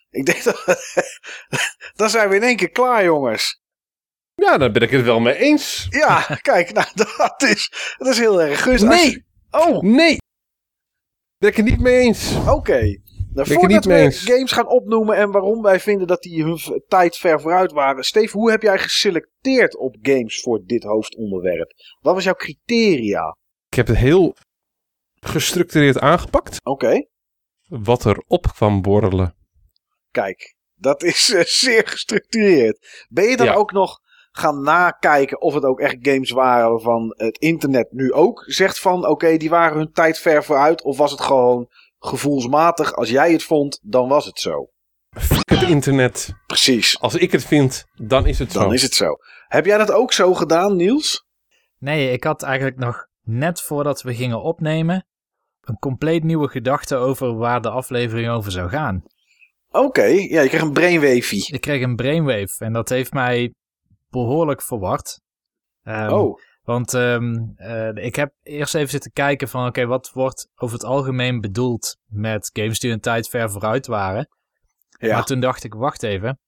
Ik 0.09 0.25
denk 0.25 0.43
dat 0.43 0.63
dan 1.95 2.09
zijn 2.09 2.29
we 2.29 2.35
in 2.35 2.43
één 2.43 2.55
keer 2.55 2.69
klaar, 2.71 3.03
jongens. 3.03 3.61
Ja, 4.35 4.57
daar 4.57 4.71
ben 4.71 4.81
ik 4.81 4.89
het 4.89 5.03
wel 5.03 5.19
mee 5.19 5.35
eens. 5.35 5.87
Ja, 5.89 6.21
kijk, 6.41 6.73
nou 6.73 6.87
dat 6.95 7.41
is, 7.43 7.71
dat 7.97 8.07
is 8.07 8.17
heel 8.17 8.41
erg 8.41 8.61
gunstig. 8.61 8.89
Nee. 8.89 9.09
je- 9.11 9.23
Oh, 9.51 9.81
Nee. 9.81 10.17
Ben 11.37 11.49
ik 11.49 11.55
het 11.55 11.65
niet 11.65 11.79
mee 11.79 11.97
eens. 11.99 12.31
oké. 12.47 13.01
Nou, 13.33 13.47
voordat 13.47 13.85
we 13.85 13.93
eens. 13.95 14.23
games 14.23 14.51
gaan 14.51 14.67
opnoemen 14.67 15.15
en 15.15 15.31
waarom 15.31 15.61
wij 15.61 15.79
vinden 15.79 16.07
dat 16.07 16.21
die 16.21 16.43
hun 16.43 16.59
tijd 16.87 17.17
ver 17.17 17.41
vooruit 17.41 17.71
waren. 17.71 18.03
Steve, 18.03 18.37
hoe 18.37 18.51
heb 18.51 18.61
jij 18.61 18.77
geselecteerd 18.79 19.77
op 19.77 19.95
games 20.01 20.41
voor 20.41 20.61
dit 20.65 20.83
hoofdonderwerp? 20.83 21.71
Wat 21.99 22.13
was 22.13 22.23
jouw 22.23 22.33
criteria? 22.33 23.37
Ik 23.69 23.75
heb 23.75 23.87
het 23.87 23.97
heel 23.97 24.35
gestructureerd 25.19 25.99
aangepakt. 25.99 26.57
Oké. 26.65 27.05
Wat 27.67 28.03
er 28.03 28.23
op 28.27 28.47
kwam 28.55 28.81
borrelen. 28.81 29.35
Kijk, 30.11 30.55
dat 30.75 31.03
is 31.03 31.33
eh, 31.33 31.43
zeer 31.43 31.87
gestructureerd. 31.87 33.05
Ben 33.09 33.25
je 33.29 33.37
dan 33.37 33.45
Ja. 33.45 33.53
ook 33.53 33.71
nog 33.71 33.99
gaan 34.31 34.61
nakijken 34.61 35.41
of 35.41 35.53
het 35.53 35.63
ook 35.63 35.79
echt 35.79 35.95
games 36.01 36.31
waren 36.31 36.69
waarvan 36.69 37.13
het 37.17 37.37
internet 37.37 37.91
nu 37.91 38.13
ook 38.13 38.43
zegt 38.47 38.79
van 38.79 39.07
oké, 39.07 39.37
die 39.37 39.49
waren 39.49 39.77
hun 39.77 39.91
tijd 39.91 40.17
ver 40.19 40.43
vooruit? 40.43 40.83
Of 40.83 40.97
was 40.97 41.11
het 41.11 41.21
gewoon 41.21 41.67
gevoelsmatig, 42.07 42.93
als 42.93 43.09
jij 43.09 43.31
het 43.31 43.43
vond, 43.43 43.79
dan 43.83 44.07
was 44.07 44.25
het 44.25 44.39
zo? 44.39 44.67
Fuck 45.17 45.49
het 45.49 45.61
internet. 45.61 46.33
Precies, 46.47 46.99
Als 46.99 47.15
ik 47.15 47.31
het 47.31 47.45
vind, 47.45 47.85
dan 47.93 48.25
is 48.25 48.39
het 48.39 48.51
dan 48.51 48.63
zo. 48.63 48.69
is 48.71 48.81
het 48.81 48.93
zo. 48.93 49.15
Heb 49.47 49.65
jij 49.65 49.77
dat 49.77 49.91
ook 49.91 50.13
zo 50.13 50.33
gedaan, 50.33 50.75
Niels? 50.75 51.25
Nee, 51.77 52.11
ik 52.11 52.23
had 52.23 52.43
eigenlijk 52.43 52.77
nog 52.77 53.05
net 53.21 53.61
voordat 53.61 54.01
we 54.01 54.15
gingen 54.15 54.41
opnemen 54.41 55.05
een 55.61 55.79
compleet 55.79 56.23
nieuwe 56.23 56.47
gedachte 56.47 56.95
over 56.95 57.35
waar 57.35 57.61
de 57.61 57.69
aflevering 57.69 58.29
over 58.29 58.51
zou 58.51 58.69
gaan. 58.69 59.03
Oké, 59.69 60.03
ja, 60.03 60.41
je 60.41 60.49
kreeg 60.49 60.61
een 60.61 60.73
brainwavy. 60.73 61.53
Ik 61.53 61.61
kreeg 61.61 61.81
een 61.81 61.95
brainwave 61.95 62.65
en 62.65 62.73
dat 62.73 62.89
heeft 62.89 63.13
mij 63.13 63.53
behoorlijk 64.09 64.61
verward. 64.61 65.19
Ehm, 65.83 66.09
Oh, 66.13 66.39
Want 66.67 66.93
ehm, 66.93 67.37
eh, 67.55 68.05
ik 68.05 68.15
heb 68.15 68.33
eerst 68.43 68.75
even 68.75 68.89
zitten 68.89 69.11
kijken 69.11 69.47
van 69.47 69.67
oké, 69.67 69.85
wat 69.85 70.11
wordt 70.13 70.49
over 70.55 70.75
het 70.75 70.85
algemeen 70.85 71.41
bedoeld 71.41 71.97
met 72.05 72.49
games 72.53 72.79
die 72.79 72.91
een 72.91 72.99
tijd 72.99 73.29
ver 73.29 73.51
vooruit 73.51 73.87
waren. 73.87 74.29
ja. 74.99 75.13
Maar 75.13 75.25
toen 75.25 75.39
dacht 75.39 75.63
ik, 75.63 75.73
wacht 75.73 76.03
even. 76.03 76.39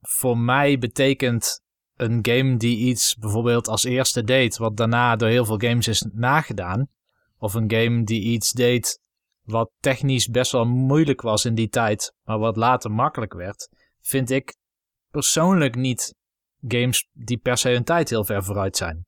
Voor 0.00 0.38
mij 0.38 0.78
betekent 0.78 1.60
een 1.96 2.18
game 2.22 2.56
die 2.56 2.76
iets 2.76 3.16
bijvoorbeeld 3.16 3.68
als 3.68 3.84
eerste 3.84 4.24
deed, 4.24 4.56
wat 4.56 4.76
daarna 4.76 5.16
door 5.16 5.28
heel 5.28 5.44
veel 5.44 5.58
games 5.58 5.88
is 5.88 6.06
nagedaan. 6.12 6.88
Of 7.36 7.54
een 7.54 7.70
game 7.70 8.04
die 8.04 8.22
iets 8.22 8.52
deed 8.52 9.00
wat 9.42 9.70
technisch 9.80 10.26
best 10.28 10.52
wel 10.52 10.66
moeilijk 10.66 11.20
was 11.20 11.44
in 11.44 11.54
die 11.54 11.68
tijd, 11.68 12.14
maar 12.24 12.38
wat 12.38 12.56
later 12.56 12.90
makkelijk 12.90 13.34
werd. 13.34 13.68
Vind 14.00 14.30
ik 14.30 14.56
persoonlijk 15.10 15.74
niet 15.74 16.14
games 16.68 17.08
die 17.12 17.38
per 17.38 17.58
se 17.58 17.68
hun 17.68 17.84
tijd 17.84 18.10
heel 18.10 18.24
ver 18.24 18.44
vooruit 18.44 18.76
zijn. 18.76 19.07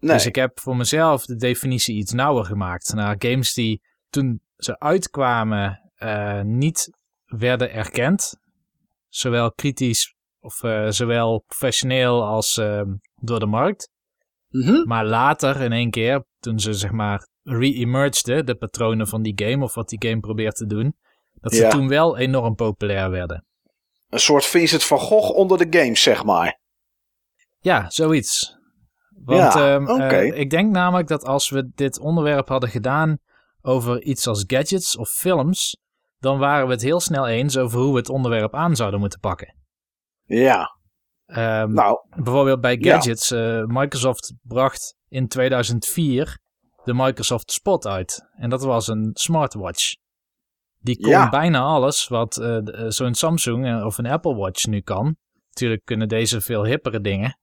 Nee. 0.00 0.12
Dus 0.12 0.26
ik 0.26 0.34
heb 0.34 0.60
voor 0.60 0.76
mezelf 0.76 1.24
de 1.24 1.36
definitie 1.36 1.96
iets 1.96 2.12
nauwer 2.12 2.44
gemaakt. 2.44 2.92
Naar 2.94 3.14
games 3.18 3.52
die 3.54 3.82
toen 4.08 4.40
ze 4.56 4.78
uitkwamen 4.78 5.90
eh, 5.94 6.40
niet 6.40 6.90
werden 7.24 7.72
erkend. 7.72 8.36
Zowel 9.08 9.52
kritisch 9.52 10.14
of 10.40 10.62
eh, 10.62 10.86
zowel 10.88 11.44
professioneel 11.46 12.24
als 12.24 12.56
eh, 12.56 12.82
door 13.14 13.40
de 13.40 13.46
markt. 13.46 13.90
Mhm. 14.48 14.88
Maar 14.88 15.06
later 15.06 15.60
in 15.60 15.72
één 15.72 15.90
keer, 15.90 16.24
toen 16.38 16.58
ze 16.60 16.72
zeg 16.72 16.90
maar 16.90 17.28
re-emergeden, 17.42 18.46
de 18.46 18.54
patronen 18.54 19.08
van 19.08 19.22
die 19.22 19.32
game 19.44 19.64
of 19.64 19.74
wat 19.74 19.88
die 19.88 20.08
game 20.08 20.20
probeert 20.20 20.56
te 20.56 20.66
doen. 20.66 20.96
Dat 21.40 21.54
ze 21.54 21.62
Ja. 21.62 21.70
toen 21.70 21.88
wel 21.88 22.16
enorm 22.18 22.54
populair 22.54 23.10
werden. 23.10 23.44
Een 24.08 24.20
soort 24.20 24.44
Vincent 24.44 24.84
van 24.84 24.98
Gogh 24.98 25.30
onder 25.36 25.58
de 25.58 25.78
games, 25.78 26.02
zeg 26.02 26.24
maar. 26.24 26.60
Ja, 27.58 27.90
zoiets. 27.90 28.58
Want 29.24 29.54
Ja, 29.54 29.74
ehm, 29.74 29.86
eh, 30.00 30.38
ik 30.38 30.50
denk 30.50 30.70
namelijk 30.72 31.08
dat 31.08 31.24
als 31.24 31.50
we 31.50 31.70
dit 31.74 31.98
onderwerp 31.98 32.48
hadden 32.48 32.68
gedaan 32.68 33.18
over 33.62 34.02
iets 34.02 34.26
als 34.26 34.44
gadgets 34.46 34.96
of 34.96 35.08
films, 35.08 35.76
dan 36.18 36.38
waren 36.38 36.66
we 36.66 36.72
het 36.72 36.82
heel 36.82 37.00
snel 37.00 37.28
eens 37.28 37.56
over 37.58 37.78
hoe 37.80 37.92
we 37.92 37.98
het 37.98 38.08
onderwerp 38.08 38.54
aan 38.54 38.76
zouden 38.76 39.00
moeten 39.00 39.20
pakken. 39.20 39.54
Ja, 40.24 40.78
Ehm, 41.30 41.72
nou, 41.72 41.98
bijvoorbeeld 42.16 42.60
bij 42.60 42.76
ja. 42.80 42.92
gadgets, 42.94 43.30
eh, 43.30 43.64
Microsoft 43.64 44.34
bracht 44.42 44.96
in 45.08 45.28
2004 45.28 46.38
de 46.84 46.94
Microsoft 46.94 47.52
Spot 47.52 47.86
uit. 47.86 48.28
En 48.36 48.50
dat 48.50 48.62
was 48.62 48.88
een 48.88 49.10
smartwatch. 49.12 49.94
Die 50.78 51.00
kon 51.00 51.10
Ja. 51.10 51.28
bijna 51.28 51.60
alles 51.60 52.08
wat 52.08 52.36
eh, 52.36 52.58
zo'n 52.88 53.14
Samsung 53.14 53.82
of 53.84 53.98
een 53.98 54.06
Apple 54.06 54.34
Watch 54.34 54.66
nu 54.66 54.80
kan. 54.80 55.16
Natuurlijk 55.48 55.84
kunnen 55.84 56.08
deze 56.08 56.40
veel 56.40 56.64
hippere 56.64 57.00
dingen. 57.00 57.38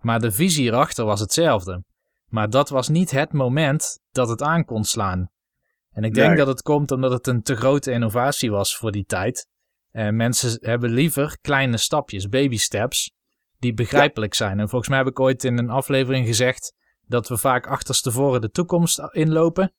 Maar 0.00 0.20
de 0.20 0.32
visie 0.32 0.62
hierachter 0.62 1.04
was 1.04 1.20
hetzelfde. 1.20 1.84
Maar 2.26 2.50
dat 2.50 2.68
was 2.68 2.88
niet 2.88 3.10
het 3.10 3.32
moment 3.32 3.98
dat 4.10 4.28
het 4.28 4.42
aan 4.42 4.64
kon 4.64 4.84
slaan. 4.84 5.30
En 5.90 6.04
ik 6.04 6.14
denk 6.14 6.28
Nee. 6.28 6.36
dat 6.36 6.46
het 6.46 6.62
komt 6.62 6.90
omdat 6.90 7.10
het 7.12 7.26
een 7.26 7.42
te 7.42 7.56
grote 7.56 7.90
innovatie 7.92 8.50
was 8.50 8.76
voor 8.76 8.92
die 8.92 9.04
tijd. 9.04 9.46
En 9.90 10.16
mensen 10.16 10.58
hebben 10.60 10.90
liever 10.90 11.38
kleine 11.40 11.76
stapjes, 11.76 12.28
baby 12.28 12.56
steps, 12.56 13.12
die 13.58 13.74
begrijpelijk 13.74 14.34
zijn. 14.34 14.60
En 14.60 14.68
volgens 14.68 14.90
mij 14.90 14.98
heb 14.98 15.06
ik 15.08 15.20
ooit 15.20 15.44
in 15.44 15.58
een 15.58 15.70
aflevering 15.70 16.26
gezegd 16.26 16.74
dat 17.06 17.28
we 17.28 17.36
vaak 17.36 17.66
achterstevoren 17.66 18.40
de 18.40 18.50
toekomst 18.50 19.00
inlopen. 19.10 19.72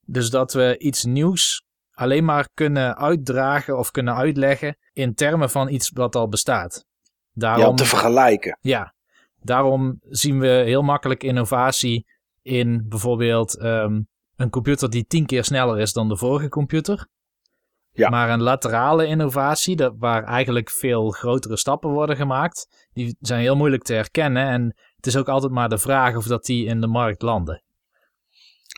Dus 0.00 0.30
dat 0.30 0.52
we 0.52 0.78
iets 0.78 1.04
nieuws 1.04 1.64
alleen 1.92 2.24
maar 2.24 2.48
kunnen 2.54 2.96
uitdragen 2.96 3.78
of 3.78 3.90
kunnen 3.90 4.14
uitleggen 4.14 4.76
in 4.92 5.14
termen 5.14 5.50
van 5.50 5.68
iets 5.68 5.90
wat 5.94 6.14
al 6.16 6.28
bestaat. 6.28 6.84
Daarom, 7.32 7.62
ja, 7.62 7.68
om 7.68 7.76
te 7.76 7.84
vergelijken. 7.84 8.58
ja, 8.60 8.94
daarom 9.42 10.00
zien 10.08 10.40
we 10.40 10.46
heel 10.46 10.82
makkelijk 10.82 11.22
innovatie 11.22 12.06
in 12.42 12.84
bijvoorbeeld 12.88 13.58
ehm, 13.58 14.00
een 14.36 14.50
computer 14.50 14.90
die 14.90 15.06
tien 15.06 15.26
keer 15.26 15.44
sneller 15.44 15.78
is 15.78 15.92
dan 15.92 16.08
de 16.08 16.16
vorige 16.16 16.48
computer. 16.48 17.06
Ja. 17.92 18.08
Maar 18.08 18.30
een 18.30 18.42
laterale 18.42 19.06
innovatie, 19.06 19.76
dat, 19.76 19.94
waar 19.98 20.24
eigenlijk 20.24 20.70
veel 20.70 21.10
grotere 21.10 21.56
stappen 21.56 21.90
worden 21.90 22.16
gemaakt, 22.16 22.88
die 22.92 23.16
zijn 23.20 23.40
heel 23.40 23.56
moeilijk 23.56 23.82
te 23.82 23.94
herkennen. 23.94 24.46
En 24.46 24.76
het 24.96 25.06
is 25.06 25.16
ook 25.16 25.28
altijd 25.28 25.52
maar 25.52 25.68
de 25.68 25.78
vraag 25.78 26.16
of 26.16 26.26
dat 26.26 26.44
die 26.44 26.66
in 26.66 26.80
de 26.80 26.86
markt 26.86 27.22
landen. 27.22 27.62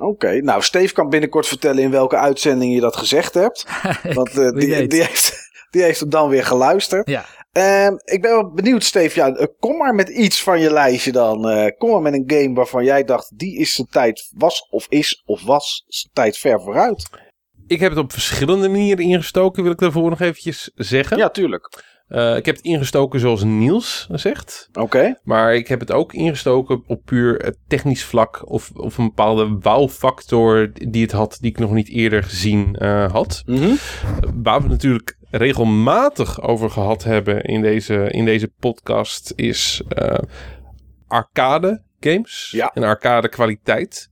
Oké, 0.02 0.40
nou, 0.40 0.62
Steve 0.62 0.94
kan 0.94 1.08
binnenkort 1.08 1.46
vertellen 1.46 1.82
in 1.82 1.90
welke 1.90 2.16
uitzending 2.16 2.74
je 2.74 2.80
dat 2.80 2.96
gezegd 2.96 3.34
hebt. 3.34 3.66
Want 4.14 4.38
eh, 4.38 4.50
die, 4.50 4.86
die, 4.86 5.02
heeft, 5.02 5.50
die 5.70 5.82
heeft 5.82 6.00
hem 6.00 6.10
dan 6.10 6.28
weer 6.28 6.44
geluisterd. 6.44 7.08
Ja, 7.08 7.24
Ehm, 7.54 7.94
ik 8.04 8.22
ben 8.22 8.30
wel 8.30 8.52
benieuwd, 8.52 8.84
Steve. 8.84 9.18
Ja, 9.18 9.34
eh, 9.34 9.46
kom 9.58 9.76
maar 9.76 9.94
met 9.94 10.08
iets 10.08 10.42
van 10.42 10.60
je 10.60 10.72
lijstje 10.72 11.12
dan. 11.12 11.48
Eh, 11.48 11.78
kom 11.78 11.90
maar 11.90 12.02
met 12.02 12.12
een 12.12 12.24
game 12.26 12.54
waarvan 12.54 12.84
jij 12.84 13.04
dacht, 13.04 13.38
die 13.38 13.58
is 13.58 13.74
zijn 13.74 13.86
tijd, 13.90 14.30
was 14.36 14.68
of 14.70 14.86
is 14.88 15.22
of 15.26 15.42
was 15.42 15.84
zijn 15.86 16.12
tijd 16.12 16.38
ver 16.38 16.60
vooruit. 16.60 17.08
Ik 17.66 17.80
heb 17.80 17.90
het 17.90 17.98
op 17.98 18.12
verschillende 18.12 18.68
manieren 18.68 19.04
ingestoken, 19.04 19.62
wil 19.62 19.72
ik 19.72 19.78
daarvoor 19.78 20.10
nog 20.10 20.20
eventjes 20.20 20.70
zeggen. 20.74 21.16
Ja, 21.16 21.28
tuurlijk. 21.28 21.82
Eh, 22.08 22.36
ik 22.36 22.46
heb 22.46 22.56
het 22.56 22.64
ingestoken 22.64 23.20
zoals 23.20 23.42
Niels 23.44 24.06
zegt. 24.10 24.68
Oké. 24.72 25.20
Maar 25.22 25.54
ik 25.54 25.68
heb 25.68 25.80
het 25.80 25.92
ook 25.92 26.12
ingestoken 26.12 26.82
op 26.86 27.04
puur 27.04 27.54
technisch 27.66 28.04
vlak. 28.04 28.50
Of, 28.50 28.70
of 28.74 28.98
een 28.98 29.06
bepaalde 29.06 29.56
wow-factor 29.60 30.70
die 30.72 31.02
het 31.02 31.12
had, 31.12 31.38
die 31.40 31.50
ik 31.50 31.58
nog 31.58 31.72
niet 31.72 31.88
eerder 31.88 32.22
gezien 32.22 32.76
had. 33.10 33.42
Mhm. 33.46 33.74
Waar 34.42 34.62
we 34.62 34.68
natuurlijk 34.68 35.16
regelmatig 35.36 36.40
over 36.42 36.70
gehad 36.70 37.04
hebben 37.04 37.42
in 37.42 37.62
deze, 37.62 38.10
in 38.10 38.24
deze 38.24 38.48
podcast 38.48 39.32
is 39.36 39.82
eh, 39.88 40.18
arcade 41.06 41.82
games 42.00 42.50
Ja. 42.50 42.70
en 42.74 42.82
arcade 42.82 43.28
kwaliteit. 43.28 44.10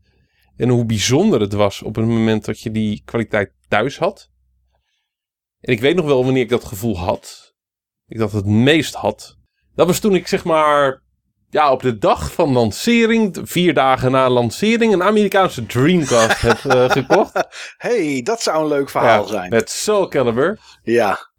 En 0.57 0.69
hoe 0.69 0.85
bijzonder 0.85 1.40
het 1.40 1.53
was 1.53 1.82
op 1.82 1.94
het 1.97 2.07
moment 2.07 2.44
dat 2.44 2.61
je 2.61 2.70
die 2.70 3.03
kwaliteit 3.05 3.53
thuis 3.69 3.99
had. 3.99 4.31
En 5.61 5.73
ik 5.73 5.81
weet 5.81 5.97
nog 5.97 6.05
wel 6.07 6.24
wanneer 6.24 6.43
ik 6.43 6.49
dat 6.49 6.65
gevoel 6.65 6.99
had. 6.99 7.55
Ik 8.07 8.19
dat 8.19 8.32
het 8.32 8.47
meest 8.47 8.94
had. 8.94 9.36
Dat 9.74 9.86
was 9.86 9.99
toen 9.99 10.15
ik 10.15 10.27
zeg 10.28 10.44
maar 10.44 11.03
ja, 11.53 11.73
op 11.73 11.83
de 11.83 11.99
dag 11.99 12.33
van 12.33 12.53
lancering, 12.53 13.39
vier 13.43 13.74
dagen 13.74 14.11
na 14.11 14.29
lancering, 14.29 14.93
een 14.93 15.03
Amerikaanse 15.03 15.66
Dreamcast 15.66 16.41
heb 16.41 16.65
eh, 16.65 16.91
gekocht. 17.01 17.47
hey, 17.77 18.20
dat 18.24 18.43
zou 18.43 18.62
een 18.62 18.69
leuk 18.69 18.91
verhaal 18.91 19.23
Ja, 19.23 19.29
zijn. 19.29 19.51
Met 19.51 19.70
Soul 19.70 20.09
Calibur. 20.09 20.59
Ja. 20.83 21.31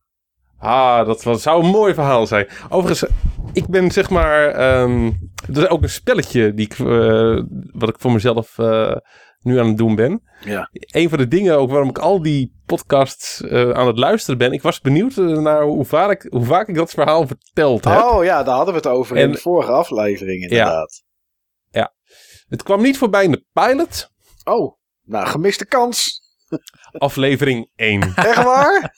Ah, 0.60 1.06
dat 1.06 1.42
zou 1.42 1.64
een 1.64 1.70
mooi 1.70 1.94
verhaal 1.94 2.28
zijn. 2.28 2.48
Overigens, 2.70 3.12
ik 3.54 3.68
ben 3.68 3.92
zeg 3.92 4.10
maar... 4.10 4.48
ehm 4.48 5.12
er 5.48 5.62
is 5.64 5.70
ook 5.70 5.82
een 5.82 5.90
spelletje 5.90 6.54
die 6.54 6.66
ik, 6.66 6.80
eh, 6.80 7.42
wat 7.72 7.90
ik 7.90 7.96
voor 8.00 8.12
mezelf 8.12 8.58
eh, 8.58 8.96
nu 9.44 9.60
aan 9.60 9.68
het 9.68 9.78
doen 9.78 9.96
ben. 9.96 10.24
Ja. 10.46 10.70
Een 10.72 11.10
van 11.10 11.18
de 11.18 11.28
dingen 11.28 11.58
ook 11.58 11.70
waarom 11.70 11.90
ik 11.90 11.98
al 11.98 12.22
die 12.22 12.62
podcasts 12.66 13.42
eh, 13.42 13.70
aan 13.70 13.88
het 13.88 13.98
luisteren 13.98 14.38
ben. 14.38 14.52
Ik 14.52 14.62
was 14.62 14.80
benieuwd 14.82 15.18
eh, 15.18 15.26
naar 15.26 15.64
hoe 15.64 15.86
vaak, 15.86 16.12
ik, 16.24 16.32
hoe 16.32 16.46
vaak 16.46 16.68
ik 16.68 16.76
dat 16.76 16.92
verhaal 16.92 17.28
verteld 17.28 17.84
heb. 17.86 18.02
Oh 18.04 18.24
ja, 18.24 18.44
daar 18.44 18.56
hadden 18.56 18.74
we 18.74 18.80
het 18.80 18.90
over 18.90 19.16
in 19.18 19.24
En- 19.24 19.32
de 19.32 19.38
vorige 19.38 19.72
aflevering 19.72 20.42
inderdaad. 20.42 21.04
Het 22.48 22.64
kwam 22.64 22.82
niet 22.82 22.98
voorbij 22.98 23.24
in 23.24 23.32
de 23.32 23.46
pilot, 23.54 24.10
Oh, 24.44 24.78
nou, 25.04 25.28
gemiste 25.28 25.66
kans. 25.66 26.22
aflevering 26.92 27.70
1. 27.76 28.02
Echt 28.16 28.44
waar? 28.44 28.96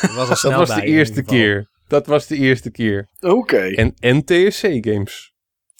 Dat 0.00 0.28
was, 0.28 0.42
Dat 0.42 0.66
de 0.66 0.82
eerste 0.82 1.22
keer. 1.22 1.70
Dat 1.88 2.06
was 2.06 2.26
de 2.26 2.36
eerste 2.36 2.70
keer. 2.70 3.08
Oké, 3.20 3.58
En 3.74 3.94
NTSC-games. 4.00 5.34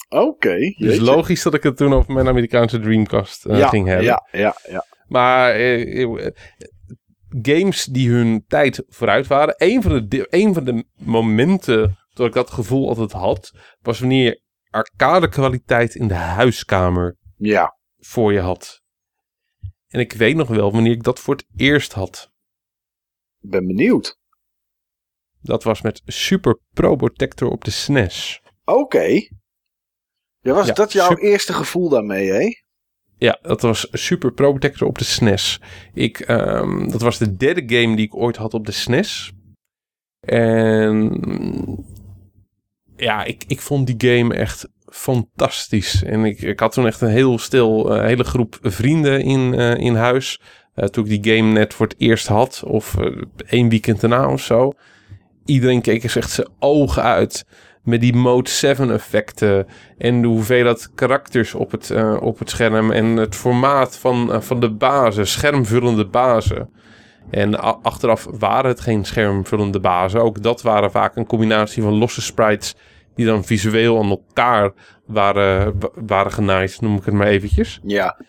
Oké. 0.09 0.59
Dus 0.77 0.99
logisch 0.99 1.43
dat 1.43 1.55
ik 1.55 1.63
het 1.63 1.77
toen 1.77 1.93
over 1.93 2.13
mijn 2.13 2.29
Amerikaanse 2.29 2.81
Dreamcast 2.81 3.47
eh, 3.47 3.59
ja, 3.59 3.69
ging 3.69 3.87
hebben. 3.87 4.05
Ja, 4.05 4.29
ja, 4.33 4.57
ja. 4.69 4.85
Maar 5.07 5.51
eh, 5.51 6.03
eh, 6.03 6.33
games 7.43 7.85
die 7.85 8.11
hun 8.11 8.45
tijd 8.47 8.85
vooruit 8.89 9.27
waren. 9.27 9.55
Een 9.57 9.83
van, 9.83 10.09
de, 10.09 10.27
een 10.31 10.55
van 10.55 10.65
de 10.65 10.85
momenten 10.95 11.99
dat 12.13 12.27
ik 12.27 12.33
dat 12.33 12.51
gevoel 12.51 12.89
altijd 12.89 13.13
had, 13.13 13.53
was 13.81 14.01
wanneer 14.01 14.25
je 14.25 14.43
arcade 14.71 15.29
kwaliteit 15.29 15.95
in 15.95 16.09
de 16.09 16.15
huiskamer 16.15 17.17
Ja, 17.37 17.77
voor 17.97 18.33
je 18.33 18.41
had. 18.41 18.83
En 19.89 20.01
ik 20.01 20.13
weet 20.13 20.37
nog 20.37 20.49
wel 20.49 20.73
wanneer 20.73 20.93
ik 20.93 21.03
dat 21.03 21.21
voor 21.21 21.35
het 21.35 21.47
eerst 21.57 21.93
had. 21.93 22.31
ik 23.41 23.51
ben 23.51 23.67
benieuwd. 23.67 24.19
Dat 25.41 25.63
was 25.63 25.83
met 25.83 26.03
Super 26.05 26.59
Probotector 26.73 27.51
op 27.51 27.65
de 27.65 27.71
E 27.71 27.75
SNES. 27.75 28.43
Oké. 28.65 29.29
Ja, 30.49 30.55
was 30.55 30.67
Ja, 30.67 30.73
dat 30.73 30.93
jouw 30.93 31.09
super- 31.09 31.25
eerste 31.25 31.53
gevoel 31.53 31.89
daarmee, 31.89 32.31
hè? 32.31 32.55
Ja, 33.19 33.39
dat 33.43 33.63
was 33.63 33.89
Super 33.93 34.33
Probotector 34.33 34.89
op 34.89 34.99
de 34.99 35.05
SNES. 35.05 35.61
Ik, 35.95 36.21
ehm, 36.21 36.89
dat 36.89 37.01
was 37.01 37.19
de 37.19 37.37
derde 37.37 37.63
game 37.77 37.97
die 37.97 38.07
ik 38.07 38.17
ooit 38.17 38.37
had 38.37 38.55
op 38.55 38.67
de 38.67 38.73
SNES. 38.73 39.33
En 40.21 41.21
ja, 42.97 43.25
ik, 43.25 43.45
ik 43.47 43.61
vond 43.61 43.87
die 43.87 44.11
game 44.11 44.35
echt 44.35 44.69
fantastisch. 44.87 46.03
En 46.03 46.25
ik, 46.25 46.41
ik 46.41 46.61
had 46.61 46.73
toen 46.73 46.87
echt 46.87 47.01
een 47.01 47.09
heel 47.09 47.39
stil, 47.39 47.95
eh, 47.95 48.03
hele 48.05 48.25
groep 48.25 48.59
vrienden 48.63 49.23
in, 49.23 49.55
eh, 49.55 49.75
in 49.75 49.95
huis. 49.95 50.41
Eh, 50.75 50.85
toen 50.85 51.07
ik 51.07 51.23
die 51.23 51.37
game 51.37 51.53
net 51.53 51.75
voor 51.75 51.87
het 51.87 51.95
eerst 51.99 52.27
had, 52.27 52.63
of 52.67 52.97
één 53.47 53.69
weekend 53.69 54.01
daarna 54.01 54.29
of 54.33 54.43
zo. 54.43 54.73
Iedereen 55.45 55.81
keek 55.83 56.03
eens 56.03 56.17
echt 56.17 56.31
zijn 56.31 56.49
ogen 56.59 57.03
uit. 57.03 57.45
Met 57.89 58.01
die 58.01 58.17
Mode 58.17 58.51
7 58.51 58.91
effecten. 58.93 59.67
En 59.99 60.21
de 60.23 60.27
hoeveelheid 60.29 60.91
karakters 60.95 61.55
op 61.55 61.71
het, 61.71 61.91
eh, 61.91 62.17
op 62.21 62.39
het 62.39 62.51
scherm. 62.51 62.91
En 62.93 63.07
het 63.17 63.35
formaat 63.35 63.99
van, 63.99 64.33
eh, 64.33 64.41
van 64.41 64.61
de 64.61 64.71
bazen. 64.71 65.27
Schermvullende 65.27 66.07
bazen. 66.07 66.71
En 67.31 67.61
achteraf 67.83 68.27
waren 68.39 68.71
het 68.71 68.81
geen 68.81 69.05
schermvullende 69.05 69.81
bazen. 69.81 70.23
Ook 70.23 70.43
dat 70.43 70.63
waren 70.63 70.91
vaak 70.91 71.17
een 71.17 71.27
combinatie 71.27 71.83
van 71.83 71.93
losse 71.99 72.23
sprites. 72.23 72.75
Die 73.15 73.27
dan 73.27 73.45
visueel 73.45 73.99
aan 74.03 74.09
elkaar 74.11 74.73
waren, 75.07 75.79
wa- 75.79 75.91
waren 75.95 76.33
genaaid, 76.33 76.81
noem 76.81 76.97
ik 76.97 77.05
het 77.05 77.15
maar 77.15 77.27
eventjes. 77.27 77.81
Ja. 77.83 78.21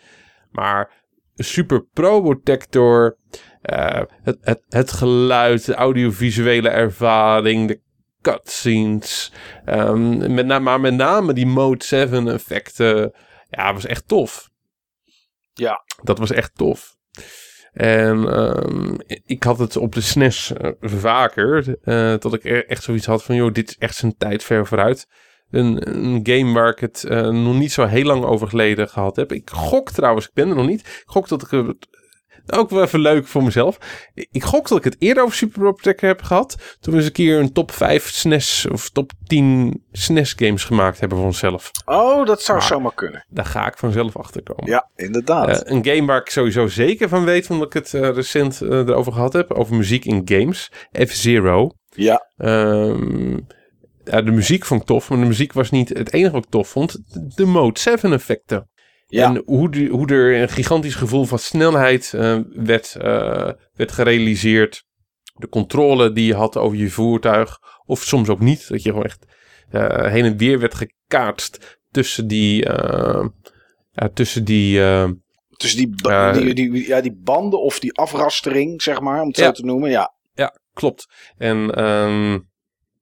Maar 0.50 0.90
Super 1.36 1.84
Probotector, 1.92 3.16
eh, 3.62 4.00
het, 4.22 4.38
het, 4.40 4.62
het 4.68 4.92
geluid, 4.92 5.64
de 5.66 5.74
audiovisuele 5.74 6.68
ervaring, 6.68 7.68
de 7.68 7.80
cutscenes. 8.20 9.32
ehm, 9.64 10.34
met 10.34 10.62
maar 10.62 10.80
met 10.80 10.94
name 10.94 11.32
die 11.32 11.46
Mode 11.46 11.84
7 11.84 12.28
effecten. 12.28 13.12
Ja, 13.50 13.72
was 13.72 13.86
echt 13.86 14.08
tof. 14.08 14.48
Ja. 15.52 15.84
Dat 16.02 16.18
was 16.18 16.30
echt 16.30 16.54
tof. 16.54 16.96
En 17.72 18.28
ehm, 18.28 18.94
ik 19.24 19.42
had 19.42 19.58
het 19.58 19.76
op 19.76 19.94
de 19.94 20.00
SNES 20.00 20.52
eh, 20.52 20.70
vaker. 20.80 21.78
eh, 21.82 22.14
dat 22.18 22.34
ik 22.34 22.44
er 22.44 22.66
echt 22.66 22.82
zoiets 22.82 23.06
had 23.06 23.24
van, 23.24 23.34
joh, 23.34 23.52
dit 23.52 23.68
is 23.68 23.76
echt 23.78 23.96
zijn 23.96 24.16
tijd 24.16 24.44
ver 24.44 24.66
vooruit. 24.66 25.06
Een, 25.50 25.88
een 25.96 26.20
game 26.22 26.52
waar 26.52 26.68
ik 26.68 26.78
het 26.78 27.04
eh, 27.04 27.28
nog 27.28 27.58
niet 27.58 27.72
zo 27.72 27.84
heel 27.84 28.04
lang 28.04 28.24
over 28.24 28.48
geleden 28.48 28.88
gehad 28.88 29.16
heb. 29.16 29.32
Ik 29.32 29.50
gok 29.50 29.90
trouwens, 29.90 30.26
ik 30.26 30.32
ben 30.34 30.48
er 30.48 30.56
nog 30.56 30.66
niet. 30.66 30.80
Ik 30.80 31.02
gok 31.04 31.28
dat 31.28 31.42
ik 31.42 31.50
het 31.50 31.88
ook 32.46 32.70
wel 32.70 32.82
even 32.82 33.00
leuk 33.00 33.26
voor 33.26 33.42
mezelf. 33.42 33.78
Ik 34.14 34.42
gok 34.44 34.68
dat 34.68 34.78
ik 34.78 34.84
het 34.84 34.96
eerder 34.98 35.22
over 35.22 35.36
Super 35.36 35.60
Protector 35.60 36.08
heb 36.08 36.22
gehad. 36.22 36.76
Toen 36.80 36.92
we 36.92 36.98
eens 36.98 37.06
een 37.08 37.12
keer 37.14 37.38
een 37.38 37.52
top 37.52 37.70
5 37.72 38.08
SNES 38.08 38.66
of 38.72 38.90
top 38.90 39.12
10 39.26 39.82
SNES 39.92 40.32
games 40.36 40.64
gemaakt 40.64 41.00
hebben 41.00 41.18
voor 41.18 41.26
onszelf. 41.26 41.70
Oh, 41.84 42.26
dat 42.26 42.42
zou 42.42 42.58
Maar- 42.58 42.66
zomaar 42.66 42.94
kunnen. 42.94 43.24
Daar 43.28 43.44
ga 43.46 43.66
ik 43.66 43.76
vanzelf 43.78 44.16
achter 44.16 44.42
komen. 44.42 44.66
Ja, 44.66 44.90
inderdaad. 44.96 45.62
Eh, 45.62 45.74
een 45.76 45.84
game 45.84 46.06
waar 46.06 46.20
ik 46.20 46.30
sowieso 46.30 46.66
zeker 46.66 47.08
van 47.08 47.24
weet, 47.24 47.50
omdat 47.50 47.66
ik 47.66 47.72
het 47.72 47.94
eh, 47.94 48.00
recent 48.10 48.60
eh, 48.60 48.68
erover 48.70 49.12
gehad 49.12 49.32
heb, 49.32 49.50
over 49.52 49.76
muziek 49.76 50.04
in 50.04 50.22
games. 50.24 50.70
F-Zero. 51.06 51.70
ja, 51.94 52.28
Ehm, 52.36 53.32
ja, 54.04 54.22
de 54.22 54.30
muziek 54.30 54.64
vond 54.66 54.80
ik 54.80 54.86
tof, 54.86 55.08
maar 55.10 55.18
de 55.18 55.24
muziek 55.26 55.52
was 55.52 55.70
niet 55.70 55.88
het 55.88 56.12
enige 56.12 56.32
wat 56.32 56.44
ik 56.44 56.50
tof 56.50 56.68
vond. 56.68 56.98
De 57.36 57.44
Mode 57.46 57.78
7 57.80 58.12
effecten. 58.12 58.68
Ja. 59.10 59.24
En 59.34 59.42
hoe, 59.46 59.70
die- 59.70 59.88
hoe 59.88 60.06
er 60.08 60.40
een 60.42 60.48
gigantisch 60.48 60.94
gevoel 60.94 61.24
van 61.24 61.38
snelheid 61.38 62.12
eh, 62.14 62.38
werd, 62.54 62.94
eh, 62.96 63.50
werd 63.74 63.92
gerealiseerd. 63.92 64.84
De 65.34 65.48
controle 65.48 66.12
die 66.12 66.26
je 66.26 66.34
had 66.34 66.56
over 66.56 66.78
je 66.78 66.90
voertuig. 66.90 67.58
Of 67.86 68.02
soms 68.02 68.28
ook 68.28 68.40
niet. 68.40 68.68
Dat 68.68 68.82
je 68.82 68.88
gewoon 68.90 69.04
echt 69.04 69.26
eh, 69.70 70.06
heen 70.06 70.24
en 70.24 70.36
weer 70.36 70.58
werd 70.58 70.74
gekaatst 70.74 71.78
tussen 71.90 72.26
die... 72.26 72.66
tussen 74.14 74.44
die... 74.44 74.80
Dus 75.56 75.74
die, 75.74 75.94
die, 76.32 76.54
die, 76.54 76.86
ja, 76.86 77.00
die 77.00 77.16
banden 77.22 77.60
of 77.60 77.78
die 77.80 77.92
afrastering, 77.92 78.82
zeg 78.82 79.00
maar, 79.00 79.20
om 79.20 79.26
het 79.28 79.36
Ja. 79.36 79.44
zo 79.44 79.50
te 79.52 79.64
noemen. 79.64 79.90
Ja, 79.90 80.14
Ja, 80.34 80.58
klopt. 80.72 81.06
En 81.36 81.74
ehm, 81.74 82.38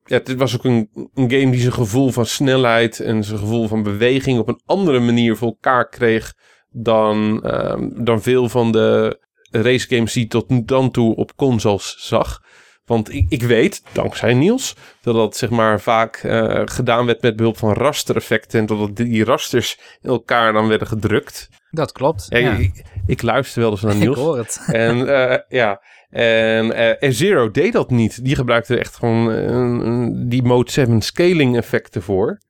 ja, 0.09 0.17
het 0.17 0.35
was 0.35 0.55
ook 0.55 0.65
een, 0.65 0.89
een 1.15 1.31
game 1.31 1.51
die 1.51 1.61
zijn 1.61 1.73
gevoel 1.73 2.11
van 2.11 2.27
snelheid 2.27 3.01
en 3.01 3.25
zijn 3.25 3.39
gevoel 3.39 3.69
van 3.69 3.83
beweging 3.83 4.39
op 4.39 4.49
een 4.49 4.61
andere 4.67 4.99
manier 4.99 5.37
voor 5.37 5.49
elkaar 5.49 5.89
kreeg 5.89 6.35
dan, 6.71 7.43
ehm, 7.45 8.05
dan 8.05 8.23
veel 8.23 8.49
van 8.49 8.73
de 8.73 9.19
racegames 9.51 10.13
die 10.13 10.25
ik 10.25 10.31
tot 10.31 10.49
nu 10.49 10.63
dan 10.65 10.91
toe 10.91 11.17
op 11.17 11.37
consoles 11.37 11.97
zag. 11.99 12.41
Want 12.85 13.15
ik, 13.15 13.27
ik 13.29 13.43
weet, 13.43 13.83
dankzij 13.93 14.35
Niels, 14.35 14.75
dat 15.01 15.15
dat 15.15 15.37
zeg 15.37 15.51
maar 15.51 15.81
vaak 15.81 16.17
eh, 16.17 16.63
gedaan 16.65 17.07
werd 17.07 17.23
met 17.23 17.37
behulp 17.37 17.57
van 17.59 17.73
rastereffecten. 17.73 18.61
En 18.61 18.67
dat 18.67 18.97
die 18.97 19.25
rasters 19.25 19.79
in 20.01 20.11
elkaar 20.11 20.53
dan 20.53 20.69
werden 20.69 20.89
gedrukt. 20.89 21.49
Dat 21.71 21.93
klopt. 21.93 22.27
Ja, 22.29 22.39
Ja, 22.39 22.53
Ik, 22.53 22.85
ik 23.07 23.23
luister 23.23 23.63
wel 23.63 23.71
eens 23.71 23.83
naar 23.83 23.93
ik 23.97 23.99
Niels. 23.99 24.17
hoor 24.17 24.39
het. 24.39 24.61
En 24.67 25.09
eh, 25.29 25.39
ja, 25.49 25.83
en 26.09 26.73
eh, 26.73 27.11
Zero 27.11 27.51
deed 27.51 27.73
dat 27.73 27.91
niet. 27.91 28.25
Die 28.25 28.35
gebruikte 28.35 28.79
echt 28.79 28.97
gewoon 28.97 29.31
eh, 29.33 30.29
die 30.29 30.43
Mode 30.43 30.71
7 30.71 31.01
scaling 31.01 31.57
effecten 31.57 32.03
voor. 32.03 32.41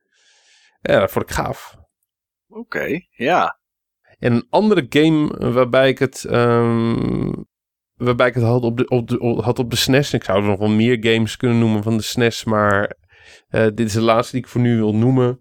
Ja, 0.81 0.99
dat 0.99 1.11
vond 1.11 1.29
ik 1.29 1.35
gaaf. 1.35 1.75
oké. 2.47 2.99
Ja, 3.09 3.59
En 4.19 4.33
een 4.33 4.47
andere 4.49 4.85
game 4.89 5.51
waarbij 5.51 5.89
ik 5.89 5.99
het, 5.99 6.23
ehm, 6.25 7.33
waarbij 7.95 8.27
ik 8.27 8.33
het 8.33 8.43
had 8.43 8.63
op 8.63 8.77
de, 8.77 8.87
op 8.87 9.07
de, 9.07 9.19
op- 9.19 9.43
had 9.43 9.59
op 9.59 9.69
de 9.69 9.75
SNES. 9.75 10.13
Ik 10.13 10.23
zou 10.23 10.41
er 10.41 10.47
nog 10.49 10.59
wel 10.59 10.69
meer 10.69 10.97
games 10.99 11.37
kunnen 11.37 11.59
noemen 11.59 11.83
van 11.83 11.97
de 11.97 12.03
SNES, 12.03 12.43
maar 12.43 12.97
eh, 13.47 13.61
dit 13.63 13.79
is 13.79 13.93
de 13.93 14.01
laatste 14.01 14.35
die 14.35 14.43
ik 14.45 14.49
voor 14.51 14.61
nu 14.61 14.75
wil 14.75 14.95
noemen. 14.95 15.39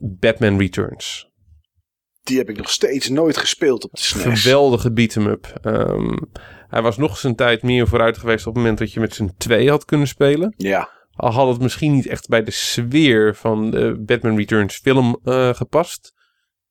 Batman 0.00 0.58
Returns. 0.58 1.26
die 2.22 2.38
heb 2.38 2.48
ik 2.48 2.56
nog 2.56 2.70
steeds 2.70 3.08
nooit 3.08 3.36
gespeeld 3.36 3.84
op 3.84 3.90
de 3.92 4.00
SNES. 4.00 4.42
Geweldige 4.42 4.92
beat-em-up. 4.92 5.58
Ehm, 5.62 6.16
hij 6.68 6.82
was 6.82 6.96
nog 6.96 7.16
zijn 7.16 7.34
tijd 7.34 7.62
meer 7.62 7.88
vooruit 7.88 8.18
geweest 8.18 8.46
op 8.46 8.54
het 8.54 8.62
moment 8.62 8.78
dat 8.78 8.92
je 8.92 9.00
met 9.00 9.14
z'n 9.14 9.32
twee 9.36 9.70
had 9.70 9.84
kunnen 9.84 10.08
spelen. 10.08 10.54
Ja, 10.56 10.88
Al 11.14 11.32
had 11.32 11.48
het 11.48 11.60
misschien 11.60 11.92
niet 11.92 12.06
echt 12.06 12.28
bij 12.28 12.42
de 12.42 12.50
sfeer 12.50 13.34
van 13.34 13.70
de 13.70 13.96
Batman 14.00 14.36
Returns 14.36 14.76
film 14.76 15.20
eh, 15.24 15.54
gepast. 15.54 16.12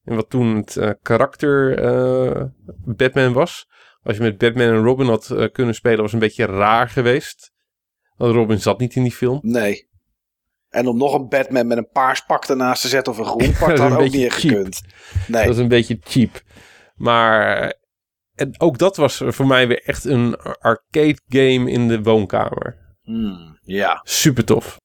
En 0.04 0.16
wat 0.16 0.30
toen 0.30 0.56
het 0.56 0.78
eh, 0.78 0.90
karakter 1.02 1.80
eh, 1.80 2.44
Batman 2.86 3.34
was. 3.34 3.68
Als 4.04 4.18
je 4.18 4.24
met 4.24 4.38
Batman 4.38 4.68
en 4.68 4.84
Robin 4.84 5.08
had 5.08 5.30
eh, 5.30 5.52
kunnen 5.52 5.76
spelen, 5.76 6.02
was 6.02 6.14
een 6.14 6.20
beetje 6.20 6.46
raar 6.46 6.90
geweest. 6.90 7.52
Want 8.16 8.34
Robin 8.36 8.60
zat 8.60 8.80
niet 8.80 8.96
in 8.96 9.04
die 9.04 9.12
film. 9.12 9.40
nee. 9.42 9.86
En 10.70 10.88
om 10.88 10.98
nog 10.98 11.14
een 11.14 11.30
Batman 11.30 11.68
met 11.68 11.78
een 11.78 11.90
paars 11.92 12.22
pak 12.22 12.46
ernaast 12.46 12.82
te 12.82 12.88
zetten 12.88 13.14
of 13.14 13.20
een 13.20 13.26
groen 13.26 13.54
pak, 13.60 13.70
Dat 13.78 13.90
had 13.92 14.00
ook 14.00 14.12
niet 14.12 14.34
gekund. 14.34 14.82
Nee, 15.28 15.46
Dat 15.46 15.54
is 15.54 15.62
een 15.62 15.68
beetje 15.68 15.98
cheap. 16.04 16.42
Maar 16.96 17.58
eh, 17.58 17.70
en 18.38 18.60
ook 18.60 18.78
dat 18.78 18.98
was 18.98 19.22
voor 19.26 19.48
mij 19.48 19.68
weer 19.68 19.84
echt 19.84 20.06
een 20.06 20.36
arcade 20.60 21.20
game 21.28 21.72
in 21.72 21.88
de 21.88 22.02
woonkamer. 22.02 22.96
Hmm, 23.02 23.58
ja. 23.62 24.02
Super 24.04 24.46
tof. 24.46 24.78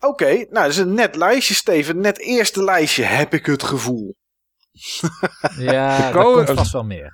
Oké, 0.00 0.30
nou, 0.34 0.48
dat 0.50 0.66
is 0.66 0.76
een 0.76 0.94
net 0.94 1.16
lijstje, 1.16 1.54
Steven. 1.54 2.00
Net 2.00 2.18
eerste 2.18 2.64
lijstje, 2.64 3.02
heb 3.02 3.34
ik 3.34 3.46
het 3.46 3.62
gevoel. 3.62 4.14
Ja, 5.58 6.08
Ik 6.08 6.14
er 6.14 6.22
komt 6.22 6.50
vast 6.50 6.72
wel 6.72 6.84
meer. 6.84 7.12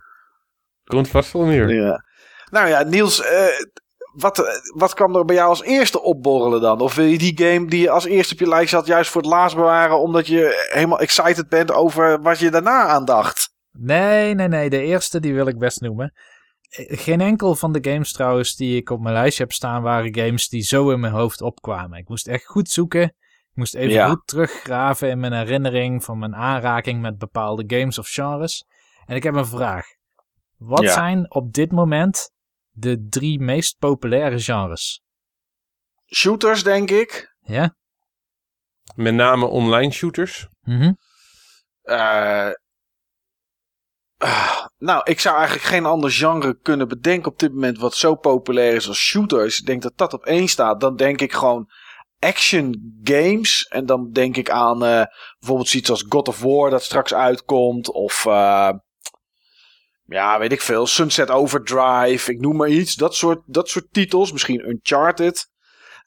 Komt 0.85 1.09
vast 1.09 1.33
wel 1.33 1.45
meer. 1.45 1.75
Ja. 1.75 2.05
Nou 2.51 2.69
ja, 2.69 2.83
Niels, 2.83 3.23
eh, 3.23 3.47
wat, 4.13 4.39
eh, 4.39 4.53
wat 4.75 4.95
kwam 4.95 5.17
er 5.17 5.25
bij 5.25 5.37
jou 5.37 5.49
als 5.49 5.63
eerste 5.63 6.01
opborrelen 6.01 6.61
dan? 6.61 6.81
Of 6.81 6.95
wil 6.95 7.05
je 7.05 7.19
die 7.19 7.39
game 7.39 7.67
die 7.67 7.81
je 7.81 7.91
als 7.91 8.05
eerste 8.05 8.35
op 8.35 8.41
je 8.41 8.49
lijstje 8.49 8.77
had 8.77 8.87
juist 8.87 9.11
voor 9.11 9.23
het 9.23 9.31
laatst 9.31 9.57
bewaren... 9.57 10.01
omdat 10.01 10.27
je 10.27 10.69
helemaal 10.71 11.01
excited 11.01 11.49
bent 11.49 11.73
over 11.73 12.23
wat 12.23 12.39
je 12.39 12.51
daarna 12.51 12.87
aandacht? 12.87 13.48
Nee, 13.81 14.35
nee, 14.35 14.49
nee. 14.49 14.71
De 14.71 14.83
eerste 14.83 15.21
die 15.21 15.35
wil 15.35 15.47
ik 15.47 15.59
best 15.59 15.81
noemen. 15.81 16.13
Eh, 16.69 16.99
Geen 16.99 17.21
enkel 17.21 17.55
van 17.55 17.73
de 17.73 17.91
games 17.91 18.13
trouwens 18.13 18.57
die 18.57 18.77
ik 18.77 18.91
op 18.91 19.01
mijn 19.01 19.15
lijstje 19.15 19.43
heb 19.43 19.53
staan... 19.53 19.83
waren 19.83 20.15
games 20.15 20.49
die 20.49 20.63
zo 20.63 20.91
in 20.91 21.01
mijn 21.01 21.13
hoofd 21.13 21.41
opkwamen. 21.43 21.99
Ik 21.99 22.09
moest 22.09 22.29
echt 22.29 22.45
goed 22.47 22.69
zoeken. 22.69 23.03
Ik 23.03 23.55
moest 23.55 23.75
even 23.75 23.93
Ja. 23.93 24.09
goed 24.09 24.27
teruggraven 24.27 25.11
in 25.11 25.19
mijn 25.21 25.33
herinnering 25.33 26.05
van 26.05 26.19
mijn 26.19 26.35
aanraking 26.37 27.01
met 27.01 27.19
bepaalde 27.19 27.77
games 27.79 27.99
of 27.99 28.09
genres. 28.09 28.65
En 29.07 29.17
ik 29.17 29.23
heb 29.23 29.35
een 29.35 29.47
vraag. 29.47 29.87
Wat 30.57 30.83
Ja. 30.83 30.93
zijn 30.93 31.31
op 31.35 31.53
dit 31.53 31.73
moment 31.73 32.31
de 32.71 33.07
drie 33.09 33.41
meest 33.41 33.79
populaire 33.79 34.41
genres? 34.41 35.03
Shooters, 36.15 36.63
denk 36.63 36.91
ik. 36.91 37.35
Ja? 37.41 37.75
Met 38.95 39.15
name 39.15 39.47
online 39.47 39.93
shooters. 39.93 40.49
Mhm. 40.61 40.93
Eh, 41.83 42.51
nou, 44.79 45.01
ik 45.05 45.21
zou 45.21 45.37
eigenlijk 45.37 45.67
geen 45.67 45.87
ander 45.87 46.11
genre 46.11 46.59
kunnen 46.63 46.89
bedenken 46.89 47.33
op 47.33 47.39
dit 47.39 47.53
moment 47.53 47.79
wat 47.79 47.95
zo 47.95 48.15
populair 48.15 48.75
is 48.75 48.89
als 48.89 48.99
shooters. 48.99 49.59
Ik 49.59 49.67
denk 49.67 49.83
dat 49.83 49.93
dat 49.97 50.13
op 50.13 50.25
één 50.25 50.49
staat. 50.49 50.81
Dan 50.81 50.97
denk 50.97 51.21
ik 51.21 51.33
gewoon 51.33 51.71
action 52.19 52.99
games. 53.03 53.67
En 53.69 53.87
dan 53.87 54.11
denk 54.13 54.37
ik 54.37 54.51
aan 54.51 54.85
eh, 54.85 55.05
bijvoorbeeld 55.39 55.69
zoiets 55.69 55.91
als 55.91 56.05
God 56.09 56.29
of 56.29 56.41
War 56.41 56.71
dat 56.71 56.83
straks 56.83 57.15
uitkomt. 57.15 57.93
Of 57.93 58.27
eh, 58.27 58.71
ja, 60.05 60.39
weet 60.39 60.53
ik 60.53 60.61
veel. 60.61 60.87
Sunset 60.87 61.31
Overdrive. 61.31 62.33
Ik 62.33 62.41
noem 62.41 62.57
maar 62.57 62.69
iets. 62.69 62.95
Dat 62.95 63.15
soort, 63.15 63.41
dat 63.47 63.69
soort 63.69 63.87
titels. 63.93 64.33
Misschien 64.33 64.69
Uncharted. 64.69 65.51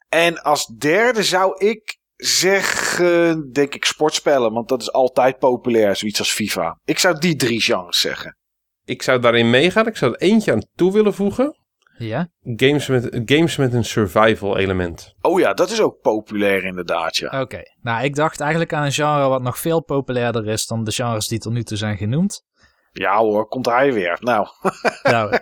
En 0.10 0.42
als 0.42 0.66
derde 0.66 1.24
zou 1.24 1.66
ik 1.66 2.00
zeggen, 2.22 3.52
denk 3.52 3.76
ik 3.76 3.86
sportspellen. 3.86 4.54
Want 4.54 4.70
dat 4.70 4.82
is 4.82 4.92
altijd 4.92 5.38
populair, 5.38 5.96
zoiets 5.96 6.20
als 6.20 6.32
FIFA. 6.32 6.80
Ik 6.86 7.00
zou 7.00 7.20
die 7.20 7.36
drie 7.36 7.62
genres 7.62 8.00
zeggen. 8.00 8.38
Ik 8.86 9.02
zou 9.02 9.20
daarin 9.20 9.50
meegaan. 9.50 9.88
Ik 9.88 9.98
zou 9.98 10.12
er 10.12 10.20
eentje 10.20 10.52
aan 10.52 10.66
toe 10.76 10.94
willen 10.94 11.14
voegen. 11.14 11.56
Ja? 11.98 12.30
Games 12.44 12.88
met, 12.88 13.22
games 13.26 13.56
met 13.56 13.74
een 13.74 13.86
survival 13.86 14.58
element. 14.58 15.14
Oh 15.22 15.40
ja, 15.40 15.54
dat 15.54 15.70
is 15.70 15.82
ook 15.82 16.00
populair 16.02 16.64
inderdaad, 16.64 17.18
ja. 17.18 17.42
Oké. 17.42 17.62
Nou, 17.82 18.04
ik 18.04 18.16
dacht 18.16 18.40
eigenlijk 18.40 18.74
aan 18.74 18.84
een 18.84 18.92
genre 18.92 19.28
wat 19.28 19.42
nog 19.42 19.60
veel 19.60 19.84
populairder 19.84 20.48
is 20.48 20.66
dan 20.66 20.84
de 20.84 20.92
genres 20.92 21.28
die 21.28 21.40
tot 21.40 21.54
nu 21.54 21.64
toe 21.64 21.78
zijn 21.78 21.98
genoemd. 21.98 22.44
Ja 22.92 23.18
hoor, 23.18 23.48
komt 23.48 23.66
hij 23.66 23.94
weer. 23.94 24.18
Nou, 24.20 24.48
nou, 25.04 25.38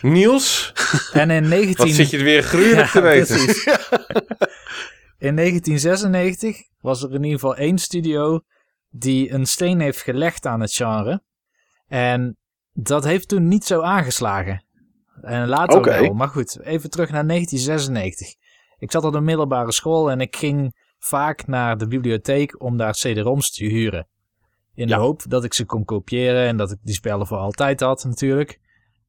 Niels, 0.00 0.72
en 1.12 1.30
in 1.30 1.48
19... 1.48 1.86
wat 1.86 1.94
zit 1.94 2.10
je 2.10 2.18
er 2.18 2.24
weer 2.24 2.42
gruwelijk 2.42 2.88
te 2.98 3.00
weten. 3.00 3.38
In 5.18 5.36
1996 5.36 6.68
was 6.80 7.02
er 7.02 7.08
in 7.14 7.22
ieder 7.22 7.38
geval 7.38 7.56
één 7.56 7.78
studio 7.78 8.40
die 8.90 9.32
een 9.32 9.46
steen 9.46 9.80
heeft 9.80 10.02
gelegd 10.02 10.46
aan 10.46 10.60
het 10.60 10.72
genre. 10.72 11.22
En 11.86 12.36
dat 12.72 13.04
heeft 13.04 13.28
toen 13.28 13.48
niet 13.48 13.64
zo 13.64 13.80
aangeslagen. 13.80 14.64
En 15.22 15.48
later 15.48 15.82
wel. 15.82 16.12
Maar 16.14 16.28
goed, 16.28 16.60
even 16.60 16.90
terug 16.90 17.10
naar 17.10 17.26
1996. 17.26 18.34
Ik 18.78 18.90
zat 18.90 19.04
op 19.04 19.12
de 19.12 19.20
middelbare 19.20 19.72
school 19.72 20.10
en 20.10 20.20
ik 20.20 20.36
ging 20.36 20.82
vaak 20.98 21.46
naar 21.46 21.78
de 21.78 21.86
bibliotheek 21.86 22.62
om 22.62 22.76
daar 22.76 22.92
CD-ROMs 22.92 23.50
te 23.50 23.64
huren. 23.64 24.08
In 24.74 24.88
Ja. 24.88 24.96
de 24.96 25.02
hoop 25.02 25.22
dat 25.28 25.44
ik 25.44 25.54
ze 25.54 25.64
kon 25.64 25.84
kopiëren 25.84 26.46
en 26.46 26.56
dat 26.56 26.70
ik 26.70 26.78
die 26.82 26.94
spellen 26.94 27.26
voor 27.26 27.38
altijd 27.38 27.80
had 27.80 28.04
natuurlijk. 28.04 28.60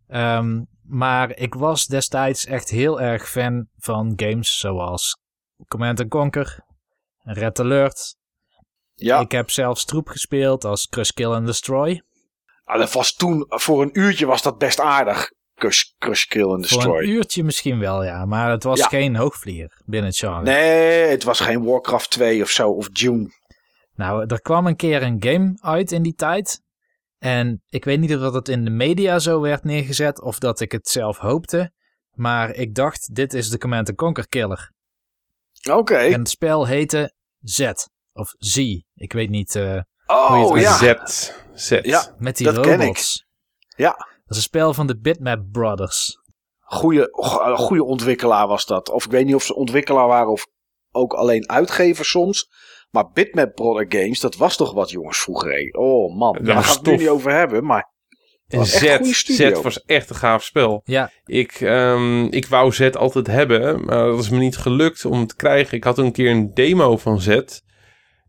Ehm, 0.07 0.63
maar 0.83 1.37
ik 1.37 1.53
was 1.53 1.85
destijds 1.85 2.45
echt 2.45 2.69
heel 2.69 3.01
erg 3.01 3.29
fan 3.29 3.67
van 3.77 4.13
games 4.15 4.59
zoals 4.59 5.19
Command 5.67 6.07
Conquer, 6.07 6.59
Red 7.23 7.59
Alert. 7.59 8.15
ja. 8.93 9.19
Ik 9.19 9.31
heb 9.31 9.49
zelfs 9.49 9.85
troep 9.85 10.07
gespeeld 10.07 10.63
als 10.65 10.87
Crush 10.87 11.09
Kill 11.09 11.31
and 11.31 11.45
Destroy. 11.45 12.01
Ah, 12.63 12.79
dat 12.79 12.91
was 12.91 13.13
toen, 13.13 13.45
voor 13.47 13.81
een 13.81 13.99
uurtje 13.99 14.25
was 14.25 14.41
dat 14.41 14.57
best 14.57 14.79
aardig. 14.79 15.31
Crush, 15.55 15.83
crush 15.97 16.25
Kill 16.25 16.43
and 16.43 16.67
Voor 16.67 16.77
Destroy. 16.77 17.03
een 17.03 17.09
uurtje 17.09 17.43
misschien 17.43 17.79
wel, 17.79 18.03
ja. 18.03 18.25
Maar 18.25 18.51
het 18.51 18.63
was 18.63 18.79
Ja. 18.79 18.87
geen 18.87 19.15
hoogvlieger 19.15 19.81
binnen 19.85 20.09
het 20.09 20.19
genre. 20.19 20.41
Nee, 20.41 21.07
het 21.07 21.23
was 21.23 21.39
geen 21.39 21.63
Warcraft 21.63 22.09
2 22.11 22.41
of 22.41 22.49
zo, 22.49 22.69
of 22.69 22.89
Dune. 22.89 23.29
Nou, 23.93 24.25
er 24.27 24.41
kwam 24.41 24.67
een 24.67 24.75
keer 24.75 25.03
een 25.03 25.23
game 25.23 25.57
uit 25.61 25.91
in 25.91 26.01
die 26.03 26.13
tijd. 26.15 26.61
En 27.17 27.63
ik 27.69 27.85
weet 27.85 27.99
niet 27.99 28.13
of 28.15 28.19
dat 28.21 28.33
het 28.33 28.49
in 28.49 28.63
de 28.65 28.69
media 28.71 29.19
zo 29.19 29.41
werd 29.41 29.63
neergezet 29.63 30.21
of 30.21 30.39
dat 30.39 30.59
ik 30.59 30.71
het 30.71 30.87
zelf 30.87 31.17
hoopte. 31.17 31.71
Maar 32.11 32.51
ik 32.53 32.75
dacht, 32.75 33.15
dit 33.15 33.33
is 33.33 33.49
de 33.49 33.57
Command 33.57 33.95
Conquer 33.95 34.27
killer. 34.27 34.71
Oké. 35.71 35.95
En 35.97 36.19
het 36.19 36.29
spel 36.29 36.65
heette 36.65 37.13
Z. 37.41 37.71
Of 38.13 38.33
Z. 38.37 38.57
Ik 38.93 39.13
weet 39.13 39.29
niet. 39.29 39.55
eh, 39.55 39.79
Oh 40.05 40.43
Goeie 40.43 40.61
ja. 40.63 41.05
Z. 41.07 41.31
Z. 41.53 41.69
Ja. 41.81 42.15
met 42.17 42.37
die 42.37 42.45
Dat 42.51 42.59
ken 42.59 42.73
ik. 42.73 42.79
robots. 42.79 43.25
Ja. 43.77 43.89
Dat 43.91 44.07
is 44.27 44.35
een 44.37 44.41
spel 44.41 44.73
van 44.73 44.87
de 44.87 44.99
Bitmap 44.99 45.39
Brothers. 45.51 46.19
Goeie, 46.59 47.07
go- 47.11 47.55
goeie 47.55 47.83
ontwikkelaar 47.83 48.47
was 48.47 48.65
dat. 48.65 48.89
Of 48.89 49.05
ik 49.05 49.11
weet 49.11 49.25
niet 49.25 49.35
of 49.35 49.43
ze 49.43 49.55
ontwikkelaar 49.55 50.07
waren 50.07 50.31
of 50.31 50.47
ook 50.91 51.13
alleen 51.13 51.49
uitgever 51.49 52.05
soms. 52.05 52.49
Maar 52.89 53.09
Bitmap 53.11 53.55
Brother 53.55 53.85
Games, 54.01 54.19
dat 54.19 54.35
was 54.35 54.55
toch 54.57 54.73
wat 54.73 54.89
jongens 54.89 55.17
vroeger. 55.17 55.51
hé. 55.51 55.79
Oh 55.79 56.15
man, 56.17 56.33
Dat 56.33 56.45
daar 56.45 56.55
gaan 56.55 56.63
we 56.63 56.69
het 56.79 56.85
nu 56.85 56.95
niet 56.97 57.09
over 57.09 57.31
hebben. 57.31 57.65
Maar 57.65 57.93
En 58.47 58.57
was 58.57 58.73
echt 58.73 58.99
een 58.99 59.13
goede 59.13 59.55
Z, 59.55 59.61
was 59.61 59.85
echt 59.85 60.09
een 60.09 60.15
gaaf 60.15 60.43
spel. 60.43 60.81
Ja, 60.83 61.11
Ik, 61.25 61.51
ehm, 61.51 62.23
ik 62.23 62.45
wou 62.45 62.71
Z 62.71 62.81
altijd 62.81 63.27
hebben, 63.27 63.85
maar 63.85 64.05
dat 64.05 64.19
is 64.19 64.29
me 64.29 64.37
niet 64.37 64.57
gelukt 64.57 65.05
om 65.05 65.19
het 65.19 65.29
te 65.29 65.35
krijgen. 65.35 65.77
Ik 65.77 65.83
had 65.83 65.97
een 65.97 66.11
keer 66.11 66.31
een 66.31 66.53
demo 66.53 66.97
van 66.97 67.21
Z. 67.21 67.27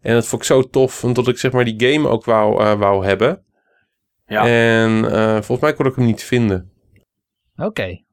En 0.01 0.15
dat 0.15 0.27
vond 0.27 0.43
ik 0.43 0.49
zo 0.49 0.63
tof, 0.63 1.05
omdat 1.05 1.29
ik 1.29 1.39
zeg 1.39 1.53
maar 1.53 1.65
die 1.65 1.93
game 1.93 2.09
ook 2.09 2.25
wou, 2.25 2.61
eh, 2.61 2.79
wou 2.79 3.05
hebben. 3.05 3.45
Ja. 4.27 4.47
En 4.47 5.11
eh, 5.11 5.33
volgens 5.33 5.61
mij 5.61 5.73
kon 5.73 5.87
ik 5.87 5.95
hem 5.95 6.05
niet 6.05 6.23
vinden. 6.23 6.73
oké. 7.57 8.05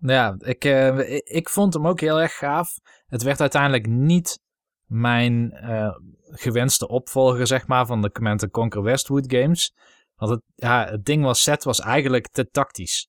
Ja, 0.00 0.36
ik, 0.38 0.64
eh, 0.64 1.16
ik, 1.24 1.48
vond 1.48 1.74
hem 1.74 1.86
ook 1.86 2.00
heel 2.00 2.20
erg 2.20 2.36
gaaf. 2.36 2.78
Het 3.06 3.22
werd 3.22 3.40
uiteindelijk 3.40 3.86
niet 3.86 4.40
mijn 4.86 5.52
eh, 5.52 5.94
gewenste 6.20 6.88
opvolger, 6.88 7.46
zeg 7.46 7.66
maar, 7.66 7.86
van 7.86 8.02
de 8.02 8.10
Command 8.10 8.50
Conquer 8.50 8.82
Westwood 8.82 9.32
games. 9.32 9.74
Want 10.18 10.30
het, 10.30 10.42
ja, 10.54 10.86
het 10.90 11.04
ding 11.04 11.24
was 11.24 11.42
set 11.42 11.64
was 11.64 11.80
eigenlijk 11.80 12.28
te 12.28 12.50
tactisch. 12.50 13.08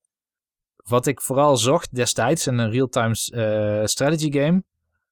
Wat 0.76 1.06
ik 1.06 1.22
vooral 1.22 1.58
zocht 1.58 1.96
destijds 1.96 2.48
in 2.48 2.58
een 2.58 2.72
real-time 2.72 3.16
eh, 3.32 3.86
strategy 3.86 4.32
game, 4.32 4.64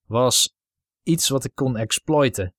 was 0.06 0.53
iets 1.03 1.30
wat 1.30 1.43
ik 1.43 1.51
kon 1.53 1.77
exploiten. 1.77 2.53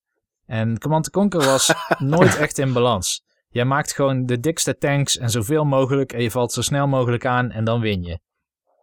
En 0.47 0.79
Command 0.79 1.11
Conquer 1.11 1.45
was 1.45 1.73
nooit 1.99 2.37
echt 2.37 2.59
in 2.59 2.73
balans. 2.73 3.23
Jij 3.49 3.65
maakt 3.65 3.95
gewoon 3.95 4.27
de 4.27 4.41
dikste 4.41 4.77
tanks 4.77 5.19
en 5.19 5.31
zoveel 5.31 5.65
mogelijk 5.65 6.13
en 6.13 6.23
je 6.23 6.31
valt 6.31 6.53
zo 6.53 6.63
snel 6.63 6.87
mogelijk 6.87 7.27
aan 7.27 7.51
en 7.51 7.65
dan 7.65 7.81
win 7.81 8.03
je. 8.03 8.19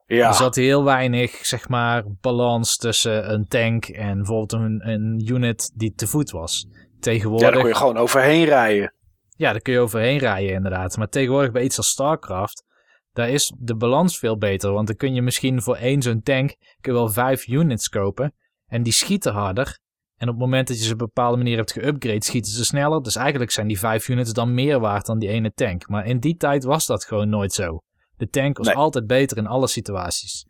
ja. 0.06 0.28
Er 0.28 0.34
zat 0.34 0.56
heel 0.56 0.84
weinig, 0.84 1.46
zeg 1.46 1.70
maar, 1.70 2.04
balans 2.22 2.78
tussen 2.78 3.32
een 3.34 3.48
tank 3.48 3.86
en 3.86 4.18
bijvoorbeeld 4.18 4.54
een, 4.54 4.90
een 4.90 5.22
unit 5.26 5.72
die 5.74 5.94
te 5.94 6.08
voet 6.08 6.32
was. 6.32 6.68
ja, 6.70 6.80
Tegenwoordig, 7.00 7.50
daar 7.50 7.60
kon 7.60 7.68
je 7.68 7.76
gewoon 7.76 7.98
overheen 7.98 8.46
rijden. 8.46 8.94
Ja, 9.36 9.52
daar 9.52 9.62
kun 9.62 9.74
je 9.74 9.80
overheen 9.80 10.18
rijden 10.18 10.54
inderdaad. 10.54 10.98
Maar 10.98 11.10
tegenwoordig 11.10 11.52
bij 11.52 11.64
iets 11.64 11.78
als 11.78 11.90
StarCraft, 11.90 12.64
daar 13.12 13.30
is 13.30 13.54
de 13.58 13.76
balans 13.76 14.18
veel 14.20 14.38
beter. 14.38 14.72
Want 14.72 14.88
dan 14.88 14.96
kun 14.96 15.14
je 15.14 15.22
misschien 15.22 15.62
voor 15.62 15.76
één 15.76 16.02
zo'n 16.02 16.22
tank 16.22 16.56
kun 16.82 16.94
je 16.94 17.00
wel 17.00 17.10
vijf 17.10 17.48
units 17.48 17.90
kopen. 17.90 18.34
En 18.66 18.84
die 18.84 18.94
schieten 18.94 19.34
harder. 19.34 19.80
En 20.16 20.28
op 20.28 20.34
het 20.34 20.44
moment 20.44 20.68
dat 20.68 20.78
je 20.78 20.84
ze 20.84 20.94
op 20.94 21.00
een 21.00 21.06
bepaalde 21.06 21.38
manier 21.38 21.58
hebt 21.58 21.72
geupgrade, 21.72 22.24
schieten 22.24 22.52
ze 22.52 22.66
sneller. 22.66 23.02
Dus 23.02 23.16
eigenlijk 23.16 23.52
zijn 23.52 23.68
die 23.68 23.80
vijf 23.80 24.08
units 24.08 24.34
dan 24.34 24.54
meer 24.54 24.80
waard 24.80 25.06
dan 25.06 25.20
die 25.20 25.30
ene 25.30 25.52
tank. 25.54 25.88
Maar 25.88 26.06
in 26.06 26.20
die 26.20 26.36
tijd 26.36 26.64
was 26.64 26.86
dat 26.86 27.06
gewoon 27.06 27.30
nooit 27.30 27.54
zo. 27.54 27.82
De 28.18 28.30
tank 28.30 28.58
was 28.58 28.68
Nee. 28.68 28.76
altijd 28.76 29.08
beter 29.08 29.38
in 29.38 29.48
alle 29.48 29.68
situaties. 29.68 30.46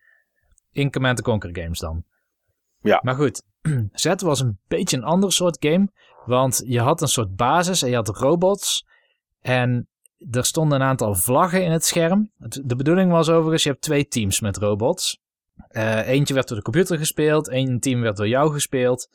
In 0.72 0.91
Command 0.91 1.22
Conquer 1.22 1.49
games 1.53 1.80
dan. 1.80 2.03
Ja. 2.81 2.99
Maar 3.03 3.15
goed, 3.15 3.43
Z 3.91 4.14
was 4.17 4.39
een 4.39 4.59
beetje 4.67 4.97
een 4.97 5.03
ander 5.03 5.31
soort 5.31 5.57
game. 5.59 5.89
Want 6.26 6.62
je 6.66 6.80
had 6.80 7.02
een 7.02 7.08
soort 7.08 7.36
basis 7.36 7.82
en 7.82 7.90
je 7.90 7.95
had 7.95 8.08
robots. 8.18 8.86
En 9.40 9.90
er 10.32 10.45
stonden 10.45 10.82
een 10.82 10.88
aantal 10.88 11.16
vlaggen 11.16 11.64
in 11.64 11.72
het 11.72 11.86
scherm. 11.86 12.32
De 12.64 12.76
bedoeling 12.76 13.12
was 13.12 13.30
overigens, 13.30 13.64
je 13.64 13.70
hebt 13.70 13.82
twee 13.82 14.08
teams 14.08 14.40
met 14.40 14.58
robots. 14.58 15.20
Eh, 15.68 16.08
eentje 16.08 16.34
werd 16.34 16.48
door 16.48 16.58
de 16.58 16.64
computer 16.64 16.98
gespeeld, 16.98 17.50
één 17.50 17.80
team 17.80 18.02
werd 18.02 18.18
door 18.18 18.28
jou 18.28 18.54
gespeeld. 18.54 19.10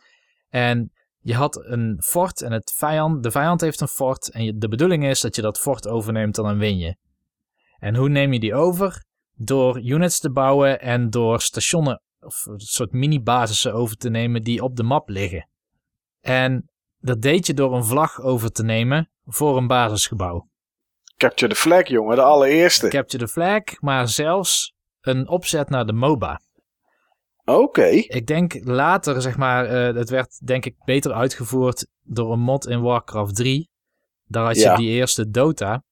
En 0.49 0.93
je 1.21 1.35
had 1.35 1.65
een 1.65 2.03
fort 2.03 2.43
en 2.43 2.53
het 2.53 2.73
vijand, 2.77 3.23
de 3.23 3.31
vijand 3.31 3.61
heeft 3.61 3.81
een 3.81 3.89
fort. 3.89 4.31
En 4.31 4.45
je- 4.45 4.57
de 4.57 4.69
bedoeling 4.69 5.05
is 5.05 5.21
dat 5.21 5.37
je 5.37 5.43
dat 5.43 5.59
fort 5.59 5.89
overneemt 5.89 6.35
dan 6.35 6.59
win 6.59 6.79
je. 6.79 6.97
En 7.79 7.97
hoe 7.97 8.09
neem 8.09 8.33
je 8.33 8.41
die 8.41 8.55
over? 8.55 9.05
Door 9.35 9.81
units 9.81 10.21
te 10.21 10.31
bouwen 10.31 10.81
en 10.81 11.11
door 11.11 11.41
stationen 11.41 12.03
of 12.21 12.47
een 12.47 12.61
soort 12.61 12.93
mini-basissen 12.93 13.75
over 13.75 13.97
te 13.97 14.11
nemen 14.11 14.43
die 14.43 14.63
op 14.63 14.77
de 14.77 14.83
map 14.83 15.09
liggen. 15.09 15.49
En 16.21 16.71
dat 17.01 17.23
deed 17.23 17.47
je 17.47 17.55
door 17.55 17.75
een 17.75 17.85
vlag 17.85 18.21
over 18.21 18.51
te 18.53 18.63
nemen 18.63 19.11
voor 19.25 19.57
een 19.57 19.67
basisgebouw. 19.67 20.49
Capture 21.17 21.53
the 21.53 21.59
flag, 21.61 21.87
jongen, 21.89 22.17
de 22.17 22.23
allereerste. 22.23 22.89
Capture 22.89 23.25
the 23.25 23.31
flag, 23.31 23.63
maar 23.81 24.09
zelfs 24.09 24.75
een 25.01 25.29
opzet 25.29 25.69
naar 25.69 25.87
de 25.87 25.93
MOBA. 25.93 26.41
Oké. 27.45 27.87
Ik 27.87 28.27
denk 28.27 28.65
later, 28.65 29.23
zeg 29.23 29.37
maar, 29.37 29.65
eh, 29.67 29.95
het 29.97 30.11
werd 30.11 30.47
denk 30.47 30.65
ik 30.67 30.75
beter 30.85 31.13
uitgevoerd 31.13 31.87
door 32.03 32.33
een 32.33 32.41
mod 32.41 32.67
in 32.67 32.81
Warcraft 32.81 33.35
3. 33.37 33.69
Daar 34.25 34.45
had 34.45 34.57
je 34.57 34.63
Ja. 34.63 34.77
die 34.77 34.89
eerste 34.91 35.31
Dota. 35.31 35.83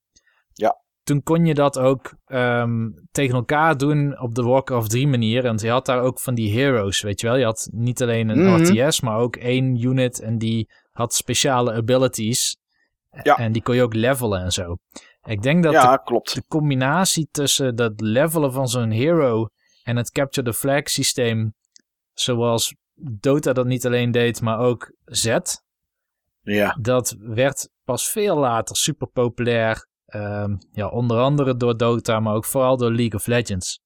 Ja. 0.52 0.86
toen 1.02 1.22
kon 1.22 1.46
je 1.46 1.54
dat 1.54 1.78
ook 1.78 2.14
ehm, 2.26 2.88
tegen 3.10 3.34
elkaar 3.34 3.76
doen 3.76 4.18
op 4.20 4.34
de 4.34 4.42
Warcraft 4.42 4.90
3 4.90 5.06
manier. 5.08 5.44
En 5.44 5.56
je 5.58 5.70
had 5.70 5.86
daar 5.86 6.00
ook 6.02 6.20
van 6.20 6.34
die 6.34 6.58
heroes, 6.60 7.00
weet 7.00 7.20
je 7.20 7.26
wel. 7.26 7.36
Je 7.36 7.44
had 7.44 7.68
niet 7.72 8.02
alleen 8.02 8.28
een 8.28 8.44
Mhm. 8.44 8.62
RTS, 8.62 9.00
maar 9.00 9.16
ook 9.18 9.36
één 9.36 9.82
unit 9.82 10.20
en 10.20 10.38
die 10.38 10.68
had 10.98 11.14
speciale 11.14 11.72
abilities. 11.72 12.56
Ja. 13.22 13.36
En 13.36 13.52
die 13.52 13.62
kon 13.62 13.74
je 13.74 13.82
ook 13.82 13.94
levelen 13.94 14.42
en 14.42 14.52
zo. 14.52 14.76
Ik 15.22 15.42
denk 15.42 15.62
dat 15.62 15.72
ja, 15.72 15.96
de, 15.96 16.02
klopt. 16.02 16.34
de 16.34 16.44
combinatie 16.48 17.28
tussen 17.30 17.76
dat 17.76 18.00
levelen 18.00 18.52
van 18.52 18.68
zo'n 18.68 18.90
hero 18.90 19.48
en 19.82 19.96
het 19.96 20.10
capture 20.10 20.46
the 20.46 20.54
flag 20.54 20.88
systeem, 20.88 21.54
zoals 22.12 22.74
Dota 22.94 23.52
dat 23.52 23.66
niet 23.66 23.86
alleen 23.86 24.10
deed, 24.10 24.40
maar 24.40 24.58
ook 24.58 24.92
Z, 25.04 25.38
Ja, 26.42 26.76
dat 26.80 27.16
werd 27.18 27.68
pas 27.84 28.08
veel 28.08 28.36
later 28.36 28.76
super 28.76 29.06
populair. 29.08 29.86
ehm, 30.06 30.56
ja, 30.72 30.88
onder 30.88 31.18
andere 31.20 31.56
door 31.56 31.76
Dota, 31.76 32.20
maar 32.20 32.34
ook 32.34 32.44
vooral 32.44 32.76
door 32.76 32.92
League 32.92 33.14
of 33.14 33.26
Legends. 33.26 33.80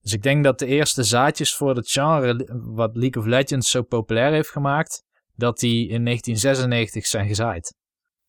Dus 0.00 0.12
ik 0.12 0.22
denk 0.22 0.44
dat 0.44 0.58
de 0.58 0.66
eerste 0.66 1.02
zaadjes 1.02 1.54
voor 1.54 1.76
het 1.76 1.90
genre, 1.90 2.48
wat 2.74 2.96
League 2.96 3.22
of 3.22 3.28
Legends 3.28 3.70
zo 3.70 3.82
populair 3.82 4.32
heeft 4.32 4.50
gemaakt, 4.50 5.04
dat 5.36 5.58
die 5.58 5.80
in 5.88 6.04
1996 6.04 7.06
zijn 7.06 7.26
gezaaid. 7.28 7.74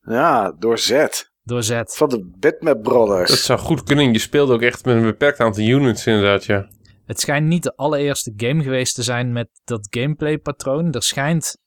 ja, 0.01 0.51
door 0.51 0.77
Z. 0.77 1.05
Door 1.43 1.63
Z. 1.63 1.81
Van 1.85 2.09
de 2.09 2.31
Bitmap 2.39 2.83
Brothers. 2.83 3.29
Dat 3.29 3.39
zou 3.39 3.59
goed 3.59 3.83
kunnen. 3.83 4.13
Je 4.13 4.19
speelde 4.19 4.53
ook 4.53 4.61
echt 4.61 4.85
met 4.85 4.95
een 4.95 5.01
beperkt 5.01 5.39
aantal 5.39 5.63
units 5.63 6.07
inderdaad, 6.07 6.45
ja. 6.45 6.67
Het 7.05 7.19
schijnt 7.19 7.47
niet 7.47 7.63
de 7.63 7.75
allereerste 7.75 8.33
game 8.37 8.63
geweest 8.63 8.95
te 8.95 9.03
zijn 9.03 9.31
met 9.31 9.49
dat 9.63 9.87
gameplay 9.89 10.37
patroon. 10.37 10.91
Er 10.91 11.03
schijnt 11.03 11.57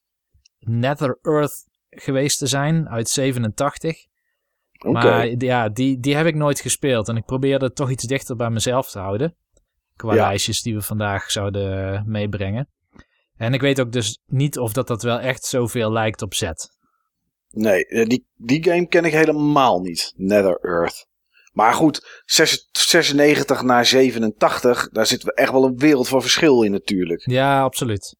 Nether 0.59 1.19
Earth 1.21 1.65
geweest 1.89 2.37
te 2.37 2.47
zijn 2.47 2.89
uit 2.89 3.09
87. 3.09 4.05
Oké. 4.85 4.91
Maar 4.91 5.27
ja, 5.27 5.69
die, 5.69 5.99
die 5.99 6.15
heb 6.15 6.25
ik 6.25 6.35
nooit 6.35 6.59
gespeeld. 6.59 7.07
En 7.07 7.17
ik 7.17 7.25
probeerde 7.25 7.65
het 7.65 7.75
toch 7.75 7.89
iets 7.89 8.03
dichter 8.03 8.35
bij 8.35 8.49
mezelf 8.49 8.91
te 8.91 8.99
houden. 8.99 9.35
Qua 9.95 10.13
Ja. 10.13 10.21
lijstjes 10.21 10.61
die 10.61 10.75
we 10.75 10.81
vandaag 10.81 11.31
zouden 11.31 12.03
meebrengen. 12.07 12.69
En 13.41 13.53
ik 13.53 13.61
weet 13.61 13.79
ook 13.79 13.91
dus 13.91 14.19
niet 14.25 14.57
of 14.59 14.73
dat, 14.73 14.87
dat 14.87 15.03
wel 15.03 15.19
echt 15.19 15.43
zoveel 15.43 15.91
lijkt 15.91 16.21
op 16.21 16.33
Z. 16.33 16.51
Nee, 17.49 17.85
eh, 17.85 18.05
die, 18.05 18.27
die 18.35 18.63
game 18.63 18.87
ken 18.87 19.05
ik 19.05 19.11
helemaal 19.11 19.79
niet. 19.79 20.13
Nether 20.15 20.59
Earth. 20.61 21.07
Maar 21.51 21.73
goed, 21.73 22.21
6 22.25 22.69
96 22.71 23.61
naar 23.61 23.85
87, 23.85 24.89
daar 24.89 25.05
zit 25.05 25.33
echt 25.33 25.51
wel 25.51 25.63
een 25.63 25.77
wereld 25.77 26.07
van 26.07 26.21
verschil 26.21 26.63
in 26.63 26.71
natuurlijk. 26.71 27.29
Ja, 27.29 27.61
absoluut. 27.61 28.15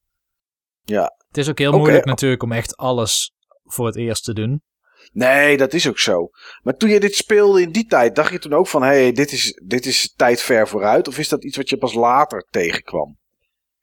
Ja. 0.82 1.16
Het 1.27 1.38
is 1.38 1.50
ook 1.50 1.59
heel 1.59 1.77
moeilijk 1.77 2.06
natuurlijk 2.06 2.43
om 2.43 2.51
echt 2.51 2.77
alles 2.77 3.33
voor 3.64 3.85
het 3.85 3.95
eerst 3.95 4.24
te 4.24 4.33
doen. 4.33 4.61
Nee, 5.11 5.58
dat 5.58 5.74
is 5.74 5.88
ook 5.88 6.00
zo. 6.00 6.30
Maar 6.61 6.77
toen 6.77 6.90
je 6.90 7.00
dit 7.00 7.16
speelde 7.16 7.61
in 7.61 7.72
die 7.72 7.85
tijd, 7.85 8.16
dacht 8.16 8.32
je 8.32 8.40
toen 8.40 8.53
ook 8.53 8.67
van... 8.67 8.82
hé, 8.82 8.88
hey, 8.88 9.11
dit, 9.11 9.32
is, 9.32 9.61
dit 9.66 9.85
is 9.85 10.14
tijd 10.16 10.41
ver 10.41 10.67
vooruit? 10.67 11.08
Of 11.08 11.17
is 11.17 11.30
dat 11.30 11.43
iets 11.43 11.58
wat 11.58 11.69
je 11.69 11.77
pas 11.77 11.93
later 11.93 12.48
tegenkwam? 12.50 13.19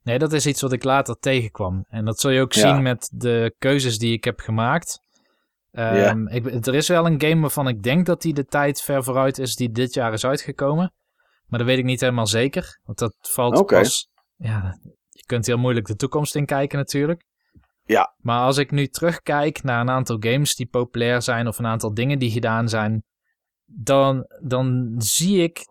Nee, 0.08 0.18
dat 0.18 0.32
is 0.32 0.46
iets 0.46 0.60
wat 0.60 0.72
ik 0.72 0.84
later 0.84 1.18
tegenkwam. 1.18 1.84
En 1.88 2.04
dat 2.04 2.20
zul 2.20 2.30
je 2.30 2.40
ook 2.40 2.52
Ja. 2.52 2.60
zien 2.60 2.82
met 2.82 3.10
de 3.12 3.54
keuzes 3.58 3.98
die 3.98 4.12
ik 4.12 4.24
heb 4.24 4.40
gemaakt. 4.40 5.00
Ehm, 5.70 6.26
ik, 6.26 6.66
er 6.66 6.74
is 6.74 6.88
wel 6.88 7.06
een 7.06 7.20
game 7.20 7.40
waarvan 7.40 7.68
ik 7.68 7.82
denk 7.82 8.06
dat 8.06 8.22
die 8.22 8.34
de 8.34 8.44
tijd 8.44 8.82
ver 8.82 9.04
vooruit 9.04 9.38
is 9.38 9.54
die 9.56 9.70
dit 9.70 9.94
jaar 9.94 10.12
is 10.12 10.24
uitgekomen. 10.24 10.92
Maar 11.46 11.58
dat 11.58 11.68
weet 11.68 11.78
ik 11.78 11.84
niet 11.84 12.00
helemaal 12.00 12.26
zeker. 12.26 12.80
Want 12.84 12.98
dat 12.98 13.14
valt 13.20 13.56
Oké. 13.58 13.78
pas... 13.78 14.08
Ja, 14.36 14.78
je 15.08 15.24
kunt 15.26 15.46
heel 15.46 15.58
moeilijk 15.58 15.86
de 15.86 15.96
toekomst 15.96 16.34
in 16.34 16.46
kijken 16.46 16.78
natuurlijk. 16.78 17.24
Ja. 17.84 18.14
Maar 18.18 18.40
als 18.40 18.56
ik 18.56 18.70
nu 18.70 18.86
terugkijk 18.86 19.62
naar 19.62 19.80
een 19.80 19.90
aantal 19.90 20.16
games 20.20 20.54
die 20.54 20.66
populair 20.66 21.22
zijn... 21.22 21.48
of 21.48 21.58
een 21.58 21.66
aantal 21.66 21.94
dingen 21.94 22.18
die 22.18 22.30
gedaan 22.30 22.68
zijn... 22.68 23.04
dan, 23.64 24.26
dan 24.42 24.94
zie 24.98 25.42
ik 25.42 25.66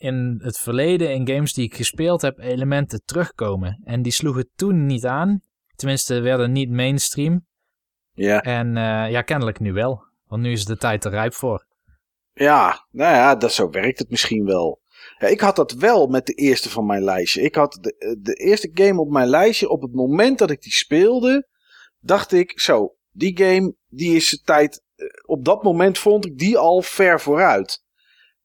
in 0.00 0.40
het 0.42 0.58
verleden 0.58 1.12
in 1.14 1.28
games 1.28 1.52
die 1.52 1.64
ik 1.64 1.74
gespeeld 1.74 2.22
heb 2.22 2.38
elementen 2.38 3.02
terugkomen. 3.04 3.80
En 3.84 4.02
die 4.02 4.12
sloegen 4.12 4.50
toen 4.54 4.86
niet 4.86 5.06
aan. 5.06 5.40
Tenminste, 5.74 6.20
werden 6.20 6.52
niet 6.52 6.70
mainstream. 6.70 7.46
Ja. 8.12 8.40
En 8.42 8.76
eh, 8.76 9.10
ja, 9.10 9.22
kennelijk 9.22 9.60
nu 9.60 9.72
wel. 9.72 10.02
Want 10.26 10.42
nu 10.42 10.52
is 10.52 10.64
de 10.64 10.76
tijd 10.76 11.04
er 11.04 11.10
rijp 11.10 11.34
voor. 11.34 11.66
Ja, 12.32 12.86
nou 12.90 13.14
ja, 13.14 13.34
dat, 13.36 13.52
zo 13.52 13.70
werkt 13.70 13.98
het 13.98 14.10
misschien 14.10 14.44
wel. 14.44 14.80
Ja, 15.18 15.26
ik 15.26 15.40
had 15.40 15.56
dat 15.56 15.72
wel 15.72 16.06
met 16.06 16.26
de 16.26 16.32
eerste 16.34 16.70
van 16.70 16.86
mijn 16.86 17.02
lijstje. 17.04 17.42
Ik 17.42 17.54
had 17.54 17.78
de, 17.80 18.18
de 18.22 18.34
eerste 18.34 18.70
game 18.74 19.00
op 19.00 19.10
mijn 19.10 19.28
lijstje. 19.28 19.68
Op 19.68 19.82
het 19.82 19.92
moment 19.92 20.38
dat 20.38 20.50
ik 20.50 20.62
die 20.62 20.72
speelde, 20.72 21.48
dacht 21.98 22.32
ik, 22.32 22.60
zo, 22.60 22.94
die 23.10 23.36
game, 23.38 23.74
die 23.88 24.16
is 24.16 24.30
de 24.30 24.40
tijd. 24.44 24.82
eh, 24.96 25.06
Op 25.26 25.44
dat 25.44 25.62
moment 25.62 25.98
vond 25.98 26.26
ik 26.26 26.38
die 26.38 26.58
al 26.58 26.82
ver 26.82 27.20
vooruit. 27.20 27.82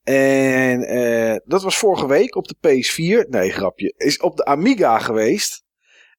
En 0.02 0.82
eh, 0.82 1.15
dat 1.46 1.62
was 1.62 1.78
vorige 1.78 2.06
week 2.06 2.36
op 2.36 2.48
de 2.48 2.56
PS4. 2.56 3.28
Nee, 3.28 3.50
grapje. 3.50 3.94
Is 3.96 4.18
op 4.18 4.36
de 4.36 4.44
Amiga 4.44 4.98
geweest. 4.98 5.64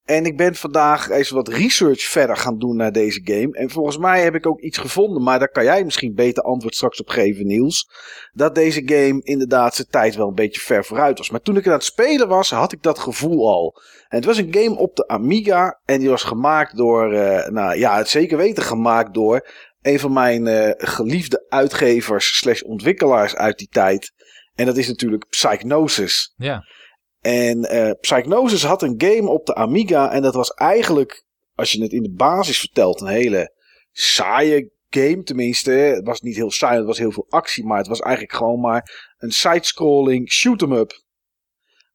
En 0.08 0.26
ik 0.26 0.38
ben 0.38 0.56
vandaag 0.56 1.10
eens 1.10 1.30
wat 1.30 1.48
research 1.48 2.02
verder 2.02 2.38
gaan 2.38 2.58
doen 2.58 2.76
naar 2.76 2.92
deze 2.92 3.22
game. 3.24 3.52
En 3.52 3.70
volgens 3.70 3.98
mij 3.98 4.24
heb 4.24 4.36
ik 4.36 4.48
ook 4.48 4.62
iets 4.62 4.78
gevonden, 4.78 5.24
maar 5.24 5.40
daar 5.40 5.52
kan 5.52 5.64
jij 5.64 5.84
misschien 5.84 6.16
beter 6.16 6.44
antwoord 6.44 6.76
straks 6.76 7.00
op 7.00 7.10
geven, 7.10 7.46
Niels. 7.46 7.90
Dat 8.34 8.56
deze 8.56 8.82
game 8.86 9.22
inderdaad 9.24 9.76
zijn 9.76 9.88
tijd 9.90 10.16
wel 10.16 10.28
een 10.28 10.36
beetje 10.36 10.62
ver 10.62 10.86
vooruit 10.86 11.18
was. 11.18 11.30
Maar 11.30 11.42
toen 11.42 11.58
ik 11.58 11.68
aan 11.68 11.74
het 11.74 11.84
spelen 11.84 12.28
was, 12.28 12.50
had 12.50 12.72
ik 12.72 12.84
dat 12.84 13.00
gevoel 13.00 13.48
al. 13.48 13.82
En 14.08 14.18
het 14.18 14.26
was 14.26 14.38
een 14.38 14.54
game 14.54 14.78
op 14.78 14.96
de 14.96 15.08
Amiga. 15.08 15.80
En 15.86 16.00
die 16.00 16.10
was 16.10 16.24
gemaakt 16.24 16.78
door, 16.78 17.14
eh, 17.14 17.50
nou 17.50 17.78
ja, 17.78 17.98
het 17.98 18.10
zeker 18.10 18.38
weten 18.38 18.64
gemaakt 18.64 19.14
door 19.14 19.48
een 19.82 20.00
van 20.00 20.14
mijn 20.14 20.48
eh, 20.48 20.72
geliefde 20.78 21.46
uitgevers 21.50 22.38
slash 22.38 22.62
ontwikkelaars 22.62 23.36
uit 23.36 23.58
die 23.58 23.70
tijd. 23.70 24.12
En 24.58 24.66
dat 24.66 24.77
is 24.77 24.88
natuurlijk 24.88 25.27
Psychnosis. 25.30 26.34
Ja, 26.38 26.64
En 27.22 27.64
eh 27.64 27.92
Psychnosis 28.00 28.64
had 28.64 28.82
een 28.82 28.95
game 28.98 29.30
op 29.30 29.45
de 29.45 29.56
Amiga. 29.56 30.11
En 30.11 30.22
dat 30.22 30.34
was 30.34 30.50
eigenlijk, 30.50 31.26
als 31.56 31.72
je 31.72 31.82
het 31.82 31.92
in 31.92 32.03
de 32.03 32.14
basis 32.14 32.60
vertelt, 32.60 33.02
een 33.02 33.08
hele 33.08 33.53
saaie 33.92 34.72
game. 34.90 35.24
Tenminste, 35.24 35.72
het 35.72 36.06
was 36.06 36.22
niet 36.22 36.36
heel 36.36 36.52
saai, 36.52 36.77
het 36.77 36.86
was 36.86 36.98
heel 36.98 37.11
veel 37.11 37.26
actie. 37.30 37.66
Maar 37.66 37.77
het 37.77 37.88
was 37.88 38.00
eigenlijk 38.00 38.36
gewoon 38.36 38.60
maar 38.60 39.14
een 39.18 39.32
side-scrolling 39.32 40.32
shoot-em-up. 40.32 41.06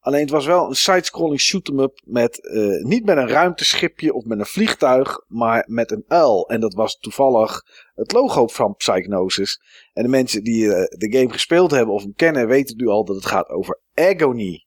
Alleen 0.03 0.21
het 0.21 0.31
was 0.31 0.47
wel 0.47 0.69
een 0.69 0.75
side-scrolling 0.75 1.41
shoot-em-up 1.41 2.01
met, 2.05 2.47
eh, 2.47 2.85
niet 2.85 3.05
met 3.05 3.17
een 3.17 3.29
ruimteschipje 3.29 4.13
of 4.13 4.25
met 4.25 4.39
een 4.39 4.47
vliegtuig, 4.47 5.25
maar 5.27 5.65
met 5.67 5.91
een 5.91 6.05
uil. 6.09 6.49
En 6.49 6.61
dat 6.61 6.75
was 6.75 6.99
toevallig 6.99 7.63
het 7.95 8.13
logo 8.13 8.47
van 8.47 8.75
Psychnosis. 8.75 9.61
En 9.93 10.03
de 10.03 10.09
mensen 10.09 10.45
die 10.45 10.75
eh, 10.75 10.99
de 10.99 11.19
game 11.19 11.33
gespeeld 11.33 11.71
hebben 11.71 11.95
of 11.95 12.03
hem 12.03 12.15
kennen, 12.15 12.49
weten 12.49 12.77
nu 12.77 12.87
al 12.87 13.05
dat 13.05 13.17
het 13.17 13.27
gaat 13.27 13.49
over 13.49 13.81
Agony. 13.95 14.67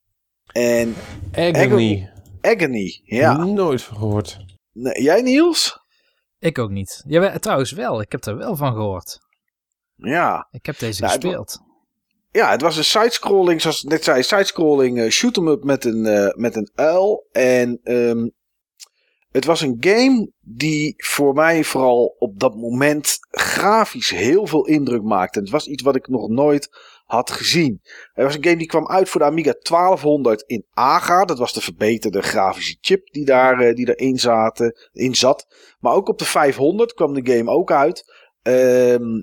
En 0.52 0.94
Agony. 1.32 2.10
Agony, 2.40 3.00
ja. 3.04 3.44
Nooit 3.44 3.82
van 3.82 3.96
gehoord. 3.96 4.38
Nee, 4.72 5.02
jij 5.02 5.22
Niels? 5.22 5.84
ik 6.38 6.58
ook 6.58 6.70
niet. 6.70 7.04
Ja, 7.06 7.38
trouwens 7.38 7.72
wel. 7.72 8.00
Ik 8.00 8.12
heb 8.12 8.24
er 8.24 8.36
wel 8.36 8.56
van 8.56 8.72
gehoord. 8.72 9.18
Ja. 9.94 10.48
Ik 10.50 10.66
heb 10.66 10.78
deze 10.78 11.00
Nou, 11.00 11.12
het 11.12 11.22
gespeeld. 11.22 11.65
Ja, 12.36 12.50
het 12.50 12.60
was 12.60 12.76
een 12.76 12.84
sidescrolling, 12.84 13.60
zoals 13.60 13.82
ik 13.82 13.90
net 13.90 14.04
zei, 14.04 14.22
sidescrolling 14.22 14.98
uh, 14.98 15.10
shoot 15.10 15.36
'em 15.36 15.48
up 15.48 15.64
met 15.64 15.84
een, 15.84 16.06
eh, 16.06 16.34
met 16.34 16.56
een 16.56 16.70
uil. 16.74 17.26
En 17.32 17.80
ehm, 17.82 18.28
het 19.30 19.44
was 19.44 19.60
een 19.60 19.76
game 19.80 20.30
die 20.40 20.94
voor 20.96 21.34
mij 21.34 21.64
vooral 21.64 22.14
op 22.18 22.38
dat 22.40 22.54
moment 22.56 23.18
grafisch 23.30 24.10
heel 24.10 24.46
veel 24.46 24.66
indruk 24.66 25.02
maakte. 25.02 25.38
Het 25.38 25.50
was 25.50 25.66
iets 25.66 25.82
wat 25.82 25.96
ik 25.96 26.08
nog 26.08 26.28
nooit 26.28 26.68
had 27.04 27.30
gezien. 27.30 27.80
Het 28.12 28.24
was 28.24 28.34
een 28.34 28.44
game 28.44 28.56
die 28.56 28.66
kwam 28.66 28.88
uit 28.88 29.08
voor 29.08 29.20
de 29.20 29.26
Amiga 29.26 29.54
1200 29.62 30.42
in 30.42 30.66
AGA. 30.72 31.24
Dat 31.24 31.38
was 31.38 31.52
de 31.52 31.60
verbeterde 31.60 32.22
grafische 32.22 32.76
chip 32.80 33.12
die, 33.12 33.24
daar, 33.24 33.60
eh, 33.60 33.74
die 33.74 33.96
erin 33.96 34.18
zaten, 34.18 34.74
in 34.92 35.14
zat. 35.14 35.46
Maar 35.80 35.92
ook 35.92 36.08
op 36.08 36.18
de 36.18 36.24
500 36.24 36.92
kwam 36.92 37.14
de 37.14 37.32
game 37.32 37.50
ook 37.50 37.72
uit. 37.72 38.04
Ehm, 38.42 39.22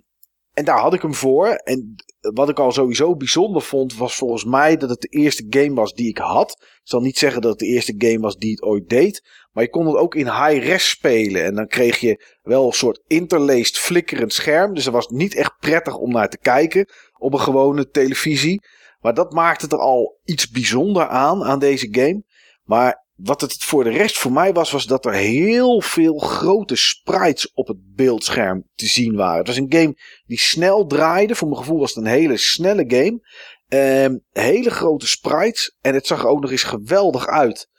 en 0.53 0.65
daar 0.65 0.79
had 0.79 0.93
ik 0.93 1.01
hem 1.01 1.13
voor. 1.13 1.47
En 1.47 1.95
wat 2.33 2.49
ik 2.49 2.59
al 2.59 2.71
sowieso 2.71 3.15
bijzonder 3.15 3.61
vond, 3.61 3.97
was 3.97 4.15
volgens 4.15 4.45
mij 4.45 4.77
dat 4.77 4.89
het 4.89 5.01
de 5.01 5.07
eerste 5.07 5.45
game 5.49 5.73
was 5.73 5.93
die 5.93 6.07
ik 6.09 6.17
had. 6.17 6.51
Ik 6.59 6.79
zal 6.83 7.01
niet 7.01 7.17
zeggen 7.17 7.41
dat 7.41 7.51
het 7.51 7.59
de 7.59 7.65
eerste 7.65 7.95
game 7.97 8.19
was 8.19 8.37
die 8.37 8.51
het 8.51 8.63
ooit 8.63 8.89
deed. 8.89 9.23
Maar 9.51 9.63
je 9.63 9.69
kon 9.69 9.85
het 9.85 9.95
ook 9.95 10.15
in 10.15 10.25
high-res 10.25 10.89
spelen. 10.89 11.43
En 11.43 11.55
dan 11.55 11.67
kreeg 11.67 11.99
je 11.99 12.25
wel 12.41 12.65
een 12.65 12.73
soort 12.73 13.03
interlaced 13.07 13.77
flikkerend 13.77 14.33
scherm. 14.33 14.73
Dus 14.73 14.83
dat 14.83 14.93
was 14.93 15.07
niet 15.07 15.35
echt 15.35 15.53
prettig 15.59 15.97
om 15.97 16.11
naar 16.11 16.29
te 16.29 16.37
kijken 16.37 16.89
op 17.17 17.33
een 17.33 17.39
gewone 17.39 17.89
televisie. 17.89 18.61
Maar 19.01 19.13
dat 19.13 19.33
maakte 19.33 19.67
er 19.67 19.79
al 19.79 20.19
iets 20.23 20.49
bijzonder 20.49 21.07
aan, 21.07 21.43
aan 21.43 21.59
deze 21.59 21.87
game. 21.91 22.23
Maar 22.63 23.02
wat 23.23 23.41
het 23.41 23.63
voor 23.63 23.83
de 23.83 23.89
rest 23.89 24.17
voor 24.17 24.31
mij 24.31 24.53
was, 24.53 24.71
was 24.71 24.85
dat 24.85 25.05
er 25.05 25.13
heel 25.13 25.81
veel 25.81 26.17
grote 26.17 26.75
sprites 26.75 27.51
op 27.53 27.67
het 27.67 27.95
beeldscherm 27.95 28.63
te 28.75 28.85
zien 28.85 29.15
waren. 29.15 29.37
Het 29.37 29.47
was 29.47 29.57
een 29.57 29.73
game 29.73 29.97
die 30.25 30.39
snel 30.39 30.85
draaide. 30.85 31.35
Voor 31.35 31.47
mijn 31.47 31.59
gevoel 31.59 31.79
was 31.79 31.95
het 31.95 32.03
een 32.03 32.11
hele 32.11 32.37
snelle 32.37 32.83
game. 32.87 33.19
Ehm, 33.67 34.17
hele 34.31 34.69
grote 34.69 35.07
sprites. 35.07 35.77
En 35.81 35.93
het 35.93 36.07
zag 36.07 36.21
er 36.21 36.27
ook 36.27 36.41
nog 36.41 36.51
eens 36.51 36.63
geweldig 36.63 37.27
uit. 37.27 37.69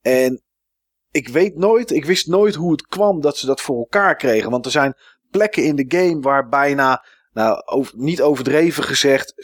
En 0.00 0.42
ik 1.10 1.28
weet 1.28 1.56
nooit, 1.56 1.90
ik 1.90 2.04
wist 2.04 2.26
nooit 2.26 2.54
hoe 2.54 2.72
het 2.72 2.86
kwam 2.86 3.20
dat 3.20 3.36
ze 3.36 3.46
dat 3.46 3.60
voor 3.60 3.78
elkaar 3.78 4.16
kregen. 4.16 4.50
Want 4.50 4.64
er 4.64 4.70
zijn 4.70 4.94
plekken 5.30 5.64
in 5.64 5.76
de 5.76 5.84
game 5.88 6.20
waar 6.20 6.48
bijna 6.48 7.04
nou, 7.34 7.86
niet 7.96 8.22
overdreven 8.22 8.84
gezegd, 8.84 9.34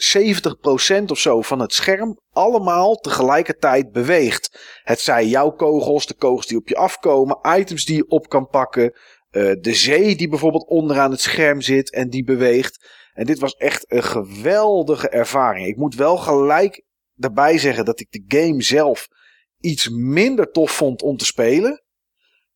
70% 1.01 1.03
of 1.05 1.19
zo 1.19 1.41
van 1.41 1.59
het 1.59 1.73
scherm 1.73 2.19
allemaal 2.31 2.95
tegelijkertijd 2.95 3.91
beweegt. 3.91 4.59
Het 4.83 4.99
zijn 4.99 5.27
jouw 5.27 5.49
kogels, 5.49 6.05
de 6.05 6.13
kogels 6.13 6.47
die 6.47 6.57
op 6.57 6.67
je 6.67 6.75
afkomen, 6.75 7.39
items 7.57 7.85
die 7.85 7.95
je 7.95 8.07
op 8.07 8.29
kan 8.29 8.47
pakken, 8.47 8.93
eh, 9.29 9.51
de 9.61 9.73
zee 9.73 10.15
die 10.15 10.29
bijvoorbeeld 10.29 10.67
onderaan 10.67 11.11
het 11.11 11.21
scherm 11.21 11.61
zit 11.61 11.91
en 11.91 12.09
die 12.09 12.23
beweegt. 12.23 12.89
En 13.13 13.25
dit 13.25 13.39
was 13.39 13.55
echt 13.55 13.85
een 13.87 14.03
geweldige 14.03 15.09
ervaring. 15.09 15.67
Ik 15.67 15.77
moet 15.77 15.95
wel 15.95 16.17
gelijk 16.17 16.83
daarbij 17.13 17.57
zeggen 17.57 17.85
dat 17.85 17.99
ik 17.99 18.07
de 18.09 18.23
game 18.37 18.61
zelf 18.61 19.07
iets 19.59 19.89
minder 19.89 20.51
tof 20.51 20.71
vond 20.71 21.01
om 21.01 21.17
te 21.17 21.25
spelen. 21.25 21.83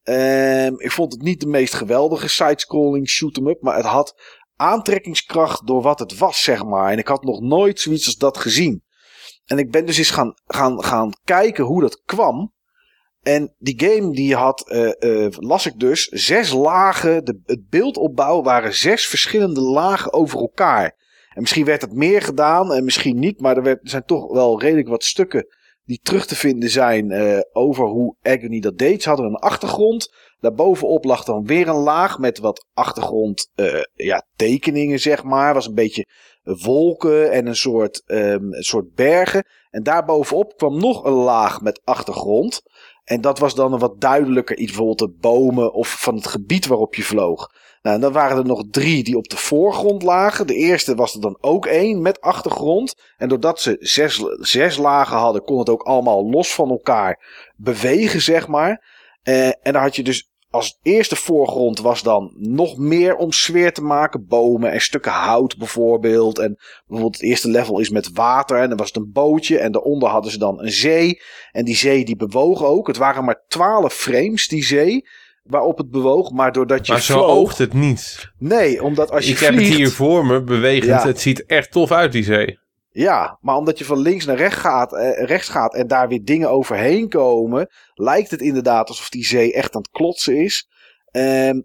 Ehm, 0.03 0.73
ik 0.77 0.91
vond 0.91 1.13
het 1.13 1.21
niet 1.21 1.39
de 1.39 1.47
meest 1.47 1.73
geweldige 1.73 2.29
side-scrolling 2.29 3.09
shoot-em-up, 3.09 3.61
maar 3.61 3.75
het 3.75 3.85
had 3.85 4.15
aantrekkingskracht 4.55 5.67
door 5.67 5.81
wat 5.81 5.99
het 5.99 6.17
was, 6.17 6.43
zeg 6.43 6.63
maar. 6.63 6.91
En 6.91 6.97
ik 6.97 7.07
had 7.07 7.23
nog 7.23 7.41
nooit 7.41 7.79
zoiets 7.79 8.05
als 8.05 8.17
dat 8.17 8.37
gezien. 8.37 8.83
En 9.45 9.57
ik 9.57 9.71
ben 9.71 9.85
dus 9.85 9.97
eens 9.97 10.09
gaan, 10.09 10.33
gaan, 10.45 10.83
gaan 10.83 11.11
kijken 11.23 11.63
hoe 11.63 11.81
dat 11.81 12.01
kwam. 12.05 12.53
En 13.21 13.55
die 13.57 13.79
game 13.79 14.11
die 14.11 14.35
had, 14.35 14.69
eh, 14.69 15.25
eh, 15.25 15.31
las 15.37 15.65
ik 15.65 15.79
dus, 15.79 16.05
zes 16.05 16.51
lagen. 16.51 17.25
De, 17.25 17.39
het 17.45 17.69
beeldopbouw 17.69 18.41
waren 18.41 18.73
zes 18.73 19.07
verschillende 19.07 19.61
lagen 19.61 20.13
over 20.13 20.39
elkaar. 20.39 21.03
En 21.33 21.41
misschien 21.41 21.65
werd 21.65 21.81
het 21.81 21.93
meer 21.93 22.21
gedaan 22.21 22.73
en 22.73 22.83
misschien 22.83 23.19
niet. 23.19 23.41
Maar 23.41 23.57
er, 23.57 23.79
zijn 23.81 24.05
toch 24.05 24.31
wel 24.31 24.61
redelijk 24.61 24.87
wat 24.87 25.03
stukken 25.03 25.47
die 25.83 25.99
terug 26.03 26.25
te 26.25 26.35
vinden 26.35 26.69
zijn 26.69 27.11
eh, 27.11 27.39
over 27.51 27.85
hoe 27.85 28.15
Agony 28.21 28.59
dat 28.59 28.77
deed. 28.77 29.03
Ze 29.03 29.09
hadden 29.09 29.27
een 29.27 29.35
achtergrond. 29.35 30.13
Daarbovenop 30.45 31.05
lag 31.05 31.23
dan 31.23 31.45
weer 31.45 31.67
een 31.67 31.75
laag 31.75 32.19
met 32.19 32.39
wat 32.39 32.65
achtergrond 32.73 33.49
eh, 33.55 33.81
ja, 33.93 34.25
tekeningen, 34.35 34.99
zeg 34.99 35.23
maar. 35.23 35.53
Was 35.53 35.67
een 35.67 35.75
beetje 35.75 36.07
wolken 36.43 37.31
en 37.31 37.47
een 37.47 37.55
soort, 37.55 38.03
ehm, 38.05 38.53
een 38.53 38.63
soort 38.63 38.95
bergen. 38.95 39.45
En 39.69 39.83
daarbovenop 39.83 40.57
kwam 40.57 40.79
nog 40.79 41.03
een 41.03 41.13
laag 41.13 41.61
met 41.61 41.81
achtergrond. 41.83 42.61
En 43.03 43.21
dat 43.21 43.39
was 43.39 43.55
dan 43.55 43.73
een 43.73 43.79
wat 43.79 44.01
duidelijker 44.01 44.57
iets, 44.57 44.71
bijvoorbeeld 44.71 45.11
de 45.11 45.17
bomen 45.19 45.73
of 45.73 46.01
van 46.01 46.15
het 46.15 46.27
gebied 46.27 46.67
waarop 46.67 46.95
je 46.95 47.03
vloog. 47.03 47.49
Nou, 47.81 47.95
en 47.95 48.01
dan 48.01 48.11
waren 48.13 48.37
er 48.37 48.45
nog 48.45 48.63
drie 48.71 49.03
die 49.03 49.17
op 49.17 49.29
de 49.29 49.37
voorgrond 49.37 50.03
lagen. 50.03 50.47
De 50.47 50.55
eerste 50.55 50.95
was 50.95 51.15
er 51.15 51.21
dan 51.21 51.37
ook 51.41 51.65
één 51.65 52.01
met 52.01 52.21
achtergrond. 52.21 52.95
En 53.17 53.29
doordat 53.29 53.59
ze 53.59 53.77
zes, 53.79 54.23
zes 54.39 54.77
lagen 54.77 55.17
hadden, 55.17 55.43
kon 55.43 55.59
het 55.59 55.69
ook 55.69 55.83
allemaal 55.83 56.29
los 56.29 56.53
van 56.53 56.69
elkaar 56.69 57.23
bewegen, 57.55 58.21
zeg 58.21 58.47
maar. 58.47 58.83
Eh, 59.23 59.47
en 59.47 59.73
dan 59.73 59.81
had 59.81 59.95
je 59.95 60.03
dus 60.03 60.29
als 60.55 60.79
eerste 60.81 61.15
voorgrond 61.15 61.79
was 61.79 62.03
dan 62.03 62.33
nog 62.37 62.77
meer 62.77 63.15
om 63.15 63.31
sfeer 63.31 63.73
te 63.73 63.81
maken. 63.81 64.25
Bomen 64.27 64.71
en 64.71 64.81
stukken 64.81 65.11
hout 65.11 65.57
bijvoorbeeld. 65.57 66.39
En 66.39 66.55
bijvoorbeeld 66.87 67.21
het 67.21 67.29
eerste 67.29 67.49
level 67.49 67.79
is 67.79 67.89
met 67.89 68.09
water. 68.13 68.57
En 68.57 68.69
dan 68.69 68.77
was 68.77 68.87
het 68.87 68.95
een 68.95 69.11
bootje. 69.11 69.57
En 69.59 69.71
daaronder 69.71 70.09
hadden 70.09 70.31
ze 70.31 70.37
dan 70.37 70.61
een 70.61 70.71
zee. 70.71 71.21
En 71.51 71.65
die 71.65 71.75
zee 71.75 72.05
die 72.05 72.15
bewoog 72.15 72.63
ook. 72.63 72.87
Het 72.87 72.97
waren 72.97 73.23
maar 73.25 73.43
12 73.47 73.93
frames, 73.93 74.47
die 74.47 74.63
zee. 74.63 75.07
Waarop 75.43 75.77
het 75.77 75.89
bewoog. 75.91 76.31
Maar 76.31 76.51
doordat 76.51 76.85
je 76.85 76.91
Maar 76.91 77.01
zo 77.01 77.13
vloog- 77.13 77.29
oogt 77.37 77.57
het 77.57 77.73
niet. 77.73 78.31
Nee, 78.37 78.83
omdat 78.83 79.11
als 79.11 79.25
je 79.25 79.31
Ik 79.31 79.39
heb 79.39 79.53
het 79.53 79.63
hier 79.63 79.91
voor 79.91 80.25
me, 80.25 80.43
bewegend. 80.43 80.85
Ja. 80.85 81.07
Het 81.07 81.21
ziet 81.21 81.45
echt 81.45 81.71
tof 81.71 81.91
uit, 81.91 82.11
die 82.11 82.23
zee. 82.23 82.59
Ja, 82.95 83.37
maar 83.41 83.55
omdat 83.55 83.77
je 83.77 83.85
van 83.85 83.99
links 83.99 84.25
naar 84.25 84.35
rechts 84.35 84.59
gaat, 84.59 84.93
eh, 84.93 85.23
rechts 85.25 85.49
gaat 85.49 85.73
en 85.73 85.87
daar 85.87 86.07
weer 86.07 86.23
dingen 86.23 86.49
overheen 86.49 87.09
komen, 87.09 87.69
lijkt 87.93 88.31
het 88.31 88.41
inderdaad 88.41 88.87
alsof 88.87 89.09
die 89.09 89.25
zee 89.25 89.53
echt 89.53 89.75
aan 89.75 89.81
het 89.81 89.91
klotsen 89.91 90.37
is. 90.37 90.69
Ehm, 91.11 91.61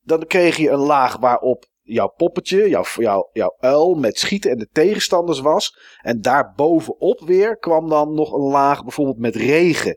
dan 0.00 0.26
kreeg 0.26 0.56
je 0.56 0.70
een 0.70 0.78
laag 0.78 1.16
waarop 1.16 1.66
jouw 1.82 2.08
poppetje, 2.16 2.68
jouw, 2.68 2.84
jouw, 2.94 3.30
jouw 3.32 3.56
uil 3.58 3.94
met 3.94 4.18
schieten 4.18 4.50
en 4.50 4.58
de 4.58 4.68
tegenstanders 4.72 5.40
was. 5.40 5.78
En 6.00 6.20
daar 6.20 6.52
bovenop 6.56 7.20
weer 7.20 7.58
kwam 7.58 7.88
dan 7.88 8.14
nog 8.14 8.32
een 8.32 8.50
laag 8.50 8.82
bijvoorbeeld 8.82 9.18
met 9.18 9.36
regen. 9.36 9.96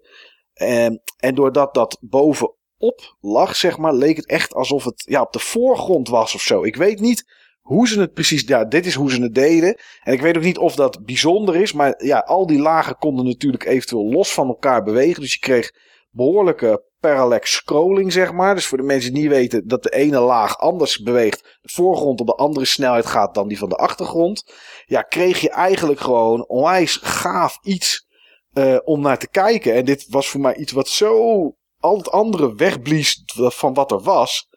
Ehm, 0.54 0.96
en 1.18 1.36
doordat 1.36 1.74
dat 1.74 1.98
bovenop 2.02 3.16
lag, 3.20 3.56
zeg 3.56 3.78
maar, 3.78 3.94
leek 3.94 4.16
het 4.16 4.28
echt 4.28 4.54
alsof 4.54 4.84
het 4.84 5.04
ja, 5.08 5.22
op 5.22 5.34
de 5.34 5.40
voorgrond 5.40 6.10
was 6.10 6.36
of 6.36 6.42
zo. 6.42 6.64
Ik 6.64 6.76
weet 6.76 7.00
niet 7.00 7.45
hoe 7.66 7.88
ze 7.88 8.00
het 8.00 8.14
precies. 8.14 8.44
Ja, 8.48 8.66
dit 8.66 8.86
is 8.86 8.94
hoe 8.94 9.12
ze 9.12 9.22
het 9.22 9.36
deden. 9.36 9.78
En 10.04 10.14
ik 10.14 10.22
weet 10.22 10.38
ook 10.38 10.44
niet 10.44 10.58
of 10.58 10.76
dat 10.76 11.06
bijzonder 11.06 11.56
is. 11.56 11.74
Maar 11.74 12.06
ja, 12.06 12.20
al 12.20 12.48
die 12.48 12.60
lagen 12.60 12.98
konden 12.98 13.26
natuurlijk 13.26 13.66
eventueel 13.66 14.12
los 14.12 14.34
van 14.34 14.48
elkaar 14.48 14.84
bewegen. 14.84 15.22
Dus 15.22 15.34
je 15.34 15.40
kreeg 15.40 15.72
behoorlijke 16.10 16.84
parallax 17.00 17.52
scrolling, 17.52 18.12
zeg 18.12 18.32
maar. 18.32 18.56
Dus 18.56 18.66
voor 18.66 18.78
de 18.78 18.84
mensen 18.84 19.14
die 19.14 19.22
niet 19.22 19.32
weten 19.32 19.68
dat 19.68 19.84
de 19.84 19.90
ene 19.90 20.20
laag 20.20 20.58
anders 20.58 21.00
beweegt. 21.00 21.58
De 21.62 21.70
voorgrond 21.72 22.20
op 22.20 22.28
de 22.28 22.36
andere 22.36 22.66
snelheid 22.66 23.06
gaat 23.06 23.34
dan 23.34 23.48
die 23.48 23.58
van 23.58 23.70
de 23.70 23.76
achtergrond. 23.76 24.54
Ja, 24.86 25.02
kreeg 25.02 25.40
je 25.40 25.50
eigenlijk 25.50 26.00
gewoon 26.00 26.48
onwijs 26.48 27.00
gaaf 27.02 27.58
iets 27.62 28.08
eh, 28.54 28.78
om 28.84 29.02
naar 29.02 29.20
te 29.20 29.30
kijken. 29.30 29.74
En 29.74 29.86
dit 29.86 30.06
was 30.10 30.28
voor 30.28 30.42
mij 30.42 30.56
iets 30.56 30.72
wat 30.72 30.88
zo 30.88 31.52
al 31.80 31.98
het 31.98 32.12
andere 32.12 32.56
wegblies 32.56 33.24
van 33.36 33.74
wat 33.74 33.92
er 33.92 34.02
was. 34.02 34.48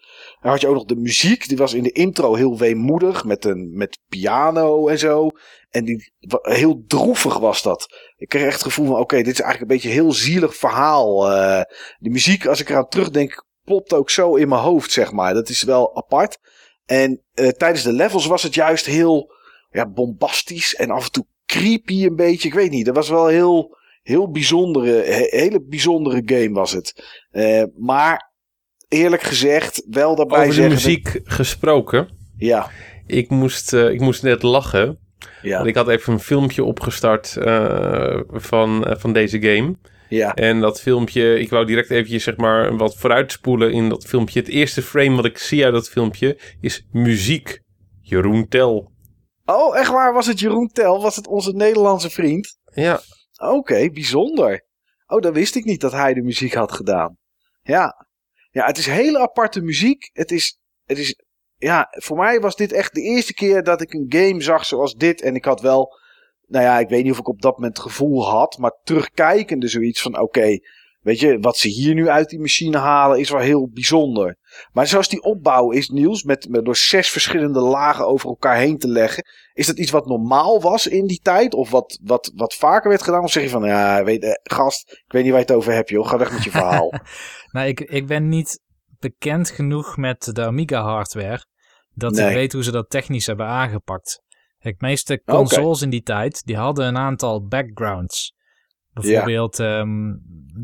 Dan 0.41 0.51
had 0.51 0.61
je 0.61 0.67
ook 0.69 0.75
nog 0.75 0.85
de 0.85 0.97
muziek. 0.97 1.49
Die 1.49 1.57
was 1.57 1.75
in 1.75 1.83
de 1.83 1.93
intro 1.93 2.35
heel 2.35 2.59
weemoedig. 2.59 3.25
Met, 3.25 3.45
een, 3.45 3.77
met 3.77 3.99
piano 4.09 4.89
en 4.89 4.99
zo. 4.99 5.29
En 5.71 5.85
die, 5.85 6.13
heel 6.43 6.83
droevig 6.87 7.39
was 7.39 7.63
dat. 7.63 7.87
Ik 8.17 8.29
kreeg 8.29 8.43
echt 8.43 8.53
het 8.53 8.63
gevoel 8.63 8.87
van: 8.87 8.99
oké, 8.99 9.17
dit 9.17 9.33
is 9.33 9.41
eigenlijk 9.41 9.61
een 9.61 9.77
beetje 9.77 9.89
een 9.89 10.03
heel 10.05 10.13
zielig 10.13 10.57
verhaal. 10.57 11.31
Eh 11.33 11.63
de 11.99 12.11
muziek, 12.11 12.47
als 12.47 12.61
ik 12.61 12.69
eraan 12.69 12.89
terugdenk, 12.89 13.45
plopt 13.65 13.93
ook 13.93 14.11
zo 14.11 14.35
in 14.35 14.49
mijn 14.49 14.61
hoofd, 14.61 14.93
zeg 14.93 15.13
maar. 15.13 15.35
Dat 15.35 15.49
is 15.49 15.63
wel 15.63 15.97
apart. 15.97 16.39
En 16.85 17.23
eh, 17.35 17.49
tijdens 17.49 17.83
de 17.83 17.93
levels 17.93 18.27
was 18.27 18.43
het 18.43 18.55
juist 18.55 18.87
heel 18.87 19.33
ja, 19.71 19.89
bombastisch. 19.89 20.75
En 20.75 20.91
af 20.91 21.05
en 21.05 21.11
toe 21.13 21.27
creepy 21.47 22.05
een 22.05 22.17
beetje. 22.17 22.49
Ik 22.49 22.55
weet 22.55 22.71
niet. 22.71 22.87
Dat 22.87 22.95
was 22.95 23.09
wel 23.09 23.27
heel, 23.27 23.77
heel 24.03 24.31
bijzondere, 24.31 24.91
he- 24.91 25.39
hele 25.39 25.63
bijzondere 25.63 26.23
game 26.25 26.53
was 26.53 26.73
het. 26.73 27.05
Eh, 27.31 27.63
maar 27.77 28.28
eerlijk 28.89 29.23
gezegd, 29.23 29.85
wel 29.91 30.15
daarbij 30.17 30.39
Over 30.39 30.49
de 30.51 30.55
zeggen. 30.55 30.75
dat- 30.75 30.85
muziek 30.85 31.21
gesproken. 31.25 32.09
ja, 32.37 32.71
Ik 33.07 33.29
moest, 33.31 33.73
eh, 33.73 33.91
ik 33.91 34.01
moest 34.01 34.23
net 34.23 34.43
lachen. 34.43 34.99
ja, 35.43 35.57
Want 35.57 35.69
ik 35.69 35.75
had 35.75 35.89
even 35.89 36.13
een 36.13 36.21
filmpje 36.21 36.65
opgestart 36.65 37.37
eh, 37.37 38.21
van, 38.29 38.87
eh, 38.87 38.97
van 38.99 39.13
deze 39.13 39.41
game. 39.43 39.77
ja. 40.09 40.35
En 40.35 40.61
dat 40.61 40.81
filmpje, 40.81 41.39
ik 41.39 41.51
wou 41.51 41.67
direct 41.67 41.91
eventjes 41.91 42.23
zeg 42.25 42.37
maar 42.37 42.77
wat 42.77 42.97
vooruitspoelen 42.97 43.73
in 43.73 43.89
dat 43.89 44.05
filmpje. 44.07 44.39
Het 44.41 44.49
eerste 44.49 44.83
frame 44.83 45.17
wat 45.17 45.25
ik 45.25 45.39
zie 45.39 45.65
uit 45.65 45.73
dat 45.75 45.89
filmpje 45.89 46.39
is 46.61 46.87
muziek. 46.93 47.61
Jeroen 48.01 48.49
Tel. 48.49 48.93
Oh, 49.45 49.79
echt 49.79 49.91
waar? 49.91 50.13
Was 50.13 50.27
het 50.27 50.41
Jeroen 50.41 50.69
Tel? 50.69 51.03
Was 51.03 51.17
het 51.17 51.27
onze 51.27 51.53
Nederlandse 51.53 52.11
vriend? 52.11 52.59
Ja, 52.75 53.01
Oké, 53.41 53.91
bijzonder. 53.91 54.67
Oh, 55.07 55.21
dat 55.23 55.35
wist 55.35 55.55
ik 55.57 55.65
niet 55.65 55.81
dat 55.81 55.93
hij 55.93 56.15
de 56.15 56.23
muziek 56.23 56.55
had 56.55 56.73
gedaan. 56.73 57.17
Ja. 57.63 58.07
Ja, 58.59 58.67
het 58.67 58.79
is 58.79 58.87
hele 58.87 59.19
aparte 59.19 59.61
muziek. 59.61 60.11
Het 60.13 60.31
is, 60.31 60.59
het 60.85 60.99
is, 60.99 61.21
ja, 61.57 61.87
voor 61.91 62.17
mij 62.17 62.41
was 62.41 62.57
dit 62.57 62.73
echt 62.73 62.95
de 62.95 63.03
eerste 63.03 63.35
keer 63.35 63.63
dat 63.63 63.81
ik 63.81 63.93
een 63.93 64.07
game 64.09 64.43
zag 64.43 64.65
zoals 64.65 64.95
dit. 64.95 65.23
En 65.23 65.35
ik 65.35 65.45
had 65.45 65.61
wel, 65.61 65.99
nou 66.47 66.65
ja, 66.65 66.79
ik 66.79 66.89
weet 66.89 67.03
niet 67.03 67.13
of 67.13 67.19
ik 67.19 67.29
op 67.29 67.43
dat 67.43 67.57
moment 67.57 67.77
het 67.77 67.87
gevoel 67.87 68.25
had, 68.29 68.59
maar 68.59 68.79
terugkijkende 68.83 69.69
zoiets 69.69 70.03
van, 70.03 70.21
oké, 70.21 70.59
weet 71.01 71.21
je, 71.21 71.39
wat 71.41 71.57
ze 71.57 71.69
hier 71.69 71.95
nu 71.95 72.09
uit 72.09 72.29
die 72.29 72.41
machine 72.41 72.79
halen 72.79 73.19
is 73.19 73.31
wel 73.31 73.41
heel 73.41 73.69
bijzonder. 73.73 74.37
Maar 74.73 74.87
zoals 74.87 75.09
die 75.09 75.23
opbouw 75.23 75.71
is, 75.71 75.89
Niels, 75.89 76.23
met, 76.23 76.49
door 76.51 76.77
zes 76.77 77.11
verschillende 77.11 77.61
lagen 77.61 78.07
over 78.07 78.29
elkaar 78.29 78.57
heen 78.57 78.79
te 78.79 78.89
leggen, 78.89 79.25
is 79.53 79.67
dat 79.67 79.79
iets 79.79 79.91
wat 79.91 80.07
normaal 80.07 80.61
was 80.61 80.87
in 80.87 81.07
die 81.07 81.21
tijd? 81.23 81.55
Of 81.55 81.71
wat, 81.71 81.99
wat, 82.03 82.33
wat 82.35 82.55
vaker 82.55 82.89
werd 82.89 83.03
gedaan? 83.03 83.23
Of 83.23 83.33
zeg 83.33 83.43
je 83.43 83.49
van, 83.49 83.65
ja, 83.65 84.05
weet, 84.05 84.23
eh, 84.23 84.31
gast, 84.43 84.91
ik 84.91 85.13
weet 85.13 85.23
niet 85.23 85.33
waar 85.33 85.41
je 85.41 85.47
het 85.47 85.57
over 85.57 85.73
hebt, 85.73 85.89
joh. 85.89 86.09
Ga 86.09 86.19
weg 86.19 86.33
met 86.33 86.45
je 86.45 86.51
verhaal. 86.51 86.93
Nou, 87.51 87.67
ik, 87.69 87.81
ik 87.81 88.07
ben 88.07 88.29
niet 88.29 88.61
bekend 88.99 89.51
genoeg 89.51 89.97
met 89.97 90.31
de 90.35 90.45
Amiga 90.45 90.83
hardware. 90.83 91.45
Dat 91.95 92.13
Nee. 92.13 92.29
ik 92.29 92.35
weet 92.35 92.53
hoe 92.53 92.63
ze 92.63 92.71
dat 92.71 92.91
technisch 92.91 93.27
hebben 93.27 93.47
aangepakt. 93.47 94.23
De 94.59 94.75
meeste 94.79 95.23
consoles 95.25 95.83
in 95.83 95.91
die 95.91 96.03
tijd, 96.03 96.45
die 96.45 96.57
hadden 96.57 96.87
een 96.87 96.97
aantal 96.99 97.47
backgrounds. 97.47 98.35
Bijvoorbeeld 98.93 99.61
ehm, 99.61 100.13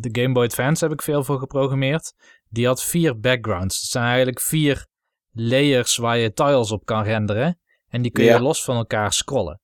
de 0.00 0.08
Game 0.20 0.32
Boy 0.32 0.44
Advance 0.44 0.84
heb 0.84 0.92
ik 0.92 1.02
veel 1.02 1.24
voor 1.24 1.38
geprogrammeerd. 1.38 2.14
Die 2.48 2.66
had 2.66 2.82
vier 2.84 3.18
backgrounds. 3.20 3.80
Het 3.80 3.90
zijn 3.90 4.04
eigenlijk 4.04 4.40
vier 4.40 4.86
layers 5.30 5.96
waar 5.96 6.18
je 6.18 6.32
tiles 6.32 6.70
op 6.72 6.84
kan 6.84 7.02
renderen. 7.02 7.58
En 7.88 8.02
die 8.02 8.10
kun 8.10 8.24
je 8.24 8.30
Ja. 8.30 8.40
los 8.40 8.64
van 8.64 8.76
elkaar 8.76 9.12
scrollen. 9.12 9.60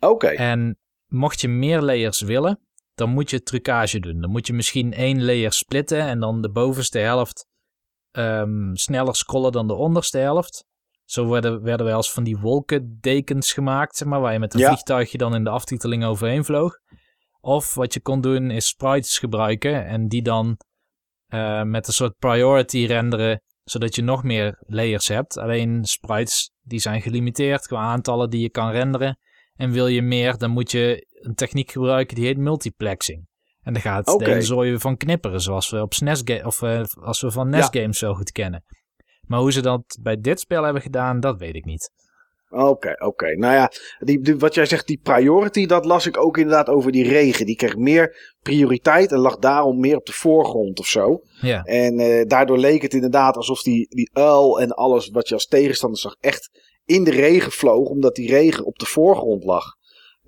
Oké, 0.00 0.26
En 0.26 0.78
mocht 1.06 1.40
je 1.40 1.48
meer 1.48 1.80
layers 1.80 2.20
willen, 2.20 2.60
dan 3.00 3.10
moet 3.10 3.30
je 3.30 3.42
trucage 3.42 4.00
doen. 4.00 4.20
Dan 4.20 4.30
moet 4.30 4.46
je 4.46 4.52
misschien 4.52 4.92
één 4.92 5.24
layer 5.24 5.52
splitten 5.52 6.00
en 6.00 6.20
dan 6.20 6.40
de 6.42 6.50
bovenste 6.50 6.98
helft 6.98 7.48
ehm, 8.10 8.74
sneller 8.74 9.16
scrollen 9.16 9.52
dan 9.52 9.66
de 9.66 9.74
onderste 9.74 10.18
helft. 10.18 10.64
Zo 11.04 11.28
werden, 11.28 11.62
werden 11.62 11.86
wel 11.86 11.96
eens 11.96 12.12
van 12.12 12.24
die 12.24 12.38
wolkendekens 12.38 13.52
gemaakt, 13.52 13.96
zeg 13.96 14.08
maar, 14.08 14.20
waar 14.20 14.32
je 14.32 14.38
met 14.38 14.54
een 14.54 14.60
Ja. 14.60 14.66
vliegtuigje 14.66 15.18
dan 15.18 15.34
in 15.34 15.44
de 15.44 15.50
aftiteling 15.50 16.04
overheen 16.04 16.44
vloog. 16.44 16.74
Of 17.40 17.74
wat 17.74 17.94
je 17.94 18.00
kon 18.00 18.20
doen 18.20 18.50
is 18.50 18.66
sprites 18.66 19.18
gebruiken 19.18 19.86
en 19.86 20.08
die 20.08 20.22
dan 20.22 20.56
eh, 21.26 21.62
met 21.62 21.86
een 21.86 21.92
soort 21.92 22.18
priority 22.18 22.84
renderen, 22.86 23.42
zodat 23.64 23.94
je 23.94 24.02
nog 24.02 24.22
meer 24.22 24.62
layers 24.66 25.08
hebt. 25.08 25.38
Alleen 25.38 25.84
sprites 25.84 26.50
die 26.60 26.78
zijn 26.80 27.02
gelimiteerd 27.02 27.66
qua 27.66 27.78
aantallen 27.80 28.30
die 28.30 28.40
je 28.40 28.50
kan 28.50 28.70
renderen. 28.70 29.18
En 29.54 29.70
wil 29.70 29.86
je 29.86 30.02
meer, 30.02 30.38
dan 30.38 30.50
moet 30.50 30.70
je 30.70 31.06
een 31.20 31.34
techniek 31.34 31.70
gebruiken 31.70 32.16
die 32.16 32.26
heet 32.26 32.38
multiplexing. 32.38 33.28
En 33.62 33.72
dan 33.72 33.82
gaat 33.82 34.08
Oké. 34.08 34.24
de 34.24 34.30
hele 34.30 34.42
zooi 34.42 34.78
van 34.78 34.96
knipperen, 34.96 35.40
zoals 35.40 35.70
we 35.70 35.80
op 35.82 35.94
SNES 35.94 36.22
of 36.44 36.62
eh, 36.62 36.82
als 37.00 37.20
we 37.20 37.30
van 37.30 37.48
NES 37.48 37.68
Ja. 37.72 37.80
games 37.80 37.98
zo 37.98 38.14
goed 38.14 38.32
kennen. 38.32 38.64
Maar 39.26 39.40
hoe 39.40 39.52
ze 39.52 39.60
dat 39.62 39.98
bij 40.02 40.20
dit 40.20 40.40
spel 40.40 40.62
hebben 40.62 40.82
gedaan, 40.82 41.20
dat 41.20 41.38
weet 41.38 41.54
ik 41.54 41.64
niet. 41.64 41.90
Oké, 42.52 42.94
oké. 43.04 43.36
Nou 43.36 43.54
ja, 43.54 43.70
die, 43.98 44.20
die- 44.20 44.36
wat 44.36 44.54
jij 44.54 44.66
zegt, 44.66 44.86
die 44.86 45.00
priority, 45.02 45.66
dat 45.66 45.84
las 45.84 46.06
ik 46.06 46.16
ook 46.16 46.36
inderdaad 46.38 46.68
over 46.68 46.92
die 46.92 47.08
regen. 47.08 47.46
Die 47.46 47.56
kreeg 47.56 47.76
meer 47.76 48.34
prioriteit 48.42 49.12
en 49.12 49.18
lag 49.18 49.36
daarom 49.36 49.80
meer 49.80 49.96
op 49.96 50.06
de 50.06 50.12
voorgrond 50.12 50.78
of 50.78 50.86
zo. 50.86 51.20
Ja, 51.40 51.62
En 51.62 51.98
eh, 51.98 52.26
daardoor 52.26 52.58
leek 52.58 52.82
het 52.82 52.94
inderdaad 52.94 53.36
alsof 53.36 53.62
die, 53.62 53.88
die 53.88 54.10
uil 54.12 54.60
en 54.60 54.70
alles 54.70 55.08
wat 55.08 55.28
je 55.28 55.34
als 55.34 55.46
tegenstander 55.46 55.98
zag 55.98 56.14
echt 56.20 56.50
in 56.84 57.04
de 57.04 57.10
regen 57.10 57.52
vloog. 57.52 57.88
Omdat 57.88 58.14
die 58.14 58.30
regen 58.30 58.64
op 58.64 58.78
de 58.78 58.86
voorgrond 58.86 59.44
lag. 59.44 59.64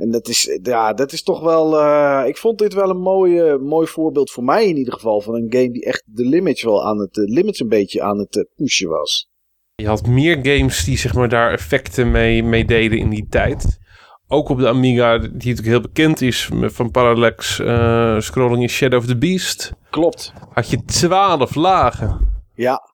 En 0.02 0.10
dat 0.10 0.28
is, 0.28 0.58
ja, 0.62 0.92
dat 0.92 1.12
is 1.12 1.22
toch 1.22 1.40
wel. 1.40 1.78
eh, 1.80 2.22
ik 2.26 2.36
vond 2.36 2.58
dit 2.58 2.74
wel 2.74 2.90
een 2.90 3.00
mooi, 3.00 3.38
eh, 3.38 3.58
mooi 3.58 3.86
voorbeeld 3.86 4.30
voor 4.30 4.44
mij 4.44 4.68
in 4.68 4.76
ieder 4.76 4.92
geval. 4.94 5.20
Van 5.20 5.34
een 5.34 5.46
game 5.48 5.70
die 5.72 5.84
echt 5.84 6.02
de 6.06 6.24
limits 6.24 6.62
wel 6.62 6.84
aan 6.84 6.98
het. 6.98 7.16
limits 7.16 7.60
een 7.60 7.68
beetje 7.68 8.02
aan 8.02 8.18
het 8.18 8.36
eh, 8.36 8.44
pushen 8.56 8.88
was. 8.88 9.28
Je 9.74 9.86
had 9.86 10.06
meer 10.06 10.38
games 10.42 10.84
die 10.84 10.98
zeg 10.98 11.14
maar, 11.14 11.28
daar 11.28 11.52
effecten 11.52 12.10
mee, 12.10 12.42
mee 12.42 12.64
deden 12.64 12.98
in 12.98 13.10
die 13.10 13.26
tijd. 13.28 13.78
Ook 14.28 14.48
op 14.48 14.58
de 14.58 14.68
Amiga, 14.68 15.18
die 15.18 15.30
natuurlijk 15.32 15.66
heel 15.66 15.80
bekend 15.80 16.20
is 16.20 16.50
van 16.60 16.90
Parallax 16.90 17.58
eh, 17.58 18.20
Scrolling 18.20 18.62
in 18.62 18.68
Shadow 18.68 18.98
of 18.98 19.06
the 19.06 19.18
Beast. 19.18 19.72
Klopt. 19.90 20.32
Had 20.52 20.70
je 20.70 20.84
12 20.84 21.54
lagen. 21.54 22.42
Ja. 22.54 22.91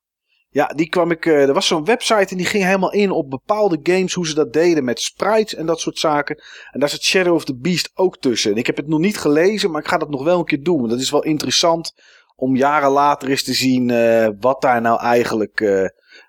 Ja, 0.50 0.66
die 0.66 0.88
kwam 0.88 1.10
ik. 1.10 1.26
eh, 1.26 1.42
er 1.48 1.52
was 1.52 1.66
zo'n 1.66 1.84
website 1.84 2.26
en 2.30 2.36
die 2.36 2.46
ging 2.46 2.64
helemaal 2.64 2.92
in 2.92 3.10
op 3.10 3.30
bepaalde 3.30 3.78
games 3.82 4.14
hoe 4.14 4.26
ze 4.26 4.34
dat 4.34 4.52
deden 4.52 4.84
met 4.84 5.00
sprites 5.00 5.54
en 5.54 5.66
dat 5.66 5.80
soort 5.80 5.98
zaken. 5.98 6.42
En 6.70 6.80
daar 6.80 6.88
zit 6.88 7.02
Shadow 7.02 7.34
of 7.34 7.44
the 7.44 7.56
Beast 7.56 7.90
ook 7.94 8.18
tussen. 8.18 8.50
En 8.52 8.56
ik 8.56 8.66
heb 8.66 8.76
het 8.76 8.88
nog 8.88 8.98
niet 9.00 9.18
gelezen, 9.18 9.70
maar 9.70 9.80
ik 9.82 9.88
ga 9.88 9.98
dat 9.98 10.10
nog 10.10 10.24
wel 10.24 10.38
een 10.38 10.44
keer 10.44 10.62
doen. 10.62 10.88
Dat 10.88 11.00
is 11.00 11.10
wel 11.10 11.22
interessant 11.22 11.94
om 12.36 12.56
jaren 12.56 12.90
later 12.90 13.28
eens 13.28 13.44
te 13.44 13.52
zien 13.52 13.90
eh, 13.90 14.28
wat 14.40 14.60
daar 14.62 14.80
nou 14.80 15.00
eigenlijk. 15.00 15.60
eh, 15.60 15.84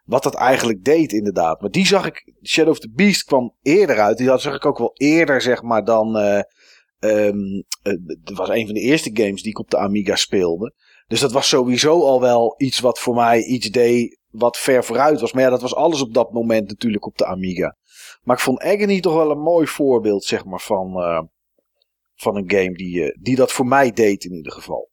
wat 0.05 0.23
dat 0.23 0.35
eigenlijk 0.35 0.83
deed, 0.83 1.11
inderdaad. 1.11 1.61
Maar 1.61 1.69
die 1.71 1.85
zag 1.87 2.05
ik. 2.05 2.33
Shadow 2.43 2.71
of 2.71 2.79
the 2.79 2.91
Beast 2.91 3.23
kwam 3.23 3.55
eerder 3.61 3.99
uit. 3.99 4.17
Die 4.17 4.37
zag 4.37 4.55
ik 4.55 4.65
ook 4.65 4.77
wel 4.77 4.91
eerder, 4.93 5.41
zeg 5.41 5.61
maar, 5.61 5.83
dan. 5.83 6.17
eh 6.17 6.41
ehm, 6.99 7.37
eh, 7.81 7.93
dat 8.23 8.37
was 8.37 8.49
een 8.49 8.65
van 8.65 8.73
de 8.73 8.79
eerste 8.81 9.09
games 9.13 9.41
die 9.41 9.51
ik 9.51 9.59
op 9.59 9.69
de 9.69 9.77
Amiga 9.77 10.15
speelde. 10.15 10.73
Dus 11.09 11.19
dat 11.19 11.31
was 11.31 11.49
sowieso 11.49 12.01
al 12.05 12.21
wel 12.21 12.53
iets 12.57 12.79
wat 12.79 12.99
voor 12.99 13.15
mij 13.15 13.43
iets 13.43 13.69
deed 13.69 14.17
wat 14.29 14.57
ver 14.57 14.83
vooruit 14.83 15.19
was. 15.21 15.33
Maar 15.33 15.43
ja, 15.43 15.49
dat 15.49 15.61
was 15.61 15.75
alles 15.75 16.01
op 16.01 16.13
dat 16.13 16.31
moment 16.31 16.67
natuurlijk 16.67 17.05
op 17.05 17.17
de 17.17 17.25
Amiga. 17.25 17.75
Maar 18.21 18.35
ik 18.35 18.41
vond 18.41 18.59
Agony 18.61 18.99
toch 18.99 19.13
wel 19.13 19.31
een 19.31 19.41
mooi 19.41 19.67
voorbeeld, 19.67 20.23
zeg 20.23 20.45
maar, 20.45 20.59
van, 20.59 21.01
eh, 21.01 21.21
van 22.15 22.35
een 22.35 22.51
game 22.51 22.73
die, 22.73 23.03
eh, 23.03 23.17
die 23.21 23.35
dat 23.35 23.51
voor 23.51 23.65
mij 23.65 23.91
deed 23.91 24.23
in 24.23 24.33
ieder 24.33 24.51
geval. 24.51 24.89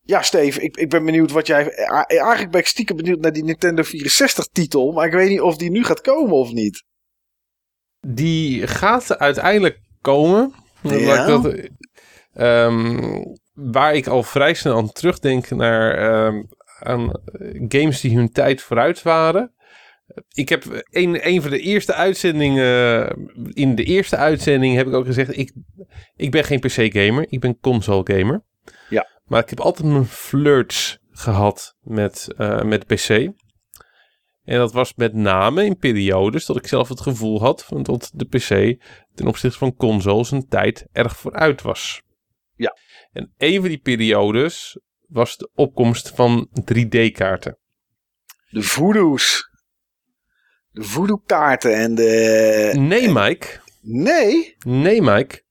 Ja, 0.00 0.22
Steve, 0.22 0.60
ik, 0.60 0.76
ik 0.76 0.88
ben 0.90 1.04
benieuwd 1.04 1.30
wat 1.30 1.46
jij... 1.46 1.68
eh, 1.70 2.18
Eigenlijk 2.18 2.50
ben 2.50 2.60
ik 2.60 2.66
stiekem 2.66 2.96
benieuwd 2.96 3.20
naar 3.20 3.32
die 3.32 3.44
Nintendo 3.44 3.82
64 3.82 4.46
titel. 4.46 4.92
Maar 4.92 5.06
ik 5.06 5.12
weet 5.12 5.28
niet 5.28 5.40
of 5.40 5.56
die 5.56 5.70
nu 5.70 5.84
gaat 5.84 6.00
komen 6.00 6.34
of 6.34 6.52
niet. 6.52 6.84
Die 8.00 8.66
gaat 8.66 9.18
uiteindelijk 9.18 9.80
komen. 10.00 10.54
Ja? 10.82 11.26
Dat, 11.26 11.54
ehm, 12.32 13.22
waar 13.52 13.94
ik 13.94 14.06
al 14.06 14.22
vrij 14.22 14.54
snel 14.54 14.76
aan 14.76 14.92
terugdenk 14.92 15.50
naar 15.50 15.94
ehm, 15.94 16.42
aan 16.78 17.12
games 17.68 18.00
die 18.00 18.16
hun 18.16 18.32
tijd 18.32 18.62
vooruit 18.62 19.02
waren. 19.02 19.52
Ik 20.32 20.48
heb 20.48 20.84
een, 20.90 21.28
een 21.28 21.42
van 21.42 21.50
de 21.50 21.60
eerste 21.60 21.94
uitzendingen. 21.94 23.08
In 23.52 23.74
de 23.74 23.84
eerste 23.84 24.16
uitzending 24.16 24.76
heb 24.76 24.86
ik 24.86 24.94
ook 24.94 25.06
gezegd: 25.06 25.36
ik, 25.36 25.52
ik 26.16 26.30
ben 26.30 26.44
geen 26.44 26.60
PC-gamer, 26.60 27.26
ik 27.28 27.40
ben 27.40 27.60
console-gamer. 27.60 28.44
Ja. 28.88 29.08
Maar 29.24 29.42
ik 29.42 29.50
heb 29.50 29.60
altijd 29.60 29.88
mijn 29.88 30.06
flirts 30.06 30.98
gehad 31.10 31.76
met, 31.80 32.28
eh, 32.36 32.62
met 32.62 32.86
PC. 32.86 33.08
En 34.44 34.58
dat 34.58 34.72
was 34.72 34.94
met 34.94 35.14
name 35.14 35.64
in 35.64 35.76
periodes 35.76 36.46
dat 36.46 36.56
ik 36.56 36.66
zelf 36.66 36.88
het 36.88 37.00
gevoel 37.00 37.40
had 37.40 37.64
van 37.64 37.82
dat 37.82 38.10
de 38.14 38.24
PC 38.24 38.80
ten 39.14 39.26
opzichte 39.26 39.58
van 39.58 39.76
consoles 39.76 40.30
een 40.30 40.48
tijd 40.48 40.86
erg 40.92 41.16
vooruit 41.16 41.62
was. 41.62 42.02
Ja. 42.56 42.76
En 43.12 43.32
een 43.36 43.60
van 43.60 43.68
die 43.68 43.78
periodes 43.78 44.78
was 45.06 45.36
de 45.36 45.50
opkomst 45.54 46.08
van 46.14 46.48
3D-kaarten. 46.60 47.58
De 48.50 48.62
voodoo's. 48.62 49.50
De 50.70 50.82
voodoo 50.82 51.22
kaarten 51.26 51.76
en 51.76 51.94
de... 51.94 52.72
Nee, 52.76 53.08
Mike. 53.12 53.46
Nee? 53.80 54.56
Nee, 54.58 55.02
Mike. 55.02 55.42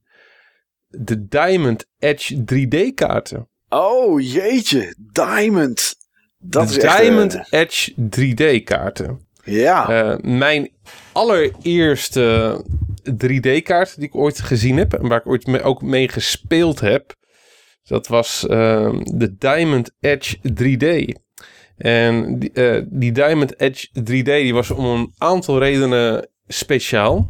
De 0.87 1.27
Diamond 1.27 1.85
Edge 1.99 2.43
3D-kaarten. 2.53 3.49
Oh, 3.69 4.21
jeetje. 4.21 4.95
Diamond. 5.11 5.95
Dat 6.37 6.67
de 6.67 6.77
is 6.77 6.83
echt... 6.83 6.97
Diamond 6.97 7.35
eh, 7.35 7.59
Edge 7.61 7.93
3D-kaarten. 7.93 9.27
ja. 9.43 9.89
Eh, 9.89 10.17
mijn 10.39 10.71
allereerste 11.11 12.63
3D-kaart 13.09 13.95
die 13.95 14.07
ik 14.07 14.15
ooit 14.15 14.39
gezien 14.39 14.77
heb 14.77 14.93
en 14.93 15.07
waar 15.07 15.19
ik 15.19 15.27
ooit 15.27 15.47
mee, 15.47 15.61
ook 15.61 15.81
mee 15.81 16.09
gespeeld 16.09 16.79
heb, 16.79 17.15
dat 17.91 18.07
was 18.07 18.47
ehm, 18.47 19.03
de 19.03 19.35
Diamond 19.37 19.91
Edge 19.99 20.37
3D. 20.37 21.15
En 21.77 22.39
die, 22.39 22.51
eh, 22.51 22.83
die 22.89 23.11
Diamond 23.11 23.59
Edge 23.59 23.87
3D 23.93 24.25
die 24.25 24.53
was 24.53 24.71
om 24.71 24.85
een 24.85 25.13
aantal 25.17 25.59
redenen 25.59 26.29
speciaal. 26.47 27.27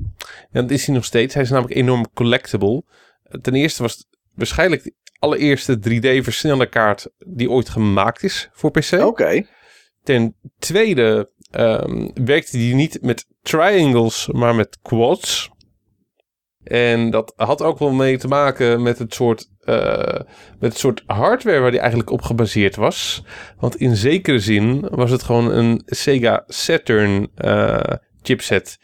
En 0.52 0.62
dat 0.62 0.72
is 0.72 0.86
hij 0.86 0.96
nog 0.96 1.06
steeds. 1.06 1.34
Hij 1.34 1.44
is 1.44 1.50
namelijk 1.50 1.76
enorm 1.76 2.14
collectible. 2.14 2.84
Ten 3.42 3.56
eerste 3.56 3.82
was 3.82 3.94
het 3.94 4.08
waarschijnlijk 4.36 4.84
de 4.84 4.94
allereerste 5.20 5.80
3D 5.80 6.24
versnelde 6.24 6.70
kaart 6.70 7.10
die 7.26 7.50
ooit 7.50 7.70
gemaakt 7.70 8.24
is 8.24 8.50
voor 8.54 8.72
PC. 8.72 8.92
Oké. 8.92 9.46
Ten 10.04 10.36
tweede 10.60 11.30
ehm, 11.52 12.10
werkte 12.14 12.58
die 12.58 12.76
niet 12.76 13.02
met 13.02 13.26
triangles, 13.42 14.30
maar 14.32 14.56
met 14.56 14.78
quads. 14.82 15.52
En 16.64 17.10
dat 17.10 17.34
had 17.36 17.62
ook 17.62 17.80
wel 17.80 17.92
mee 17.92 18.18
te 18.18 18.28
maken 18.28 18.82
met 18.82 19.00
het 19.00 19.14
soort, 19.14 19.50
eh, 19.64 20.20
met 20.60 20.72
het 20.72 20.78
soort 20.78 21.04
hardware 21.06 21.60
waar 21.60 21.72
die 21.72 21.80
eigenlijk 21.80 22.10
op 22.10 22.22
gebaseerd 22.22 22.76
was. 22.76 23.24
Want 23.60 23.76
in 23.76 23.96
zekere 23.96 24.40
zin 24.40 24.88
was 24.90 25.12
het 25.12 25.24
gewoon 25.24 25.52
een 25.52 25.82
Sega 25.86 26.44
Saturn 26.48 27.30
eh, 27.36 27.80
chipset. 28.22 28.80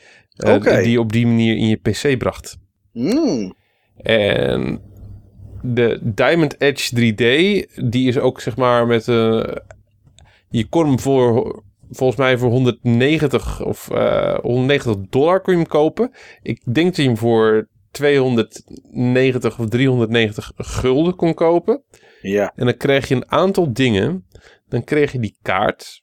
eh. 0.66 0.82
Die 0.84 0.92
je 0.92 1.00
op 1.00 1.12
die 1.12 1.28
manier 1.28 1.56
in 1.56 1.68
je 1.68 1.76
PC 1.76 2.18
bracht. 2.18 2.58
Hmm. 2.92 3.56
En 3.98 4.82
de 5.62 6.00
Diamond 6.04 6.62
Edge 6.62 6.96
3D, 6.96 7.26
die 7.90 8.08
is 8.08 8.18
ook 8.18 8.42
zeg 8.42 8.58
maar 8.58 8.88
met 8.88 9.08
een. 9.08 9.62
je 10.50 10.66
kon 10.70 10.86
hem 10.88 11.00
voor, 11.00 11.64
volgens 11.90 12.20
mij 12.20 12.38
voor 12.38 12.50
190 12.50 13.66
of 13.66 13.90
eh 13.90 14.40
190 14.40 14.96
dollar 15.10 15.42
kon 15.42 15.54
je 15.54 15.60
hem 15.60 15.70
kopen. 15.70 16.12
Ik 16.42 16.62
denk 16.74 16.88
dat 16.88 16.96
je 16.96 17.04
hem 17.04 17.18
voor 17.18 17.70
290 17.92 19.60
of 19.60 19.70
390 19.70 20.52
gulden 20.56 21.16
kon 21.16 21.34
kopen. 21.34 21.84
Ja. 22.22 22.54
En 22.56 22.66
dan 22.66 22.78
kreeg 22.78 23.08
je 23.08 23.16
een 23.16 23.32
aantal 23.32 23.74
dingen. 23.74 24.28
Dan 24.68 24.84
kreeg 24.84 25.12
je 25.12 25.20
die 25.20 25.38
kaart. 25.42 26.02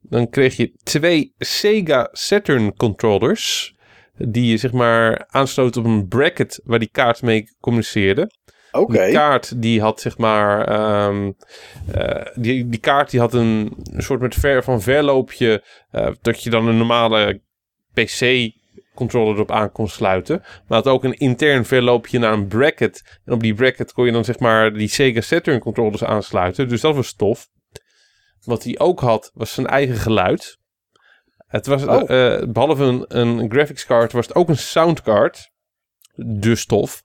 Dan 0.00 0.28
kreeg 0.28 0.56
je 0.56 0.74
twee 0.82 1.34
Sega 1.38 2.08
Saturn 2.12 2.76
controllers. 2.76 3.74
Die 4.16 4.50
je 4.50 4.56
zeg 4.56 4.72
maar 4.72 5.26
aansloot 5.26 5.76
op 5.76 5.84
een 5.84 6.08
bracket 6.08 6.60
waar 6.64 6.78
die 6.78 6.90
kaart 6.90 7.22
mee 7.22 7.44
communiceerde. 7.60 8.30
Oké. 8.72 9.04
Die 9.04 9.12
kaart 9.12 9.62
die 9.62 9.80
had 9.80 10.00
zeg 10.00 10.18
maar. 10.18 10.64
ehm, 10.68 11.32
eh, 11.92 12.26
die, 12.34 12.68
die 12.68 12.80
kaart 12.80 13.10
die 13.10 13.20
had 13.20 13.34
een, 13.34 13.72
een 13.92 14.02
soort 14.02 14.20
met 14.20 14.34
ver, 14.34 14.62
van 14.64 14.80
verloopje. 14.82 15.62
eh, 15.90 16.08
dat 16.22 16.42
je 16.42 16.50
dan 16.50 16.66
een 16.68 16.76
normale 16.76 17.40
PC-controller 17.94 19.34
erop 19.34 19.50
aan 19.50 19.72
kon 19.72 19.88
sluiten. 19.88 20.38
Maar 20.68 20.78
had 20.78 20.86
ook 20.86 21.04
een 21.04 21.18
intern 21.18 21.64
verloopje 21.64 22.18
naar 22.18 22.32
een 22.32 22.46
bracket. 22.48 23.20
En 23.24 23.32
op 23.32 23.40
die 23.40 23.54
bracket 23.54 23.92
kon 23.92 24.06
je 24.06 24.12
dan 24.12 24.24
zeg 24.24 24.38
maar 24.38 24.72
die 24.72 24.88
Sega 24.88 25.20
Saturn 25.20 25.58
controllers 25.60 26.04
aansluiten. 26.04 26.68
Dus 26.68 26.80
dat 26.80 26.94
was 26.94 27.14
tof. 27.14 27.48
Wat 28.44 28.64
hij 28.64 28.78
ook 28.78 29.00
had, 29.00 29.30
was 29.34 29.54
zijn 29.54 29.66
eigen 29.66 29.96
geluid. 29.96 30.58
Het 31.46 31.66
was, 31.66 31.84
Oh. 31.84 32.10
eh, 32.10 32.48
behalve 32.48 32.84
een, 32.84 33.04
een 33.08 33.50
graphics 33.50 33.86
card, 33.86 34.12
was 34.12 34.26
het 34.26 34.36
ook 34.36 34.48
een 34.48 34.56
soundcard. 34.58 35.50
Dus 36.14 36.66
tof. 36.66 37.02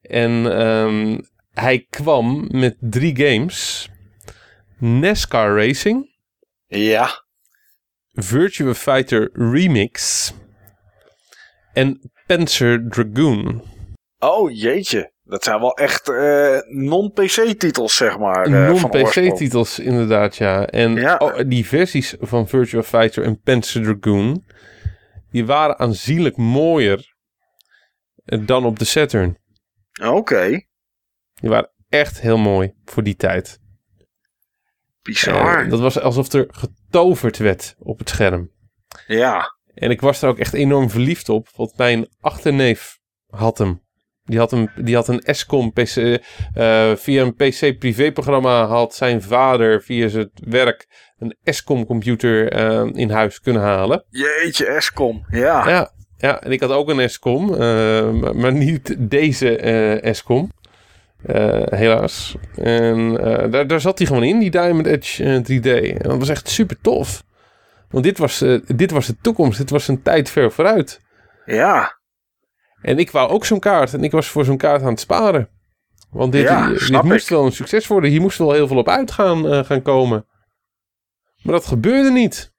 En 0.00 0.58
ehm, 0.58 1.18
hij 1.52 1.86
kwam 1.90 2.48
met 2.50 2.76
drie 2.80 3.16
games. 3.16 3.88
NASCAR 4.78 5.56
Racing, 5.56 6.16
Ja. 6.66 7.24
Virtua 8.12 8.74
Fighter 8.74 9.30
Remix 9.32 10.32
en 11.72 12.10
Panzer 12.26 12.88
Dragoon. 12.88 13.62
Oh, 14.18 14.50
jeetje. 14.50 15.12
Dat 15.24 15.44
zijn 15.44 15.60
wel 15.60 15.76
echt 15.76 16.08
eh, 16.08 16.58
non-PC-titels, 16.68 17.96
zeg 17.96 18.18
maar. 18.18 18.46
eh. 18.46 18.68
Non-PC-titels 18.82 19.78
inderdaad, 19.78 20.36
ja. 20.36 20.66
En 20.66 20.94
Ja. 20.94 21.16
oh, 21.16 21.38
die 21.46 21.66
versies 21.66 22.14
van 22.20 22.48
Virtua 22.48 22.82
Fighter 22.82 23.24
en 23.24 23.40
Panzer 23.40 23.82
Dragoon... 23.82 24.44
die 25.30 25.46
waren 25.46 25.78
aanzienlijk 25.78 26.36
mooier 26.36 27.14
eh, 28.24 28.46
dan 28.46 28.64
op 28.64 28.78
de 28.78 28.84
Saturn. 28.84 29.38
Oké, 30.02 30.48
Die 31.34 31.50
waren 31.50 31.70
echt 31.88 32.20
heel 32.20 32.38
mooi 32.38 32.74
voor 32.84 33.02
die 33.02 33.16
tijd. 33.16 33.58
bizar. 35.02 35.64
Eh, 35.64 35.70
dat 35.70 35.80
was 35.80 36.00
alsof 36.00 36.32
er 36.32 36.46
getoverd 36.50 37.36
werd 37.38 37.74
op 37.78 37.98
het 37.98 38.08
scherm. 38.08 38.50
ja, 39.06 39.56
En 39.74 39.90
ik 39.90 40.00
was 40.00 40.22
er 40.22 40.28
ook 40.28 40.38
echt 40.38 40.54
enorm 40.54 40.90
verliefd 40.90 41.28
op, 41.28 41.48
want 41.56 41.76
mijn 41.76 42.08
achterneef 42.20 42.98
had 43.26 43.58
hem. 43.58 43.86
Die 44.24 44.38
had 44.38 44.52
een, 44.52 44.70
die 44.76 44.94
had 44.94 45.08
een 45.08 45.20
Escom 45.20 45.72
PC. 45.72 45.96
eh, 46.54 46.96
via 46.96 47.22
een 47.22 47.34
PC 47.34 47.78
privéprogramma 47.78 48.66
had 48.66 48.94
zijn 48.94 49.22
vader 49.22 49.82
via 49.82 50.08
zijn 50.08 50.30
werk 50.34 50.86
een 51.18 51.36
Escom 51.42 51.86
computer 51.86 52.52
eh, 52.52 52.88
in 52.92 53.10
huis 53.10 53.40
kunnen 53.40 53.62
halen. 53.62 54.04
jeetje, 54.10 54.66
Escom. 54.66 55.24
Ja, 55.30 55.68
Ja, 55.68 55.92
ja, 56.18 56.42
en 56.42 56.52
ik 56.52 56.60
had 56.60 56.70
ook 56.70 56.88
een 56.88 57.00
Escom, 57.00 57.54
eh, 57.54 58.10
maar, 58.32 58.52
niet 58.52 58.96
deze 59.10 59.56
eh 59.56 60.02
Escom. 60.04 60.50
Eh, 61.22 61.62
helaas. 61.66 62.36
En 62.54 63.12
daar, 63.50 63.66
daar 63.66 63.80
zat 63.80 63.98
hij 63.98 64.06
gewoon 64.06 64.22
in, 64.22 64.38
die 64.38 64.50
Diamond 64.50 64.86
Edge 64.86 65.24
eh, 65.24 65.36
3D. 65.58 65.96
En 66.02 66.08
dat 66.08 66.18
was 66.18 66.28
echt 66.28 66.48
super 66.48 66.80
tof. 66.80 67.24
Want 67.90 68.04
dit 68.04 68.18
was, 68.18 68.44
dit 68.66 68.90
was 68.90 69.06
de 69.06 69.16
toekomst. 69.20 69.58
Dit 69.58 69.70
was 69.70 69.88
een 69.88 70.02
tijd 70.02 70.30
ver 70.30 70.52
vooruit. 70.52 71.00
ja, 71.46 71.98
En 72.82 72.98
ik 72.98 73.10
wou 73.10 73.30
ook 73.30 73.44
zo'n 73.44 73.58
kaart. 73.58 73.94
En 73.94 74.04
ik 74.04 74.10
was 74.10 74.28
voor 74.28 74.44
zo'n 74.44 74.56
kaart 74.56 74.82
aan 74.82 74.88
het 74.88 75.00
sparen. 75.00 75.48
Want 76.10 76.32
dit, 76.32 76.42
Ja, 76.42 76.68
dit 76.68 77.02
moest 77.02 77.24
ik. 77.24 77.28
wel 77.36 77.44
een 77.44 77.52
succes 77.52 77.86
worden. 77.86 78.10
Hier 78.10 78.20
moest 78.20 78.38
wel 78.38 78.52
heel 78.52 78.66
veel 78.66 78.76
op 78.76 78.88
uit 78.88 79.10
gaan, 79.10 79.48
eh, 79.48 79.64
gaan 79.64 79.82
komen. 79.82 80.26
Maar 81.42 81.54
dat 81.54 81.66
gebeurde 81.66 82.10
niet. 82.10 82.52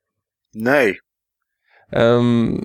nee. 0.51 1.01
Ehm, 1.89 2.57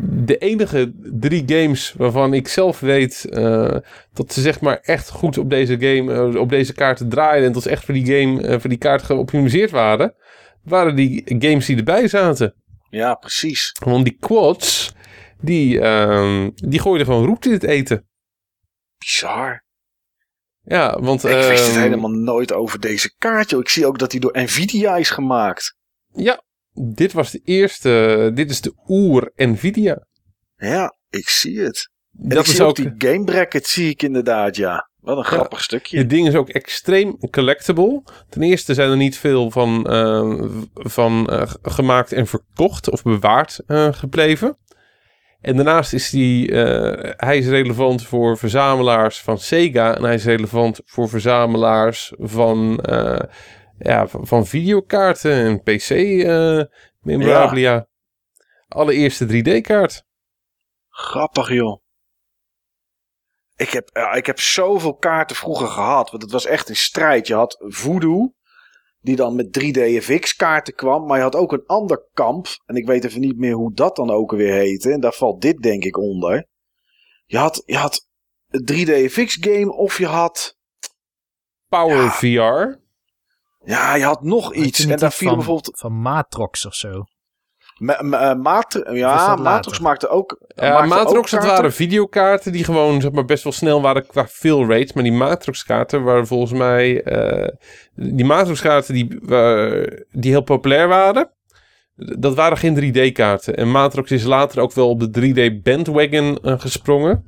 de 0.00 0.38
enige 0.38 0.92
drie 1.02 1.42
games 1.46 1.94
waarvan 1.96 2.34
ik 2.34 2.48
zelf 2.48 2.80
weet 2.80 3.24
eh, 3.24 3.76
dat 4.12 4.32
ze 4.32 4.40
zeg 4.40 4.60
maar 4.60 4.78
echt 4.82 5.10
goed 5.10 5.38
op 5.38 5.50
deze 5.50 5.76
game, 5.80 6.12
eh, 6.12 6.40
op 6.40 6.48
deze 6.48 6.72
kaarten 6.72 7.08
draaiden 7.08 7.46
en 7.46 7.52
dat 7.52 7.62
ze 7.62 7.70
echt 7.70 7.84
voor 7.84 7.94
die 7.94 8.06
game, 8.06 8.42
eh, 8.42 8.60
voor 8.60 8.68
die 8.68 8.78
kaart 8.78 9.02
geoptimiseerd 9.02 9.70
waren, 9.70 10.14
waren 10.64 10.94
die 10.94 11.22
games 11.38 11.66
die 11.66 11.76
erbij 11.76 12.08
zaten. 12.08 12.54
Ja, 12.90 13.14
precies. 13.14 13.76
Want 13.84 14.04
die 14.04 14.16
quads, 14.20 14.92
die, 15.40 15.80
ehm, 15.80 16.50
die 16.54 16.80
gooiden 16.80 17.06
gewoon 17.06 17.26
roet 17.26 17.46
in 17.46 17.52
het 17.52 17.64
eten. 17.64 18.08
Bizar. 18.98 19.64
Ja, 20.64 21.00
want... 21.00 21.24
Ik 21.24 21.30
wist 21.30 21.66
het 21.66 21.74
ehm, 21.74 21.80
helemaal 21.80 22.10
nooit 22.10 22.52
over 22.52 22.80
deze 22.80 23.14
kaart, 23.18 23.50
joh. 23.50 23.60
Ik 23.60 23.68
zie 23.68 23.86
ook 23.86 23.98
dat 23.98 24.10
die 24.10 24.20
door 24.20 24.38
Nvidia 24.38 24.96
is 24.96 25.10
gemaakt. 25.10 25.76
Ja, 26.14 26.42
dit 26.72 27.12
was 27.12 27.30
de 27.30 27.40
eerste, 27.44 28.30
dit 28.34 28.50
is 28.50 28.60
de 28.60 28.74
oer 28.88 29.32
Nvidia. 29.36 30.06
Ja, 30.56 30.96
ik 31.08 31.28
zie 31.28 31.60
het. 31.60 31.90
En 32.22 32.28
dat 32.28 32.46
is 32.46 32.60
ook 32.60 32.68
ook, 32.68 32.76
die 32.76 32.94
game 33.10 33.24
bracket, 33.24 33.66
zie 33.66 33.90
ik 33.90 34.02
inderdaad, 34.02 34.56
ja. 34.56 34.90
Wat 35.02 35.16
een 35.16 35.24
grappig 35.24 35.62
stukje. 35.62 35.98
Het 35.98 36.10
ding 36.10 36.28
is 36.28 36.34
ook 36.34 36.48
extreem 36.48 37.18
collectible. 37.30 38.02
Ten 38.28 38.42
eerste 38.42 38.74
zijn 38.74 38.90
er 38.90 38.96
niet 38.96 39.18
veel 39.18 39.50
van, 39.50 39.86
eh, 39.86 40.44
van 40.74 41.26
eh, 41.26 41.50
gemaakt 41.62 42.12
en 42.12 42.26
verkocht 42.26 42.90
of 42.90 43.02
bewaard 43.02 43.60
eh, 43.66 43.92
gebleven. 43.92 44.56
En 45.40 45.56
daarnaast 45.56 45.92
is 45.92 46.10
die, 46.10 46.54
hij 47.16 47.38
is 47.38 47.46
relevant 47.46 48.06
voor 48.06 48.38
verzamelaars 48.38 49.20
van 49.20 49.38
Sega. 49.38 49.96
En 49.96 50.02
hij 50.02 50.14
is 50.14 50.24
relevant 50.24 50.80
voor 50.84 51.08
verzamelaars 51.08 52.12
van, 52.18 52.80
ja, 53.82 54.08
van, 54.08 54.26
van 54.26 54.46
videokaarten 54.46 55.32
en 55.32 55.62
PC 55.62 55.90
eh 55.90 56.62
memorabilia. 57.00 57.88
Allereerste 58.68 59.26
3D-kaart. 59.26 60.04
Grappig, 60.88 61.48
joh. 61.48 61.82
Ik 63.56 63.70
heb, 63.70 63.90
ja, 63.92 64.12
ik 64.12 64.26
heb 64.26 64.40
zoveel 64.40 64.94
kaarten 64.94 65.36
vroeger 65.36 65.66
gehad. 65.66 66.10
Want 66.10 66.22
het 66.22 66.32
was 66.32 66.46
echt 66.46 66.68
een 66.68 66.76
strijd. 66.76 67.26
Je 67.26 67.34
had 67.34 67.56
Voodoo. 67.58 68.34
Die 69.00 69.16
dan 69.16 69.34
met 69.36 69.58
3DFX 69.60 70.36
kaarten 70.36 70.74
kwam. 70.74 71.06
Maar 71.06 71.16
je 71.16 71.22
had 71.22 71.36
ook 71.36 71.52
een 71.52 71.66
ander 71.66 72.08
kamp. 72.12 72.46
En 72.66 72.76
ik 72.76 72.86
weet 72.86 73.04
even 73.04 73.20
niet 73.20 73.38
meer 73.38 73.54
hoe 73.54 73.74
dat 73.74 73.96
dan 73.96 74.10
ook 74.10 74.30
weer 74.30 74.52
heette. 74.52 74.92
En 74.92 75.00
daar 75.00 75.12
valt 75.12 75.40
dit 75.40 75.62
denk 75.62 75.84
ik 75.84 75.98
onder. 75.98 76.46
Je 77.24 77.38
had, 77.38 77.62
je 77.66 77.76
had 77.76 78.08
een 78.48 78.68
3DFX 78.72 79.26
game. 79.40 79.72
Of 79.72 79.98
je 79.98 80.06
had... 80.06 80.56
Power 81.68 82.02
Ja. 82.02 82.10
VR. 82.10 82.81
Ja, 83.64 83.94
je 83.94 84.04
had 84.04 84.22
nog 84.22 84.44
Had 84.44 84.54
iets. 84.54 84.86
En 84.86 84.98
daar 84.98 85.12
viel 85.12 85.28
van, 85.28 85.36
bijvoorbeeld... 85.36 85.78
Van 85.78 86.00
Matrox 86.00 86.66
of 86.66 86.74
zo. 86.74 87.04
Ma- 87.78 88.02
ma- 88.02 88.66
eh, 88.68 88.96
ja, 88.96 89.36
Matrox 89.36 89.78
maakte 89.78 90.08
ook... 90.08 90.40
Ja, 90.54 90.72
maakte 90.72 90.88
Matrox, 90.88 91.34
ook 91.34 91.40
dat 91.40 91.50
waren 91.50 91.72
videokaarten 91.72 92.52
die 92.52 92.64
gewoon 92.64 93.00
zeg 93.00 93.10
maar, 93.12 93.24
best 93.24 93.42
wel 93.44 93.52
snel 93.52 93.82
waren 93.82 94.06
qua 94.06 94.26
fill 94.26 94.66
rates. 94.66 94.92
Maar 94.92 95.02
die 95.02 95.12
Matrox 95.12 95.64
kaarten 95.64 96.02
waren 96.02 96.26
volgens 96.26 96.52
mij... 96.52 97.02
eh, 97.02 97.48
die 97.94 98.24
Matrox 98.24 98.60
kaarten 98.60 98.94
die, 98.94 99.08
die 100.10 100.30
heel 100.30 100.42
populair 100.42 100.88
waren... 100.88 101.30
Dat 101.94 102.34
waren 102.34 102.56
geen 102.56 102.92
3D-kaarten. 102.92 103.56
En 103.56 103.70
Matrox 103.70 104.10
is 104.10 104.24
later 104.24 104.60
ook 104.62 104.72
wel 104.72 104.88
op 104.88 105.12
de 105.12 105.20
3D-bandwagon 105.20 106.38
eh, 106.42 106.60
gesprongen. 106.60 107.24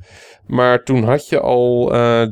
Maar 0.46 0.82
toen 0.82 1.04
had 1.04 1.28
je 1.28 1.40
al 1.40 1.94
eh 1.94 2.22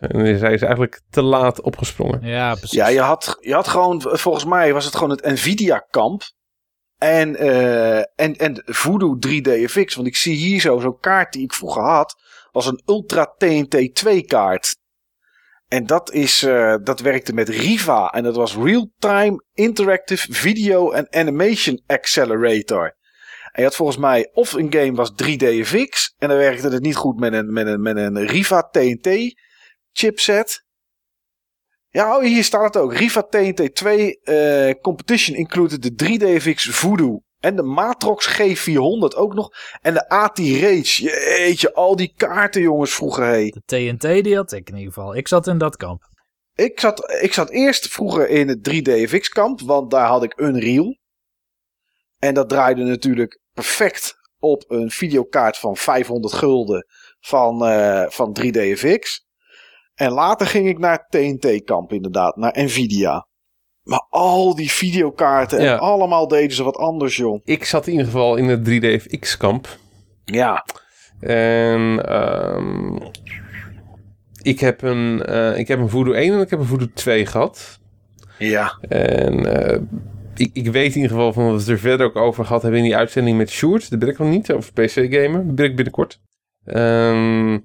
En 0.00 0.38
zijn 0.38 0.58
ze 0.58 0.64
eigenlijk 0.64 1.00
te 1.10 1.22
laat 1.22 1.60
opgesprongen. 1.60 2.20
Ja, 2.22 2.54
precies. 2.54 2.78
Ja, 2.78 2.88
je 2.88 3.00
had, 3.00 3.36
je 3.40 3.54
had 3.54 3.68
gewoon, 3.68 4.02
volgens 4.02 4.44
mij 4.44 4.72
was 4.72 4.84
het 4.84 4.94
gewoon 4.94 5.10
het 5.10 5.24
Nvidia-kamp. 5.24 6.22
En, 6.98 7.36
eh, 7.36 7.98
en, 7.98 8.36
en 8.36 8.62
Voodoo 8.64 9.16
3DFX. 9.26 9.94
Want 9.94 10.06
ik 10.06 10.16
zie 10.16 10.36
hier 10.36 10.60
zo, 10.60 10.78
zo'n 10.78 10.98
kaart 10.98 11.32
die 11.32 11.42
ik 11.42 11.52
vroeger 11.52 11.82
had. 11.82 12.22
Was 12.52 12.66
een 12.66 12.82
Ultra 12.86 13.34
TNT 13.38 13.94
2 13.94 14.24
kaart. 14.24 14.76
En 15.68 15.86
dat, 15.86 16.12
is, 16.12 16.42
eh, 16.42 16.74
dat 16.82 17.00
werkte 17.00 17.32
met 17.32 17.48
Riva. 17.48 18.08
En 18.08 18.22
dat 18.22 18.36
was 18.36 18.56
Real-Time 18.56 19.44
Interactive 19.52 20.32
Video 20.32 20.92
and 20.92 21.14
Animation 21.14 21.82
Accelerator. 21.86 22.96
En 23.52 23.62
je 23.62 23.68
had 23.68 23.76
volgens 23.76 23.98
mij 23.98 24.30
of 24.32 24.52
een 24.52 24.72
game 24.72 24.94
was 24.94 25.10
3DFX. 25.10 26.14
En 26.18 26.28
dan 26.28 26.38
werkte 26.38 26.68
het 26.68 26.82
niet 26.82 26.96
goed 26.96 27.20
met 27.20 27.32
een, 27.32 27.52
met 27.52 27.66
een, 27.66 27.82
met 27.82 27.96
een 27.96 28.26
Riva 28.26 28.62
TNT 28.62 29.34
chipset. 29.94 30.64
Ja, 31.88 32.16
oh, 32.16 32.22
hier 32.22 32.44
staat 32.44 32.74
het 32.74 32.82
ook. 32.82 32.94
Riva 32.94 33.22
TNT 33.22 33.74
2 33.74 34.20
eh, 34.20 34.74
Competition 34.80 35.36
included 35.36 35.82
de 35.82 36.04
3DFX 36.04 36.70
Voodoo. 36.70 37.22
En 37.40 37.56
de 37.56 37.62
Matrox 37.62 38.40
G400 38.40 39.16
ook 39.16 39.34
nog. 39.34 39.50
En 39.80 39.94
de 39.94 40.08
AT 40.08 40.38
Rage. 40.38 41.02
Jeetje, 41.02 41.74
al 41.74 41.96
die 41.96 42.12
kaarten 42.16 42.62
jongens 42.62 42.94
vroeger. 42.94 43.24
Hey. 43.24 43.54
De 43.54 43.62
TNT 43.96 44.24
die 44.24 44.36
had 44.36 44.52
ik 44.52 44.68
in 44.68 44.76
ieder 44.76 44.92
geval. 44.92 45.16
Ik 45.16 45.28
zat 45.28 45.46
in 45.46 45.58
dat 45.58 45.76
kamp. 45.76 46.02
Ik, 46.54 46.80
zat, 46.80 47.12
ik 47.20 47.32
zat 47.32 47.50
eerst 47.50 47.88
vroeger 47.88 48.28
in 48.28 48.48
het 48.48 48.70
3DFX 48.70 49.28
kamp. 49.28 49.60
Want 49.60 49.90
daar 49.90 50.06
had 50.06 50.22
ik 50.22 50.40
Unreal. 50.40 50.98
En 52.18 52.34
dat 52.34 52.48
draaide 52.48 52.82
natuurlijk 52.82 53.40
perfect 53.52 54.14
op 54.38 54.64
een 54.68 54.90
videokaart 54.90 55.56
van 55.56 55.76
500 55.76 56.34
gulden 56.34 56.86
van, 57.20 57.66
eh, 57.66 58.04
van 58.08 58.32
3DFX. 58.32 59.24
En 59.94 60.10
later 60.10 60.46
ging 60.46 60.68
ik 60.68 60.78
naar 60.78 61.06
TNT-kamp 61.08 61.92
inderdaad, 61.92 62.36
naar 62.36 62.52
Nvidia. 62.64 63.26
Maar 63.82 64.06
al 64.10 64.54
die 64.54 64.70
videokaarten 64.70 65.62
Ja. 65.62 65.72
en 65.72 65.78
allemaal 65.78 66.28
deden 66.28 66.56
ze 66.56 66.62
wat 66.64 66.76
anders, 66.76 67.16
joh. 67.16 67.40
Ik 67.44 67.64
zat 67.64 67.86
in 67.86 67.92
ieder 67.92 68.06
geval 68.06 68.36
in 68.36 68.48
het 68.48 68.64
3D-FX-kamp. 68.64 69.68
Ja, 70.24 70.64
En 71.20 72.06
ehm, 72.08 72.96
ik, 74.42 74.60
heb 74.60 74.82
een, 74.82 75.22
eh, 75.22 75.58
ik 75.58 75.68
heb 75.68 75.78
een 75.78 75.88
Voodoo 75.88 76.12
1 76.12 76.32
en 76.34 76.40
ik 76.40 76.50
heb 76.50 76.58
een 76.58 76.64
Voodoo 76.66 76.88
2 76.94 77.26
gehad. 77.26 77.78
ja, 78.38 78.78
En 78.88 79.46
eh, 79.68 79.80
ik, 80.34 80.50
ik 80.52 80.66
weet 80.68 80.94
in 80.94 81.00
ieder 81.00 81.16
geval 81.16 81.32
van 81.32 81.50
wat 81.52 81.64
we 81.64 81.72
er 81.72 81.78
verder 81.78 82.06
ook 82.06 82.16
over 82.16 82.44
gehad 82.44 82.62
hebben 82.62 82.80
in 82.80 82.86
die 82.86 82.96
uitzending 82.96 83.36
met 83.36 83.50
Sjoerd. 83.50 83.90
Dat 83.90 83.98
ben 83.98 84.08
ik 84.08 84.18
nog 84.18 84.28
niet, 84.28 84.52
over 84.52 84.72
PC-gamen. 84.72 85.46
Dat 85.46 85.54
ben 85.54 85.64
ik 85.66 85.76
binnenkort. 85.76 86.20
Ehm, 86.64 87.58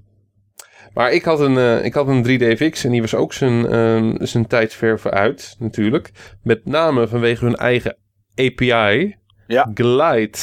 maar 0.94 1.12
ik 1.12 1.24
had 1.24 1.40
een, 1.40 1.58
eh, 1.58 1.86
ik 1.86 1.94
had 1.94 2.08
een 2.08 2.24
3DFX 2.24 2.84
en 2.84 2.92
die 2.92 3.02
was 3.02 3.16
ook 3.16 3.34
zijn, 3.34 3.68
ehm, 3.68 4.26
zijn 4.26 4.48
tijd 4.48 4.74
ver 4.74 5.00
vooruit, 5.00 5.56
natuurlijk. 5.60 6.12
Met 6.44 6.66
name 6.66 7.08
vanwege 7.08 7.46
hun 7.46 7.56
eigen 7.56 7.98
API. 8.36 9.18
Ja. 9.48 9.72
Glide. 9.74 10.38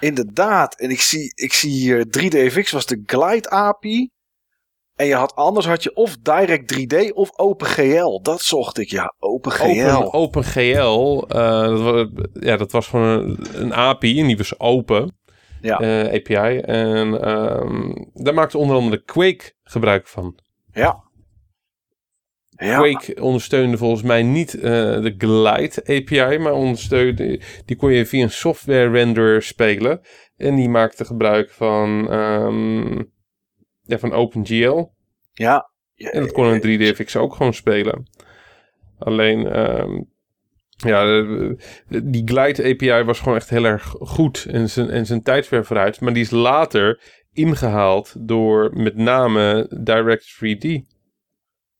inderdaad. 0.00 0.80
En 0.80 0.90
ik 0.90 1.00
zie, 1.00 1.32
ik 1.34 1.52
zie 1.52 1.70
hier 1.70 2.06
3DFX 2.10 2.70
was 2.70 2.86
de 2.86 3.02
Glide 3.06 3.50
API. 3.50 4.10
En 4.94 5.06
je 5.06 5.14
had 5.14 5.34
anders 5.34 5.66
had 5.66 5.82
je 5.82 5.94
of 5.94 6.16
Direct 6.16 6.68
3D 6.68 7.12
of 7.12 7.38
OpenGL. 7.38 8.20
Dat 8.22 8.40
zocht 8.40 8.78
ik, 8.78 8.90
ja. 8.90 9.14
OpenGL. 9.18 9.94
Open, 9.94 10.12
OpenGL, 10.12 11.24
eh, 11.28 11.62
dat, 11.62 11.80
was, 11.80 12.06
ja, 12.32 12.56
dat 12.56 12.72
was 12.72 12.86
gewoon 12.86 13.08
een, 13.08 13.38
een 13.52 13.74
API 13.74 14.20
en 14.20 14.26
die 14.26 14.36
was 14.36 14.58
open. 14.58 15.17
Ja. 15.60 15.78
eh, 15.78 16.14
API. 16.14 16.58
En 16.58 17.20
ehm, 17.20 17.92
daar 18.14 18.34
maakte 18.34 18.58
onder 18.58 18.76
andere 18.76 19.02
Quake 19.04 19.52
gebruik 19.62 20.06
van. 20.06 20.38
Ja. 20.72 21.06
Ja. 22.50 22.78
Quake 22.78 23.22
ondersteunde 23.22 23.76
volgens 23.76 24.02
mij 24.02 24.22
niet 24.22 24.54
eh, 24.54 24.62
de 25.02 25.14
Glide 25.18 25.82
API, 25.84 26.38
maar 26.38 26.52
ondersteunde, 26.52 27.40
die 27.64 27.76
kon 27.76 27.92
je 27.92 28.06
via 28.06 28.22
een 28.22 28.30
software 28.30 28.90
renderer 28.90 29.42
spelen. 29.42 30.00
En 30.36 30.54
die 30.54 30.68
maakte 30.68 31.04
gebruik 31.04 31.50
van, 31.50 32.10
ehm, 32.10 32.96
ja, 33.82 33.98
van 33.98 34.12
OpenGL. 34.12 34.84
Ja. 35.32 35.70
En 35.94 36.20
dat 36.20 36.32
kon 36.32 36.44
een 36.46 36.60
3DFX 36.60 37.16
ook 37.16 37.34
gewoon 37.34 37.54
spelen. 37.54 38.10
Alleen, 38.98 39.46
ehm, 39.46 40.00
ja, 40.86 41.04
de- 41.04 41.56
die 41.88 42.22
Glide 42.24 42.64
API 42.70 43.04
was 43.04 43.18
gewoon 43.18 43.36
echt 43.36 43.50
heel 43.50 43.64
erg 43.64 43.94
goed 43.98 44.46
en 44.50 44.70
zijn, 44.70 44.90
en 44.90 45.06
zijn 45.06 45.22
vooruit. 45.64 46.00
Maar 46.00 46.12
die 46.12 46.22
is 46.22 46.30
later 46.30 47.00
ingehaald 47.32 48.14
door 48.18 48.70
met 48.74 48.96
name 48.96 49.66
Direct 49.80 50.24
3D. 50.26 50.80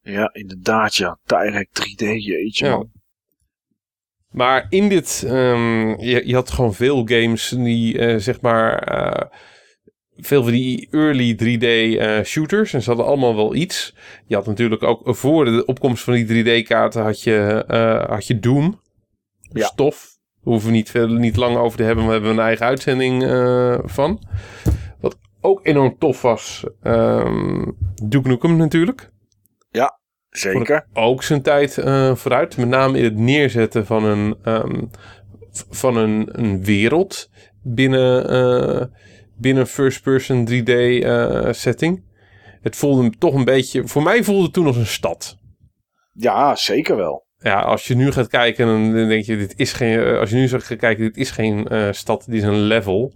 Ja, 0.01 0.31
inderdaad, 0.33 0.95
ja. 0.95 1.19
Direct 1.25 1.75
3D, 1.75 2.01
jeetje, 2.25 2.67
Ja. 2.67 2.77
man. 2.77 2.91
Maar 4.29 4.67
in 4.69 4.89
dit, 4.89 5.23
ehm, 5.27 6.01
je, 6.01 6.23
je 6.27 6.35
had 6.35 6.51
gewoon 6.51 6.75
veel 6.75 7.07
games 7.07 7.49
die, 7.49 7.99
eh, 7.99 8.17
zeg 8.17 8.41
maar, 8.41 8.79
eh, 8.83 9.31
veel 10.17 10.43
van 10.43 10.53
die 10.53 10.89
early 10.91 11.35
3D 11.35 11.97
eh, 11.99 12.23
shooters. 12.25 12.73
En 12.73 12.83
ze 12.83 12.89
hadden 12.89 13.07
allemaal 13.07 13.37
wel 13.37 13.55
iets. 13.55 13.95
Je 14.27 14.35
had 14.35 14.47
natuurlijk 14.47 14.83
ook 14.83 15.01
voor 15.17 15.45
de 15.45 15.65
opkomst 15.65 16.05
van 16.05 16.15
die 16.15 16.27
3D-kaarten 16.27 17.03
had 17.03 17.23
je, 17.23 17.65
eh, 17.69 18.09
had 18.09 18.27
je 18.27 18.39
Doom. 18.39 18.81
Ja. 19.53 19.67
Stof. 19.67 20.17
Daar 20.35 20.53
hoeven 20.53 20.71
we 20.71 20.77
niet, 20.77 20.91
veel, 20.91 21.09
niet 21.09 21.37
lang 21.37 21.57
over 21.57 21.79
te 21.79 21.85
hebben, 21.85 22.05
maar 22.05 22.15
we 22.15 22.21
hebben 22.21 22.39
een 22.39 22.47
eigen 22.47 22.67
uitzending 22.67 23.23
eh, 23.25 23.79
van. 23.85 24.23
Wat 25.01 25.19
ook 25.41 25.67
enorm 25.67 25.99
tof 25.99 26.23
was, 26.23 26.67
ehm 26.83 27.65
Duke 27.95 28.29
Nukem 28.29 28.57
natuurlijk 28.57 29.11
Zeker. 30.31 30.87
ook 30.93 31.23
zijn 31.23 31.43
tijd 31.43 31.79
eh, 31.79 32.15
vooruit. 32.15 32.57
Met 32.57 32.69
name 32.69 32.99
in 32.99 33.05
het 33.05 33.17
neerzetten 33.17 33.87
van 33.87 34.05
een, 34.05 34.37
ehm, 34.43 34.85
van 35.71 35.97
een, 35.97 36.29
een 36.33 36.65
wereld 36.65 37.31
binnen, 37.63 38.29
eh, 38.29 38.87
binnen 39.37 39.67
first-person 39.67 40.45
3D 40.45 40.69
eh, 41.03 41.53
setting. 41.53 42.05
Het 42.61 42.77
voelde 42.77 43.11
toch 43.19 43.35
een 43.35 43.45
beetje... 43.45 43.89
Voor 43.89 44.03
mij 44.03 44.25
voelde 44.25 44.43
het 44.43 44.53
toen 44.53 44.67
als 44.67 44.77
een 44.77 44.87
stad. 44.87 45.39
Ja, 46.13 46.57
zeker 46.57 46.97
wel. 46.97 47.27
Ja, 47.39 47.61
als 47.61 47.87
je 47.87 47.95
nu 47.95 48.13
gaat 48.13 48.29
kijken, 48.29 48.67
dan 48.67 48.93
denk 49.09 49.25
je, 49.25 49.37
dit 49.37 49.55
is 49.59 49.73
geen... 49.73 49.99
eh, 49.99 50.19
Als 50.19 50.31
je 50.31 50.37
nu 50.37 50.49
zou 50.49 50.63
gaan 50.63 50.77
kijken, 50.77 51.05
dit 51.05 51.17
is 51.17 51.31
geen 51.31 51.69
eh, 51.69 51.93
stad, 51.93 52.25
dit 52.27 52.35
is 52.35 52.43
een 52.43 52.61
level. 52.61 53.15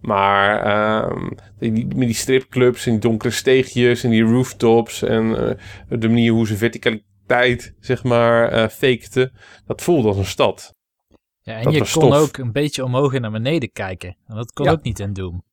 Maar 0.00 0.62
ehm, 0.62 1.28
die, 1.58 1.72
die- 1.72 1.86
met 1.86 2.06
die 2.06 2.14
stripclubs 2.14 2.86
en 2.86 2.92
die 2.92 3.00
donkere 3.00 3.32
steegjes 3.32 4.04
en 4.04 4.10
die 4.10 4.22
rooftops 4.22 5.02
en 5.02 5.36
eh, 5.48 5.98
de 5.98 6.08
manier 6.08 6.32
hoe 6.32 6.46
ze 6.46 6.56
verticaliteit, 6.56 7.74
zeg 7.80 8.04
maar, 8.04 8.48
eh 8.52 8.68
fakten, 8.68 9.32
dat 9.66 9.82
voelde 9.82 10.08
als 10.08 10.16
een 10.16 10.24
stad. 10.24 10.74
Ja, 11.42 11.54
en 11.56 11.62
Dat 11.64 11.72
je 11.72 11.78
kon 11.78 11.86
stof. 11.88 12.14
ook 12.14 12.36
een 12.36 12.52
beetje 12.52 12.84
omhoog 12.84 13.14
en 13.14 13.20
naar 13.20 13.30
beneden 13.30 13.72
kijken. 13.72 14.16
En 14.26 14.36
dat 14.36 14.52
kon 14.52 14.64
Ja. 14.64 14.70
ook 14.72 14.82
niet 14.82 14.98
in 14.98 15.12
Doom. 15.12 15.44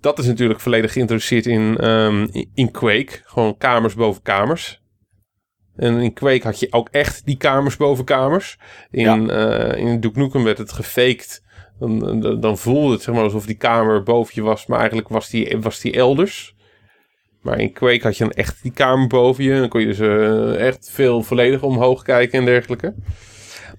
Dat 0.00 0.18
is 0.18 0.26
natuurlijk 0.26 0.60
volledig 0.60 0.92
geïntroduceerd 0.92 1.46
in, 1.46 1.76
ehm, 1.76 2.26
in, 2.30 2.50
in 2.54 2.70
Quake. 2.70 3.20
Gewoon 3.24 3.56
kamers 3.56 3.94
boven 3.94 4.22
kamers. 4.22 4.82
En 5.76 5.98
in 5.98 6.12
Quake 6.12 6.46
had 6.46 6.60
je 6.60 6.66
ook 6.70 6.88
echt 6.90 7.26
die 7.26 7.36
kamers 7.36 7.76
boven 7.76 8.04
kamers. 8.04 8.58
In, 8.90 9.30
eh 9.30 9.78
in 9.78 10.00
Duke 10.00 10.18
Nukem 10.18 10.44
werd 10.44 10.58
het 10.58 10.72
gefaked. 10.72 11.42
Dan, 11.78 12.20
dan, 12.20 12.40
dan 12.40 12.58
voelde 12.58 12.92
het 12.92 13.02
zeg 13.02 13.14
maar 13.14 13.24
alsof 13.24 13.46
die 13.46 13.56
kamer 13.56 14.02
boven 14.02 14.32
je 14.34 14.42
was, 14.42 14.66
maar 14.66 14.78
eigenlijk 14.78 15.08
was 15.08 15.30
die, 15.30 15.56
was 15.60 15.80
die 15.80 15.92
elders. 15.92 16.54
Maar 17.40 17.60
in 17.60 17.72
Quake 17.72 18.02
had 18.02 18.16
je 18.16 18.24
dan 18.24 18.32
echt 18.32 18.62
die 18.62 18.72
kamer 18.72 19.06
boven 19.06 19.44
je. 19.44 19.52
En 19.52 19.58
dan 19.58 19.68
kon 19.68 19.80
je 19.80 19.94
dus 19.94 20.58
echt 20.58 20.90
veel 20.92 21.22
volledig 21.22 21.62
omhoog 21.62 22.02
kijken 22.02 22.38
en 22.38 22.44
dergelijke. 22.44 22.94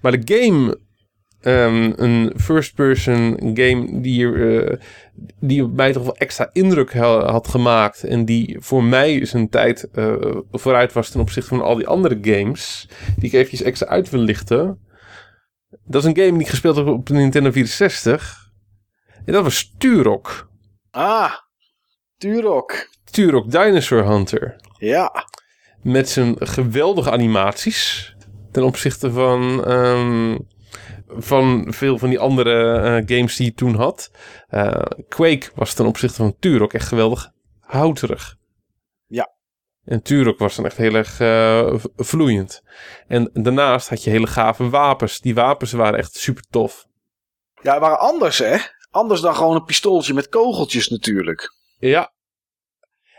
Maar 0.00 0.20
de 0.20 0.34
game, 0.34 0.78
ehm, 1.46 1.92
een 1.96 2.32
first-person 2.36 3.38
game 3.54 4.00
die, 4.00 4.32
eh, 4.34 4.76
die 5.40 5.66
mij 5.66 5.92
toch 5.92 6.02
wel 6.02 6.16
extra 6.16 6.50
indruk 6.52 6.92
ha- 6.92 7.30
had 7.30 7.48
gemaakt. 7.48 8.04
En 8.04 8.24
die 8.24 8.56
voor 8.60 8.84
mij 8.84 9.24
zijn 9.24 9.48
tijd 9.48 9.88
eh, 9.90 10.14
vooruit 10.52 10.92
was 10.92 11.10
ten 11.10 11.20
opzichte 11.20 11.48
van 11.48 11.60
al 11.62 11.74
die 11.76 11.86
andere 11.86 12.18
games. 12.22 12.88
Die 13.16 13.28
ik 13.28 13.32
eventjes 13.34 13.62
extra 13.62 13.86
uit 13.86 14.10
wil 14.10 14.20
lichten. 14.20 14.78
Dat 15.84 16.02
is 16.02 16.08
een 16.08 16.16
game 16.16 16.32
die 16.32 16.40
ik 16.40 16.48
gespeeld 16.48 16.76
heb 16.76 16.86
op 16.86 17.06
de 17.06 17.14
Nintendo 17.14 17.50
64. 17.50 18.50
En 19.24 19.32
dat 19.32 19.42
was 19.42 19.74
Turok. 19.78 20.48
Ah, 20.90 21.32
Turok. 22.18 22.88
Turok 23.10 23.50
Dinosaur 23.50 24.06
Hunter. 24.06 24.56
Ja. 24.78 25.12
Met 25.82 26.08
zijn 26.08 26.34
geweldige 26.38 27.10
animaties. 27.10 28.14
Ten 28.52 28.62
opzichte 28.64 29.10
van, 29.12 29.64
ehm, 29.64 30.38
van 31.08 31.66
veel 31.68 31.98
van 31.98 32.08
die 32.08 32.18
andere 32.18 32.72
eh, 32.72 33.16
games 33.16 33.36
die 33.36 33.46
je 33.46 33.54
toen 33.54 33.74
had. 33.74 34.10
Eh, 34.48 34.82
Quake 35.08 35.50
was 35.54 35.74
ten 35.74 35.86
opzichte 35.86 36.16
van 36.16 36.36
Turok 36.38 36.72
echt 36.72 36.88
geweldig 36.88 37.30
houterig. 37.60 38.36
Ja. 39.06 39.34
En 39.84 40.02
Turok 40.02 40.38
was 40.38 40.56
dan 40.56 40.64
echt 40.64 40.76
heel 40.76 40.94
erg 40.94 41.20
eh, 41.20 41.74
vloeiend. 41.96 42.62
En 43.06 43.30
daarnaast 43.32 43.88
had 43.88 44.04
je 44.04 44.10
hele 44.10 44.26
gave 44.26 44.68
wapens. 44.68 45.20
Die 45.20 45.34
wapens 45.34 45.72
waren 45.72 45.98
echt 45.98 46.14
super 46.14 46.44
tof. 46.50 46.86
Ja, 47.62 47.80
waren 47.80 47.98
anders, 47.98 48.38
hè? 48.38 48.56
Anders 48.90 49.20
dan 49.20 49.34
gewoon 49.34 49.56
een 49.56 49.64
pistooltje 49.64 50.14
met 50.14 50.28
kogeltjes 50.28 50.88
natuurlijk. 50.88 51.54
Ja. 51.78 52.14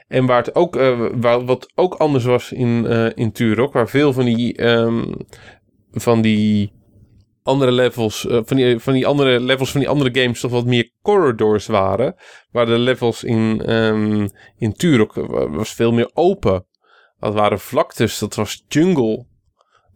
En 0.07 0.25
waar 0.25 0.37
het 0.43 0.55
ook, 0.55 0.75
waar, 1.15 1.45
wat 1.45 1.71
ook 1.75 1.93
anders 1.93 2.23
was 2.23 2.51
in, 2.51 2.85
in 3.15 3.31
Turok, 3.31 3.73
waar 3.73 3.89
veel 3.89 4.13
van 4.13 4.25
die, 4.25 4.55
ehm, 4.55 5.13
van 5.91 6.21
die 6.21 6.73
andere 7.47 7.71
levels, 7.71 8.27
eh, 8.27 8.39
van, 8.45 8.57
die, 8.57 8.79
van 8.79 8.93
die 8.93 9.07
andere 9.07 9.39
levels 9.39 9.71
van 9.71 9.79
die 9.79 9.89
andere 9.89 10.21
games 10.21 10.39
toch 10.39 10.51
wat 10.51 10.65
meer 10.65 10.91
corridors 11.01 11.65
waren. 11.67 12.15
Waar 12.51 12.65
de 12.65 12.77
levels 12.79 13.23
in, 13.23 13.61
ehm, 13.65 14.27
in 14.57 14.73
Turok 14.73 15.13
wa- 15.13 15.49
was 15.49 15.73
veel 15.73 15.91
meer 15.91 16.09
open. 16.13 16.65
Dat 17.19 17.33
waren 17.33 17.59
vlaktes, 17.59 18.19
dat 18.19 18.35
was 18.35 18.63
jungle, 18.67 19.25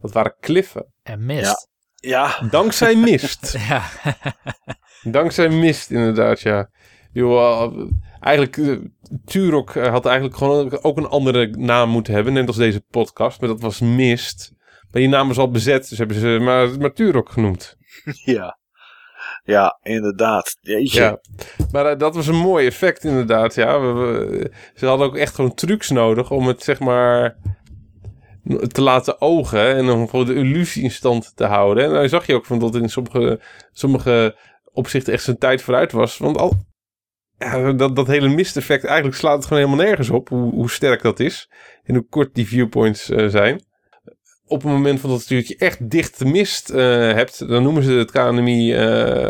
dat 0.00 0.12
waren 0.12 0.34
kliffen. 0.40 0.86
En 1.02 1.24
mist. 1.26 1.68
Ja, 1.96 2.38
Dankzij 2.50 2.94
mist. 3.10 3.56
Ja. 3.68 3.82
Dankzij 5.02 5.48
mist, 5.48 5.90
inderdaad, 5.90 6.40
ja. 6.40 6.70
Joh, 7.12 7.62
eh, 7.62 7.86
eigenlijk, 8.20 8.56
eh, 8.56 8.76
Turok 9.24 9.74
had 9.74 10.06
eigenlijk 10.06 10.36
gewoon 10.36 10.82
ook 10.82 10.96
een 10.96 11.06
andere 11.08 11.46
naam 11.46 11.88
moeten 11.88 12.14
hebben, 12.14 12.32
net 12.32 12.46
als 12.46 12.56
deze 12.56 12.80
podcast, 12.90 13.40
maar 13.40 13.48
dat 13.48 13.60
was 13.60 13.80
Mist. 13.80 14.52
Maar 14.92 15.00
die 15.02 15.08
naam 15.08 15.28
was 15.28 15.38
al 15.38 15.50
bezet, 15.50 15.88
dus 15.88 15.98
hebben 15.98 16.16
ze 16.16 16.38
maar, 16.40 16.78
maar 16.78 16.92
Turok 16.92 17.28
genoemd. 17.30 17.76
ja. 18.24 18.58
Ja, 19.44 19.78
inderdaad. 19.82 20.56
Jeetje. 20.60 21.00
Ja. 21.00 21.18
Maar 21.72 21.86
eh, 21.86 21.98
dat 21.98 22.14
was 22.14 22.26
een 22.26 22.36
mooi 22.36 22.66
effect, 22.66 23.04
inderdaad, 23.04 23.54
ja. 23.54 23.80
We- 23.80 23.92
we- 23.94 24.52
ze 24.74 24.86
hadden 24.86 25.06
ook 25.06 25.16
echt 25.16 25.34
gewoon 25.34 25.54
trucs 25.54 25.90
nodig 25.90 26.30
om 26.30 26.46
het, 26.46 26.62
zeg 26.62 26.80
maar, 26.80 27.36
te 28.66 28.82
laten 28.82 29.20
ogen 29.20 29.76
en 29.76 29.90
om 29.90 30.08
gewoon 30.08 30.26
de 30.26 30.34
illusie 30.34 30.82
in 30.82 30.90
stand 30.90 31.32
te 31.36 31.44
houden. 31.44 31.84
En 31.84 31.92
dan 31.92 32.08
zag 32.08 32.26
je 32.26 32.34
ook 32.34 32.46
van 32.46 32.58
dat 32.58 32.74
in 32.74 32.88
sommige, 32.88 33.40
sommige 33.72 34.36
opzichten 34.72 35.12
echt 35.12 35.22
zijn 35.24 35.38
tijd 35.38 35.62
vooruit 35.62 35.92
was. 35.92 36.18
Want 36.18 36.36
al, 36.38 36.52
ja, 37.38 37.72
dat, 37.72 37.96
dat 37.96 38.06
hele 38.06 38.28
mist-effect, 38.28 38.84
eigenlijk 38.84 39.16
slaat 39.16 39.36
het 39.36 39.46
gewoon 39.46 39.62
helemaal 39.64 39.86
nergens 39.86 40.10
op 40.10 40.28
hoe, 40.28 40.52
hoe 40.52 40.70
sterk 40.70 41.02
dat 41.02 41.20
is. 41.20 41.50
En 41.84 41.94
hoe 41.94 42.06
kort 42.08 42.34
die 42.34 42.46
viewpoints 42.46 43.10
eh, 43.10 43.28
zijn. 43.28 43.64
Op 44.52 44.62
het 44.62 44.72
moment 44.72 45.00
van 45.00 45.10
dat 45.10 45.28
je 45.28 45.56
echt 45.58 45.90
dichte 45.90 46.24
mist 46.24 46.70
eh, 46.70 46.78
hebt, 47.12 47.48
dan 47.48 47.62
noemen 47.62 47.82
ze 47.82 47.92
het 47.92 48.10
KNMI, 48.10 48.72
eh 48.74 48.80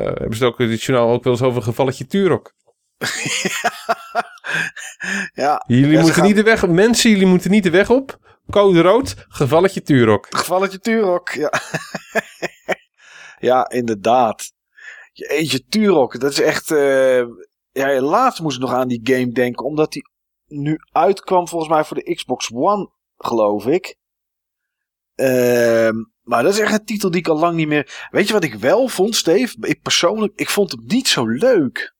hebben 0.05 0.36
ze 0.36 0.44
het 0.44 0.52
ook 0.52 0.60
in 0.60 0.70
het 0.70 0.83
journaal 0.83 1.10
ook 1.10 1.25
wel 1.25 1.33
eens 1.33 1.42
over 1.42 1.62
gevalletje 1.62 2.07
Turok. 2.07 2.52
Ja, 5.34 5.65
Jullie 5.67 5.86
Ja, 5.91 5.97
moeten 5.97 6.15
gaan- 6.15 6.26
niet 6.26 6.36
de 6.36 6.42
weg 6.42 6.62
op. 6.62 6.70
Mensen, 6.70 7.10
jullie 7.10 7.26
moeten 7.26 7.51
niet 7.51 7.62
de 7.62 7.70
weg 7.70 7.91
op. 7.91 8.18
Code 8.51 8.81
rood, 8.81 9.15
gevalletje 9.28 9.83
Turok. 9.83 10.26
gevalletje 10.36 10.78
Turok. 10.78 11.28
Ja. 11.31 11.52
ja, 13.51 13.68
inderdaad. 13.70 14.52
Jeetje, 15.12 15.65
Turok. 15.68 16.20
Dat 16.20 16.31
is 16.31 16.41
echt... 16.41 16.70
eh, 16.70 17.23
Ja, 17.73 18.01
laatst 18.01 18.41
moest 18.41 18.57
ik 18.57 18.62
nog 18.62 18.73
aan 18.73 18.89
die 18.89 19.01
game 19.02 19.33
denken. 19.33 19.65
Omdat 19.65 19.92
die 19.92 20.02
nu 20.47 20.76
uitkwam 20.92 21.49
volgens 21.49 21.70
mij 21.70 21.84
voor 21.84 21.97
de 21.97 22.15
Xbox 22.15 22.51
One, 22.55 22.91
geloof 23.17 23.67
ik. 23.67 23.97
Ehm, 25.15 25.94
maar 26.23 26.42
dat 26.42 26.52
is 26.52 26.58
echt 26.58 26.73
een 26.73 26.84
titel 26.84 27.10
die 27.10 27.20
ik 27.20 27.28
al 27.28 27.39
lang 27.39 27.57
niet 27.57 27.68
meer... 27.68 28.08
Weet 28.10 28.26
je 28.26 28.32
wat 28.32 28.44
ik 28.44 28.55
wel 28.55 28.89
vond, 28.89 29.16
Steve? 29.16 29.57
Ik 29.60 29.82
persoonlijk, 29.82 30.32
ik 30.36 30.49
vond 30.49 30.70
hem 30.70 30.84
niet 30.86 31.08
zo 31.08 31.26
leuk. 31.26 31.94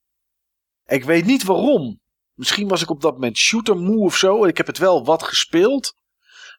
Ik 0.87 1.05
weet 1.05 1.25
niet 1.25 1.45
waarom. 1.45 2.01
Misschien 2.35 2.69
was 2.69 2.83
ik 2.83 2.91
op 2.91 3.01
dat 3.01 3.13
moment 3.13 3.37
shooter 3.37 3.77
moe 3.77 4.05
of 4.05 4.17
zo. 4.17 4.43
En 4.43 4.49
ik 4.49 4.57
heb 4.57 4.67
het 4.67 4.79
wel 4.79 5.05
wat 5.05 5.23
gespeeld. 5.23 5.95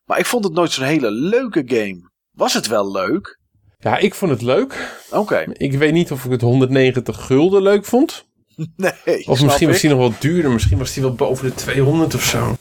Maar 0.06 0.19
ik 0.19 0.25
vond 0.25 0.43
het 0.43 0.53
nooit 0.53 0.72
zo'n 0.72 0.85
hele 0.85 1.11
leuke 1.11 1.64
game. 1.65 2.11
Was 2.32 2.53
het 2.53 2.67
wel 2.67 2.91
leuk? 2.91 3.40
Ja, 3.80 3.98
ik 3.98 4.14
vond 4.14 4.32
het 4.32 4.41
leuk. 4.41 5.01
Oké. 5.09 5.45
Ik 5.53 5.73
weet 5.73 5.93
niet 5.93 6.11
of 6.11 6.25
ik 6.25 6.32
het 6.32 6.41
190 6.41 7.25
gulden 7.25 7.61
leuk 7.61 7.85
vond. 7.85 8.25
Nee. 8.75 9.27
Of 9.27 9.41
misschien 9.41 9.67
was 9.67 9.82
die 9.82 9.90
nog 9.90 9.99
wel 9.99 10.14
duurder. 10.19 10.51
Misschien 10.51 10.77
was 10.77 10.93
die 10.93 11.03
wel 11.03 11.14
boven 11.14 11.45
de 11.45 11.56
200 11.56 12.15
of 12.15 12.23
zo. 12.23 12.56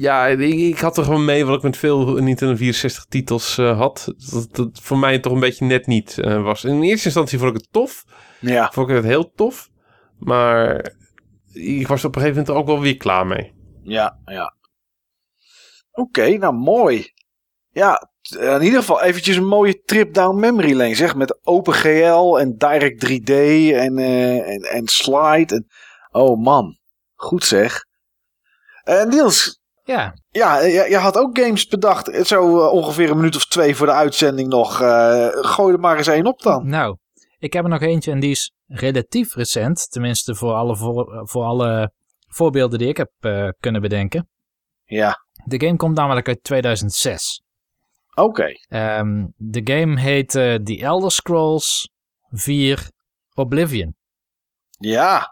Ja, 0.00 0.26
ik, 0.26 0.54
ik 0.54 0.78
had 0.78 0.96
er 0.96 1.04
gewoon 1.04 1.24
mee 1.24 1.44
wat 1.44 1.56
ik 1.56 1.62
met 1.62 1.76
veel 1.76 2.14
Nintendo 2.14 2.56
64 2.56 3.04
titels 3.04 3.58
eh, 3.58 3.78
had. 3.78 4.14
Dat, 4.30 4.48
dat 4.56 4.80
voor 4.82 4.98
mij 4.98 5.18
toch 5.18 5.32
een 5.32 5.40
beetje 5.40 5.64
net 5.64 5.86
niet 5.86 6.18
eh, 6.18 6.42
was. 6.42 6.64
In 6.64 6.82
eerste 6.82 7.04
instantie 7.04 7.38
vond 7.38 7.50
ik 7.50 7.60
het 7.60 7.72
tof. 7.72 8.04
Ja, 8.40 8.70
Vond 8.72 8.88
ik 8.88 8.96
het 8.96 9.04
heel 9.04 9.32
tof. 9.32 9.68
Maar 10.18 10.92
ik 11.52 11.86
was 11.88 12.00
er 12.00 12.08
op 12.08 12.16
een 12.16 12.20
gegeven 12.20 12.42
moment 12.44 12.60
ook 12.60 12.66
wel 12.66 12.80
weer 12.80 12.96
klaar 12.96 13.26
mee. 13.26 13.54
ja, 13.82 14.18
ja. 14.24 14.56
Oké, 15.90 16.28
nou 16.36 16.54
mooi. 16.54 17.12
Ja, 17.68 18.10
in 18.38 18.62
ieder 18.62 18.78
geval 18.78 19.02
eventjes 19.02 19.36
een 19.36 19.46
mooie 19.46 19.82
trip 19.82 20.14
down 20.14 20.40
memory 20.40 20.72
lane, 20.76 20.94
zeg. 20.94 21.14
Met 21.14 21.38
OpenGL 21.46 22.38
en 22.38 22.56
Direct 22.56 23.06
3D 23.06 23.30
en, 23.74 23.98
eh, 23.98 24.48
en, 24.48 24.60
en 24.62 24.86
Slide. 24.86 25.54
En, 25.54 25.66
oh 26.10 26.42
man, 26.42 26.78
goed 27.14 27.44
zeg. 27.44 27.84
Eh 28.82 29.04
Niels, 29.04 29.57
Ja, 29.88 30.14
ja, 30.30 30.60
je, 30.60 30.86
je 30.90 30.96
had 30.96 31.16
ook 31.18 31.38
games 31.38 31.66
bedacht. 31.66 32.08
eh, 32.08 32.24
Zo 32.24 32.60
eh, 32.64 32.72
ongeveer 32.72 33.10
een 33.10 33.16
minuut 33.16 33.36
of 33.36 33.46
twee 33.46 33.76
voor 33.76 33.86
de 33.86 33.92
uitzending 33.92 34.48
nog. 34.48 34.80
Eh 34.80 35.28
gooi 35.30 35.72
er 35.74 35.80
maar 35.80 35.96
eens 35.96 36.06
één 36.06 36.26
op 36.26 36.42
dan. 36.42 36.68
nou, 36.68 36.96
ik 37.38 37.52
heb 37.52 37.64
er 37.64 37.70
nog 37.70 37.80
eentje 37.80 38.10
en 38.12 38.20
die 38.20 38.30
is 38.30 38.52
relatief 38.66 39.34
recent. 39.34 39.90
Tenminste 39.90 40.34
voor 40.34 40.52
alle, 40.52 40.76
voor, 40.76 41.22
voor 41.28 41.44
alle 41.44 41.92
voorbeelden 42.26 42.78
die 42.78 42.88
ik 42.88 42.96
heb 42.96 43.10
eh, 43.20 43.48
kunnen 43.60 43.80
bedenken. 43.80 44.28
Ja, 44.84 45.18
De 45.44 45.60
game 45.66 45.76
komt 45.76 45.96
namelijk 45.96 46.28
uit 46.28 46.42
2006. 46.42 47.42
oké. 48.14 48.46
Ehm, 48.68 49.26
de 49.36 49.60
game 49.72 50.00
heet 50.00 50.34
eh, 50.34 50.54
The 50.54 50.78
Elder 50.82 51.10
Scrolls 51.10 51.90
4 52.28 52.90
Oblivion. 53.34 53.96
Ja, 54.78 55.28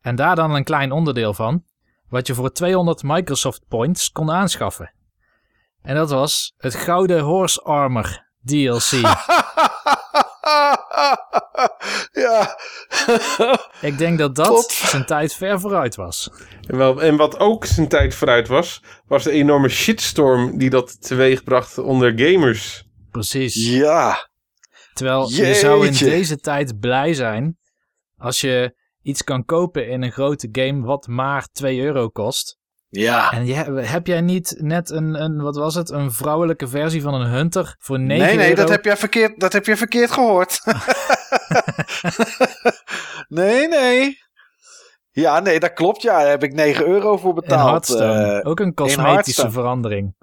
En 0.00 0.16
daar 0.16 0.36
dan 0.36 0.54
een 0.54 0.64
klein 0.64 0.92
onderdeel 0.92 1.34
van, 1.34 1.62
wat 2.08 2.26
je 2.26 2.34
voor 2.34 2.52
200 2.52 3.02
Microsoft 3.02 3.62
Points 3.68 4.10
kon 4.10 4.30
aanschaffen. 4.30 4.92
En 5.82 5.94
dat 5.94 6.10
was 6.10 6.54
het 6.56 6.74
Gouden 6.74 7.20
Horse 7.20 7.60
Armor 7.60 8.24
DLC. 8.44 8.90
ja. 12.22 12.58
Ik 13.80 13.98
denk 13.98 14.18
dat 14.18 14.34
dat 14.34 14.46
Tot. 14.46 14.72
zijn 14.72 15.06
tijd 15.06 15.34
ver 15.34 15.60
vooruit 15.60 15.94
was. 15.94 16.30
En, 16.66 16.76
wel, 16.76 17.02
en 17.02 17.16
wat 17.16 17.38
ook 17.38 17.64
zijn 17.64 17.88
tijd 17.88 18.14
vooruit 18.14 18.48
was, 18.48 18.82
was 19.06 19.24
de 19.24 19.30
enorme 19.30 19.68
shitstorm 19.68 20.58
die 20.58 20.70
dat 20.70 21.02
teweegbracht 21.02 21.78
onder 21.78 22.12
gamers. 22.16 22.84
Precies. 23.10 23.54
ja. 23.54 24.28
Terwijl 24.92 25.30
je 25.30 25.54
zou 25.54 25.86
in 25.86 25.92
deze 25.92 26.38
tijd 26.38 26.80
blij 26.80 27.14
zijn 27.14 27.58
als 28.16 28.40
je 28.40 28.75
iets 29.06 29.24
kan 29.24 29.44
kopen 29.44 29.88
in 29.88 30.02
een 30.02 30.12
grote 30.12 30.48
game 30.52 30.86
wat 30.86 31.06
maar 31.06 31.46
2 31.52 31.80
euro 31.80 32.08
kost. 32.08 32.58
Ja. 32.88 33.32
En 33.32 33.46
je, 33.46 33.54
heb 33.80 34.06
jij 34.06 34.20
niet 34.20 34.54
net 34.58 34.90
een, 34.90 35.22
een, 35.22 35.42
wat 35.42 35.56
was 35.56 35.74
het, 35.74 35.90
een 35.90 36.12
vrouwelijke 36.12 36.68
versie 36.68 37.02
van 37.02 37.14
een 37.14 37.26
Hunter 37.26 37.76
voor 37.78 38.00
9 38.00 38.26
Nee, 38.26 38.36
nee, 38.36 38.48
euro? 38.48 38.60
dat 38.60 38.68
heb, 38.68 38.84
jij 38.84 38.96
verkeerd, 38.96 39.40
dat 39.40 39.52
heb 39.52 39.66
je 39.66 39.76
verkeerd 39.76 40.10
gehoord. 40.10 40.60
nee, 43.28 43.68
nee. 43.68 44.18
Ja, 45.10 45.40
nee, 45.40 45.60
dat 45.60 45.72
klopt. 45.72 46.02
Ja, 46.02 46.18
daar 46.18 46.28
heb 46.28 46.42
ik 46.42 46.52
9 46.52 46.86
euro 46.86 47.16
voor 47.16 47.34
betaald. 47.34 47.94
Eh, 47.94 48.38
Ook 48.42 48.60
een 48.60 48.74
cosmetische 48.74 49.50
verandering. 49.50 50.14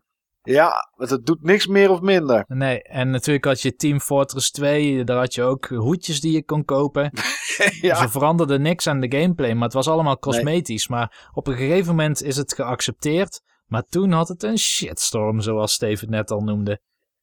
Ja, 0.43 0.91
want 0.95 1.09
het 1.09 1.25
doet 1.25 1.43
niks 1.43 1.67
meer 1.67 1.89
of 1.89 2.01
minder. 2.01 2.43
Nee, 2.47 2.83
en 2.83 3.09
natuurlijk 3.09 3.45
had 3.45 3.61
je 3.61 3.75
Team 3.75 3.99
Fortress 3.99 4.51
2, 4.51 5.03
daar 5.03 5.17
had 5.17 5.33
je 5.33 5.43
ook 5.43 5.65
hoedjes 5.65 6.21
die 6.21 6.31
je 6.31 6.45
kon 6.45 6.65
kopen. 6.65 7.11
ja. 7.81 7.95
Ze 7.95 8.09
veranderden 8.09 8.61
niks 8.61 8.87
aan 8.87 8.99
de 8.99 9.17
gameplay, 9.17 9.53
maar 9.53 9.63
het 9.63 9.73
was 9.73 9.87
allemaal 9.87 10.19
cosmetisch. 10.19 10.87
Maar 10.87 11.29
op 11.33 11.47
een 11.47 11.55
gegeven 11.55 11.95
moment 11.95 12.21
is 12.21 12.37
het 12.37 12.53
geaccepteerd. 12.53 13.41
Maar 13.65 13.83
toen 13.83 14.11
had 14.11 14.27
het 14.27 14.43
een 14.43 14.57
shitstorm, 14.57 15.41
zoals 15.41 15.73
Steven 15.73 16.09
net 16.09 16.31
al 16.31 16.41
noemde. 16.41 16.71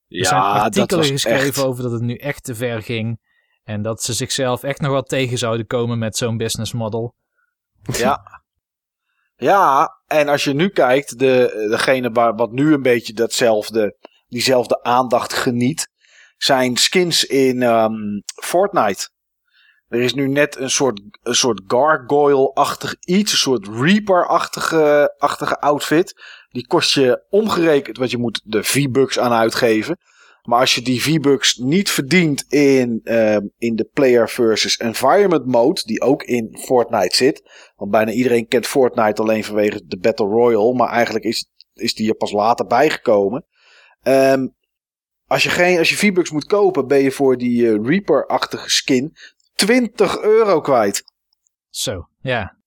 Er 0.09 0.27
zijn 0.27 0.41
ja, 0.41 0.55
dat 0.55 0.63
artikelen 0.63 1.05
geschreven 1.05 1.47
echt... 1.47 1.65
over 1.65 1.83
dat 1.83 1.93
het 1.93 2.03
nu 2.03 2.15
echt 2.15 2.45
te 2.45 2.55
ver 2.55 2.83
ging. 2.83 3.21
En 3.63 3.83
dat 3.83 4.03
ze 4.03 4.13
zichzelf 4.13 4.63
echt 4.63 4.81
nog 4.81 4.91
wel 4.91 5.03
tegen 5.03 5.39
zouden 5.39 5.67
komen 5.67 5.99
met 5.99 6.17
zo'n 6.17 6.37
business 6.37 6.73
model. 6.73 7.15
Ja. 7.83 8.21
ja, 9.41 9.99
en 10.07 10.29
als 10.29 10.45
je 10.45 10.53
nu 10.53 10.69
kijkt, 10.69 11.19
de, 11.19 11.67
degene 11.71 12.11
waar, 12.11 12.35
wat 12.35 12.53
nu 12.53 12.73
een 12.73 12.83
beetje 12.83 13.13
datzelfde, 13.13 13.97
diezelfde 14.29 14.83
aandacht 14.83 15.33
geniet, 15.33 15.89
zijn 16.37 16.77
skins 16.77 17.25
in 17.25 17.63
ehm, 17.63 18.21
Fortnite. 18.43 19.11
Er 19.89 20.01
is 20.01 20.15
nu 20.15 20.29
net 20.29 20.57
een 20.57 20.71
soort, 20.71 21.01
een 21.23 21.35
soort 21.35 21.63
gargoyle-achtig 21.67 22.97
iets, 23.01 23.33
een 23.33 23.39
soort 23.39 23.69
Reaper-achtige 23.69 25.15
achtige 25.19 25.61
outfit. 25.61 26.15
Die 26.49 26.67
kost 26.67 26.95
je 26.95 27.25
omgerekend, 27.29 27.97
want 27.97 28.11
je 28.11 28.19
moet 28.19 28.41
de 28.45 28.65
V-Bucks 28.65 29.19
aan 29.19 29.33
uitgeven. 29.33 29.99
Maar 30.43 30.61
als 30.61 30.75
je 30.75 30.83
die 30.83 31.03
V-Bucks 31.03 31.57
niet 31.57 31.91
verdient 31.91 32.45
in, 32.49 33.01
ehm, 33.05 33.47
in 33.59 33.77
de 33.77 33.91
Player 33.93 34.29
versus 34.29 34.77
Environment 34.77 35.47
mode, 35.47 35.83
die 35.85 36.01
ook 36.01 36.23
in 36.23 36.57
Fortnite 36.61 37.17
zit. 37.17 37.43
Want 37.77 37.91
bijna 37.91 38.11
iedereen 38.11 38.49
kent 38.49 38.67
Fortnite 38.67 39.23
alleen 39.23 39.45
vanwege 39.45 39.83
de 39.87 39.99
Battle 39.99 40.27
Royale. 40.27 40.75
Maar 40.75 40.89
eigenlijk 40.89 41.25
is, 41.25 41.51
is 41.75 41.95
die 41.95 42.09
er 42.09 42.17
pas 42.17 42.33
later 42.33 42.67
bijgekomen. 42.67 43.47
Ehm, 44.03 44.47
als 45.27 45.43
je, 45.43 45.49
geen, 45.49 45.79
als 45.79 45.91
je 45.91 45.97
V-Bucks 45.97 46.31
moet 46.31 46.45
kopen, 46.45 46.87
ben 46.87 46.99
je 46.99 47.11
voor 47.11 47.37
die 47.37 47.67
eh, 47.67 47.79
Reaper-achtige 47.83 48.71
skin 48.71 49.17
20 49.55 50.21
euro 50.21 50.61
kwijt. 50.61 51.03
Zo, 51.69 52.09
ja. 52.21 52.59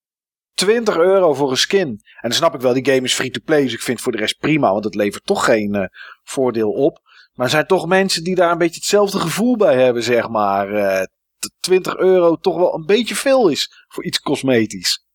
20 0.53 0.97
euro 0.97 1.33
voor 1.33 1.51
een 1.51 1.57
skin. 1.57 1.87
En 1.87 1.99
dan 2.21 2.31
snap 2.31 2.55
ik 2.55 2.61
wel, 2.61 2.73
die 2.73 2.85
game 2.85 3.01
is 3.01 3.13
free-to-play. 3.13 3.61
Dus 3.61 3.73
ik 3.73 3.81
vind 3.81 3.91
het 3.91 4.01
voor 4.01 4.11
de 4.11 4.17
rest 4.17 4.39
prima, 4.39 4.71
want 4.71 4.83
het 4.83 4.95
levert 4.95 5.25
toch 5.25 5.45
geen 5.45 5.75
eh, 5.75 5.85
voordeel 6.23 6.71
op. 6.71 7.01
Maar 7.33 7.45
er 7.45 7.51
zijn 7.51 7.67
toch 7.67 7.87
mensen 7.87 8.23
die 8.23 8.35
daar 8.35 8.51
een 8.51 8.57
beetje 8.57 8.75
hetzelfde 8.75 9.19
gevoel 9.19 9.57
bij 9.57 9.75
hebben, 9.83 10.03
zeg 10.03 10.29
maar. 10.29 10.73
eh, 10.73 11.03
dat 11.39 11.51
20 11.59 11.95
euro 11.95 12.35
toch 12.35 12.55
wel 12.55 12.73
een 12.75 12.85
beetje 12.85 13.15
veel 13.15 13.47
is 13.47 13.85
voor 13.87 14.03
iets 14.03 14.19
cosmetisch. 14.19 15.05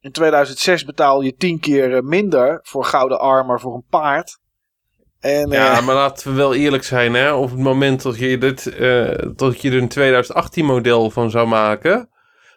In 0.00 0.12
2006 0.12 0.84
betaal 0.84 1.20
je 1.20 1.34
10 1.34 1.60
keer 1.60 1.96
eh, 1.96 2.02
minder 2.02 2.58
voor 2.62 2.84
gouden 2.84 3.20
armor 3.20 3.60
voor 3.60 3.74
een 3.74 3.86
paard. 3.90 4.38
En 5.20 5.50
Ja, 5.50 5.76
eh, 5.78 5.86
maar 5.86 5.94
laten 5.94 6.30
we 6.30 6.36
wel 6.36 6.54
eerlijk 6.54 6.84
zijn, 6.84 7.14
hè. 7.14 7.32
Op 7.32 7.50
het 7.50 7.58
moment 7.58 8.02
dat 8.02 8.18
je, 8.18 8.38
dit, 8.38 8.66
eh, 8.66 9.18
dat 9.36 9.60
je 9.60 9.70
er 9.70 9.76
een 9.78 9.88
2018 9.88 10.64
model 10.64 11.10
van 11.10 11.30
zou 11.30 11.46
maken... 11.46 12.08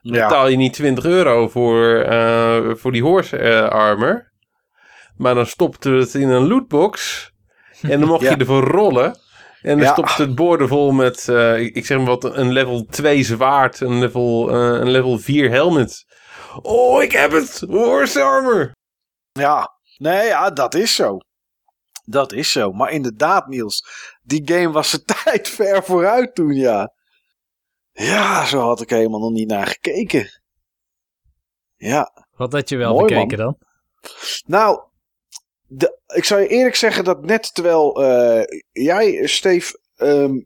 ja, 0.02 0.12
betaal 0.28 0.48
je 0.48 0.58
niet 0.58 0.74
20 0.74 1.06
euro 1.06 1.48
voor, 1.48 1.96
eh, 2.02 2.76
voor 2.76 2.92
die 2.92 3.04
horse 3.04 3.38
eh, 3.38 3.70
armor. 3.70 4.32
Maar 5.18 5.36
dan 5.36 5.46
stopte 5.46 5.90
het 5.90 6.14
in 6.14 6.30
een 6.30 6.48
lootbox. 6.48 7.26
En 7.82 8.00
dan 8.00 8.10
mocht 8.10 8.22
Ja. 8.24 8.30
je 8.30 8.38
ervoor 8.38 8.64
rollen. 8.64 9.20
En 9.62 9.78
dan 9.78 9.86
Ja. 9.88 9.92
stopte 9.92 10.22
het 10.22 10.36
boordevol 10.36 10.92
met, 10.92 11.28
eh, 11.28 11.60
ik 11.60 11.76
ik 11.76 11.86
zeg 11.86 11.98
maar 11.98 12.06
wat, 12.08 12.24
een 12.24 12.52
level 12.52 12.86
2 12.86 13.24
zwaard. 13.24 13.80
Een 13.80 14.00
level, 14.00 14.50
eh, 14.50 14.56
een 14.80 14.90
level 14.92 15.18
4 15.20 15.50
helmet. 15.50 16.06
Oh, 16.62 17.04
ik 17.04 17.12
heb 17.12 17.32
het! 17.32 17.64
Horse 17.70 18.22
armor! 18.22 18.72
ja, 19.32 19.74
nee, 19.98 20.26
ja, 20.28 20.50
dat 20.50 20.74
is 20.76 20.96
zo. 20.96 21.18
Dat 22.04 22.34
is 22.34 22.52
zo. 22.52 22.72
Maar 22.72 22.92
inderdaad, 22.92 23.48
Niels, 23.48 23.88
die 24.22 24.42
game 24.46 24.72
was 24.72 24.90
zijn 24.90 25.04
tijd 25.24 25.48
ver 25.48 25.84
vooruit 25.84 26.36
toen, 26.36 26.54
ja. 26.54 26.94
Ja, 27.92 28.46
zo 28.46 28.60
had 28.60 28.82
ik 28.82 28.90
helemaal 28.90 29.20
nog 29.20 29.32
niet 29.32 29.48
naar 29.50 29.68
gekeken. 29.68 30.42
Ja, 31.76 32.26
Wat 32.36 32.52
had 32.54 32.70
je 32.70 32.78
wel 32.78 32.94
Mooi, 32.94 33.14
bekeken 33.14 33.38
dan? 33.38 33.58
nou, 34.46 34.82
de, 35.68 36.00
ik 36.08 36.24
zou 36.24 36.42
je 36.42 36.48
eerlijk 36.48 36.76
zeggen 36.76 37.04
dat 37.04 37.26
net 37.26 37.54
terwijl 37.54 38.04
eh, 38.04 38.60
jij, 38.72 39.28
Steve, 39.28 39.80
ehm, 39.96 40.40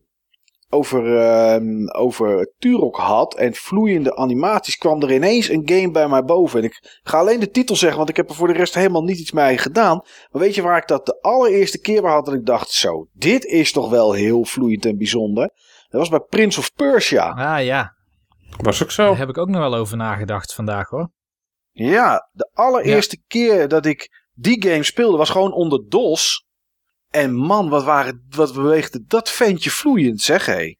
over, 0.69 1.17
ehm, 1.17 1.87
over 1.87 2.53
Turok 2.57 2.97
had 2.97 3.35
en 3.35 3.53
vloeiende 3.53 4.15
animaties, 4.15 4.77
kwam 4.77 5.01
er 5.01 5.13
ineens 5.13 5.49
een 5.49 5.61
game 5.65 5.91
bij 5.91 6.07
mij 6.07 6.23
boven. 6.23 6.59
En 6.59 6.65
ik 6.65 6.99
ga 7.03 7.17
alleen 7.17 7.39
de 7.39 7.49
titel 7.49 7.75
zeggen, 7.75 7.97
want 7.97 8.09
ik 8.09 8.15
heb 8.15 8.29
er 8.29 8.35
voor 8.35 8.47
de 8.47 8.53
rest 8.53 8.73
helemaal 8.73 9.03
niet 9.03 9.19
iets 9.19 9.31
mee 9.31 9.57
gedaan. 9.57 10.01
Maar 10.31 10.41
weet 10.41 10.55
je 10.55 10.61
waar 10.61 10.77
ik 10.77 10.87
dat 10.87 11.05
de 11.05 11.21
allereerste 11.21 11.79
keer 11.79 12.01
bij 12.01 12.11
had 12.11 12.27
en 12.27 12.33
ik 12.33 12.45
dacht, 12.45 12.69
zo, 12.71 13.07
dit 13.13 13.45
is 13.45 13.71
toch 13.71 13.89
wel 13.89 14.13
heel 14.13 14.45
vloeiend 14.45 14.85
en 14.85 14.97
bijzonder. 14.97 15.43
Dat 15.89 15.99
was 15.99 16.09
bij 16.09 16.19
Prince 16.19 16.59
of 16.59 16.73
Persia. 16.73 17.29
Ah 17.29 17.63
ja, 17.63 17.95
Was 18.57 18.83
ook 18.83 18.91
zo. 18.91 19.07
daar 19.07 19.17
heb 19.17 19.29
ik 19.29 19.37
ook 19.37 19.49
nog 19.49 19.61
wel 19.61 19.75
over 19.75 19.97
nagedacht 19.97 20.53
vandaag 20.53 20.89
hoor. 20.89 21.11
Ja, 21.71 22.29
de 22.31 22.49
allereerste 22.53 23.17
keer 23.27 23.67
dat 23.67 23.85
ik 23.85 24.20
die 24.41 24.63
game 24.69 24.83
speelde 24.83 25.17
was 25.17 25.29
gewoon 25.29 25.53
onder 25.53 25.89
DOS. 25.89 26.45
En 27.09 27.33
man, 27.35 27.69
wat, 27.69 27.83
waren, 27.83 28.25
wat 28.29 28.53
beweegde 28.53 29.03
dat 29.07 29.29
ventje 29.29 29.69
vloeiend, 29.69 30.21
zeg 30.21 30.45
hé. 30.45 30.75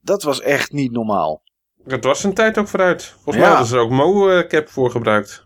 Dat 0.00 0.22
was 0.22 0.40
echt 0.40 0.72
niet 0.72 0.92
normaal. 0.92 1.42
Het 1.84 2.04
was 2.04 2.24
een 2.24 2.34
tijd 2.34 2.58
ook 2.58 2.68
vooruit. 2.68 3.04
Volgens 3.04 3.34
Ja. 3.36 3.40
mij 3.40 3.48
hadden 3.50 3.66
ze 3.66 3.74
er 3.76 3.80
ook 3.80 3.90
mocap 3.90 4.68
voor 4.68 4.90
gebruikt. 4.90 5.44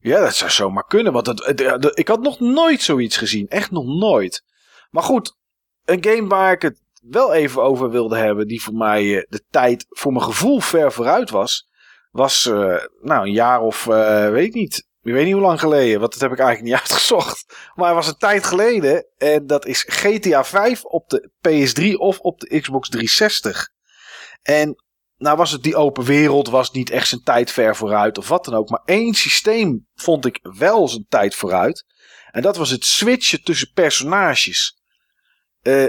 Ja, 0.00 0.20
dat 0.20 0.34
zou 0.34 0.50
zomaar 0.50 0.86
kunnen, 0.86 1.12
want 1.12 1.26
het- 1.26 1.90
ik 1.98 2.08
had 2.08 2.20
nog 2.20 2.40
nooit 2.40 2.82
zoiets 2.82 3.16
gezien. 3.16 3.48
Echt 3.48 3.70
nog 3.70 3.84
nooit. 3.84 4.44
Maar 4.90 5.02
goed, 5.02 5.36
een 5.84 6.04
game 6.04 6.26
waar 6.28 6.52
ik 6.52 6.62
het 6.62 6.80
wel 7.00 7.32
even 7.32 7.62
over 7.62 7.90
wilde 7.90 8.16
hebben, 8.16 8.46
die 8.46 8.62
voor 8.62 8.74
mij 8.74 9.16
eh, 9.16 9.22
de 9.28 9.44
tijd 9.50 9.86
voor 9.88 10.12
mijn 10.12 10.24
gevoel 10.24 10.60
ver 10.60 10.92
vooruit 10.92 11.30
was, 11.30 11.68
was 12.10 12.46
eh, 12.46 12.76
nou 13.02 13.26
een 13.26 13.32
jaar 13.32 13.60
of, 13.60 13.86
eh, 13.86 14.30
weet 14.30 14.46
ik 14.46 14.54
niet, 14.54 14.86
Ik 15.06 15.12
weet 15.12 15.24
niet 15.24 15.32
hoe 15.32 15.42
lang 15.42 15.60
geleden, 15.60 16.00
want 16.00 16.12
dat 16.12 16.20
heb 16.20 16.32
ik 16.32 16.38
eigenlijk 16.38 16.68
niet 16.68 16.80
uitgezocht. 16.82 17.44
Maar 17.74 17.86
het 17.86 17.96
was 17.96 18.06
een 18.06 18.16
tijd 18.16 18.44
geleden. 18.44 19.06
En 19.16 19.46
dat 19.46 19.66
is 19.66 19.84
GTA 19.88 20.44
5 20.44 20.84
op 20.84 21.08
de 21.08 21.30
PS3 21.48 21.98
of 21.98 22.18
op 22.18 22.40
de 22.40 22.60
Xbox 22.60 22.88
360. 22.88 23.68
En 24.42 24.84
nou 25.16 25.36
was 25.36 25.50
het 25.50 25.62
die 25.62 25.76
open 25.76 26.04
wereld, 26.04 26.48
was 26.48 26.70
niet 26.70 26.90
echt 26.90 27.08
zijn 27.08 27.22
tijd 27.22 27.50
ver 27.50 27.76
vooruit 27.76 28.18
of 28.18 28.28
wat 28.28 28.44
dan 28.44 28.54
ook. 28.54 28.68
Maar 28.68 28.82
één 28.84 29.14
systeem 29.14 29.86
vond 29.94 30.26
ik 30.26 30.38
wel 30.42 30.88
zijn 30.88 31.06
tijd 31.08 31.34
vooruit. 31.34 31.84
En 32.30 32.42
dat 32.42 32.56
was 32.56 32.70
het 32.70 32.84
switchen 32.84 33.42
tussen 33.42 33.72
personages. 33.72 34.80
Eh, 35.60 35.86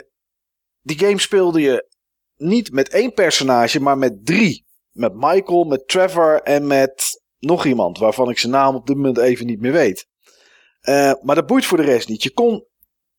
die 0.81 0.99
game 0.99 1.19
speelde 1.19 1.61
je 1.61 1.87
niet 2.35 2.71
met 2.71 2.89
één 2.89 3.13
personage, 3.13 3.79
maar 3.79 3.97
met 3.97 4.25
drie. 4.25 4.65
Met 4.91 5.13
Michael, 5.13 5.63
met 5.63 5.87
Trevor 5.87 6.41
en 6.41 6.67
met 6.67 7.25
nog 7.39 7.65
iemand 7.65 7.97
waarvan 7.97 8.29
ik 8.29 8.37
zijn 8.37 8.51
naam 8.51 8.75
op 8.75 8.87
dit 8.87 8.95
moment 8.95 9.17
even 9.17 9.45
niet 9.45 9.61
meer 9.61 9.71
weet. 9.71 10.07
Eh, 10.79 11.13
maar 11.21 11.35
dat 11.35 11.47
boeit 11.47 11.65
voor 11.65 11.77
de 11.77 11.83
rest 11.83 12.07
niet. 12.07 12.23
Je 12.23 12.31
kon 12.31 12.65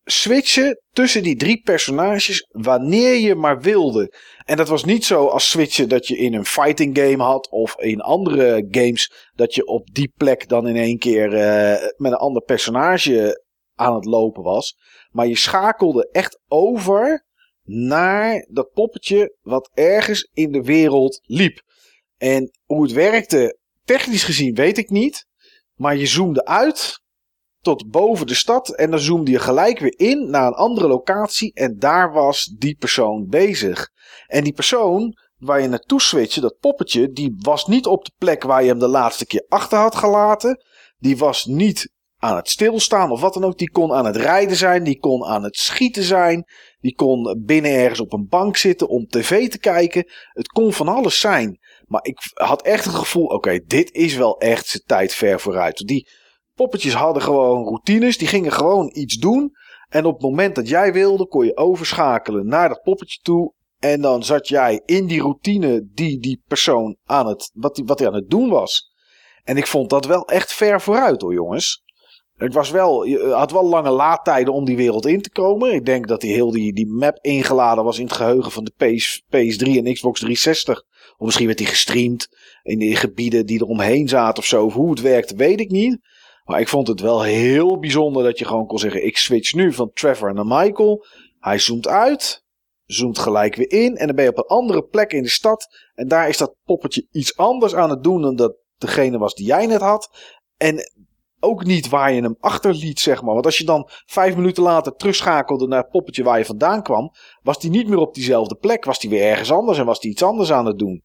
switchen 0.04 0.80
tussen 0.90 1.22
die 1.22 1.36
drie 1.36 1.60
personages 1.62 2.46
wanneer 2.50 3.14
je 3.14 3.34
maar 3.34 3.60
wilde. 3.60 4.12
En 4.44 4.56
dat 4.56 4.68
was 4.68 4.84
niet 4.84 5.04
zo 5.04 5.26
als 5.26 5.50
switchen 5.50 5.88
dat 5.88 6.06
je 6.06 6.16
in 6.16 6.34
een 6.34 6.44
fighting 6.44 6.98
game 6.98 7.22
had 7.22 7.50
of 7.50 7.78
in 7.78 8.00
andere 8.00 8.66
games 8.70 9.12
dat 9.34 9.54
je 9.54 9.66
op 9.66 9.94
die 9.94 10.12
plek 10.16 10.48
dan 10.48 10.68
in 10.68 10.76
één 10.76 10.98
keer 10.98 11.34
eh, 11.34 11.88
met 11.96 12.12
een 12.12 12.18
ander 12.18 12.42
personage 12.42 13.44
aan 13.74 13.94
het 13.94 14.04
lopen 14.04 14.42
was. 14.42 14.76
Maar 15.10 15.26
je 15.26 15.36
schakelde 15.36 16.08
echt 16.12 16.40
over 16.48 17.26
naar 17.64 18.46
dat 18.50 18.72
poppetje 18.72 19.36
wat 19.40 19.70
ergens 19.74 20.30
in 20.32 20.52
de 20.52 20.62
wereld 20.62 21.20
liep. 21.22 21.62
En 22.16 22.50
hoe 22.64 22.82
het 22.82 22.92
werkte, 22.92 23.58
technisch 23.88 24.24
gezien 24.24 24.54
weet 24.54 24.78
ik 24.78 24.90
niet. 24.90 25.26
Maar 25.74 25.96
je 25.96 26.06
zoomde 26.06 26.44
uit 26.44 27.02
tot 27.60 27.90
boven 27.90 28.26
de 28.26 28.34
stad 28.34 28.68
en 28.74 28.90
dan 28.90 29.00
zoomde 29.00 29.30
je 29.30 29.38
gelijk 29.38 29.78
weer 29.78 29.98
in 29.98 30.30
naar 30.30 30.46
een 30.46 30.54
andere 30.54 30.88
locatie 30.88 31.52
en 31.54 31.78
daar 31.78 32.12
was 32.12 32.44
die 32.58 32.76
persoon 32.76 33.26
bezig. 33.28 33.88
En 34.26 34.44
die 34.44 34.52
persoon 34.52 35.16
waar 35.36 35.60
je 35.60 35.68
naartoe 35.68 36.00
switchte, 36.00 36.40
dat 36.40 36.58
poppetje, 36.58 37.10
die 37.10 37.34
was 37.38 37.66
niet 37.66 37.86
op 37.86 38.04
de 38.04 38.12
plek 38.18 38.42
waar 38.42 38.62
je 38.62 38.68
hem 38.68 38.78
de 38.78 38.88
laatste 38.88 39.26
keer 39.26 39.44
achter 39.48 39.78
had 39.78 39.94
gelaten. 39.94 40.64
Die 40.98 41.16
was 41.16 41.44
niet 41.44 41.92
aan 42.18 42.36
het 42.36 42.48
stilstaan 42.48 43.10
of 43.10 43.20
wat 43.20 43.34
dan 43.34 43.44
ook. 43.44 43.58
Die 43.58 43.70
kon 43.70 43.92
aan 43.92 44.06
het 44.06 44.16
rijden 44.16 44.56
zijn, 44.56 44.84
die 44.84 44.98
kon 44.98 45.24
aan 45.24 45.42
het 45.42 45.56
schieten 45.56 46.02
zijn. 46.02 46.44
Die 46.80 46.94
kon 46.94 47.42
binnen 47.44 47.72
ergens 47.72 48.00
op 48.00 48.12
een 48.12 48.26
bank 48.28 48.56
zitten 48.56 48.88
om 48.88 49.06
tv 49.06 49.48
te 49.48 49.58
kijken. 49.58 50.10
Het 50.32 50.48
kon 50.48 50.72
van 50.72 50.88
alles 50.88 51.20
zijn. 51.20 51.58
Maar 51.88 52.04
ik 52.04 52.18
had 52.34 52.62
echt 52.62 52.84
het 52.84 52.94
gevoel, 52.94 53.26
oké, 53.26 53.60
dit 53.66 53.92
is 53.92 54.16
wel 54.16 54.38
echt 54.38 54.66
zijn 54.66 54.82
tijd 54.86 55.14
ver 55.14 55.40
vooruit. 55.40 55.86
Die 55.86 56.08
poppetjes 56.54 56.94
hadden 56.94 57.22
gewoon 57.22 57.64
routines, 57.64 58.18
die 58.18 58.28
gingen 58.28 58.52
gewoon 58.52 58.90
iets 58.94 59.16
doen. 59.16 59.52
En 59.88 60.04
op 60.04 60.12
het 60.12 60.22
moment 60.22 60.54
dat 60.54 60.68
jij 60.68 60.92
wilde, 60.92 61.26
kon 61.26 61.44
je 61.44 61.56
overschakelen 61.56 62.46
naar 62.46 62.68
dat 62.68 62.82
poppetje 62.82 63.20
toe. 63.22 63.52
En 63.78 64.00
dan 64.00 64.22
zat 64.22 64.48
jij 64.48 64.82
in 64.84 65.06
die 65.06 65.20
routine 65.20 65.88
die 65.92 66.20
die 66.20 66.42
persoon 66.46 66.96
aan 67.04 67.26
het, 67.26 67.50
wat 67.54 67.76
hij 67.76 67.84
wat 67.84 67.98
die 67.98 68.06
aan 68.06 68.14
het 68.14 68.30
doen 68.30 68.48
was. 68.48 68.92
En 69.44 69.56
ik 69.56 69.66
vond 69.66 69.90
dat 69.90 70.06
wel 70.06 70.24
echt 70.28 70.52
ver 70.52 70.80
vooruit 70.80 71.22
hoor 71.22 71.32
jongens. 71.32 71.82
Het 72.34 72.54
was 72.54 72.70
wel, 72.70 73.04
je 73.04 73.26
had 73.26 73.52
wel 73.52 73.64
lange 73.64 73.90
laadtijden 73.90 74.54
om 74.54 74.64
die 74.64 74.76
wereld 74.76 75.06
in 75.06 75.22
te 75.22 75.30
komen. 75.30 75.72
Ik 75.72 75.84
denk 75.84 76.08
dat 76.08 76.20
die 76.20 76.32
heel 76.32 76.50
die, 76.50 76.72
die 76.72 76.86
map 76.86 77.18
ingeladen 77.20 77.84
was 77.84 77.98
in 77.98 78.04
het 78.04 78.14
geheugen 78.14 78.52
van 78.52 78.64
de 78.64 78.72
PS, 78.76 79.22
PS3 79.22 79.66
en 79.66 79.92
Xbox 79.92 80.20
360. 80.20 80.82
Of 81.18 81.26
misschien 81.26 81.46
werd 81.46 81.58
die 81.58 81.66
gestreamd 81.66 82.28
in 82.62 82.78
die 82.78 82.96
gebieden 82.96 83.46
die 83.46 83.60
er 83.60 83.66
omheen 83.66 84.08
zaten 84.08 84.38
of 84.38 84.48
zo. 84.48 84.70
Hoe 84.70 84.90
het 84.90 85.00
werkte 85.00 85.36
weet 85.36 85.60
ik 85.60 85.70
niet. 85.70 85.98
Maar 86.44 86.60
ik 86.60 86.68
vond 86.68 86.88
het 86.88 87.00
wel 87.00 87.22
heel 87.22 87.78
bijzonder 87.78 88.22
dat 88.22 88.38
je 88.38 88.44
gewoon 88.44 88.66
kon 88.66 88.78
zeggen: 88.78 89.06
ik 89.06 89.16
switch 89.16 89.54
nu 89.54 89.72
van 89.72 89.90
Trevor 89.92 90.34
naar 90.34 90.46
Michael. 90.46 91.06
Hij 91.38 91.58
zoomt 91.58 91.88
uit, 91.88 92.44
zoomt 92.84 93.18
gelijk 93.18 93.54
weer 93.54 93.70
in. 93.70 93.96
En 93.96 94.06
dan 94.06 94.16
ben 94.16 94.24
je 94.24 94.30
op 94.30 94.38
een 94.38 94.56
andere 94.56 94.82
plek 94.82 95.12
in 95.12 95.22
de 95.22 95.28
stad. 95.28 95.66
En 95.94 96.08
daar 96.08 96.28
is 96.28 96.36
dat 96.36 96.56
poppetje 96.64 97.06
iets 97.10 97.36
anders 97.36 97.74
aan 97.74 97.90
het 97.90 98.02
doen 98.02 98.22
dan 98.22 98.36
dat 98.36 98.56
degene 98.76 99.18
was 99.18 99.34
die 99.34 99.46
jij 99.46 99.66
net 99.66 99.80
had. 99.80 100.10
En 100.56 100.90
ook 101.40 101.64
niet 101.64 101.88
waar 101.88 102.12
je 102.12 102.22
hem 102.22 102.36
achterliet, 102.40 103.00
zeg 103.00 103.22
maar. 103.22 103.34
Want 103.34 103.46
als 103.46 103.58
je 103.58 103.64
dan 103.64 103.88
vijf 104.06 104.36
minuten 104.36 104.62
later 104.62 104.92
terugschakelde 104.92 105.66
naar 105.66 105.82
het 105.82 105.90
poppetje 105.90 106.22
waar 106.22 106.38
je 106.38 106.44
vandaan 106.44 106.82
kwam, 106.82 107.10
was 107.42 107.58
die 107.58 107.70
niet 107.70 107.88
meer 107.88 107.98
op 107.98 108.14
diezelfde 108.14 108.54
plek. 108.54 108.84
Was 108.84 108.98
die 108.98 109.10
weer 109.10 109.22
ergens 109.22 109.52
anders 109.52 109.78
en 109.78 109.86
was 109.86 110.00
die 110.00 110.10
iets 110.10 110.22
anders 110.22 110.52
aan 110.52 110.66
het 110.66 110.78
doen. 110.78 111.02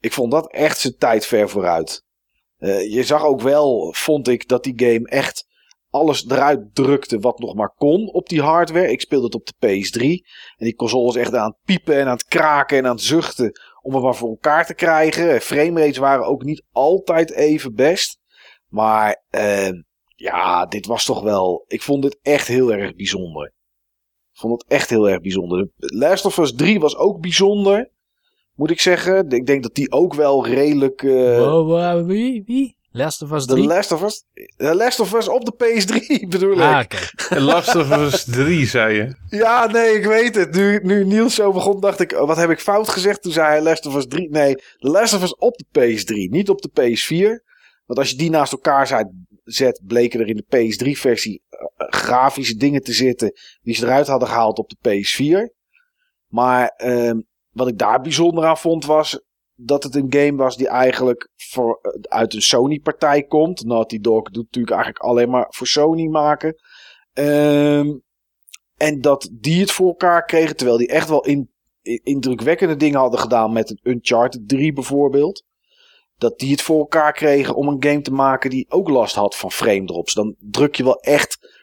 Ik 0.00 0.12
vond 0.12 0.30
dat 0.32 0.52
echt 0.52 0.78
zijn 0.78 0.96
tijd 0.96 1.26
ver 1.26 1.48
vooruit. 1.48 2.04
Uh, 2.58 2.92
je 2.92 3.02
zag 3.02 3.24
ook 3.24 3.40
wel, 3.40 3.92
vond 3.96 4.28
ik, 4.28 4.48
dat 4.48 4.64
die 4.64 4.74
game 4.76 5.08
echt 5.08 5.46
alles 5.90 6.28
eruit 6.28 6.74
drukte 6.74 7.18
wat 7.18 7.38
nog 7.38 7.54
maar 7.54 7.74
kon 7.74 8.12
op 8.12 8.28
die 8.28 8.42
hardware. 8.42 8.90
Ik 8.90 9.00
speelde 9.00 9.24
het 9.24 9.34
op 9.34 9.46
de 9.46 9.54
PS3 9.66 10.00
en 10.56 10.64
die 10.64 10.74
console 10.74 11.04
was 11.04 11.16
echt 11.16 11.34
aan 11.34 11.48
het 11.48 11.58
piepen 11.64 11.94
en 11.98 12.06
aan 12.06 12.16
het 12.16 12.24
kraken 12.24 12.78
en 12.78 12.86
aan 12.86 12.94
het 12.94 13.04
zuchten 13.04 13.60
om 13.82 13.94
het 13.94 14.02
maar 14.02 14.14
voor 14.14 14.28
elkaar 14.28 14.66
te 14.66 14.74
krijgen. 14.74 15.40
Framerates 15.40 15.96
waren 15.96 16.26
ook 16.26 16.44
niet 16.44 16.64
altijd 16.72 17.32
even 17.32 17.74
best. 17.74 18.18
Maar 18.68 19.24
uh, 19.30 19.70
ja, 20.14 20.66
dit 20.66 20.86
was 20.86 21.04
toch 21.04 21.22
wel. 21.22 21.64
Ik 21.66 21.82
vond 21.82 22.02
dit 22.02 22.18
echt 22.22 22.46
heel 22.46 22.72
erg 22.72 22.94
bijzonder. 22.94 23.46
Ik 24.32 24.40
vond 24.40 24.62
het 24.62 24.70
echt 24.70 24.90
heel 24.90 25.08
erg 25.08 25.20
bijzonder. 25.20 25.70
Last 25.76 26.24
of 26.24 26.38
Us 26.38 26.54
3 26.54 26.80
was 26.80 26.96
ook 26.96 27.20
bijzonder. 27.20 27.90
Moet 28.58 28.70
ik 28.70 28.80
zeggen. 28.80 29.30
Ik 29.30 29.46
denk 29.46 29.62
dat 29.62 29.74
die 29.74 29.92
ook 29.92 30.14
wel 30.14 30.46
redelijk. 30.46 31.02
Uh, 31.02 31.38
Wow, 31.38 31.68
wow, 31.68 32.06
wie? 32.06 32.42
Wie? 32.46 32.76
Last 32.90 33.22
of 33.22 33.32
Us 33.32 33.46
de 33.46 33.54
3? 33.54 33.66
Last 33.66 33.92
of 33.92 34.02
Us. 34.02 34.24
The 34.56 34.74
Last 34.74 35.00
of 35.00 35.14
Us 35.14 35.28
op 35.28 35.44
de 35.44 35.52
PS3 35.52 36.06
bedoel 36.28 36.52
ik. 36.52 36.58
Ah, 36.58 36.80
oké. 36.84 36.96
En 37.28 37.42
Last 37.42 37.74
of 37.76 37.96
Us 37.96 38.24
3, 38.24 38.66
zei 38.66 38.94
je. 38.96 39.14
Ja, 39.36 39.66
nee, 39.66 39.92
ik 39.92 40.04
weet 40.04 40.34
het. 40.34 40.54
Nu, 40.54 40.80
nu 40.82 41.04
Niels 41.04 41.34
zo 41.34 41.52
begon, 41.52 41.80
dacht 41.80 42.00
ik, 42.00 42.12
oh, 42.12 42.26
wat 42.26 42.36
heb 42.36 42.50
ik 42.50 42.60
fout 42.60 42.88
gezegd? 42.88 43.22
Toen 43.22 43.32
zei 43.32 43.46
hij 43.46 43.62
Last 43.62 43.86
of 43.86 43.96
Us 43.96 44.06
3. 44.06 44.30
Nee, 44.30 44.54
The 44.54 44.88
Last 44.88 45.14
of 45.14 45.22
Us 45.22 45.34
op 45.34 45.56
de 45.56 45.66
PS3, 45.80 46.30
niet 46.30 46.48
op 46.48 46.60
de 46.62 46.70
PS4. 46.70 47.44
Want 47.86 47.98
als 47.98 48.10
je 48.10 48.16
die 48.16 48.30
naast 48.30 48.52
elkaar 48.52 49.10
zet, 49.44 49.80
bleken 49.86 50.20
er 50.20 50.28
in 50.28 50.44
de 50.48 50.56
PS3-versie 50.56 51.42
grafische 51.76 52.56
dingen 52.56 52.82
te 52.82 52.92
zitten 52.92 53.32
die 53.62 53.74
ze 53.74 53.84
eruit 53.84 54.06
hadden 54.06 54.28
gehaald 54.28 54.58
op 54.58 54.68
de 54.68 54.76
PS4. 54.88 55.54
Maar 56.26 56.68
ehm, 56.68 57.18
wat 57.58 57.68
ik 57.68 57.78
daar 57.78 58.00
bijzonder 58.00 58.44
aan 58.44 58.58
vond 58.58 58.84
was 58.84 59.20
dat 59.54 59.82
het 59.82 59.94
een 59.94 60.06
game 60.08 60.36
was 60.36 60.56
die 60.56 60.68
eigenlijk 60.68 61.28
voor, 61.36 61.78
eh, 61.82 62.00
uit 62.18 62.34
een 62.34 62.42
Sony-partij 62.42 63.22
komt. 63.22 63.64
Naughty 63.64 64.00
Dog 64.00 64.22
doet 64.22 64.44
natuurlijk 64.44 64.74
eigenlijk 64.74 65.04
alleen 65.04 65.30
maar 65.30 65.46
voor 65.48 65.66
Sony 65.66 66.06
maken. 66.06 66.54
Ehm, 67.12 67.96
en 68.76 69.00
dat 69.00 69.28
die 69.32 69.60
het 69.60 69.70
voor 69.70 69.86
elkaar 69.86 70.24
kregen, 70.24 70.56
terwijl 70.56 70.78
die 70.78 70.88
echt 70.88 71.08
wel 71.08 71.24
in, 71.24 71.50
in- 71.82 72.00
indrukwekkende 72.02 72.76
dingen 72.76 72.98
hadden 73.00 73.20
gedaan 73.20 73.52
met 73.52 73.70
een 73.70 73.80
Uncharted 73.82 74.48
3 74.48 74.72
bijvoorbeeld. 74.72 75.44
Dat 76.16 76.38
die 76.38 76.50
het 76.50 76.62
voor 76.62 76.78
elkaar 76.78 77.12
kregen 77.12 77.54
om 77.54 77.68
een 77.68 77.82
game 77.84 78.00
te 78.00 78.12
maken 78.12 78.50
die 78.50 78.66
ook 78.70 78.88
last 78.88 79.14
had 79.14 79.36
van 79.36 79.50
frame 79.52 79.84
drops. 79.84 80.14
Dan 80.14 80.34
druk 80.38 80.74
je 80.74 80.84
wel 80.84 81.00
echt 81.00 81.57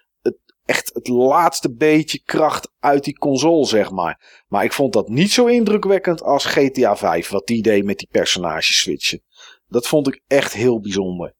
echt 0.65 0.91
het 0.93 1.07
laatste 1.07 1.73
beetje 1.73 2.21
kracht 2.23 2.71
uit 2.79 3.03
die 3.03 3.17
console, 3.17 3.65
zeg 3.65 3.91
maar. 3.91 4.43
Maar 4.47 4.63
ik 4.63 4.73
vond 4.73 4.93
dat 4.93 5.09
niet 5.09 5.31
zo 5.31 5.45
indrukwekkend 5.45 6.21
als 6.21 6.45
GTA 6.45 6.97
5, 6.97 7.29
wat 7.29 7.47
die 7.47 7.61
deed 7.61 7.83
met 7.83 7.97
die 7.97 8.07
personages 8.11 8.79
switchen. 8.79 9.21
Dat 9.67 9.87
vond 9.87 10.07
ik 10.07 10.21
echt 10.27 10.53
heel 10.53 10.79
bijzonder. 10.79 11.35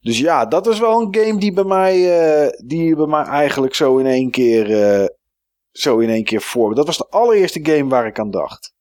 Dus 0.00 0.18
ja, 0.18 0.46
dat 0.46 0.66
is 0.66 0.78
wel 0.78 1.00
een 1.00 1.14
game 1.14 1.38
die 1.38 1.52
bij 1.52 1.64
mij, 1.64 2.20
eh, 2.20 2.48
die 2.66 2.96
bij 2.96 3.06
mij 3.06 3.24
eigenlijk 3.24 3.74
zo 3.74 3.98
in 3.98 4.06
één 4.06 4.30
keer, 4.30 4.82
eh, 4.82 5.08
zo 5.70 5.98
in 5.98 6.08
één 6.08 6.24
keer 6.24 6.40
voor. 6.40 6.74
Dat 6.74 6.86
was 6.86 6.98
de 6.98 7.08
allereerste 7.08 7.60
game 7.62 7.88
waar 7.88 8.06
ik 8.06 8.18
aan 8.18 8.30
dacht. 8.30 8.72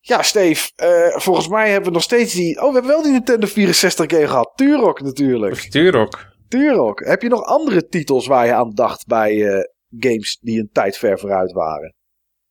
Ja, 0.00 0.22
Steve, 0.22 0.70
eh, 0.76 1.20
volgens 1.20 1.48
mij 1.48 1.70
hebben 1.70 1.88
we 1.88 1.94
nog 1.94 2.02
steeds 2.02 2.34
die. 2.34 2.56
Oh, 2.56 2.66
we 2.66 2.72
hebben 2.72 2.90
wel 2.90 3.02
die 3.02 3.12
Nintendo 3.12 3.46
64 3.46 4.10
game 4.10 4.26
gehad. 4.26 4.52
Turok 4.54 5.00
natuurlijk. 5.00 5.54
Turok. 5.54 6.35
Turok. 6.48 7.00
Heb 7.04 7.22
je 7.22 7.28
nog 7.28 7.42
andere 7.44 7.86
titels 7.86 8.26
waar 8.26 8.46
je 8.46 8.52
aan 8.54 8.70
dacht 8.70 9.06
bij 9.06 9.46
eh, 9.48 9.60
games 9.98 10.38
die 10.40 10.58
een 10.60 10.68
tijd 10.72 10.96
ver 10.96 11.18
vooruit 11.18 11.52
waren? 11.52 11.94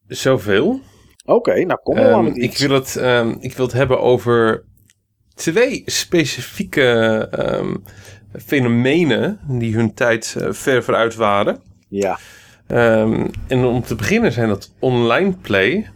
Zoveel. 0.07 0.79
Oké, 1.25 1.63
nou 1.65 1.79
kom 1.83 1.95
maar 1.95 2.05
Ehm, 2.11 2.23
met 2.23 2.37
ik, 2.37 2.43
iets. 2.43 2.59
wil 2.65 2.75
het, 2.75 2.95
ehm, 2.95 3.35
ik 3.39 3.53
wil 3.53 3.65
het 3.65 3.75
hebben 3.75 3.99
over 4.01 4.65
twee 5.35 5.83
specifieke 5.85 6.81
ehm, 7.31 7.75
fenomenen 8.45 9.39
die 9.47 9.75
hun 9.75 9.93
tijd 9.93 10.35
eh, 10.39 10.51
ver 10.51 10.83
vooruit 10.83 11.15
waren. 11.15 11.61
Ja, 11.89 12.19
en 13.47 13.63
om 13.63 13.81
te 13.81 13.95
beginnen 13.95 14.31
zijn 14.31 14.47
dat 14.49 14.73
online 14.79 15.35
play. 15.41 15.89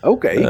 oké. 0.00 0.40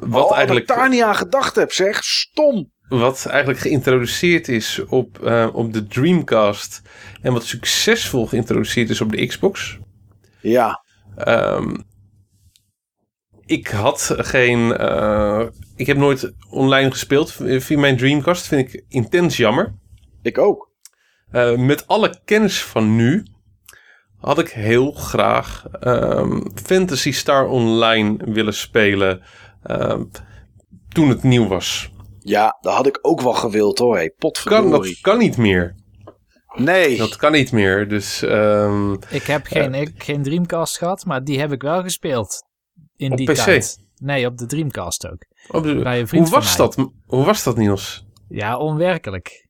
Wat, 0.00 0.10
Wat 0.10 0.32
eigenlijk, 0.32 0.70
ik 0.70 0.76
daar 0.76 0.88
niet 0.88 1.02
aan 1.02 1.14
gedacht 1.14 1.56
heb, 1.56 1.72
zeg. 1.72 2.04
Stom. 2.04 2.70
Wat 2.98 3.26
eigenlijk 3.26 3.60
geïntroduceerd 3.60 4.48
is 4.48 4.84
op, 4.88 5.18
eh, 5.22 5.48
op 5.52 5.72
de 5.72 5.86
Dreamcast. 5.86 6.82
En 7.22 7.32
wat 7.32 7.44
succesvol 7.44 8.26
geïntroduceerd 8.26 8.90
is 8.90 9.00
op 9.00 9.12
de 9.12 9.26
Xbox. 9.26 9.78
Ja, 10.40 10.84
Ehm, 11.16 11.76
ik 13.46 13.66
had 13.68 14.14
geen. 14.16 14.76
eh, 14.76 15.46
ik 15.76 15.86
heb 15.86 15.96
nooit 15.96 16.32
online 16.50 16.90
gespeeld 16.90 17.32
via 17.58 17.78
mijn 17.78 17.96
Dreamcast. 17.96 18.46
Vind 18.46 18.74
ik 18.74 18.84
intens 18.88 19.36
jammer. 19.36 19.74
Ik 20.22 20.38
ook. 20.38 20.70
Eh, 21.30 21.56
met 21.56 21.86
alle 21.86 22.20
kennis 22.24 22.62
van 22.64 22.96
nu 22.96 23.26
had 24.16 24.38
ik 24.38 24.48
heel 24.48 24.92
graag 24.92 25.64
ehm, 25.80 26.40
Fantasy 26.54 27.12
Star 27.12 27.46
Online 27.48 28.32
willen 28.32 28.54
spelen 28.54 29.22
ehm, 29.62 30.04
toen 30.88 31.08
het 31.08 31.22
nieuw 31.22 31.46
was. 31.48 31.92
Ja, 32.22 32.58
dat 32.60 32.74
had 32.74 32.86
ik 32.86 32.98
ook 33.02 33.20
wel 33.20 33.32
gewild 33.32 33.78
hoor. 33.78 33.94
Hey, 33.96 34.12
Kan, 34.44 34.70
dat 34.70 35.00
kan 35.00 35.18
niet 35.18 35.36
meer. 35.36 35.74
Nee. 36.54 36.96
Dat 36.96 37.16
kan 37.16 37.32
niet 37.32 37.52
meer. 37.52 37.88
Dus 37.88 38.22
ehm, 38.22 38.92
Ik 38.92 39.22
heb 39.22 39.46
geen, 39.46 39.74
ik, 39.74 40.02
geen 40.02 40.22
Dreamcast 40.22 40.78
gehad, 40.78 41.04
maar 41.04 41.24
die 41.24 41.38
heb 41.40 41.52
ik 41.52 41.62
wel 41.62 41.82
gespeeld. 41.82 42.42
In 42.96 43.10
Op 43.10 43.16
die 43.16 43.30
PC? 43.30 43.36
tijd. 43.36 43.78
Nee, 43.96 44.26
op 44.26 44.36
de 44.36 44.46
Dreamcast 44.46 45.06
ook. 45.10 45.24
op 45.48 45.62
de- 45.62 45.74
Bij 45.82 46.00
een 46.00 46.08
vriend 46.08 46.22
hoe 46.28 46.32
van 46.32 46.42
was 46.42 46.56
mij. 46.56 46.66
dat? 46.66 46.90
Hoe 47.06 47.24
was 47.24 47.42
dat, 47.44 47.56
Niels? 47.56 48.04
Ja, 48.28 48.56
onwerkelijk. 48.58 49.48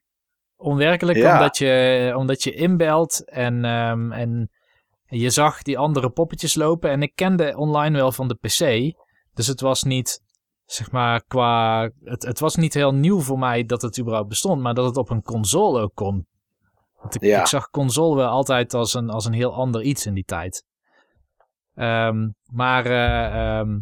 Onwerkelijk 0.56 1.18
Ja. 1.18 1.32
omdat, 1.36 1.58
je, 1.58 2.12
omdat 2.16 2.42
je 2.42 2.52
inbelt 2.52 3.24
en, 3.30 3.64
ehm, 3.64 4.12
en 4.12 4.50
je 5.06 5.30
zag 5.30 5.62
die 5.62 5.78
andere 5.78 6.10
poppetjes 6.10 6.54
lopen. 6.54 6.90
En 6.90 7.02
ik 7.02 7.12
kende 7.14 7.56
online 7.56 7.96
wel 7.96 8.12
van 8.12 8.28
de 8.28 8.34
PC. 8.34 8.92
Dus 9.34 9.46
het 9.46 9.60
was 9.60 9.82
niet, 9.82 10.20
zeg 10.72 10.90
maar, 10.90 11.22
qua... 11.28 11.82
Het, 12.04 12.22
het 12.22 12.40
was 12.40 12.56
niet 12.56 12.74
heel 12.74 12.94
nieuw 12.94 13.20
voor 13.20 13.38
mij 13.38 13.64
dat 13.64 13.82
het 13.82 13.98
überhaupt 13.98 14.28
bestond, 14.28 14.62
maar 14.62 14.74
dat 14.74 14.84
het 14.86 14.96
op 14.96 15.10
een 15.10 15.22
console 15.22 15.80
ook 15.80 15.94
kon. 15.94 16.26
Want 17.00 17.14
ik, 17.14 17.22
Ja. 17.22 17.40
ik 17.40 17.46
zag 17.46 17.70
console 17.70 18.16
wel 18.16 18.28
altijd 18.28 18.74
als 18.74 18.94
een, 18.94 19.10
als 19.10 19.24
een 19.24 19.32
heel 19.32 19.54
ander 19.54 19.82
iets 19.82 20.06
in 20.06 20.14
die 20.14 20.24
tijd. 20.24 20.64
Ehm, 21.74 22.28
maar 22.52 22.86
ehm, 22.86 23.78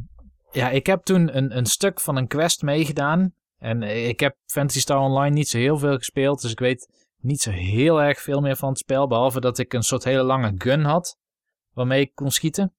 ja, 0.50 0.68
ik 0.70 0.86
heb 0.86 1.02
toen 1.02 1.36
een, 1.36 1.56
een 1.56 1.66
stuk 1.66 2.00
van 2.00 2.16
een 2.16 2.26
quest 2.26 2.62
meegedaan. 2.62 3.32
En 3.58 3.82
ik 3.82 4.20
heb 4.20 4.36
Fantasy 4.46 4.80
Star 4.80 4.98
Online 4.98 5.34
niet 5.34 5.48
zo 5.48 5.58
heel 5.58 5.78
veel 5.78 5.96
gespeeld. 5.96 6.40
Dus 6.42 6.50
ik 6.50 6.58
weet 6.58 6.88
niet 7.20 7.40
zo 7.40 7.50
heel 7.50 8.02
erg 8.02 8.20
veel 8.20 8.40
meer 8.40 8.56
van 8.56 8.68
het 8.68 8.78
spel. 8.78 9.06
Behalve 9.06 9.40
dat 9.40 9.58
ik 9.58 9.72
een 9.72 9.82
soort 9.82 10.04
hele 10.04 10.22
lange 10.22 10.54
gun 10.58 10.84
had. 10.84 11.16
Waarmee 11.72 12.00
ik 12.00 12.14
kon 12.14 12.30
schieten. 12.30 12.72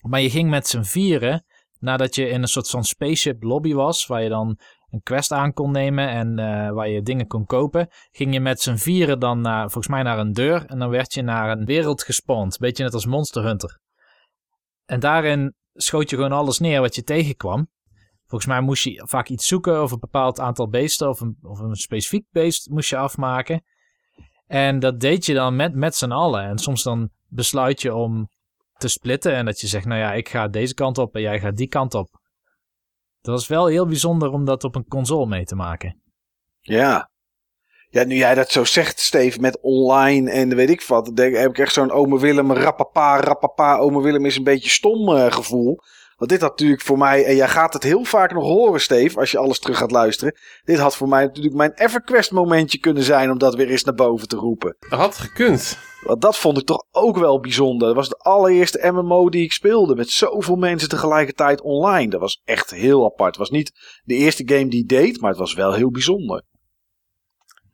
Maar 0.00 0.20
je 0.20 0.30
ging 0.30 0.50
met 0.50 0.66
z'n 0.66 0.82
vieren. 0.82 1.44
Nadat 1.78 2.14
je 2.14 2.28
in 2.28 2.42
een 2.42 2.48
soort 2.48 2.70
van 2.70 2.84
spaceship 2.84 3.42
lobby 3.42 3.72
was. 3.72 4.06
Waar 4.06 4.22
je 4.22 4.28
dan 4.28 4.58
een 4.90 5.02
quest 5.02 5.32
aan 5.32 5.52
kon 5.52 5.70
nemen. 5.70 6.08
En 6.08 6.38
eh, 6.38 6.70
waar 6.70 6.88
je 6.88 7.02
dingen 7.02 7.26
kon 7.26 7.46
kopen. 7.46 7.88
Ging 8.10 8.32
je 8.32 8.40
met 8.40 8.60
z'n 8.60 8.76
vieren 8.76 9.18
dan 9.18 9.40
naar, 9.40 9.62
volgens 9.62 9.88
mij 9.88 10.02
naar 10.02 10.18
een 10.18 10.32
deur. 10.32 10.66
En 10.66 10.78
dan 10.78 10.90
werd 10.90 11.14
je 11.14 11.22
naar 11.22 11.58
een 11.58 11.64
wereld 11.64 12.02
gespawned. 12.02 12.58
Beetje 12.58 12.84
net 12.84 12.94
als 12.94 13.06
Monster 13.06 13.44
Hunter. 13.44 13.80
En 14.84 15.00
daarin 15.00 15.54
schoot 15.74 16.10
je 16.10 16.16
gewoon 16.16 16.32
alles 16.32 16.58
neer 16.58 16.80
wat 16.80 16.94
je 16.94 17.02
tegenkwam. 17.02 17.68
Volgens 18.26 18.50
mij 18.50 18.60
moest 18.60 18.84
je 18.84 19.02
vaak 19.06 19.28
iets 19.28 19.46
zoeken 19.46 19.82
of 19.82 19.92
een 19.92 19.98
bepaald 19.98 20.40
aantal 20.40 20.68
beesten 20.68 21.08
of 21.08 21.20
een, 21.20 21.38
of 21.42 21.58
een 21.58 21.74
specifiek 21.74 22.26
beest 22.30 22.68
moest 22.70 22.88
je 22.88 22.96
afmaken. 22.96 23.62
En 24.46 24.78
dat 24.78 25.00
deed 25.00 25.26
je 25.26 25.34
dan 25.34 25.56
met, 25.56 25.74
met 25.74 25.94
z'n 25.94 26.10
allen. 26.10 26.42
En 26.42 26.58
soms 26.58 26.82
dan 26.82 27.10
besluit 27.26 27.82
je 27.82 27.94
om 27.94 28.30
te 28.78 28.88
splitten 28.88 29.34
en 29.34 29.44
dat 29.44 29.60
je 29.60 29.66
zegt, 29.66 29.86
nou 29.86 30.00
ja, 30.00 30.12
ik 30.12 30.28
ga 30.28 30.48
deze 30.48 30.74
kant 30.74 30.98
op 30.98 31.14
en 31.14 31.20
jij 31.20 31.40
gaat 31.40 31.56
die 31.56 31.68
kant 31.68 31.94
op. 31.94 32.20
Dat 33.20 33.34
was 33.34 33.46
wel 33.46 33.66
heel 33.66 33.86
bijzonder 33.86 34.30
om 34.30 34.44
dat 34.44 34.64
op 34.64 34.74
een 34.74 34.88
console 34.88 35.26
mee 35.26 35.44
te 35.44 35.54
maken. 35.54 36.02
Ja. 36.60 37.10
Ja, 37.90 38.04
nu 38.04 38.14
jij 38.14 38.34
dat 38.34 38.50
zo 38.50 38.64
zegt, 38.64 39.00
Steve, 39.00 39.40
met 39.40 39.58
online 39.60 40.30
en 40.30 40.54
weet 40.54 40.70
ik 40.70 40.82
wat. 40.82 41.04
Dan 41.04 41.14
denk, 41.14 41.36
heb 41.36 41.50
ik 41.50 41.58
echt 41.58 41.72
zo'n 41.72 41.90
ome 41.90 42.20
Willem, 42.20 42.52
rappapa, 42.52 43.20
rappapa, 43.20 43.78
ome 43.78 44.02
Willem 44.02 44.24
is 44.24 44.36
een 44.36 44.44
beetje 44.44 44.70
stom 44.70 45.16
eh, 45.16 45.32
gevoel. 45.32 45.78
Want 46.18 46.30
dit 46.30 46.40
had 46.40 46.50
natuurlijk 46.50 46.82
voor 46.82 46.98
mij, 46.98 47.24
en 47.24 47.36
jij 47.36 47.48
gaat 47.48 47.72
het 47.72 47.82
heel 47.82 48.04
vaak 48.04 48.32
nog 48.32 48.42
horen, 48.42 48.80
Steve, 48.80 49.18
als 49.18 49.30
je 49.30 49.38
alles 49.38 49.58
terug 49.58 49.78
gaat 49.78 49.90
luisteren. 49.90 50.34
Dit 50.64 50.78
had 50.78 50.96
voor 50.96 51.08
mij 51.08 51.24
natuurlijk 51.24 51.54
mijn 51.54 51.72
EverQuest 51.74 52.30
momentje 52.30 52.78
kunnen 52.78 53.02
zijn 53.02 53.30
om 53.30 53.38
dat 53.38 53.54
weer 53.54 53.68
eens 53.68 53.84
naar 53.84 53.94
boven 53.94 54.28
te 54.28 54.36
roepen. 54.36 54.76
Had 54.88 55.16
gekund. 55.16 55.78
Want 56.04 56.20
dat 56.20 56.36
vond 56.36 56.58
ik 56.58 56.66
toch 56.66 56.84
ook 56.90 57.18
wel 57.18 57.40
bijzonder. 57.40 57.86
Dat 57.86 57.96
was 57.96 58.08
de 58.08 58.18
allereerste 58.18 58.90
MMO 58.92 59.28
die 59.28 59.42
ik 59.42 59.52
speelde. 59.52 59.94
Met 59.94 60.10
zoveel 60.10 60.56
mensen 60.56 60.88
tegelijkertijd 60.88 61.60
online. 61.60 62.10
Dat 62.10 62.20
was 62.20 62.40
echt 62.44 62.70
heel 62.70 63.04
apart. 63.04 63.28
Het 63.28 63.38
was 63.38 63.50
niet 63.50 63.72
de 64.04 64.14
eerste 64.14 64.42
game 64.46 64.68
die 64.68 64.86
deed, 64.86 65.20
maar 65.20 65.30
het 65.30 65.38
was 65.38 65.54
wel 65.54 65.72
heel 65.72 65.90
bijzonder. 65.90 66.42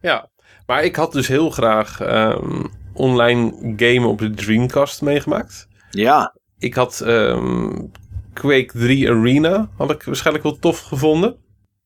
Ja, 0.00 0.31
maar 0.66 0.84
ik 0.84 0.97
had 0.97 1.12
dus 1.12 1.28
heel 1.28 1.50
graag 1.50 2.00
ehm, 2.00 2.64
online 2.94 3.74
gamen 3.76 4.08
op 4.08 4.18
de 4.18 4.31
Dreamcast 4.31 5.02
meegemaakt. 5.02 5.66
Ja, 5.90 6.36
Ik 6.58 6.74
had 6.74 7.00
ehm, 7.00 7.86
Quake 8.34 8.78
3 8.78 9.10
Arena, 9.10 9.70
had 9.76 9.90
ik 9.90 10.02
waarschijnlijk 10.02 10.44
wel 10.44 10.58
tof 10.58 10.80
gevonden. 10.80 11.36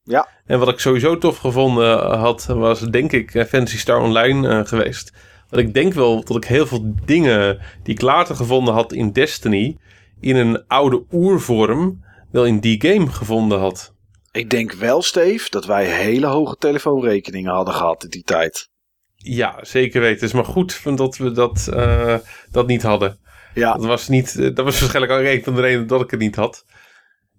Ja. 0.03 0.29
En 0.47 0.59
wat 0.59 0.69
ik 0.69 0.79
sowieso 0.79 1.19
tof 1.19 1.37
gevonden 1.37 2.19
had, 2.19 2.47
was 2.47 2.81
denk 2.81 3.13
ik 3.13 3.35
eh, 3.35 3.45
Fantasy 3.45 3.79
Star 3.79 4.01
Online 4.01 4.49
eh, 4.49 4.67
geweest. 4.67 5.13
Want 5.51 5.67
ik 5.67 5.75
denk 5.75 5.93
wel 5.93 6.25
dat 6.25 6.37
ik 6.37 6.45
heel 6.45 6.67
veel 6.67 6.95
dingen 7.05 7.59
die 7.83 7.95
ik 7.95 8.01
later 8.01 8.37
gevonden 8.37 8.75
had 8.75 8.93
in 8.93 9.13
Destiny, 9.13 9.77
in 10.21 10.37
een 10.37 10.67
oude 10.67 11.05
oervorm, 11.13 12.05
wel 12.31 12.47
in 12.47 12.61
die 12.61 12.81
game 12.83 13.11
gevonden 13.11 13.59
had. 13.59 13.95
ik 14.33 14.51
denk 14.51 14.73
wel, 14.73 15.03
Steve, 15.03 15.51
dat 15.51 15.67
wij 15.67 15.85
hele 15.85 16.27
hoge 16.27 16.57
telefoonrekeningen 16.57 17.53
hadden 17.53 17.75
gehad 17.75 18.05
in 18.05 18.11
die 18.11 18.23
tijd. 18.23 18.69
Ja, 19.15 19.59
zeker 19.61 20.01
weten. 20.01 20.15
Het 20.15 20.25
is 20.25 20.33
maar 20.33 20.45
goed 20.45 20.97
dat 20.97 21.17
we 21.17 21.31
dat, 21.31 21.69
eh, 21.73 22.15
dat 22.51 22.67
niet 22.67 22.83
hadden. 22.83 23.19
Ja, 23.59 23.73
Dat 23.73 23.85
was, 23.85 24.09
niet, 24.09 24.39
eh, 24.39 24.55
dat 24.55 24.65
was 24.65 24.81
waarschijnlijk 24.81 25.19
ook 25.19 25.27
een 25.27 25.45
van 25.45 25.55
de 25.55 25.61
redenen 25.61 25.87
dat 25.87 26.01
ik 26.01 26.11
het 26.11 26.21
niet 26.21 26.37
had. 26.37 26.65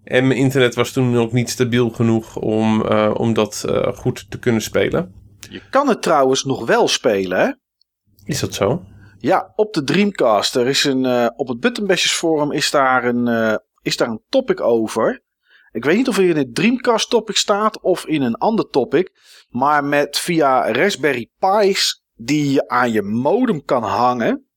En 0.03 0.27
mijn 0.27 0.39
internet 0.39 0.75
was 0.75 0.91
toen 0.91 1.11
nog 1.11 1.31
niet 1.31 1.49
stabiel 1.49 1.89
genoeg 1.89 2.35
om, 2.35 2.85
eh, 2.85 3.11
om 3.13 3.33
dat 3.33 3.65
eh, 3.67 3.93
goed 3.97 4.31
te 4.31 4.39
kunnen 4.39 4.61
spelen. 4.61 5.13
je 5.49 5.61
kan 5.69 5.87
het 5.87 6.01
trouwens 6.01 6.43
nog 6.43 6.65
wel 6.65 6.87
spelen, 6.87 7.39
hè? 7.39 7.51
Is 8.23 8.39
dat 8.39 8.53
zo? 8.53 8.83
Ja, 9.17 9.53
op 9.55 9.73
de 9.73 9.83
Dreamcast. 9.83 10.55
Er 10.55 10.67
is 10.67 10.83
een, 10.83 11.31
op 11.35 11.47
het 11.47 11.59
Buttonbashers 11.59 12.13
forum 12.13 12.51
is 12.51 12.71
daar, 12.71 13.05
een, 13.05 13.59
is 13.81 13.97
daar 13.97 14.07
een 14.07 14.23
topic 14.29 14.61
over. 14.61 15.23
Ik 15.71 15.85
weet 15.85 15.97
niet 15.97 16.07
of 16.07 16.17
er 16.17 16.29
in 16.29 16.37
het 16.37 16.55
Dreamcast 16.55 17.09
topic 17.09 17.35
staat 17.35 17.81
of 17.81 18.05
in 18.05 18.21
een 18.21 18.35
ander 18.35 18.69
topic. 18.69 19.11
Maar 19.49 19.83
met 19.83 20.17
via 20.17 20.71
Raspberry 20.71 21.29
Pi's 21.39 22.03
die 22.15 22.51
je 22.51 22.67
aan 22.67 22.91
je 22.91 23.01
modem 23.01 23.63
kan 23.63 23.83
hangen. 23.83 24.48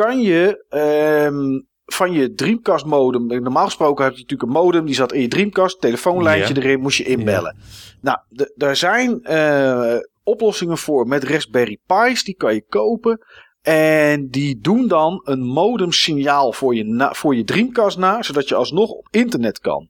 Kan 0.00 0.20
je 0.20 0.64
ehm, 0.68 1.60
van 1.86 2.12
je 2.12 2.32
Dreamcast 2.32 2.84
modem. 2.84 3.26
Normaal 3.26 3.64
gesproken 3.64 4.04
heb 4.04 4.14
je 4.14 4.20
natuurlijk 4.20 4.48
een 4.50 4.62
modem. 4.62 4.84
Die 4.84 4.94
zat 4.94 5.12
in 5.12 5.20
je 5.20 5.28
Dreamcast. 5.28 5.80
Telefoonlijntje 5.80 6.56
erin. 6.56 6.80
Moest 6.80 6.98
je 6.98 7.04
inbellen. 7.04 7.56
Nou, 8.00 8.18
daar 8.54 8.76
zijn 8.76 9.22
eh, 9.22 9.96
oplossingen 10.22 10.78
voor 10.78 11.06
met 11.06 11.24
Raspberry 11.24 11.78
Pi's. 11.86 12.24
Die 12.24 12.34
kan 12.34 12.54
je 12.54 12.64
kopen. 12.68 13.26
En 13.62 14.28
die 14.28 14.60
doen 14.60 14.88
dan 14.88 15.20
een 15.24 15.42
modemsignaal 15.42 16.52
voor 16.52 16.74
je, 16.74 16.84
na, 16.84 17.12
voor 17.12 17.36
je 17.36 17.44
Dreamcast 17.44 17.98
na. 17.98 18.22
Zodat 18.22 18.48
je 18.48 18.54
alsnog 18.54 18.90
op 18.90 19.08
internet 19.10 19.58
kan. 19.58 19.88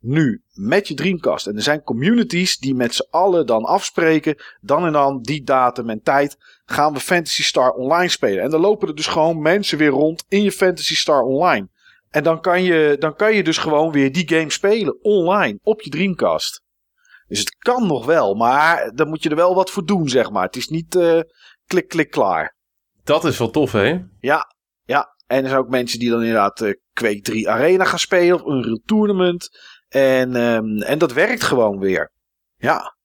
Nu, 0.00 0.42
met 0.52 0.88
je 0.88 0.94
Dreamcast. 0.94 1.46
En 1.46 1.56
er 1.56 1.62
zijn 1.62 1.82
communities 1.82 2.58
die 2.58 2.74
met 2.74 2.94
z'n 2.94 3.06
allen 3.10 3.46
dan 3.46 3.64
afspreken. 3.64 4.36
Dan 4.60 4.86
en 4.86 4.92
dan, 4.92 5.22
die 5.22 5.42
datum 5.42 5.90
en 5.90 6.02
tijd. 6.02 6.36
Gaan 6.72 6.92
we 6.92 7.00
Fantasy 7.00 7.42
Star 7.42 7.70
Online 7.70 8.08
spelen. 8.08 8.42
En 8.42 8.50
dan 8.50 8.60
lopen 8.60 8.88
er 8.88 8.94
dus 8.94 9.06
gewoon 9.06 9.42
mensen 9.42 9.78
weer 9.78 9.90
rond 9.90 10.24
in 10.28 10.42
je 10.42 10.52
Fantasy 10.52 10.94
Star 10.94 11.22
Online. 11.22 11.68
En 12.10 12.22
dan 12.22 12.40
kan 12.40 12.62
je, 12.62 12.96
dan 12.98 13.14
kan 13.16 13.34
je 13.34 13.42
dus 13.42 13.58
gewoon 13.58 13.92
weer 13.92 14.12
die 14.12 14.28
game 14.28 14.50
spelen. 14.50 14.98
Online. 15.02 15.58
Op 15.62 15.80
je 15.80 15.90
Dreamcast. 15.90 16.62
Dus 17.26 17.38
het 17.38 17.56
kan 17.58 17.86
nog 17.86 18.06
wel. 18.06 18.34
Maar 18.34 18.92
dan 18.94 19.08
moet 19.08 19.22
je 19.22 19.28
er 19.28 19.36
wel 19.36 19.54
wat 19.54 19.70
voor 19.70 19.84
doen, 19.84 20.08
zeg 20.08 20.30
maar. 20.30 20.44
Het 20.44 20.56
is 20.56 20.68
niet 20.68 20.94
eh, 20.94 21.20
klik, 21.66 21.88
klik, 21.88 22.10
klaar. 22.10 22.56
Dat 23.04 23.24
is 23.24 23.38
wel 23.38 23.50
tof, 23.50 23.72
hè? 23.72 23.98
Ja, 24.20 24.54
ja. 24.82 25.16
En 25.26 25.42
er 25.42 25.48
zijn 25.48 25.60
ook 25.60 25.68
mensen 25.68 25.98
die 25.98 26.10
dan 26.10 26.20
inderdaad 26.20 26.60
eh 26.60 26.72
Quake 26.92 27.20
3 27.20 27.50
Arena 27.50 27.84
gaan 27.84 27.98
spelen. 27.98 28.34
Of 28.34 28.46
Unreal 28.46 28.80
Tournament. 28.84 29.48
En, 29.88 30.36
ehm, 30.36 30.82
en 30.82 30.98
dat 30.98 31.12
werkt 31.12 31.42
gewoon 31.42 31.78
weer. 31.78 32.12
Ja. 32.56 32.96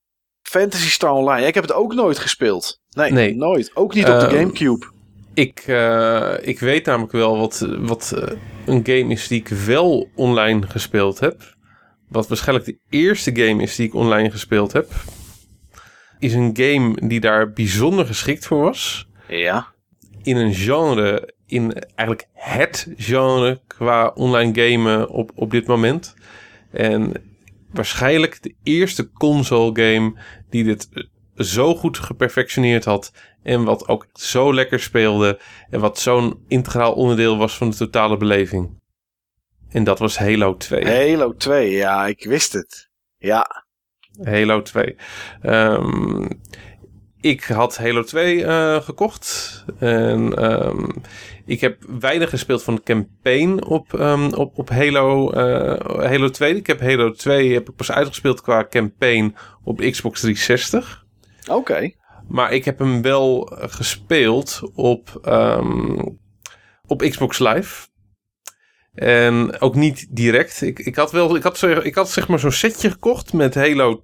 Fantasy 0.42 0.90
Star 0.90 1.12
Online. 1.12 1.48
Ik 1.48 1.54
heb 1.54 1.64
het 1.64 1.74
ook 1.74 1.94
nooit 1.94 2.20
gespeeld. 2.20 2.80
Nee, 2.98 3.12
Nee. 3.12 3.36
nooit. 3.36 3.72
Ook 3.74 3.94
niet 3.94 4.06
op 4.10 4.20
de 4.20 4.26
Ehm, 4.26 4.36
Gamecube. 4.36 4.86
Ik, 5.34 5.64
eh, 5.68 6.34
ik 6.42 6.60
weet 6.60 6.86
namelijk 6.86 7.12
wel 7.12 7.38
wat, 7.38 7.68
wat 7.80 8.12
eh, 8.16 8.36
een 8.66 8.82
game 8.86 9.14
is 9.14 9.28
die 9.28 9.40
ik 9.40 9.48
wel 9.48 10.10
online 10.16 10.68
gespeeld 10.68 11.20
heb. 11.20 11.56
Wat 12.10 12.28
waarschijnlijk 12.28 12.66
de 12.68 12.78
eerste 12.90 13.36
game 13.36 13.62
is 13.64 13.76
die 13.76 13.88
ik 13.88 13.94
online 13.94 14.32
gespeeld 14.32 14.72
heb. 14.74 14.92
Is 16.20 16.34
een 16.34 16.50
game 16.54 17.08
die 17.08 17.20
daar 17.20 17.52
bijzonder 17.54 18.06
geschikt 18.06 18.46
voor 18.46 18.62
was. 18.62 19.08
Ja. 19.28 19.76
in 20.24 20.38
een 20.38 20.54
genre, 20.54 21.34
in 21.46 21.74
eigenlijk 21.74 22.28
het 22.34 22.88
genre 22.98 23.62
qua 23.68 24.08
online 24.16 24.62
gamen 24.70 25.10
op, 25.10 25.32
op 25.36 25.52
dit 25.52 25.68
moment. 25.68 26.16
En 26.72 27.12
waarschijnlijk 27.72 28.44
de 28.44 28.54
eerste 28.64 29.12
console 29.12 29.70
game 29.74 30.14
die 30.50 30.64
dit 30.64 30.90
zo 31.38 31.76
goed 31.76 31.98
geperfectioneerd 31.98 32.86
had. 32.86 33.12
En 33.44 33.64
wat 33.64 33.88
ook 33.88 34.08
zo 34.14 34.54
lekker 34.54 34.80
speelde. 34.80 35.40
En 35.70 35.80
wat 35.80 36.00
zo'n 36.00 36.44
integraal 36.48 36.94
onderdeel 36.94 37.38
was 37.38 37.58
van 37.58 37.70
de 37.70 37.76
totale 37.76 38.18
beleving. 38.18 38.80
En 39.70 39.84
dat 39.84 40.00
was 40.00 40.18
Halo 40.18 40.58
2. 40.58 40.86
Halo 40.86 41.36
2. 41.36 41.72
Ja, 41.72 42.06
ik 42.06 42.26
wist 42.26 42.54
het. 42.54 42.90
Ja. 43.18 43.66
Halo 44.24 44.62
2. 44.62 44.96
Ehm, 45.42 46.26
ik 47.22 47.44
had 47.44 47.78
Halo 47.78 48.04
2 48.04 48.46
eh, 48.46 48.82
gekocht. 48.82 49.64
En 49.80 50.34
ehm, 50.34 50.90
ik 51.46 51.62
heb 51.62 51.84
weinig 52.00 52.30
gespeeld 52.30 52.64
van 52.64 52.76
de 52.76 52.84
campaign 52.84 53.64
op, 53.66 53.94
ehm, 53.94 54.34
op, 54.34 54.58
op 54.58 54.70
Halo, 54.70 55.32
eh, 55.32 56.10
Halo 56.10 56.30
2. 56.30 56.56
Ik 56.56 56.68
heb 56.68 56.80
Halo 56.82 57.12
2 57.12 57.54
heb 57.54 57.70
ik 57.70 57.76
pas 57.76 57.92
uitgespeeld 57.92 58.42
qua 58.42 58.68
campaign 58.70 59.36
op 59.64 59.80
Xbox 59.80 60.20
360. 60.20 61.06
Oké. 61.50 61.92
Maar 62.28 62.52
ik 62.54 62.66
heb 62.66 62.80
hem 62.80 63.02
wel 63.02 63.48
eh, 63.58 63.70
gespeeld 63.70 64.62
op, 64.74 65.20
ehm, 65.22 66.00
op 66.86 67.00
Xbox 67.02 67.40
Live. 67.40 67.88
En 68.94 69.60
ook 69.62 69.76
niet 69.76 70.08
direct. 70.10 70.62
Ik, 70.62 70.80
ik 70.80 70.96
had 70.96 71.12
wel, 71.12 71.36
ik 71.36 71.44
had, 71.44 71.62
ik 71.64 71.96
had 71.96 72.10
zeg 72.10 72.28
maar 72.28 72.40
zo'n 72.40 72.52
setje 72.52 72.92
gekocht 72.92 73.34
met 73.34 73.56
Halo 73.56 74.04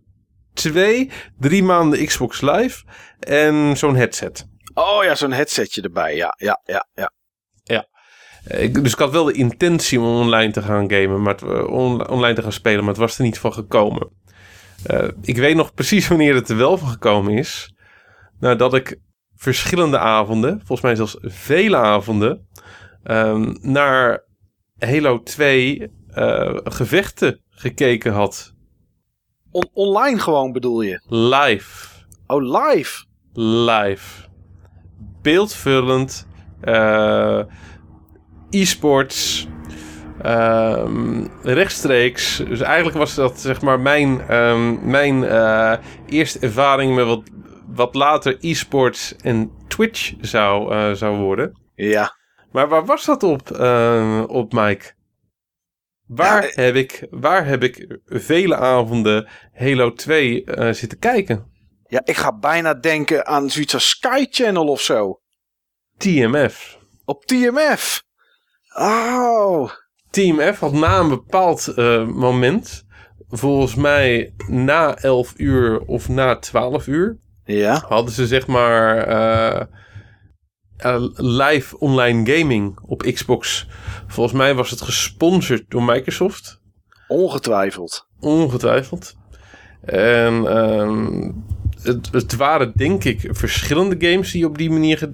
2, 0.54 1.10
drie 1.40 1.64
maanden 1.64 2.06
Xbox 2.06 2.42
Live 2.42 2.84
en 3.20 3.78
zo'n 3.78 3.96
headset. 3.96 4.48
Oh 4.74 5.04
ja, 5.04 5.16
zo'n 5.16 5.32
headsetje 5.32 5.82
erbij. 5.82 6.16
Ja, 6.16 6.34
ja, 6.38 6.62
ja, 6.66 6.86
ja. 6.94 7.12
Eh, 8.44 8.64
Ik, 8.64 8.84
dus 8.84 8.94
ik 8.94 9.00
had 9.00 9.12
wel 9.12 9.24
de 9.24 9.34
intentie 9.34 10.00
om 10.00 10.06
online 10.06 10.52
te 10.52 10.62
gaan 10.62 10.92
gamen, 10.92 11.22
maar 11.22 11.34
het, 11.34 11.42
eh, 11.44 11.68
on- 11.68 12.08
online 12.10 12.34
te 12.36 12.42
gaan 12.42 12.52
spelen, 12.52 12.80
maar 12.80 12.94
het 12.94 12.98
was 13.02 13.18
er 13.18 13.24
niet 13.24 13.40
van 13.40 13.54
gekomen. 13.54 14.10
Eh, 14.86 15.08
ik 15.22 15.36
weet 15.38 15.56
nog 15.56 15.74
precies 15.74 16.08
wanneer 16.14 16.36
het 16.36 16.50
er 16.50 16.58
wel 16.58 16.78
van 16.78 16.88
gekomen 16.90 17.34
is. 17.34 17.74
Nadat 18.40 18.74
ik 18.74 19.00
verschillende 19.36 19.98
avonden, 20.00 20.58
volgens 20.58 20.82
mij 20.82 20.96
zelfs 20.96 21.18
vele 21.22 21.78
avonden, 21.78 22.48
ehm, 23.04 23.56
naar 23.62 24.24
Halo 24.78 25.24
2 25.24 25.92
eh, 26.08 26.58
gevechten 26.64 27.42
gekeken 27.50 28.14
had. 28.14 28.54
On- 29.52 29.70
online 29.74 30.20
gewoon 30.20 30.52
bedoel 30.52 30.82
je? 30.82 31.02
Live. 31.08 31.88
Oh, 32.28 32.68
live. 32.68 33.06
live. 33.34 34.28
Beeldvullend. 35.22 36.28
eh, 36.62 37.42
e-sports. 38.50 39.48
Ehm, 40.24 41.26
rechtstreeks. 41.42 42.38
Dus 42.48 42.60
eigenlijk 42.62 42.98
was 42.98 43.16
dat 43.16 43.40
zeg 43.40 43.62
maar 43.62 43.80
mijn, 43.80 44.22
ehm, 44.28 44.90
mijn 44.90 45.24
eh, 45.24 45.74
eerste 46.06 46.40
ervaring 46.40 46.96
met 46.96 47.06
wat, 47.06 47.22
wat 47.68 47.96
later 47.96 48.38
e-sports 48.40 49.16
en 49.16 49.52
Twitch 49.68 50.14
zou, 50.22 50.74
eh, 50.74 50.92
zou 50.92 51.18
worden. 51.18 51.62
Ja. 51.76 52.16
Maar 52.52 52.68
waar 52.68 52.86
was 52.86 53.06
dat 53.06 53.24
op, 53.24 53.52
eh, 53.52 54.24
op 54.28 54.54
Mike? 54.54 54.94
Waar, 56.08 56.44
Ja, 56.44 56.50
eh, 56.50 56.56
heb 56.56 56.76
ik, 56.76 57.08
waar 57.10 57.46
heb 57.46 57.64
ik 57.64 58.00
vele 58.06 58.56
avonden 58.56 59.28
Halo 59.54 59.94
2 59.94 60.44
eh, 60.44 60.74
zitten 60.74 61.00
kijken? 61.00 61.52
Ja, 61.88 62.02
ik 62.04 62.16
ga 62.18 62.38
bijna 62.38 62.74
denken 62.74 63.26
aan 63.26 63.50
zoiets 63.50 63.74
als 63.74 63.90
Sky 63.90 64.26
Channel 64.30 64.68
of 64.68 64.82
zo. 64.82 65.22
TMF. 65.98 66.78
Op 67.06 67.26
TMF. 67.26 68.04
Oh. 68.78 69.72
Team 70.14 70.54
F 70.54 70.60
had 70.60 70.74
na 70.74 71.00
een 71.00 71.10
bepaald 71.10 71.68
eh, 71.68 72.08
moment, 72.08 72.86
volgens 73.30 73.76
mij 73.76 74.34
na 74.48 74.96
11 74.96 75.34
uur 75.38 75.80
of 75.80 76.10
na 76.10 76.36
12 76.40 76.88
uur, 76.88 77.18
Ja. 77.46 77.84
hadden 77.88 78.14
ze 78.14 78.28
zeg 78.28 78.48
maar 78.48 78.98
eh, 78.98 79.62
eh, 80.78 81.04
live 81.16 81.78
online 81.80 82.32
gaming 82.38 82.80
op 82.86 83.02
Xbox. 83.02 83.68
Volgens 84.08 84.36
mij 84.38 84.56
was 84.56 84.70
het 84.70 84.82
gesponsord 84.82 85.64
door 85.68 85.84
Microsoft, 85.84 86.62
Ongetwijfeld. 87.08 88.08
ongetwijfeld. 88.20 89.16
En 89.86 90.48
ehm, 90.48 91.32
het, 91.82 92.10
het 92.12 92.36
waren 92.36 92.72
denk 92.76 93.04
ik 93.04 93.28
verschillende 93.32 94.08
games 94.10 94.32
die 94.32 94.46
op 94.46 94.58
die 94.58 94.70
manier 94.72 95.10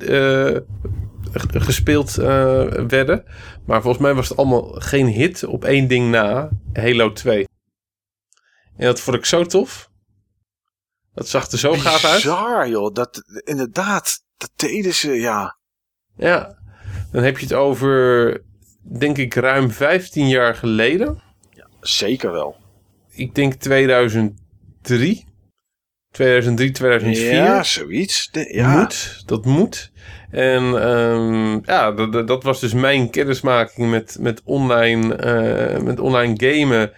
gespeeld 1.33 2.17
eh, 2.17 2.63
werden. 2.87 3.23
Maar 3.65 3.81
volgens 3.81 4.03
mij 4.03 4.13
was 4.13 4.29
het 4.29 4.37
allemaal 4.37 4.63
geen 4.63 5.07
hit 5.07 5.43
op 5.43 5.65
één 5.65 5.87
ding 5.87 6.11
na, 6.11 6.49
Halo 6.73 7.11
2. 7.13 7.47
En 8.77 8.85
dat 8.85 8.99
vond 8.99 9.17
ik 9.17 9.25
zo 9.25 9.43
tof. 9.45 9.89
Dat 11.13 11.27
zag 11.27 11.51
er 11.51 11.57
zo 11.57 11.73
gaaf 11.73 12.05
uit. 12.05 12.15
Bizar, 12.15 12.69
joh. 12.69 12.93
Dat, 12.93 13.23
inderdaad, 13.43 14.23
dat 14.37 14.51
deden 14.55 14.93
ze, 14.93 15.11
ja. 15.11 15.57
Ja, 16.15 16.57
dan 17.11 17.23
heb 17.23 17.37
je 17.37 17.45
het 17.45 17.53
over, 17.53 18.41
denk 18.81 19.17
ik, 19.17 19.33
ruim 19.33 19.71
15 19.71 20.27
jaar 20.27 20.55
geleden. 20.55 21.21
Zeker 21.81 22.31
wel. 22.31 22.55
Ik 23.09 23.35
denk 23.35 23.53
2003. 23.53 25.27
2003, 26.11 26.71
2004. 26.71 27.33
Ja, 27.33 27.63
zoiets. 27.63 28.29
De- 28.31 28.53
ja. 28.53 28.77
Moet, 28.79 29.23
dat 29.25 29.45
moet. 29.45 29.91
En 30.31 30.81
ehm, 30.81 31.59
ja, 31.63 31.91
dat, 32.25 32.43
was 32.43 32.59
dus 32.59 32.73
mijn 32.73 33.09
kennismaking 33.09 33.89
met, 33.89 34.17
met, 34.19 34.41
online, 34.43 35.15
eh, 35.15 35.81
met 35.81 35.99
online 35.99 36.33
gamen, 36.37 36.91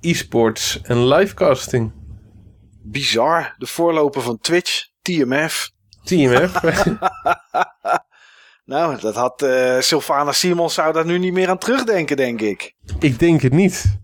e-sports 0.00 0.80
en 0.82 1.06
livecasting. 1.06 1.92
Bizar. 2.82 3.54
De 3.58 3.66
voorloper 3.66 4.22
van 4.22 4.38
Twitch, 4.40 4.86
TMF. 5.02 5.70
TMF. 6.04 6.60
Nou, 8.66 9.00
dat 9.00 9.14
had 9.14 9.42
eh 9.42 9.80
Sylvana 9.80 10.32
Simons 10.32 10.74
zou 10.74 10.92
daar 10.92 11.06
nu 11.06 11.18
niet 11.18 11.32
meer 11.32 11.48
aan 11.48 11.58
terugdenken, 11.58 12.16
denk 12.16 12.40
ik. 12.40 12.74
ik 12.98 13.18
denk 13.18 13.40
het 13.42 13.52
niet. 13.52 13.98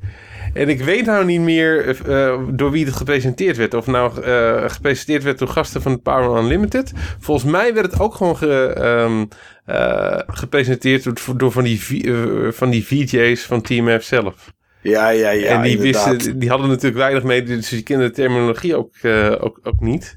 En 0.54 0.68
ik 0.68 0.80
weet 0.80 1.06
nou 1.06 1.24
niet 1.24 1.40
meer 1.40 2.00
eh, 2.08 2.40
door 2.50 2.70
wie 2.70 2.84
het 2.84 2.94
gepresenteerd 2.94 3.56
werd. 3.56 3.74
Of 3.74 3.86
nou 3.86 4.22
eh, 4.22 4.70
gepresenteerd 4.70 5.22
werd 5.22 5.38
door 5.38 5.48
gasten 5.48 5.82
van 5.82 6.02
Power 6.02 6.42
Unlimited. 6.42 6.92
Volgens 7.18 7.50
mij 7.50 7.74
werd 7.74 7.92
het 7.92 8.00
ook 8.00 8.14
gewoon 8.14 8.36
ge, 8.36 8.66
ehm, 8.66 9.24
eh, 9.64 10.20
gepresenteerd 10.26 11.04
door, 11.04 11.36
door 11.36 11.52
van, 11.52 11.64
die, 11.64 12.12
eh, 12.12 12.52
van 12.52 12.70
die 12.70 12.86
VJ's 12.86 13.42
van 13.42 13.62
TMF 13.62 14.02
zelf. 14.02 14.52
Ja, 14.82 15.08
ja, 15.08 15.30
ja. 15.30 15.46
en 15.46 15.62
die, 15.62 15.76
inderdaad. 15.76 16.12
wisten, 16.12 16.38
die 16.38 16.48
hadden 16.48 16.68
natuurlijk 16.68 16.96
weinig 16.96 17.22
mee, 17.22 17.42
dus 17.42 17.68
die 17.68 17.82
kenden 17.82 18.06
de 18.06 18.14
terminologie 18.14 18.76
ook, 18.76 18.94
eh, 19.02 19.36
ook, 19.40 19.60
ook 19.62 19.80
niet. 19.80 20.16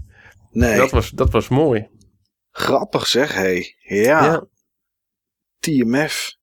Nee, 0.52 0.78
Dat, 0.78 0.92
was, 0.92 1.10
dat 1.10 1.32
was 1.32 1.48
mooi. 1.48 1.88
grappig 2.52 3.08
zeg, 3.08 3.34
hé. 3.34 3.62
Ja, 3.78 4.46
TMF. 5.60 6.36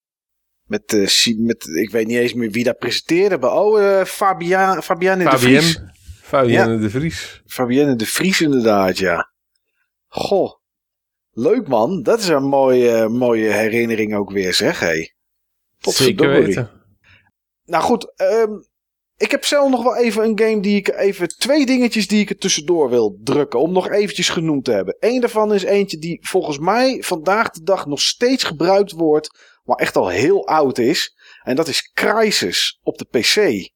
Met, 0.73 0.93
eh, 0.93 1.39
met, 1.39 1.67
ik 1.67 1.91
weet 1.91 2.07
niet 2.07 2.19
eens 2.19 2.35
meer 2.35 2.51
wie 2.51 2.65
dat 2.65 2.79
presenteerde. 2.79 3.39
Maar, 3.39 3.53
oh, 3.53 3.99
eh 3.99 4.05
Fabia, 4.05 4.83
Fabienne 4.83 5.31
de 5.31 5.39
Vries. 5.39 5.81
Fabienne, 6.23 6.79
de 6.79 6.91
Vries. 6.91 7.43
Fabienne 7.47 7.97
de 7.97 8.07
Vries 8.07 8.41
inderdaad, 8.41 8.99
ja. 8.99 9.33
Goh. 10.09 10.53
Leuk 11.31 11.69
man. 11.69 12.03
Dat 12.03 12.19
is 12.19 12.29
een 12.29 12.45
mooie, 12.45 13.09
mooie 13.09 13.51
herinnering 13.51 14.15
ook 14.15 14.31
weer, 14.31 14.55
zeg, 14.55 14.81
hé. 14.81 14.87
Zeker 14.89 15.15
Potverdorie. 15.79 16.47
weten. 16.47 16.71
Nou 17.65 17.83
goed, 17.83 18.13
ehm, 18.17 18.53
ik 19.17 19.31
heb 19.31 19.45
zelf 19.45 19.71
nog 19.71 19.83
wel 19.83 19.97
even 19.97 20.25
een 20.25 20.39
game 20.39 20.61
die 20.61 20.77
ik 20.77 20.89
even... 20.89 21.29
Twee 21.29 21.67
dingetjes 21.67 22.09
die 22.09 22.21
ik 22.21 22.31
er 22.31 22.39
tussendoor 22.39 22.91
wil 22.91 23.19
drukken. 23.23 23.61
Om 23.61 23.73
nog 23.73 23.91
eventjes 23.91 24.29
genoemd 24.29 24.65
te 24.65 24.73
hebben. 24.73 24.97
Eén 25.01 25.21
daarvan 25.21 25.55
is 25.55 25.63
eentje 25.63 25.99
die 25.99 26.19
volgens 26.21 26.59
mij 26.59 27.03
vandaag 27.03 27.51
de 27.51 27.63
dag 27.63 27.87
nog 27.87 28.01
steeds 28.01 28.45
gebruikt 28.45 28.93
wordt. 28.93 29.52
Maar 29.63 29.77
echt 29.77 29.97
al 29.97 30.09
heel 30.09 30.47
oud 30.47 30.79
is. 30.79 31.15
En 31.43 31.57
dat 31.57 31.69
is 31.69 31.91
Crysis 31.93 32.79
op 32.83 32.99
de 32.99 33.05
PC. 33.05 33.71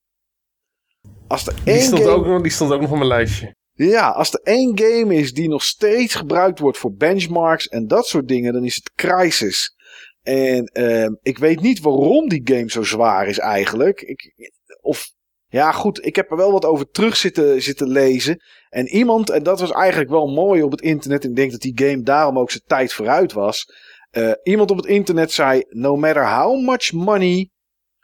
Als 1.29 1.47
er 1.47 1.55
Die 1.65 1.81
stond, 1.81 2.03
game... 2.03 2.13
ook, 2.15 2.27
nog- 2.27 2.43
die 2.43 2.51
stond 2.53 2.73
ook 2.73 2.81
nog 2.81 2.91
op 2.91 2.97
mijn 2.97 3.09
lijstje. 3.09 3.55
Ja, 3.73 4.11
als 4.11 4.33
er 4.33 4.41
één 4.43 4.79
game 4.79 5.15
is 5.15 5.33
die 5.33 5.49
nog 5.49 5.63
steeds 5.63 6.15
gebruikt 6.15 6.59
wordt 6.59 6.79
voor 6.79 6.95
benchmarks 6.95 7.67
en 7.69 7.87
dat 7.87 8.07
soort 8.07 8.29
dingen, 8.29 8.53
dan 8.53 8.65
is 8.65 8.75
het 8.75 8.93
Crysis. 8.95 9.75
En 10.23 10.65
ehm, 10.65 11.15
ik 11.23 11.39
weet 11.39 11.61
niet 11.61 11.81
waarom 11.81 12.29
die 12.29 12.41
game 12.45 12.71
zo 12.71 12.83
zwaar 12.83 13.27
is 13.27 13.39
eigenlijk. 13.39 14.01
Ik, 14.01 14.35
of, 14.81 15.07
ja 15.47 15.73
goed, 15.73 16.07
ik 16.07 16.17
heb 16.17 16.31
er 16.31 16.37
wel 16.37 16.53
wat 16.53 16.65
over 16.65 16.91
terug 16.91 17.17
zitten, 17.17 17.63
zitten 17.63 17.89
lezen. 17.89 18.41
En 18.69 18.87
iemand, 18.89 19.31
en 19.31 19.43
dat 19.43 19.61
was 19.61 19.71
eigenlijk 19.73 20.11
wel 20.11 20.27
mooi 20.27 20.63
op 20.63 20.71
het 20.71 20.81
internet, 20.81 21.25
en 21.25 21.31
ik 21.31 21.37
denk 21.37 21.51
dat 21.51 21.61
die 21.61 21.79
game 21.89 22.03
daarom 22.03 22.39
ook 22.39 22.51
zijn 22.51 22.63
tijd 22.67 22.93
vooruit 22.93 23.33
was. 23.33 23.67
Eh, 24.11 24.33
iemand 24.43 24.71
op 24.71 24.77
het 24.77 24.87
internet 24.87 25.33
zei, 25.33 25.65
no 25.69 25.97
matter 25.97 26.35
how 26.35 26.61
much 26.61 26.93
money, 26.93 27.51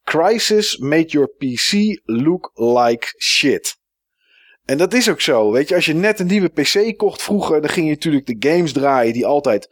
Crysis 0.05 0.77
made 0.77 1.07
your 1.07 1.29
PC 1.39 2.01
look 2.05 2.51
like 2.55 3.15
shit. 3.19 3.81
En 4.65 4.79
dat 4.79 4.95
is 4.95 5.11
ook 5.11 5.21
zo. 5.21 5.51
Weet 5.51 5.69
je, 5.69 5.75
als 5.75 5.87
je 5.87 5.95
net 5.95 6.21
een 6.21 6.27
nieuwe 6.27 6.49
PC 6.49 6.97
kocht 6.97 7.23
vroeger, 7.23 7.61
dan 7.61 7.71
ging 7.71 7.87
je 7.87 7.93
natuurlijk 7.93 8.27
de 8.27 8.49
games 8.49 8.73
draaien 8.73 9.13
die 9.13 9.27
altijd 9.27 9.69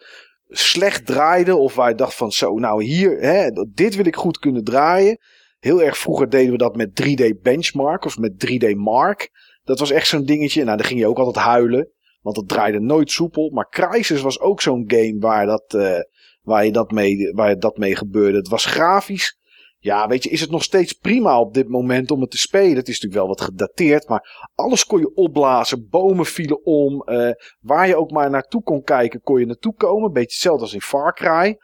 slecht 0.49 1.07
draaiden. 1.07 1.59
Of 1.59 1.75
waar 1.75 1.89
je 1.89 1.95
dacht 1.95 2.15
van 2.15 2.33
zo, 2.33 2.59
nou 2.59 2.85
hier, 2.85 3.19
hè, 3.21 3.51
dit 3.73 3.97
wil 3.97 4.07
ik 4.07 4.17
goed 4.17 4.39
kunnen 4.39 4.65
draaien. 4.65 5.19
Heel 5.59 5.83
erg 5.83 5.99
vroeger 5.99 6.29
deden 6.29 6.53
we 6.53 6.59
dat 6.59 6.77
met 6.77 6.95
3D 6.95 7.43
Benchmark 7.43 8.05
of 8.05 8.19
met 8.19 8.39
3D 8.39 8.75
Mark. 8.75 9.31
Dat 9.65 9.79
was 9.79 9.91
echt 9.91 10.07
zo'n 10.07 10.25
dingetje. 10.25 10.65
Nou, 10.65 10.77
dan 10.77 10.87
ging 10.87 11.01
je 11.01 11.07
ook 11.07 11.19
altijd 11.19 11.45
huilen. 11.45 11.91
Want 12.21 12.37
dat 12.37 12.49
draaide 12.49 12.81
nooit 12.81 13.11
soepel. 13.11 13.51
Maar 13.51 13.69
Crysis 13.69 14.21
was 14.21 14.41
ook 14.41 14.61
zo'n 14.63 14.85
game 14.87 15.17
waar, 15.19 15.47
dat, 15.47 15.75
eh, 15.75 16.01
waar, 16.43 16.65
je 16.65 16.73
dat 16.73 16.91
mee, 16.91 17.33
waar 17.35 17.59
dat 17.59 17.77
mee 17.77 17.97
gebeurde. 17.97 18.39
Het 18.39 18.49
was 18.49 18.65
grafisch 18.65 19.39
Ja, 19.79 20.09
weet 20.09 20.25
je, 20.25 20.31
is 20.31 20.41
het 20.41 20.51
nog 20.51 20.63
steeds 20.63 20.93
prima 20.93 21.41
op 21.41 21.55
dit 21.55 21.69
moment 21.69 22.11
om 22.11 22.21
het 22.21 22.31
te 22.31 22.39
spelen. 22.39 22.77
Het 22.77 22.89
is 22.89 23.01
natuurlijk 23.01 23.21
wel 23.21 23.37
wat 23.37 23.41
gedateerd, 23.41 24.09
maar 24.09 24.51
alles 24.55 24.85
kon 24.87 25.01
je 25.01 25.15
opblazen. 25.15 25.89
Bomen 25.89 26.27
vielen 26.27 26.65
om. 26.65 27.03
eh, 27.03 27.31
waar 27.61 27.89
je 27.89 27.97
ook 27.97 28.11
maar 28.11 28.31
naartoe 28.31 28.63
kon 28.63 28.83
kijken, 28.83 29.21
kon 29.21 29.41
je 29.41 29.47
naartoe 29.47 29.75
komen. 29.75 30.13
Beetje 30.13 30.33
hetzelfde 30.33 30.63
als 30.63 30.75
in 30.75 30.81
Far 30.81 31.15
Cry. 31.15 31.59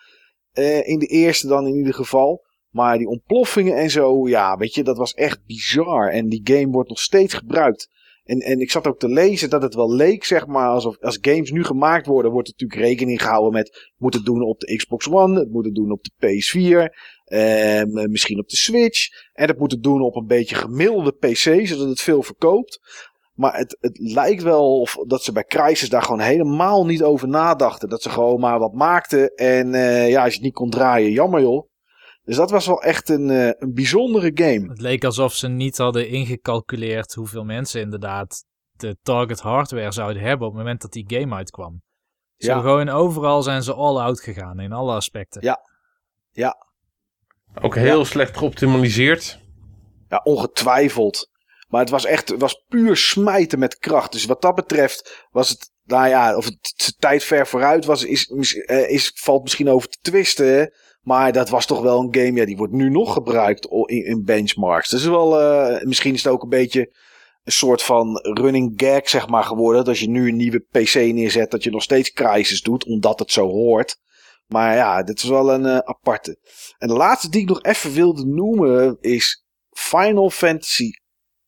Eh, 0.52 0.88
in 0.88 0.98
de 0.98 1.06
eerste 1.06 1.46
dan 1.46 1.66
in 1.66 1.76
ieder 1.76 1.94
geval. 1.94 2.44
Maar 2.70 2.98
die 2.98 3.08
ontploffingen 3.08 3.76
en 3.76 3.90
zo, 3.90 4.28
ja, 4.28 4.56
weet 4.56 4.74
je, 4.74 4.82
dat 4.82 4.96
was 4.96 5.12
echt 5.12 5.44
bizar. 5.46 6.10
En 6.10 6.28
die 6.28 6.40
game 6.44 6.72
wordt 6.72 6.88
nog 6.88 7.00
steeds 7.00 7.34
gebruikt. 7.34 7.88
En, 8.26 8.38
en 8.38 8.60
ik 8.60 8.70
zat 8.70 8.86
ook 8.86 8.98
te 8.98 9.08
lezen 9.08 9.50
dat 9.50 9.62
het 9.62 9.74
wel 9.74 9.94
leek, 9.94 10.24
zeg 10.24 10.46
maar, 10.46 10.68
alsof 10.68 10.96
als 11.00 11.18
games 11.20 11.50
nu 11.50 11.64
gemaakt 11.64 12.06
worden, 12.06 12.32
wordt 12.32 12.48
er 12.48 12.54
natuurlijk 12.58 12.88
rekening 12.88 13.22
gehouden 13.22 13.52
met, 13.52 13.92
moet 13.96 14.14
het 14.14 14.24
doen 14.24 14.42
op 14.42 14.60
de 14.60 14.76
Xbox 14.76 15.10
One, 15.10 15.38
het 15.38 15.50
moet 15.50 15.64
het 15.64 15.74
doen 15.74 15.90
op 15.90 16.04
de 16.04 16.12
PS4, 16.18 16.94
ehm, 17.24 18.10
misschien 18.10 18.38
op 18.38 18.48
de 18.48 18.56
Switch. 18.56 19.08
En 19.32 19.48
het 19.48 19.58
moet 19.58 19.70
het 19.70 19.82
doen 19.82 20.00
op 20.00 20.16
een 20.16 20.26
beetje 20.26 20.54
gemiddelde 20.54 21.12
PC, 21.12 21.66
zodat 21.66 21.88
het 21.88 22.00
veel 22.00 22.22
verkoopt. 22.22 22.80
Maar 23.34 23.56
het, 23.56 23.76
het 23.80 23.98
lijkt 23.98 24.42
wel 24.42 24.80
of 24.80 24.96
dat 25.06 25.22
ze 25.22 25.32
bij 25.32 25.44
Crysis 25.44 25.88
daar 25.88 26.02
gewoon 26.02 26.20
helemaal 26.20 26.86
niet 26.86 27.02
over 27.02 27.28
nadachten. 27.28 27.88
Dat 27.88 28.02
ze 28.02 28.10
gewoon 28.10 28.40
maar 28.40 28.58
wat 28.58 28.72
maakten. 28.72 29.34
En 29.34 29.74
eh, 29.74 30.10
ja, 30.10 30.22
als 30.22 30.28
je 30.28 30.34
het 30.34 30.44
niet 30.44 30.54
kon 30.54 30.70
draaien, 30.70 31.10
jammer 31.10 31.40
joh. 31.40 31.68
Dus 32.26 32.36
dat 32.36 32.50
was 32.50 32.66
wel 32.66 32.82
echt 32.82 33.08
een, 33.08 33.30
eh, 33.30 33.50
een 33.58 33.74
bijzondere 33.74 34.30
game. 34.34 34.68
Het 34.68 34.80
leek 34.80 35.04
alsof 35.04 35.34
ze 35.34 35.48
niet 35.48 35.78
hadden 35.78 36.08
ingecalculeerd 36.08 37.14
hoeveel 37.14 37.44
mensen 37.44 37.80
inderdaad 37.80 38.44
de 38.72 38.96
target 39.02 39.40
hardware 39.40 39.92
zouden 39.92 40.22
hebben 40.22 40.46
op 40.46 40.52
het 40.52 40.62
moment 40.62 40.80
dat 40.80 40.92
die 40.92 41.04
game 41.06 41.34
uitkwam. 41.34 41.82
Zo 42.36 42.50
Ja. 42.52 42.60
gewoon 42.60 42.88
overal 42.88 43.42
zijn 43.42 43.62
ze 43.62 43.74
all 43.74 43.96
out 43.96 44.20
gegaan 44.20 44.60
in 44.60 44.72
alle 44.72 44.94
aspecten. 44.94 45.42
Ja. 45.44 45.60
Ja, 46.32 46.66
Ook 47.62 47.74
heel 47.74 48.04
slecht 48.04 48.36
geoptimaliseerd. 48.36 49.40
Ja, 50.08 50.20
ongetwijfeld. 50.24 51.30
Maar 51.68 51.80
het 51.80 51.90
was 51.90 52.04
echt 52.04 52.28
het 52.28 52.40
was 52.40 52.64
puur 52.68 52.96
smijten 52.96 53.58
met 53.58 53.78
kracht. 53.78 54.12
Dus 54.12 54.24
wat 54.24 54.42
dat 54.42 54.54
betreft 54.54 55.26
was 55.30 55.48
het, 55.48 55.70
nou 55.84 56.08
ja, 56.08 56.36
of 56.36 56.44
het 56.44 56.94
tijd 56.98 57.24
ver 57.24 57.46
vooruit 57.46 57.84
was, 57.84 58.04
is, 58.04 58.26
eh, 58.66 58.90
is, 58.90 59.12
valt 59.14 59.42
misschien 59.42 59.68
over 59.68 59.88
te 59.88 59.98
twisten. 60.00 60.72
Maar 61.06 61.32
dat 61.32 61.48
was 61.48 61.66
toch 61.66 61.80
wel 61.80 62.00
een 62.00 62.14
game, 62.14 62.32
ja, 62.32 62.44
die 62.44 62.56
wordt 62.56 62.72
nu 62.72 62.90
nog 62.90 63.12
gebruikt 63.12 63.66
in, 63.86 64.24
benchmarks. 64.24 64.88
Dus 64.88 65.04
wel, 65.04 65.40
eh, 65.40 65.84
misschien 65.84 66.14
is 66.14 66.22
het 66.22 66.32
ook 66.32 66.42
een 66.42 66.48
beetje 66.48 66.94
een 67.44 67.52
soort 67.52 67.82
van 67.82 68.16
running 68.16 68.72
gag, 68.76 69.08
zeg 69.08 69.28
maar, 69.28 69.44
geworden. 69.44 69.78
Dat 69.78 69.88
als 69.88 70.00
je 70.00 70.08
nu 70.08 70.28
een 70.28 70.36
nieuwe 70.36 70.58
PC 70.70 70.94
neerzet, 70.94 71.50
dat 71.50 71.62
je 71.62 71.70
nog 71.70 71.82
steeds 71.82 72.12
Crysis 72.12 72.62
doet, 72.62 72.84
omdat 72.84 73.18
het 73.18 73.32
zo 73.32 73.48
hoort. 73.48 73.96
Maar 74.46 74.74
ja, 74.74 75.02
dit 75.02 75.18
is 75.18 75.28
wel 75.28 75.52
een 75.52 75.66
eh, 75.66 75.78
aparte. 75.78 76.38
En 76.78 76.88
de 76.88 76.94
laatste 76.94 77.28
die 77.28 77.40
ik 77.40 77.48
nog 77.48 77.62
even 77.62 77.92
wilde 77.92 78.26
noemen 78.26 78.96
is 79.00 79.44
Final 79.70 80.30
Fantasy 80.30 80.90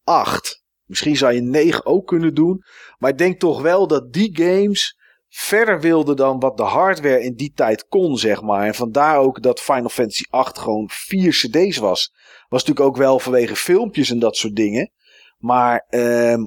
8. 0.04 0.64
Misschien 0.84 1.16
zou 1.16 1.32
je 1.32 1.40
9 1.40 1.86
ook 1.86 2.06
kunnen 2.06 2.34
doen. 2.34 2.62
Maar 2.98 3.10
ik 3.10 3.18
denk 3.18 3.40
toch 3.40 3.62
wel 3.62 3.86
dat 3.86 4.12
die 4.12 4.30
games 4.32 4.97
verder 5.28 5.80
wilden 5.80 6.16
dan 6.16 6.40
wat 6.40 6.56
de 6.56 6.62
hardware 6.62 7.22
in 7.22 7.34
die 7.34 7.52
tijd 7.54 7.86
kon, 7.88 8.18
zeg 8.18 8.42
maar. 8.42 8.66
En 8.66 8.74
vandaar 8.74 9.18
ook 9.18 9.42
dat 9.42 9.60
Final 9.60 9.88
Fantasy 9.88 10.24
8 10.30 10.58
gewoon 10.58 10.88
4 10.90 11.30
cd's 11.30 11.76
was. 11.76 12.12
Was 12.48 12.64
natuurlijk 12.64 12.86
ook 12.86 12.96
wel 12.96 13.18
vanwege 13.18 13.56
filmpjes 13.56 14.10
en 14.10 14.18
dat 14.18 14.36
soort 14.36 14.56
dingen. 14.56 14.90
Maar 15.38 15.86
ehm, 15.88 16.44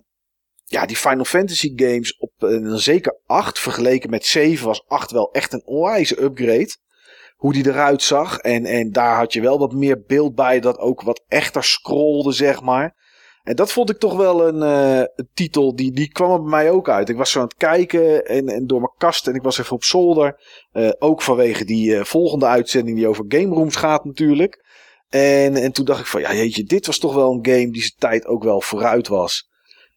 ja, 0.66 0.85
die 0.85 0.95
Final 0.95 1.26
Fantasy 1.26 1.74
games 1.76 2.18
op 2.18 2.32
dan 2.38 2.80
zeker 2.80 3.19
8 3.26 3.60
vergeleken 3.60 4.10
met 4.10 4.26
7 4.26 4.66
was 4.66 4.88
8 4.88 5.11
wel 5.11 5.32
echt 5.32 5.53
een 5.53 5.66
onwijze 5.66 6.22
upgrade. 6.22 6.76
Hoe 7.35 7.53
die 7.53 7.68
eruit 7.68 8.01
zag. 8.01 8.38
En, 8.38 8.66
en 8.66 8.92
daar 8.92 9.16
had 9.18 9.34
je 9.34 9.42
wel 9.42 9.60
wat 9.60 9.74
meer 9.74 10.03
beeld 10.08 10.35
bij 10.35 10.60
dat 10.60 10.77
ook 10.77 11.01
wat 11.01 11.24
echter 11.27 11.64
scrolde, 11.64 12.32
zeg 12.32 12.61
maar. 12.61 12.95
En 13.44 13.56
dat 13.56 13.72
vond 13.72 13.90
ik 13.90 13.98
toch 13.98 14.16
wel 14.16 14.48
een, 14.48 14.61
eh, 14.61 15.06
een 15.16 15.30
titel, 15.34 15.76
die, 15.76 15.92
die 15.92 16.11
kwam 16.11 16.32
er 16.32 16.42
bij 16.42 16.50
mij 16.50 16.72
ook 16.72 16.90
uit. 16.90 17.10
Ik 17.10 17.18
was 17.18 17.32
zo 17.32 17.40
aan 17.40 17.45
het 17.45 17.58
kijken 17.58 18.26
en, 18.26 18.50
en 18.50 18.68
door 18.68 18.80
mijn 18.80 18.94
kast 18.98 19.28
en 19.28 19.36
ik 19.36 19.42
was 19.42 19.58
even 19.58 19.76
op 19.76 19.84
zolder. 19.84 20.40
Eh, 20.72 20.90
ook 21.00 21.22
vanwege 21.22 21.66
die 21.66 21.95
eh, 21.95 22.03
volgende 22.03 22.45
uitzending 22.45 22.98
die 22.98 23.08
over 23.08 23.26
game 23.28 23.56
rooms 23.56 23.76
gaat 23.76 24.06
natuurlijk. 24.06 24.66
En, 25.10 25.56
en 25.56 25.72
toen 25.72 25.86
dacht 25.86 26.00
ik 26.00 26.06
van, 26.06 26.22
ja 26.22 26.34
jeetje, 26.34 26.64
dit 26.64 26.86
was 26.86 26.98
toch 26.98 27.14
wel 27.14 27.32
een 27.32 27.45
game 27.45 27.72
die 27.72 27.82
zijn 27.82 27.95
tijd 27.98 28.26
ook 28.26 28.44
wel 28.44 28.61
vooruit 28.61 29.08
was. 29.08 29.50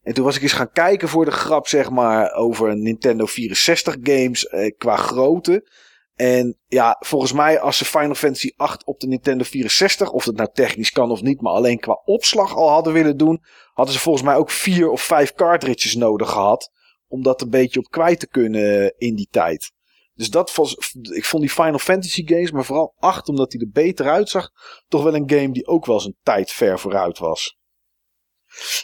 En 0.03 0.15
toen 0.15 0.25
was 0.25 0.37
ik 0.37 0.43
eens 0.43 0.53
gaan 0.53 0.73
kijken 0.73 1.09
voor 1.09 1.25
de 1.25 1.31
grap, 1.31 1.67
zeg 1.67 1.91
maar, 1.91 2.33
over 2.33 2.77
Nintendo 2.77 3.27
64 3.27 3.97
games 4.03 4.49
qua 4.79 4.97
grootte. 4.97 5.69
En 6.15 6.59
ja, 6.67 6.97
volgens 7.01 7.33
mij 7.33 7.61
als 7.61 7.77
ze 7.77 7.85
Final 7.85 8.15
Fantasy 8.15 8.53
8 8.57 8.85
op 8.85 9.01
de 9.01 9.07
Nintendo 9.07 9.45
64, 9.45 10.11
of 10.11 10.25
dat 10.25 10.37
nou 10.37 10.49
technisch 10.53 10.91
kan 10.91 11.11
of 11.11 11.23
niet, 11.23 11.41
maar 11.41 11.53
alleen 11.53 11.79
qua 11.79 12.01
opslag 12.05 12.55
al 12.55 12.69
hadden 12.69 12.93
willen 12.93 13.17
doen, 13.17 13.43
hadden 13.73 13.95
ze 13.95 14.01
volgens 14.01 14.25
mij 14.25 14.37
ook 14.37 14.51
vier 14.51 14.91
of 14.91 15.03
vijf 15.03 15.33
cartridges 15.33 15.95
nodig 15.95 16.31
gehad. 16.31 16.71
Om 17.07 17.23
dat 17.23 17.43
een 17.43 17.51
beetje 17.51 17.79
op 17.79 17.91
kwijt 17.91 18.21
te 18.21 18.29
kunnen 18.29 18.95
in 18.97 19.15
die 19.15 19.29
tijd. 19.31 19.73
Dus 20.15 20.31
dat 20.31 20.55
was, 20.55 20.77
ik 21.01 21.25
vond 21.25 21.43
die 21.43 21.53
Final 21.53 21.79
Fantasy 21.79 22.27
games, 22.27 22.51
maar 22.51 22.65
vooral 22.65 22.95
8 22.99 23.29
omdat 23.29 23.51
die 23.51 23.61
er 23.61 23.71
beter 23.71 24.09
uitzag, 24.09 24.51
toch 24.89 25.03
wel 25.03 25.15
een 25.15 25.31
game 25.31 25.53
die 25.53 25.67
ook 25.67 25.87
wel 25.87 26.01
zijn 26.01 26.17
tijd 26.23 26.51
ver 26.51 26.79
vooruit 26.79 27.19
was. 27.19 27.57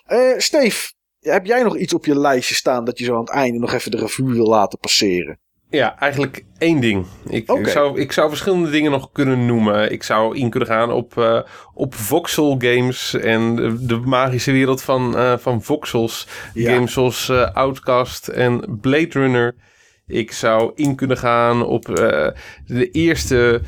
Eh 0.04 0.38
Steve, 0.38 0.92
heb 1.18 1.46
jij 1.46 1.62
nog 1.62 1.76
iets 1.76 1.94
op 1.94 2.04
je 2.04 2.18
lijstje 2.18 2.54
staan 2.54 2.84
dat 2.84 2.98
je 2.98 3.04
zo 3.04 3.14
aan 3.14 3.20
het 3.20 3.30
einde 3.30 3.58
nog 3.58 3.72
even 3.72 3.90
de 3.90 3.96
revue 3.96 4.32
wil 4.32 4.46
laten 4.46 4.78
passeren? 4.78 5.40
Ja, 5.70 5.98
eigenlijk 5.98 6.44
één 6.58 6.80
ding. 6.80 7.06
Ik, 7.28 7.50
zou, 7.62 8.00
ik 8.00 8.12
zou 8.12 8.28
verschillende 8.28 8.70
dingen 8.70 8.90
nog 8.90 9.12
kunnen 9.12 9.46
noemen. 9.46 9.92
Ik 9.92 10.02
zou 10.02 10.36
in 10.36 10.50
kunnen 10.50 10.68
gaan 10.68 10.92
op, 10.92 11.18
eh, 11.18 11.40
op 11.74 11.94
voxel 11.94 12.56
games 12.58 13.14
en 13.14 13.54
de, 13.80 13.96
magische 13.96 14.52
wereld 14.52 14.82
van, 14.82 15.16
eh, 15.16 15.38
van 15.38 15.62
voxels. 15.62 16.26
Ja. 16.54 16.74
Games 16.74 16.92
zoals 16.92 17.28
eh, 17.28 17.50
Outcast 17.52 18.28
en 18.28 18.78
Blade 18.80 19.08
Runner. 19.08 19.54
Ik 20.06 20.32
zou 20.32 20.72
in 20.74 20.94
kunnen 20.94 21.16
gaan 21.16 21.64
op 21.66 21.84
de 22.66 22.90
eerste 22.92 23.62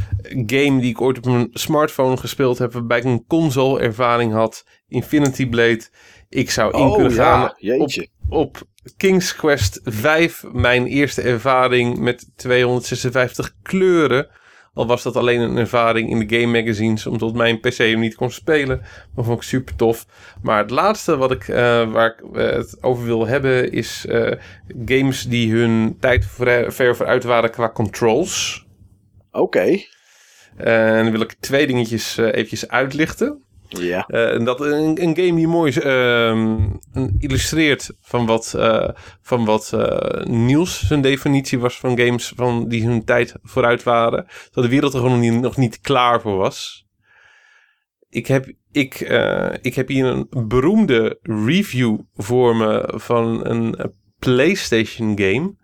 game 0.46 0.80
die 0.80 0.90
ik 0.90 1.00
ooit 1.00 1.18
op 1.18 1.24
mijn 1.24 1.48
smartphone 1.52 2.16
gespeeld 2.16 2.58
heb, 2.58 2.72
waarbij 2.72 2.98
ik 2.98 3.04
een 3.04 3.24
console 3.26 3.80
ervaring 3.80 4.32
had, 4.32 4.66
Infinity 4.88 5.48
Blade. 5.48 5.82
Ik 6.28 6.50
zou 6.50 6.76
in 6.76 6.84
Oh 6.84 6.94
kunnen 6.94 7.14
ja, 7.14 7.38
gaan 7.40 7.54
jeetje. 7.56 8.02
op 8.02 8.08
King's 8.96 9.36
Quest 9.36 9.80
5 9.84 10.44
mijn 10.52 10.86
eerste 10.86 11.22
ervaring 11.22 11.98
met 11.98 12.26
256 12.36 13.54
kleuren. 13.62 14.28
Al 14.74 14.86
was 14.86 15.02
dat 15.02 15.16
alleen 15.16 15.40
een 15.40 15.56
ervaring 15.56 16.10
in 16.10 16.26
de 16.26 16.38
game 16.38 16.60
magazines, 16.60 17.06
omdat 17.06 17.34
mijn 17.34 17.60
PC 17.60 17.76
hem 17.76 18.00
niet 18.00 18.14
kon 18.14 18.30
spelen. 18.30 18.82
Dat 19.14 19.24
vond 19.24 19.36
ik 19.36 19.42
super 19.42 19.76
tof. 19.76 20.06
Maar 20.42 20.58
het 20.58 20.70
laatste 20.70 21.16
wat 21.16 21.30
ik, 21.30 21.48
eh, 21.48 21.92
waar 21.92 22.06
ik 22.06 22.36
eh, 22.36 22.50
het 22.50 22.82
over 22.82 23.04
wil 23.04 23.26
hebben, 23.26 23.72
is 23.72 24.06
eh, 24.06 24.32
games 24.84 25.22
die 25.22 25.52
hun 25.52 25.96
tijd 26.00 26.26
ver, 26.26 26.72
ver 26.72 26.96
vooruit 26.96 27.24
waren 27.24 27.50
qua 27.50 27.70
controls. 27.70 28.66
Oké. 29.30 29.80
En 30.56 31.02
dan 31.02 31.10
wil 31.10 31.20
ik 31.20 31.34
twee 31.40 31.66
dingetjes 31.66 32.16
eventjes 32.16 32.68
uitlichten. 32.68 33.42
Ja. 33.78 34.06
Eh, 34.06 34.34
en 34.34 34.44
dat 34.44 34.60
een, 34.60 35.02
een 35.02 35.16
game 35.16 35.34
die 35.34 35.48
mooi 35.48 35.72
ehm, 35.72 36.68
illustreert 37.18 37.90
van 38.00 38.26
wat, 38.26 38.54
eh, 38.56 38.88
van 39.20 39.44
wat 39.44 39.72
eh, 39.72 40.24
Niels 40.24 40.86
zijn 40.86 41.00
definitie 41.00 41.58
was 41.58 41.78
van 41.78 41.98
games 41.98 42.32
van 42.36 42.68
die 42.68 42.86
hun 42.86 43.04
tijd 43.04 43.34
vooruit 43.42 43.82
waren. 43.82 44.26
Dat 44.50 44.64
de 44.64 44.70
wereld 44.70 44.92
er 44.92 45.00
gewoon 45.00 45.20
nog 45.20 45.30
niet, 45.30 45.40
nog 45.40 45.56
niet 45.56 45.80
klaar 45.80 46.20
voor 46.20 46.36
was. 46.36 46.86
Ik 48.08 48.26
heb, 48.26 48.52
ik, 48.72 49.00
ik 49.62 49.74
heb 49.74 49.88
hier 49.88 50.04
een 50.04 50.28
beroemde 50.48 51.18
review 51.22 51.98
voor 52.14 52.56
me 52.56 52.92
van 52.94 53.46
een 53.46 53.92
PlayStation 54.18 55.18
game 55.18 55.54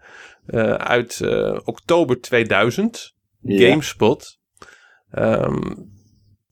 uit 0.78 1.20
oktober 1.65 2.20
2000. 2.20 3.15
Ja. 3.41 3.69
GameSpot. 3.69 4.39
Ehm, 5.11 5.75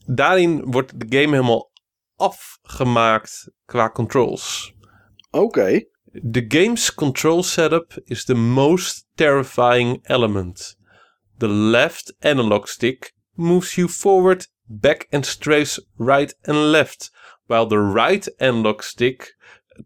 daarin 0.06 0.64
wordt 0.64 1.00
de 1.00 1.18
game 1.18 1.36
helemaal 1.36 1.70
afgemaakt 2.16 3.50
qua 3.64 3.90
controls. 3.90 4.74
Oké. 5.30 5.84
The 6.32 6.44
game's 6.48 6.94
control 6.94 7.42
setup 7.42 7.98
is 8.04 8.24
the 8.24 8.34
most 8.34 9.06
terrifying 9.14 10.00
element. 10.02 10.76
The 11.38 11.48
left 11.48 12.14
analog 12.20 12.68
stick 12.68 13.12
moves 13.34 13.74
you 13.74 13.88
forward, 13.88 14.48
back 14.64 15.06
and 15.10 15.26
strays 15.26 15.86
right 15.96 16.38
and 16.42 16.56
left, 16.56 17.12
while 17.46 17.66
the 17.66 17.92
right 17.92 18.40
analog 18.40 18.82
stick 18.82 19.36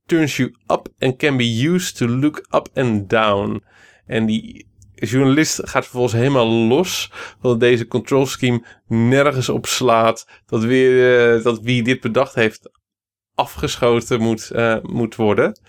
turns 0.06 0.36
you 0.36 0.50
up 0.68 0.88
and 1.00 1.18
can 1.18 1.36
be 1.36 1.44
used 1.44 1.96
to 1.96 2.06
look 2.06 2.46
up 2.50 2.68
and 2.74 3.08
down. 3.08 3.62
En 4.06 4.26
die 4.26 4.69
journalist 5.00 5.60
gaat 5.68 5.82
vervolgens 5.82 6.14
helemaal 6.14 6.46
los 6.46 7.12
dat 7.40 7.60
deze 7.60 7.86
control 7.86 8.26
scheme 8.26 8.64
nergens 8.86 9.48
op 9.48 9.66
slaat. 9.66 10.26
Dat, 10.46 10.62
weer, 10.62 11.36
eh, 11.36 11.44
dat 11.44 11.60
wie 11.60 11.82
dit 11.82 12.00
bedacht 12.00 12.34
heeft 12.34 12.70
afgeschoten 13.34 14.20
moet, 14.20 14.50
eh, 14.50 14.76
moet 14.82 15.16
worden. 15.16 15.60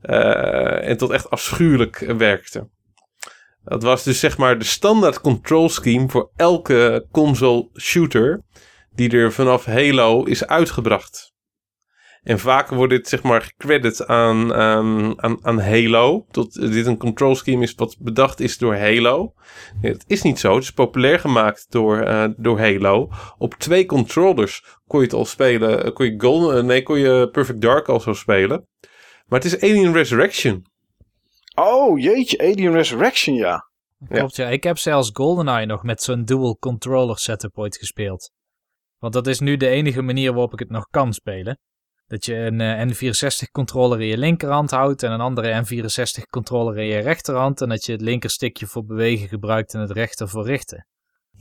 Eh, 0.00 0.88
en 0.88 0.96
tot 0.96 1.10
echt 1.10 1.30
afschuwelijk 1.30 1.98
werkte. 1.98 2.68
Dat 3.64 3.82
was 3.82 4.02
dus 4.02 4.20
zeg 4.20 4.38
maar 4.38 4.58
de 4.58 4.64
standaard 4.64 5.20
control 5.20 5.68
scheme 5.68 6.08
voor 6.08 6.30
elke 6.36 7.06
console 7.10 7.68
shooter. 7.80 8.44
die 8.94 9.10
er 9.10 9.32
vanaf 9.32 9.64
Halo 9.64 10.22
is 10.22 10.46
uitgebracht. 10.46 11.35
En 12.26 12.38
vaak 12.38 12.68
wordt 12.68 12.92
dit 12.92 13.08
zeg 13.08 13.22
maar 13.22 13.40
gecredit 13.42 14.06
aan, 14.06 14.54
aan, 14.54 15.22
aan, 15.22 15.44
aan 15.44 15.60
Halo. 15.60 16.26
Dat 16.30 16.52
dit 16.52 16.86
een 16.86 16.98
control 16.98 17.34
scheme 17.34 17.62
is 17.62 17.74
wat 17.74 17.96
bedacht 18.00 18.40
is 18.40 18.58
door 18.58 18.76
Halo. 18.76 19.32
Nee, 19.80 19.92
het 19.92 20.04
is 20.06 20.22
niet 20.22 20.38
zo. 20.38 20.54
Het 20.54 20.62
is 20.62 20.70
populair 20.70 21.18
gemaakt 21.18 21.66
door, 21.68 22.00
eh, 22.00 22.28
door 22.36 22.58
Halo. 22.60 23.08
Op 23.38 23.54
twee 23.54 23.86
controllers 23.86 24.64
kon 24.86 24.98
je 25.00 25.04
het 25.06 25.14
al 25.14 25.24
spelen. 25.24 25.84
eh, 25.84 25.92
Kon 25.92 26.06
je, 26.06 26.14
Golden, 26.20 26.58
eh, 26.58 26.64
nee, 26.64 26.82
kon 26.82 26.98
je 26.98 27.28
Perfect 27.32 27.60
Dark 27.60 27.88
al 27.88 28.00
zo 28.00 28.12
spelen. 28.12 28.66
Maar 29.26 29.40
het 29.40 29.52
is 29.52 29.60
Alien 29.60 29.92
Resurrection. 29.92 30.64
Oh, 31.54 31.98
jeetje, 32.00 32.38
Alien 32.38 32.72
Resurrection, 32.72 33.36
ja. 33.36 33.70
Klopt, 34.08 34.36
ja. 34.36 34.48
Ik 34.48 34.64
heb 34.64 34.78
zelfs 34.78 35.10
GoldenEye 35.12 35.66
nog 35.66 35.82
met 35.82 36.02
zo'n 36.02 36.24
dual 36.24 36.56
controller 36.58 37.18
setup 37.18 37.58
ooit 37.58 37.76
gespeeld. 37.76 38.30
Want 38.98 39.12
dat 39.12 39.26
is 39.26 39.40
nu 39.40 39.56
de 39.56 39.68
enige 39.68 40.02
manier 40.02 40.32
waarop 40.32 40.52
ik 40.52 40.58
het 40.58 40.70
nog 40.70 40.86
kan 40.90 41.12
spelen. 41.12 41.58
Dat 42.06 42.24
je 42.24 42.34
een 42.34 42.60
eh, 42.60 42.86
N64 42.88 43.50
controller 43.52 44.00
in 44.00 44.06
je 44.06 44.18
linkerhand 44.18 44.70
houdt 44.70 45.02
en 45.02 45.12
een 45.12 45.20
andere 45.20 45.64
N64 45.64 46.22
controller 46.30 46.78
in 46.78 46.86
je 46.86 46.98
rechterhand. 46.98 47.60
En 47.60 47.68
dat 47.68 47.84
je 47.84 47.92
het 47.92 48.00
linkerstikje 48.00 48.66
voor 48.66 48.84
bewegen 48.84 49.28
gebruikt 49.28 49.74
en 49.74 49.80
het 49.80 49.90
rechter 49.90 50.28
voor 50.28 50.46
richten. 50.46 50.86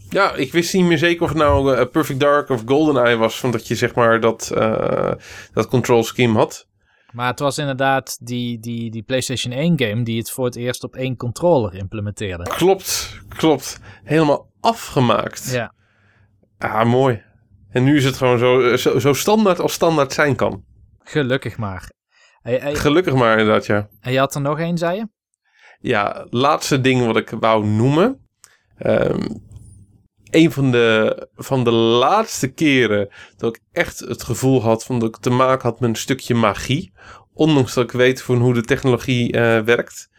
Ja, 0.09 0.33
ik 0.33 0.51
wist 0.51 0.73
niet 0.73 0.85
meer 0.85 0.97
zeker 0.97 1.23
of 1.23 1.29
het 1.29 1.37
nou 1.37 1.75
eh, 1.75 1.85
Perfect 1.91 2.19
Dark 2.19 2.49
of 2.49 2.63
GoldenEye 2.65 3.15
was. 3.15 3.39
Van 3.39 3.51
dat 3.51 3.67
je 3.67 3.75
zeg 3.75 3.95
maar 3.95 4.19
dat, 4.19 4.51
eh, 4.51 5.11
dat 5.53 5.67
control 5.67 6.03
scheme 6.03 6.37
had. 6.37 6.67
Maar 7.11 7.27
het 7.27 7.39
was 7.39 7.57
inderdaad 7.57 8.17
die, 8.21 8.59
die, 8.59 8.91
die 8.91 9.03
PlayStation 9.03 9.53
1 9.53 9.79
game 9.79 10.03
die 10.03 10.17
het 10.17 10.31
voor 10.31 10.45
het 10.45 10.55
eerst 10.55 10.83
op 10.83 10.95
één 10.95 11.17
controller 11.17 11.73
implementeerde. 11.73 12.43
Klopt, 12.43 13.19
klopt. 13.27 13.79
Helemaal 14.03 14.51
afgemaakt. 14.59 15.51
Ja, 15.51 15.73
Ah, 16.57 16.85
mooi. 16.85 17.23
En 17.75 17.83
nu 17.83 17.95
is 17.95 18.05
het 18.05 18.17
gewoon 18.17 18.37
zo, 18.37 18.75
zo, 18.75 18.99
zo 18.99 19.13
standaard 19.13 19.59
als 19.59 19.73
standaard 19.73 20.13
zijn 20.13 20.35
kan. 20.35 20.63
gelukkig 20.99 21.57
maar. 21.57 21.91
Hey, 22.41 22.57
hey, 22.57 22.75
Gelukkig 22.75 23.13
maar 23.13 23.39
inderdaad, 23.39 23.65
ja. 23.65 23.87
en 23.99 24.11
je 24.11 24.19
had 24.19 24.35
er 24.35 24.41
nog 24.41 24.59
één, 24.59 24.77
zei 24.77 24.97
je? 24.97 25.07
Ja, 25.79 26.27
laatste 26.29 26.81
ding 26.81 27.05
wat 27.05 27.17
ik 27.17 27.29
wou 27.29 27.65
noemen. 27.65 28.27
Ehm, 28.77 29.27
een 30.29 30.51
van 30.51 30.71
de, 30.71 31.27
van 31.35 31.63
de 31.63 31.71
laatste 31.71 32.47
keren 32.47 33.09
dat 33.37 33.55
ik 33.55 33.61
echt 33.71 33.99
het 33.99 34.23
gevoel 34.23 34.61
had 34.61 34.85
van 34.85 34.99
dat 34.99 35.09
ik 35.15 35.21
te 35.21 35.29
maken 35.29 35.69
had 35.69 35.79
met 35.79 35.89
een 35.89 35.95
stukje 35.95 36.35
magie. 36.35 36.93
Ondanks 37.33 37.73
dat 37.73 37.83
ik 37.83 37.91
weet 37.91 38.21
van 38.21 38.37
hoe 38.37 38.53
de 38.53 38.63
technologie 38.63 39.31
eh, 39.31 39.59
werkt. 39.59 40.09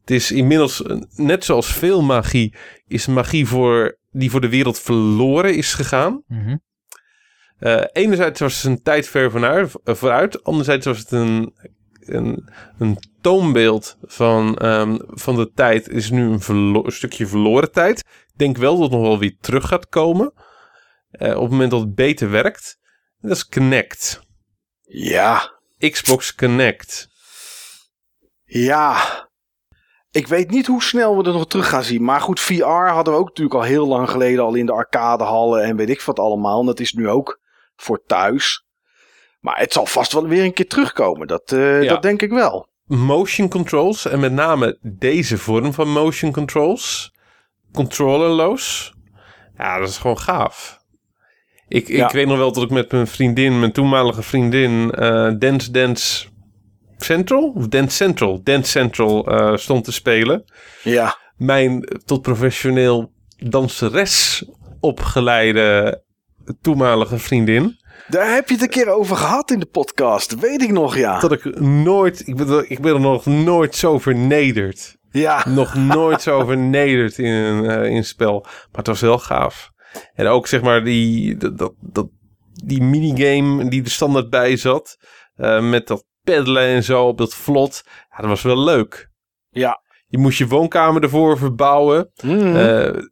Het 0.00 0.10
is 0.10 0.32
inmiddels, 0.32 0.82
eh, 0.82 0.96
net 1.14 1.44
zoals 1.44 1.72
veel 1.72 2.02
magie, 2.02 2.54
is 2.86 3.06
magie 3.06 3.46
voor, 3.46 3.98
die 4.10 4.30
voor 4.30 4.40
de 4.40 4.48
wereld 4.48 4.78
verloren 4.78 5.56
is 5.56 5.74
gegaan. 5.74 6.22
Mhm. 6.26 6.56
Eh, 7.62 7.82
enerzijds 7.92 8.40
was 8.40 8.54
het 8.62 8.64
een 8.64 8.82
tijd 8.82 9.08
ver 9.08 9.44
eh, 9.84 9.94
vooruit. 9.94 10.44
Anderzijds 10.44 10.86
was 10.86 10.98
het 10.98 11.10
een, 11.10 11.54
een, 12.00 12.50
een 12.78 12.98
toonbeeld 13.20 13.96
van, 14.02 14.56
ehm, 14.58 14.98
van 15.06 15.36
de 15.36 15.50
tijd. 15.54 15.88
Is 15.88 16.10
nu 16.10 16.22
een, 16.30 16.40
verlo- 16.40 16.84
een 16.84 16.92
stukje 16.92 17.26
verloren 17.26 17.72
tijd. 17.72 17.98
Ik 17.98 18.38
denk 18.38 18.56
wel 18.56 18.74
dat 18.74 18.82
het 18.82 18.92
nog 18.92 19.00
wel 19.00 19.18
weer 19.18 19.36
terug 19.40 19.66
gaat 19.68 19.88
komen. 19.88 20.32
eh, 21.10 21.34
op 21.36 21.42
het 21.42 21.50
moment 21.50 21.70
dat 21.70 21.80
het 21.80 21.94
beter 21.94 22.30
werkt. 22.30 22.78
Dat 23.18 23.30
is 23.30 23.48
Connect. 23.48 24.20
Ja, 24.82 25.52
Xbox 25.78 26.34
Connect. 26.34 27.08
ja. 28.44 28.96
Ik 30.10 30.26
weet 30.26 30.50
niet 30.50 30.66
hoe 30.66 30.82
snel 30.82 31.16
we 31.16 31.24
er 31.24 31.32
nog 31.32 31.46
terug 31.46 31.68
gaan 31.68 31.82
zien. 31.84 32.04
Maar 32.04 32.20
goed, 32.20 32.40
VR 32.40 32.64
hadden 32.64 33.12
we 33.14 33.18
ook 33.20 33.28
natuurlijk 33.28 33.56
al 33.56 33.62
heel 33.62 33.86
lang 33.86 34.10
geleden 34.10 34.44
al 34.44 34.54
in 34.54 34.66
de 34.66 34.72
arcadehallen 34.72 35.62
en 35.62 35.76
weet 35.76 35.88
ik 35.90 36.00
wat 36.02 36.18
allemaal. 36.18 36.60
En 36.60 36.66
dat 36.66 36.80
is 36.80 36.92
nu 36.92 37.08
ook 37.08 37.40
voor 37.76 38.02
thuis. 38.06 38.64
Maar 39.40 39.58
het 39.58 39.72
zal 39.72 39.86
vast 39.86 40.12
wel 40.12 40.28
weer 40.28 40.44
een 40.44 40.52
keer 40.52 40.68
terugkomen. 40.68 41.26
Dat, 41.26 41.52
eh, 41.52 41.82
Ja. 41.82 41.88
dat 41.88 42.02
denk 42.02 42.22
ik 42.22 42.30
wel. 42.30 42.68
Motion 42.84 43.48
controls. 43.48 44.06
En 44.06 44.20
met 44.20 44.32
name 44.32 44.78
deze 44.82 45.38
vorm 45.38 45.72
van 45.72 45.88
motion 45.88 46.32
controls. 46.32 47.12
Controllerloos. 47.72 48.92
Ja, 49.56 49.78
dat 49.78 49.88
is 49.88 49.98
gewoon 49.98 50.18
gaaf. 50.18 50.80
Ik, 51.68 51.88
Ja. 51.88 52.06
ik 52.06 52.12
weet 52.12 52.26
nog 52.26 52.36
wel 52.38 52.52
dat 52.52 52.62
ik 52.62 52.70
met 52.70 52.92
mijn 52.92 53.06
vriendin, 53.06 53.58
mijn 53.58 53.72
toenmalige 53.72 54.22
vriendin, 54.22 54.90
eh 54.90 55.30
Dance 55.38 55.70
Dance 55.70 56.26
Central? 56.98 57.52
Of 57.56 57.68
Dance 57.68 57.96
Central? 57.96 58.40
Dance 58.42 58.70
Central 58.70 59.26
eh, 59.26 59.56
stond 59.56 59.84
te 59.84 59.92
spelen. 59.92 60.44
Ja, 60.82 61.16
Mijn 61.36 62.00
tot 62.04 62.22
professioneel 62.22 63.12
danseres 63.36 64.44
opgeleide 64.80 66.02
toenmalige 66.60 67.18
vriendin. 67.18 67.76
daar 68.08 68.34
heb 68.34 68.48
je 68.48 68.54
het 68.54 68.62
een 68.62 68.68
keer 68.68 68.88
over 68.88 69.16
gehad 69.16 69.50
in 69.50 69.58
de 69.58 69.66
podcast. 69.66 70.38
Weet 70.40 70.62
ik 70.62 70.70
nog, 70.72 70.96
ja. 70.96 71.18
Dat 71.20 71.32
ik 71.32 71.60
nooit, 71.60 72.26
ik 72.28 72.36
ben, 72.36 72.70
ik 72.70 72.80
ben 72.80 72.94
er 72.94 73.00
nog 73.00 73.26
nooit 73.26 73.74
zo 73.76 73.98
vernederd. 73.98 74.96
Ja, 75.10 75.44
nog 75.48 75.74
nooit 75.74 76.22
zo 76.22 76.44
vernederd 76.44 77.18
in 77.18 77.32
een, 77.32 77.64
eh, 77.70 77.90
in 77.90 78.04
spel. 78.04 78.40
Maar 78.40 78.52
het 78.72 78.86
was 78.86 79.00
wel 79.00 79.18
gaaf. 79.18 79.70
En 80.14 80.26
ook 80.26 80.46
zeg 80.46 80.62
maar 80.62 80.84
die, 80.84 81.36
dat, 81.36 81.58
dat, 81.58 81.72
dat- 81.80 82.08
die 82.64 82.82
minigame 82.82 83.68
die 83.68 83.82
er 83.84 83.90
standaard 83.90 84.30
bij 84.30 84.56
zat. 84.56 84.96
eh, 85.34 85.68
met 85.70 85.86
dat 85.86 86.04
peddelen 86.24 86.62
en 86.62 86.82
zo 86.84 87.06
op 87.06 87.18
dat 87.18 87.34
vlot. 87.34 87.82
Ja, 88.10 88.16
dat 88.16 88.26
was 88.26 88.42
wel 88.42 88.58
leuk. 88.64 89.08
ja. 89.50 89.80
Je 90.06 90.18
moest 90.18 90.38
je 90.38 90.46
woonkamer 90.46 91.02
ervoor 91.02 91.38
verbouwen. 91.38 92.10
Mhm. 92.22 92.56
Eh, 92.56 93.02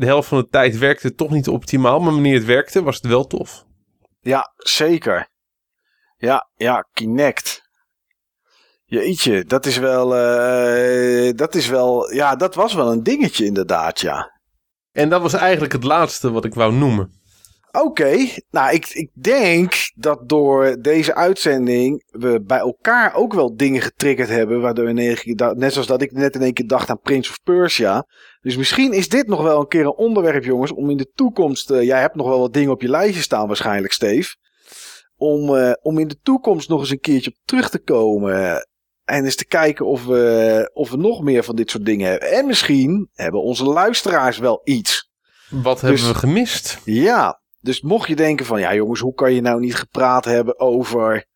de 0.00 0.06
helft 0.06 0.28
van 0.28 0.38
de 0.38 0.48
tijd 0.48 0.78
werkte 0.78 1.06
het 1.06 1.16
toch 1.16 1.30
niet 1.30 1.48
optimaal. 1.48 2.00
Maar 2.00 2.12
wanneer 2.12 2.34
het 2.34 2.44
werkte, 2.44 2.82
was 2.82 2.96
het 2.96 3.06
wel 3.06 3.26
tof. 3.26 3.64
Ja, 4.20 4.52
zeker. 4.56 5.28
Ja, 6.16 6.48
ja, 6.54 6.88
Kinect. 6.92 7.68
Jeetje, 8.84 9.44
dat 9.44 9.66
is 9.66 9.76
wel, 9.76 10.16
eh, 10.16 11.32
dat 11.36 11.54
is 11.54 11.68
wel, 11.68 12.12
ja, 12.12 12.36
dat 12.36 12.54
was 12.54 12.74
wel 12.74 12.92
een 12.92 13.02
dingetje 13.02 13.44
inderdaad, 13.44 14.00
ja. 14.00 14.40
En 14.92 15.08
dat 15.08 15.22
was 15.22 15.32
eigenlijk 15.32 15.72
het 15.72 15.84
laatste 15.84 16.30
wat 16.30 16.44
ik 16.44 16.54
wou 16.54 16.72
noemen. 16.72 17.19
Oké, 17.72 18.16
nou 18.50 18.74
ik, 18.74 18.86
ik 18.88 19.10
denk 19.12 19.74
dat 19.94 20.28
door 20.28 20.76
deze 20.80 21.14
uitzending 21.14 22.04
we 22.10 22.42
bij 22.46 22.58
elkaar 22.58 23.14
ook 23.14 23.32
wel 23.34 23.56
dingen 23.56 23.80
getriggerd 23.80 24.28
hebben. 24.28 24.60
Waardoor 24.60 24.84
we 24.84 24.90
in 24.90 24.98
één 24.98 25.14
keer 25.16 25.36
da- 25.36 25.52
net 25.52 25.72
zoals 25.72 25.86
dat 25.86 26.02
ik 26.02 26.12
net 26.12 26.34
in 26.34 26.42
één 26.42 26.52
keer 26.52 26.66
dacht 26.66 26.90
aan 26.90 27.00
Prince 27.00 27.30
of 27.30 27.42
Persia. 27.42 28.06
Dus 28.40 28.56
misschien 28.56 28.92
is 28.92 29.08
dit 29.08 29.26
nog 29.26 29.42
wel 29.42 29.60
een 29.60 29.68
keer 29.68 29.80
een 29.84 29.94
onderwerp 29.96 30.44
jongens 30.44 30.72
om 30.72 30.90
in 30.90 30.96
de 30.96 31.10
toekomst, 31.14 31.70
eh, 31.70 31.82
jij 31.82 32.00
hebt 32.00 32.14
nog 32.14 32.26
wel 32.26 32.38
wat 32.38 32.52
dingen 32.52 32.70
op 32.70 32.82
je 32.82 32.88
lijstje 32.88 33.22
staan 33.22 33.46
waarschijnlijk 33.46 33.92
Steve. 33.92 34.36
Om, 35.16 35.56
eh, 35.56 35.72
om 35.82 35.98
in 35.98 36.08
de 36.08 36.18
toekomst 36.22 36.68
nog 36.68 36.80
eens 36.80 36.90
een 36.90 37.00
keertje 37.00 37.30
op 37.30 37.36
terug 37.44 37.70
te 37.70 37.78
komen. 37.82 38.66
En 39.04 39.24
eens 39.24 39.36
te 39.36 39.46
kijken 39.46 39.86
of 39.86 40.04
we, 40.06 40.70
of 40.72 40.90
we 40.90 40.96
nog 40.96 41.22
meer 41.22 41.44
van 41.44 41.56
dit 41.56 41.70
soort 41.70 41.84
dingen 41.84 42.10
hebben. 42.10 42.30
En 42.32 42.46
misschien 42.46 43.08
hebben 43.12 43.42
onze 43.42 43.64
luisteraars 43.64 44.38
wel 44.38 44.60
iets. 44.64 45.10
Wat 45.50 45.80
Dus- 45.80 45.88
hebben 46.00 46.12
we 46.12 46.18
gemist? 46.18 46.78
Ja, 46.84 47.39
dus 47.60 47.80
mocht 47.80 48.08
je 48.08 48.16
denken 48.16 48.46
van, 48.46 48.60
ja 48.60 48.74
jongens, 48.74 49.00
hoe 49.00 49.14
kan 49.14 49.34
je 49.34 49.40
nou 49.40 49.60
niet 49.60 49.74
gepraat 49.74 50.24
hebben 50.24 50.60
over, 50.60 51.26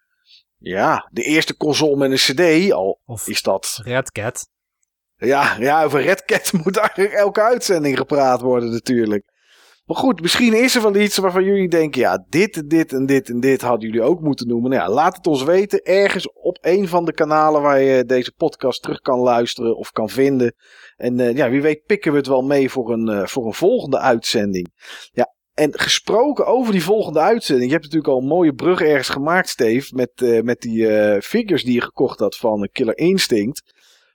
ja, 0.58 1.08
de 1.10 1.22
eerste 1.22 1.56
console 1.56 1.96
met 1.96 2.10
een 2.10 2.16
cd, 2.16 2.72
al 2.72 3.00
Of 3.04 3.28
is 3.28 3.42
dat, 3.42 3.80
Red 3.82 4.12
Cat. 4.12 4.48
ja, 5.16 5.56
ja, 5.58 5.84
over 5.84 6.02
Red 6.02 6.24
Cat 6.24 6.52
moet 6.64 6.76
eigenlijk 6.76 7.12
elke 7.12 7.42
uitzending 7.42 7.96
gepraat 7.96 8.40
worden 8.40 8.70
natuurlijk. 8.70 9.32
Maar 9.84 9.96
goed, 9.96 10.20
misschien 10.20 10.54
is 10.54 10.74
er 10.74 10.82
wel 10.82 10.96
iets 10.96 11.16
waarvan 11.16 11.44
jullie 11.44 11.68
denken, 11.68 12.00
ja, 12.00 12.24
dit 12.28 12.56
en 12.56 12.68
dit 12.68 12.92
en 12.92 13.06
dit 13.06 13.28
en 13.28 13.40
dit 13.40 13.60
hadden 13.60 13.88
jullie 13.88 14.02
ook 14.02 14.20
moeten 14.20 14.48
noemen. 14.48 14.70
Nou 14.70 14.82
ja, 14.82 14.94
laat 14.94 15.16
het 15.16 15.26
ons 15.26 15.42
weten, 15.42 15.82
ergens 15.82 16.32
op 16.32 16.58
een 16.60 16.88
van 16.88 17.04
de 17.04 17.12
kanalen 17.12 17.62
waar 17.62 17.80
je 17.80 18.04
deze 18.04 18.32
podcast 18.36 18.82
terug 18.82 18.98
kan 18.98 19.18
luisteren 19.18 19.76
of 19.76 19.90
kan 19.90 20.08
vinden. 20.08 20.54
En 20.96 21.20
eh, 21.20 21.36
ja, 21.36 21.50
wie 21.50 21.62
weet 21.62 21.84
pikken 21.84 22.12
we 22.12 22.18
het 22.18 22.26
wel 22.26 22.42
mee 22.42 22.70
voor 22.70 22.92
een, 22.92 23.08
eh, 23.08 23.26
voor 23.26 23.46
een 23.46 23.54
volgende 23.54 23.98
uitzending. 23.98 24.72
Ja, 25.12 25.34
en 25.54 25.78
gesproken 25.78 26.46
over 26.46 26.72
die 26.72 26.82
volgende 26.82 27.20
uitzending. 27.20 27.66
Je 27.66 27.72
hebt 27.72 27.84
natuurlijk 27.84 28.12
al 28.12 28.20
een 28.20 28.28
mooie 28.28 28.54
brug 28.54 28.80
ergens 28.80 29.08
gemaakt, 29.08 29.48
Steve. 29.48 29.94
Met, 29.94 30.10
eh, 30.14 30.40
met 30.40 30.60
die 30.60 30.88
eh, 30.88 31.20
figures 31.20 31.64
die 31.64 31.74
je 31.74 31.82
gekocht 31.82 32.18
had 32.18 32.36
van 32.36 32.68
Killer 32.72 32.98
Instinct. 32.98 33.62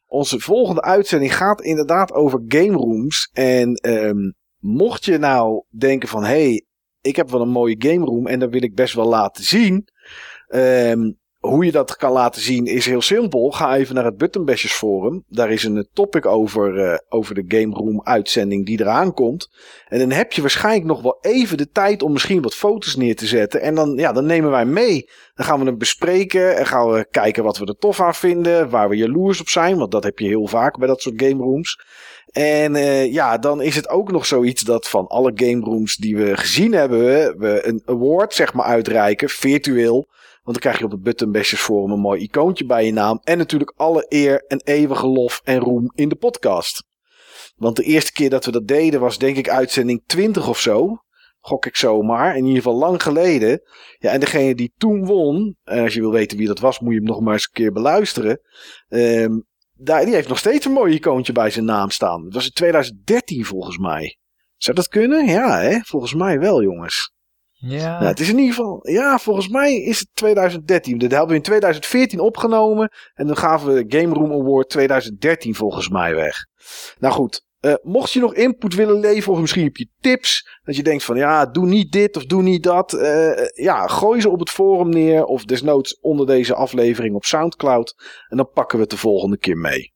Onze 0.08 0.40
volgende 0.40 0.82
uitzending 0.82 1.36
gaat 1.36 1.62
inderdaad 1.62 2.14
over 2.14 2.44
game 2.48 2.78
rooms. 2.78 3.30
En 3.34 3.74
ehm, 3.74 4.32
mocht 4.58 5.06
je 5.06 5.18
nou 5.18 5.64
denken 5.70 6.10
van... 6.10 6.24
Hé, 6.24 6.30
hey, 6.30 6.66
ik 7.02 7.16
heb 7.16 7.30
wel 7.30 7.42
een 7.42 7.50
mooie 7.50 7.76
game 7.78 8.06
room 8.06 8.28
en 8.28 8.40
dat 8.40 8.50
wil 8.50 8.64
ik 8.64 8.76
best 8.76 8.94
wel 8.94 9.08
laten 9.08 9.44
zien. 9.44 9.88
Ehm, 10.48 11.12
hoe 11.40 11.66
je 11.66 11.72
dat 11.72 11.96
kan 11.96 12.12
laten 12.12 12.42
zien 12.42 12.66
is 12.66 12.86
heel 12.86 13.02
simpel. 13.02 13.52
Ga 13.52 13.76
even 13.76 13.96
naar 13.96 14.06
het 14.06 14.18
Buttonbashers 14.18 14.74
forum. 14.74 15.24
Daar 15.28 15.52
is 15.52 15.64
een 15.64 15.78
eh, 15.78 15.84
topic 15.94 16.26
over, 16.26 16.78
eh, 16.78 16.98
over 17.10 17.36
de 17.36 17.44
Game 17.48 17.76
Room 17.76 18.02
uitzending 18.04 18.66
die 18.66 18.82
eraan 18.82 19.14
komt. 19.14 19.50
En 19.88 20.00
dan 20.00 20.12
heb 20.12 20.32
je 20.32 20.42
waarschijnlijk 20.42 20.86
nog 20.86 21.02
wel 21.02 21.18
even 21.22 21.58
de 21.58 21.70
tijd 21.70 22.04
om 22.04 22.12
misschien 22.12 22.42
wat 22.42 22.56
foto's 22.56 22.96
neer 22.96 23.16
te 23.16 23.28
zetten. 23.28 23.62
En 23.62 23.76
dan, 23.76 23.96
ja, 23.96 24.12
dan 24.12 24.26
nemen 24.26 24.52
wij 24.52 24.66
mee. 24.66 25.10
Dan 25.36 25.46
gaan 25.46 25.60
we 25.60 25.66
hem 25.66 25.78
bespreken 25.78 26.58
en 26.58 26.66
gaan 26.66 26.92
we 26.92 27.08
kijken 27.12 27.44
wat 27.44 27.58
we 27.58 27.66
er 27.66 27.78
tof 27.78 28.02
aan 28.02 28.16
vinden. 28.16 28.70
Waar 28.70 28.90
we 28.90 28.96
jaloers 28.96 29.42
op 29.42 29.50
zijn, 29.50 29.78
want 29.78 29.92
dat 29.92 30.04
heb 30.04 30.20
je 30.20 30.28
heel 30.28 30.48
vaak 30.48 30.78
bij 30.78 30.88
dat 30.88 31.02
soort 31.02 31.22
game 31.22 31.44
rooms. 31.44 31.78
En 32.32 32.76
eh, 32.76 33.14
ja, 33.14 33.38
dan 33.38 33.62
is 33.62 33.76
het 33.76 33.90
ook 33.90 34.12
nog 34.12 34.26
zoiets 34.26 34.62
dat 34.62 34.90
van 34.90 35.08
alle 35.08 35.32
game 35.36 35.66
rooms 35.66 35.96
die 35.96 36.18
we 36.18 36.38
gezien 36.38 36.74
hebben, 36.74 37.38
we 37.38 37.68
een 37.68 37.82
award 37.86 38.34
zeg 38.34 38.54
maar 38.54 38.66
uitreiken, 38.66 39.30
virtueel. 39.30 40.08
Want 40.50 40.62
dan 40.62 40.72
krijg 40.72 40.90
je 40.90 40.96
op 40.96 41.00
het 41.00 41.10
Button 41.10 41.32
Bashers 41.32 41.62
Forum 41.62 41.92
een 41.92 42.00
mooi 42.00 42.22
icoontje 42.22 42.66
bij 42.66 42.86
je 42.86 42.92
naam. 42.92 43.20
En 43.24 43.38
natuurlijk 43.38 43.74
alle 43.76 44.06
eer 44.08 44.44
en 44.48 44.62
eeuwige 44.64 45.08
lof 45.08 45.42
en 45.44 45.60
roem 45.60 45.92
in 45.96 46.10
de 46.10 46.16
podcast. 46.16 46.84
Want 47.56 47.76
de 47.76 47.84
eerste 47.84 48.12
keer 48.12 48.30
dat 48.30 48.46
we 48.46 48.52
dat 48.52 48.68
deden 48.68 49.00
was 49.00 49.18
denk 49.18 49.38
ik 49.38 49.50
uitzending 49.50 50.04
20 50.06 50.48
of 50.48 50.60
zo. 50.60 50.98
Gok 51.40 51.66
ik 51.66 51.76
zomaar. 51.76 52.36
In 52.36 52.46
ieder 52.46 52.62
geval 52.62 52.78
lang 52.78 53.04
geleden. 53.04 53.62
Ja, 53.98 54.12
en 54.12 54.20
degene 54.20 54.56
die 54.56 54.74
toen 54.78 55.06
won. 55.06 55.58
En 55.64 55.84
als 55.84 55.94
je 55.94 56.00
wil 56.00 56.12
weten 56.12 56.38
wie 56.38 56.48
dat 56.48 56.60
was, 56.60 56.80
moet 56.80 56.94
je 56.94 57.00
hem 57.00 57.08
nog 57.08 57.20
maar 57.22 57.34
eens 57.34 57.44
een 57.44 57.64
keer 57.64 57.72
beluisteren. 57.72 58.42
Ehm, 58.88 59.40
daar, 59.74 60.06
die 60.06 60.14
heeft 60.14 60.28
nog 60.28 60.38
steeds 60.38 60.66
een 60.66 60.72
mooi 60.72 60.94
icoontje 60.94 61.34
bij 61.34 61.50
zijn 61.50 61.66
naam 61.66 61.90
staan. 61.90 62.24
Dat 62.24 62.34
was 62.34 62.46
in 62.46 62.54
2013 62.54 63.46
volgens 63.46 63.78
mij. 63.78 64.18
Zou 64.58 64.76
dat 64.76 64.88
kunnen? 64.88 65.26
Ja, 65.26 65.60
hè? 65.60 65.80
volgens 65.80 66.14
mij 66.14 66.40
wel, 66.40 66.64
jongens. 66.64 67.18
Ja, 67.62 67.98
Nou, 67.98 68.06
het 68.06 68.20
is 68.20 68.30
in 68.30 68.38
ieder 68.38 68.56
geval, 68.56 68.90
ja, 68.90 69.18
volgens 69.18 69.48
mij 69.48 69.76
is 69.76 70.00
het 70.00 70.10
2013. 70.14 70.98
Dat 70.98 71.12
hebben 71.12 71.30
we 71.30 71.36
in 71.36 71.42
2014 71.42 72.20
opgenomen. 72.20 72.92
En 73.14 73.28
dan 73.28 73.38
gaven 73.38 73.74
we 73.74 73.86
de 73.86 73.98
Game 73.98 74.14
Room 74.14 74.32
Award 74.32 74.70
2013 74.70 75.56
volgens 75.56 75.90
mij 75.90 76.16
weg. 76.16 76.46
Nou 77.00 77.14
goed, 77.14 77.46
eh, 77.60 77.74
mocht 77.82 78.12
je 78.12 78.20
nog 78.20 78.34
input 78.34 78.76
willen 78.76 79.00
leveren, 79.00 79.34
of 79.34 79.40
misschien 79.40 79.64
heb 79.64 79.76
je 79.78 79.90
tips. 80.00 80.60
Dat 80.64 80.76
je 80.76 80.84
denkt 80.84 81.04
van, 81.04 81.18
ja, 81.18 81.46
doe 81.46 81.66
niet 81.66 81.92
dit 81.92 82.18
of 82.18 82.26
doe 82.26 82.42
niet 82.42 82.64
dat. 82.64 82.94
eh, 82.94 83.48
ja, 83.64 83.88
gooi 83.88 84.22
ze 84.22 84.30
op 84.30 84.40
het 84.40 84.50
forum 84.50 84.90
neer. 84.90 85.24
Of 85.24 85.44
desnoods 85.44 86.00
onder 86.00 86.26
deze 86.26 86.56
aflevering 86.56 87.16
op 87.16 87.26
Soundcloud. 87.26 87.96
En 88.28 88.38
dan 88.38 88.50
pakken 88.54 88.78
we 88.78 88.82
het 88.84 88.92
de 88.92 88.98
volgende 88.98 89.38
keer 89.38 89.58
mee. 89.58 89.94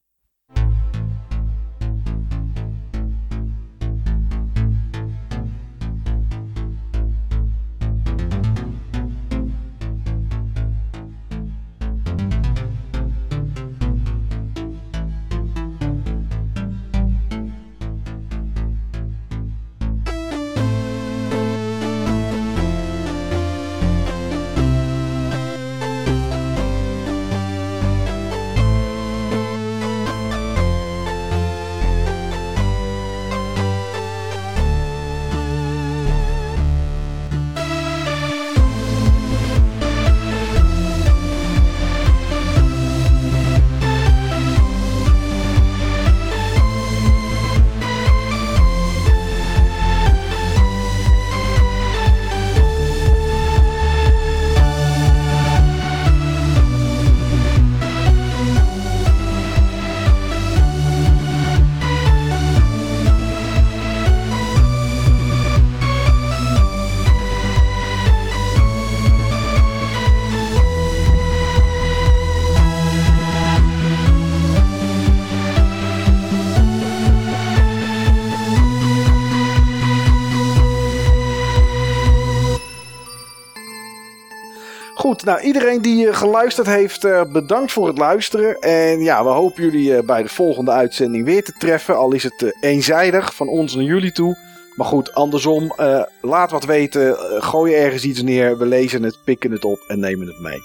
Nou 85.24 85.40
iedereen 85.40 85.82
die 85.82 86.08
eh, 86.08 86.16
geluisterd 86.16 86.66
heeft, 86.66 87.04
eh, 87.04 87.22
bedankt 87.32 87.72
voor 87.72 87.86
het 87.86 87.98
luisteren. 87.98 88.58
En 88.60 89.00
ja, 89.00 89.24
we 89.24 89.30
hopen 89.30 89.62
jullie 89.62 89.96
eh, 89.96 90.04
bij 90.04 90.22
de 90.22 90.28
volgende 90.28 90.70
uitzending 90.70 91.24
weer 91.24 91.44
te 91.44 91.52
treffen. 91.58 91.96
Al 91.96 92.12
is 92.12 92.22
het 92.22 92.56
eenzijdig 92.60 93.34
van 93.34 93.48
ons 93.48 93.74
naar 93.74 93.84
jullie 93.84 94.12
toe. 94.12 94.36
Maar 94.76 94.86
goed, 94.86 95.14
andersom, 95.14 95.74
laat 96.20 96.50
wat 96.50 96.64
weten. 96.64 97.16
gooi 97.42 97.74
ergens 97.74 98.04
iets 98.04 98.22
neer. 98.22 98.58
We 98.58 98.66
lezen 98.66 99.02
het, 99.02 99.18
pikken 99.24 99.50
het 99.50 99.64
op 99.64 99.84
en 99.86 100.00
nemen 100.00 100.26
het 100.26 100.40
mee. 100.40 100.58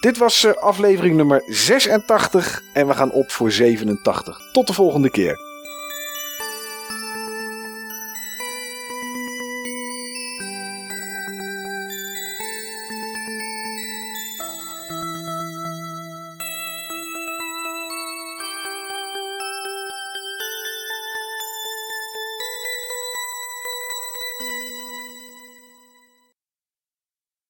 Dit 0.00 0.18
was 0.18 0.46
aflevering 0.56 1.16
nummer 1.16 1.42
86 1.46 2.62
en 2.72 2.86
we 2.86 2.94
gaan 2.94 3.12
op 3.12 3.30
voor 3.30 3.52
87. 3.52 4.38
Tot 4.52 4.66
de 4.66 4.72
volgende 4.72 5.10
keer. 5.10 5.47